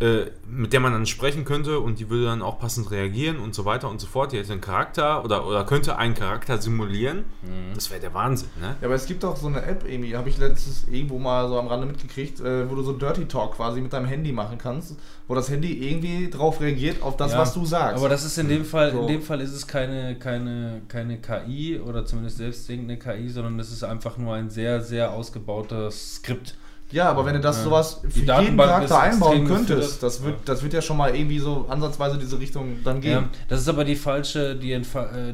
Äh, 0.00 0.30
mit 0.48 0.72
der 0.72 0.80
man 0.80 0.92
dann 0.92 1.04
sprechen 1.04 1.44
könnte 1.44 1.78
und 1.78 1.98
die 1.98 2.08
würde 2.08 2.24
dann 2.24 2.40
auch 2.40 2.58
passend 2.58 2.90
reagieren 2.90 3.38
und 3.38 3.54
so 3.54 3.66
weiter 3.66 3.90
und 3.90 4.00
so 4.00 4.06
fort. 4.06 4.32
Die 4.32 4.38
hätte 4.38 4.50
einen 4.52 4.62
Charakter 4.62 5.22
oder, 5.24 5.46
oder 5.46 5.64
könnte 5.64 5.98
einen 5.98 6.14
Charakter 6.14 6.56
simulieren. 6.56 7.24
Mhm. 7.42 7.74
Das 7.74 7.90
wäre 7.90 8.00
der 8.00 8.14
Wahnsinn, 8.14 8.48
ne? 8.58 8.76
Ja, 8.80 8.86
aber 8.86 8.94
es 8.94 9.04
gibt 9.04 9.24
auch 9.26 9.36
so 9.36 9.46
eine 9.46 9.62
App, 9.62 9.84
Amy, 9.84 10.10
habe 10.12 10.30
ich 10.30 10.38
letztens 10.38 10.86
irgendwo 10.90 11.18
mal 11.18 11.48
so 11.48 11.58
am 11.58 11.66
Rande 11.66 11.86
mitgekriegt, 11.86 12.40
äh, 12.40 12.70
wo 12.70 12.76
du 12.76 12.82
so 12.82 12.94
Dirty 12.94 13.26
Talk 13.26 13.56
quasi 13.56 13.82
mit 13.82 13.92
deinem 13.92 14.06
Handy 14.06 14.32
machen 14.32 14.56
kannst, 14.56 14.96
wo 15.28 15.34
das 15.34 15.50
Handy 15.50 15.86
irgendwie 15.86 16.30
drauf 16.30 16.62
reagiert 16.62 17.02
auf 17.02 17.18
das, 17.18 17.32
Ja, 17.32 17.38
was 17.38 17.52
du 17.52 17.66
sagst. 17.66 17.98
Aber 17.98 18.08
das 18.08 18.24
ist 18.24 18.38
in 18.38 18.48
dem 18.48 18.64
Fall, 18.64 18.92
So. 18.92 19.02
in 19.02 19.06
dem 19.06 19.22
Fall 19.22 19.42
ist 19.42 19.52
es 19.52 19.66
keine, 19.66 20.18
keine, 20.18 20.80
keine 20.88 21.18
KI 21.18 21.78
oder 21.78 22.06
zumindest 22.06 22.38
selbstdenkende 22.38 22.96
KI, 22.96 23.28
sondern 23.28 23.58
es 23.60 23.70
ist 23.70 23.84
einfach 23.84 24.16
nur 24.16 24.34
ein 24.34 24.48
sehr, 24.48 24.80
sehr 24.82 25.12
ausgebautes 25.12 26.16
Skript. 26.16 26.56
Ja, 26.92 27.08
aber 27.10 27.24
wenn 27.26 27.34
du 27.34 27.40
das 27.40 27.58
Ja. 27.58 27.64
sowas 27.64 28.00
Die 28.02 28.08
für 28.10 28.14
jeden 28.16 28.26
Datenbank 28.28 28.70
Charakter 28.70 29.00
einbauen 29.00 29.46
könntest, 29.46 30.02
das 30.02 30.22
wird, 30.24 30.36
das 30.46 30.62
wird 30.62 30.72
ja 30.72 30.82
schon 30.82 30.96
mal 30.96 31.14
irgendwie 31.14 31.38
so 31.38 31.66
ansatzweise 31.68 32.18
diese 32.18 32.38
Richtung 32.38 32.78
dann 32.84 33.00
gehen. 33.00 33.12
Ja, 33.12 33.28
das 33.48 33.60
ist 33.60 33.68
aber 33.68 33.84
die 33.84 33.96
falsche, 33.96 34.56
die, 34.56 34.72
äh, 34.72 34.80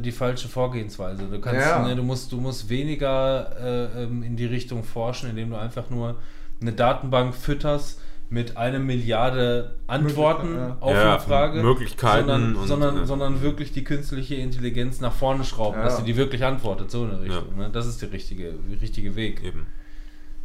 die 0.01 0.13
falsche 0.13 0.49
Vorgehensweise. 0.49 1.25
Du 1.31 1.41
kannst, 1.41 1.61
Ja. 1.67 1.87
ne, 1.87 1.97
du 1.97 2.03
musst, 2.03 2.31
du 2.33 2.37
musst 2.39 2.69
weniger 2.69 3.51
äh, 3.61 4.03
ähm, 4.05 4.23
in 4.23 4.37
die 4.37 4.47
Richtung 4.47 4.85
forschen, 4.85 5.31
indem 5.31 5.51
du 5.51 5.57
einfach 5.57 5.91
nur 5.91 6.17
eine 6.61 6.73
Datenbank 6.73 7.35
fütterst 7.35 8.01
mit 8.29 8.57
einer 8.57 8.81
Milliarde 8.81 9.77
Antworten 9.87 10.49
Möglichkeiten, 10.49 10.83
auf 10.83 10.93
Ja, 10.95 11.11
eine 11.13 11.21
Frage, 11.21 11.63
Möglichkeiten 11.63 12.27
sondern, 12.27 12.57
und- 12.57 12.67
sondern, 12.67 12.97
ja. 12.97 13.07
sondern 13.07 13.41
wirklich 13.43 13.71
die 13.73 13.85
künstliche 13.85 14.35
Intelligenz 14.35 15.01
nach 15.01 15.13
vorne 15.13 15.45
schrauben, 15.45 15.79
Ja. 15.79 15.85
dass 15.85 15.99
sie 15.99 16.03
die 16.03 16.17
wirklich 16.17 16.45
antwortet, 16.45 16.91
so 16.91 17.05
in 17.05 17.11
der 17.11 17.21
Richtung. 17.21 17.57
Ne? 17.57 17.71
Das 17.73 17.87
ist 17.87 18.03
der 18.03 18.11
richtige, 18.13 18.55
richtige 18.81 19.15
Weg. 19.15 19.45
Eben. 19.45 19.67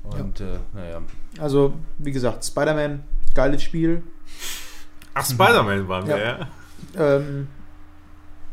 Und 0.04 0.42
äh, 0.42 0.58
naja. 0.74 1.02
Also, 1.40 1.74
wie 1.98 2.12
gesagt, 2.12 2.44
Spider-Man, 2.44 3.04
geiles 3.34 3.64
Spiel. 3.64 4.04
Ach, 5.14 5.26
Spider-Man 5.26 5.88
waren 5.88 6.08
wir, 6.08 6.18
Ja. 6.18 6.40
ja. 6.40 6.48
Ähm, 7.18 7.48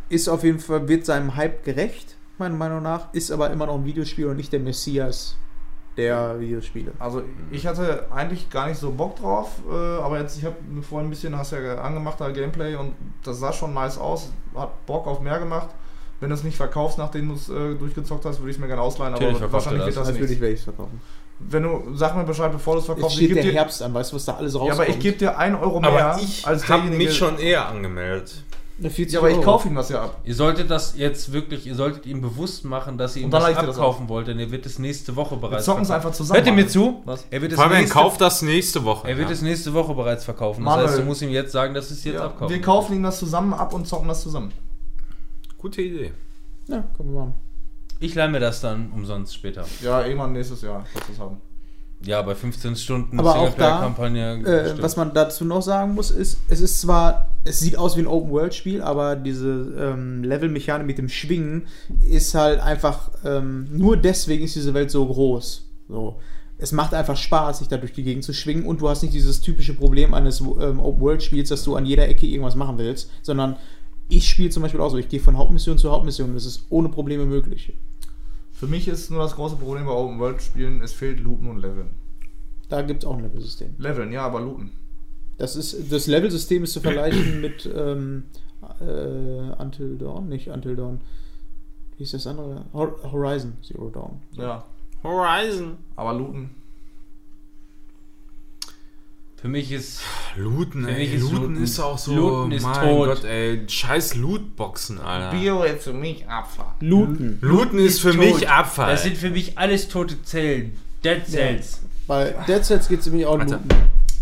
ist 0.08 0.28
auf 0.28 0.44
jeden 0.44 0.58
Fall, 0.58 0.88
wird 0.88 1.04
seinem 1.06 1.36
Hype 1.36 1.64
gerecht, 1.64 2.16
meiner 2.38 2.54
Meinung 2.54 2.82
nach, 2.82 3.12
ist 3.12 3.30
aber 3.30 3.50
immer 3.50 3.66
noch 3.66 3.74
ein 3.74 3.84
Videospiel 3.84 4.26
und 4.26 4.36
nicht 4.36 4.52
der 4.52 4.60
Messias 4.60 5.36
der 5.96 6.38
Videospiele. 6.38 6.92
Also 7.00 7.22
ich 7.50 7.66
hatte 7.66 8.06
eigentlich 8.12 8.48
gar 8.50 8.68
nicht 8.68 8.78
so 8.78 8.92
Bock 8.92 9.16
drauf, 9.16 9.60
äh, 9.68 9.74
aber 9.74 10.20
jetzt, 10.20 10.38
ich 10.38 10.44
habe 10.44 10.56
vorhin 10.82 11.08
ein 11.08 11.10
bisschen, 11.10 11.36
hast 11.36 11.50
ja 11.52 11.58
angemacht, 11.80 12.20
da 12.20 12.30
Gameplay 12.30 12.76
und 12.76 12.94
das 13.24 13.40
sah 13.40 13.52
schon 13.52 13.74
nice 13.74 13.98
aus, 13.98 14.32
hat 14.54 14.86
Bock 14.86 15.06
auf 15.06 15.20
mehr 15.20 15.40
gemacht. 15.40 15.70
Wenn 16.20 16.30
du 16.30 16.34
es 16.34 16.44
nicht 16.44 16.56
verkaufst, 16.56 16.98
nachdem 16.98 17.28
du 17.28 17.34
es 17.34 17.48
äh, 17.48 17.74
durchgezockt 17.74 18.24
hast, 18.24 18.38
würde 18.38 18.50
ich 18.50 18.56
es 18.56 18.60
mir 18.60 18.66
gerne 18.68 18.82
ausleihen, 18.82 19.12
Natürlich 19.12 19.36
aber 19.36 19.52
wahrscheinlich 19.52 19.82
er 19.82 19.86
wird 19.86 19.96
das. 19.96 20.06
das 20.06 20.14
Natürlich 20.14 20.40
werde 20.40 20.54
ich 20.54 20.60
es 20.60 20.64
verkaufen. 20.64 21.00
Wenn 21.40 21.62
du, 21.62 21.94
sag 21.94 22.16
mir 22.16 22.24
Bescheid, 22.24 22.50
bevor 22.50 22.74
du 22.74 22.80
es 22.80 22.86
Jetzt 22.86 22.94
verkaufst. 22.94 23.16
steht 23.16 23.28
ich 23.30 23.34
der 23.34 23.42
geb 23.44 23.52
dir, 23.52 23.58
Herbst 23.58 23.82
an, 23.82 23.94
weißt 23.94 24.10
du, 24.12 24.16
was 24.16 24.24
da 24.24 24.34
alles 24.34 24.54
ja, 24.54 24.58
rauskommt? 24.60 24.80
aber 24.80 24.88
ich 24.88 24.98
gebe 24.98 25.16
dir 25.18 25.38
1 25.38 25.56
Euro 25.60 25.80
mehr 25.80 25.90
Aber 25.90 26.20
ich 26.22 26.46
als 26.46 26.68
habe 26.68 26.82
derjenige. 26.82 27.04
mich 27.10 27.16
schon 27.16 27.38
eher 27.38 27.68
angemeldet. 27.68 28.42
Eine 28.80 28.90
40 28.90 29.14
ja, 29.14 29.18
aber 29.20 29.30
ich 29.30 29.40
kaufe 29.40 29.66
ihm 29.68 29.74
das 29.74 29.88
ja 29.88 30.02
ab. 30.04 30.20
Ihr 30.24 30.34
solltet 30.36 30.70
das 30.70 30.96
jetzt 30.96 31.32
wirklich, 31.32 31.66
ihr 31.66 31.74
solltet 31.74 32.06
ihm 32.06 32.20
bewusst 32.20 32.64
machen, 32.64 32.96
dass 32.96 33.16
ihr 33.16 33.22
ihm 33.24 33.30
das 33.30 33.48
ihr 33.48 33.54
das 33.54 33.66
abkaufen 33.76 34.08
wollt, 34.08 34.28
denn 34.28 34.38
er 34.38 34.52
wird 34.52 34.66
es 34.66 34.78
nächste 34.78 35.16
Woche 35.16 35.34
Wir 35.36 35.40
bereits 35.48 35.64
zocken 35.64 35.82
es 35.82 35.88
verkaufen. 35.88 36.06
einfach 36.06 36.16
zusammen. 36.16 36.36
Hört 36.38 36.46
ihr 36.46 36.52
mir 36.52 36.68
zu? 36.68 37.02
Was? 37.04 37.24
Er 37.30 37.42
wird 37.42 37.52
es 37.52 37.58
Fabian, 37.58 37.80
nächste, 37.80 37.94
kauft 37.98 38.20
das 38.20 38.42
nächste 38.42 38.84
Woche. 38.84 39.08
er 39.08 39.16
wird 39.18 39.28
ja. 39.28 39.34
es 39.34 39.42
nächste 39.42 39.74
Woche 39.74 39.94
bereits 39.94 40.24
verkaufen. 40.24 40.60
Das 40.64 40.64
Manuel. 40.64 40.88
heißt, 40.88 40.98
du 40.98 41.02
musst 41.04 41.22
ihm 41.22 41.30
jetzt 41.30 41.50
sagen, 41.50 41.74
dass 41.74 41.90
es 41.90 42.04
jetzt 42.04 42.14
Ja, 42.14 42.26
abkaufen. 42.26 42.54
wir 42.54 42.62
kaufen 42.62 42.94
ihm 42.94 43.02
das 43.02 43.18
zusammen 43.18 43.52
ab 43.52 43.72
und 43.74 43.86
zocken 43.88 44.06
das 44.06 44.22
zusammen. 44.22 44.52
Gute 45.56 45.82
Idee. 45.82 46.12
Ja, 46.68 46.84
können 46.96 47.12
wir 47.14 47.20
machen. 47.20 47.34
Ich 48.00 48.14
leih 48.14 48.28
mir 48.28 48.40
das 48.40 48.60
dann 48.60 48.90
umsonst 48.92 49.34
später. 49.34 49.64
Ja, 49.82 50.04
irgendwann 50.04 50.32
nächstes 50.32 50.62
Jahr 50.62 50.84
kannst 50.92 51.08
du 51.08 51.12
es 51.12 51.18
haben. 51.18 51.40
Ja, 52.04 52.22
bei 52.22 52.34
15 52.34 52.76
Stunden 52.76 53.18
Aber 53.18 53.36
auch 53.36 53.54
da. 53.54 53.92
Äh, 53.96 54.80
was 54.80 54.96
man 54.96 55.12
dazu 55.14 55.44
noch 55.44 55.62
sagen 55.62 55.94
muss, 55.94 56.12
ist, 56.12 56.38
es 56.48 56.60
ist 56.60 56.80
zwar, 56.80 57.30
es 57.42 57.58
sieht 57.58 57.76
aus 57.76 57.96
wie 57.96 58.00
ein 58.02 58.06
Open-World-Spiel, 58.06 58.82
aber 58.82 59.16
diese 59.16 59.74
ähm, 59.76 60.22
Level-Mechanik 60.22 60.86
mit 60.86 60.98
dem 60.98 61.08
Schwingen 61.08 61.66
ist 62.08 62.34
halt 62.34 62.60
einfach, 62.60 63.10
ähm, 63.24 63.66
nur 63.72 63.96
deswegen 63.96 64.44
ist 64.44 64.54
diese 64.54 64.74
Welt 64.74 64.92
so 64.92 65.04
groß. 65.06 65.68
So. 65.88 66.20
Es 66.56 66.70
macht 66.70 66.94
einfach 66.94 67.16
Spaß, 67.16 67.58
sich 67.58 67.68
da 67.68 67.78
durch 67.78 67.92
die 67.92 68.04
Gegend 68.04 68.22
zu 68.22 68.32
schwingen 68.32 68.64
und 68.64 68.80
du 68.80 68.88
hast 68.88 69.02
nicht 69.02 69.14
dieses 69.14 69.40
typische 69.40 69.74
Problem 69.74 70.14
eines 70.14 70.40
ähm, 70.40 70.78
Open-World-Spiels, 70.78 71.48
dass 71.48 71.64
du 71.64 71.74
an 71.74 71.84
jeder 71.84 72.08
Ecke 72.08 72.26
irgendwas 72.26 72.54
machen 72.54 72.78
willst, 72.78 73.10
sondern 73.22 73.56
ich 74.08 74.28
spiele 74.28 74.50
zum 74.50 74.62
Beispiel 74.62 74.80
auch 74.80 74.90
so, 74.90 74.98
ich 74.98 75.08
gehe 75.08 75.20
von 75.20 75.36
Hauptmission 75.36 75.78
zu 75.78 75.90
Hauptmission 75.90 76.30
und 76.30 76.34
das 76.36 76.46
ist 76.46 76.64
ohne 76.70 76.88
Probleme 76.88 77.26
möglich. 77.26 77.72
Für 78.58 78.66
mich 78.66 78.88
ist 78.88 79.08
nur 79.12 79.22
das 79.22 79.36
große 79.36 79.54
Problem 79.54 79.86
bei 79.86 79.92
Open 79.92 80.18
World 80.18 80.42
Spielen, 80.42 80.82
es 80.82 80.92
fehlt 80.92 81.20
Looten 81.20 81.48
und 81.48 81.58
Leveln. 81.58 81.90
Da 82.68 82.82
gibt 82.82 83.04
es 83.04 83.08
auch 83.08 83.16
ein 83.16 83.22
Level-System. 83.22 83.76
Leveln, 83.78 84.10
ja, 84.10 84.22
aber 84.26 84.40
Looten. 84.40 84.72
Das 85.36 85.54
ist 85.54 85.92
das 85.92 86.08
Level-System 86.08 86.64
ist 86.64 86.72
zu 86.72 86.80
vergleichen 86.80 87.40
mit 87.40 87.70
ähm, 87.72 88.24
äh, 88.80 89.62
Until 89.62 89.96
Dawn, 89.96 90.28
nicht 90.28 90.48
Until 90.48 90.74
Dawn. 90.74 91.00
Wie 91.96 92.02
ist 92.02 92.14
das 92.14 92.26
andere? 92.26 92.64
Hor 92.72 92.98
Horizon 93.12 93.52
Zero 93.62 93.90
Dawn. 93.90 94.20
Ja, 94.32 94.64
Horizon. 95.04 95.76
aber 95.94 96.14
Looten. 96.14 96.50
Für 99.40 99.48
mich 99.48 99.70
ist. 99.70 100.00
Looten, 100.36 100.84
Für 100.84 100.90
ey. 100.90 100.98
mich 100.98 101.14
ist 101.14 101.22
Looten, 101.22 101.36
Looten- 101.36 101.62
ist 101.62 101.78
auch 101.78 101.96
so. 101.96 102.14
Looten 102.14 102.52
ist 102.52 102.62
mein 102.64 102.74
tot. 102.88 103.06
Gott, 103.06 103.24
ey. 103.24 103.62
Scheiß 103.68 104.16
Lootboxen, 104.16 105.00
Alter. 105.00 105.30
Bio 105.38 105.64
jetzt 105.64 105.84
für 105.84 105.92
mich 105.92 106.26
Abfall. 106.28 106.66
Looten. 106.80 107.38
Looten 107.40 107.78
ist 107.78 108.00
für 108.00 108.10
tot. 108.10 108.18
mich 108.18 108.48
Abfall. 108.48 108.90
Das 108.90 109.04
sind 109.04 109.16
für 109.16 109.30
mich 109.30 109.56
alles 109.56 109.88
tote 109.88 110.20
Zellen. 110.22 110.76
Dead 111.04 111.24
Cells. 111.24 111.82
Bei 112.08 112.34
Dead 112.48 112.64
Cells 112.64 112.88
geht 112.88 113.00
es 113.00 113.06
nämlich 113.06 113.26
auch 113.26 113.38
Alter. 113.38 113.56
Looten. 113.58 113.68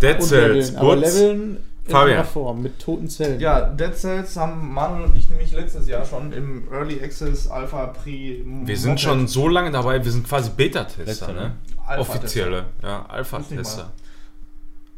Dead 0.02 0.16
Und 0.16 0.22
Cells. 0.22 0.70
Leveln. 0.72 0.76
Aber. 0.76 0.96
Leveln 0.96 1.56
in 1.86 1.92
Fabian. 1.92 2.24
Form, 2.26 2.62
mit 2.62 2.78
toten 2.80 3.08
Zellen. 3.08 3.40
Ja, 3.40 3.60
Dead 3.70 3.94
Cells 3.96 4.36
haben 4.36 4.74
Manuel 4.74 5.04
und 5.04 5.16
ich 5.16 5.30
nämlich 5.30 5.52
letztes 5.52 5.86
Jahr 5.88 6.04
schon 6.04 6.32
im 6.32 6.64
Early 6.70 7.00
Access 7.02 7.46
Alpha 7.48 7.86
Pre. 7.86 8.42
Wir 8.44 8.76
sind 8.76 9.00
schon 9.00 9.28
so 9.28 9.48
lange 9.48 9.70
dabei, 9.70 10.04
wir 10.04 10.10
sind 10.12 10.28
quasi 10.28 10.50
Beta-Tester, 10.54 11.28
ne? 11.32 11.40
ne? 11.88 11.98
Offizielle, 11.98 12.64
ja, 12.82 13.06
Alpha-Tester. 13.08 13.92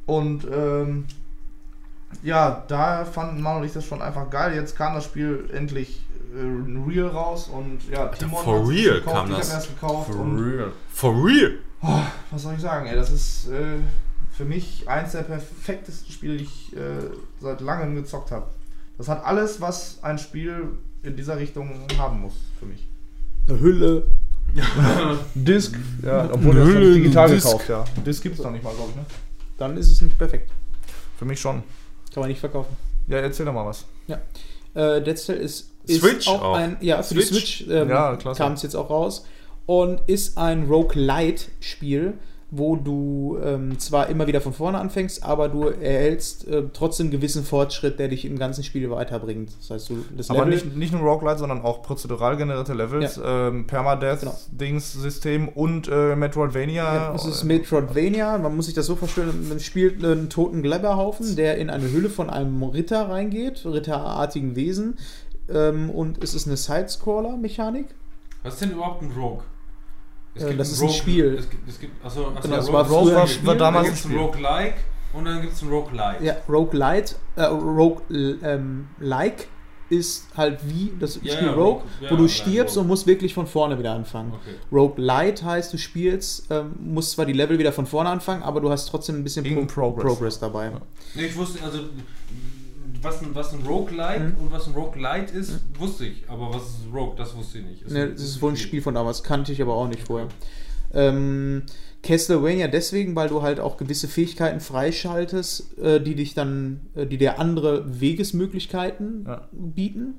Und 0.08 0.46
ähm, 0.50 1.04
ja, 2.22 2.64
da 2.66 3.04
fanden 3.04 3.42
Manuel 3.42 3.60
und 3.60 3.66
ich 3.66 3.74
das 3.74 3.84
schon 3.84 4.00
einfach 4.00 4.30
geil. 4.30 4.54
Jetzt 4.54 4.74
kam 4.74 4.94
das 4.94 5.04
Spiel 5.04 5.50
endlich 5.52 6.02
äh, 6.34 6.88
real 6.90 7.08
raus 7.08 7.50
und 7.52 7.86
ja, 7.90 8.06
Timon 8.06 8.42
for 8.42 8.66
real 8.66 8.94
gekauft, 9.00 9.16
kam 9.16 9.30
das. 9.30 9.50
das 9.50 9.68
gekauft 9.68 10.14
und 10.14 10.38
real. 10.38 10.72
For 10.88 11.12
real. 11.12 11.58
Oh, 11.82 12.00
was 12.30 12.42
soll 12.42 12.54
ich 12.54 12.62
sagen, 12.62 12.86
ey, 12.86 12.96
das 12.96 13.10
ist 13.10 13.48
äh, 13.48 13.80
für 14.32 14.46
mich 14.46 14.88
eins 14.88 15.12
der 15.12 15.24
perfektesten 15.24 16.10
Spiele, 16.10 16.38
die 16.38 16.44
ich 16.44 16.74
äh, 16.74 17.10
seit 17.42 17.60
langem 17.60 17.94
gezockt 17.94 18.30
habe. 18.30 18.46
Das 18.96 19.08
hat 19.08 19.26
alles, 19.26 19.60
was 19.60 19.98
ein 20.02 20.16
Spiel 20.16 20.70
in 21.02 21.16
dieser 21.16 21.36
Richtung 21.36 21.68
haben 21.98 22.22
muss, 22.22 22.34
für 22.58 22.64
mich. 22.64 22.88
Eine 23.46 23.60
Hülle. 23.60 24.04
Disc, 25.34 25.76
ja, 26.02 26.30
obwohl 26.32 26.54
das 26.54 26.66
hab 26.66 26.76
ich 26.76 26.94
digital 26.94 27.28
Disc. 27.28 27.46
gekauft, 27.46 27.68
ja. 27.68 27.84
Disc 28.06 28.22
gibt 28.22 28.38
es 28.38 28.42
noch 28.42 28.50
nicht 28.50 28.64
mal, 28.64 28.72
glaube 28.72 28.88
ich, 28.90 28.96
ne? 28.96 29.04
Dann 29.58 29.76
ist 29.76 29.90
es 29.90 30.00
nicht 30.00 30.16
perfekt. 30.16 30.50
Für 31.18 31.24
mich 31.24 31.40
schon. 31.40 31.62
Kann 32.14 32.22
man 32.22 32.30
nicht 32.30 32.40
verkaufen. 32.40 32.76
Ja, 33.08 33.18
erzähl 33.18 33.44
doch 33.44 33.52
mal 33.52 33.66
was. 33.66 33.84
Äh, 34.74 35.02
Dead 35.02 35.18
Cell 35.18 35.36
ist, 35.36 35.72
ist 35.84 36.00
Switch 36.00 36.28
auch, 36.28 36.42
auch. 36.42 36.54
ein, 36.56 36.76
ja, 36.80 37.02
für 37.02 37.14
die 37.14 37.22
Switch. 37.22 37.58
Switch 37.58 37.70
ähm, 37.70 37.88
Ja, 37.88 38.16
kam 38.16 38.52
es 38.52 38.62
jetzt 38.62 38.76
auch 38.76 38.90
raus 38.90 39.26
und 39.66 40.00
ist 40.06 40.38
ein 40.38 40.64
Roguelite-Spiel, 40.64 42.14
wo 42.50 42.76
du 42.76 43.38
ähm, 43.44 43.78
zwar 43.78 44.08
immer 44.08 44.26
wieder 44.26 44.40
von 44.40 44.54
vorne 44.54 44.78
anfängst, 44.78 45.22
aber 45.22 45.50
du 45.50 45.64
erhältst 45.64 46.48
äh, 46.48 46.64
trotzdem 46.72 47.10
gewissen 47.10 47.44
Fortschritt, 47.44 47.98
der 47.98 48.08
dich 48.08 48.24
im 48.24 48.38
ganzen 48.38 48.64
Spiel 48.64 48.90
weiterbringt. 48.90 49.50
Das 49.58 49.70
heißt, 49.70 49.90
du 49.90 50.04
das 50.16 50.30
Aber 50.30 50.46
Level, 50.46 50.54
nicht, 50.54 50.76
nicht 50.76 50.92
nur 50.94 51.02
Roguelite, 51.02 51.40
sondern 51.40 51.60
auch 51.60 51.82
prozedural 51.82 52.38
generierte 52.38 52.72
Levels, 52.72 53.20
ähm, 53.22 53.66
Permadeath-Dings-System 53.66 55.48
und 55.48 55.88
äh, 55.88 56.16
Metroidvania. 56.16 56.94
Ja, 56.94 57.14
es 57.14 57.26
ist 57.26 57.44
Metroidvania, 57.44 58.38
man 58.38 58.56
muss 58.56 58.64
sich 58.66 58.74
das 58.74 58.86
so 58.86 58.96
vorstellen, 58.96 59.48
man 59.48 59.60
spielt 59.60 60.02
einen 60.02 60.30
toten 60.30 60.62
Glabberhaufen, 60.62 61.36
der 61.36 61.58
in 61.58 61.68
eine 61.68 61.90
Hülle 61.92 62.08
von 62.08 62.30
einem 62.30 62.62
Ritter 62.62 63.10
reingeht, 63.10 63.66
ritterartigen 63.66 64.56
Wesen. 64.56 64.96
Ähm, 65.50 65.90
und 65.90 66.22
es 66.24 66.34
ist 66.34 66.46
eine 66.46 66.56
Sidescroller-Mechanik. 66.56 67.86
Was 68.42 68.54
ist 68.54 68.62
denn 68.62 68.72
überhaupt 68.72 69.02
ein 69.02 69.10
Rogue? 69.10 69.42
Es 70.38 70.46
gibt 70.48 70.60
das 70.60 70.68
ein 70.68 70.72
ist 70.72 70.80
ein 70.80 70.86
Rogue- 70.88 70.96
Spiel. 70.96 71.34
Es 71.38 71.50
gibt, 71.50 71.68
es 71.68 71.78
gibt, 71.80 72.04
achso, 72.04 72.26
achso, 72.28 72.40
Genau, 72.48 72.56
ja, 72.56 72.62
Rogue- 72.62 72.84
früher 73.02 73.14
war- 73.14 73.22
ein 73.22 73.28
Spiel. 73.28 73.46
war 73.46 73.54
damals 73.56 73.58
dann 73.58 73.76
ein 73.76 73.84
gibt 73.84 73.98
es 73.98 74.04
ein 74.04 74.10
Spiel. 74.10 74.18
Roguelike 74.18 74.74
und 75.12 75.24
dann 75.24 75.40
gibt 75.42 75.52
es 75.54 75.62
ein 75.62 75.68
Roguelite. 75.68 76.24
Ja, 76.24 76.36
Roguelite, 76.48 77.14
äh, 77.36 77.42
Rogue 77.44 78.02
ähm, 78.10 78.88
Like 79.00 79.48
ist 79.90 80.26
halt 80.36 80.58
wie 80.68 80.92
das 81.00 81.18
Ja, 81.22 81.32
Spiel 81.32 81.46
ja, 81.46 81.52
Rogue, 81.54 81.64
Rogue, 81.72 81.82
ja, 82.02 82.10
wo 82.10 82.16
du 82.16 82.28
stirbst 82.28 82.76
Rogue. 82.76 82.82
und 82.82 82.88
musst 82.88 83.06
wirklich 83.06 83.32
von 83.32 83.46
vorne 83.46 83.78
wieder 83.78 83.92
anfangen. 83.94 84.32
Okay. 84.34 84.54
Roguelite 84.70 85.44
heißt, 85.46 85.72
du 85.72 85.78
spielst, 85.78 86.46
ähm, 86.50 86.72
musst 86.78 87.12
zwar 87.12 87.24
die 87.24 87.32
Level 87.32 87.58
wieder 87.58 87.72
von 87.72 87.86
vorne 87.86 88.10
anfangen, 88.10 88.42
aber 88.42 88.60
du 88.60 88.68
hast 88.70 88.86
trotzdem 88.90 89.16
ein 89.16 89.24
bisschen 89.24 89.46
In 89.46 89.66
Progress. 89.66 90.04
Progress 90.04 90.38
dabei. 90.38 90.72
Nee, 91.14 91.24
ich 91.26 91.36
wusste, 91.36 91.64
also 91.64 91.78
was 93.02 93.22
ein, 93.22 93.34
was 93.34 93.52
ein 93.52 93.60
Roguelike 93.66 94.20
Mhm. 94.20 94.34
und 94.44 94.52
was 94.52 94.66
ein 94.66 94.74
Roguelite 94.74 95.32
ist, 95.36 95.60
wusste 95.78 96.06
ich. 96.06 96.22
Aber 96.28 96.50
was 96.54 96.62
ist 96.62 96.86
ein 96.86 96.92
Rogue, 96.92 97.14
das 97.16 97.36
wusste 97.36 97.58
ich 97.58 97.64
nicht. 97.64 97.90
Ne, 97.90 98.10
das 98.10 98.22
ist 98.22 98.42
wohl 98.42 98.50
ein 98.52 98.56
Spiel 98.56 98.82
von 98.82 98.94
damals, 98.94 99.22
kannte 99.22 99.52
ich 99.52 99.60
aber 99.62 99.74
auch 99.74 99.88
nicht 99.88 100.06
vorher. 100.06 100.28
Ähm, 100.94 101.62
Castlevania 102.02 102.68
deswegen, 102.68 103.14
weil 103.16 103.28
du 103.28 103.42
halt 103.42 103.60
auch 103.60 103.76
gewisse 103.76 104.08
Fähigkeiten 104.08 104.60
freischaltest, 104.60 105.78
äh, 105.78 106.00
die 106.00 106.14
dich 106.14 106.32
dann, 106.34 106.80
äh, 106.94 107.06
die 107.06 107.18
dir 107.18 107.38
andere 107.38 108.00
Wegesmöglichkeiten 108.00 109.24
Ja. 109.26 109.48
bieten. 109.52 110.14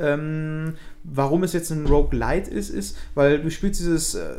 Ähm, 0.00 0.74
warum 1.02 1.42
es 1.42 1.52
jetzt 1.52 1.70
ein 1.70 1.84
Roguelite 1.86 2.48
ist, 2.50 2.70
ist, 2.70 2.96
weil 3.16 3.40
du 3.40 3.50
spielst 3.50 3.80
dieses 3.80 4.14
äh, 4.14 4.36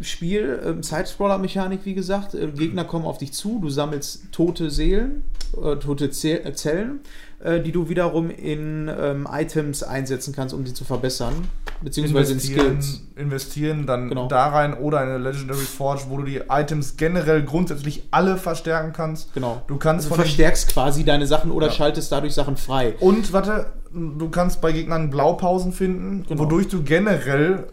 Spiel, 0.00 0.58
ähm, 0.64 0.82
Side-Scroller-Mechanik, 0.82 1.80
wie 1.84 1.92
gesagt, 1.94 2.34
äh, 2.34 2.48
Gegner 2.48 2.84
kommen 2.84 3.04
auf 3.04 3.18
dich 3.18 3.32
zu, 3.32 3.58
du 3.60 3.68
sammelst 3.68 4.32
tote 4.32 4.70
Seelen, 4.70 5.22
äh, 5.62 5.76
tote 5.76 6.10
Ze 6.10 6.42
äh, 6.44 6.54
Zellen, 6.54 7.00
äh, 7.42 7.60
die 7.60 7.72
du 7.72 7.88
wiederum 7.88 8.30
in 8.30 8.88
ähm, 8.88 9.26
Items 9.30 9.82
einsetzen 9.82 10.34
kannst, 10.34 10.54
um 10.54 10.64
sie 10.66 10.74
zu 10.74 10.84
verbessern, 10.84 11.34
beziehungsweise 11.82 12.32
in 12.34 12.40
Skills. 12.40 12.58
investieren, 12.60 13.08
investieren 13.16 13.86
dann 13.86 14.08
Genau. 14.08 14.28
da 14.28 14.48
rein 14.48 14.74
oder 14.74 15.02
in 15.02 15.08
eine 15.08 15.18
Legendary 15.18 15.58
Forge, 15.60 16.02
wo 16.08 16.18
du 16.18 16.24
die 16.24 16.40
Items 16.48 16.96
generell 16.96 17.42
grundsätzlich 17.42 18.04
alle 18.10 18.36
verstärken 18.36 18.92
kannst. 18.92 19.32
Genau. 19.34 19.62
Du 19.66 19.76
kannst 19.76 20.06
Also 20.06 20.14
verstärkst 20.22 20.68
quasi 20.72 21.04
deine 21.04 21.26
Sachen 21.26 21.50
oder 21.50 21.66
Ja. 21.66 21.72
schaltest 21.72 22.12
dadurch 22.12 22.34
Sachen 22.34 22.56
frei. 22.56 22.94
Und 23.00 23.32
warte, 23.32 23.66
du 23.92 24.28
kannst 24.30 24.60
bei 24.60 24.72
Gegnern 24.72 25.10
Blaupausen 25.10 25.72
finden, 25.72 26.24
Genau. 26.28 26.42
wodurch 26.42 26.68
du 26.68 26.82
generell 26.82 27.66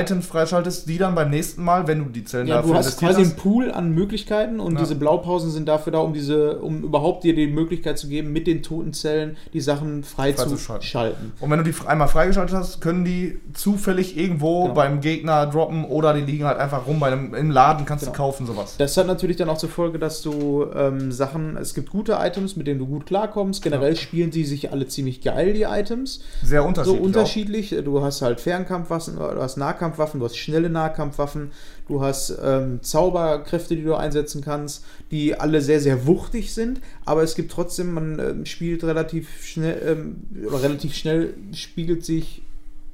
Items 0.00 0.26
freischaltest, 0.26 0.88
die 0.88 0.98
dann 0.98 1.14
beim 1.14 1.30
nächsten 1.30 1.62
Mal, 1.64 1.86
wenn 1.86 1.98
du 1.98 2.04
die 2.10 2.24
Zellen 2.24 2.46
Ja, 2.46 2.56
dafür 2.56 2.72
du 2.72 2.78
hast 2.78 2.98
quasi 2.98 3.22
einen 3.22 3.36
Pool 3.36 3.70
an 3.70 3.90
Möglichkeiten 3.92 4.60
und 4.60 4.74
Ja. 4.74 4.80
diese 4.80 4.94
Blaupausen 4.94 5.50
sind 5.50 5.68
dafür 5.68 5.92
da, 5.92 5.98
um 5.98 6.12
diese, 6.14 6.58
um 6.58 6.82
überhaupt 6.82 7.24
dir 7.24 7.34
die 7.34 7.46
Möglichkeit 7.46 7.98
zu 7.98 8.08
geben, 8.08 8.32
mit 8.32 8.46
den 8.46 8.62
toten 8.62 8.92
Zellen 8.92 9.36
die 9.52 9.60
Sachen 9.60 10.04
frei, 10.04 10.32
zu 10.32 10.42
Freizuschalten. 10.44 10.86
schalten. 10.86 11.32
Und 11.40 11.50
wenn 11.50 11.58
du 11.58 11.64
die 11.70 11.74
einmal 11.86 12.08
freigeschaltet 12.08 12.56
hast, 12.56 12.80
können 12.80 13.04
die 13.04 13.38
zufällig 13.54 14.16
irgendwo 14.16 14.62
Genau. 14.64 14.74
beim 14.74 15.00
Gegner 15.00 15.46
droppen 15.46 15.84
oder 15.84 16.14
die 16.14 16.20
liegen 16.20 16.44
halt 16.44 16.58
einfach 16.58 16.86
rum. 16.86 17.00
Bei 17.00 17.08
einem, 17.12 17.34
Im 17.34 17.50
Laden 17.50 17.84
kannst 17.86 18.04
Genau. 18.04 18.12
du 18.12 18.16
kaufen, 18.22 18.46
sowas. 18.46 18.76
Das 18.78 18.96
hat 18.96 19.06
natürlich 19.06 19.36
dann 19.36 19.48
auch 19.48 19.58
zur 19.58 19.68
Folge, 19.68 19.98
dass 19.98 20.22
du 20.22 20.66
ähm, 20.74 21.12
Sachen, 21.12 21.56
es 21.56 21.74
gibt 21.74 21.90
gute 21.90 22.12
Items, 22.20 22.56
mit 22.56 22.66
denen 22.66 22.78
du 22.78 22.86
gut 22.86 23.06
klarkommst. 23.06 23.62
Generell 23.62 23.96
spielen 23.96 24.30
die 24.30 24.44
sich 24.44 24.72
alle 24.72 24.86
ziemlich 24.88 25.20
geil, 25.22 25.52
die 25.52 25.62
Items. 25.62 26.20
Sehr 26.42 26.62
So 26.62 26.68
unterschiedlich. 26.68 27.00
auch. 27.00 27.04
unterschiedlich. 27.04 27.76
Du 27.84 28.02
hast 28.02 28.22
halt 28.22 28.40
Fernkampfwaffen, 28.40 29.16
du 29.16 29.40
hast 29.42 29.56
Nahkampfwaffen, 29.82 30.20
du 30.20 30.26
hast 30.26 30.36
schnelle 30.36 30.70
Nahkampfwaffen, 30.70 31.50
du 31.88 32.00
hast 32.00 32.36
ähm, 32.42 32.82
Zauberkräfte, 32.82 33.74
die 33.74 33.82
du 33.82 33.94
einsetzen 33.94 34.42
kannst, 34.42 34.84
die 35.10 35.38
alle 35.38 35.60
sehr, 35.60 35.80
sehr 35.80 36.06
wuchtig 36.06 36.54
sind, 36.54 36.80
aber 37.04 37.22
es 37.22 37.34
gibt 37.34 37.50
trotzdem, 37.50 37.92
man 37.92 38.18
ähm, 38.18 38.46
spielt 38.46 38.84
relativ 38.84 39.44
schnell, 39.44 39.82
ähm, 39.84 40.48
relativ 40.50 40.94
schnell 40.94 41.34
spiegelt 41.52 42.04
sich 42.04 42.42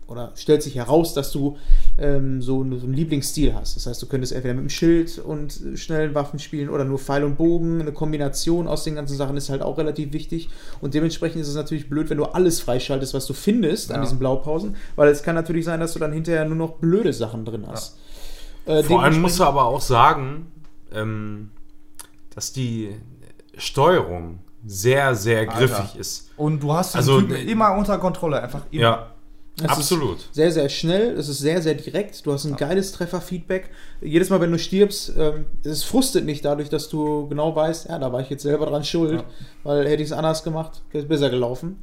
oder 0.08 0.32
stellt 0.36 0.62
sich 0.62 0.74
heraus, 0.74 1.14
dass 1.14 1.30
du 1.32 1.56
ähm, 1.98 2.40
so, 2.42 2.62
einen- 2.62 2.78
so 2.80 2.86
einen 2.86 2.94
Lieblingsstil 2.94 3.54
hast. 3.54 3.76
Das 3.76 3.86
heißt, 3.86 4.00
du 4.02 4.06
könntest 4.06 4.32
entweder 4.32 4.54
mit 4.54 4.62
dem 4.64 4.70
Schild 4.70 5.18
und 5.18 5.60
schnellen 5.74 6.14
Waffen 6.14 6.38
spielen 6.38 6.70
oder 6.70 6.84
nur 6.84 6.98
Pfeil 6.98 7.24
und 7.24 7.36
Bogen. 7.36 7.80
Eine 7.80 7.92
Kombination 7.92 8.66
aus 8.66 8.84
den 8.84 8.94
ganzen 8.94 9.16
Sachen 9.16 9.36
ist 9.36 9.50
halt 9.50 9.60
auch 9.62 9.76
relativ 9.78 10.12
wichtig. 10.14 10.48
Und 10.80 10.94
dementsprechend 10.94 11.42
ist 11.42 11.48
es 11.48 11.54
natürlich 11.54 11.88
blöd, 11.90 12.08
wenn 12.08 12.16
du 12.18 12.24
alles 12.24 12.60
freischaltest, 12.60 13.12
was 13.14 13.26
du 13.26 13.34
findest 13.34 13.90
an 13.90 13.96
Ja. 13.96 14.02
diesen 14.02 14.18
Blaupausen, 14.18 14.76
weil 14.96 15.08
es 15.10 15.22
kann 15.22 15.34
natürlich 15.34 15.64
sein, 15.66 15.78
dass 15.78 15.92
du 15.92 15.98
dann 15.98 16.12
hinterher 16.12 16.44
nur 16.46 16.56
noch 16.56 16.72
blöde 16.76 17.12
Sachen 17.12 17.44
drin 17.44 17.64
hast. 17.68 17.98
Äh, 18.64 18.82
Vor 18.82 19.02
allem 19.02 19.20
musst 19.20 19.38
du 19.38 19.44
aber 19.44 19.64
auch 19.66 19.80
sagen, 19.80 20.46
ähm, 20.94 21.50
dass 22.34 22.52
die 22.52 22.94
Steuerung 23.56 24.38
sehr, 24.66 25.14
sehr 25.14 25.40
Alter. 25.40 25.52
griffig 25.58 25.96
ist. 25.98 26.30
Und 26.36 26.62
du 26.62 26.72
hast 26.72 26.94
den 26.94 26.98
Also, 26.98 27.20
Typen 27.20 27.36
immer 27.48 27.76
unter 27.76 27.98
Kontrolle. 27.98 28.42
Einfach 28.42 28.62
immer. 28.70 28.82
Ja, 28.82 29.06
Es 29.62 29.68
absolut. 29.70 30.18
Sehr, 30.32 30.52
sehr 30.52 30.68
schnell, 30.68 31.16
es 31.16 31.28
ist 31.28 31.38
sehr, 31.38 31.60
sehr 31.62 31.74
direkt. 31.74 32.24
Du 32.26 32.32
hast 32.32 32.44
ein 32.44 32.56
geiles 32.56 32.92
Trefferfeedback. 32.92 33.70
Jedes 34.00 34.30
Mal, 34.30 34.40
wenn 34.40 34.52
du 34.52 34.58
stirbst, 34.58 35.12
ähm, 35.18 35.46
es 35.64 35.82
frustet 35.84 36.24
nicht 36.24 36.44
dadurch, 36.44 36.68
dass 36.68 36.88
du 36.88 37.26
genau 37.28 37.54
weißt, 37.56 37.88
ja, 37.88 37.98
da 37.98 38.12
war 38.12 38.20
ich 38.20 38.30
jetzt 38.30 38.42
selber 38.42 38.66
dran 38.66 38.84
schuld, 38.84 39.20
Ja. 39.20 39.24
weil 39.64 39.88
hätte 39.88 40.02
ich 40.02 40.10
es 40.10 40.12
anders 40.12 40.44
gemacht, 40.44 40.82
wäre 40.92 41.02
es 41.02 41.08
besser 41.08 41.30
gelaufen. 41.30 41.82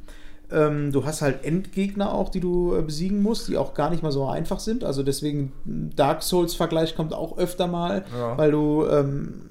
Ähm, 0.50 0.92
du 0.92 1.04
hast 1.04 1.22
halt 1.22 1.44
Endgegner 1.44 2.14
auch, 2.14 2.28
die 2.28 2.38
du 2.38 2.74
äh, 2.76 2.80
besiegen 2.82 3.20
musst, 3.20 3.48
die 3.48 3.56
auch 3.58 3.74
gar 3.74 3.90
nicht 3.90 4.04
mal 4.04 4.12
so 4.12 4.26
einfach 4.26 4.60
sind. 4.60 4.84
Also 4.84 5.02
deswegen 5.02 5.52
ein 5.66 5.92
Dark 5.96 6.22
Souls-Vergleich 6.22 6.94
kommt 6.94 7.12
auch 7.12 7.36
öfter 7.36 7.66
mal, 7.66 8.04
Ja. 8.16 8.38
weil 8.38 8.52
du 8.52 8.86
ähm, 8.86 9.42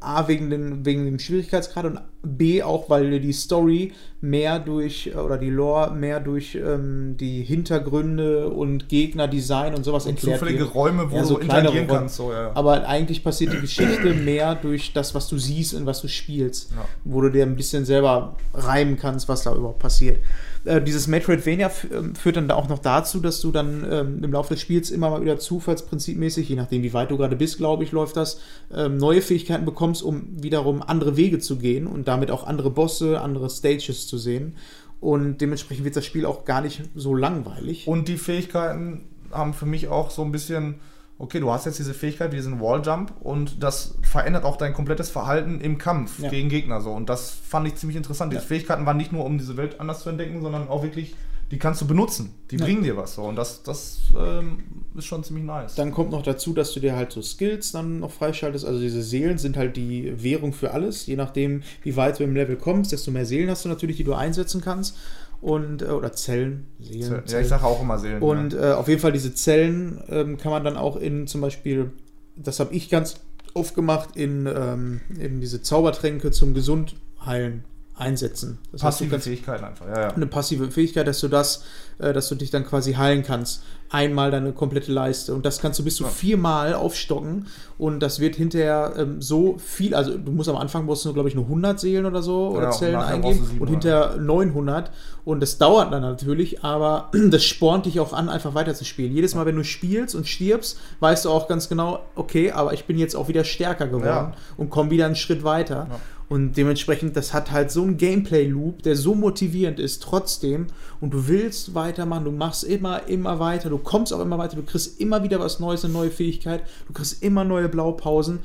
A 0.00 0.28
wegen, 0.28 0.50
den, 0.50 0.84
wegen 0.84 1.04
dem 1.04 1.18
Schwierigkeitsgrad 1.18 1.84
und 1.84 2.00
B 2.22 2.62
auch, 2.62 2.88
weil 2.88 3.10
dir 3.10 3.20
die 3.20 3.32
Story 3.32 3.92
mehr 4.20 4.58
durch, 4.60 5.14
oder 5.16 5.36
die 5.38 5.50
Lore 5.50 5.92
mehr 5.94 6.20
durch 6.20 6.54
ähm, 6.54 7.16
die 7.18 7.42
Hintergründe 7.42 8.48
und 8.48 8.88
Gegnerdesign 8.88 9.74
und 9.74 9.84
sowas 9.84 10.06
Und 10.06 10.12
erklärt 10.14 10.38
zufällige 10.38 10.64
wird. 10.64 10.74
Räume, 10.74 11.10
wo 11.10 11.16
Ja, 11.16 11.24
so 11.24 11.34
du 11.34 11.40
interagieren 11.40 11.88
kannst. 11.88 12.16
So, 12.16 12.32
ja. 12.32 12.52
Aber 12.54 12.86
eigentlich 12.88 13.24
passiert 13.24 13.52
die 13.52 13.60
Geschichte 13.60 14.14
mehr 14.14 14.54
durch 14.54 14.92
das, 14.92 15.14
was 15.14 15.28
du 15.28 15.38
siehst 15.38 15.74
und 15.74 15.86
was 15.86 16.00
du 16.00 16.08
spielst, 16.08 16.70
Ja. 16.70 16.84
wo 17.04 17.20
du 17.20 17.30
dir 17.30 17.42
ein 17.44 17.56
bisschen 17.56 17.84
selber 17.84 18.36
reimen 18.54 18.96
kannst, 18.96 19.28
was 19.28 19.42
da 19.42 19.54
überhaupt 19.54 19.80
passiert. 19.80 20.18
Äh, 20.64 20.80
dieses 20.82 21.06
Metroidvania 21.08 21.70
ähm, 21.92 22.14
führt 22.14 22.36
dann 22.36 22.48
da 22.48 22.54
auch 22.54 22.68
noch 22.68 22.78
dazu, 22.78 23.20
dass 23.20 23.40
du 23.40 23.50
dann 23.50 23.86
ähm, 23.90 24.24
im 24.24 24.32
Laufe 24.32 24.54
des 24.54 24.60
Spiels 24.60 24.90
immer 24.90 25.10
mal 25.10 25.20
wieder 25.20 25.38
zufallsprinzipmäßig, 25.38 26.48
je 26.48 26.56
nachdem 26.56 26.82
wie 26.82 26.92
weit 26.92 27.10
du 27.10 27.16
gerade 27.16 27.36
bist, 27.36 27.56
glaube 27.56 27.84
ich, 27.84 27.92
läuft 27.92 28.16
das, 28.16 28.40
ähm, 28.72 28.96
neue 28.96 29.22
Fähigkeiten 29.22 29.64
bekommst, 29.64 30.02
um 30.02 30.24
wiederum 30.42 30.82
andere 30.82 31.16
Wege 31.16 31.38
zu 31.40 31.58
gehen 31.58 31.86
und 31.86 32.06
damit 32.06 32.30
auch 32.30 32.46
andere 32.46 32.70
Bosse, 32.70 33.20
andere 33.20 33.50
Stages 33.50 34.06
zu 34.06 34.18
sehen. 34.18 34.56
Und 35.00 35.38
dementsprechend 35.38 35.84
wird 35.84 35.96
das 35.96 36.06
Spiel 36.06 36.24
auch 36.24 36.44
gar 36.44 36.60
nicht 36.60 36.82
so 36.94 37.14
langweilig. 37.14 37.88
Und 37.88 38.06
die 38.06 38.16
Fähigkeiten 38.16 39.08
haben 39.32 39.52
für 39.54 39.66
mich 39.66 39.88
auch 39.88 40.10
so 40.10 40.22
ein 40.22 40.30
bisschen, 40.30 40.76
okay, 41.22 41.38
du 41.38 41.52
hast 41.52 41.66
jetzt 41.66 41.78
diese 41.78 41.94
Fähigkeit, 41.94 42.32
diesen 42.32 42.60
Walljump 42.60 43.12
und 43.20 43.62
das 43.62 43.94
verändert 44.02 44.42
auch 44.44 44.56
dein 44.56 44.74
komplettes 44.74 45.08
Verhalten 45.08 45.60
im 45.60 45.78
Kampf 45.78 46.18
Ja. 46.18 46.28
gegen 46.28 46.48
Gegner 46.48 46.80
so. 46.80 46.90
Und 46.90 47.08
das 47.08 47.30
fand 47.30 47.68
ich 47.68 47.76
ziemlich 47.76 47.96
interessant. 47.96 48.32
Diese 48.32 48.42
Fähigkeiten 48.42 48.84
waren 48.86 48.96
nicht 48.96 49.12
nur, 49.12 49.24
um 49.24 49.38
diese 49.38 49.56
Welt 49.56 49.78
anders 49.78 50.00
zu 50.00 50.10
entdecken, 50.10 50.42
sondern 50.42 50.66
auch 50.68 50.82
wirklich, 50.82 51.14
die 51.52 51.58
kannst 51.58 51.80
du 51.80 51.86
benutzen. 51.86 52.34
Die 52.50 52.56
Ja. 52.56 52.64
bringen 52.64 52.82
dir 52.82 52.96
was 52.96 53.14
so. 53.14 53.22
Und 53.22 53.36
das, 53.36 53.62
das 53.62 54.00
ähm, 54.18 54.64
ist 54.96 55.04
schon 55.04 55.22
ziemlich 55.22 55.44
nice. 55.44 55.76
Dann 55.76 55.92
kommt 55.92 56.10
noch 56.10 56.22
dazu, 56.22 56.54
dass 56.54 56.72
du 56.72 56.80
dir 56.80 56.96
halt 56.96 57.12
so 57.12 57.22
Skills 57.22 57.70
dann 57.70 58.00
noch 58.00 58.10
freischaltest. 58.10 58.64
Also 58.64 58.80
diese 58.80 59.00
Seelen 59.02 59.38
sind 59.38 59.56
halt 59.56 59.76
die 59.76 60.20
Währung 60.24 60.52
für 60.52 60.72
alles. 60.72 61.06
Je 61.06 61.14
nachdem, 61.14 61.62
wie 61.84 61.94
weit 61.94 62.18
du 62.18 62.24
im 62.24 62.34
Level 62.34 62.56
kommst, 62.56 62.90
desto 62.90 63.12
mehr 63.12 63.26
Seelen 63.26 63.48
hast 63.48 63.64
du 63.64 63.68
natürlich, 63.68 63.96
die 63.96 64.04
du 64.04 64.14
einsetzen 64.14 64.60
kannst. 64.60 64.96
Und, 65.42 65.82
äh, 65.82 65.86
oder 65.86 66.12
Zellen. 66.12 66.68
Seelen. 66.80 67.22
ja, 67.26 67.40
ich 67.40 67.48
sage 67.48 67.64
auch 67.64 67.82
immer 67.82 67.98
Seelen. 67.98 68.22
Und 68.22 68.54
ja. 68.54 68.70
äh, 68.70 68.74
auf 68.74 68.88
jeden 68.88 69.00
Fall 69.00 69.12
diese 69.12 69.34
Zellen 69.34 70.02
ähm, 70.08 70.38
kann 70.38 70.52
man 70.52 70.64
dann 70.64 70.76
auch 70.76 70.96
in 70.96 71.26
zum 71.26 71.40
Beispiel, 71.40 71.90
das 72.36 72.60
habe 72.60 72.72
ich 72.74 72.88
ganz 72.88 73.16
oft 73.52 73.74
gemacht, 73.74 74.10
in, 74.14 74.46
ähm, 74.46 75.00
in 75.18 75.40
diese 75.40 75.60
Zaubertränke 75.60 76.30
zum 76.30 76.54
Gesundheilen 76.54 77.64
einsetzen. 77.96 78.58
Das 78.72 78.82
heißt, 78.82 78.98
passive 78.98 79.10
kannst 79.10 79.26
Fähigkeiten 79.26 79.64
einfach. 79.64 79.86
Ja, 79.86 80.00
ja. 80.00 80.08
eine 80.08 80.26
passive 80.26 80.70
Fähigkeit, 80.70 81.06
dass 81.06 81.20
du 81.20 81.28
das, 81.28 81.64
äh, 81.98 82.12
dass 82.12 82.28
du 82.28 82.34
dich 82.34 82.50
dann 82.50 82.64
quasi 82.64 82.94
heilen 82.94 83.22
kannst. 83.22 83.62
Einmal 83.90 84.30
deine 84.30 84.52
komplette 84.52 84.90
Leiste. 84.90 85.34
Und 85.34 85.44
das 85.44 85.60
kannst 85.60 85.78
du 85.78 85.84
bis 85.84 85.96
zu 85.96 86.04
Ja. 86.04 86.08
viermal 86.08 86.72
aufstocken. 86.72 87.46
Und 87.76 88.00
das 88.00 88.18
wird 88.20 88.36
hinterher 88.36 88.94
ähm, 88.96 89.20
so 89.20 89.58
viel, 89.58 89.94
also 89.94 90.16
du 90.16 90.32
musst 90.32 90.48
am 90.48 90.56
Anfang 90.56 90.86
brauchst 90.86 91.04
du 91.04 91.08
nur, 91.08 91.14
glaube 91.14 91.28
ich, 91.28 91.34
nur 91.34 91.44
100 91.44 91.78
Seelen 91.78 92.06
oder 92.06 92.22
so 92.22 92.48
oder 92.48 92.62
Ja, 92.62 92.66
und 92.68 92.74
Zellen 92.78 92.92
nachher 92.94 93.14
eingeben. 93.16 93.38
Und 93.40 93.46
700. 93.68 93.70
hinterher 93.70 94.16
900. 94.18 94.90
Und 95.26 95.40
das 95.40 95.58
dauert 95.58 95.92
dann 95.92 96.00
natürlich, 96.02 96.64
aber 96.64 97.10
das 97.30 97.44
spornt 97.44 97.84
dich 97.84 98.00
auch 98.00 98.14
an, 98.14 98.30
einfach 98.30 98.54
weiterzuspielen. 98.54 99.12
Jedes 99.12 99.34
Mal, 99.34 99.44
wenn 99.44 99.56
du 99.56 99.64
spielst 99.64 100.14
und 100.14 100.26
stirbst, 100.26 100.78
weißt 101.00 101.26
du 101.26 101.30
auch 101.30 101.46
ganz 101.46 101.68
genau, 101.68 102.00
okay, 102.14 102.52
aber 102.52 102.72
ich 102.72 102.86
bin 102.86 102.96
jetzt 102.96 103.14
auch 103.14 103.28
wieder 103.28 103.44
stärker 103.44 103.86
geworden 103.86 104.32
und 104.56 104.70
komme 104.70 104.90
wieder 104.90 105.04
einen 105.04 105.16
Schritt 105.16 105.44
weiter. 105.44 105.86
Ja. 106.32 106.36
Und 106.36 106.56
dementsprechend, 106.56 107.16
das 107.16 107.34
hat 107.34 107.50
halt 107.50 107.70
so 107.70 107.82
einen 107.82 107.96
Gameplay-Loop, 107.96 108.82
der 108.82 108.96
so 108.96 109.14
motivierend 109.14 109.78
ist 109.78 110.02
trotzdem. 110.02 110.68
Und 111.00 111.12
du 111.12 111.28
willst 111.28 111.74
weitermachen, 111.74 112.24
du 112.24 112.30
machst 112.32 112.64
immer, 112.64 113.06
immer 113.08 113.38
weiter, 113.38 113.68
du 113.70 113.78
kommst 113.78 114.12
auch 114.14 114.20
immer 114.20 114.38
weiter, 114.38 114.56
du 114.56 114.62
kriegst 114.62 115.00
immer 115.00 115.22
wieder 115.22 115.40
was 115.40 115.60
Neues, 115.60 115.84
eine 115.84 115.92
neue 115.92 116.10
Fähigkeit, 116.10 116.62
du 116.86 116.92
kriegst 116.92 117.22
immer 117.22 117.44
neue 117.44 117.68
Blaupausen. 117.68 118.40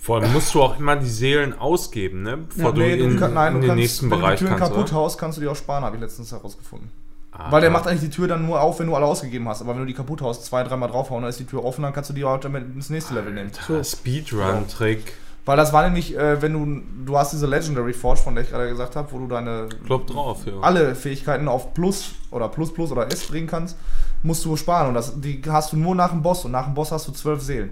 Vor 0.00 0.20
allem 0.20 0.32
musst 0.32 0.54
du 0.54 0.62
auch 0.62 0.78
immer 0.78 0.96
die 0.96 1.08
Seelen 1.10 1.58
ausgeben, 1.58 2.22
ne? 2.22 2.38
Bevor 2.38 2.72
nee, 2.72 2.96
du 2.96 3.04
in, 3.04 3.16
kann- 3.18 3.34
nein, 3.34 3.48
in 3.48 3.54
du 3.54 3.60
den 3.60 3.68
kannst, 3.68 3.80
nächsten 3.82 4.10
wenn 4.10 4.18
Bereich 4.20 4.38
du 4.38 4.44
die 4.44 4.48
Türen 4.48 4.58
kannst. 4.58 4.74
kaputt 4.74 4.92
haust, 4.92 5.18
kannst 5.18 5.36
du 5.38 5.42
die 5.42 5.48
auch 5.48 5.56
sparen, 5.56 5.84
habe 5.84 5.96
ich 5.96 6.02
letztens 6.02 6.32
herausgefunden. 6.32 6.90
Ah, 7.32 7.52
Weil 7.52 7.60
der 7.60 7.70
ja. 7.70 7.72
macht 7.72 7.86
eigentlich 7.86 8.00
die 8.10 8.10
Tür 8.10 8.26
dann 8.26 8.44
nur 8.46 8.60
auf, 8.60 8.80
wenn 8.80 8.86
du 8.86 8.94
alle 8.96 9.06
ausgegeben 9.06 9.46
hast. 9.48 9.60
Aber 9.60 9.72
wenn 9.72 9.80
du 9.80 9.86
die 9.86 9.92
kaputt 9.94 10.20
haust, 10.22 10.44
zwei, 10.46 10.64
dreimal 10.64 10.88
draufhauen, 10.90 11.22
dann 11.22 11.28
ist 11.30 11.38
die 11.38 11.44
Tür 11.44 11.64
offen, 11.64 11.82
dann 11.82 11.92
kannst 11.92 12.10
du 12.10 12.14
die 12.14 12.24
auch 12.24 12.40
damit 12.40 12.64
ins 12.74 12.90
nächste 12.90 13.14
Level 13.14 13.32
nehmen. 13.32 13.52
Ah, 13.68 13.84
Speedrun-Trick. 13.84 15.12
Weil 15.44 15.56
das 15.56 15.72
war 15.72 15.82
nämlich, 15.84 16.16
äh, 16.16 16.40
wenn 16.42 16.52
du, 16.52 16.82
du 17.06 17.16
hast 17.16 17.32
diese 17.32 17.46
Legendary 17.46 17.92
Forge, 17.92 18.20
von 18.20 18.34
der 18.34 18.44
ich 18.44 18.50
gerade 18.50 18.68
gesagt 18.68 18.94
habe, 18.94 19.10
wo 19.10 19.18
du 19.18 19.26
deine 19.26 19.68
Klopp 19.84 20.06
drauf, 20.06 20.46
ja. 20.46 20.52
alle 20.60 20.94
Fähigkeiten 20.94 21.48
auf 21.48 21.72
Plus 21.74 22.12
oder 22.30 22.48
Plus 22.48 22.72
Plus 22.72 22.92
oder 22.92 23.10
S 23.10 23.26
bringen 23.26 23.46
kannst, 23.46 23.76
musst 24.22 24.44
du 24.44 24.56
sparen. 24.56 24.88
Und 24.88 24.94
das, 24.94 25.18
die 25.20 25.42
hast 25.48 25.72
du 25.72 25.76
nur 25.76 25.94
nach 25.94 26.10
dem 26.10 26.22
Boss 26.22 26.44
und 26.44 26.52
nach 26.52 26.66
dem 26.66 26.74
Boss 26.74 26.92
hast 26.92 27.08
du 27.08 27.12
zwölf 27.12 27.40
Seelen. 27.40 27.70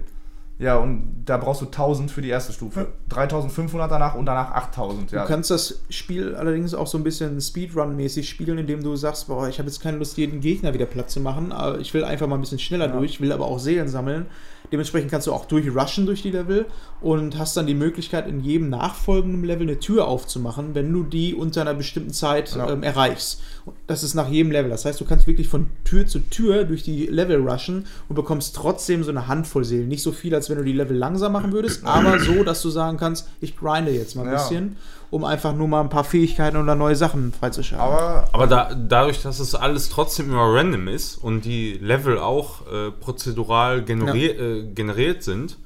Ja, 0.59 0.75
und 0.75 1.23
da 1.23 1.37
brauchst 1.37 1.61
du 1.61 1.67
1000 1.67 2.11
für 2.11 2.21
die 2.21 2.27
erste 2.27 2.51
Stufe. 2.51 2.87
3500 3.07 3.89
danach 3.89 4.15
und 4.15 4.25
danach 4.25 4.51
8000. 4.51 5.11
Ja. 5.11 5.21
Du 5.21 5.27
kannst 5.29 5.49
das 5.49 5.79
Spiel 5.89 6.35
allerdings 6.35 6.73
auch 6.73 6.87
so 6.87 6.97
ein 6.97 7.03
bisschen 7.05 7.39
Speedrun-mäßig 7.39 8.27
spielen, 8.27 8.57
indem 8.57 8.83
du 8.83 8.97
sagst, 8.97 9.27
boah, 9.27 9.47
ich 9.47 9.59
habe 9.59 9.69
jetzt 9.69 9.79
keine 9.79 9.97
Lust, 9.97 10.17
jeden 10.17 10.41
Gegner 10.41 10.73
wieder 10.73 10.85
platt 10.85 11.09
zu 11.09 11.21
machen, 11.21 11.53
aber 11.53 11.79
ich 11.79 11.93
will 11.93 12.03
einfach 12.03 12.27
mal 12.27 12.35
ein 12.35 12.41
bisschen 12.41 12.59
schneller 12.59 12.89
durch, 12.89 13.21
will 13.21 13.31
aber 13.31 13.45
auch 13.45 13.57
Seelen 13.57 13.87
sammeln. 13.87 14.25
Dementsprechend 14.71 15.09
kannst 15.09 15.27
du 15.27 15.33
auch 15.33 15.45
durchrushen 15.45 16.05
durch 16.05 16.21
die 16.21 16.31
Level 16.31 16.65
und 17.01 17.37
hast 17.37 17.57
dann 17.57 17.65
die 17.67 17.73
Möglichkeit, 17.73 18.27
in 18.27 18.41
jedem 18.41 18.69
nachfolgenden 18.69 19.43
Level 19.43 19.67
eine 19.67 19.79
Tür 19.79 20.07
aufzumachen, 20.07 20.75
wenn 20.75 20.91
du 20.93 21.03
die 21.03 21.33
unter 21.33 21.61
einer 21.61 21.73
bestimmten 21.73 22.13
Zeit 22.13 22.55
Ja. 22.55 22.69
ähm, 22.69 22.83
erreichst. 22.83 23.41
Das 23.87 24.03
ist 24.03 24.13
nach 24.15 24.29
jedem 24.29 24.51
Level. 24.51 24.69
Das 24.71 24.85
heißt, 24.85 24.99
du 24.99 25.05
kannst 25.05 25.27
wirklich 25.27 25.47
von 25.47 25.67
Tür 25.83 26.05
zu 26.07 26.19
Tür 26.19 26.63
durch 26.63 26.83
die 26.83 27.05
Level 27.07 27.37
rushen 27.47 27.85
und 28.07 28.15
bekommst 28.15 28.55
trotzdem 28.55 29.03
so 29.03 29.11
eine 29.11 29.27
Handvoll 29.27 29.63
Seelen. 29.63 29.87
Nicht 29.87 30.01
so 30.03 30.11
viel, 30.11 30.33
als 30.33 30.49
wenn 30.49 30.57
du 30.57 30.63
die 30.63 30.73
Level 30.73 30.95
langsam 30.97 31.31
machen 31.33 31.51
würdest, 31.51 31.83
aber 31.85 32.19
so, 32.19 32.43
dass 32.43 32.61
du 32.61 32.69
sagen 32.69 32.97
kannst, 32.97 33.27
ich 33.41 33.57
grinde 33.57 33.91
jetzt 33.91 34.15
mal 34.15 34.23
ein 34.23 34.27
Ja. 34.31 34.37
bisschen, 34.37 34.77
um 35.11 35.23
einfach 35.23 35.53
nur 35.55 35.67
mal 35.67 35.81
ein 35.81 35.89
paar 35.89 36.03
Fähigkeiten 36.03 36.57
oder 36.57 36.75
neue 36.75 36.95
Sachen 36.95 37.33
freizuschalten. 37.33 37.85
Aber 37.87 38.29
Aber 38.31 38.47
da, 38.47 38.73
dadurch, 38.75 39.21
dass 39.21 39.39
es 39.39 39.55
alles 39.55 39.89
trotzdem 39.89 40.29
immer 40.29 40.53
random 40.53 40.87
ist 40.87 41.17
und 41.17 41.45
die 41.45 41.73
Level 41.73 42.17
auch 42.19 42.65
äh, 42.71 42.91
prozedural 42.91 43.83
generi 43.83 44.27
äh, 44.27 44.63
generiert 44.73 45.23
sind, 45.23 45.57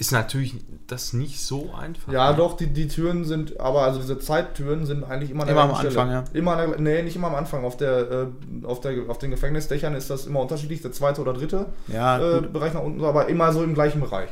ist 0.00 0.12
natürlich 0.12 0.54
das 0.86 1.12
nicht 1.12 1.40
so 1.40 1.74
einfach. 1.78 2.10
Ja, 2.10 2.32
doch, 2.32 2.56
die, 2.56 2.68
die 2.68 2.88
Türen 2.88 3.26
sind, 3.26 3.60
aber 3.60 3.82
also 3.82 4.00
diese 4.00 4.18
Zeittüren 4.18 4.86
sind 4.86 5.04
eigentlich 5.04 5.30
immer 5.30 5.46
Immer 5.46 5.60
am 5.60 5.68
gleichen 5.68 5.88
Anfang, 5.88 6.08
Stelle. 6.08 6.24
Immer 6.32 6.56
an 6.56 6.70
der, 6.70 6.80
nee, 6.80 7.02
nicht 7.02 7.16
immer 7.16 7.26
am 7.26 7.34
Anfang. 7.34 7.64
Auf, 7.64 7.76
der, 7.76 8.10
äh, 8.10 8.26
auf, 8.64 8.80
der, 8.80 8.94
auf 9.08 9.18
den 9.18 9.30
Gefängnisdächern 9.30 9.94
ist 9.94 10.08
das 10.08 10.24
immer 10.26 10.40
unterschiedlich, 10.40 10.80
der 10.80 10.92
zweite 10.92 11.20
oder 11.20 11.34
dritte 11.34 11.66
Ja, 11.88 12.38
äh. 12.38 12.40
Bereich 12.40 12.72
nach 12.72 12.82
unten, 12.82 13.04
aber 13.04 13.28
immer 13.28 13.52
so 13.52 13.62
im 13.62 13.74
gleichen 13.74 14.00
Bereich. 14.00 14.30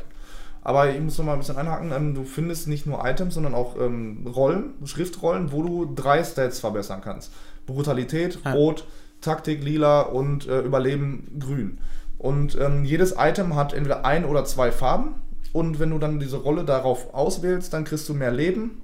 Aber 0.63 0.89
ich 0.89 0.99
muss 0.99 1.19
noch 1.19 1.25
mal 1.25 1.33
ein 1.33 1.39
bisschen 1.39 1.57
einhaken. 1.57 1.91
Ähm, 1.91 2.15
du 2.15 2.23
findest 2.23 2.67
nicht 2.67 2.87
nur 2.87 3.05
Items, 3.05 3.35
sondern 3.35 3.53
auch 3.53 3.79
ähm, 3.79 4.25
Rollen, 4.25 4.73
Schriftrollen, 4.85 5.51
wo 5.51 5.61
du 5.61 5.93
drei 5.93 6.23
Stats 6.23 6.59
verbessern 6.59 7.01
kannst. 7.03 7.31
Brutalität, 7.67 8.39
Ja. 8.43 8.53
Rot, 8.53 8.85
Taktik, 9.21 9.63
Lila 9.63 10.01
und 10.01 10.47
äh, 10.47 10.61
Überleben, 10.61 11.37
Grün. 11.39 11.77
Und 12.17 12.57
ähm, 12.59 12.85
jedes 12.85 13.13
Item 13.19 13.55
hat 13.55 13.71
entweder 13.73 14.03
ein 14.03 14.25
oder 14.25 14.45
zwei 14.45 14.71
Farben. 14.71 15.13
Und 15.53 15.79
wenn 15.79 15.89
du 15.89 15.97
dann 15.97 16.19
diese 16.19 16.37
Rolle 16.37 16.63
darauf 16.63 17.13
auswählst, 17.13 17.73
dann 17.73 17.83
kriegst 17.83 18.07
du 18.09 18.13
mehr 18.13 18.31
Leben 18.31 18.81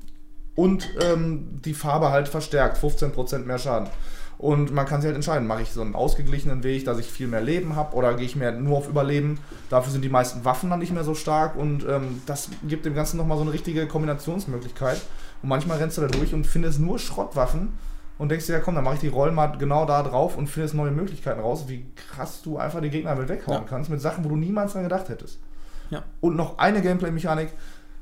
und 0.56 0.90
ähm, 1.02 1.62
die 1.64 1.74
Farbe 1.74 2.10
halt 2.10 2.28
verstärkt, 2.28 2.78
15% 2.78 3.40
mehr 3.40 3.60
Schaden. 3.60 3.90
Und 4.38 4.74
man 4.74 4.86
kann 4.86 5.00
sich 5.00 5.08
halt 5.08 5.16
entscheiden, 5.16 5.48
mache 5.48 5.62
ich 5.62 5.72
so 5.72 5.82
einen 5.82 5.96
ausgeglichenen 5.96 6.64
Weg, 6.64 6.84
dass 6.86 6.98
ich 7.00 7.06
viel 7.10 7.28
mehr 7.28 7.40
Leben 7.42 7.76
habe 7.78 7.96
oder 7.96 8.16
gehe 8.16 8.26
ich 8.26 8.36
mehr 8.36 8.52
nur 8.52 8.78
auf 8.78 8.90
Überleben. 8.90 9.40
Dafür 9.70 9.92
sind 9.94 10.04
die 10.04 10.10
meisten 10.10 10.44
Waffen 10.44 10.70
dann 10.70 10.80
nicht 10.80 10.92
mehr 10.94 11.06
so 11.06 11.16
stark 11.16 11.56
und 11.56 11.86
ähm, 11.88 12.22
das 12.26 12.50
gibt 12.68 12.86
dem 12.86 12.96
Ganzen 12.96 13.16
nochmal 13.18 13.38
so 13.38 13.44
eine 13.44 13.54
richtige 13.54 13.88
Kombinationsmöglichkeit. 13.88 15.00
Und 15.42 15.50
manchmal 15.50 15.78
rennst 15.78 15.98
du 15.98 16.02
da 16.02 16.08
durch 16.08 16.34
und 16.34 16.46
findest 16.46 16.80
nur 16.80 17.00
Schrottwaffen 17.00 17.74
und 18.18 18.30
denkst 18.30 18.48
dir, 18.48 18.54
ja 18.54 18.60
komm, 18.60 18.76
dann 18.76 18.84
mache 18.84 18.96
ich 18.96 19.02
die 19.02 19.08
Rollen 19.08 19.36
mal 19.36 19.48
genau 19.58 19.86
da 19.86 20.04
drauf 20.04 20.38
und 20.38 20.48
findest 20.48 20.74
neue 20.74 20.92
Möglichkeiten 20.92 21.40
raus, 21.40 21.66
wie 21.68 21.86
krass 21.96 22.42
du 22.42 22.58
einfach 22.58 22.82
die 22.82 22.90
Gegner 22.90 23.16
mit 23.16 23.30
weghauen 23.30 23.60
Ja. 23.62 23.66
kannst 23.70 23.90
mit 23.90 24.02
Sachen, 24.02 24.24
wo 24.26 24.30
du 24.30 24.36
niemals 24.36 24.74
dran 24.74 24.84
gedacht 24.84 25.08
hättest. 25.10 25.40
Ja. 25.90 26.04
Und 26.22 26.36
noch 26.36 26.58
eine 26.58 26.82
Gameplay-Mechanik. 26.82 27.50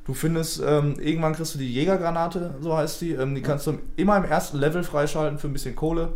Du 0.06 0.14
findest, 0.14 0.62
ähm, 0.66 1.00
irgendwann 1.00 1.34
kriegst 1.34 1.56
du 1.56 1.60
die 1.60 1.72
Jägergranate, 1.72 2.56
so 2.60 2.76
heißt 2.76 3.02
die. 3.02 3.12
Ähm, 3.12 3.36
die 3.36 3.42
kannst 3.42 3.68
du 3.68 3.80
immer 3.96 4.18
im 4.18 4.26
ersten 4.26 4.58
Level 4.58 4.84
freischalten 4.84 5.40
für 5.40 5.48
ein 5.48 5.54
bisschen 5.54 5.76
Kohle. 5.76 6.14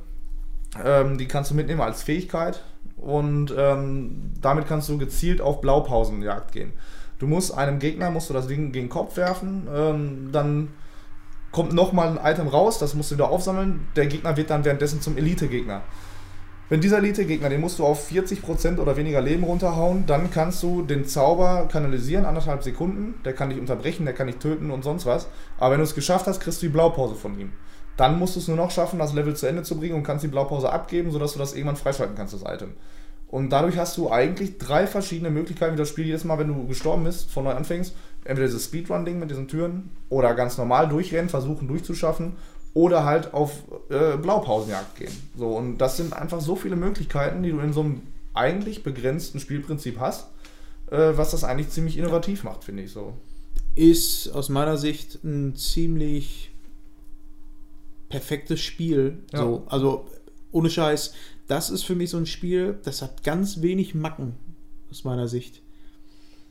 Ähm, 0.84 1.18
die 1.18 1.28
kannst 1.28 1.52
du 1.52 1.56
mitnehmen 1.56 1.82
als 1.82 2.04
Fähigkeit. 2.04 2.64
Und 2.98 3.54
ähm, 3.58 4.34
damit 4.42 4.68
kannst 4.68 4.90
du 4.90 4.98
gezielt 4.98 5.40
auf 5.40 5.62
Blaupausenjagd 5.62 6.52
gehen. 6.52 6.74
Du 7.20 7.28
musst 7.28 7.54
einem 7.54 7.80
Gegner, 7.80 8.12
musst 8.12 8.30
du 8.30 8.34
das 8.34 8.48
Ding 8.48 8.72
gegen 8.72 8.88
den 8.88 8.90
Kopf 8.90 9.18
werfen, 9.18 9.68
ähm, 9.74 10.30
dann 10.32 10.70
kommt 11.52 11.74
nochmal 11.74 12.10
ein 12.10 12.34
Item 12.34 12.48
raus, 12.48 12.78
das 12.78 12.94
musst 12.94 13.12
du 13.12 13.16
wieder 13.16 13.30
aufsammeln. 13.30 13.88
Der 13.96 14.06
Gegner 14.06 14.38
wird 14.38 14.50
dann 14.50 14.66
währenddessen 14.66 15.02
zum 15.02 15.18
Elite-Gegner. 15.18 15.82
Wenn 16.70 16.82
dieser 16.82 16.98
Elite-Gegner, 16.98 17.48
den 17.48 17.62
musst 17.62 17.80
du 17.80 17.86
auf 17.86 18.12
40% 18.12 18.80
oder 18.80 18.98
weniger 18.98 19.22
Leben 19.22 19.46
runterhauen, 19.46 20.06
dann 20.06 20.30
kannst 20.30 20.62
du 20.64 20.82
den 20.82 21.06
Zauber 21.06 21.70
kanalisieren, 21.72 22.26
anderthalb 22.26 22.62
Sekunden. 22.62 23.16
Der 23.24 23.32
kann 23.32 23.50
dich 23.50 23.60
unterbrechen, 23.60 24.04
der 24.04 24.14
kann 24.14 24.28
dich 24.28 24.36
töten 24.36 24.70
und 24.70 24.84
sonst 24.84 25.06
was. 25.06 25.28
Aber 25.58 25.72
wenn 25.72 25.80
du 25.80 25.86
es 25.86 25.96
geschafft 25.96 26.28
hast, 26.28 26.42
kriegst 26.42 26.62
du 26.62 26.66
die 26.66 26.74
Blaupause 26.74 27.16
von 27.16 27.40
ihm. 27.40 27.54
Dann 27.96 28.20
musst 28.20 28.36
du 28.36 28.42
es 28.42 28.50
nur 28.50 28.58
noch 28.58 28.72
schaffen, 28.72 29.00
das 29.00 29.14
Level 29.14 29.34
zu 29.34 29.48
Ende 29.48 29.64
zu 29.64 29.78
bringen 29.80 29.96
und 29.96 30.04
kannst 30.04 30.26
die 30.26 30.28
Blaupause 30.28 30.70
abgeben, 30.70 31.10
sodass 31.10 31.34
du 31.34 31.40
das 31.40 31.54
irgendwann 31.54 31.78
freischalten 31.78 32.18
kannst, 32.18 32.34
das 32.34 32.44
Item. 32.44 32.74
Und 33.30 33.50
dadurch 33.50 33.78
hast 33.78 33.98
du 33.98 34.12
eigentlich 34.12 34.58
drei 34.58 34.88
verschiedene 34.88 35.30
Möglichkeiten, 35.30 35.74
wie 35.74 35.80
das 35.80 35.90
Spiel 35.90 36.06
jedes 36.06 36.26
Mal, 36.26 36.38
wenn 36.38 36.48
du 36.50 36.68
gestorben 36.68 37.06
bist, 37.06 37.32
von 37.32 37.46
neu 37.46 37.52
anfängst. 37.52 37.96
Entweder 38.26 38.48
dieses 38.48 38.66
Speedrun-Ding 38.66 39.20
mit 39.20 39.32
diesen 39.32 39.48
Türen 39.48 39.92
oder 40.10 40.34
ganz 40.34 40.58
normal 40.58 40.90
durchrennen, 40.90 41.30
versuchen 41.30 41.68
durchzuschaffen 41.70 42.34
oder 42.74 43.06
halt 43.06 43.34
auf 43.34 43.64
äh, 43.90 44.18
Blaupausenjagd 44.18 44.98
gehen. 44.98 45.12
So, 45.38 45.50
und 45.50 45.78
das 45.80 45.98
sind 45.98 46.14
einfach 46.14 46.42
so 46.42 46.56
viele 46.56 46.76
Möglichkeiten, 46.76 47.44
die 47.44 47.52
du 47.52 47.60
in 47.60 47.74
so 47.74 47.82
einem 47.82 48.02
eigentlich 48.34 48.84
begrenzten 48.84 49.40
Spielprinzip 49.40 50.00
hast, 50.00 50.28
äh, 50.92 51.14
was 51.16 51.32
das 51.32 51.44
eigentlich 51.44 51.70
ziemlich 51.70 51.98
innovativ 51.98 52.44
macht, 52.44 52.64
finde 52.64 52.84
ich 52.84 52.92
so. 52.92 53.14
ist 53.76 54.30
aus 54.30 54.50
meiner 54.50 54.78
Sicht 54.78 55.24
ein 55.24 55.56
ziemlich 55.56 56.52
perfektes 58.10 58.60
Spiel. 58.60 59.20
Ja. 59.34 59.40
So, 59.40 59.64
also 59.68 60.06
ohne 60.52 60.70
Scheiß, 60.70 61.14
das 61.48 61.70
ist 61.70 61.84
für 61.84 61.96
mich 61.96 62.10
so 62.10 62.18
ein 62.18 62.26
Spiel, 62.26 62.78
das 62.84 63.02
hat 63.02 63.24
ganz 63.24 63.62
wenig 63.62 63.96
Macken 63.96 64.36
aus 64.90 65.04
meiner 65.04 65.28
Sicht. 65.28 65.62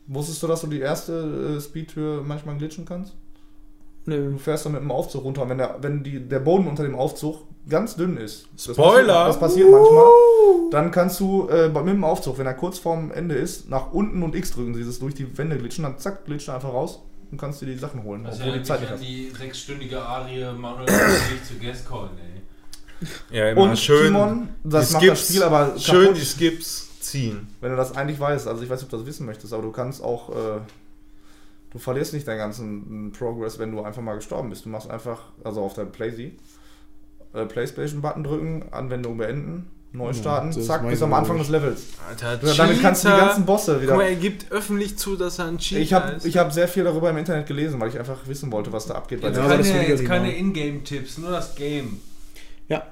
Wusstest 0.07 0.43
du, 0.43 0.47
dass 0.47 0.61
du 0.61 0.69
die 0.69 0.81
erste 0.81 1.57
äh, 1.57 1.61
Speedtür 1.61 2.23
manchmal 2.23 2.57
glitchen 2.59 2.85
kannst? 2.85 3.15
Nö. 4.07 4.33
Du 4.33 4.39
fährst 4.39 4.65
dann 4.65 4.73
mit 4.73 4.81
dem 4.83 4.91
Aufzug 4.91 5.25
runter 5.25 5.43
und 5.43 5.49
wenn 5.51 5.59
der, 5.59 5.77
wenn 5.81 6.03
die, 6.03 6.21
der 6.21 6.39
Boden 6.41 6.67
unter 6.69 6.83
dem 6.85 6.95
Aufzug 6.95 7.39
ganz 7.69 7.97
dünn 7.97 8.17
ist, 8.17 8.47
das 8.55 8.75
Spoiler! 8.77 9.13
passiert, 9.15 9.29
das 9.29 9.39
passiert 9.41 9.71
manchmal, 9.71 10.07
dann 10.71 10.91
kannst 10.93 11.19
du 11.21 11.49
äh, 11.49 11.69
mit 11.69 11.87
dem 11.89 12.05
Aufzug, 12.05 12.39
wenn 12.39 12.47
er 12.47 12.55
kurz 12.55 12.79
vorm 12.79 13.11
Ende 13.11 13.35
ist, 13.35 13.69
nach 13.69 13.93
unten 13.93 14.23
und 14.23 14.35
X 14.37 14.53
drücken, 14.53 14.73
dieses 14.75 14.99
durch 15.01 15.15
die 15.15 15.37
Wände 15.37 15.59
glitschen, 15.59 15.83
dann 15.85 15.99
zack, 15.99 16.25
glitscht 16.25 16.49
er 16.49 16.55
einfach 16.55 16.73
raus 16.73 17.01
und 17.33 17.39
kannst 17.41 17.61
dir 17.61 17.67
die 17.67 17.77
Sachen 17.77 18.05
holen, 18.05 18.23
Das 18.23 18.35
ist 18.37 18.41
obwohl 18.43 18.53
ja 18.53 18.59
die 18.59 18.65
Zeit 18.65 18.81
nicht 18.81 18.91
hast. 18.93 19.03
die 19.03 19.33
sechsstündige 19.37 20.01
Arie 20.01 20.45
Manuel 20.57 20.87
zu 20.87 21.55
Guest 21.61 21.89
callen, 21.89 22.11
ey. 22.19 22.43
Ja, 23.37 23.51
immer 23.51 23.63
Und 23.63 23.79
schön. 23.79 24.07
Timon, 24.07 24.49
das 24.65 24.89
die 24.89 24.95
macht 24.95 25.09
das 25.09 25.19
Skips- 25.19 25.29
Spiel 25.29 25.43
aber 25.43 25.79
Schön 25.79 26.03
kaputt. 26.05 26.17
die 26.21 26.25
Skips 26.25 27.01
ziehen. 27.01 27.49
Wenn 27.61 27.71
du 27.73 27.77
das 27.77 27.95
eigentlich 27.97 28.19
weißt, 28.21 28.47
also 28.47 28.63
ich 28.63 28.71
weiß 28.71 28.79
nicht, 28.81 28.85
ob 28.87 28.91
du 28.91 28.97
das 28.99 29.07
wissen 29.07 29.27
möchtest, 29.27 29.53
aber 29.53 29.63
du 29.65 29.73
kannst 29.73 30.03
auch, 30.03 30.31
äh, 30.31 30.61
du 31.77 31.83
verlierst 31.83 32.15
nicht 32.15 32.27
deinen 32.27 32.39
ganzen 32.39 33.09
äh, 33.09 33.17
Progress, 33.19 33.59
wenn 33.59 33.71
du 33.73 33.83
einfach 33.83 34.01
mal 34.03 34.15
gestorben 34.15 34.49
bist. 34.49 34.65
Du 34.65 34.71
machst 34.71 34.89
einfach, 34.91 35.25
also 35.45 35.61
auf 35.63 35.75
der 35.75 35.85
Playsee, 35.85 36.33
äh, 37.35 37.45
Playstation-Button 37.45 38.25
drücken, 38.25 38.65
Anwendung 38.71 39.19
beenden, 39.19 39.71
neu 39.93 40.13
starten, 40.15 40.53
das 40.55 40.67
zack, 40.67 40.89
bis 40.89 41.03
am 41.03 41.13
Anfang 41.13 41.37
des 41.39 41.49
Levels. 41.51 41.85
Alter, 42.09 42.39
Ja, 42.47 42.55
damit 42.55 42.81
kannst 42.81 43.05
du 43.05 43.09
die 43.09 43.15
Cheater. 43.15 43.27
ganzen 43.27 43.45
Bosse 43.47 43.73
Guck 43.75 43.83
wieder. 43.83 43.97
mal, 43.97 44.03
er 44.05 44.15
gibt 44.17 44.51
öffentlich 44.53 44.97
zu, 44.97 45.17
dass 45.17 45.39
er 45.39 45.47
ein 45.47 45.59
Cheater 45.59 45.81
Ich 45.83 45.93
habe 45.93 46.13
ist. 46.13 46.25
ich 46.25 46.39
hab 46.39 46.51
sehr 46.53 46.67
viel 46.69 46.85
darüber 46.85 47.11
im 47.11 47.17
Internet 47.19 47.47
gelesen, 47.47 47.79
weil 47.79 47.91
ich 47.91 47.99
einfach 47.99 48.27
wissen 48.27 48.51
wollte, 48.53 48.73
was 48.73 48.87
da 48.87 48.95
abgeht. 48.95 49.23
Jetzt 49.23 49.37
Ja, 49.37 49.43
keine, 49.47 49.89
jetzt 49.89 50.03
ja 50.03 50.09
keine 50.09 50.29
nicht 50.29 50.39
Ingame-Tipps, 50.39 51.19
nur 51.19 51.31
das 51.31 51.55
Game. 51.55 52.01
Ja. 52.69 52.83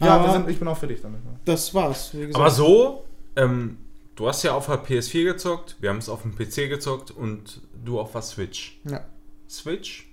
ja, 0.00 0.32
sind, 0.32 0.48
ich 0.50 0.58
bin 0.58 0.66
auch 0.68 0.76
fertig 0.76 1.00
damit. 1.02 1.20
ja. 1.24 1.30
das 1.44 1.72
war's. 1.72 2.10
Wie 2.12 2.18
gesagt. 2.26 2.36
Aber 2.36 2.50
so, 2.50 3.04
ähm, 3.36 3.78
du 4.16 4.28
hast 4.28 4.42
ja 4.42 4.54
auf 4.54 4.66
der 4.66 4.84
PS4 4.84 5.24
gezockt, 5.24 5.76
wir 5.80 5.90
haben 5.90 5.98
es 5.98 6.08
auf 6.08 6.22
dem 6.22 6.34
PC 6.34 6.68
gezockt 6.68 7.10
und 7.10 7.60
du 7.84 7.98
auf 8.00 8.12
der 8.12 8.22
Switch. 8.22 8.78
Ja. 8.88 9.04
Switch, 9.48 10.08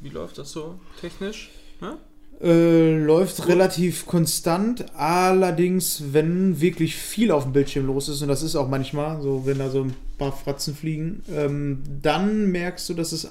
wie 0.00 0.08
läuft 0.08 0.38
das 0.38 0.52
so 0.52 0.78
technisch? 1.00 1.50
Ja? 1.80 1.98
Äh, 2.40 2.96
läuft 2.98 3.46
relativ 3.46 4.06
konstant, 4.06 4.86
allerdings, 4.96 6.12
wenn 6.12 6.60
wirklich 6.60 6.96
viel 6.96 7.30
auf 7.30 7.44
dem 7.44 7.52
Bildschirm 7.52 7.86
los 7.86 8.08
ist, 8.08 8.22
und 8.22 8.28
das 8.28 8.42
ist 8.42 8.56
auch 8.56 8.68
manchmal, 8.68 9.22
so 9.22 9.46
wenn 9.46 9.58
da 9.58 9.70
so 9.70 9.82
ein 9.82 9.94
paar 10.18 10.32
Fratzen 10.32 10.74
fliegen, 10.74 11.22
ähm, 11.30 11.82
dann 12.02 12.50
merkst 12.50 12.88
du, 12.88 12.94
dass 12.94 13.12
es 13.12 13.24
äh, 13.24 13.28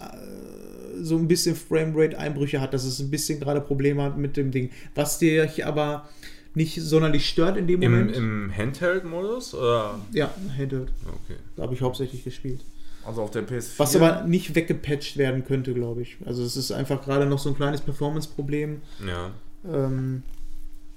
so 1.02 1.18
ein 1.18 1.28
bisschen 1.28 1.56
Framerate-Einbrüche 1.56 2.62
hat, 2.62 2.74
dass 2.74 2.86
es 2.86 3.00
ein 3.00 3.10
bisschen 3.10 3.40
gerade 3.40 3.60
Probleme 3.60 4.04
hat 4.04 4.18
mit 4.18 4.38
dem 4.38 4.52
Ding. 4.52 4.70
Was 4.96 5.20
dir 5.20 5.50
aber 5.66 6.08
nicht 6.54 6.82
sonderlich 6.82 7.28
stört 7.28 7.58
in 7.58 7.68
dem 7.68 7.82
Im, 7.82 7.92
Moment. 7.92 8.16
im 8.16 8.52
Handheld-Modus? 8.56 9.54
Oder? 9.54 10.00
ja, 10.12 10.30
Handheld. 10.58 10.90
Okay. 11.08 11.40
Da 11.56 11.64
habe 11.64 11.74
ich 11.74 11.82
hauptsächlich 11.82 12.24
gespielt. 12.24 12.62
Also 13.06 13.24
auf 13.24 13.32
der 13.32 13.48
PS4. 13.48 13.80
Was 13.80 13.96
aber 13.96 14.24
nicht 14.24 14.54
weggepatcht 14.54 15.18
werden 15.18 15.44
könnte, 15.46 15.74
glaube 15.74 16.02
ich. 16.02 16.18
Also 16.26 16.44
es 16.44 16.56
ist 16.56 16.72
einfach 16.72 17.04
gerade 17.04 17.26
noch 17.26 17.40
so 17.40 17.50
ein 17.50 17.56
kleines 17.56 17.82
Performance-Problem. 17.82 18.82
Ja. 19.06 19.32
Ähm, 19.68 20.24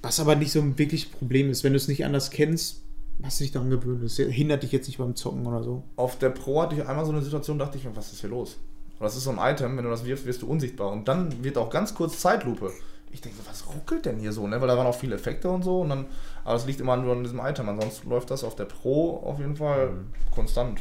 was 0.02 0.20
aber 0.20 0.36
nicht 0.36 0.52
so 0.52 0.60
ein 0.60 0.76
wirkliches 0.78 1.08
Problem 1.08 1.50
ist. 1.50 1.64
Wenn 1.64 1.72
du 1.72 1.78
es 1.78 1.88
nicht 1.88 2.04
anders 2.04 2.30
kennst, 2.30 2.82
hast 3.22 3.40
du 3.40 3.44
dich 3.44 3.52
daran 3.52 3.70
gewöhnt. 3.70 4.04
Das 4.04 4.16
hindert 4.16 4.62
dich 4.62 4.72
jetzt 4.72 4.86
nicht 4.86 4.98
beim 4.98 5.14
Zocken 5.14 5.46
oder 5.46 5.62
so. 5.62 5.82
Auf 5.96 6.18
der 6.18 6.30
Pro 6.30 6.60
hatte 6.60 6.74
ich 6.74 6.86
einmal 6.86 7.06
so 7.06 7.12
eine 7.12 7.22
Situation, 7.22 7.58
dachte 7.58 7.78
ich 7.78 7.84
mir, 7.84 7.96
was 7.96 8.12
ist 8.12 8.20
hier 8.20 8.30
los? 8.30 8.58
Das 9.00 9.16
ist 9.16 9.24
so 9.24 9.30
ein 9.30 9.38
Item, 9.38 9.76
wenn 9.76 9.84
du 9.84 9.90
das 9.90 10.04
wirfst, 10.04 10.26
wirst 10.26 10.42
du 10.42 10.46
unsichtbar. 10.46 10.90
Und 10.92 11.08
dann 11.08 11.42
wird 11.42 11.58
auch 11.58 11.70
ganz 11.70 11.94
kurz 11.94 12.20
Zeitlupe. 12.20 12.70
Ich 13.14 13.20
denke, 13.20 13.38
so, 13.40 13.48
was 13.48 13.64
ruckelt 13.72 14.06
denn 14.06 14.18
hier 14.18 14.32
so, 14.32 14.48
ne? 14.48 14.60
Weil 14.60 14.66
da 14.66 14.76
waren 14.76 14.88
auch 14.88 14.98
viele 14.98 15.14
Effekte 15.14 15.48
und 15.48 15.62
so. 15.62 15.82
Und 15.82 15.90
dann, 15.90 16.06
aber 16.44 16.56
es 16.56 16.66
liegt 16.66 16.80
immer 16.80 16.96
nur 16.96 17.12
an 17.12 17.22
diesem 17.22 17.38
Item. 17.38 17.68
Ansonsten 17.68 18.10
läuft 18.10 18.28
das 18.32 18.42
auf 18.42 18.56
der 18.56 18.64
Pro 18.64 19.22
auf 19.24 19.38
jeden 19.38 19.54
Fall 19.54 19.90
konstant. 20.34 20.80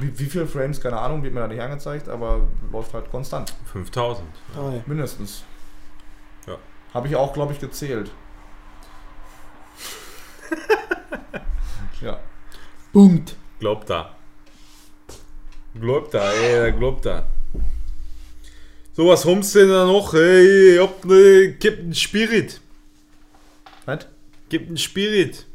Wie, 0.00 0.18
wie 0.18 0.24
viele 0.24 0.46
Frames, 0.46 0.80
keine 0.80 0.98
Ahnung, 0.98 1.22
wird 1.22 1.34
mir 1.34 1.40
da 1.40 1.48
nicht 1.48 1.60
angezeigt, 1.60 2.08
aber 2.08 2.48
läuft 2.72 2.94
halt 2.94 3.10
konstant. 3.10 3.52
5000. 3.70 4.26
Drei. 4.54 4.82
Mindestens. 4.86 5.44
Ja. 6.46 6.56
Habe 6.94 7.08
ich 7.08 7.16
auch, 7.16 7.34
glaube 7.34 7.52
ich, 7.52 7.60
gezählt. 7.60 8.10
ja. 12.00 12.18
Punkt. 12.94 13.36
Glaubt 13.58 13.90
da. 13.90 14.16
Glaubt 15.78 16.14
da, 16.14 16.32
ey, 16.32 16.72
glaubt 16.72 17.04
da. 17.04 17.24
So, 19.00 19.06
was 19.08 19.24
rumst 19.24 19.54
denn 19.54 19.70
da 19.70 19.86
noch? 19.86 20.12
Ey, 20.12 20.74
ich 20.74 20.78
hab 20.78 21.06
ne, 21.06 21.56
gib 21.58 21.78
einen 21.78 21.94
Spirit. 21.94 22.60
Was? 23.86 24.06
Gib 24.50 24.66
einen 24.68 24.76
Spirit. 24.76 25.46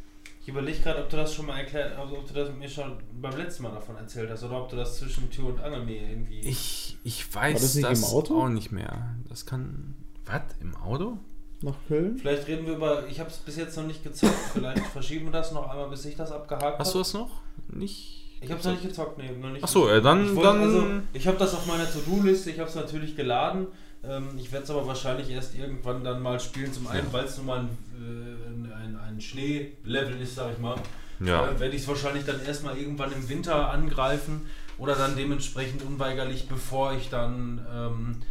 Ich 0.42 0.48
überlege 0.48 0.80
gerade, 0.80 1.04
ob 1.04 1.12
du 1.12 1.18
das 1.18 1.36
schon 1.36 1.46
mal 1.46 1.60
erklärt, 1.60 1.96
also 1.96 2.18
ob 2.18 2.28
du 2.28 2.34
das 2.34 2.52
mir 2.56 2.68
schon 2.68 2.98
beim 3.22 3.38
letzten 3.38 3.62
Mal 3.62 3.72
davon 3.72 3.98
erzählt 3.98 4.32
hast 4.32 4.44
oder 4.46 4.64
ob 4.64 4.70
du 4.70 4.76
das 4.76 4.98
zwischen 4.98 5.30
Tür 5.30 5.50
und 5.50 5.60
Angel 5.60 5.86
mir 5.86 6.10
irgendwie. 6.10 6.40
Ich, 6.40 6.98
ich 7.04 7.36
War 7.36 7.44
weiß 7.44 7.62
das 7.62 7.76
nicht 7.76 7.88
das 7.88 8.00
im 8.00 8.06
Auto? 8.06 8.42
auch 8.42 8.50
nicht 8.50 8.72
mehr. 8.72 9.14
Das 9.30 9.46
kann. 9.46 9.94
Was? 10.26 10.42
Im 10.60 10.76
Auto? 10.78 11.20
Nach 11.62 11.76
Köln? 11.88 12.18
Vielleicht 12.18 12.48
reden 12.48 12.66
wir 12.66 12.78
über. 12.78 13.06
Ich 13.08 13.20
habe 13.20 13.30
es 13.30 13.38
bis 13.38 13.58
jetzt 13.58 13.78
noch 13.78 13.86
nicht 13.86 14.04
gezockt. 14.04 14.34
Vielleicht 14.54 14.88
verschieben 14.88 15.26
wir 15.26 15.34
das 15.34 15.52
noch 15.52 15.70
einmal, 15.70 15.90
bis 15.90 16.04
ich 16.06 16.16
das 16.16 16.32
abgehakt 16.32 16.80
Hast 16.80 16.96
du 16.96 16.98
habe. 16.98 17.04
das 17.04 17.14
noch? 17.14 17.42
Nicht. 17.68 18.25
Ich 18.42 18.50
habe 18.50 18.60
es 18.60 18.66
noch 18.66 18.74
nicht 18.74 18.84
gezockt, 18.84 19.18
nee, 19.18 19.32
noch 19.32 19.50
nicht. 19.52 19.64
Achso, 19.64 19.88
äh, 19.90 20.02
dann. 20.02 20.26
Ich, 20.26 20.36
wollte, 20.36 20.50
dann 20.50 20.62
also, 20.62 20.86
ich 21.14 21.28
habe 21.28 21.38
das 21.38 21.54
auf 21.54 21.66
meiner 21.66 21.90
To-Do-Liste, 21.92 22.52
ich 22.52 22.60
habe 22.60 22.70
es 22.70 22.76
natürlich 22.76 23.16
geladen. 23.16 23.68
Ähm, 24.04 24.30
ich 24.38 24.52
werde 24.52 24.66
es 24.66 24.70
aber 24.70 24.86
wahrscheinlich 24.86 25.30
erst 25.30 25.56
irgendwann 25.56 26.04
dann 26.04 26.22
mal 26.22 26.40
spielen. 26.40 26.72
Zum 26.72 26.88
einen, 26.88 27.12
weil 27.12 27.26
es 27.26 27.38
nun 27.38 27.46
mal 27.48 27.60
ein, 27.60 27.78
äh, 27.98 28.74
ein, 28.74 28.98
ein 28.98 29.22
Schneelevel 29.22 30.22
ist, 30.22 30.36
sag 30.36 30.52
ich 30.52 30.60
mal. 30.60 30.76
ja. 31.20 31.50
Äh, 31.50 31.60
werde 31.60 31.76
ich 31.76 31.82
es 31.82 31.88
wahrscheinlich 31.88 32.26
dann 32.26 32.44
erstmal 32.46 32.78
irgendwann 32.78 33.12
im 33.12 33.28
Winter 33.30 33.70
angreifen 33.70 34.46
oder 34.78 34.96
dann 34.96 35.16
dementsprechend 35.16 35.84
unweigerlich, 35.84 36.48
bevor 36.48 36.94
ich 36.94 37.10
dann 37.10 37.66
ähm, 37.74 38.22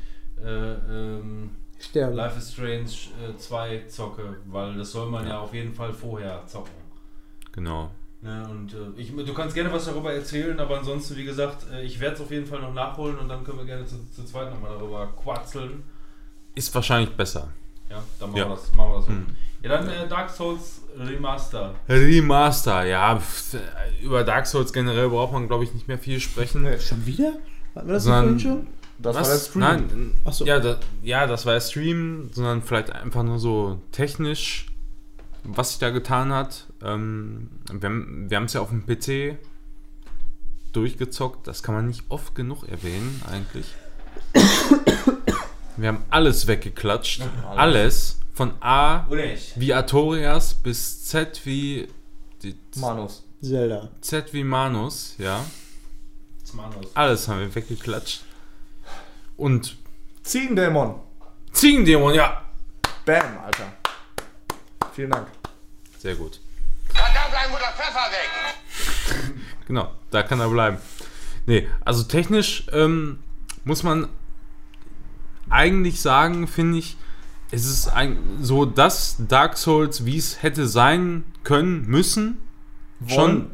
äh, 0.45 0.75
ähm, 0.75 1.51
Sterben. 1.81 2.15
Life 2.15 2.39
is 2.39 2.53
Strange 2.53 2.91
äh, 3.29 3.37
2 3.37 3.85
zocke, 3.89 4.37
weil 4.47 4.77
das 4.77 4.93
soll 4.93 5.11
man 5.11 5.27
ja. 5.27 5.41
auf 5.41 5.53
jeden 5.53 5.75
Fall 5.75 5.93
vorher 5.93 6.47
zocken. 6.47 6.73
Genau. 7.53 7.91
Ne, 8.25 8.49
und 8.51 8.73
äh, 8.73 9.01
ich, 9.01 9.15
du 9.15 9.35
kannst 9.35 9.55
gerne 9.55 9.71
was 9.71 9.85
darüber 9.85 10.13
erzählen, 10.13 10.59
aber 10.59 10.79
ansonsten, 10.79 11.15
wie 11.17 11.25
gesagt, 11.25 11.67
äh, 11.71 11.83
ich 11.85 12.01
werde 12.01 12.17
es 12.17 12.23
auf 12.23 12.31
jeden 12.31 12.47
Fall 12.47 12.61
noch 12.61 12.73
nachholen 12.73 13.19
und 13.19 13.29
dann 13.29 13.45
können 13.45 13.59
wir 13.59 13.67
gerne 13.67 13.85
zu, 13.85 13.97
zu 14.17 14.25
zweit 14.25 14.51
nochmal 14.51 14.71
darüber 14.79 15.07
quatzeln. 15.23 15.83
Ist 16.55 16.75
wahrscheinlich 16.75 17.11
besser. 17.15 17.49
Ja, 17.91 18.03
dann 18.19 18.31
machen, 18.31 18.39
Ja. 18.41 18.49
wir, 18.49 18.55
das, 18.55 18.73
machen 18.75 18.91
wir 18.93 18.97
das 18.97 19.05
so. 19.07 19.11
Hm. 19.13 19.27
Ja, 19.63 19.69
dann 19.69 19.89
äh, 19.89 20.09
Dark 20.09 20.31
Souls 20.31 20.81
Remaster. 20.99 21.75
Remaster, 21.89 22.85
ja. 22.87 23.19
pf, 23.19 23.57
Über 24.03 24.25
Dark 24.25 24.47
Souls 24.47 24.73
generell 24.73 25.11
braucht 25.11 25.33
man, 25.35 25.47
glaube 25.47 25.65
ich, 25.65 25.75
nicht 25.75 25.87
mehr 25.89 25.99
viel 25.99 26.19
sprechen. 26.21 26.63
Nee. 26.63 26.79
Schon 26.79 27.05
wieder? 27.05 27.35
Hatten 27.75 27.89
wir 27.89 27.95
das 27.95 28.05
Sondern- 28.05 28.41
schon? 28.41 28.67
Das 28.97 29.17
war 29.17 29.23
der 29.25 29.39
Stream. 29.39 29.61
Nein, 29.61 30.15
Achso. 30.25 30.45
ja, 30.45 30.61
da, 30.61 30.77
ja, 31.03 31.27
das 31.27 31.45
war 31.45 31.55
der 31.55 31.61
Stream, 31.61 32.31
sondern 32.33 32.63
vielleicht 32.63 32.91
einfach 32.93 33.25
nur 33.25 33.41
so 33.41 33.81
technisch, 33.91 34.67
was 35.45 35.71
sich 35.71 35.79
da 35.79 35.91
getan 35.91 36.33
hat. 36.33 36.67
Ähm, 36.83 37.51
wir 37.71 38.37
haben 38.37 38.45
es 38.45 38.55
ja 38.55 38.61
auf 38.61 38.71
dem 38.71 38.87
PC 38.87 39.39
durchgezockt, 40.73 41.47
das 41.47 41.63
kann 41.63 41.75
man 41.75 41.87
nicht 41.87 42.05
oft 42.09 42.35
genug 42.35 42.65
erwähnen, 42.65 43.23
eigentlich. 43.31 43.67
Wir 45.77 45.89
haben 45.89 46.05
alles 46.11 46.47
weggeklatscht. 46.47 47.23
Alles. 47.57 48.21
Von 48.33 48.53
A 48.61 49.07
wie 49.57 49.73
Artorias 49.73 50.55
bis 50.55 51.05
Z 51.05 51.41
wie 51.45 51.89
die 52.43 52.57
Manus. 52.77 53.25
Zelda. 53.41 53.91
Z 54.01 54.33
wie 54.33 54.43
Manus, 54.43 55.15
ja. 55.19 55.45
Smanos. 56.45 56.87
Alles 56.95 57.29
haben 57.29 57.41
wir 57.41 57.55
weggeklatscht. 57.55 58.23
Und 59.37 59.77
Ziegendämon. 60.23 61.01
Ziegendämon, 61.53 62.15
ja. 62.15 62.43
Bam, 63.05 63.39
Alter. 63.45 63.84
Vielen 64.95 65.11
Dank. 65.11 65.27
Sehr 65.99 66.15
gut. 66.15 66.41
Kann 66.95 67.13
da 67.13 67.29
bleiben, 67.29 67.53
wo 67.53 67.59
der 67.59 67.73
Pfeffer 67.73 68.11
weg. 68.11 69.35
Genau, 69.67 69.91
da 70.11 70.23
kann 70.23 70.41
er 70.41 70.51
bleiben. 70.51 70.77
Nee, 71.47 71.67
also 71.87 72.03
technisch 72.03 72.67
ähm, 72.71 73.21
muss 73.65 73.83
man 73.83 74.09
eigentlich 75.49 76.03
sagen, 76.03 76.47
finde 76.47 76.79
ich, 76.79 76.99
es 77.51 77.65
ist 77.65 77.89
ein, 77.89 78.19
so 78.43 78.67
das 78.67 79.17
Dark 79.27 79.57
Souls, 79.57 80.05
wie 80.05 80.19
es 80.19 80.43
hätte 80.43 80.69
sein 80.69 81.25
können, 81.45 81.87
müssen. 81.87 82.39
Schon. 83.07 83.17
Wollen. 83.17 83.51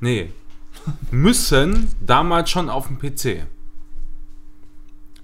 Nee. 0.00 0.32
müssen 1.10 1.94
damals 2.00 2.50
schon 2.50 2.68
auf 2.68 2.88
dem 2.88 2.98
PC. 2.98 3.46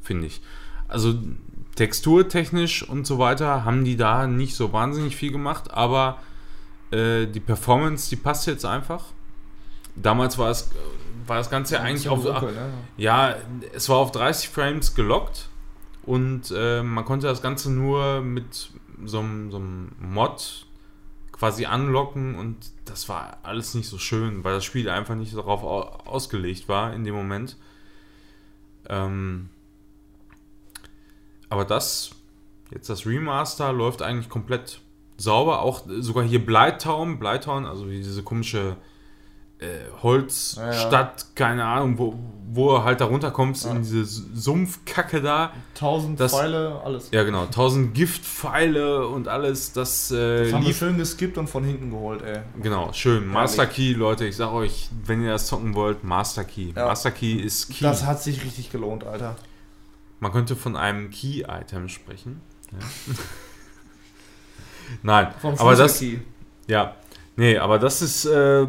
Finde 0.02 0.26
ich. 0.26 0.40
Also 0.88 1.14
texturtechnisch 1.74 2.82
und 2.88 3.06
so 3.06 3.18
weiter 3.18 3.64
haben 3.64 3.84
die 3.84 3.96
da 3.96 4.26
nicht 4.26 4.54
so 4.54 4.72
wahnsinnig 4.72 5.16
viel 5.16 5.32
gemacht, 5.32 5.70
aber 5.72 6.18
äh, 6.90 7.26
die 7.26 7.40
Performance, 7.40 8.10
die 8.10 8.16
passt 8.16 8.46
jetzt 8.46 8.64
einfach. 8.64 9.04
Damals 9.96 10.38
war 10.38 10.50
es 10.50 10.70
war 11.26 11.36
das 11.38 11.50
Ganze 11.50 11.80
eigentlich 11.80 12.08
auf 12.08 12.24
Dunkel, 12.40 12.52
ne? 12.54 12.72
ja, 12.96 13.36
es 13.74 13.88
war 13.88 13.98
auf 13.98 14.10
30 14.10 14.48
Frames 14.48 14.94
gelockt 14.94 15.48
und 16.04 16.52
äh, 16.54 16.82
man 16.82 17.04
konnte 17.04 17.26
das 17.28 17.42
Ganze 17.42 17.70
nur 17.70 18.20
mit 18.22 18.70
so 19.04 19.20
einem 19.20 19.92
Mod 20.00 20.66
quasi 21.30 21.64
anlocken 21.66 22.34
und 22.34 22.56
das 22.86 23.08
war 23.08 23.38
alles 23.44 23.74
nicht 23.74 23.88
so 23.88 23.98
schön, 23.98 24.42
weil 24.44 24.54
das 24.54 24.64
Spiel 24.64 24.88
einfach 24.90 25.14
nicht 25.14 25.34
darauf 25.36 25.62
au- 25.62 26.00
ausgelegt 26.06 26.68
war 26.68 26.92
in 26.92 27.04
dem 27.04 27.14
Moment. 27.14 27.56
Ähm, 28.88 29.48
aber 31.52 31.64
das, 31.64 32.10
jetzt 32.70 32.88
das 32.88 33.06
Remaster 33.06 33.72
läuft 33.72 34.00
eigentlich 34.02 34.28
komplett 34.28 34.80
sauber. 35.18 35.60
Auch 35.62 35.82
sogar 36.00 36.24
hier 36.24 36.44
Blighttown, 36.44 37.18
Blighttown, 37.18 37.66
also 37.66 37.84
diese 37.86 38.22
komische 38.22 38.76
äh, 39.58 39.66
Holzstadt, 40.02 41.26
keine 41.36 41.64
Ahnung, 41.64 41.96
wo, 41.98 42.18
wo 42.52 42.82
halt 42.82 43.00
da 43.00 43.04
runterkommst 43.04 43.64
in 43.66 43.78
diese 43.82 44.04
Sumpfkacke 44.04 45.22
da. 45.22 45.52
Tausend 45.74 46.18
Das- 46.18 46.32
Pfeile, 46.32 46.80
alles. 46.84 47.10
Ja, 47.12 47.22
genau, 47.22 47.46
tausend 47.46 47.94
Giftpfeile 47.94 49.06
und 49.06 49.28
alles, 49.28 49.72
das, 49.72 50.10
äh, 50.10 50.44
Das 50.44 50.52
haben 50.52 50.62
wir 50.62 50.68
lief. 50.68 50.78
schön 50.78 50.96
geskippt 50.98 51.38
und 51.38 51.48
von 51.48 51.62
hinten 51.64 51.90
geholt, 51.90 52.22
ey. 52.22 52.40
Genau, 52.60 52.92
schön. 52.92 53.28
Master 53.28 53.66
Key, 53.66 53.92
Leute, 53.92 54.24
ich 54.26 54.36
sag 54.36 54.52
euch, 54.52 54.88
wenn 55.06 55.22
ihr 55.22 55.30
das 55.30 55.46
zocken 55.46 55.74
wollt, 55.74 56.02
Master 56.02 56.42
Key. 56.44 56.72
Ja. 56.74 56.86
Master 56.86 57.12
Key 57.12 57.34
ist 57.34 57.68
Key. 57.70 57.84
Das 57.84 58.04
hat 58.04 58.20
sich 58.22 58.44
richtig 58.44 58.72
gelohnt, 58.72 59.04
Alter. 59.04 59.36
Man 60.22 60.30
könnte 60.30 60.54
von 60.54 60.76
einem 60.76 61.10
Key-Item 61.10 61.88
sprechen. 61.88 62.40
Ja. 62.70 62.78
Nein, 65.02 65.34
Vom 65.40 65.58
aber 65.58 65.74
das, 65.74 65.98
Schlüsselkey. 65.98 66.22
ja, 66.68 66.94
nee, 67.34 67.58
aber 67.58 67.80
das 67.80 68.02
ist, 68.02 68.26
äh, 68.26 68.68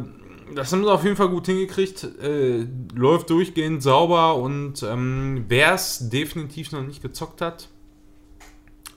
das 0.56 0.73
haben 0.73 0.83
sie 0.83 0.91
auf 0.91 1.03
jeden 1.03 1.15
Fall 1.15 1.30
gut 1.30 1.45
hingekriegt. 1.45 2.06
Äh, 2.19 2.65
läuft 2.95 3.30
durchgehend 3.30 3.83
sauber 3.83 4.38
und 4.38 4.82
ähm, 4.82 5.45
wer 5.48 5.75
es 5.75 6.09
definitiv 6.09 6.72
noch 6.72 6.82
nicht 6.82 7.03
gezockt 7.03 7.40
hat, 7.40 7.69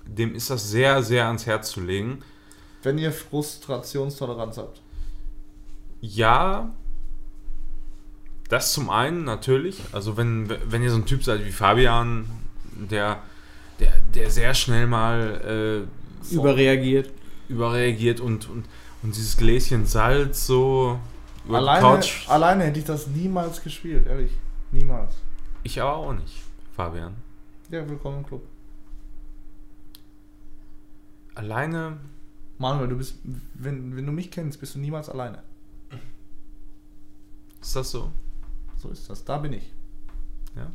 dem 0.07 0.35
ist 0.35 0.49
das 0.49 0.71
sehr, 0.71 1.03
sehr 1.03 1.27
ans 1.27 1.45
Herz 1.45 1.73
zu 1.73 1.83
legen. 1.83 2.21
Wenn 2.83 2.97
ihr 2.97 3.13
Frustrationstoleranz 3.13 4.57
habt. 4.57 4.81
Ja, 6.01 6.75
das 8.49 8.73
zum 8.73 8.89
einen 8.89 9.25
natürlich. 9.25 9.79
Also 9.93 10.17
wenn, 10.17 10.49
wenn 10.71 10.83
ihr 10.83 10.91
so 10.91 10.97
ein 10.97 11.05
Typ 11.05 11.23
seid 11.23 11.45
wie 11.45 11.53
Fabian, 11.53 12.25
der, 12.77 13.23
der, 13.81 13.93
der 14.15 14.31
sehr 14.31 14.55
schnell 14.55 14.87
mal 14.87 15.87
äh, 16.31 16.35
Überreagiert. 16.35 17.11
überreagiert 17.49 18.21
und, 18.21 18.49
und, 18.49 18.65
und 19.03 19.17
dieses 19.17 19.37
Gläschen 19.37 19.87
Salz 19.87 20.47
so 20.47 20.99
über 21.47 21.59
Alleine, 21.59 21.81
Couch. 21.81 22.29
alleine 22.29 22.65
hätte 22.65 22.81
ich 22.81 22.85
das 22.85 23.07
niemals 23.07 23.63
gespielt, 23.63 24.07
ehrlich. 24.07 24.33
Niemals. 24.73 25.15
Ich 25.63 25.81
aber 25.81 25.95
auch 25.97 26.13
nicht, 26.13 26.43
Fabian. 26.75 27.15
Ja, 27.71 27.89
willkommen 27.89 28.19
im 28.19 28.27
Club. 28.27 28.43
Alleine, 31.35 31.99
Manuel, 32.59 32.89
du 32.89 32.97
bist, 32.97 33.19
wenn, 33.55 33.97
wenn 33.97 34.07
du 34.07 34.13
mich 34.13 34.31
kennst, 34.31 34.59
bist 34.61 34.75
du 34.75 34.79
niemals 34.79 35.09
alleine. 35.09 35.43
ist 37.61 37.77
das 37.77 37.91
so? 37.91 38.11
So 38.79 38.89
ist 38.91 39.09
das. 39.11 39.25
Da 39.25 39.39
bin 39.39 39.53
ich. 39.53 39.73
Ja. 40.57 40.71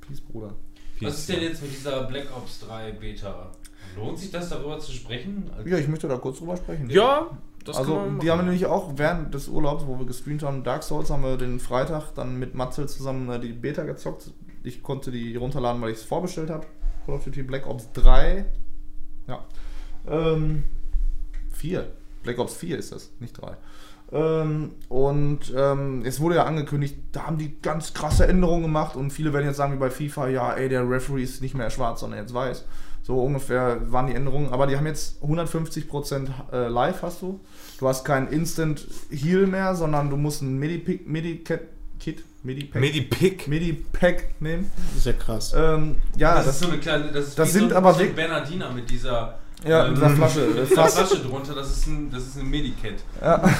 Peace, 0.00 0.20
Bruder. 0.20 0.54
Was 1.00 1.18
ist 1.18 1.28
denn 1.28 1.42
jetzt 1.42 1.62
mit 1.62 1.72
dieser 1.72 2.04
Black 2.04 2.26
Ops 2.36 2.60
3 2.60 2.92
Beta? 2.92 3.50
Lohnt 3.96 4.18
sich 4.18 4.30
das 4.30 4.48
darüber 4.50 4.78
zu 4.78 4.92
sprechen? 4.92 5.50
Ja, 5.64 5.78
ich 5.78 5.88
möchte 5.88 6.08
da 6.08 6.16
kurz 6.16 6.38
drüber 6.38 6.56
sprechen. 6.56 6.88
Ja, 6.90 7.30
das 7.64 7.76
also, 7.76 7.94
kann 7.94 8.06
man 8.06 8.20
die 8.20 8.30
haben 8.30 8.38
machen. 8.38 8.46
nämlich 8.46 8.66
auch 8.66 8.92
während 8.96 9.34
des 9.34 9.48
Urlaubs, 9.48 9.86
wo 9.86 9.98
wir 9.98 10.06
gestreamt 10.06 10.42
haben, 10.42 10.62
Dark 10.62 10.82
Souls, 10.82 11.10
haben 11.10 11.22
wir 11.22 11.36
den 11.36 11.60
Freitag 11.60 12.12
dann 12.14 12.38
mit 12.38 12.54
Matzel 12.54 12.88
zusammen 12.88 13.28
äh, 13.30 13.40
die 13.40 13.52
Beta 13.52 13.84
gezockt. 13.84 14.30
Ich 14.62 14.82
konnte 14.82 15.10
die 15.10 15.36
runterladen, 15.36 15.80
weil 15.82 15.90
ich 15.90 15.98
es 15.98 16.04
vorbestellt 16.04 16.50
habe. 16.50 16.66
Call 17.06 17.14
of 17.14 17.24
Duty 17.24 17.42
Black 17.42 17.66
Ops 17.66 17.90
3. 17.92 18.44
Ja. 19.26 19.44
Ähm, 20.06 20.64
4. 21.52 21.90
Black 22.22 22.38
Ops 22.38 22.54
4 22.54 22.78
ist 22.78 22.92
das, 22.92 23.10
nicht 23.18 23.32
3. 23.40 23.56
Ähm, 24.12 24.72
und 24.88 25.52
ähm, 25.56 26.02
es 26.04 26.20
wurde 26.20 26.36
ja 26.36 26.44
angekündigt, 26.44 26.96
da 27.12 27.26
haben 27.26 27.38
die 27.38 27.60
ganz 27.60 27.94
krasse 27.94 28.26
Änderungen 28.26 28.62
gemacht 28.62 28.96
und 28.96 29.12
viele 29.12 29.32
werden 29.32 29.46
jetzt 29.46 29.56
sagen, 29.56 29.72
wie 29.72 29.78
bei 29.78 29.90
FIFA, 29.90 30.28
ja, 30.28 30.52
ey, 30.52 30.68
der 30.68 30.88
Referee 30.88 31.22
ist 31.22 31.42
nicht 31.42 31.54
mehr 31.54 31.70
schwarz, 31.70 32.00
sondern 32.00 32.20
jetzt 32.20 32.34
weiß. 32.34 32.64
So 33.02 33.22
ungefähr 33.22 33.90
waren 33.90 34.06
die 34.06 34.14
Änderungen. 34.14 34.52
Aber 34.52 34.66
die 34.66 34.76
haben 34.76 34.86
jetzt 34.86 35.22
150% 35.22 36.28
äh, 36.52 36.68
live, 36.68 37.02
hast 37.02 37.22
du. 37.22 37.40
Du 37.78 37.88
hast 37.88 38.04
kein 38.04 38.28
Instant 38.28 38.86
Heal 39.10 39.46
mehr, 39.46 39.74
sondern 39.74 40.10
du 40.10 40.16
musst 40.16 40.42
ein 40.42 40.58
Medipick, 40.58 41.08
Medicat, 41.08 41.60
Kit, 41.98 42.22
Medipack, 42.42 42.80
Medipick. 42.80 43.48
Medipack 43.48 44.40
nehmen. 44.40 44.70
Ist 44.96 45.06
ja 45.06 45.12
krass. 45.12 45.52
Ähm, 45.56 45.96
ja, 46.16 46.36
Das, 46.36 46.46
das, 46.46 46.54
ist 46.54 46.60
so 46.60 46.68
eine 46.68 46.78
kleine. 46.78 47.12
Das, 47.12 47.28
ist 47.28 47.38
das 47.38 47.48
wie 47.48 47.52
sind 47.52 47.70
so, 47.70 47.76
aber 47.76 47.94
so 47.94 48.04
Bernardiner 48.14 48.70
mit 48.72 48.88
dieser. 48.90 49.38
Ja, 49.66 49.86
ähm, 49.86 49.92
mit 49.92 50.02
dieser 50.02 50.10
Flasche. 50.10 50.40
Mit 50.46 50.68
Fast, 50.72 50.98
Flasche 50.98 51.18
drunter. 51.22 51.54
Das 51.54 51.70
ist 51.70 51.86
ein, 51.86 52.10
das 52.10 52.22
ist 52.24 52.36
ein 52.38 52.48
Medikit. 52.48 52.96
ja. 53.20 53.42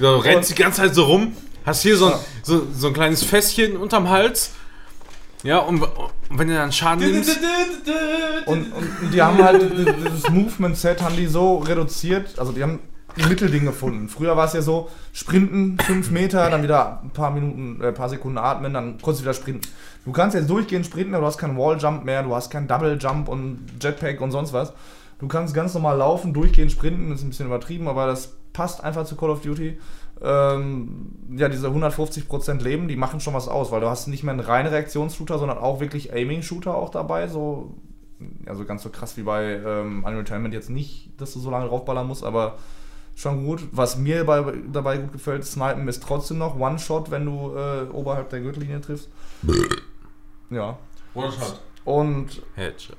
Du 0.00 0.16
rennst 0.16 0.50
die 0.50 0.54
ganze 0.56 0.82
Zeit 0.82 0.96
so 0.96 1.04
rum, 1.04 1.36
hast 1.64 1.82
hier 1.82 1.96
so 1.96 2.06
ein, 2.12 2.18
so, 2.42 2.66
so 2.76 2.88
ein 2.88 2.92
kleines 2.92 3.22
Fässchen 3.22 3.76
unterm 3.76 4.08
Hals. 4.08 4.50
Ja, 5.44 5.58
und, 5.58 5.80
und 5.80 6.38
wenn 6.38 6.48
du 6.48 6.54
dann 6.54 6.72
Schaden 6.72 7.08
nimmst. 7.08 7.38
Und, 8.46 8.72
und 8.72 9.12
die 9.12 9.22
haben 9.22 9.42
halt 9.42 9.62
dieses 9.62 10.28
Movement-Set 10.28 11.02
haben 11.02 11.16
die 11.16 11.26
so 11.26 11.58
reduziert, 11.58 12.36
also 12.38 12.50
die 12.50 12.64
haben 12.64 12.80
ein 13.18 13.28
Mittelding 13.28 13.64
gefunden. 13.64 14.08
Früher 14.08 14.36
war 14.36 14.46
es 14.46 14.52
ja 14.52 14.62
so, 14.62 14.88
sprinten 15.12 15.78
5 15.78 16.10
Meter, 16.10 16.50
dann 16.50 16.62
wieder 16.62 17.00
ein 17.02 17.10
paar 17.10 17.30
Minuten, 17.30 17.80
äh, 17.82 17.92
paar 17.92 18.08
Sekunden 18.08 18.38
atmen, 18.38 18.74
dann 18.74 18.98
kurz 19.00 19.20
wieder 19.20 19.34
sprinten. 19.34 19.68
Du 20.04 20.12
kannst 20.12 20.34
jetzt 20.34 20.50
durchgehend 20.50 20.86
sprinten, 20.86 21.14
aber 21.14 21.22
du 21.22 21.26
hast 21.28 21.38
keinen 21.38 21.56
Wall-Jump 21.56 22.04
mehr, 22.04 22.22
du 22.22 22.34
hast 22.34 22.50
keinen 22.50 22.68
Double-Jump 22.68 23.28
und 23.28 23.66
Jetpack 23.80 24.20
und 24.20 24.30
sonst 24.30 24.52
was. 24.52 24.72
Du 25.18 25.28
kannst 25.28 25.54
ganz 25.54 25.72
normal 25.74 25.96
laufen, 25.96 26.34
durchgehend 26.34 26.70
sprinten, 26.70 27.10
das 27.10 27.20
ist 27.20 27.24
ein 27.24 27.30
bisschen 27.30 27.46
übertrieben, 27.46 27.88
aber 27.88 28.06
das 28.06 28.34
passt 28.52 28.84
einfach 28.84 29.04
zu 29.04 29.16
Call 29.16 29.30
of 29.30 29.42
Duty. 29.42 29.78
Ähm, 30.22 31.12
ja, 31.36 31.48
diese 31.48 31.68
150% 31.68 32.62
Leben, 32.62 32.88
die 32.88 32.96
machen 32.96 33.20
schon 33.20 33.34
was 33.34 33.48
aus, 33.48 33.70
weil 33.70 33.80
du 33.80 33.88
hast 33.88 34.08
nicht 34.08 34.24
mehr 34.24 34.32
einen 34.32 34.40
reinen 34.40 34.72
Reaktionsshooter, 34.72 35.38
sondern 35.38 35.58
auch 35.58 35.80
wirklich 35.80 36.12
Aiming-Shooter 36.12 36.74
auch 36.74 36.90
dabei, 36.90 37.28
so 37.28 37.74
also 38.46 38.64
ganz 38.64 38.82
so 38.82 38.90
krass 38.90 39.16
wie 39.16 39.22
bei 39.22 39.60
ähm, 39.64 40.04
Unreal 40.04 40.24
Tournament 40.24 40.54
jetzt 40.54 40.70
nicht, 40.70 41.10
dass 41.20 41.32
du 41.32 41.40
so 41.40 41.50
lange 41.50 41.66
draufballern 41.68 42.06
musst, 42.06 42.24
aber 42.24 42.56
schon 43.16 43.44
gut. 43.44 43.66
Was 43.72 43.96
mir 43.96 44.24
bei, 44.24 44.44
dabei 44.70 44.98
gut 44.98 45.12
gefällt, 45.12 45.44
Snipen 45.44 45.88
ist 45.88 46.02
trotzdem 46.04 46.38
noch 46.38 46.56
One-Shot, 46.56 47.10
wenn 47.10 47.24
du 47.26 47.56
äh, 47.56 47.88
oberhalb 47.92 48.28
der 48.30 48.40
Gürtellinie 48.40 48.80
triffst. 48.80 49.08
ja. 50.50 50.78
One-Shot. 51.14 51.60
Und 51.84 52.42
Headshot. 52.56 52.96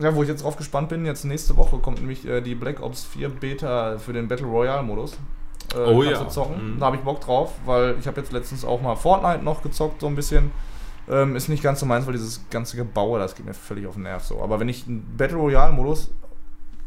ja, 0.00 0.14
wo 0.14 0.22
ich 0.22 0.28
jetzt 0.28 0.44
drauf 0.44 0.56
gespannt 0.56 0.88
bin, 0.88 1.06
jetzt 1.06 1.24
nächste 1.24 1.56
Woche 1.56 1.78
kommt 1.78 2.00
nämlich 2.00 2.26
äh, 2.26 2.40
die 2.40 2.54
Black 2.54 2.82
Ops 2.82 3.04
4 3.04 3.28
Beta 3.30 3.98
für 3.98 4.12
den 4.12 4.28
Battle 4.28 4.46
Royale 4.46 4.82
Modus. 4.82 5.14
Äh, 5.74 5.78
Oh 5.78 6.02
ja. 6.02 6.28
zocken. 6.28 6.74
Mhm. 6.74 6.78
Da 6.80 6.86
habe 6.86 6.96
ich 6.96 7.02
Bock 7.02 7.20
drauf, 7.20 7.52
weil 7.64 7.96
ich 7.98 8.06
habe 8.06 8.20
jetzt 8.20 8.32
letztens 8.32 8.64
auch 8.64 8.82
mal 8.82 8.96
Fortnite 8.96 9.42
noch 9.44 9.62
gezockt, 9.62 10.00
so 10.00 10.06
ein 10.08 10.16
bisschen. 10.16 10.50
Ähm, 11.08 11.34
ist 11.34 11.48
nicht 11.48 11.62
ganz 11.62 11.80
so 11.80 11.86
meins, 11.86 12.06
weil 12.06 12.12
dieses 12.12 12.44
ganze 12.50 12.76
Gebaue, 12.76 13.18
das 13.18 13.34
geht 13.34 13.46
mir 13.46 13.54
völlig 13.54 13.86
auf 13.86 13.94
den 13.94 14.02
Nerv 14.04 14.22
so. 14.24 14.40
Aber 14.42 14.60
wenn 14.60 14.68
ich 14.68 14.86
einen 14.86 15.14
Battle 15.16 15.36
Royale 15.38 15.72
Modus 15.72 16.10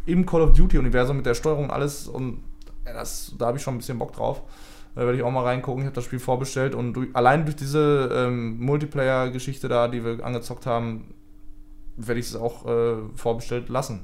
im 0.06 0.26
Call 0.26 0.42
of 0.42 0.56
Duty 0.56 0.78
Universum 0.78 1.18
mit 1.18 1.26
der 1.26 1.34
Steuerung 1.34 1.66
und 1.66 1.72
alles 1.72 2.08
und 2.08 2.44
das, 2.84 3.34
da 3.38 3.48
habe 3.48 3.58
ich 3.58 3.64
schon 3.64 3.76
ein 3.76 3.80
bisschen 3.80 3.98
Bock 3.98 4.14
drauf. 4.14 4.42
Da 4.94 5.02
werde 5.02 5.18
ich 5.18 5.24
auch 5.24 5.32
mal 5.32 5.44
reingucken. 5.44 5.82
Ich 5.82 5.88
habe 5.88 5.96
das 5.96 6.06
Spiel 6.06 6.20
vorbestellt 6.20 6.74
und 6.74 6.94
durch, 6.94 7.10
allein 7.14 7.44
durch 7.46 7.58
diese 7.58 8.10
ähm, 8.14 8.58
Multiplayer-Geschichte 8.60 9.68
da, 9.68 9.88
die 9.90 10.06
wir 10.06 10.24
angezockt 10.24 10.66
haben, 10.66 11.14
werde 11.98 12.20
ich 12.20 12.28
es 12.28 12.36
auch 12.36 12.66
äh, 12.66 12.96
vorbestellt 13.16 13.68
lassen. 13.68 14.02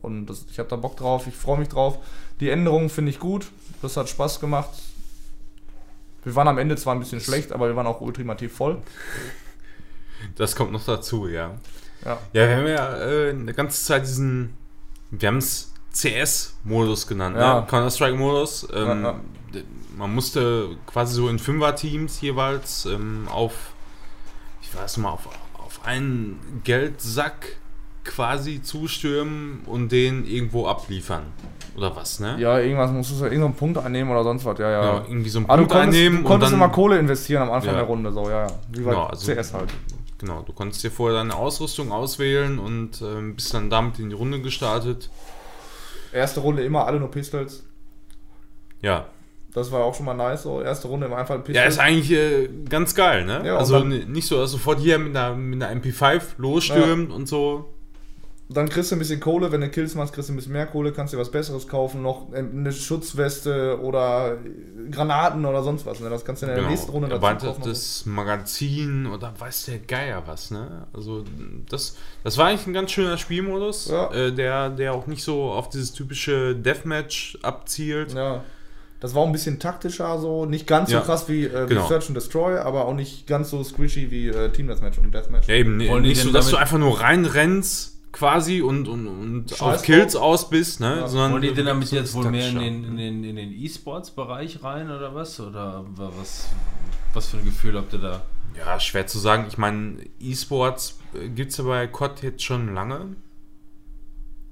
Und 0.00 0.26
das, 0.26 0.46
ich 0.50 0.58
habe 0.58 0.68
da 0.68 0.76
Bock 0.76 0.96
drauf, 0.96 1.26
ich 1.26 1.34
freue 1.34 1.58
mich 1.58 1.68
drauf. 1.68 1.98
Die 2.40 2.48
Änderungen 2.48 2.88
finde 2.88 3.10
ich 3.10 3.18
gut, 3.18 3.50
das 3.82 3.96
hat 3.98 4.08
Spaß 4.08 4.40
gemacht. 4.40 4.70
Wir 6.24 6.34
waren 6.34 6.48
am 6.48 6.58
Ende 6.58 6.76
zwar 6.76 6.94
ein 6.94 7.00
bisschen 7.00 7.20
schlecht, 7.20 7.52
aber 7.52 7.68
wir 7.68 7.76
waren 7.76 7.86
auch 7.86 8.00
ultimativ 8.00 8.54
voll. 8.54 8.78
Das 10.36 10.54
kommt 10.54 10.72
noch 10.72 10.84
dazu, 10.84 11.28
ja. 11.28 11.54
Ja. 12.04 12.18
Ja, 12.32 12.48
wir 12.48 12.56
haben 12.56 12.66
ja 12.66 12.96
äh, 12.96 13.30
eine 13.30 13.52
ganze 13.52 13.84
Zeit 13.84 14.02
diesen, 14.02 14.54
wir 15.10 15.28
haben 15.28 15.38
es 15.38 15.72
CS-Modus 15.92 17.06
genannt, 17.06 17.36
Ja. 17.38 17.60
ne? 17.60 17.66
Counter-Strike-Modus. 17.68 18.68
Ähm, 18.74 18.86
Ja, 19.02 19.10
ja. 19.10 19.14
Man 19.96 20.14
musste 20.14 20.68
quasi 20.86 21.14
so 21.14 21.28
in 21.28 21.38
Fünfer-Teams 21.38 22.20
jeweils 22.22 22.86
ähm, 22.86 23.26
auf, 23.30 23.52
ich 24.62 24.74
weiß 24.74 24.96
mal, 24.98 25.10
auf, 25.10 25.28
auf 25.58 25.80
einen 25.84 26.38
Geldsack 26.64 27.56
quasi 28.04 28.62
zustürmen 28.62 29.60
und 29.66 29.92
den 29.92 30.24
irgendwo 30.26 30.66
abliefern. 30.66 31.24
Oder 31.76 31.94
was, 31.96 32.18
ne? 32.18 32.36
Ja, 32.38 32.58
irgendwas 32.58 32.90
musstest 32.92 33.20
du 33.20 33.24
irgendeinen 33.26 33.54
Punkt 33.54 33.76
einnehmen 33.78 34.10
oder 34.10 34.24
sonst 34.24 34.44
was, 34.44 34.58
ja, 34.58 34.70
ja. 34.70 34.84
Ja, 34.84 35.04
irgendwie 35.06 35.28
so 35.28 35.38
einen 35.40 35.46
du 35.48 35.54
Punkt 35.54 35.70
konntest, 35.72 35.96
einnehmen 35.98 36.22
du 36.22 36.28
konntest 36.28 36.52
und 36.52 36.58
dann, 36.60 36.66
immer 36.68 36.74
Kohle 36.74 36.98
investieren 36.98 37.42
am 37.42 37.50
Anfang 37.50 37.74
der 37.74 37.82
Runde, 37.84 38.12
so, 38.12 38.28
ja, 38.30 38.46
ja. 38.46 38.52
Wie 38.70 38.80
bei 38.80 38.90
Genau, 38.92 39.06
also- 39.06 39.32
CS 39.34 39.52
halt. 39.52 39.70
Genau, 40.20 40.42
du 40.42 40.52
konntest 40.52 40.84
dir 40.84 40.90
vorher 40.90 41.18
deine 41.18 41.34
Ausrüstung 41.34 41.92
auswählen 41.92 42.58
und 42.58 43.00
ähm, 43.00 43.36
bist 43.36 43.54
dann 43.54 43.70
damit 43.70 43.98
in 43.98 44.10
die 44.10 44.14
Runde 44.14 44.42
gestartet. 44.42 45.08
Erste 46.12 46.40
Runde 46.40 46.62
immer 46.62 46.86
alle 46.86 47.00
nur 47.00 47.10
Pistols. 47.10 47.64
Ja, 48.82 49.06
Das 49.54 49.72
war 49.72 49.82
auch 49.84 49.94
schon 49.94 50.04
mal 50.04 50.14
nice, 50.14 50.42
so. 50.42 50.60
Erste 50.60 50.88
Runde 50.88 51.06
im 51.06 51.14
Einfall 51.14 51.38
Pistols. 51.38 51.56
Ja, 51.56 51.64
ist 51.64 51.78
eigentlich 51.78 52.10
äh, 52.12 52.48
ganz 52.68 52.94
geil, 52.94 53.24
ne? 53.24 53.42
Ja, 53.46 53.56
also 53.56 53.80
nicht 53.80 54.26
so, 54.28 54.36
dass 54.36 54.50
sofort 54.50 54.78
hier 54.78 54.98
mit 54.98 55.16
einer, 55.16 55.34
mit 55.34 55.62
einer 55.62 55.80
MP5 55.80 56.20
losstürmt 56.36 57.10
und 57.10 57.26
so. 57.26 57.72
Dann 58.52 58.68
kriegst 58.68 58.90
du 58.90 58.96
ein 58.96 58.98
bisschen 58.98 59.20
Kohle, 59.20 59.52
wenn 59.52 59.60
du 59.60 59.68
Kills 59.68 59.94
machst, 59.94 60.12
kriegst 60.12 60.28
du 60.28 60.32
ein 60.32 60.36
bisschen 60.36 60.52
mehr 60.52 60.66
Kohle, 60.66 60.90
kannst 60.90 61.14
dir 61.14 61.18
was 61.18 61.30
Besseres 61.30 61.68
kaufen, 61.68 62.02
noch 62.02 62.32
eine 62.32 62.72
Schutzweste 62.72 63.78
oder 63.80 64.38
Granaten 64.90 65.44
oder 65.46 65.62
sonst 65.62 65.86
was. 65.86 66.00
Ne? 66.00 66.10
Das 66.10 66.24
kannst 66.24 66.42
du 66.42 66.46
in 66.46 66.50
der 66.50 66.56
Genau. 66.58 66.70
nächsten 66.70 66.90
Runde 66.90 67.08
dazu 67.08 67.20
kaufen. 67.20 67.44
Erweitertes 67.46 68.06
Magazin 68.06 69.06
oder 69.06 69.32
weiß 69.38 69.66
der 69.66 69.78
Geier 69.78 70.24
was, 70.26 70.50
ne? 70.50 70.86
Also 70.92 71.24
das, 71.68 71.96
das 72.24 72.38
war 72.38 72.48
eigentlich 72.48 72.66
ein 72.66 72.72
ganz 72.72 72.90
schöner 72.90 73.18
Spielmodus, 73.18 73.86
Ja. 73.88 74.10
äh, 74.12 74.32
der, 74.32 74.70
der 74.70 74.94
auch 74.94 75.06
nicht 75.06 75.22
so 75.22 75.52
auf 75.52 75.68
dieses 75.68 75.92
typische 75.92 76.56
Deathmatch 76.56 77.38
abzielt. 77.42 78.14
Ja. 78.14 78.42
Das 78.98 79.14
war 79.14 79.22
auch 79.22 79.26
ein 79.26 79.32
bisschen 79.32 79.60
taktischer, 79.60 80.18
so 80.18 80.44
nicht 80.44 80.66
ganz 80.66 80.90
Ja. 80.90 80.98
so 81.00 81.06
krass 81.06 81.28
wie, 81.28 81.44
äh, 81.44 81.64
wie 81.70 81.74
Genau. 81.74 81.86
Search 81.86 82.08
and 82.08 82.16
Destroy, 82.16 82.58
aber 82.58 82.86
auch 82.86 82.94
nicht 82.94 83.26
ganz 83.28 83.50
so 83.50 83.62
squishy 83.62 84.10
wie 84.10 84.26
äh, 84.28 84.50
Team 84.50 84.66
Deathmatch 84.66 84.98
und 84.98 85.14
Deathmatch. 85.14 85.46
Ja, 85.48 85.54
eben 85.54 85.78
Wollen 85.88 86.02
nicht 86.02 86.20
so, 86.20 86.32
dass 86.32 86.48
du 86.50 86.56
einfach 86.56 86.78
nur 86.78 87.00
reinrennst 87.00 87.98
quasi 88.12 88.60
und, 88.62 88.88
und, 88.88 89.06
und 89.06 89.50
Scheiß 89.50 89.60
auf 89.60 89.82
Kills 89.82 90.16
aus 90.16 90.48
bist, 90.50 90.80
ne? 90.80 90.98
Ja. 91.00 91.08
Sondern 91.08 91.32
Wollen 91.32 91.42
die 91.42 91.52
denn 91.54 91.66
damit 91.66 91.90
jetzt 91.92 92.14
wohl 92.14 92.30
mehr 92.30 92.48
in 92.48 92.58
den, 92.58 92.84
in 92.84 92.96
den, 92.96 93.24
in 93.24 93.36
den 93.36 93.52
E-Sports-Bereich 93.52 94.62
rein 94.62 94.90
oder 94.90 95.14
was? 95.14 95.38
Oder 95.40 95.84
wa- 95.94 96.10
was, 96.18 96.48
was 97.14 97.28
für 97.28 97.36
ein 97.38 97.44
Gefühl 97.44 97.76
habt 97.76 97.92
ihr 97.92 98.00
da? 98.00 98.22
Ja, 98.58 98.80
schwer 98.80 99.06
zu 99.06 99.18
sagen. 99.18 99.46
Ich 99.48 99.58
meine, 99.58 99.96
E-Sports 100.18 100.98
gibt 101.34 101.52
es 101.52 101.58
ja 101.58 101.64
bei 101.64 101.86
COD 101.86 102.22
jetzt 102.22 102.42
schon 102.42 102.74
lange. 102.74 103.16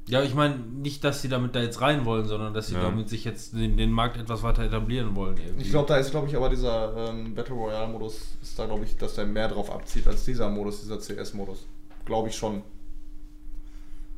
Ja, 0.07 0.23
ich 0.23 0.35
meine 0.35 0.57
nicht, 0.57 1.05
dass 1.05 1.21
sie 1.21 1.29
damit 1.29 1.55
da 1.55 1.61
jetzt 1.61 1.83
rein 1.83 2.07
wollen, 2.07 2.27
sondern 2.27 2.55
dass 2.55 2.69
sie 2.69 2.75
Ja. 2.75 2.83
damit 2.83 3.11
sich 3.11 3.25
jetzt 3.25 3.53
den, 3.53 3.77
den 3.77 3.91
Markt 3.93 4.17
etwas 4.17 4.43
weiter 4.43 4.63
etablieren 4.63 5.15
wollen. 5.15 5.37
Irgendwie. 5.37 5.65
Ich 5.65 5.71
glaube, 5.71 5.87
da 5.89 5.99
ist, 5.99 6.13
glaube 6.13 6.29
ich, 6.29 6.37
aber 6.37 6.49
dieser 6.49 7.11
ähm, 7.11 7.35
Battle 7.35 7.55
Royale-Modus 7.55 8.37
ist 8.41 8.59
da, 8.59 8.65
glaube 8.65 8.85
ich, 8.85 8.97
dass 8.97 9.17
der 9.17 9.27
mehr 9.27 9.49
drauf 9.49 9.71
abzieht 9.71 10.07
als 10.07 10.25
dieser 10.25 10.49
Modus, 10.49 10.81
dieser 10.81 10.99
CS-Modus. 10.99 11.67
Glaube 12.07 12.29
ich 12.29 12.37
schon. 12.37 12.63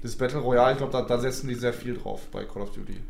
Das 0.03 0.17
Battle 0.17 0.41
Royale, 0.41 0.73
ich 0.73 0.79
glaube, 0.79 0.93
da, 0.93 1.03
da 1.03 1.19
setzen 1.19 1.49
die 1.49 1.55
sehr 1.55 1.73
viel 1.73 1.97
drauf 1.97 2.27
bei 2.33 2.45
Call 2.45 2.63
of 2.63 2.73
Duty. 2.73 3.01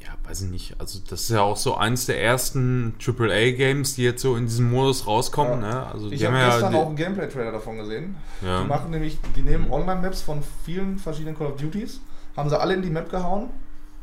Ja, 0.00 0.10
weiß 0.28 0.42
ich 0.42 0.50
nicht. 0.50 0.80
Also, 0.80 1.00
das 1.08 1.22
ist 1.22 1.30
ja 1.30 1.42
auch 1.42 1.56
so 1.56 1.74
eins 1.74 2.06
der 2.06 2.22
ersten 2.22 2.94
AAA-Games, 3.04 3.96
die 3.96 4.04
jetzt 4.04 4.22
so 4.22 4.36
in 4.36 4.46
diesem 4.46 4.70
Modus 4.70 5.06
rauskommen. 5.06 5.60
Ja. 5.62 5.68
Ne? 5.68 5.86
Also, 5.86 6.10
Ich 6.10 6.24
habe 6.24 6.36
gestern 6.36 6.72
ja. 6.72 6.78
auch 6.78 6.86
einen 6.86 6.96
Gameplay-Trailer 6.96 7.52
davon 7.52 7.78
gesehen. 7.78 8.16
Ja. 8.40 8.62
Die 8.62 8.68
machen 8.68 8.90
nämlich, 8.90 9.18
die 9.34 9.42
nehmen 9.42 9.70
Online-Maps 9.70 10.22
von 10.22 10.42
vielen 10.64 10.98
verschiedenen 10.98 11.36
Call 11.36 11.48
of 11.48 11.56
Duties, 11.56 12.00
haben 12.36 12.48
sie 12.48 12.58
alle 12.58 12.74
in 12.74 12.82
die 12.82 12.90
Map 12.90 13.10
gehauen, 13.10 13.50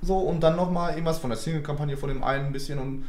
so 0.02 0.18
und 0.18 0.42
dann 0.42 0.58
nochmal 0.58 0.92
irgendwas 0.92 1.20
von 1.20 1.30
der 1.30 1.40
Single-Kampagne 1.40 1.96
von 1.96 2.10
dem 2.10 2.24
einen 2.24 2.48
ein 2.48 2.52
bisschen 2.52 2.80
und 2.80 3.06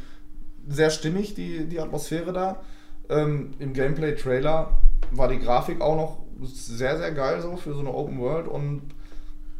sehr 0.69 0.89
stimmig 0.89 1.33
die, 1.35 1.67
die 1.67 1.79
Atmosphäre 1.79 2.31
da. 2.33 2.61
Ähm, 3.09 3.51
Im 3.59 3.73
Gameplay-Trailer 3.73 4.81
war 5.11 5.27
die 5.27 5.39
Grafik 5.39 5.81
auch 5.81 5.95
noch 5.95 6.17
sehr, 6.43 6.97
sehr 6.97 7.11
geil 7.11 7.41
so 7.41 7.55
für 7.57 7.73
so 7.73 7.79
eine 7.81 7.93
Open 7.93 8.19
World 8.19 8.47
und 8.47 8.81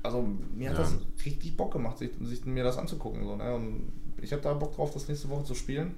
also 0.03 0.25
mir 0.55 0.69
hat 0.69 0.77
Ja. 0.77 0.83
das 0.83 0.97
richtig 1.25 1.57
Bock 1.57 1.73
gemacht, 1.73 1.97
sich, 1.97 2.11
sich 2.21 2.45
mir 2.45 2.63
das 2.63 2.77
anzugucken. 2.77 3.23
So, 3.25 3.35
ne? 3.35 3.55
Und 3.55 3.91
ich 4.21 4.31
habe 4.31 4.41
da 4.41 4.53
Bock 4.53 4.75
drauf, 4.75 4.91
das 4.93 5.07
nächste 5.07 5.29
Woche 5.29 5.43
zu 5.43 5.55
spielen. 5.55 5.95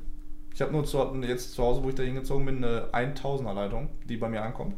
Ich 0.53 0.61
habe 0.61 0.71
nur 0.71 0.83
zu, 0.85 0.97
jetzt 1.21 1.53
zu 1.53 1.63
Hause, 1.63 1.83
wo 1.83 1.89
ich 1.89 1.95
da 1.95 2.03
hingezogen 2.03 2.45
bin, 2.45 2.63
eine 2.63 2.87
1000er 2.91 3.53
Leitung, 3.53 3.89
die 4.07 4.17
bei 4.17 4.27
mir 4.29 4.41
ankommt. 4.41 4.75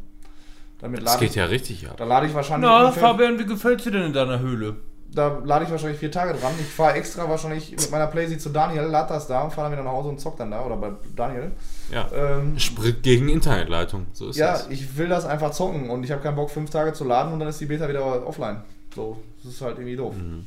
Damit 0.80 0.98
Das 1.00 1.06
lade 1.06 1.20
geht 1.20 1.30
ich, 1.30 1.36
ja 1.36 1.44
richtig 1.46 1.88
ab. 1.88 1.96
da 1.96 2.04
lade 2.04 2.26
ich 2.26 2.34
wahrscheinlich 2.34 2.68
Na, 2.68 2.80
ungefähr- 2.88 3.02
Fabian, 3.02 3.38
wie 3.38 3.46
gefällt 3.46 3.84
dir 3.84 3.92
denn 3.92 4.02
in 4.02 4.12
deiner 4.12 4.40
Höhle? 4.40 4.76
Da 5.14 5.40
lade 5.44 5.64
ich 5.64 5.70
wahrscheinlich 5.70 5.98
vier 5.98 6.10
Tage 6.10 6.38
dran. 6.38 6.52
Ich 6.58 6.66
fahre 6.66 6.94
extra 6.94 7.28
wahrscheinlich 7.28 7.70
mit 7.70 7.90
meiner 7.90 8.06
Playsee 8.06 8.38
zu 8.38 8.48
Daniel, 8.48 8.84
lade 8.84 9.12
das 9.12 9.26
da 9.26 9.42
und 9.42 9.52
fahre 9.52 9.66
dann 9.66 9.78
wieder 9.78 9.84
nach 9.84 9.96
Hause 9.96 10.08
und 10.08 10.20
zock 10.20 10.36
dann 10.36 10.50
da 10.50 10.64
oder 10.64 10.76
bei 10.76 10.92
Daniel. 11.14 11.52
Ja. 11.90 12.08
Ähm, 12.14 12.58
Sprit 12.58 13.02
gegen 13.02 13.28
Internetleitung. 13.28 14.06
So 14.12 14.28
ist 14.28 14.36
ja, 14.36 14.52
das. 14.52 14.68
ich 14.70 14.96
will 14.96 15.08
das 15.08 15.26
einfach 15.26 15.50
zocken 15.50 15.90
und 15.90 16.04
ich 16.04 16.10
habe 16.10 16.22
keinen 16.22 16.36
Bock, 16.36 16.50
fünf 16.50 16.70
Tage 16.70 16.92
zu 16.94 17.04
laden 17.04 17.32
und 17.32 17.40
dann 17.40 17.48
ist 17.48 17.60
die 17.60 17.66
Beta 17.66 17.88
wieder 17.88 18.26
offline. 18.26 18.62
So, 18.94 19.18
das 19.42 19.52
ist 19.52 19.60
halt 19.60 19.78
irgendwie 19.78 19.96
doof. 19.96 20.14
Mhm. 20.16 20.46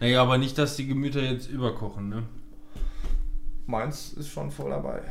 Naja, 0.00 0.22
aber 0.22 0.38
nicht, 0.38 0.56
dass 0.56 0.76
die 0.76 0.86
Gemüter 0.86 1.20
jetzt 1.20 1.50
überkochen, 1.50 2.08
ne? 2.08 2.22
Meins 3.66 4.14
ist 4.14 4.30
schon 4.30 4.50
voll 4.50 4.70
dabei. 4.70 5.02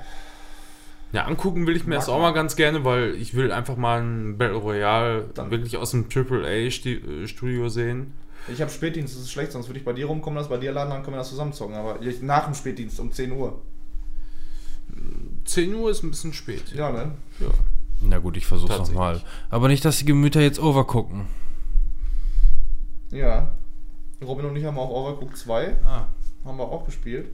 Ja, 1.11 1.25
angucken 1.25 1.65
will 1.65 1.75
ich 1.75 1.85
mir 1.87 1.95
das 1.95 2.07
auch 2.07 2.19
mal 2.19 2.31
ganz 2.33 2.55
gerne, 2.55 2.85
weil 2.85 3.15
ich 3.15 3.33
will 3.33 3.51
einfach 3.51 3.75
mal 3.77 4.01
ein 4.01 4.37
Battle 4.37 4.57
Royale 4.57 5.29
Dann- 5.33 5.49
wirklich 5.49 5.75
aus 5.77 5.91
dem 5.91 6.05
AAA-Studio 6.07 7.69
sehen. 7.69 8.13
Ich 8.47 8.61
habe 8.61 8.71
Spätdienst, 8.71 9.15
das 9.15 9.23
ist 9.23 9.31
schlecht, 9.31 9.51
sonst 9.51 9.67
würde 9.67 9.79
ich 9.79 9.85
bei 9.85 9.93
dir 9.93 10.05
rumkommen, 10.05 10.37
das 10.37 10.49
bei 10.49 10.57
dir 10.57 10.71
laden, 10.71 10.89
dann 10.91 11.01
können 11.03 11.15
wir 11.15 11.19
das 11.19 11.29
zusammen 11.29 11.53
zocken. 11.53 11.75
Aber 11.75 12.01
ich, 12.01 12.21
nach 12.21 12.45
dem 12.45 12.53
Spätdienst 12.53 12.99
um 12.99 13.11
10 13.11 13.31
Uhr. 13.31 13.59
10 15.45 15.73
Uhr 15.75 15.89
ist 15.91 16.03
ein 16.03 16.09
bisschen 16.11 16.33
spät. 16.33 16.63
Ja, 16.73 16.91
ne? 16.91 17.11
Na 18.01 18.17
gut, 18.19 18.37
ich 18.37 18.45
versuch's 18.45 18.69
Tatsächlich. 18.69 18.95
nochmal. 18.95 19.21
Aber 19.49 19.67
nicht, 19.67 19.83
dass 19.85 19.97
die 19.97 20.05
Gemüter 20.05 20.41
jetzt 20.41 20.59
overgucken. 20.59 21.25
Ja. 23.11 23.51
Robin 24.21 24.45
und 24.45 24.55
ich 24.55 24.65
haben 24.65 24.77
auch 24.77 24.89
Overcooked 24.89 25.37
2, 25.37 25.75
Ah. 25.83 26.07
haben 26.45 26.57
wir 26.57 26.65
auch 26.65 26.85
gespielt. 26.85 27.29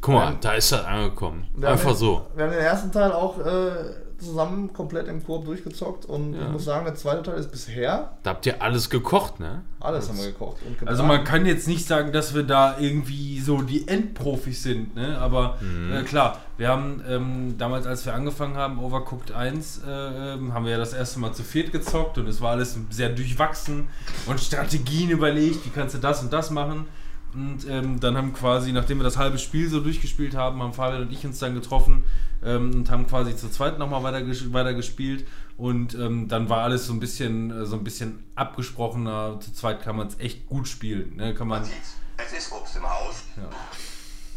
Guck 0.00 0.14
mal, 0.14 0.32
Ähm, 0.32 0.38
da 0.40 0.52
ist 0.54 0.72
das 0.72 0.84
angekommen. 0.84 1.44
Einfach 1.62 1.90
den, 1.90 1.96
so. 1.96 2.26
Wir 2.34 2.44
haben 2.44 2.50
den 2.52 2.60
ersten 2.60 2.90
Teil 2.90 3.12
auch 3.12 3.38
äh, 3.38 3.70
zusammen 4.18 4.70
komplett 4.72 5.08
im 5.08 5.24
Koop 5.24 5.46
durchgezockt 5.46 6.04
und 6.04 6.34
Ja. 6.34 6.42
ich 6.42 6.48
muss 6.48 6.64
sagen, 6.66 6.84
der 6.84 6.94
zweite 6.94 7.22
Teil 7.22 7.38
ist 7.38 7.50
bisher 7.50 8.10
Da 8.22 8.30
habt 8.30 8.44
ihr 8.44 8.60
alles 8.60 8.90
gekocht, 8.90 9.40
ne? 9.40 9.62
alles 9.80 10.10
haben 10.10 10.18
wir 10.18 10.26
gekocht. 10.26 10.58
Also 10.84 11.02
man 11.04 11.24
kann 11.24 11.46
jetzt 11.46 11.66
nicht 11.66 11.86
sagen, 11.86 12.12
dass 12.12 12.34
wir 12.34 12.42
da 12.42 12.78
irgendwie 12.78 13.40
so 13.40 13.62
die 13.62 13.88
Endprofis 13.88 14.62
sind, 14.62 14.94
ne? 14.94 15.16
Aber 15.18 15.56
äh, 15.90 16.02
klar, 16.02 16.38
wir 16.58 16.68
haben 16.68 17.02
ähm, 17.08 17.54
damals, 17.56 17.86
als 17.86 18.04
wir 18.04 18.12
angefangen 18.12 18.56
haben, 18.56 18.78
Overcooked 18.78 19.32
1, 19.32 19.82
äh, 19.84 19.88
haben 19.88 20.64
wir 20.66 20.72
ja 20.72 20.78
das 20.78 20.92
erste 20.92 21.18
Mal 21.18 21.32
zu 21.32 21.42
viert 21.42 21.72
gezockt 21.72 22.18
und 22.18 22.26
es 22.26 22.42
war 22.42 22.50
alles 22.50 22.78
sehr 22.90 23.08
durchwachsen 23.08 23.88
und 24.26 24.38
Strategien 24.38 25.08
überlegt, 25.10 25.64
wie 25.64 25.70
kannst 25.70 25.94
du 25.94 25.98
das 25.98 26.22
und 26.22 26.30
das 26.30 26.50
machen. 26.50 26.86
Und 27.34 27.66
ähm, 27.68 28.00
dann 28.00 28.16
haben 28.16 28.32
quasi, 28.32 28.72
nachdem 28.72 28.98
wir 28.98 29.04
das 29.04 29.16
halbe 29.16 29.38
Spiel 29.38 29.68
so 29.68 29.80
durchgespielt 29.80 30.34
haben, 30.34 30.62
haben 30.62 30.72
Fabian 30.72 31.02
und 31.02 31.12
ich 31.12 31.24
uns 31.24 31.38
dann 31.38 31.54
getroffen 31.54 32.04
ähm, 32.42 32.74
und 32.74 32.90
haben 32.90 33.06
quasi 33.06 33.36
zu 33.36 33.48
zweit 33.50 33.78
nochmal 33.78 34.02
weiter, 34.02 34.26
weiter 34.52 34.74
gespielt. 34.74 35.26
Und 35.56 35.94
ähm, 35.94 36.28
dann 36.28 36.48
war 36.48 36.62
alles 36.62 36.86
so 36.86 36.92
ein 36.92 37.00
bisschen, 37.00 37.50
äh, 37.50 37.66
so 37.66 37.76
ein 37.76 37.84
bisschen 37.84 38.24
abgesprochener. 38.34 39.38
Zu 39.40 39.52
zweit 39.52 39.82
kann 39.82 39.96
man 39.96 40.08
es 40.08 40.18
echt 40.18 40.46
gut 40.46 40.66
spielen. 40.66 41.16
Ne? 41.16 41.34
Kann 41.34 41.48
man. 41.48 41.62
Es 42.16 42.32
ist 42.32 42.52
Obst 42.52 42.76
im 42.76 42.82
Haus. 42.82 43.24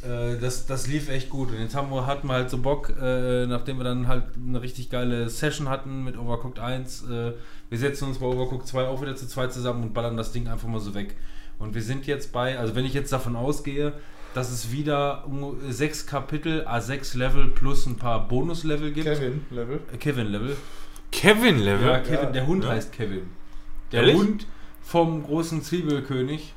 äh, 0.03 0.37
das, 0.37 0.65
das 0.65 0.87
lief 0.87 1.09
echt 1.09 1.29
gut. 1.29 1.49
Und 1.49 1.59
jetzt 1.59 1.75
haben 1.75 1.89
wir, 1.89 2.05
hatten 2.05 2.27
wir 2.27 2.33
halt 2.33 2.49
so 2.49 2.57
Bock, 2.57 2.93
äh, 3.01 3.45
nachdem 3.45 3.77
wir 3.77 3.83
dann 3.83 4.07
halt 4.07 4.25
eine 4.35 4.61
richtig 4.61 4.89
geile 4.89 5.29
Session 5.29 5.69
hatten 5.69 6.03
mit 6.03 6.17
Overcooked 6.17 6.59
1. 6.59 7.03
Äh, 7.09 7.33
wir 7.69 7.77
setzen 7.77 8.07
uns 8.07 8.19
bei 8.19 8.25
Overcooked 8.25 8.67
2 8.67 8.87
auch 8.87 9.01
wieder 9.01 9.15
zu 9.15 9.27
zweit 9.27 9.53
zusammen 9.53 9.83
und 9.83 9.93
ballern 9.93 10.17
das 10.17 10.31
Ding 10.31 10.47
einfach 10.47 10.67
mal 10.67 10.79
so 10.79 10.93
weg. 10.93 11.15
Und 11.63 11.73
wir 11.75 11.81
sind 11.81 12.05
jetzt 12.07 12.31
bei, 12.33 12.57
also 12.59 12.75
wenn 12.75 12.85
ich 12.85 12.93
jetzt 12.93 13.11
davon 13.13 13.35
ausgehe, 13.35 13.93
dass 14.33 14.51
es 14.51 14.71
wieder 14.71 15.25
um 15.27 15.55
sechs 15.71 16.05
Kapitel, 16.05 16.65
A6 16.67 17.17
Level 17.17 17.47
plus 17.47 17.85
ein 17.85 17.97
paar 17.97 18.27
Bonus-Level 18.27 18.91
gibt. 18.91 19.05
Kevin 19.07 19.41
Level. 19.51 19.79
Äh, 19.93 19.97
Kevin-Level. 19.97 20.57
Kevin-Level? 21.11 21.87
Ja, 21.87 21.99
Kevin, 21.99 22.15
Ja. 22.25 22.31
der 22.31 22.47
Hund 22.47 22.63
Ja. 22.63 22.69
heißt 22.71 22.91
Kevin. 22.91 23.21
Der 23.91 24.01
Ehrlich? 24.01 24.15
Hund 24.17 24.47
vom 24.81 25.23
großen 25.23 25.61
Zwiebelkönig 25.61 26.53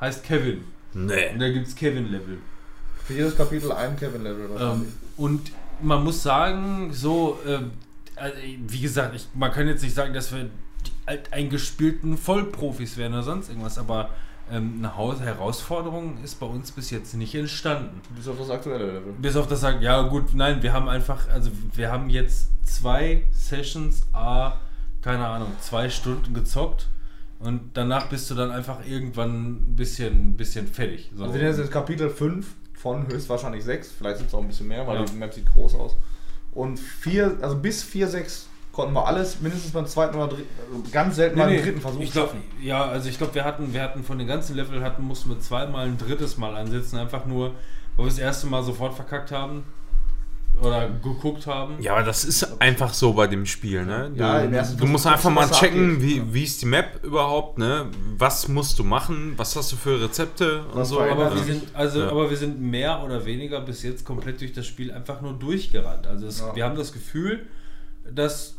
heißt 0.00 0.24
Kevin. 0.24 0.64
Und 0.94 1.06
Nee. 1.06 1.36
da 1.38 1.48
gibt 1.50 1.66
es 1.66 1.74
Kevin-Level. 1.76 2.38
Für 3.04 3.12
jedes 3.14 3.36
Kapitel 3.36 3.70
ein 3.72 3.96
Kevin 3.96 4.22
Level 4.22 4.44
Ähm, 4.46 4.50
wahrscheinlich. 4.54 4.88
und 5.16 5.52
man 5.82 6.02
muss 6.04 6.22
sagen, 6.22 6.90
so, 6.92 7.38
ähm, 7.46 7.70
also, 8.16 8.36
wie 8.66 8.80
gesagt, 8.80 9.14
ich, 9.14 9.28
man 9.34 9.52
kann 9.52 9.66
jetzt 9.68 9.82
nicht 9.82 9.94
sagen, 9.94 10.12
dass 10.14 10.32
wir 10.32 10.44
die 10.44 10.90
alt 11.06 11.32
eingespielten 11.32 12.16
Vollprofis 12.16 12.96
wären 12.96 13.12
oder 13.12 13.22
sonst 13.22 13.48
irgendwas, 13.50 13.76
aber 13.78 14.10
ähm, 14.50 14.74
eine 14.78 14.96
Herausforderung 15.24 16.18
ist 16.22 16.40
bei 16.40 16.46
uns 16.46 16.72
bis 16.72 16.90
jetzt 16.90 17.14
nicht 17.14 17.34
entstanden. 17.34 18.00
Bis 18.14 18.28
auf 18.28 18.38
das 18.38 18.50
aktuelle 18.50 18.86
Level. 18.86 19.12
Bis 19.18 19.36
auf 19.36 19.46
das 19.46 19.62
ja 19.62 20.02
gut, 20.02 20.34
nein, 20.34 20.62
wir 20.62 20.72
haben 20.72 20.88
einfach, 20.88 21.28
also 21.28 21.50
wir 21.74 21.90
haben 21.90 22.10
jetzt 22.10 22.48
zwei 22.64 23.22
Sessions, 23.32 24.02
a, 24.12 24.56
keine 25.02 25.26
Ahnung, 25.26 25.52
zwei 25.60 25.88
Stunden 25.88 26.34
gezockt 26.34 26.88
und 27.38 27.70
danach 27.74 28.08
bist 28.08 28.30
du 28.30 28.34
dann 28.34 28.50
einfach 28.50 28.86
irgendwann 28.86 29.52
ein 29.52 29.76
bisschen, 29.76 30.36
bisschen 30.36 30.66
fertig. 30.66 31.10
So. 31.14 31.24
Also 31.24 31.34
wir 31.34 31.40
sind 31.40 31.58
jetzt 31.58 31.66
in 31.66 31.72
Kapitel 31.72 32.10
5 32.10 32.46
von 32.74 33.06
höchstwahrscheinlich 33.06 33.64
6, 33.64 33.92
vielleicht 33.92 34.18
sind 34.18 34.26
es 34.28 34.34
auch 34.34 34.40
ein 34.40 34.48
bisschen 34.48 34.68
mehr, 34.68 34.86
weil 34.86 34.96
Ja. 34.98 35.04
die 35.04 35.14
Map 35.16 35.32
sieht 35.32 35.46
groß 35.46 35.74
aus. 35.76 35.96
Und 36.52 36.78
4, 36.78 37.38
also 37.40 37.56
bis 37.56 37.82
4, 37.82 38.08
6 38.08 38.48
konnten 38.80 38.94
wir 38.94 39.06
alles 39.06 39.40
mindestens 39.40 39.72
beim 39.72 39.86
zweiten 39.86 40.16
oder 40.16 40.28
dritten, 40.28 40.48
also 40.72 40.82
ganz 40.90 41.16
selten 41.16 41.38
mal 41.38 41.50
im 41.52 41.62
dritten 41.62 41.80
Versuch 41.80 42.00
ich 42.00 42.12
glaub, 42.12 42.26
schaffen. 42.28 42.42
Ja, 42.62 42.84
also 42.84 43.08
ich 43.08 43.18
glaube, 43.18 43.34
wir 43.34 43.44
hatten, 43.44 43.72
wir 43.72 43.82
hatten 43.82 44.02
von 44.04 44.18
den 44.18 44.26
ganzen 44.26 44.56
Level 44.56 44.82
hatten, 44.82 45.02
mussten 45.02 45.28
wir 45.30 45.38
zweimal 45.40 45.86
ein 45.86 45.98
drittes 45.98 46.36
Mal 46.38 46.56
ansetzen, 46.56 46.98
einfach 46.98 47.26
nur, 47.26 47.48
weil 47.96 48.06
wir 48.06 48.10
das 48.10 48.18
erste 48.18 48.46
Mal 48.46 48.62
sofort 48.62 48.94
verkackt 48.94 49.30
haben 49.32 49.64
oder 50.60 50.88
geguckt 51.02 51.46
haben. 51.46 51.76
Ja, 51.80 51.92
aber 51.92 52.02
das 52.02 52.24
ist 52.24 52.60
einfach 52.60 52.92
so 52.92 53.12
bei 53.14 53.26
dem 53.26 53.46
Spiel, 53.46 53.84
ne? 53.86 54.10
Du, 54.14 54.20
Ja, 54.20 54.40
im 54.40 54.52
ersten 54.52 54.76
du 54.78 54.86
musst 54.86 55.06
einfach 55.06 55.30
mal 55.30 55.48
checken, 55.50 55.94
abgeht. 55.94 56.02
wie, 56.26 56.34
wie 56.34 56.44
ist 56.44 56.60
die 56.60 56.66
Map 56.66 57.02
überhaupt, 57.02 57.56
ne? 57.58 57.86
Was 58.18 58.48
musst 58.48 58.78
du 58.78 58.84
machen? 58.84 59.34
Was 59.36 59.56
hast 59.56 59.72
du 59.72 59.76
für 59.76 60.00
Rezepte 60.02 60.64
und 60.72 60.80
Was 60.80 60.88
so? 60.90 61.00
Aber 61.00 61.34
wir 61.34 61.42
sind, 61.42 61.74
also, 61.74 62.00
Ja. 62.00 62.10
aber 62.10 62.28
wir 62.28 62.36
sind 62.36 62.60
mehr 62.60 63.02
oder 63.02 63.24
weniger 63.24 63.60
bis 63.60 63.82
jetzt 63.82 64.04
komplett 64.04 64.40
durch 64.40 64.52
das 64.52 64.66
Spiel 64.66 64.92
einfach 64.92 65.20
nur 65.22 65.32
durchgerannt. 65.34 66.06
Also 66.06 66.26
es, 66.26 66.40
Ja. 66.40 66.54
wir 66.54 66.64
haben 66.64 66.76
das 66.76 66.92
Gefühl, 66.92 67.46
dass 68.12 68.56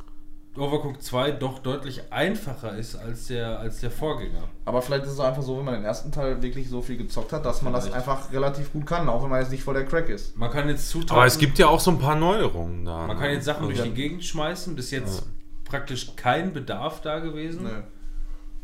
Overcooked 0.58 1.02
2 1.02 1.32
doch 1.32 1.60
deutlich 1.60 2.12
einfacher 2.12 2.76
ist 2.76 2.96
als 2.98 3.28
der, 3.28 3.58
als 3.60 3.80
der 3.80 3.90
Vorgänger. 3.90 4.44
Aber 4.66 4.82
vielleicht 4.82 5.06
ist 5.06 5.12
es 5.14 5.20
einfach 5.22 5.42
so, 5.42 5.58
wenn 5.58 5.64
man 5.64 5.76
den 5.76 5.86
ersten 5.86 6.12
Teil 6.12 6.42
wirklich 6.42 6.70
so 6.70 6.82
viel 6.82 6.98
gezockt 6.98 7.32
hat, 7.32 7.46
dass 7.46 7.62
man 7.62 7.72
das 7.72 7.86
Vielleicht. 7.88 8.08
einfach 8.10 8.34
relativ 8.34 8.74
gut 8.74 8.86
kann, 8.86 9.08
auch 9.08 9.24
wenn 9.24 9.30
man 9.30 9.40
jetzt 9.40 9.52
nicht 9.52 9.64
voll 9.64 9.76
der 9.76 9.86
Crack 9.86 10.10
ist. 10.10 10.36
Man 10.36 10.52
kann 10.52 10.68
jetzt 10.68 10.90
Zutaten, 10.90 11.16
Aber 11.16 11.26
es 11.26 11.38
gibt 11.38 11.58
ja 11.58 11.68
auch 11.68 11.80
so 11.80 11.92
ein 11.92 12.00
paar 12.00 12.16
Neuerungen 12.18 12.84
da. 12.84 13.08
man 13.08 13.16
ne? 13.16 13.24
kann 13.24 13.32
jetzt 13.32 13.46
Sachen 13.46 13.64
durch 13.66 13.80
Also- 13.80 13.90
die 13.90 13.96
Gegend 13.96 14.26
schmeißen. 14.26 14.76
Bis 14.76 14.92
jetzt 14.92 15.26
praktisch 15.64 16.16
kein 16.18 16.52
Bedarf 16.52 17.00
da 17.00 17.20
gewesen. 17.20 17.64
Nö. 17.64 17.82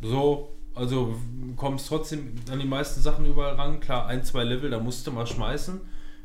So, 0.02 0.50
also 0.76 1.16
kommst 1.56 1.88
trotzdem 1.88 2.34
an 2.52 2.60
die 2.60 2.68
meisten 2.68 3.02
Sachen 3.02 3.26
überall 3.26 3.56
ran. 3.56 3.80
Klar, 3.80 4.08
ein, 4.08 4.26
zwei 4.26 4.44
Level, 4.44 4.70
da 4.70 4.80
musst 4.80 5.08
du 5.08 5.12
mal 5.12 5.26
schmeißen. 5.26 5.80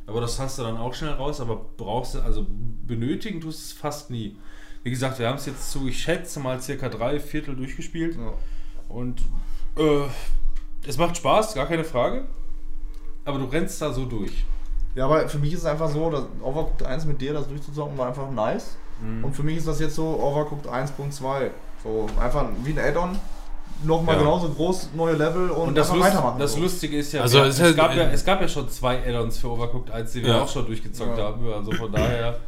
Aber 0.09 0.21
das 0.21 0.41
hast 0.41 0.59
du 0.59 0.65
dann 0.65 0.77
auch 0.77 0.93
schnell 0.93 1.13
raus. 1.13 1.41
Aber 1.41 1.65
brauchst 1.77 2.17
du, 2.17 2.21
also 2.21 2.45
benötigen 2.85 3.41
tust 3.41 3.61
du 3.61 3.63
es 3.67 3.73
fast 3.73 4.11
nie. 4.11 4.37
Wie 4.85 4.91
gesagt, 4.91 5.19
wir 5.19 5.29
haben 5.29 5.37
es 5.37 5.47
jetzt 5.47 5.71
zu, 5.71 5.87
ich 5.89 6.03
schätze 6.03 6.41
mal, 6.41 6.61
circa 6.61 6.89
drei 6.89 7.21
Viertel 7.21 7.55
durchgespielt. 7.57 8.17
Ja. 8.17 8.33
Und 8.89 9.21
äh, 9.77 10.03
es 10.87 10.99
macht 10.99 11.17
Spaß, 11.17 11.55
gar 11.55 11.67
keine 11.67 11.85
Frage. 11.85 12.25
Aber 13.25 13.39
du 13.39 13.45
rennst 13.45 13.81
da 13.81 13.93
so 13.93 14.05
durch. 14.05 14.45
Ja, 14.95 15.05
aber 15.07 15.29
für 15.29 15.39
mich 15.39 15.53
ist 15.53 15.61
es 15.61 15.65
einfach 15.67 15.89
so, 15.89 16.11
dass 16.11 16.25
Overcooked 16.43 16.83
1 16.85 17.05
mit 17.07 17.21
dir 17.21 17.33
das 17.33 17.47
durchzuzocken 17.49 17.97
war 17.97 18.09
einfach 18.09 18.31
nice. 18.31 18.77
Mhm. 19.01 19.25
Und 19.25 19.35
für 19.37 19.43
mich 19.45 19.57
ist 19.59 19.69
das 19.69 19.79
jetzt 19.81 19.95
so 19.95 20.05
Overcooked 20.21 20.67
1.2. 20.67 21.51
So 21.85 22.07
einfach 22.21 22.47
wie 22.65 22.73
ein 22.73 22.79
Add-on. 22.79 23.17
Nochmal 23.85 24.15
Ja. 24.17 24.21
genauso 24.23 24.49
groß, 24.51 24.91
neue 24.95 25.15
Level 25.15 25.51
und, 25.51 25.69
Und 25.69 25.75
das, 25.75 25.89
einfach 25.91 26.05
Lust, 26.05 26.15
weitermachen. 26.17 26.39
das 26.39 26.53
so. 26.53 26.61
Lustige 26.61 26.97
ist 26.99 27.13
ja, 27.13 27.23
Also 27.23 27.39
wir, 27.39 27.45
es 27.47 27.57
es, 27.57 27.63
halt- 27.63 27.77
gab 27.77 27.95
ja, 27.97 28.05
es 28.11 28.25
gab 28.25 28.41
ja 28.41 28.47
schon 28.47 28.69
zwei 28.69 28.99
Add-ons 28.99 29.39
für 29.39 29.51
Overcooked 29.51 29.91
1, 29.91 30.13
die 30.13 30.23
wir 30.23 30.31
Ja. 30.35 30.43
auch 30.43 30.49
schon 30.49 30.67
durchgezockt 30.67 31.17
Ja. 31.19 31.25
haben. 31.25 31.53
Also 31.53 31.73
von 31.73 31.91
daher 31.91 32.39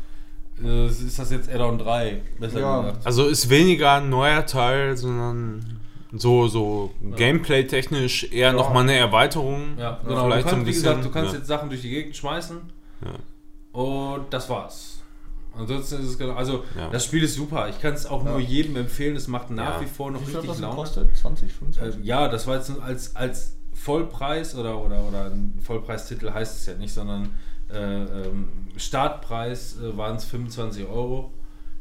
ist 0.62 1.18
das 1.18 1.30
jetzt 1.30 1.48
Add-on 1.50 1.78
3, 1.78 2.22
besser 2.38 2.60
Ja. 2.60 2.80
gesagt. 2.82 3.06
Also 3.06 3.26
ist 3.26 3.48
weniger 3.50 3.94
ein 3.94 4.08
neuer 4.08 4.46
Teil, 4.46 4.96
sondern 4.96 5.80
so, 6.12 6.46
so 6.48 6.92
Gameplay-technisch 7.16 8.24
eher 8.32 8.48
Ja. 8.48 8.52
nochmal 8.52 8.84
eine 8.84 8.94
Erweiterung. 8.94 9.76
Ja, 9.78 9.98
genau. 10.04 10.14
Du 10.16 10.24
Vielleicht 10.26 10.48
kannst, 10.48 10.60
so 10.60 10.66
wie 10.66 10.72
gesagt, 10.72 10.94
du 10.94 10.98
bisschen, 10.98 11.12
kannst 11.12 11.32
ja. 11.32 11.38
jetzt 11.38 11.48
Sachen 11.48 11.68
durch 11.68 11.82
die 11.82 11.90
Gegend 11.90 12.16
schmeißen 12.16 12.56
Ja. 13.04 13.80
und 13.80 14.26
das 14.30 14.48
war's. 14.48 14.90
Ansonsten 15.56 16.00
ist 16.00 16.08
es 16.08 16.18
genau, 16.18 16.34
also 16.34 16.64
Ja. 16.76 16.88
das 16.90 17.04
Spiel 17.04 17.22
ist 17.22 17.34
super. 17.34 17.68
Ich 17.68 17.80
kann 17.80 17.94
es 17.94 18.06
auch 18.06 18.24
nur 18.24 18.40
jedem 18.40 18.76
empfehlen. 18.76 19.14
Es 19.14 19.28
macht 19.28 19.50
nach 19.50 19.76
Ja. 19.76 19.80
wie 19.82 19.86
vor 19.86 20.10
noch 20.10 20.20
Wie 20.20 20.26
viel 20.26 20.34
hat 20.34 20.42
richtig 20.42 20.56
das 20.56 20.60
Laune. 20.62 20.74
gekostet? 20.76 21.16
20, 21.16 21.52
25? 21.52 22.00
Äh, 22.02 22.06
ja, 22.06 22.28
das 22.28 22.46
war 22.46 22.56
jetzt 22.56 22.72
als, 22.80 23.14
als 23.14 23.56
Vollpreis 23.72 24.54
oder, 24.56 24.78
oder, 24.78 25.02
oder 25.04 25.26
ein 25.26 25.58
Vollpreistitel 25.62 26.30
heißt 26.32 26.58
es 26.60 26.66
ja 26.66 26.74
nicht, 26.74 26.92
sondern 26.92 27.24
äh, 27.24 27.28
Startpreis 28.76 29.76
äh, 29.78 29.96
waren 29.96 30.16
es 30.16 30.24
25 30.24 30.86
Euro. 30.86 31.32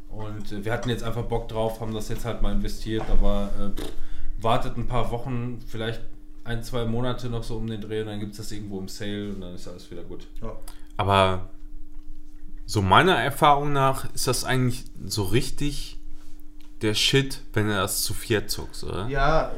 Und 0.10 0.52
äh, 0.52 0.64
wir 0.64 0.72
hatten 0.72 0.90
jetzt 0.90 1.04
einfach 1.04 1.24
Bock 1.24 1.48
drauf, 1.50 1.80
haben 1.82 1.94
das 1.94 2.10
jetzt 2.10 2.26
halt 2.26 2.42
mal 2.42 2.52
investiert, 2.54 3.04
aber 3.10 3.50
äh, 3.60 4.44
wartet 4.44 4.78
ein 4.78 4.88
paar 4.88 5.10
Wochen, 5.12 5.60
vielleicht 5.68 6.02
ein, 6.44 6.62
zwei 6.64 6.86
Monate 6.86 7.30
noch 7.30 7.44
so 7.44 7.56
um 7.58 7.68
den 7.68 7.82
Dreh 7.82 8.02
und 8.02 8.08
dann 8.08 8.20
gibt 8.20 8.34
es 8.34 8.38
das 8.38 8.52
irgendwo 8.52 8.80
im 8.80 8.88
Sale 8.90 9.30
und 9.30 9.42
dann 9.42 9.56
ist 9.56 9.68
alles 9.68 9.90
wieder 9.90 10.04
gut. 10.04 10.28
ja. 10.42 10.52
Aber 10.98 11.50
so 12.66 12.82
meiner 12.82 13.16
Erfahrung 13.16 13.74
nach 13.74 14.14
ist 14.14 14.28
das 14.28 14.44
eigentlich 14.46 14.86
so 15.06 15.24
richtig 15.24 15.98
der 16.82 16.94
Shit, 16.94 17.42
wenn 17.54 17.70
er 17.70 17.82
das 17.82 18.04
zu 18.04 18.14
viert 18.14 18.50
zockst, 18.52 18.84
oder? 18.84 19.08
ja, 19.08 19.52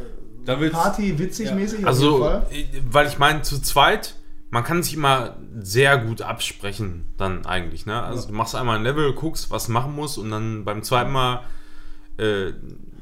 Party 0.71 1.17
witzig 1.19 1.47
Ja. 1.49 1.55
mäßig 1.55 1.73
auf 1.73 1.79
jeden 1.79 1.87
Also, 1.87 2.19
Fall. 2.19 2.47
äh, 2.51 2.65
weil 2.89 3.07
ich 3.07 3.17
meine, 3.17 3.41
zu 3.41 3.59
zweit, 3.61 4.15
man 4.55 4.63
kann 4.63 4.81
sich 4.81 4.93
immer 4.93 5.35
sehr 5.59 5.97
gut 5.97 6.21
absprechen, 6.21 7.03
dann 7.17 7.45
eigentlich, 7.45 7.85
ne? 7.85 8.01
Also, 8.01 8.21
Ja. 8.23 8.27
du 8.29 8.33
machst 8.33 8.55
einmal 8.55 8.77
ein 8.77 8.83
Level, 8.83 9.11
guckst, 9.13 9.51
was 9.51 9.67
machen 9.67 9.93
muss, 9.93 10.17
und 10.17 10.31
dann 10.31 10.63
beim 10.63 10.81
zweiten 10.81 11.11
Mal 11.11 11.41
äh, 12.17 12.53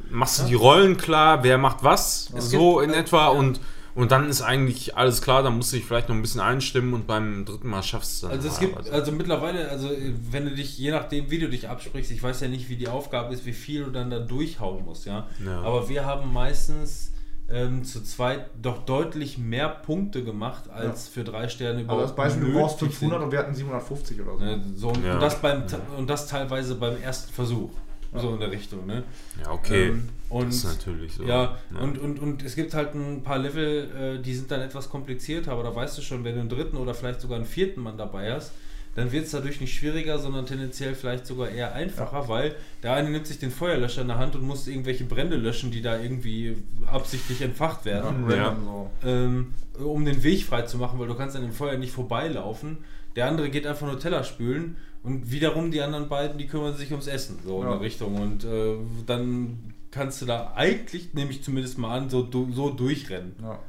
machst 0.09 0.41
du 0.41 0.45
die 0.47 0.55
Rollen 0.55 0.97
klar, 0.97 1.43
wer 1.43 1.59
macht 1.59 1.83
was, 1.83 2.31
Es 2.35 2.49
so 2.49 2.77
gibt- 2.77 2.85
in 2.91 2.93
etwa, 2.99 3.27
und, 3.27 3.59
Und 3.95 4.11
dann 4.11 4.27
ist 4.27 4.41
eigentlich 4.41 4.97
alles 4.97 5.21
klar, 5.21 5.43
dann 5.43 5.55
musst 5.55 5.71
du 5.71 5.75
dich 5.77 5.85
vielleicht 5.85 6.09
noch 6.09 6.15
ein 6.15 6.23
bisschen 6.23 6.41
einstimmen 6.41 6.95
und 6.95 7.05
beim 7.05 7.45
dritten 7.45 7.67
Mal 7.69 7.83
schaffst 7.83 8.09
du 8.09 8.15
es 8.15 8.21
dann. 8.21 8.31
Also 8.31 8.47
es 8.47 8.59
gibt, 8.59 8.89
also 8.89 9.11
mittlerweile, 9.11 9.69
also 9.69 9.87
äh, 9.93 10.11
wenn 10.31 10.45
du 10.45 10.55
dich, 10.55 10.79
je 10.79 10.89
nachdem, 10.89 11.29
wie 11.29 11.37
du 11.37 11.47
dich 11.47 11.69
absprichst, 11.69 12.09
ich 12.11 12.23
weiß 12.23 12.41
ja 12.41 12.47
nicht, 12.47 12.69
wie 12.69 12.75
die 12.75 12.87
Aufgabe 12.87 13.31
ist, 13.35 13.45
wie 13.45 13.53
viel 13.53 13.83
du 13.83 13.91
dann 13.91 14.09
da 14.09 14.17
durchhauen 14.17 14.83
musst, 14.83 15.05
ja. 15.05 15.27
Ja. 15.45 15.61
Aber 15.61 15.89
wir 15.89 16.05
haben 16.07 16.33
meistens 16.33 17.11
ähm, 17.49 17.83
zu 17.83 18.01
zweit 18.03 18.49
doch 18.61 18.85
deutlich 18.85 19.37
mehr 19.37 19.69
Punkte 19.69 20.23
gemacht, 20.23 20.69
als 20.69 21.07
für 21.07 21.23
drei 21.23 21.47
Sterne 21.49 21.79
Aber 21.79 21.83
überhaupt 21.83 22.03
das 22.03 22.15
Beispiel, 22.15 22.45
du 22.45 22.53
brauchst 22.53 22.81
nötig 22.81 22.97
500 22.97 23.19
sind. 23.19 23.25
und 23.25 23.31
wir 23.31 23.39
hatten 23.39 23.53
750 23.55 24.21
oder 24.21 24.37
so. 24.37 24.43
Ne, 24.43 24.61
So, 24.75 24.89
und, 24.89 25.03
Ja. 25.05 25.15
und, 25.15 25.21
das 25.21 25.41
beim, 25.41 25.63
und 25.97 26.09
das 26.09 26.27
teilweise 26.27 26.75
beim 26.75 27.01
ersten 27.01 27.31
Versuch. 27.33 27.69
So 28.15 28.31
in 28.31 28.39
der 28.39 28.51
Richtung, 28.51 28.85
ne? 28.85 29.03
ja, 29.43 29.49
okay. 29.51 29.87
Ähm, 29.87 30.09
und 30.29 30.47
das 30.49 30.57
ist 30.57 30.65
natürlich 30.65 31.13
so. 31.15 31.23
Ja, 31.23 31.57
Und, 31.81 31.97
und, 31.97 32.19
und 32.19 32.43
es 32.43 32.53
gibt 32.55 32.75
halt 32.75 32.93
ein 32.93 33.23
paar 33.23 33.39
Level, 33.39 33.89
äh, 34.19 34.21
die 34.21 34.35
sind 34.35 34.51
dann 34.51 34.61
etwas 34.61 34.87
komplizierter, 34.91 35.51
aber 35.51 35.63
da 35.63 35.73
weißt 35.75 35.97
du 35.97 36.03
schon, 36.03 36.23
wenn 36.23 36.35
du 36.35 36.41
einen 36.41 36.49
dritten 36.49 36.77
oder 36.77 36.93
vielleicht 36.93 37.21
sogar 37.21 37.37
einen 37.37 37.47
vierten 37.47 37.81
Mann 37.81 37.97
dabei 37.97 38.31
hast, 38.31 38.51
dann 38.95 39.11
wird 39.11 39.25
es 39.25 39.31
dadurch 39.31 39.59
nicht 39.59 39.73
schwieriger, 39.75 40.19
sondern 40.19 40.45
tendenziell 40.45 40.93
vielleicht 40.95 41.25
sogar 41.25 41.49
eher 41.49 41.73
einfacher, 41.73 42.27
weil 42.27 42.55
der 42.83 42.93
eine 42.93 43.09
nimmt 43.09 43.25
sich 43.25 43.39
den 43.39 43.49
Feuerlöscher 43.51 44.01
in 44.03 44.07
der 44.09 44.17
Hand 44.19 44.35
und 44.35 44.43
muss 44.45 44.67
irgendwelche 44.67 45.03
Brände 45.05 45.35
löschen, 45.35 45.71
die 45.71 45.81
da 45.81 45.99
irgendwie 45.99 46.57
absichtlich 46.85 47.41
entfacht 47.41 47.85
werden, 47.85 48.29
Ja, 48.29 48.35
Ja. 48.35 48.55
ähm, 49.03 49.53
um 49.83 50.05
den 50.05 50.21
Weg 50.23 50.43
frei 50.45 50.61
zu 50.63 50.77
machen, 50.77 50.99
weil 50.99 51.07
du 51.07 51.15
kannst 51.15 51.35
an 51.35 51.41
dem 51.41 51.53
Feuer 51.53 51.77
nicht 51.77 51.91
vorbeilaufen. 51.93 52.77
Der 53.15 53.27
andere 53.27 53.49
geht 53.49 53.65
einfach 53.67 53.87
nur 53.87 53.99
Teller 53.99 54.23
spülen 54.23 54.77
und 55.03 55.31
wiederum 55.31 55.71
die 55.71 55.81
anderen 55.81 56.07
beiden, 56.09 56.37
die 56.37 56.47
kümmern 56.47 56.75
sich 56.75 56.91
ums 56.91 57.07
Essen, 57.07 57.39
so 57.45 57.57
in 57.61 57.67
Ja. 57.67 57.71
der 57.73 57.81
Richtung. 57.81 58.15
Und 58.15 58.43
äh, 58.43 58.75
dann 59.07 59.57
kannst 59.91 60.21
du 60.21 60.25
da 60.25 60.53
eigentlich, 60.55 61.13
nehme 61.13 61.29
ich 61.31 61.43
zumindest 61.43 61.77
mal 61.77 61.97
an, 61.97 62.09
so, 62.09 62.27
so 62.51 62.69
durchrennen. 62.71 63.33
Ja. 63.41 63.59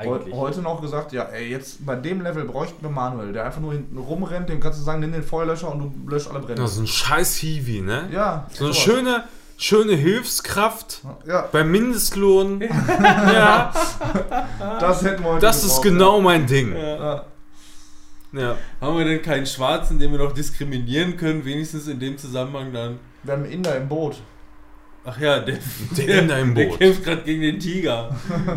Eigentlich. 0.00 0.34
Heu- 0.34 0.38
Heute 0.38 0.62
noch 0.62 0.80
gesagt, 0.80 1.12
ja, 1.12 1.24
ey, 1.24 1.48
jetzt 1.50 1.84
bei 1.84 1.94
dem 1.96 2.20
Level 2.22 2.44
bräuchten 2.44 2.82
wir 2.82 2.90
Manuel, 2.90 3.32
der 3.32 3.44
einfach 3.44 3.60
nur 3.60 3.72
hinten 3.72 3.98
rumrennt, 3.98 4.48
dem 4.48 4.60
kannst 4.60 4.78
du 4.80 4.82
sagen, 4.84 5.00
nimm 5.00 5.12
den 5.12 5.22
Feuerlöscher 5.22 5.70
und 5.72 5.78
du 5.80 6.10
löscht 6.10 6.28
alle 6.28 6.40
Brände. 6.40 6.62
Ja, 6.62 6.68
so 6.68 6.80
ein 6.82 6.86
scheiß 6.86 7.36
Hiwi, 7.36 7.80
ne? 7.82 8.08
Ja, 8.12 8.46
So 8.52 8.64
eine 8.64 8.72
sowas. 8.74 8.82
schöne, 8.84 9.24
schöne 9.56 9.92
Hilfskraft 9.94 11.02
Ja, 11.26 11.48
beim 11.52 11.70
Mindestlohn. 11.70 12.60
ja, 12.62 13.72
das 14.80 15.02
hätten 15.04 15.22
wir 15.22 15.30
heute 15.32 15.46
das 15.46 15.64
ist 15.64 15.82
genau 15.82 16.20
mein 16.20 16.46
Ding. 16.46 16.74
Ja. 16.76 17.24
Ja. 18.32 18.54
Haben 18.80 18.96
wir 18.96 19.04
denn 19.04 19.22
keinen 19.22 19.44
Schwarzen, 19.44 19.98
den 19.98 20.12
wir 20.12 20.18
noch 20.18 20.32
diskriminieren 20.32 21.16
können, 21.16 21.44
wenigstens 21.44 21.88
in 21.88 21.98
dem 21.98 22.16
Zusammenhang 22.16 22.72
dann? 22.72 23.00
Wir 23.24 23.32
haben 23.34 23.42
einen 23.42 23.52
Inder 23.52 23.76
im 23.76 23.88
Boot. 23.88 24.22
Ach 25.12 25.20
ja, 25.20 25.40
der, 25.40 25.58
Der 25.96 26.22
Inder 26.22 26.38
im 26.38 26.54
der 26.54 26.66
Boot. 26.66 26.78
kämpft 26.78 27.04
gerade 27.04 27.22
gegen 27.22 27.42
den 27.42 27.58
Tiger, 27.58 28.14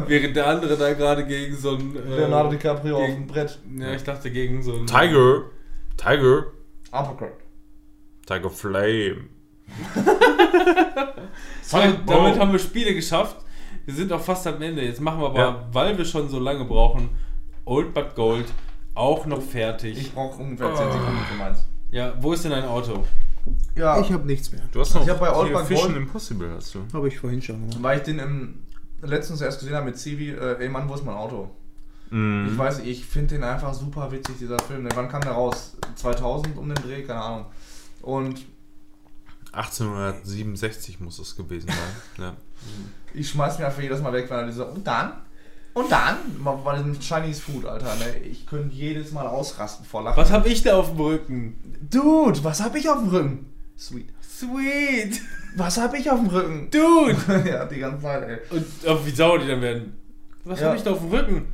während 0.08 0.36
der 0.36 0.48
andere 0.48 0.78
da 0.78 0.94
gerade 0.94 1.26
gegen 1.26 1.56
so 1.56 1.72
ein... 1.78 1.96
äh, 1.96 2.16
Leonardo 2.18 2.50
DiCaprio 2.52 2.98
auf 2.98 3.06
gegen- 3.08 3.16
dem 3.24 3.28
Brett. 3.28 3.60
Ja, 3.78 3.94
ich 3.94 4.04
dachte 4.04 4.30
gegen 4.32 4.62
so 4.62 4.74
ein... 4.74 4.86
Tiger. 4.88 5.44
Tiger. 5.98 6.46
Uppercut. 6.92 7.30
Tiger 8.28 8.50
Flame. 8.50 9.16
Damit, 11.72 12.00
Oh. 12.06 12.12
damit 12.12 12.40
haben 12.40 12.52
wir 12.52 12.60
Spiele 12.60 12.94
geschafft. 12.94 13.38
Wir 13.86 13.94
sind 13.96 14.12
auch 14.12 14.22
fast 14.22 14.46
am 14.48 14.62
Ende. 14.62 14.84
Jetzt 14.84 15.02
machen 15.02 15.20
wir 15.20 15.28
aber, 15.28 15.40
Ja. 15.40 15.68
weil 15.72 15.98
wir 15.98 16.06
schon 16.06 16.30
so 16.30 16.40
lange 16.40 16.66
brauchen, 16.66 17.10
Old 17.66 17.94
But 17.94 18.16
Gold 18.16 18.46
auch 18.96 19.26
noch 19.26 19.42
fertig. 19.42 19.98
Ich 19.98 20.14
brauche 20.14 20.42
ungefähr 20.42 20.74
10 20.76 20.92
Sekunden 20.92 21.26
für 21.32 21.36
meins. 21.38 21.66
ja, 21.92 22.14
wo 22.22 22.34
ist 22.34 22.44
denn 22.44 22.52
dein 22.52 22.66
Auto? 22.66 23.04
Ja, 23.76 24.00
Ich 24.00 24.12
habe 24.12 24.26
nichts 24.26 24.52
mehr. 24.52 24.62
Du 24.72 24.80
hast 24.80 24.94
noch 24.94 25.04
Ich 25.04 25.10
hab 25.10 25.20
bei 25.20 25.34
hier 25.44 25.54
Man 25.54 25.66
Fischen 25.66 25.84
Gold- 25.86 25.98
Impossible 25.98 26.52
hast 26.56 26.76
du. 26.76 26.80
Habe 26.94 27.08
ich 27.08 27.20
vorhin 27.20 27.42
schon 27.42 27.60
gemacht. 27.62 27.78
weil 27.84 27.98
ich 27.98 28.04
den 28.04 28.20
im, 28.20 28.60
letztens 29.02 29.42
erst 29.42 29.60
gesehen 29.60 29.76
habe 29.76 29.86
mit 29.88 29.98
Civi, 29.98 30.30
äh, 30.32 30.58
ey 30.60 30.70
Mann, 30.70 30.88
wo 30.88 30.94
ist 30.96 31.04
mein 31.04 31.16
Auto? 31.16 31.50
Mhm. 32.10 32.50
Ich 32.52 32.58
weiß, 32.58 32.80
ich 32.80 33.06
finde 33.06 33.36
den 33.36 33.44
einfach 33.44 33.74
super 33.74 34.12
witzig, 34.12 34.36
dieser 34.40 34.60
Film. 34.60 34.88
Wann 34.94 35.10
kam 35.10 35.22
der 35.22 35.32
raus? 35.32 35.76
2000 35.96 36.56
um 36.58 36.68
den 36.68 36.76
Dreh, 36.76 37.02
keine 37.04 37.22
Ahnung. 37.22 37.46
Und 38.02 38.42
1867 39.52 41.00
muss 41.00 41.20
es 41.20 41.36
gewesen 41.36 41.68
sein. 41.68 41.78
Ja. 42.26 42.34
ich 43.14 43.30
schmeiß 43.30 43.60
mir 43.60 43.66
einfach 43.66 43.82
jedes 43.82 44.02
Mal 44.02 44.14
weg, 44.14 44.30
weil 44.30 44.40
er 44.42 44.46
dieser 44.46 44.72
und 44.72 44.86
dann 44.86 45.14
und 45.74 45.92
dann 45.92 46.18
bei 46.64 46.76
diesem 46.78 47.00
Chinese 47.00 47.42
Food, 47.42 47.66
Alter. 47.66 47.96
Ne? 47.96 48.18
Ich 48.30 48.46
könnte 48.46 48.76
jedes 48.76 49.12
Mal 49.12 49.26
ausrasten 49.28 49.86
vor 49.86 50.04
Lachen. 50.04 50.18
Was 50.18 50.32
habe 50.32 50.48
ich 50.50 50.62
da 50.64 50.78
auf 50.78 50.90
dem 50.92 51.00
Rücken? 51.00 51.56
Dude, 51.90 52.44
was 52.44 52.62
hab 52.64 52.76
ich 52.76 52.88
auf 52.90 53.00
dem 53.00 53.10
Rücken? 53.10 53.46
Sweet. 53.78 54.10
Sweet! 54.22 55.22
Was 55.56 55.78
hab 55.78 55.94
ich 55.94 56.10
auf 56.10 56.20
dem 56.20 56.30
Rücken? 56.30 56.70
Dude! 56.72 57.16
ja, 57.48 57.66
die 57.66 57.78
ganze 57.78 58.02
Zeit, 58.02 58.24
ey. 58.28 58.40
Und 58.58 59.06
wie 59.06 59.12
sauer 59.12 59.38
die 59.38 59.48
dann 59.48 59.62
werden. 59.62 59.96
Was 60.44 60.60
Ja. 60.60 60.68
habe 60.68 60.78
ich 60.78 60.84
da 60.84 60.92
auf 60.92 61.00
dem 61.00 61.10
Rücken? 61.12 61.46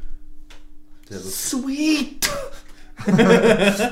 Der 1.09 1.19
Sweet! 1.19 2.29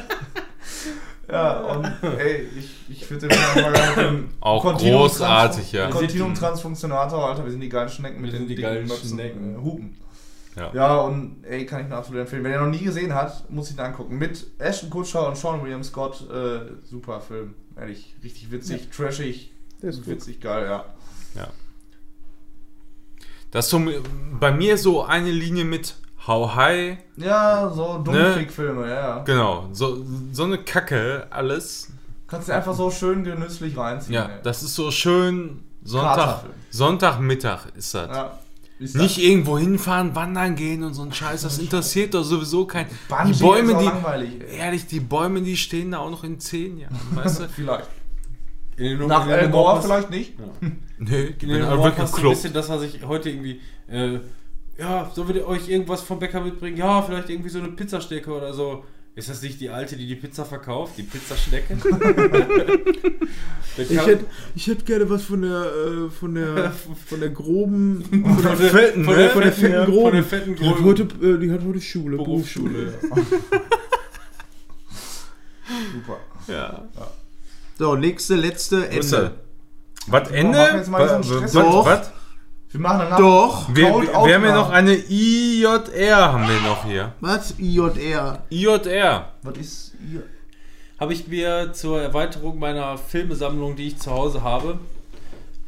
ja, 1.30 1.60
und 1.60 1.86
ey, 2.18 2.48
ich, 2.58 2.70
ich 2.90 3.10
würde 3.10 3.28
den 3.28 3.38
mal 3.38 3.72
gerne 3.74 4.24
Auch 4.40 4.62
Continuum 4.62 5.02
großartig, 5.02 5.74
ja. 5.74 5.90
Continuum 5.90 6.34
Transfunktionator, 6.34 7.28
Alter, 7.30 7.44
wir 7.44 7.52
sind 7.52 7.60
die 7.62 7.70
geilen 7.70 7.90
Schnecken 7.90 8.22
mit 8.22 8.32
Wir 8.32 8.40
den 8.40 8.48
sind 8.48 8.58
die 8.58 8.62
geilen 8.62 8.88
Schnecken. 8.90 9.56
äh, 9.56 9.58
Hupen. 9.62 9.98
Ja. 10.58 10.72
Ja, 10.74 10.96
und 11.02 11.44
ey, 11.44 11.66
kann 11.66 11.82
ich 11.82 11.88
mir 11.88 11.96
absolut 11.96 12.22
empfehlen. 12.22 12.44
Wenn 12.44 12.52
ihr 12.52 12.60
noch 12.60 12.68
nie 12.68 12.84
gesehen 12.84 13.14
hat, 13.14 13.48
muss 13.50 13.70
ich 13.70 13.78
ihn 13.78 13.80
angucken. 13.80 14.18
Mit 14.18 14.48
Ashton 14.58 14.90
Kutcher 14.90 15.28
und 15.28 15.38
Sean 15.38 15.62
William 15.64 15.84
Scott, 15.84 16.28
äh, 16.32 16.62
super 16.84 17.22
Film. 17.22 17.54
Ehrlich, 17.80 18.16
richtig 18.24 18.50
witzig, 18.52 18.90
trashig, 18.90 19.52
Der 19.82 19.90
ist 19.92 19.98
gut. 20.04 20.08
witzig, 20.16 20.42
geil, 20.42 20.66
ja. 20.66 20.86
Ja. 21.36 21.48
Das 23.52 23.66
ist 23.66 23.72
so 23.72 23.82
bei 24.40 24.52
mir 24.52 24.78
so 24.78 25.04
eine 25.04 25.30
Linie 25.32 25.64
mit 25.64 25.96
How 26.26 26.56
High. 26.56 26.98
Ja, 27.16 27.70
so 27.70 28.00
Ne? 28.00 28.04
Dummfick-Filme, 28.04 28.88
ja, 28.90 28.96
ja. 28.96 29.20
Genau, 29.24 29.70
so, 29.72 30.04
so 30.32 30.44
eine 30.44 30.58
Kacke, 30.58 31.28
alles. 31.30 31.92
Kannst 32.28 32.50
du 32.50 32.54
einfach 32.54 32.74
so 32.74 32.92
schön 32.92 33.24
genüsslich 33.24 33.78
reinziehen. 33.78 34.16
Ja, 34.16 34.26
ey. 34.26 34.40
das 34.44 34.64
ist 34.64 34.76
so 34.76 34.92
schön 34.92 35.64
Sonntag. 35.84 36.46
Sonntagmittag 36.72 37.68
ist 37.76 37.94
das. 37.94 38.10
ja. 38.10 38.40
Nicht 38.80 39.18
irgendwo 39.18 39.58
hinfahren, 39.58 40.14
wandern 40.16 40.56
gehen 40.56 40.84
und 40.84 40.94
so 40.94 41.02
ein 41.02 41.12
Scheiß, 41.12 41.42
das 41.42 41.58
interessiert 41.58 42.14
doch 42.14 42.24
sowieso 42.24 42.66
keinen. 42.66 42.88
Bungee 43.10 43.34
Die 43.34 43.40
Bäume, 43.44 43.70
ist 43.72 43.76
auch 43.76 43.80
die. 43.80 43.86
langweilig, 43.86 44.30
ey. 44.48 44.58
Ehrlich, 44.58 44.86
die 44.86 45.00
Bäume, 45.00 45.42
die 45.42 45.58
stehen 45.58 45.92
da 45.92 45.98
auch 46.00 46.12
noch 46.12 46.24
in 46.24 46.40
zehn 46.40 46.78
Jahren, 46.78 46.96
weißt 47.16 47.40
du? 47.42 47.50
Vielleicht. 47.50 47.90
in 48.78 49.00
den, 49.00 49.08
Nach 49.08 49.24
in 49.24 49.30
den 49.30 49.40
El 49.40 49.46
Humor 49.48 49.64
Gore 49.64 49.74
passt- 49.76 49.86
vielleicht 49.88 50.10
nicht. 50.12 50.34
Nö, 51.00 51.24
ich 51.24 51.30
In 51.32 51.38
bin 51.40 51.50
den 51.50 51.66
Humor 51.66 51.78
wirklich 51.86 51.96
passt 51.96 52.16
so 52.16 52.22
ein 52.22 52.30
bisschen 52.30 52.54
das, 52.54 52.70
was 52.70 52.84
ich 52.84 53.04
heute 53.06 53.30
irgendwie. 53.32 53.62
Äh, 53.90 54.20
ja, 54.80 55.10
sollen 55.16 55.34
wir 55.34 55.48
euch 55.48 55.68
irgendwas 55.70 56.02
vom 56.02 56.20
Bäcker 56.20 56.40
mitbringen? 56.42 56.78
Ja, 56.78 57.02
vielleicht 57.02 57.32
irgendwie 57.32 57.50
so 57.50 57.58
eine 57.58 57.70
Pizzastecke 57.70 58.32
oder 58.32 58.54
so. 58.54 58.86
Ist 59.18 59.30
das 59.30 59.42
nicht 59.42 59.60
die 59.60 59.72
alte, 59.72 59.98
die 59.98 60.06
die 60.06 60.16
Pizza 60.16 60.46
verkauft? 60.46 60.94
Die 60.98 61.04
Pizzaschnecke? 61.04 61.76
Ich 63.80 63.92
hätte, 63.92 64.26
ich 64.56 64.66
hätte 64.66 64.84
gerne 64.86 65.08
was 65.08 65.22
von 65.26 65.44
der, 65.44 65.52
äh, 65.52 66.10
von 66.10 66.34
der, 66.34 66.72
von 66.72 67.20
der 67.20 67.30
groben, 67.30 68.04
von 68.04 68.58
der 68.58 68.72
fetten, 68.72 69.06
von 69.06 69.14
ne? 69.14 69.20
der 69.22 69.30
von 69.30 69.42
der 69.44 69.52
fetten 69.52 69.74
ja, 69.74 69.86
groben. 69.86 70.02
Von 70.02 70.14
der 70.14 70.24
fetten 70.24 70.56
Die 70.56 70.66
hat 70.66 70.78
groben 70.78 70.86
heute, 70.86 71.04
äh, 71.04 71.38
die 71.38 71.52
hat 71.52 71.62
heute 71.64 71.80
Schule, 71.80 72.18
Berufsschule. 72.18 72.94
Super. 75.94 76.18
Ja. 76.48 76.88
So, 77.78 77.96
nächste, 77.96 78.36
letzte, 78.36 78.90
Ende. 78.90 79.36
Was, 80.08 80.32
Ende? 80.32 80.86
mal 80.90 81.24
so 81.24 81.44
Was- 81.44 81.52
Doch. 81.52 81.86
was? 81.86 82.12
Wir 82.70 82.80
machen 82.82 83.00
danach. 83.00 83.18
Doch. 83.18 83.74
Wir, 83.74 83.86
wir, 83.86 84.02
wir 84.02 84.36
haben 84.36 84.44
ja 84.44 84.56
noch 84.56 84.70
eine 84.70 84.94
IJR, 84.94 86.34
haben 86.34 86.48
wir 86.48 86.60
noch 86.62 86.84
hier. 86.86 87.14
Was? 87.22 87.56
IJR. 87.58 88.44
IJR. 88.50 89.32
Was 89.42 89.58
ist 89.58 89.94
habe 91.00 91.14
ich 91.14 91.28
mir 91.28 91.74
zur 91.74 92.02
Erweiterung 92.02 92.60
meiner 92.60 92.98
Filmesammlung, 92.98 93.76
die 93.76 93.88
ich 93.88 94.00
zu 94.00 94.12
Hause 94.12 94.42
habe, 94.42 94.80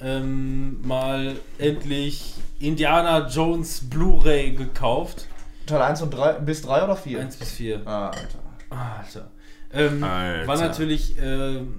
ähm, 0.02 0.82
mal 0.86 1.36
endlich 1.58 2.34
Indiana 2.60 3.28
Jones 3.28 3.90
Blu-ray 3.90 4.52
gekauft. 4.54 5.28
Teil 5.68 5.82
1 5.82 6.02
und 6.02 6.12
3 6.12 6.34
bis 6.40 6.64
3 6.64 6.84
oder 6.84 6.96
4? 6.96 7.22
1 7.22 7.36
bis 7.38 7.52
4. 7.52 7.82
Ah, 7.86 8.08
Alter. 8.08 8.40
Alter. 8.70 9.32
Ähm, 9.72 10.04
Alter. 10.04 10.48
War 10.48 10.58
natürlich. 10.58 11.16
ähm, 11.22 11.76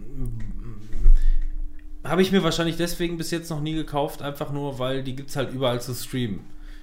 habe 2.10 2.22
ich 2.22 2.32
mir 2.32 2.42
wahrscheinlich 2.42 2.76
deswegen 2.76 3.16
bis 3.16 3.30
jetzt 3.30 3.50
noch 3.50 3.60
nie 3.60 3.74
gekauft, 3.74 4.20
einfach 4.20 4.50
nur, 4.52 4.78
weil 4.78 5.02
die 5.02 5.14
gibt 5.14 5.30
es 5.30 5.36
halt 5.36 5.52
überall 5.52 5.80
zu 5.80 5.94
streamen. 5.94 6.40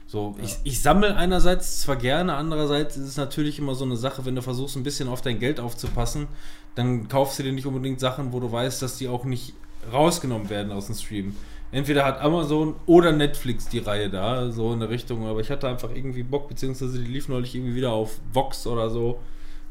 So, 0.07 0.35
ich, 0.41 0.55
ich 0.63 0.81
sammle 0.81 1.17
einerseits 1.17 1.81
zwar 1.81 1.97
gerne, 1.97 2.33
andererseits 2.35 2.95
ist 2.95 3.07
es 3.07 3.17
natürlich 3.17 3.59
immer 3.59 3.75
so 3.75 3.83
eine 3.83 3.97
Sache, 3.97 4.25
wenn 4.25 4.35
du 4.35 4.41
versuchst, 4.41 4.77
ein 4.77 4.83
bisschen 4.83 5.09
auf 5.09 5.21
dein 5.21 5.37
Geld 5.37 5.59
aufzupassen, 5.59 6.27
dann 6.75 7.09
kaufst 7.09 7.37
du 7.39 7.43
dir 7.43 7.51
nicht 7.51 7.65
unbedingt 7.65 7.99
Sachen, 7.99 8.31
wo 8.31 8.39
du 8.39 8.49
weißt, 8.49 8.81
dass 8.81 8.97
die 8.97 9.09
auch 9.09 9.25
nicht 9.25 9.53
rausgenommen 9.91 10.49
werden 10.49 10.71
aus 10.71 10.85
dem 10.85 10.95
Stream. 10.95 11.35
Entweder 11.73 12.05
hat 12.05 12.21
Amazon 12.21 12.75
oder 12.85 13.11
Netflix 13.11 13.67
die 13.67 13.79
Reihe 13.79 14.09
da, 14.09 14.49
so 14.51 14.71
in 14.71 14.79
der 14.79 14.89
Richtung, 14.89 15.27
aber 15.27 15.41
ich 15.41 15.51
hatte 15.51 15.67
einfach 15.67 15.89
irgendwie 15.93 16.23
Bock, 16.23 16.47
beziehungsweise 16.47 16.99
die 16.99 17.11
lief 17.11 17.27
neulich 17.27 17.53
irgendwie 17.53 17.75
wieder 17.75 17.91
auf 17.91 18.17
Vox 18.31 18.65
oder 18.65 18.89
so. 18.89 19.19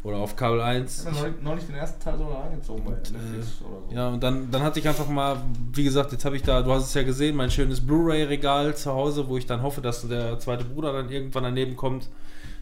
Oder 0.06 0.18
auf 0.18 0.36
Kabel 0.36 0.60
1. 0.60 1.00
Ich 1.00 1.06
habe 1.06 1.16
neulich, 1.18 1.42
neulich 1.42 1.64
den 1.66 1.74
ersten 1.74 2.00
Teil 2.00 2.16
sogar 2.16 2.44
reingezogen 2.44 2.84
bei 2.84 2.92
Netflix 2.92 3.60
oder 3.60 3.80
so. 3.90 3.92
Ja, 3.92 4.08
und 4.10 4.22
dann, 4.22 4.48
dann 4.52 4.62
hatte 4.62 4.78
ich 4.78 4.86
einfach 4.86 5.08
mal, 5.08 5.36
wie 5.72 5.82
gesagt, 5.82 6.12
jetzt 6.12 6.24
habe 6.24 6.36
ich 6.36 6.44
da, 6.44 6.62
du 6.62 6.70
hast 6.72 6.84
es 6.84 6.94
ja 6.94 7.02
gesehen, 7.02 7.34
mein 7.34 7.50
schönes 7.50 7.84
Blu-ray-Regal 7.84 8.76
zu 8.76 8.92
Hause, 8.92 9.26
wo 9.26 9.36
ich 9.36 9.46
dann 9.46 9.62
hoffe, 9.62 9.80
dass 9.80 10.06
der 10.06 10.38
zweite 10.38 10.62
Bruder 10.62 10.92
dann 10.92 11.10
irgendwann 11.10 11.42
daneben 11.42 11.74
kommt 11.74 12.08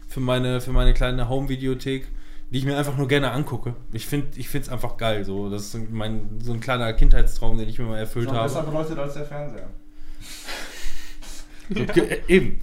für 0.07 0.21
meine, 0.21 0.59
für 0.59 0.71
meine 0.71 0.95
kleine 0.95 1.29
Home-Videothek, 1.29 2.07
die 2.49 2.57
ich 2.57 2.65
mir 2.65 2.77
einfach 2.79 2.97
nur 2.97 3.07
gerne 3.07 3.29
angucke. 3.29 3.75
Ich 3.93 4.07
finde 4.07 4.29
es 4.39 4.69
einfach 4.69 4.97
geil. 4.97 5.23
So. 5.23 5.47
Das 5.51 5.61
ist 5.61 5.71
so 5.73 5.77
mein, 5.91 6.39
so 6.41 6.51
ein 6.51 6.59
kleiner 6.61 6.93
Kindheitstraum, 6.93 7.59
den 7.59 7.69
ich 7.69 7.77
mir 7.77 7.85
mal 7.85 7.99
erfüllt 7.99 8.25
Schon 8.25 8.37
habe. 8.37 8.47
besser 8.47 8.63
beleuchtet 8.63 8.97
als 8.97 9.13
der 9.13 9.25
Fernseher. 9.25 9.67
Ge- 11.69 12.21
Eben. 12.27 12.59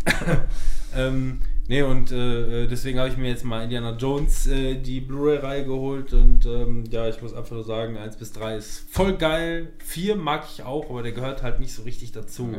ähm, 0.96 1.40
nee, 1.68 1.82
und 1.82 2.12
äh, 2.12 2.66
deswegen 2.66 2.98
habe 2.98 3.08
ich 3.08 3.16
mir 3.16 3.28
jetzt 3.28 3.44
mal 3.44 3.62
Indiana 3.64 3.96
Jones 3.96 4.46
äh, 4.46 4.76
die 4.76 5.00
Blu-ray-Reihe 5.00 5.64
geholt 5.64 6.12
und 6.12 6.44
ähm, 6.46 6.84
ja, 6.90 7.08
ich 7.08 7.20
muss 7.22 7.34
einfach 7.34 7.52
nur 7.52 7.64
sagen, 7.64 7.96
1 7.96 8.16
bis 8.16 8.32
3 8.32 8.56
ist 8.56 8.86
voll 8.90 9.16
geil. 9.16 9.68
4 9.78 10.16
mag 10.16 10.44
ich 10.52 10.62
auch, 10.62 10.88
aber 10.90 11.02
der 11.02 11.12
gehört 11.12 11.42
halt 11.42 11.60
nicht 11.60 11.72
so 11.72 11.82
richtig 11.82 12.12
dazu. 12.12 12.44
Nee, 12.46 12.58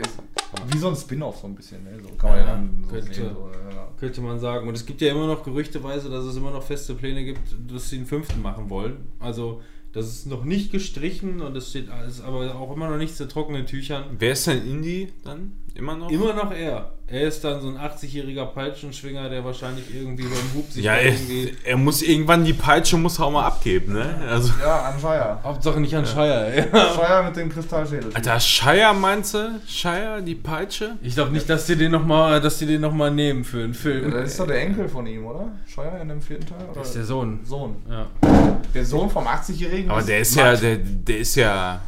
ist 0.00 0.18
wie 0.70 0.78
so 0.78 0.88
ein 0.88 0.96
Spin-off 0.96 1.38
so 1.38 1.46
ein 1.46 1.54
bisschen, 1.54 1.84
ne? 1.84 1.90
So 2.02 2.08
kann 2.16 2.30
man 2.30 2.38
ja, 2.40 2.46
Ja, 2.46 2.52
dann 2.54 2.84
so 2.84 2.90
könnte. 2.94 3.14
sehen. 3.14 3.30
So, 3.34 3.50
ja. 3.70 3.88
Könnte 3.98 4.20
man 4.20 4.38
sagen. 4.40 4.68
Und 4.68 4.74
es 4.74 4.84
gibt 4.84 5.00
ja 5.00 5.10
immer 5.10 5.26
noch 5.26 5.44
gerüchteweise, 5.44 6.10
dass 6.10 6.24
es 6.24 6.36
immer 6.36 6.50
noch 6.50 6.62
feste 6.62 6.94
Pläne 6.94 7.24
gibt, 7.24 7.40
dass 7.72 7.88
sie 7.88 7.96
einen 7.96 8.06
fünften 8.06 8.42
machen 8.42 8.68
wollen. 8.68 9.08
Also, 9.20 9.62
das 9.92 10.06
ist 10.06 10.26
noch 10.26 10.44
nicht 10.44 10.70
gestrichen 10.70 11.40
und 11.40 11.56
es 11.56 11.70
steht 11.70 11.88
alles, 11.90 12.20
aber 12.20 12.54
auch 12.56 12.74
immer 12.74 12.88
noch 12.90 12.96
nichts 12.98 13.18
in 13.20 13.28
trockenen 13.28 13.66
Tüchern. 13.66 14.04
Wer 14.18 14.32
ist 14.32 14.46
denn 14.46 14.64
Indie 14.66 15.12
dann? 15.24 15.52
Immer 15.80 15.96
noch? 15.96 16.10
Immer 16.10 16.32
noch 16.34 16.52
er. 16.52 16.90
Er 17.06 17.22
ist 17.26 17.42
dann 17.42 17.60
so 17.60 17.66
ein 17.68 17.76
80-jähriger 17.76 18.46
Peitschenschwinger, 18.46 19.28
der 19.28 19.44
wahrscheinlich 19.44 19.92
irgendwie 19.92 20.22
beim 20.24 20.54
Hub 20.54 20.70
sich 20.70 20.84
Ja, 20.84 20.92
er, 20.94 21.06
irgendwie. 21.12 21.52
er 21.64 21.76
muss 21.76 22.02
irgendwann 22.02 22.44
die 22.44 22.52
Peitsche 22.52 22.96
muss 22.98 23.18
er 23.18 23.24
auch 23.26 23.30
mal 23.32 23.46
abgeben, 23.46 23.94
ne? 23.94 24.14
Also, 24.28 24.52
ja, 24.62 24.82
an 24.82 25.00
Shire. 25.00 25.38
Hauptsache 25.42 25.80
nicht 25.80 25.96
an 25.96 26.06
Shire, 26.06 26.52
ey. 26.52 26.66
Ja. 26.72 26.94
Shire 26.94 27.24
mit 27.24 27.34
dem 27.36 27.48
Kristallschädel. 27.50 28.12
Alter, 28.14 28.38
Shire 28.38 28.94
meinst 28.94 29.34
du? 29.34 29.60
Shire, 29.66 30.22
die 30.22 30.36
Peitsche? 30.36 30.98
Ich 31.02 31.14
glaube 31.14 31.32
nicht, 31.32 31.50
dass 31.50 31.66
die 31.66 31.74
den 31.74 31.90
nochmal, 31.90 32.40
dass 32.40 32.58
die 32.58 32.66
den 32.66 32.80
noch 32.82 32.92
mal 32.92 33.10
nehmen 33.10 33.42
für 33.42 33.64
einen 33.64 33.74
Film. 33.74 34.12
Das 34.12 34.30
ist 34.30 34.38
doch 34.38 34.46
der 34.46 34.60
Enkel 34.62 34.88
von 34.88 35.04
ihm, 35.06 35.26
oder? 35.26 35.50
Shire 35.66 35.98
in 36.00 36.08
dem 36.10 36.20
vierten 36.22 36.46
Teil? 36.46 36.62
Oder? 36.70 36.78
Das 36.78 36.88
ist 36.88 36.96
der 36.96 37.04
Sohn. 37.04 37.40
Sohn. 37.42 37.76
Ja. 37.90 38.06
Der 38.72 38.84
Sohn 38.84 39.10
vom 39.10 39.26
80-Jährigen. 39.26 39.90
Aber 39.90 40.02
der 40.02 40.20
ist 40.20 40.36
ja, 40.36 40.54
der, 40.54 40.76
der 40.76 41.18
ist 41.18 41.34
ja 41.34 41.80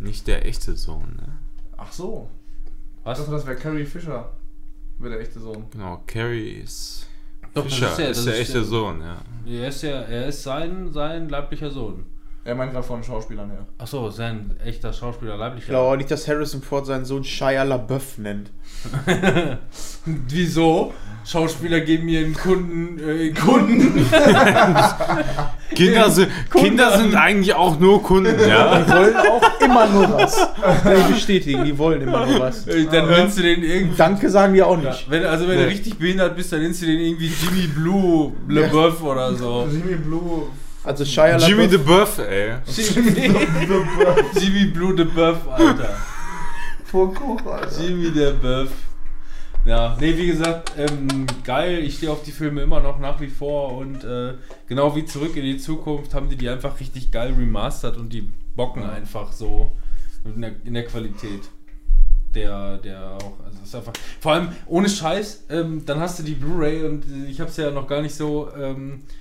nicht 0.00 0.26
der 0.26 0.44
echte 0.44 0.76
Sohn, 0.76 1.16
ne? 1.16 1.28
Ach 1.78 1.90
so. 1.92 2.28
Ich 3.08 3.12
Was? 3.12 3.18
dachte, 3.20 3.30
das 3.32 3.46
wäre 3.46 3.56
Carrie 3.56 3.86
Fisher. 3.86 4.28
Wäre 4.98 5.12
der 5.14 5.20
echte 5.22 5.40
Sohn. 5.40 5.64
Genau, 5.70 6.02
Carrie 6.06 6.60
ist. 6.62 7.06
Doch, 7.54 7.64
das 7.64 7.72
Fischer 7.72 7.88
ist 7.90 7.96
der- 7.98 8.10
ist 8.10 8.26
der 8.26 8.38
echte 8.40 8.52
der- 8.54 8.64
Sohn, 8.64 9.00
ja. 9.00 9.16
Er 9.46 9.68
ist 9.68 9.82
ja, 9.82 10.00
er 10.02 10.26
ist 10.26 10.42
sein, 10.42 10.92
sein 10.92 11.28
leiblicher 11.30 11.70
Sohn. 11.70 12.04
Er 12.44 12.54
meint 12.54 12.72
gerade 12.72 12.86
von 12.86 13.02
Schauspielern 13.02 13.50
her. 13.50 13.66
Achso, 13.76 14.10
sein 14.10 14.56
echter 14.64 14.92
Schauspieler 14.92 15.34
Ich 15.34 15.40
leiblicher. 15.40 15.68
glaube 15.68 15.88
auch 15.92 15.96
nicht, 15.96 16.10
dass 16.10 16.26
Harrison 16.28 16.62
Ford 16.62 16.86
seinen 16.86 17.04
Sohn 17.04 17.24
Shia 17.24 17.62
LaBeouf 17.62 18.18
nennt. 18.18 18.50
Wieso? 20.06 20.94
Schauspieler 21.26 21.80
geben 21.80 22.08
ihren 22.08 22.32
Kunden 22.32 22.98
äh, 23.06 23.32
Kunden. 23.32 24.08
Kinder 25.74 26.10
sind, 26.10 26.30
Kinder 26.50 26.96
sind 26.96 27.14
eigentlich 27.14 27.54
auch 27.54 27.78
nur 27.78 28.02
Kunden, 28.02 28.34
ja. 28.48 28.80
Die 28.82 28.90
wollen 28.90 29.16
auch 29.16 29.60
immer 29.60 29.86
nur 29.88 30.12
was. 30.14 30.48
Kann 30.82 31.00
ich 31.00 31.06
bestätigen, 31.06 31.64
die 31.64 31.76
wollen 31.76 32.00
immer 32.00 32.24
nur 32.24 32.40
was. 32.40 32.66
Äh, 32.66 32.86
dann 32.90 33.08
nennst 33.10 33.36
du 33.36 33.42
den 33.42 33.62
irgendwie. 33.62 33.96
Danke 33.98 34.30
sagen 34.30 34.54
die 34.54 34.62
auch 34.62 34.78
nicht. 34.78 35.10
Wenn, 35.10 35.26
also 35.26 35.46
wenn 35.46 35.58
du 35.58 35.66
richtig 35.66 35.98
behindert 35.98 36.34
bist, 36.34 36.50
dann 36.50 36.62
nennst 36.62 36.80
du 36.80 36.86
den 36.86 36.98
irgendwie 36.98 37.26
Jimmy 37.42 37.66
Blue 37.66 38.32
LeBeouf 38.48 39.02
oder 39.02 39.34
so. 39.34 39.68
Jimmy 39.70 39.96
Blue. 39.96 40.44
Also 40.88 41.04
Shia 41.04 41.36
Jimmy 41.36 41.66
LaBeouf. 41.66 42.16
DeBuff, 42.16 42.18
ey. 42.20 42.54
Jimmy 44.40 44.66
Blue 44.72 44.96
DeBeouf, 44.96 45.46
Alter. 45.46 45.94
Vor 46.86 47.12
Koch, 47.12 47.44
Alter. 47.44 47.82
Jimmy 47.82 48.10
DeBeouf. 48.10 48.70
Ja, 49.66 49.98
nee, 50.00 50.16
wie 50.16 50.28
gesagt, 50.28 50.72
ähm, 50.78 51.26
geil. 51.44 51.80
Ich 51.80 51.98
stehe 51.98 52.10
auf 52.10 52.22
die 52.22 52.32
Filme 52.32 52.62
immer 52.62 52.80
noch 52.80 52.98
nach 53.00 53.20
wie 53.20 53.26
vor 53.26 53.76
und 53.76 54.02
äh, 54.02 54.32
genau 54.66 54.96
wie 54.96 55.04
Zurück 55.04 55.36
in 55.36 55.42
die 55.42 55.58
Zukunft 55.58 56.14
haben 56.14 56.30
die 56.30 56.36
die 56.36 56.48
einfach 56.48 56.80
richtig 56.80 57.10
geil 57.12 57.34
remastert 57.34 57.98
und 57.98 58.10
die 58.10 58.26
bocken 58.56 58.82
einfach 58.82 59.30
so 59.32 59.70
in 60.24 60.40
der, 60.40 60.52
in 60.64 60.72
der 60.72 60.86
Qualität. 60.86 61.50
Der, 62.34 62.78
der 62.78 63.12
auch, 63.16 63.44
also 63.44 63.62
ist 63.62 63.74
einfach, 63.74 63.92
vor 64.20 64.32
allem 64.32 64.52
ohne 64.64 64.88
Scheiß, 64.88 65.48
ähm, 65.50 65.84
dann 65.84 66.00
hast 66.00 66.18
du 66.18 66.22
die 66.22 66.34
Blu-ray 66.34 66.84
und 66.84 67.04
ich 67.28 67.40
habe 67.40 67.50
es 67.50 67.58
ja 67.58 67.70
noch 67.70 67.86
gar 67.86 68.00
nicht 68.00 68.14
so, 68.14 68.48
ähm, 68.58 69.02
äh, 69.02 69.17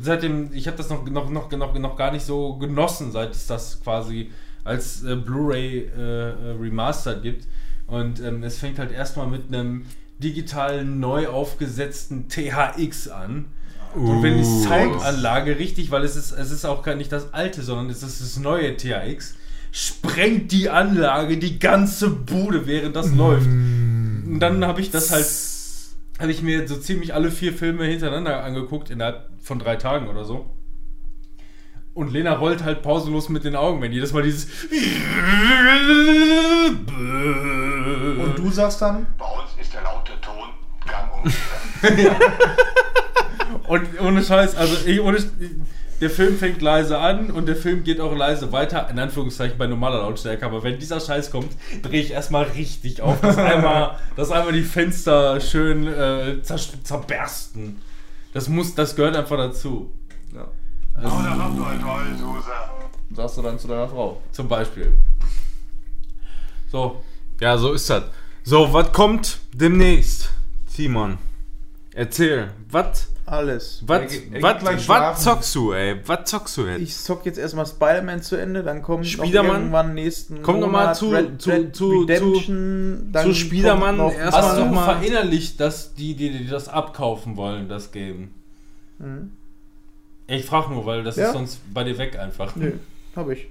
seitdem, 0.00 0.50
ich 0.52 0.66
habe 0.66 0.76
das 0.76 0.90
noch, 0.90 1.04
noch, 1.08 1.30
noch, 1.30 1.50
noch, 1.50 1.78
noch 1.78 1.96
gar 1.96 2.12
nicht 2.12 2.24
so 2.24 2.54
genossen, 2.54 3.12
seit 3.12 3.32
es 3.32 3.46
das 3.46 3.80
quasi 3.82 4.30
als 4.64 5.02
äh, 5.02 5.16
Blu-ray 5.16 5.90
äh, 5.96 6.00
äh, 6.00 6.34
remastered 6.60 7.22
gibt. 7.22 7.46
Und 7.86 8.20
ähm, 8.20 8.42
es 8.42 8.58
fängt 8.58 8.78
halt 8.78 8.92
erstmal 8.92 9.26
mit 9.26 9.48
einem 9.48 9.86
digitalen, 10.18 11.00
neu 11.00 11.28
aufgesetzten 11.28 12.28
THX 12.28 13.08
an. 13.08 13.46
Und 13.94 14.22
wenn 14.22 14.38
die 14.38 14.44
Uh. 14.44 14.62
Soundanlage 14.62 15.58
richtig, 15.58 15.90
weil 15.90 16.04
es 16.04 16.16
ist, 16.16 16.32
es 16.32 16.50
ist 16.50 16.64
auch 16.64 16.82
gar 16.82 16.94
nicht 16.94 17.12
das 17.12 17.34
alte, 17.34 17.62
sondern 17.62 17.90
es 17.90 18.02
ist 18.02 18.20
das 18.20 18.38
neue 18.38 18.76
THX, 18.76 19.34
sprengt 19.70 20.52
die 20.52 20.70
Anlage 20.70 21.38
die 21.38 21.58
ganze 21.58 22.08
Bude, 22.08 22.66
während 22.66 22.96
das 22.96 23.12
läuft. 23.12 23.46
Und 23.46 24.38
dann 24.40 24.64
habe 24.64 24.80
ich 24.80 24.90
das 24.90 25.10
halt 25.10 25.26
habe 26.18 26.30
ich 26.30 26.42
mir 26.42 26.68
so 26.68 26.76
ziemlich 26.76 27.14
alle 27.14 27.30
vier 27.30 27.52
Filme 27.52 27.84
hintereinander 27.84 28.44
angeguckt, 28.44 28.90
innerhalb 28.90 29.28
von 29.40 29.58
drei 29.58 29.76
Tagen 29.76 30.08
oder 30.08 30.24
so. 30.24 30.50
Und 31.94 32.10
Lena 32.12 32.32
rollt 32.34 32.64
halt 32.64 32.82
pausenlos 32.82 33.28
mit 33.28 33.44
den 33.44 33.54
Augen, 33.54 33.82
wenn 33.82 33.92
jedes 33.92 34.12
Mal 34.12 34.22
dieses. 34.22 34.46
Und 38.20 38.38
du 38.38 38.50
sagst 38.50 38.80
dann? 38.80 39.06
Bei 39.18 39.26
uns 39.26 39.50
ist 39.60 39.74
der 39.74 39.82
laute 39.82 40.12
Ton 40.22 40.48
gang 40.86 41.12
und 41.22 41.34
gäbe. 41.96 42.16
Und 43.66 44.00
ohne 44.00 44.22
Scheiß, 44.22 44.56
also 44.56 44.86
ich, 44.86 45.00
ohne, 45.00 45.18
der 46.02 46.10
Film 46.10 46.36
fängt 46.36 46.60
leise 46.62 46.98
an 46.98 47.30
und 47.30 47.46
der 47.46 47.54
Film 47.54 47.84
geht 47.84 48.00
auch 48.00 48.12
leise 48.12 48.50
weiter, 48.50 48.90
in 48.90 48.98
Anführungszeichen 48.98 49.56
bei 49.56 49.68
normaler 49.68 49.98
Lautstärke. 49.98 50.44
Aber 50.44 50.64
wenn 50.64 50.80
dieser 50.80 50.98
Scheiß 50.98 51.30
kommt, 51.30 51.52
drehe 51.80 52.02
ich 52.02 52.10
erstmal 52.10 52.42
richtig 52.42 53.00
auf, 53.00 53.20
dass 53.20 53.38
einmal, 53.38 53.96
dass 54.16 54.32
einmal 54.32 54.52
die 54.52 54.64
Fenster 54.64 55.40
schön 55.40 55.86
äh, 55.86 56.42
zer 56.42 56.58
zerbersten. 56.82 57.80
Das 58.34 58.48
muss, 58.48 58.74
das 58.74 58.96
gehört 58.96 59.14
einfach 59.14 59.36
dazu. 59.36 59.92
Ja. 60.34 60.48
Oh, 60.96 61.00
das 61.02 61.12
hast 61.12 61.56
du 61.56 61.64
ein 61.64 61.80
toll, 61.80 62.06
Susa. 62.18 62.70
Sagst 63.14 63.36
du 63.38 63.42
dann 63.42 63.58
zu 63.60 63.68
deiner 63.68 63.88
Frau. 63.88 64.20
Zum 64.32 64.48
Beispiel. 64.48 64.92
So, 66.72 67.00
Ja, 67.38 67.56
so 67.56 67.74
ist 67.74 67.88
das. 67.88 68.04
So, 68.42 68.72
was 68.72 68.90
kommt 68.92 69.38
demnächst? 69.52 70.32
Simon, 70.66 71.18
erzähl. 71.94 72.50
Was, 72.70 73.08
Alles. 73.24 73.82
was, 73.86 75.22
zockst 75.22 75.54
du, 75.54 75.72
ey? 75.72 75.96
Was 76.06 76.28
zockst 76.28 76.56
du 76.56 76.66
jetzt? 76.66 76.80
Ich 76.82 76.96
zock 76.96 77.24
jetzt 77.24 77.38
erstmal 77.38 77.66
Spider-Man 77.66 78.20
zu 78.20 78.36
Ende, 78.36 78.62
dann 78.64 78.82
kommt 78.82 79.04
noch 79.04 79.24
Spiderman? 79.24 79.56
irgendwann 79.56 79.94
nächsten 79.94 80.42
Kommt 80.42 80.60
noch 80.60 80.68
mal 80.68 80.80
Monat 80.80 80.96
zu- 80.96 81.10
Red, 81.10 81.40
zu- 81.40 81.50
Red 81.50 81.76
zu- 81.76 82.00
Redemption, 82.00 83.08
dann 83.12 83.26
zu 83.26 83.34
Spiderman 83.34 84.00
hast 84.00 84.58
du 84.58 84.64
noch 84.64 84.72
mal- 84.72 84.96
verinnerlicht, 84.98 85.60
dass 85.60 85.94
die, 85.94 86.14
die, 86.14 86.30
die 86.30 86.48
das 86.48 86.68
abkaufen 86.68 87.36
wollen, 87.36 87.68
das 87.68 87.92
Game? 87.92 88.30
Mhm. 88.98 89.30
Ich 90.26 90.44
frage 90.44 90.72
nur, 90.72 90.84
weil 90.86 91.04
das 91.04 91.16
Ja? 91.16 91.26
ist 91.28 91.32
sonst 91.32 91.60
bei 91.72 91.84
dir 91.84 91.98
weg 91.98 92.18
einfach. 92.18 92.56
Nö, 92.56 92.72
hab 93.14 93.30
ich. 93.30 93.46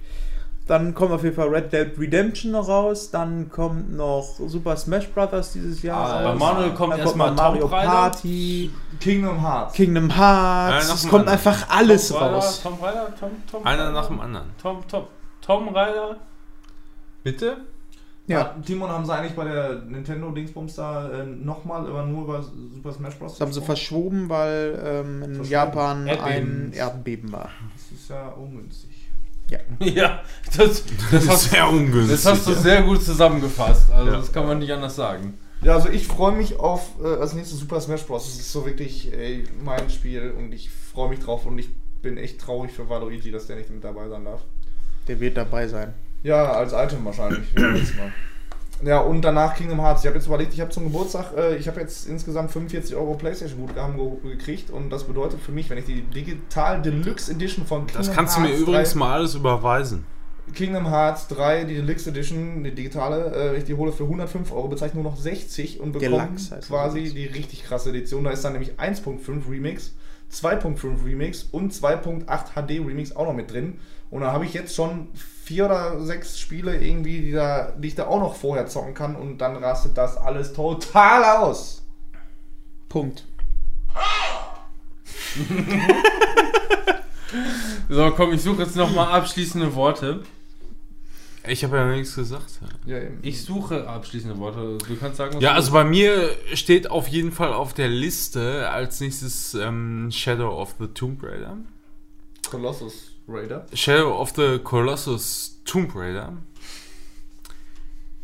Dann 0.68 0.94
kommt 0.94 1.10
auf 1.10 1.24
jeden 1.24 1.34
Fall 1.34 1.48
Red 1.48 1.72
Dead 1.72 1.90
Redemption 1.98 2.52
noch 2.52 2.68
raus, 2.68 3.10
dann 3.10 3.50
kommt 3.50 3.96
noch 3.96 4.36
Super 4.46 4.76
Smash 4.76 5.08
Brothers 5.08 5.52
dieses 5.54 5.82
Jahr 5.82 5.98
Ah, 5.98 6.22
raus. 6.22 6.24
bei 6.24 6.34
Manuel 6.46 6.70
kommt 6.74 6.92
dann 6.92 7.00
erstmal 7.00 7.32
Mario 7.32 7.62
Tomb 7.62 7.72
Raider. 7.72 7.90
Party, 7.90 8.70
Kingdom 9.00 9.40
Hearts. 9.42 9.74
Kingdom 9.74 10.16
Hearts, 10.16 10.94
es 10.94 11.02
kommt 11.08 11.14
anderer. 11.26 11.32
einfach 11.32 11.68
alles 11.68 12.08
Tom 12.08 12.16
raus. 12.18 12.60
Tom 12.62 12.74
Raider, 12.80 13.12
Tom, 13.18 13.30
Tom 13.50 13.66
Einer 13.66 13.90
nach 13.90 14.06
dem 14.06 14.20
anderen. 14.20 14.46
Tom, 14.62 14.78
Tom, 14.88 15.04
Tom 15.40 15.68
Raider. 15.70 16.16
Bitte? 17.24 17.56
Ja, 18.28 18.54
Timon, 18.64 18.88
haben 18.88 19.04
sie 19.04 19.12
eigentlich 19.12 19.34
bei 19.34 19.44
der 19.44 19.82
Nintendo-Dingsbums 19.82 20.76
da 20.76 21.10
äh, 21.10 21.26
nochmal 21.26 21.86
über, 21.88 22.04
nur 22.06 22.22
über 22.22 22.42
Super 22.42 22.92
Smash 22.92 23.16
Bros. 23.16 23.32
das 23.32 23.40
haben 23.40 23.52
sie 23.52 23.60
verschoben, 23.60 24.28
weil 24.28 24.80
ähm, 24.84 25.22
in 25.22 25.34
Verschoben. 25.34 25.50
Japan 25.50 26.06
Erdbeben. 26.06 26.68
ein 26.68 26.72
Erdbeben 26.72 27.32
war. 27.32 27.50
Das 27.74 27.98
ist 28.00 28.08
ja 28.08 28.28
ungünstig. 28.28 28.90
Ja, 29.80 30.22
das, 30.56 30.56
das, 30.56 30.82
Das 31.10 31.22
ist 31.24 31.28
hast, 31.30 31.50
sehr 31.50 31.68
ungünstig. 31.68 32.22
das 32.22 32.26
hast 32.26 32.46
du 32.46 32.54
sehr 32.54 32.82
gut 32.82 33.02
zusammengefasst. 33.02 33.90
Also 33.90 34.10
Ja. 34.10 34.16
das 34.16 34.32
kann 34.32 34.46
man 34.46 34.58
nicht 34.58 34.72
anders 34.72 34.96
sagen. 34.96 35.38
Ja, 35.62 35.74
also 35.74 35.88
ich 35.88 36.06
freue 36.06 36.32
mich 36.32 36.58
auf 36.58 36.88
äh, 37.02 37.06
als 37.06 37.34
nächstes 37.34 37.58
Super 37.60 37.80
Smash 37.80 38.02
Bros. 38.04 38.24
Das 38.24 38.34
ist 38.34 38.50
so 38.52 38.66
wirklich 38.66 39.12
ey, 39.12 39.44
mein 39.64 39.88
Spiel 39.90 40.32
und 40.36 40.52
ich 40.52 40.70
freue 40.70 41.08
mich 41.08 41.20
drauf 41.20 41.46
und 41.46 41.56
ich 41.58 41.68
bin 42.02 42.16
echt 42.16 42.40
traurig 42.40 42.72
für 42.72 42.88
Waluigi, 42.88 43.30
dass 43.30 43.46
der 43.46 43.56
nicht 43.56 43.70
mit 43.70 43.84
dabei 43.84 44.08
sein 44.08 44.24
darf. 44.24 44.40
Der 45.06 45.20
wird 45.20 45.36
dabei 45.36 45.68
sein. 45.68 45.94
Ja, 46.24 46.52
als 46.52 46.72
Item 46.72 47.04
wahrscheinlich. 47.04 47.44
Ja, 47.56 47.62
Mal. 47.68 47.78
Ja, 48.84 49.00
und 49.00 49.22
danach 49.22 49.54
Kingdom 49.54 49.80
Hearts. 49.80 50.02
Ich 50.02 50.06
habe 50.06 50.18
jetzt 50.18 50.26
überlegt, 50.26 50.52
ich 50.52 50.60
habe 50.60 50.70
zum 50.70 50.84
Geburtstag, 50.84 51.36
äh, 51.36 51.56
ich 51.56 51.68
habe 51.68 51.80
jetzt 51.80 52.08
insgesamt 52.08 52.50
45 52.50 52.96
Euro 52.96 53.14
Playstation-Gutgaben 53.14 53.96
ge 53.96 54.36
gekriegt 54.36 54.70
und 54.70 54.90
das 54.90 55.04
bedeutet 55.04 55.40
für 55.40 55.52
mich, 55.52 55.70
wenn 55.70 55.78
ich 55.78 55.84
die 55.84 56.02
Digital 56.02 56.82
Deluxe 56.82 57.30
Edition 57.30 57.64
von 57.64 57.86
Kingdom 57.86 58.06
Das 58.06 58.14
kannst 58.14 58.36
du 58.36 58.40
mir 58.40 58.48
Hearts 58.48 58.60
übrigens 58.60 58.92
3, 58.92 58.98
mal 58.98 59.12
alles 59.12 59.34
überweisen. 59.34 60.04
Kingdom 60.52 60.88
Hearts 60.90 61.28
3, 61.28 61.64
die 61.64 61.76
Deluxe 61.76 62.10
Edition, 62.10 62.64
die 62.64 62.74
digitale, 62.74 63.32
äh, 63.32 63.52
wenn 63.52 63.58
ich 63.58 63.64
die 63.64 63.74
hole 63.74 63.92
für 63.92 64.04
105 64.04 64.50
Euro, 64.52 64.66
bezahle 64.66 64.88
ich 64.90 64.94
nur 64.94 65.04
noch 65.04 65.16
60 65.16 65.80
und 65.80 65.92
bekomme 65.92 66.30
quasi 66.66 67.14
die 67.14 67.26
richtig 67.26 67.64
krasse 67.64 67.90
Edition. 67.90 68.24
Da 68.24 68.30
ist 68.30 68.44
dann 68.44 68.52
nämlich 68.52 68.72
1.5 68.78 69.48
Remix, 69.48 69.94
2.5 70.32 71.04
Remix 71.04 71.44
und 71.44 71.72
2.8 71.72 72.26
HD 72.54 72.84
Remix 72.84 73.14
auch 73.14 73.26
noch 73.26 73.34
mit 73.34 73.52
drin. 73.52 73.78
Und 74.12 74.20
da 74.20 74.30
habe 74.30 74.44
ich 74.44 74.52
jetzt 74.52 74.74
schon 74.74 75.08
vier 75.14 75.64
oder 75.64 76.04
sechs 76.04 76.38
Spiele 76.38 76.76
irgendwie, 76.76 77.22
die, 77.22 77.32
da, 77.32 77.72
die 77.72 77.88
ich 77.88 77.94
da 77.94 78.08
auch 78.08 78.20
noch 78.20 78.36
vorher 78.36 78.66
zocken 78.66 78.92
kann 78.92 79.16
und 79.16 79.38
dann 79.38 79.56
rastet 79.56 79.96
das 79.96 80.18
alles 80.18 80.52
total 80.52 81.24
aus. 81.24 81.82
Punkt. 82.90 83.24
So, 87.88 88.10
komm, 88.10 88.34
ich 88.34 88.42
suche 88.42 88.62
jetzt 88.62 88.76
nochmal 88.76 89.10
abschließende 89.10 89.74
Worte. 89.74 90.22
Ich 91.48 91.64
habe 91.64 91.78
ja 91.78 91.86
nichts 91.86 92.14
gesagt. 92.14 92.60
Ja, 92.84 92.98
eben. 92.98 93.18
Ich 93.22 93.42
suche 93.42 93.88
abschließende 93.88 94.36
Worte. 94.38 94.76
Du 94.86 94.96
kannst 94.96 95.16
sagen, 95.16 95.36
was 95.36 95.42
Ja, 95.42 95.50
du 95.52 95.56
also 95.56 95.72
bei 95.72 95.84
mir 95.84 96.28
steht 96.52 96.90
auf 96.90 97.08
jeden 97.08 97.32
Fall 97.32 97.54
auf 97.54 97.72
der 97.72 97.88
Liste 97.88 98.68
als 98.68 99.00
nächstes 99.00 99.54
ähm, 99.54 100.10
Shadow 100.10 100.60
of 100.60 100.74
the 100.78 100.88
Tomb 100.88 101.22
Raider. 101.22 101.56
Colossus 102.50 103.11
Raider. 103.28 103.66
Shadow 103.72 104.18
of 104.20 104.32
the 104.36 104.58
Colossus 104.62 105.60
Tomb 105.64 105.90
Raider. 105.94 106.32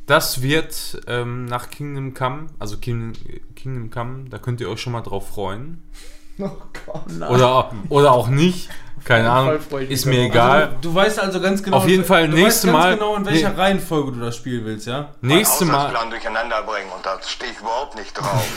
Das 0.07 0.41
wird 0.43 1.01
ähm, 1.07 1.45
nach 1.45 1.69
Kingdom 1.71 2.15
Come, 2.15 2.47
also 2.59 2.79
King, 2.79 3.13
Kingdom 3.55 3.91
Come, 3.91 4.29
da 4.31 4.39
könnt 4.39 4.61
ihr 4.61 4.71
euch 4.71 4.81
schon 4.81 4.93
mal 4.95 5.03
drauf 5.03 5.29
freuen. 5.29 5.83
Oh 6.41 6.53
Gott. 6.87 7.31
Oder, 7.31 7.73
oder 7.89 8.13
auch 8.13 8.29
nicht. 8.29 8.69
Keine 9.03 9.29
Ahnung. 9.29 9.59
Ist 9.89 10.07
mir 10.07 10.19
darauf. 10.29 10.31
egal. 10.31 10.63
Also, 10.67 10.77
du, 10.83 10.95
weißt 10.95 11.19
also 11.19 11.41
ganz 11.41 11.65
genau. 11.65 11.79
Auf 11.79 11.89
jeden 11.89 12.05
Fall 12.05 12.29
du 12.29 12.35
nächste 12.37 12.69
weißt 12.69 12.75
ganz 12.75 12.79
Mal- 12.85 12.95
genau, 12.95 13.17
in 13.17 13.27
welcher 13.27 13.49
Nee. 13.51 13.57
Reihenfolge 13.57 14.13
du 14.13 14.21
das 14.21 14.37
spielen 14.37 14.65
willst, 14.65 14.87
ja? 14.87 15.15
Nächste 15.21 15.65
meinen 15.65 15.93
Mal. 15.93 16.11
Durcheinander 16.11 16.63
bringen 16.63 16.93
und 16.97 17.05
da 17.05 17.19
stehe 17.27 17.51
ich 17.51 17.59
überhaupt 17.59 17.97
nicht 17.97 18.15
drauf. 18.15 18.49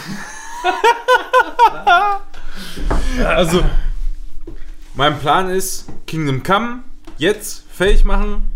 Also, 3.26 3.64
mein 4.94 5.20
Plan 5.20 5.50
ist 5.50 5.86
Kingdom 6.08 6.44
Come 6.44 6.84
jetzt 7.18 7.66
fertig 7.70 8.04
machen, 8.04 8.52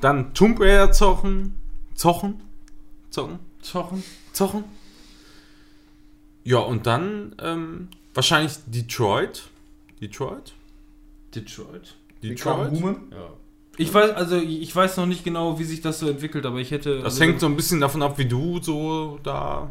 dann 0.00 0.34
Tomb 0.34 0.60
Raider 0.60 0.92
zocken, 0.92 1.54
zochen, 1.94 2.40
zocken, 3.10 3.38
Zochen. 3.62 4.02
zochen. 4.32 4.64
Ja, 6.44 6.58
und 6.58 6.86
dann 6.86 7.34
ähm, 7.42 7.88
wahrscheinlich 8.14 8.52
Detroit. 8.66 9.48
Detroit? 10.00 10.54
Detroit. 11.34 11.96
Detroit? 12.22 12.70
Human. 12.70 12.96
Ja. 13.10 13.30
Ich 13.76 13.92
weiß, 13.92 14.10
also 14.12 14.36
ich 14.36 14.74
weiß 14.74 14.96
noch 14.96 15.06
nicht 15.06 15.24
genau, 15.24 15.58
wie 15.58 15.64
sich 15.64 15.80
das 15.80 16.00
so 16.00 16.08
entwickelt, 16.08 16.46
aber 16.46 16.58
ich 16.58 16.70
hätte 16.70 16.96
Das 16.96 17.04
also, 17.04 17.20
hängt 17.24 17.40
so 17.40 17.46
ein 17.46 17.54
bisschen 17.54 17.80
davon 17.80 18.02
ab, 18.02 18.18
wie 18.18 18.26
du 18.26 18.60
so 18.60 19.20
da 19.22 19.68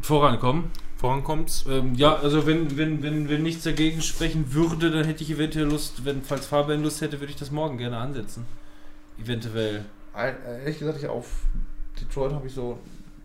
vorankommen. 0.00 0.70
Vorankommst. 1.04 1.66
Ähm, 1.68 1.94
ja, 1.96 2.16
also 2.16 2.46
wenn, 2.46 2.78
wenn, 2.78 3.02
wenn, 3.02 3.28
wenn 3.28 3.42
nichts 3.42 3.64
dagegen 3.64 4.00
sprechen 4.00 4.54
würde, 4.54 4.90
dann 4.90 5.04
hätte 5.04 5.22
ich 5.22 5.30
eventuell 5.30 5.66
Lust, 5.66 6.06
wenn, 6.06 6.22
falls 6.22 6.46
Fabian 6.46 6.82
Lust 6.82 7.02
hätte, 7.02 7.20
würde 7.20 7.30
ich 7.30 7.38
das 7.38 7.50
morgen 7.50 7.76
gerne 7.76 7.98
ansetzen. 7.98 8.46
Eventuell. 9.22 9.84
Ehrlich 10.14 10.78
gesagt, 10.78 10.98
ich 10.98 11.06
auf 11.06 11.26
Detroit 12.00 12.32
habe 12.32 12.46
ich 12.46 12.54
so 12.54 12.78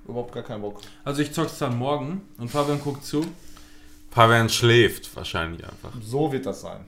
überhaupt 0.06 0.34
gar 0.34 0.44
keinen 0.44 0.62
Bock. 0.62 0.82
Also 1.06 1.22
ich 1.22 1.32
zock's 1.32 1.58
dann 1.58 1.78
morgen 1.78 2.22
und 2.38 2.52
Fabian 2.52 2.82
guckt 2.82 3.06
zu. 3.06 3.26
Fabian 4.12 4.50
schläft 4.50 5.16
wahrscheinlich 5.16 5.64
einfach. 5.64 5.94
So 6.04 6.34
wird 6.34 6.46
das 6.48 6.60
sein. 6.60 6.82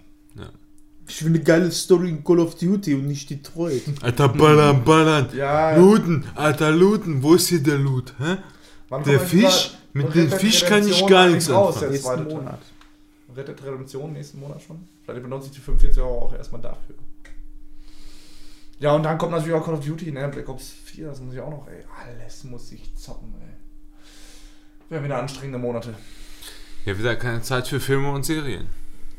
Ich 1.07 1.23
will 1.23 1.29
eine 1.29 1.39
geile 1.41 1.71
Story 1.71 2.09
in 2.09 2.21
Call 2.21 2.39
of 2.39 2.55
Duty 2.55 2.95
und 2.95 3.07
nicht 3.07 3.29
Detroit. 3.29 3.83
Alter, 4.01 4.27
ballern, 4.27 4.83
ballern. 4.83 5.29
Ja, 5.35 5.75
Looten, 5.77 6.25
alter, 6.35 6.71
looten. 6.71 7.23
Wo 7.23 7.35
ist 7.35 7.47
hier 7.47 7.63
der 7.63 7.77
Loot? 7.77 8.13
Hä? 8.19 8.37
Wann 8.89 9.03
Der 9.03 9.19
Fisch? 9.21 9.71
Mit 9.93 10.13
dem 10.15 10.29
Dead 10.29 10.39
Fisch 10.39 10.65
kann 10.65 10.79
ich 10.79 10.85
Redemption 10.85 11.09
gar 11.09 11.21
eigentlich 11.23 11.33
nichts 11.35 11.49
raus, 11.49 11.75
anfangen. 11.75 11.91
der 11.91 12.01
zweite 12.01 12.21
Nächsten 12.21 12.35
Teil? 12.35 12.43
Monat. 12.43 12.59
Red 13.35 13.47
Dead 13.47 13.63
Redemption 13.63 14.13
nächsten 14.13 14.39
Monat 14.39 14.61
schon. 14.61 14.87
Vielleicht 15.03 15.23
benutze 15.23 15.47
ich 15.47 15.53
die 15.53 15.59
45 15.61 16.01
Euro 16.01 16.25
auch 16.25 16.33
erstmal 16.33 16.61
dafür. 16.61 16.95
Ja, 18.79 18.95
und 18.95 19.03
dann 19.03 19.17
kommt 19.17 19.31
natürlich 19.31 19.53
auch 19.53 19.63
Call 19.63 19.75
of 19.75 19.85
Duty, 19.85 20.11
ne? 20.11 20.27
Black 20.29 20.49
Ops 20.49 20.71
4, 20.85 21.07
das 21.07 21.21
muss 21.21 21.33
ich 21.33 21.39
auch 21.39 21.51
noch, 21.51 21.67
ey. 21.67 21.83
Alles 22.03 22.43
muss 22.45 22.71
ich 22.71 22.95
zocken, 22.95 23.33
ey. 23.39 23.53
Wären 24.89 25.03
wieder 25.03 25.19
anstrengende 25.19 25.59
Monate. 25.59 25.93
Ja, 26.85 26.97
wieder 26.97 27.15
keine 27.15 27.41
Zeit 27.43 27.67
für 27.67 27.79
Filme 27.79 28.11
und 28.11 28.23
Serien. 28.23 28.67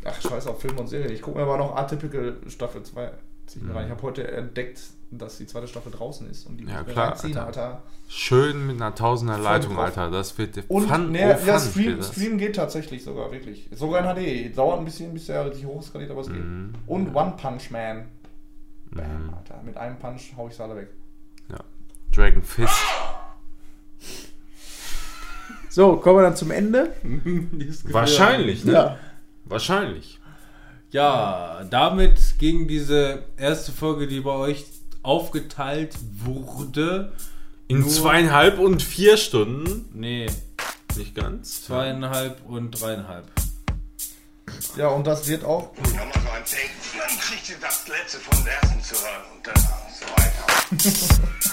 Ach, 0.05 0.21
scheiß 0.21 0.49
auf 0.49 0.61
Film 0.61 0.79
und 0.79 0.89
Serie. 0.89 1.13
Ich 1.13 1.23
gucke 1.23 1.39
mir 1.39 1.45
aber 1.45 1.57
noch 1.57 1.77
Atypical 1.77 2.37
Staffel 2.49 2.83
2 2.83 3.13
zieh 3.47 3.61
ich 3.61 3.65
mir 3.65 3.75
rein. 3.75 3.85
Ich 3.87 3.91
habe 3.93 4.03
heute 4.03 4.27
entdeckt, 4.31 4.81
dass 5.19 5.39
die 5.39 5.47
zweite 5.47 5.67
Staffel 5.69 5.93
draußen 5.93 6.29
ist 6.31 6.47
und 6.47 6.57
die 6.59 6.65
Ja, 6.65 6.83
klar, 6.83 7.09
reinziehen, 7.11 7.37
Alter. 7.37 7.63
Alter. 7.63 7.83
Schön 8.09 8.67
mit 8.67 8.77
einer 8.77 8.95
Tausender 8.95 9.39
Leitung, 9.39 9.75
drauf. 9.75 9.85
Alter. 9.85 10.11
Das 10.11 10.37
wird 10.39 10.57
der 10.57 10.71
Und 10.71 10.89
Fun, 10.89 11.13
ne, 11.13 11.39
oh, 11.41 11.47
ja, 11.47 11.59
Stream. 11.61 12.03
Stream 12.03 12.39
geht 12.39 12.57
tatsächlich 12.57 13.05
sogar, 13.05 13.31
wirklich. 13.33 13.69
Sogar 13.73 14.17
in 14.17 14.51
HD. 14.51 14.57
Dauert 14.57 14.79
ein 14.79 14.85
bisschen, 14.85 15.13
bis 15.15 15.29
er 15.29 15.47
richtig 15.47 15.67
hoch 15.67 15.83
skaliert, 15.83 16.11
aber 16.11 16.21
es 16.23 16.29
geht. 16.29 16.45
Mhm. 16.45 16.75
Und 16.87 17.15
One 17.15 17.35
Punch 17.41 17.71
Man. 17.71 18.07
Bam, 18.91 19.27
Mhm. 19.29 19.35
Alter. 19.35 19.63
Mit 19.65 19.77
einem 19.77 19.99
Punch 19.99 20.33
hau 20.37 20.49
ich 20.49 20.61
alle 20.61 20.77
weg. 20.77 20.89
Ja. 21.51 21.59
Dragon 22.15 22.43
Fist. 22.43 22.75
So, 25.71 25.97
kommen 25.97 26.19
wir 26.19 26.23
dann 26.23 26.37
zum 26.37 26.51
Ende. 26.51 26.93
Wahrscheinlich, 27.85 28.65
ne? 28.65 28.73
Ja. 28.73 28.99
Wahrscheinlich. 29.47 30.21
Ja, 30.91 31.65
damit 31.71 32.35
ging 32.39 32.69
diese 32.69 33.23
erste 33.39 33.73
Folge, 33.73 34.07
die 34.07 34.21
bei 34.21 34.33
euch 34.33 34.67
aufgeteilt 35.03 35.95
wurde. 36.25 37.13
In 37.69 37.89
zweieinhalb 37.89 38.59
und 38.59 38.83
vier 38.83 39.17
Stunden. 39.17 39.89
Nee, 39.95 40.27
Nicht 40.97 41.15
ganz. 41.15 41.65
zweieinhalb 41.65 42.45
und 42.47 42.71
dreieinhalb. 42.73 43.25
Ja, 44.77 44.89
und 44.89 45.07
das 45.07 45.27
wird 45.29 45.45
auch. 45.45 45.73
Nochmal 45.77 46.07
so 46.13 46.19
ein 46.31 46.45
Take. 46.45 46.71
Dann 46.99 47.19
kriegt 47.19 47.49
ihr 47.49 47.57
das 47.61 47.89
letzte 47.89 48.19
von 48.19 48.45
der 48.45 48.55
ersten 48.55 48.83
zu 48.83 48.95
hören 48.95 49.23
und 49.35 49.47
dann 49.47 49.57
so 49.99 50.07
weiter. 50.17 51.23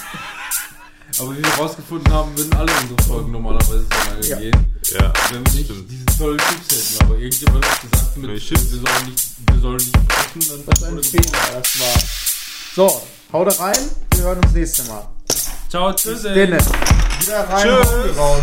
Aber 1.18 1.36
wie 1.36 1.42
wir 1.42 1.50
rausgefunden 1.54 2.12
haben, 2.12 2.36
würden 2.38 2.52
alle 2.54 2.72
unsere 2.82 3.02
Folgen 3.02 3.32
normalerweise 3.32 3.80
so 3.84 4.10
lange 4.10 4.26
Ja. 4.26 4.38
gehen. 4.38 4.74
Ja, 4.92 5.12
Wenn 5.30 5.44
wir 5.46 5.52
nicht 5.52 5.64
stimmt. 5.70 5.90
diese 5.90 6.06
tollen 6.18 6.38
Tipps 6.38 6.94
hätten. 6.94 7.04
Aber 7.04 7.18
irgendjemand 7.18 7.66
hat 7.68 7.80
gesagt, 7.90 8.16
mit, 8.16 8.30
wir 8.30 8.40
sollen 8.78 9.06
nicht, 9.06 9.28
wir 9.52 9.60
sollen 9.60 9.76
nicht 9.76 9.96
sprechen. 9.96 10.64
Das 10.66 10.78
ist 10.78 10.84
ein 10.84 11.02
Fehler, 11.02 11.60
das 11.62 11.80
war. 11.80 12.02
So, 12.74 13.02
haut 13.32 13.60
rein. 13.60 13.76
Wir 14.14 14.24
hören 14.24 14.38
uns 14.38 14.52
nächstes 14.52 14.88
Mal. 14.88 15.06
Ciao, 15.68 15.92
tschüss. 15.92 16.24
Wieder 16.24 17.48
rein. 17.48 17.62
Tschüss. 17.62 18.16
raus. 18.16 18.42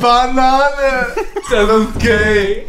Banane! 0.00 1.06
Das 1.50 1.68
ist 1.68 1.98
gay! 2.00 2.66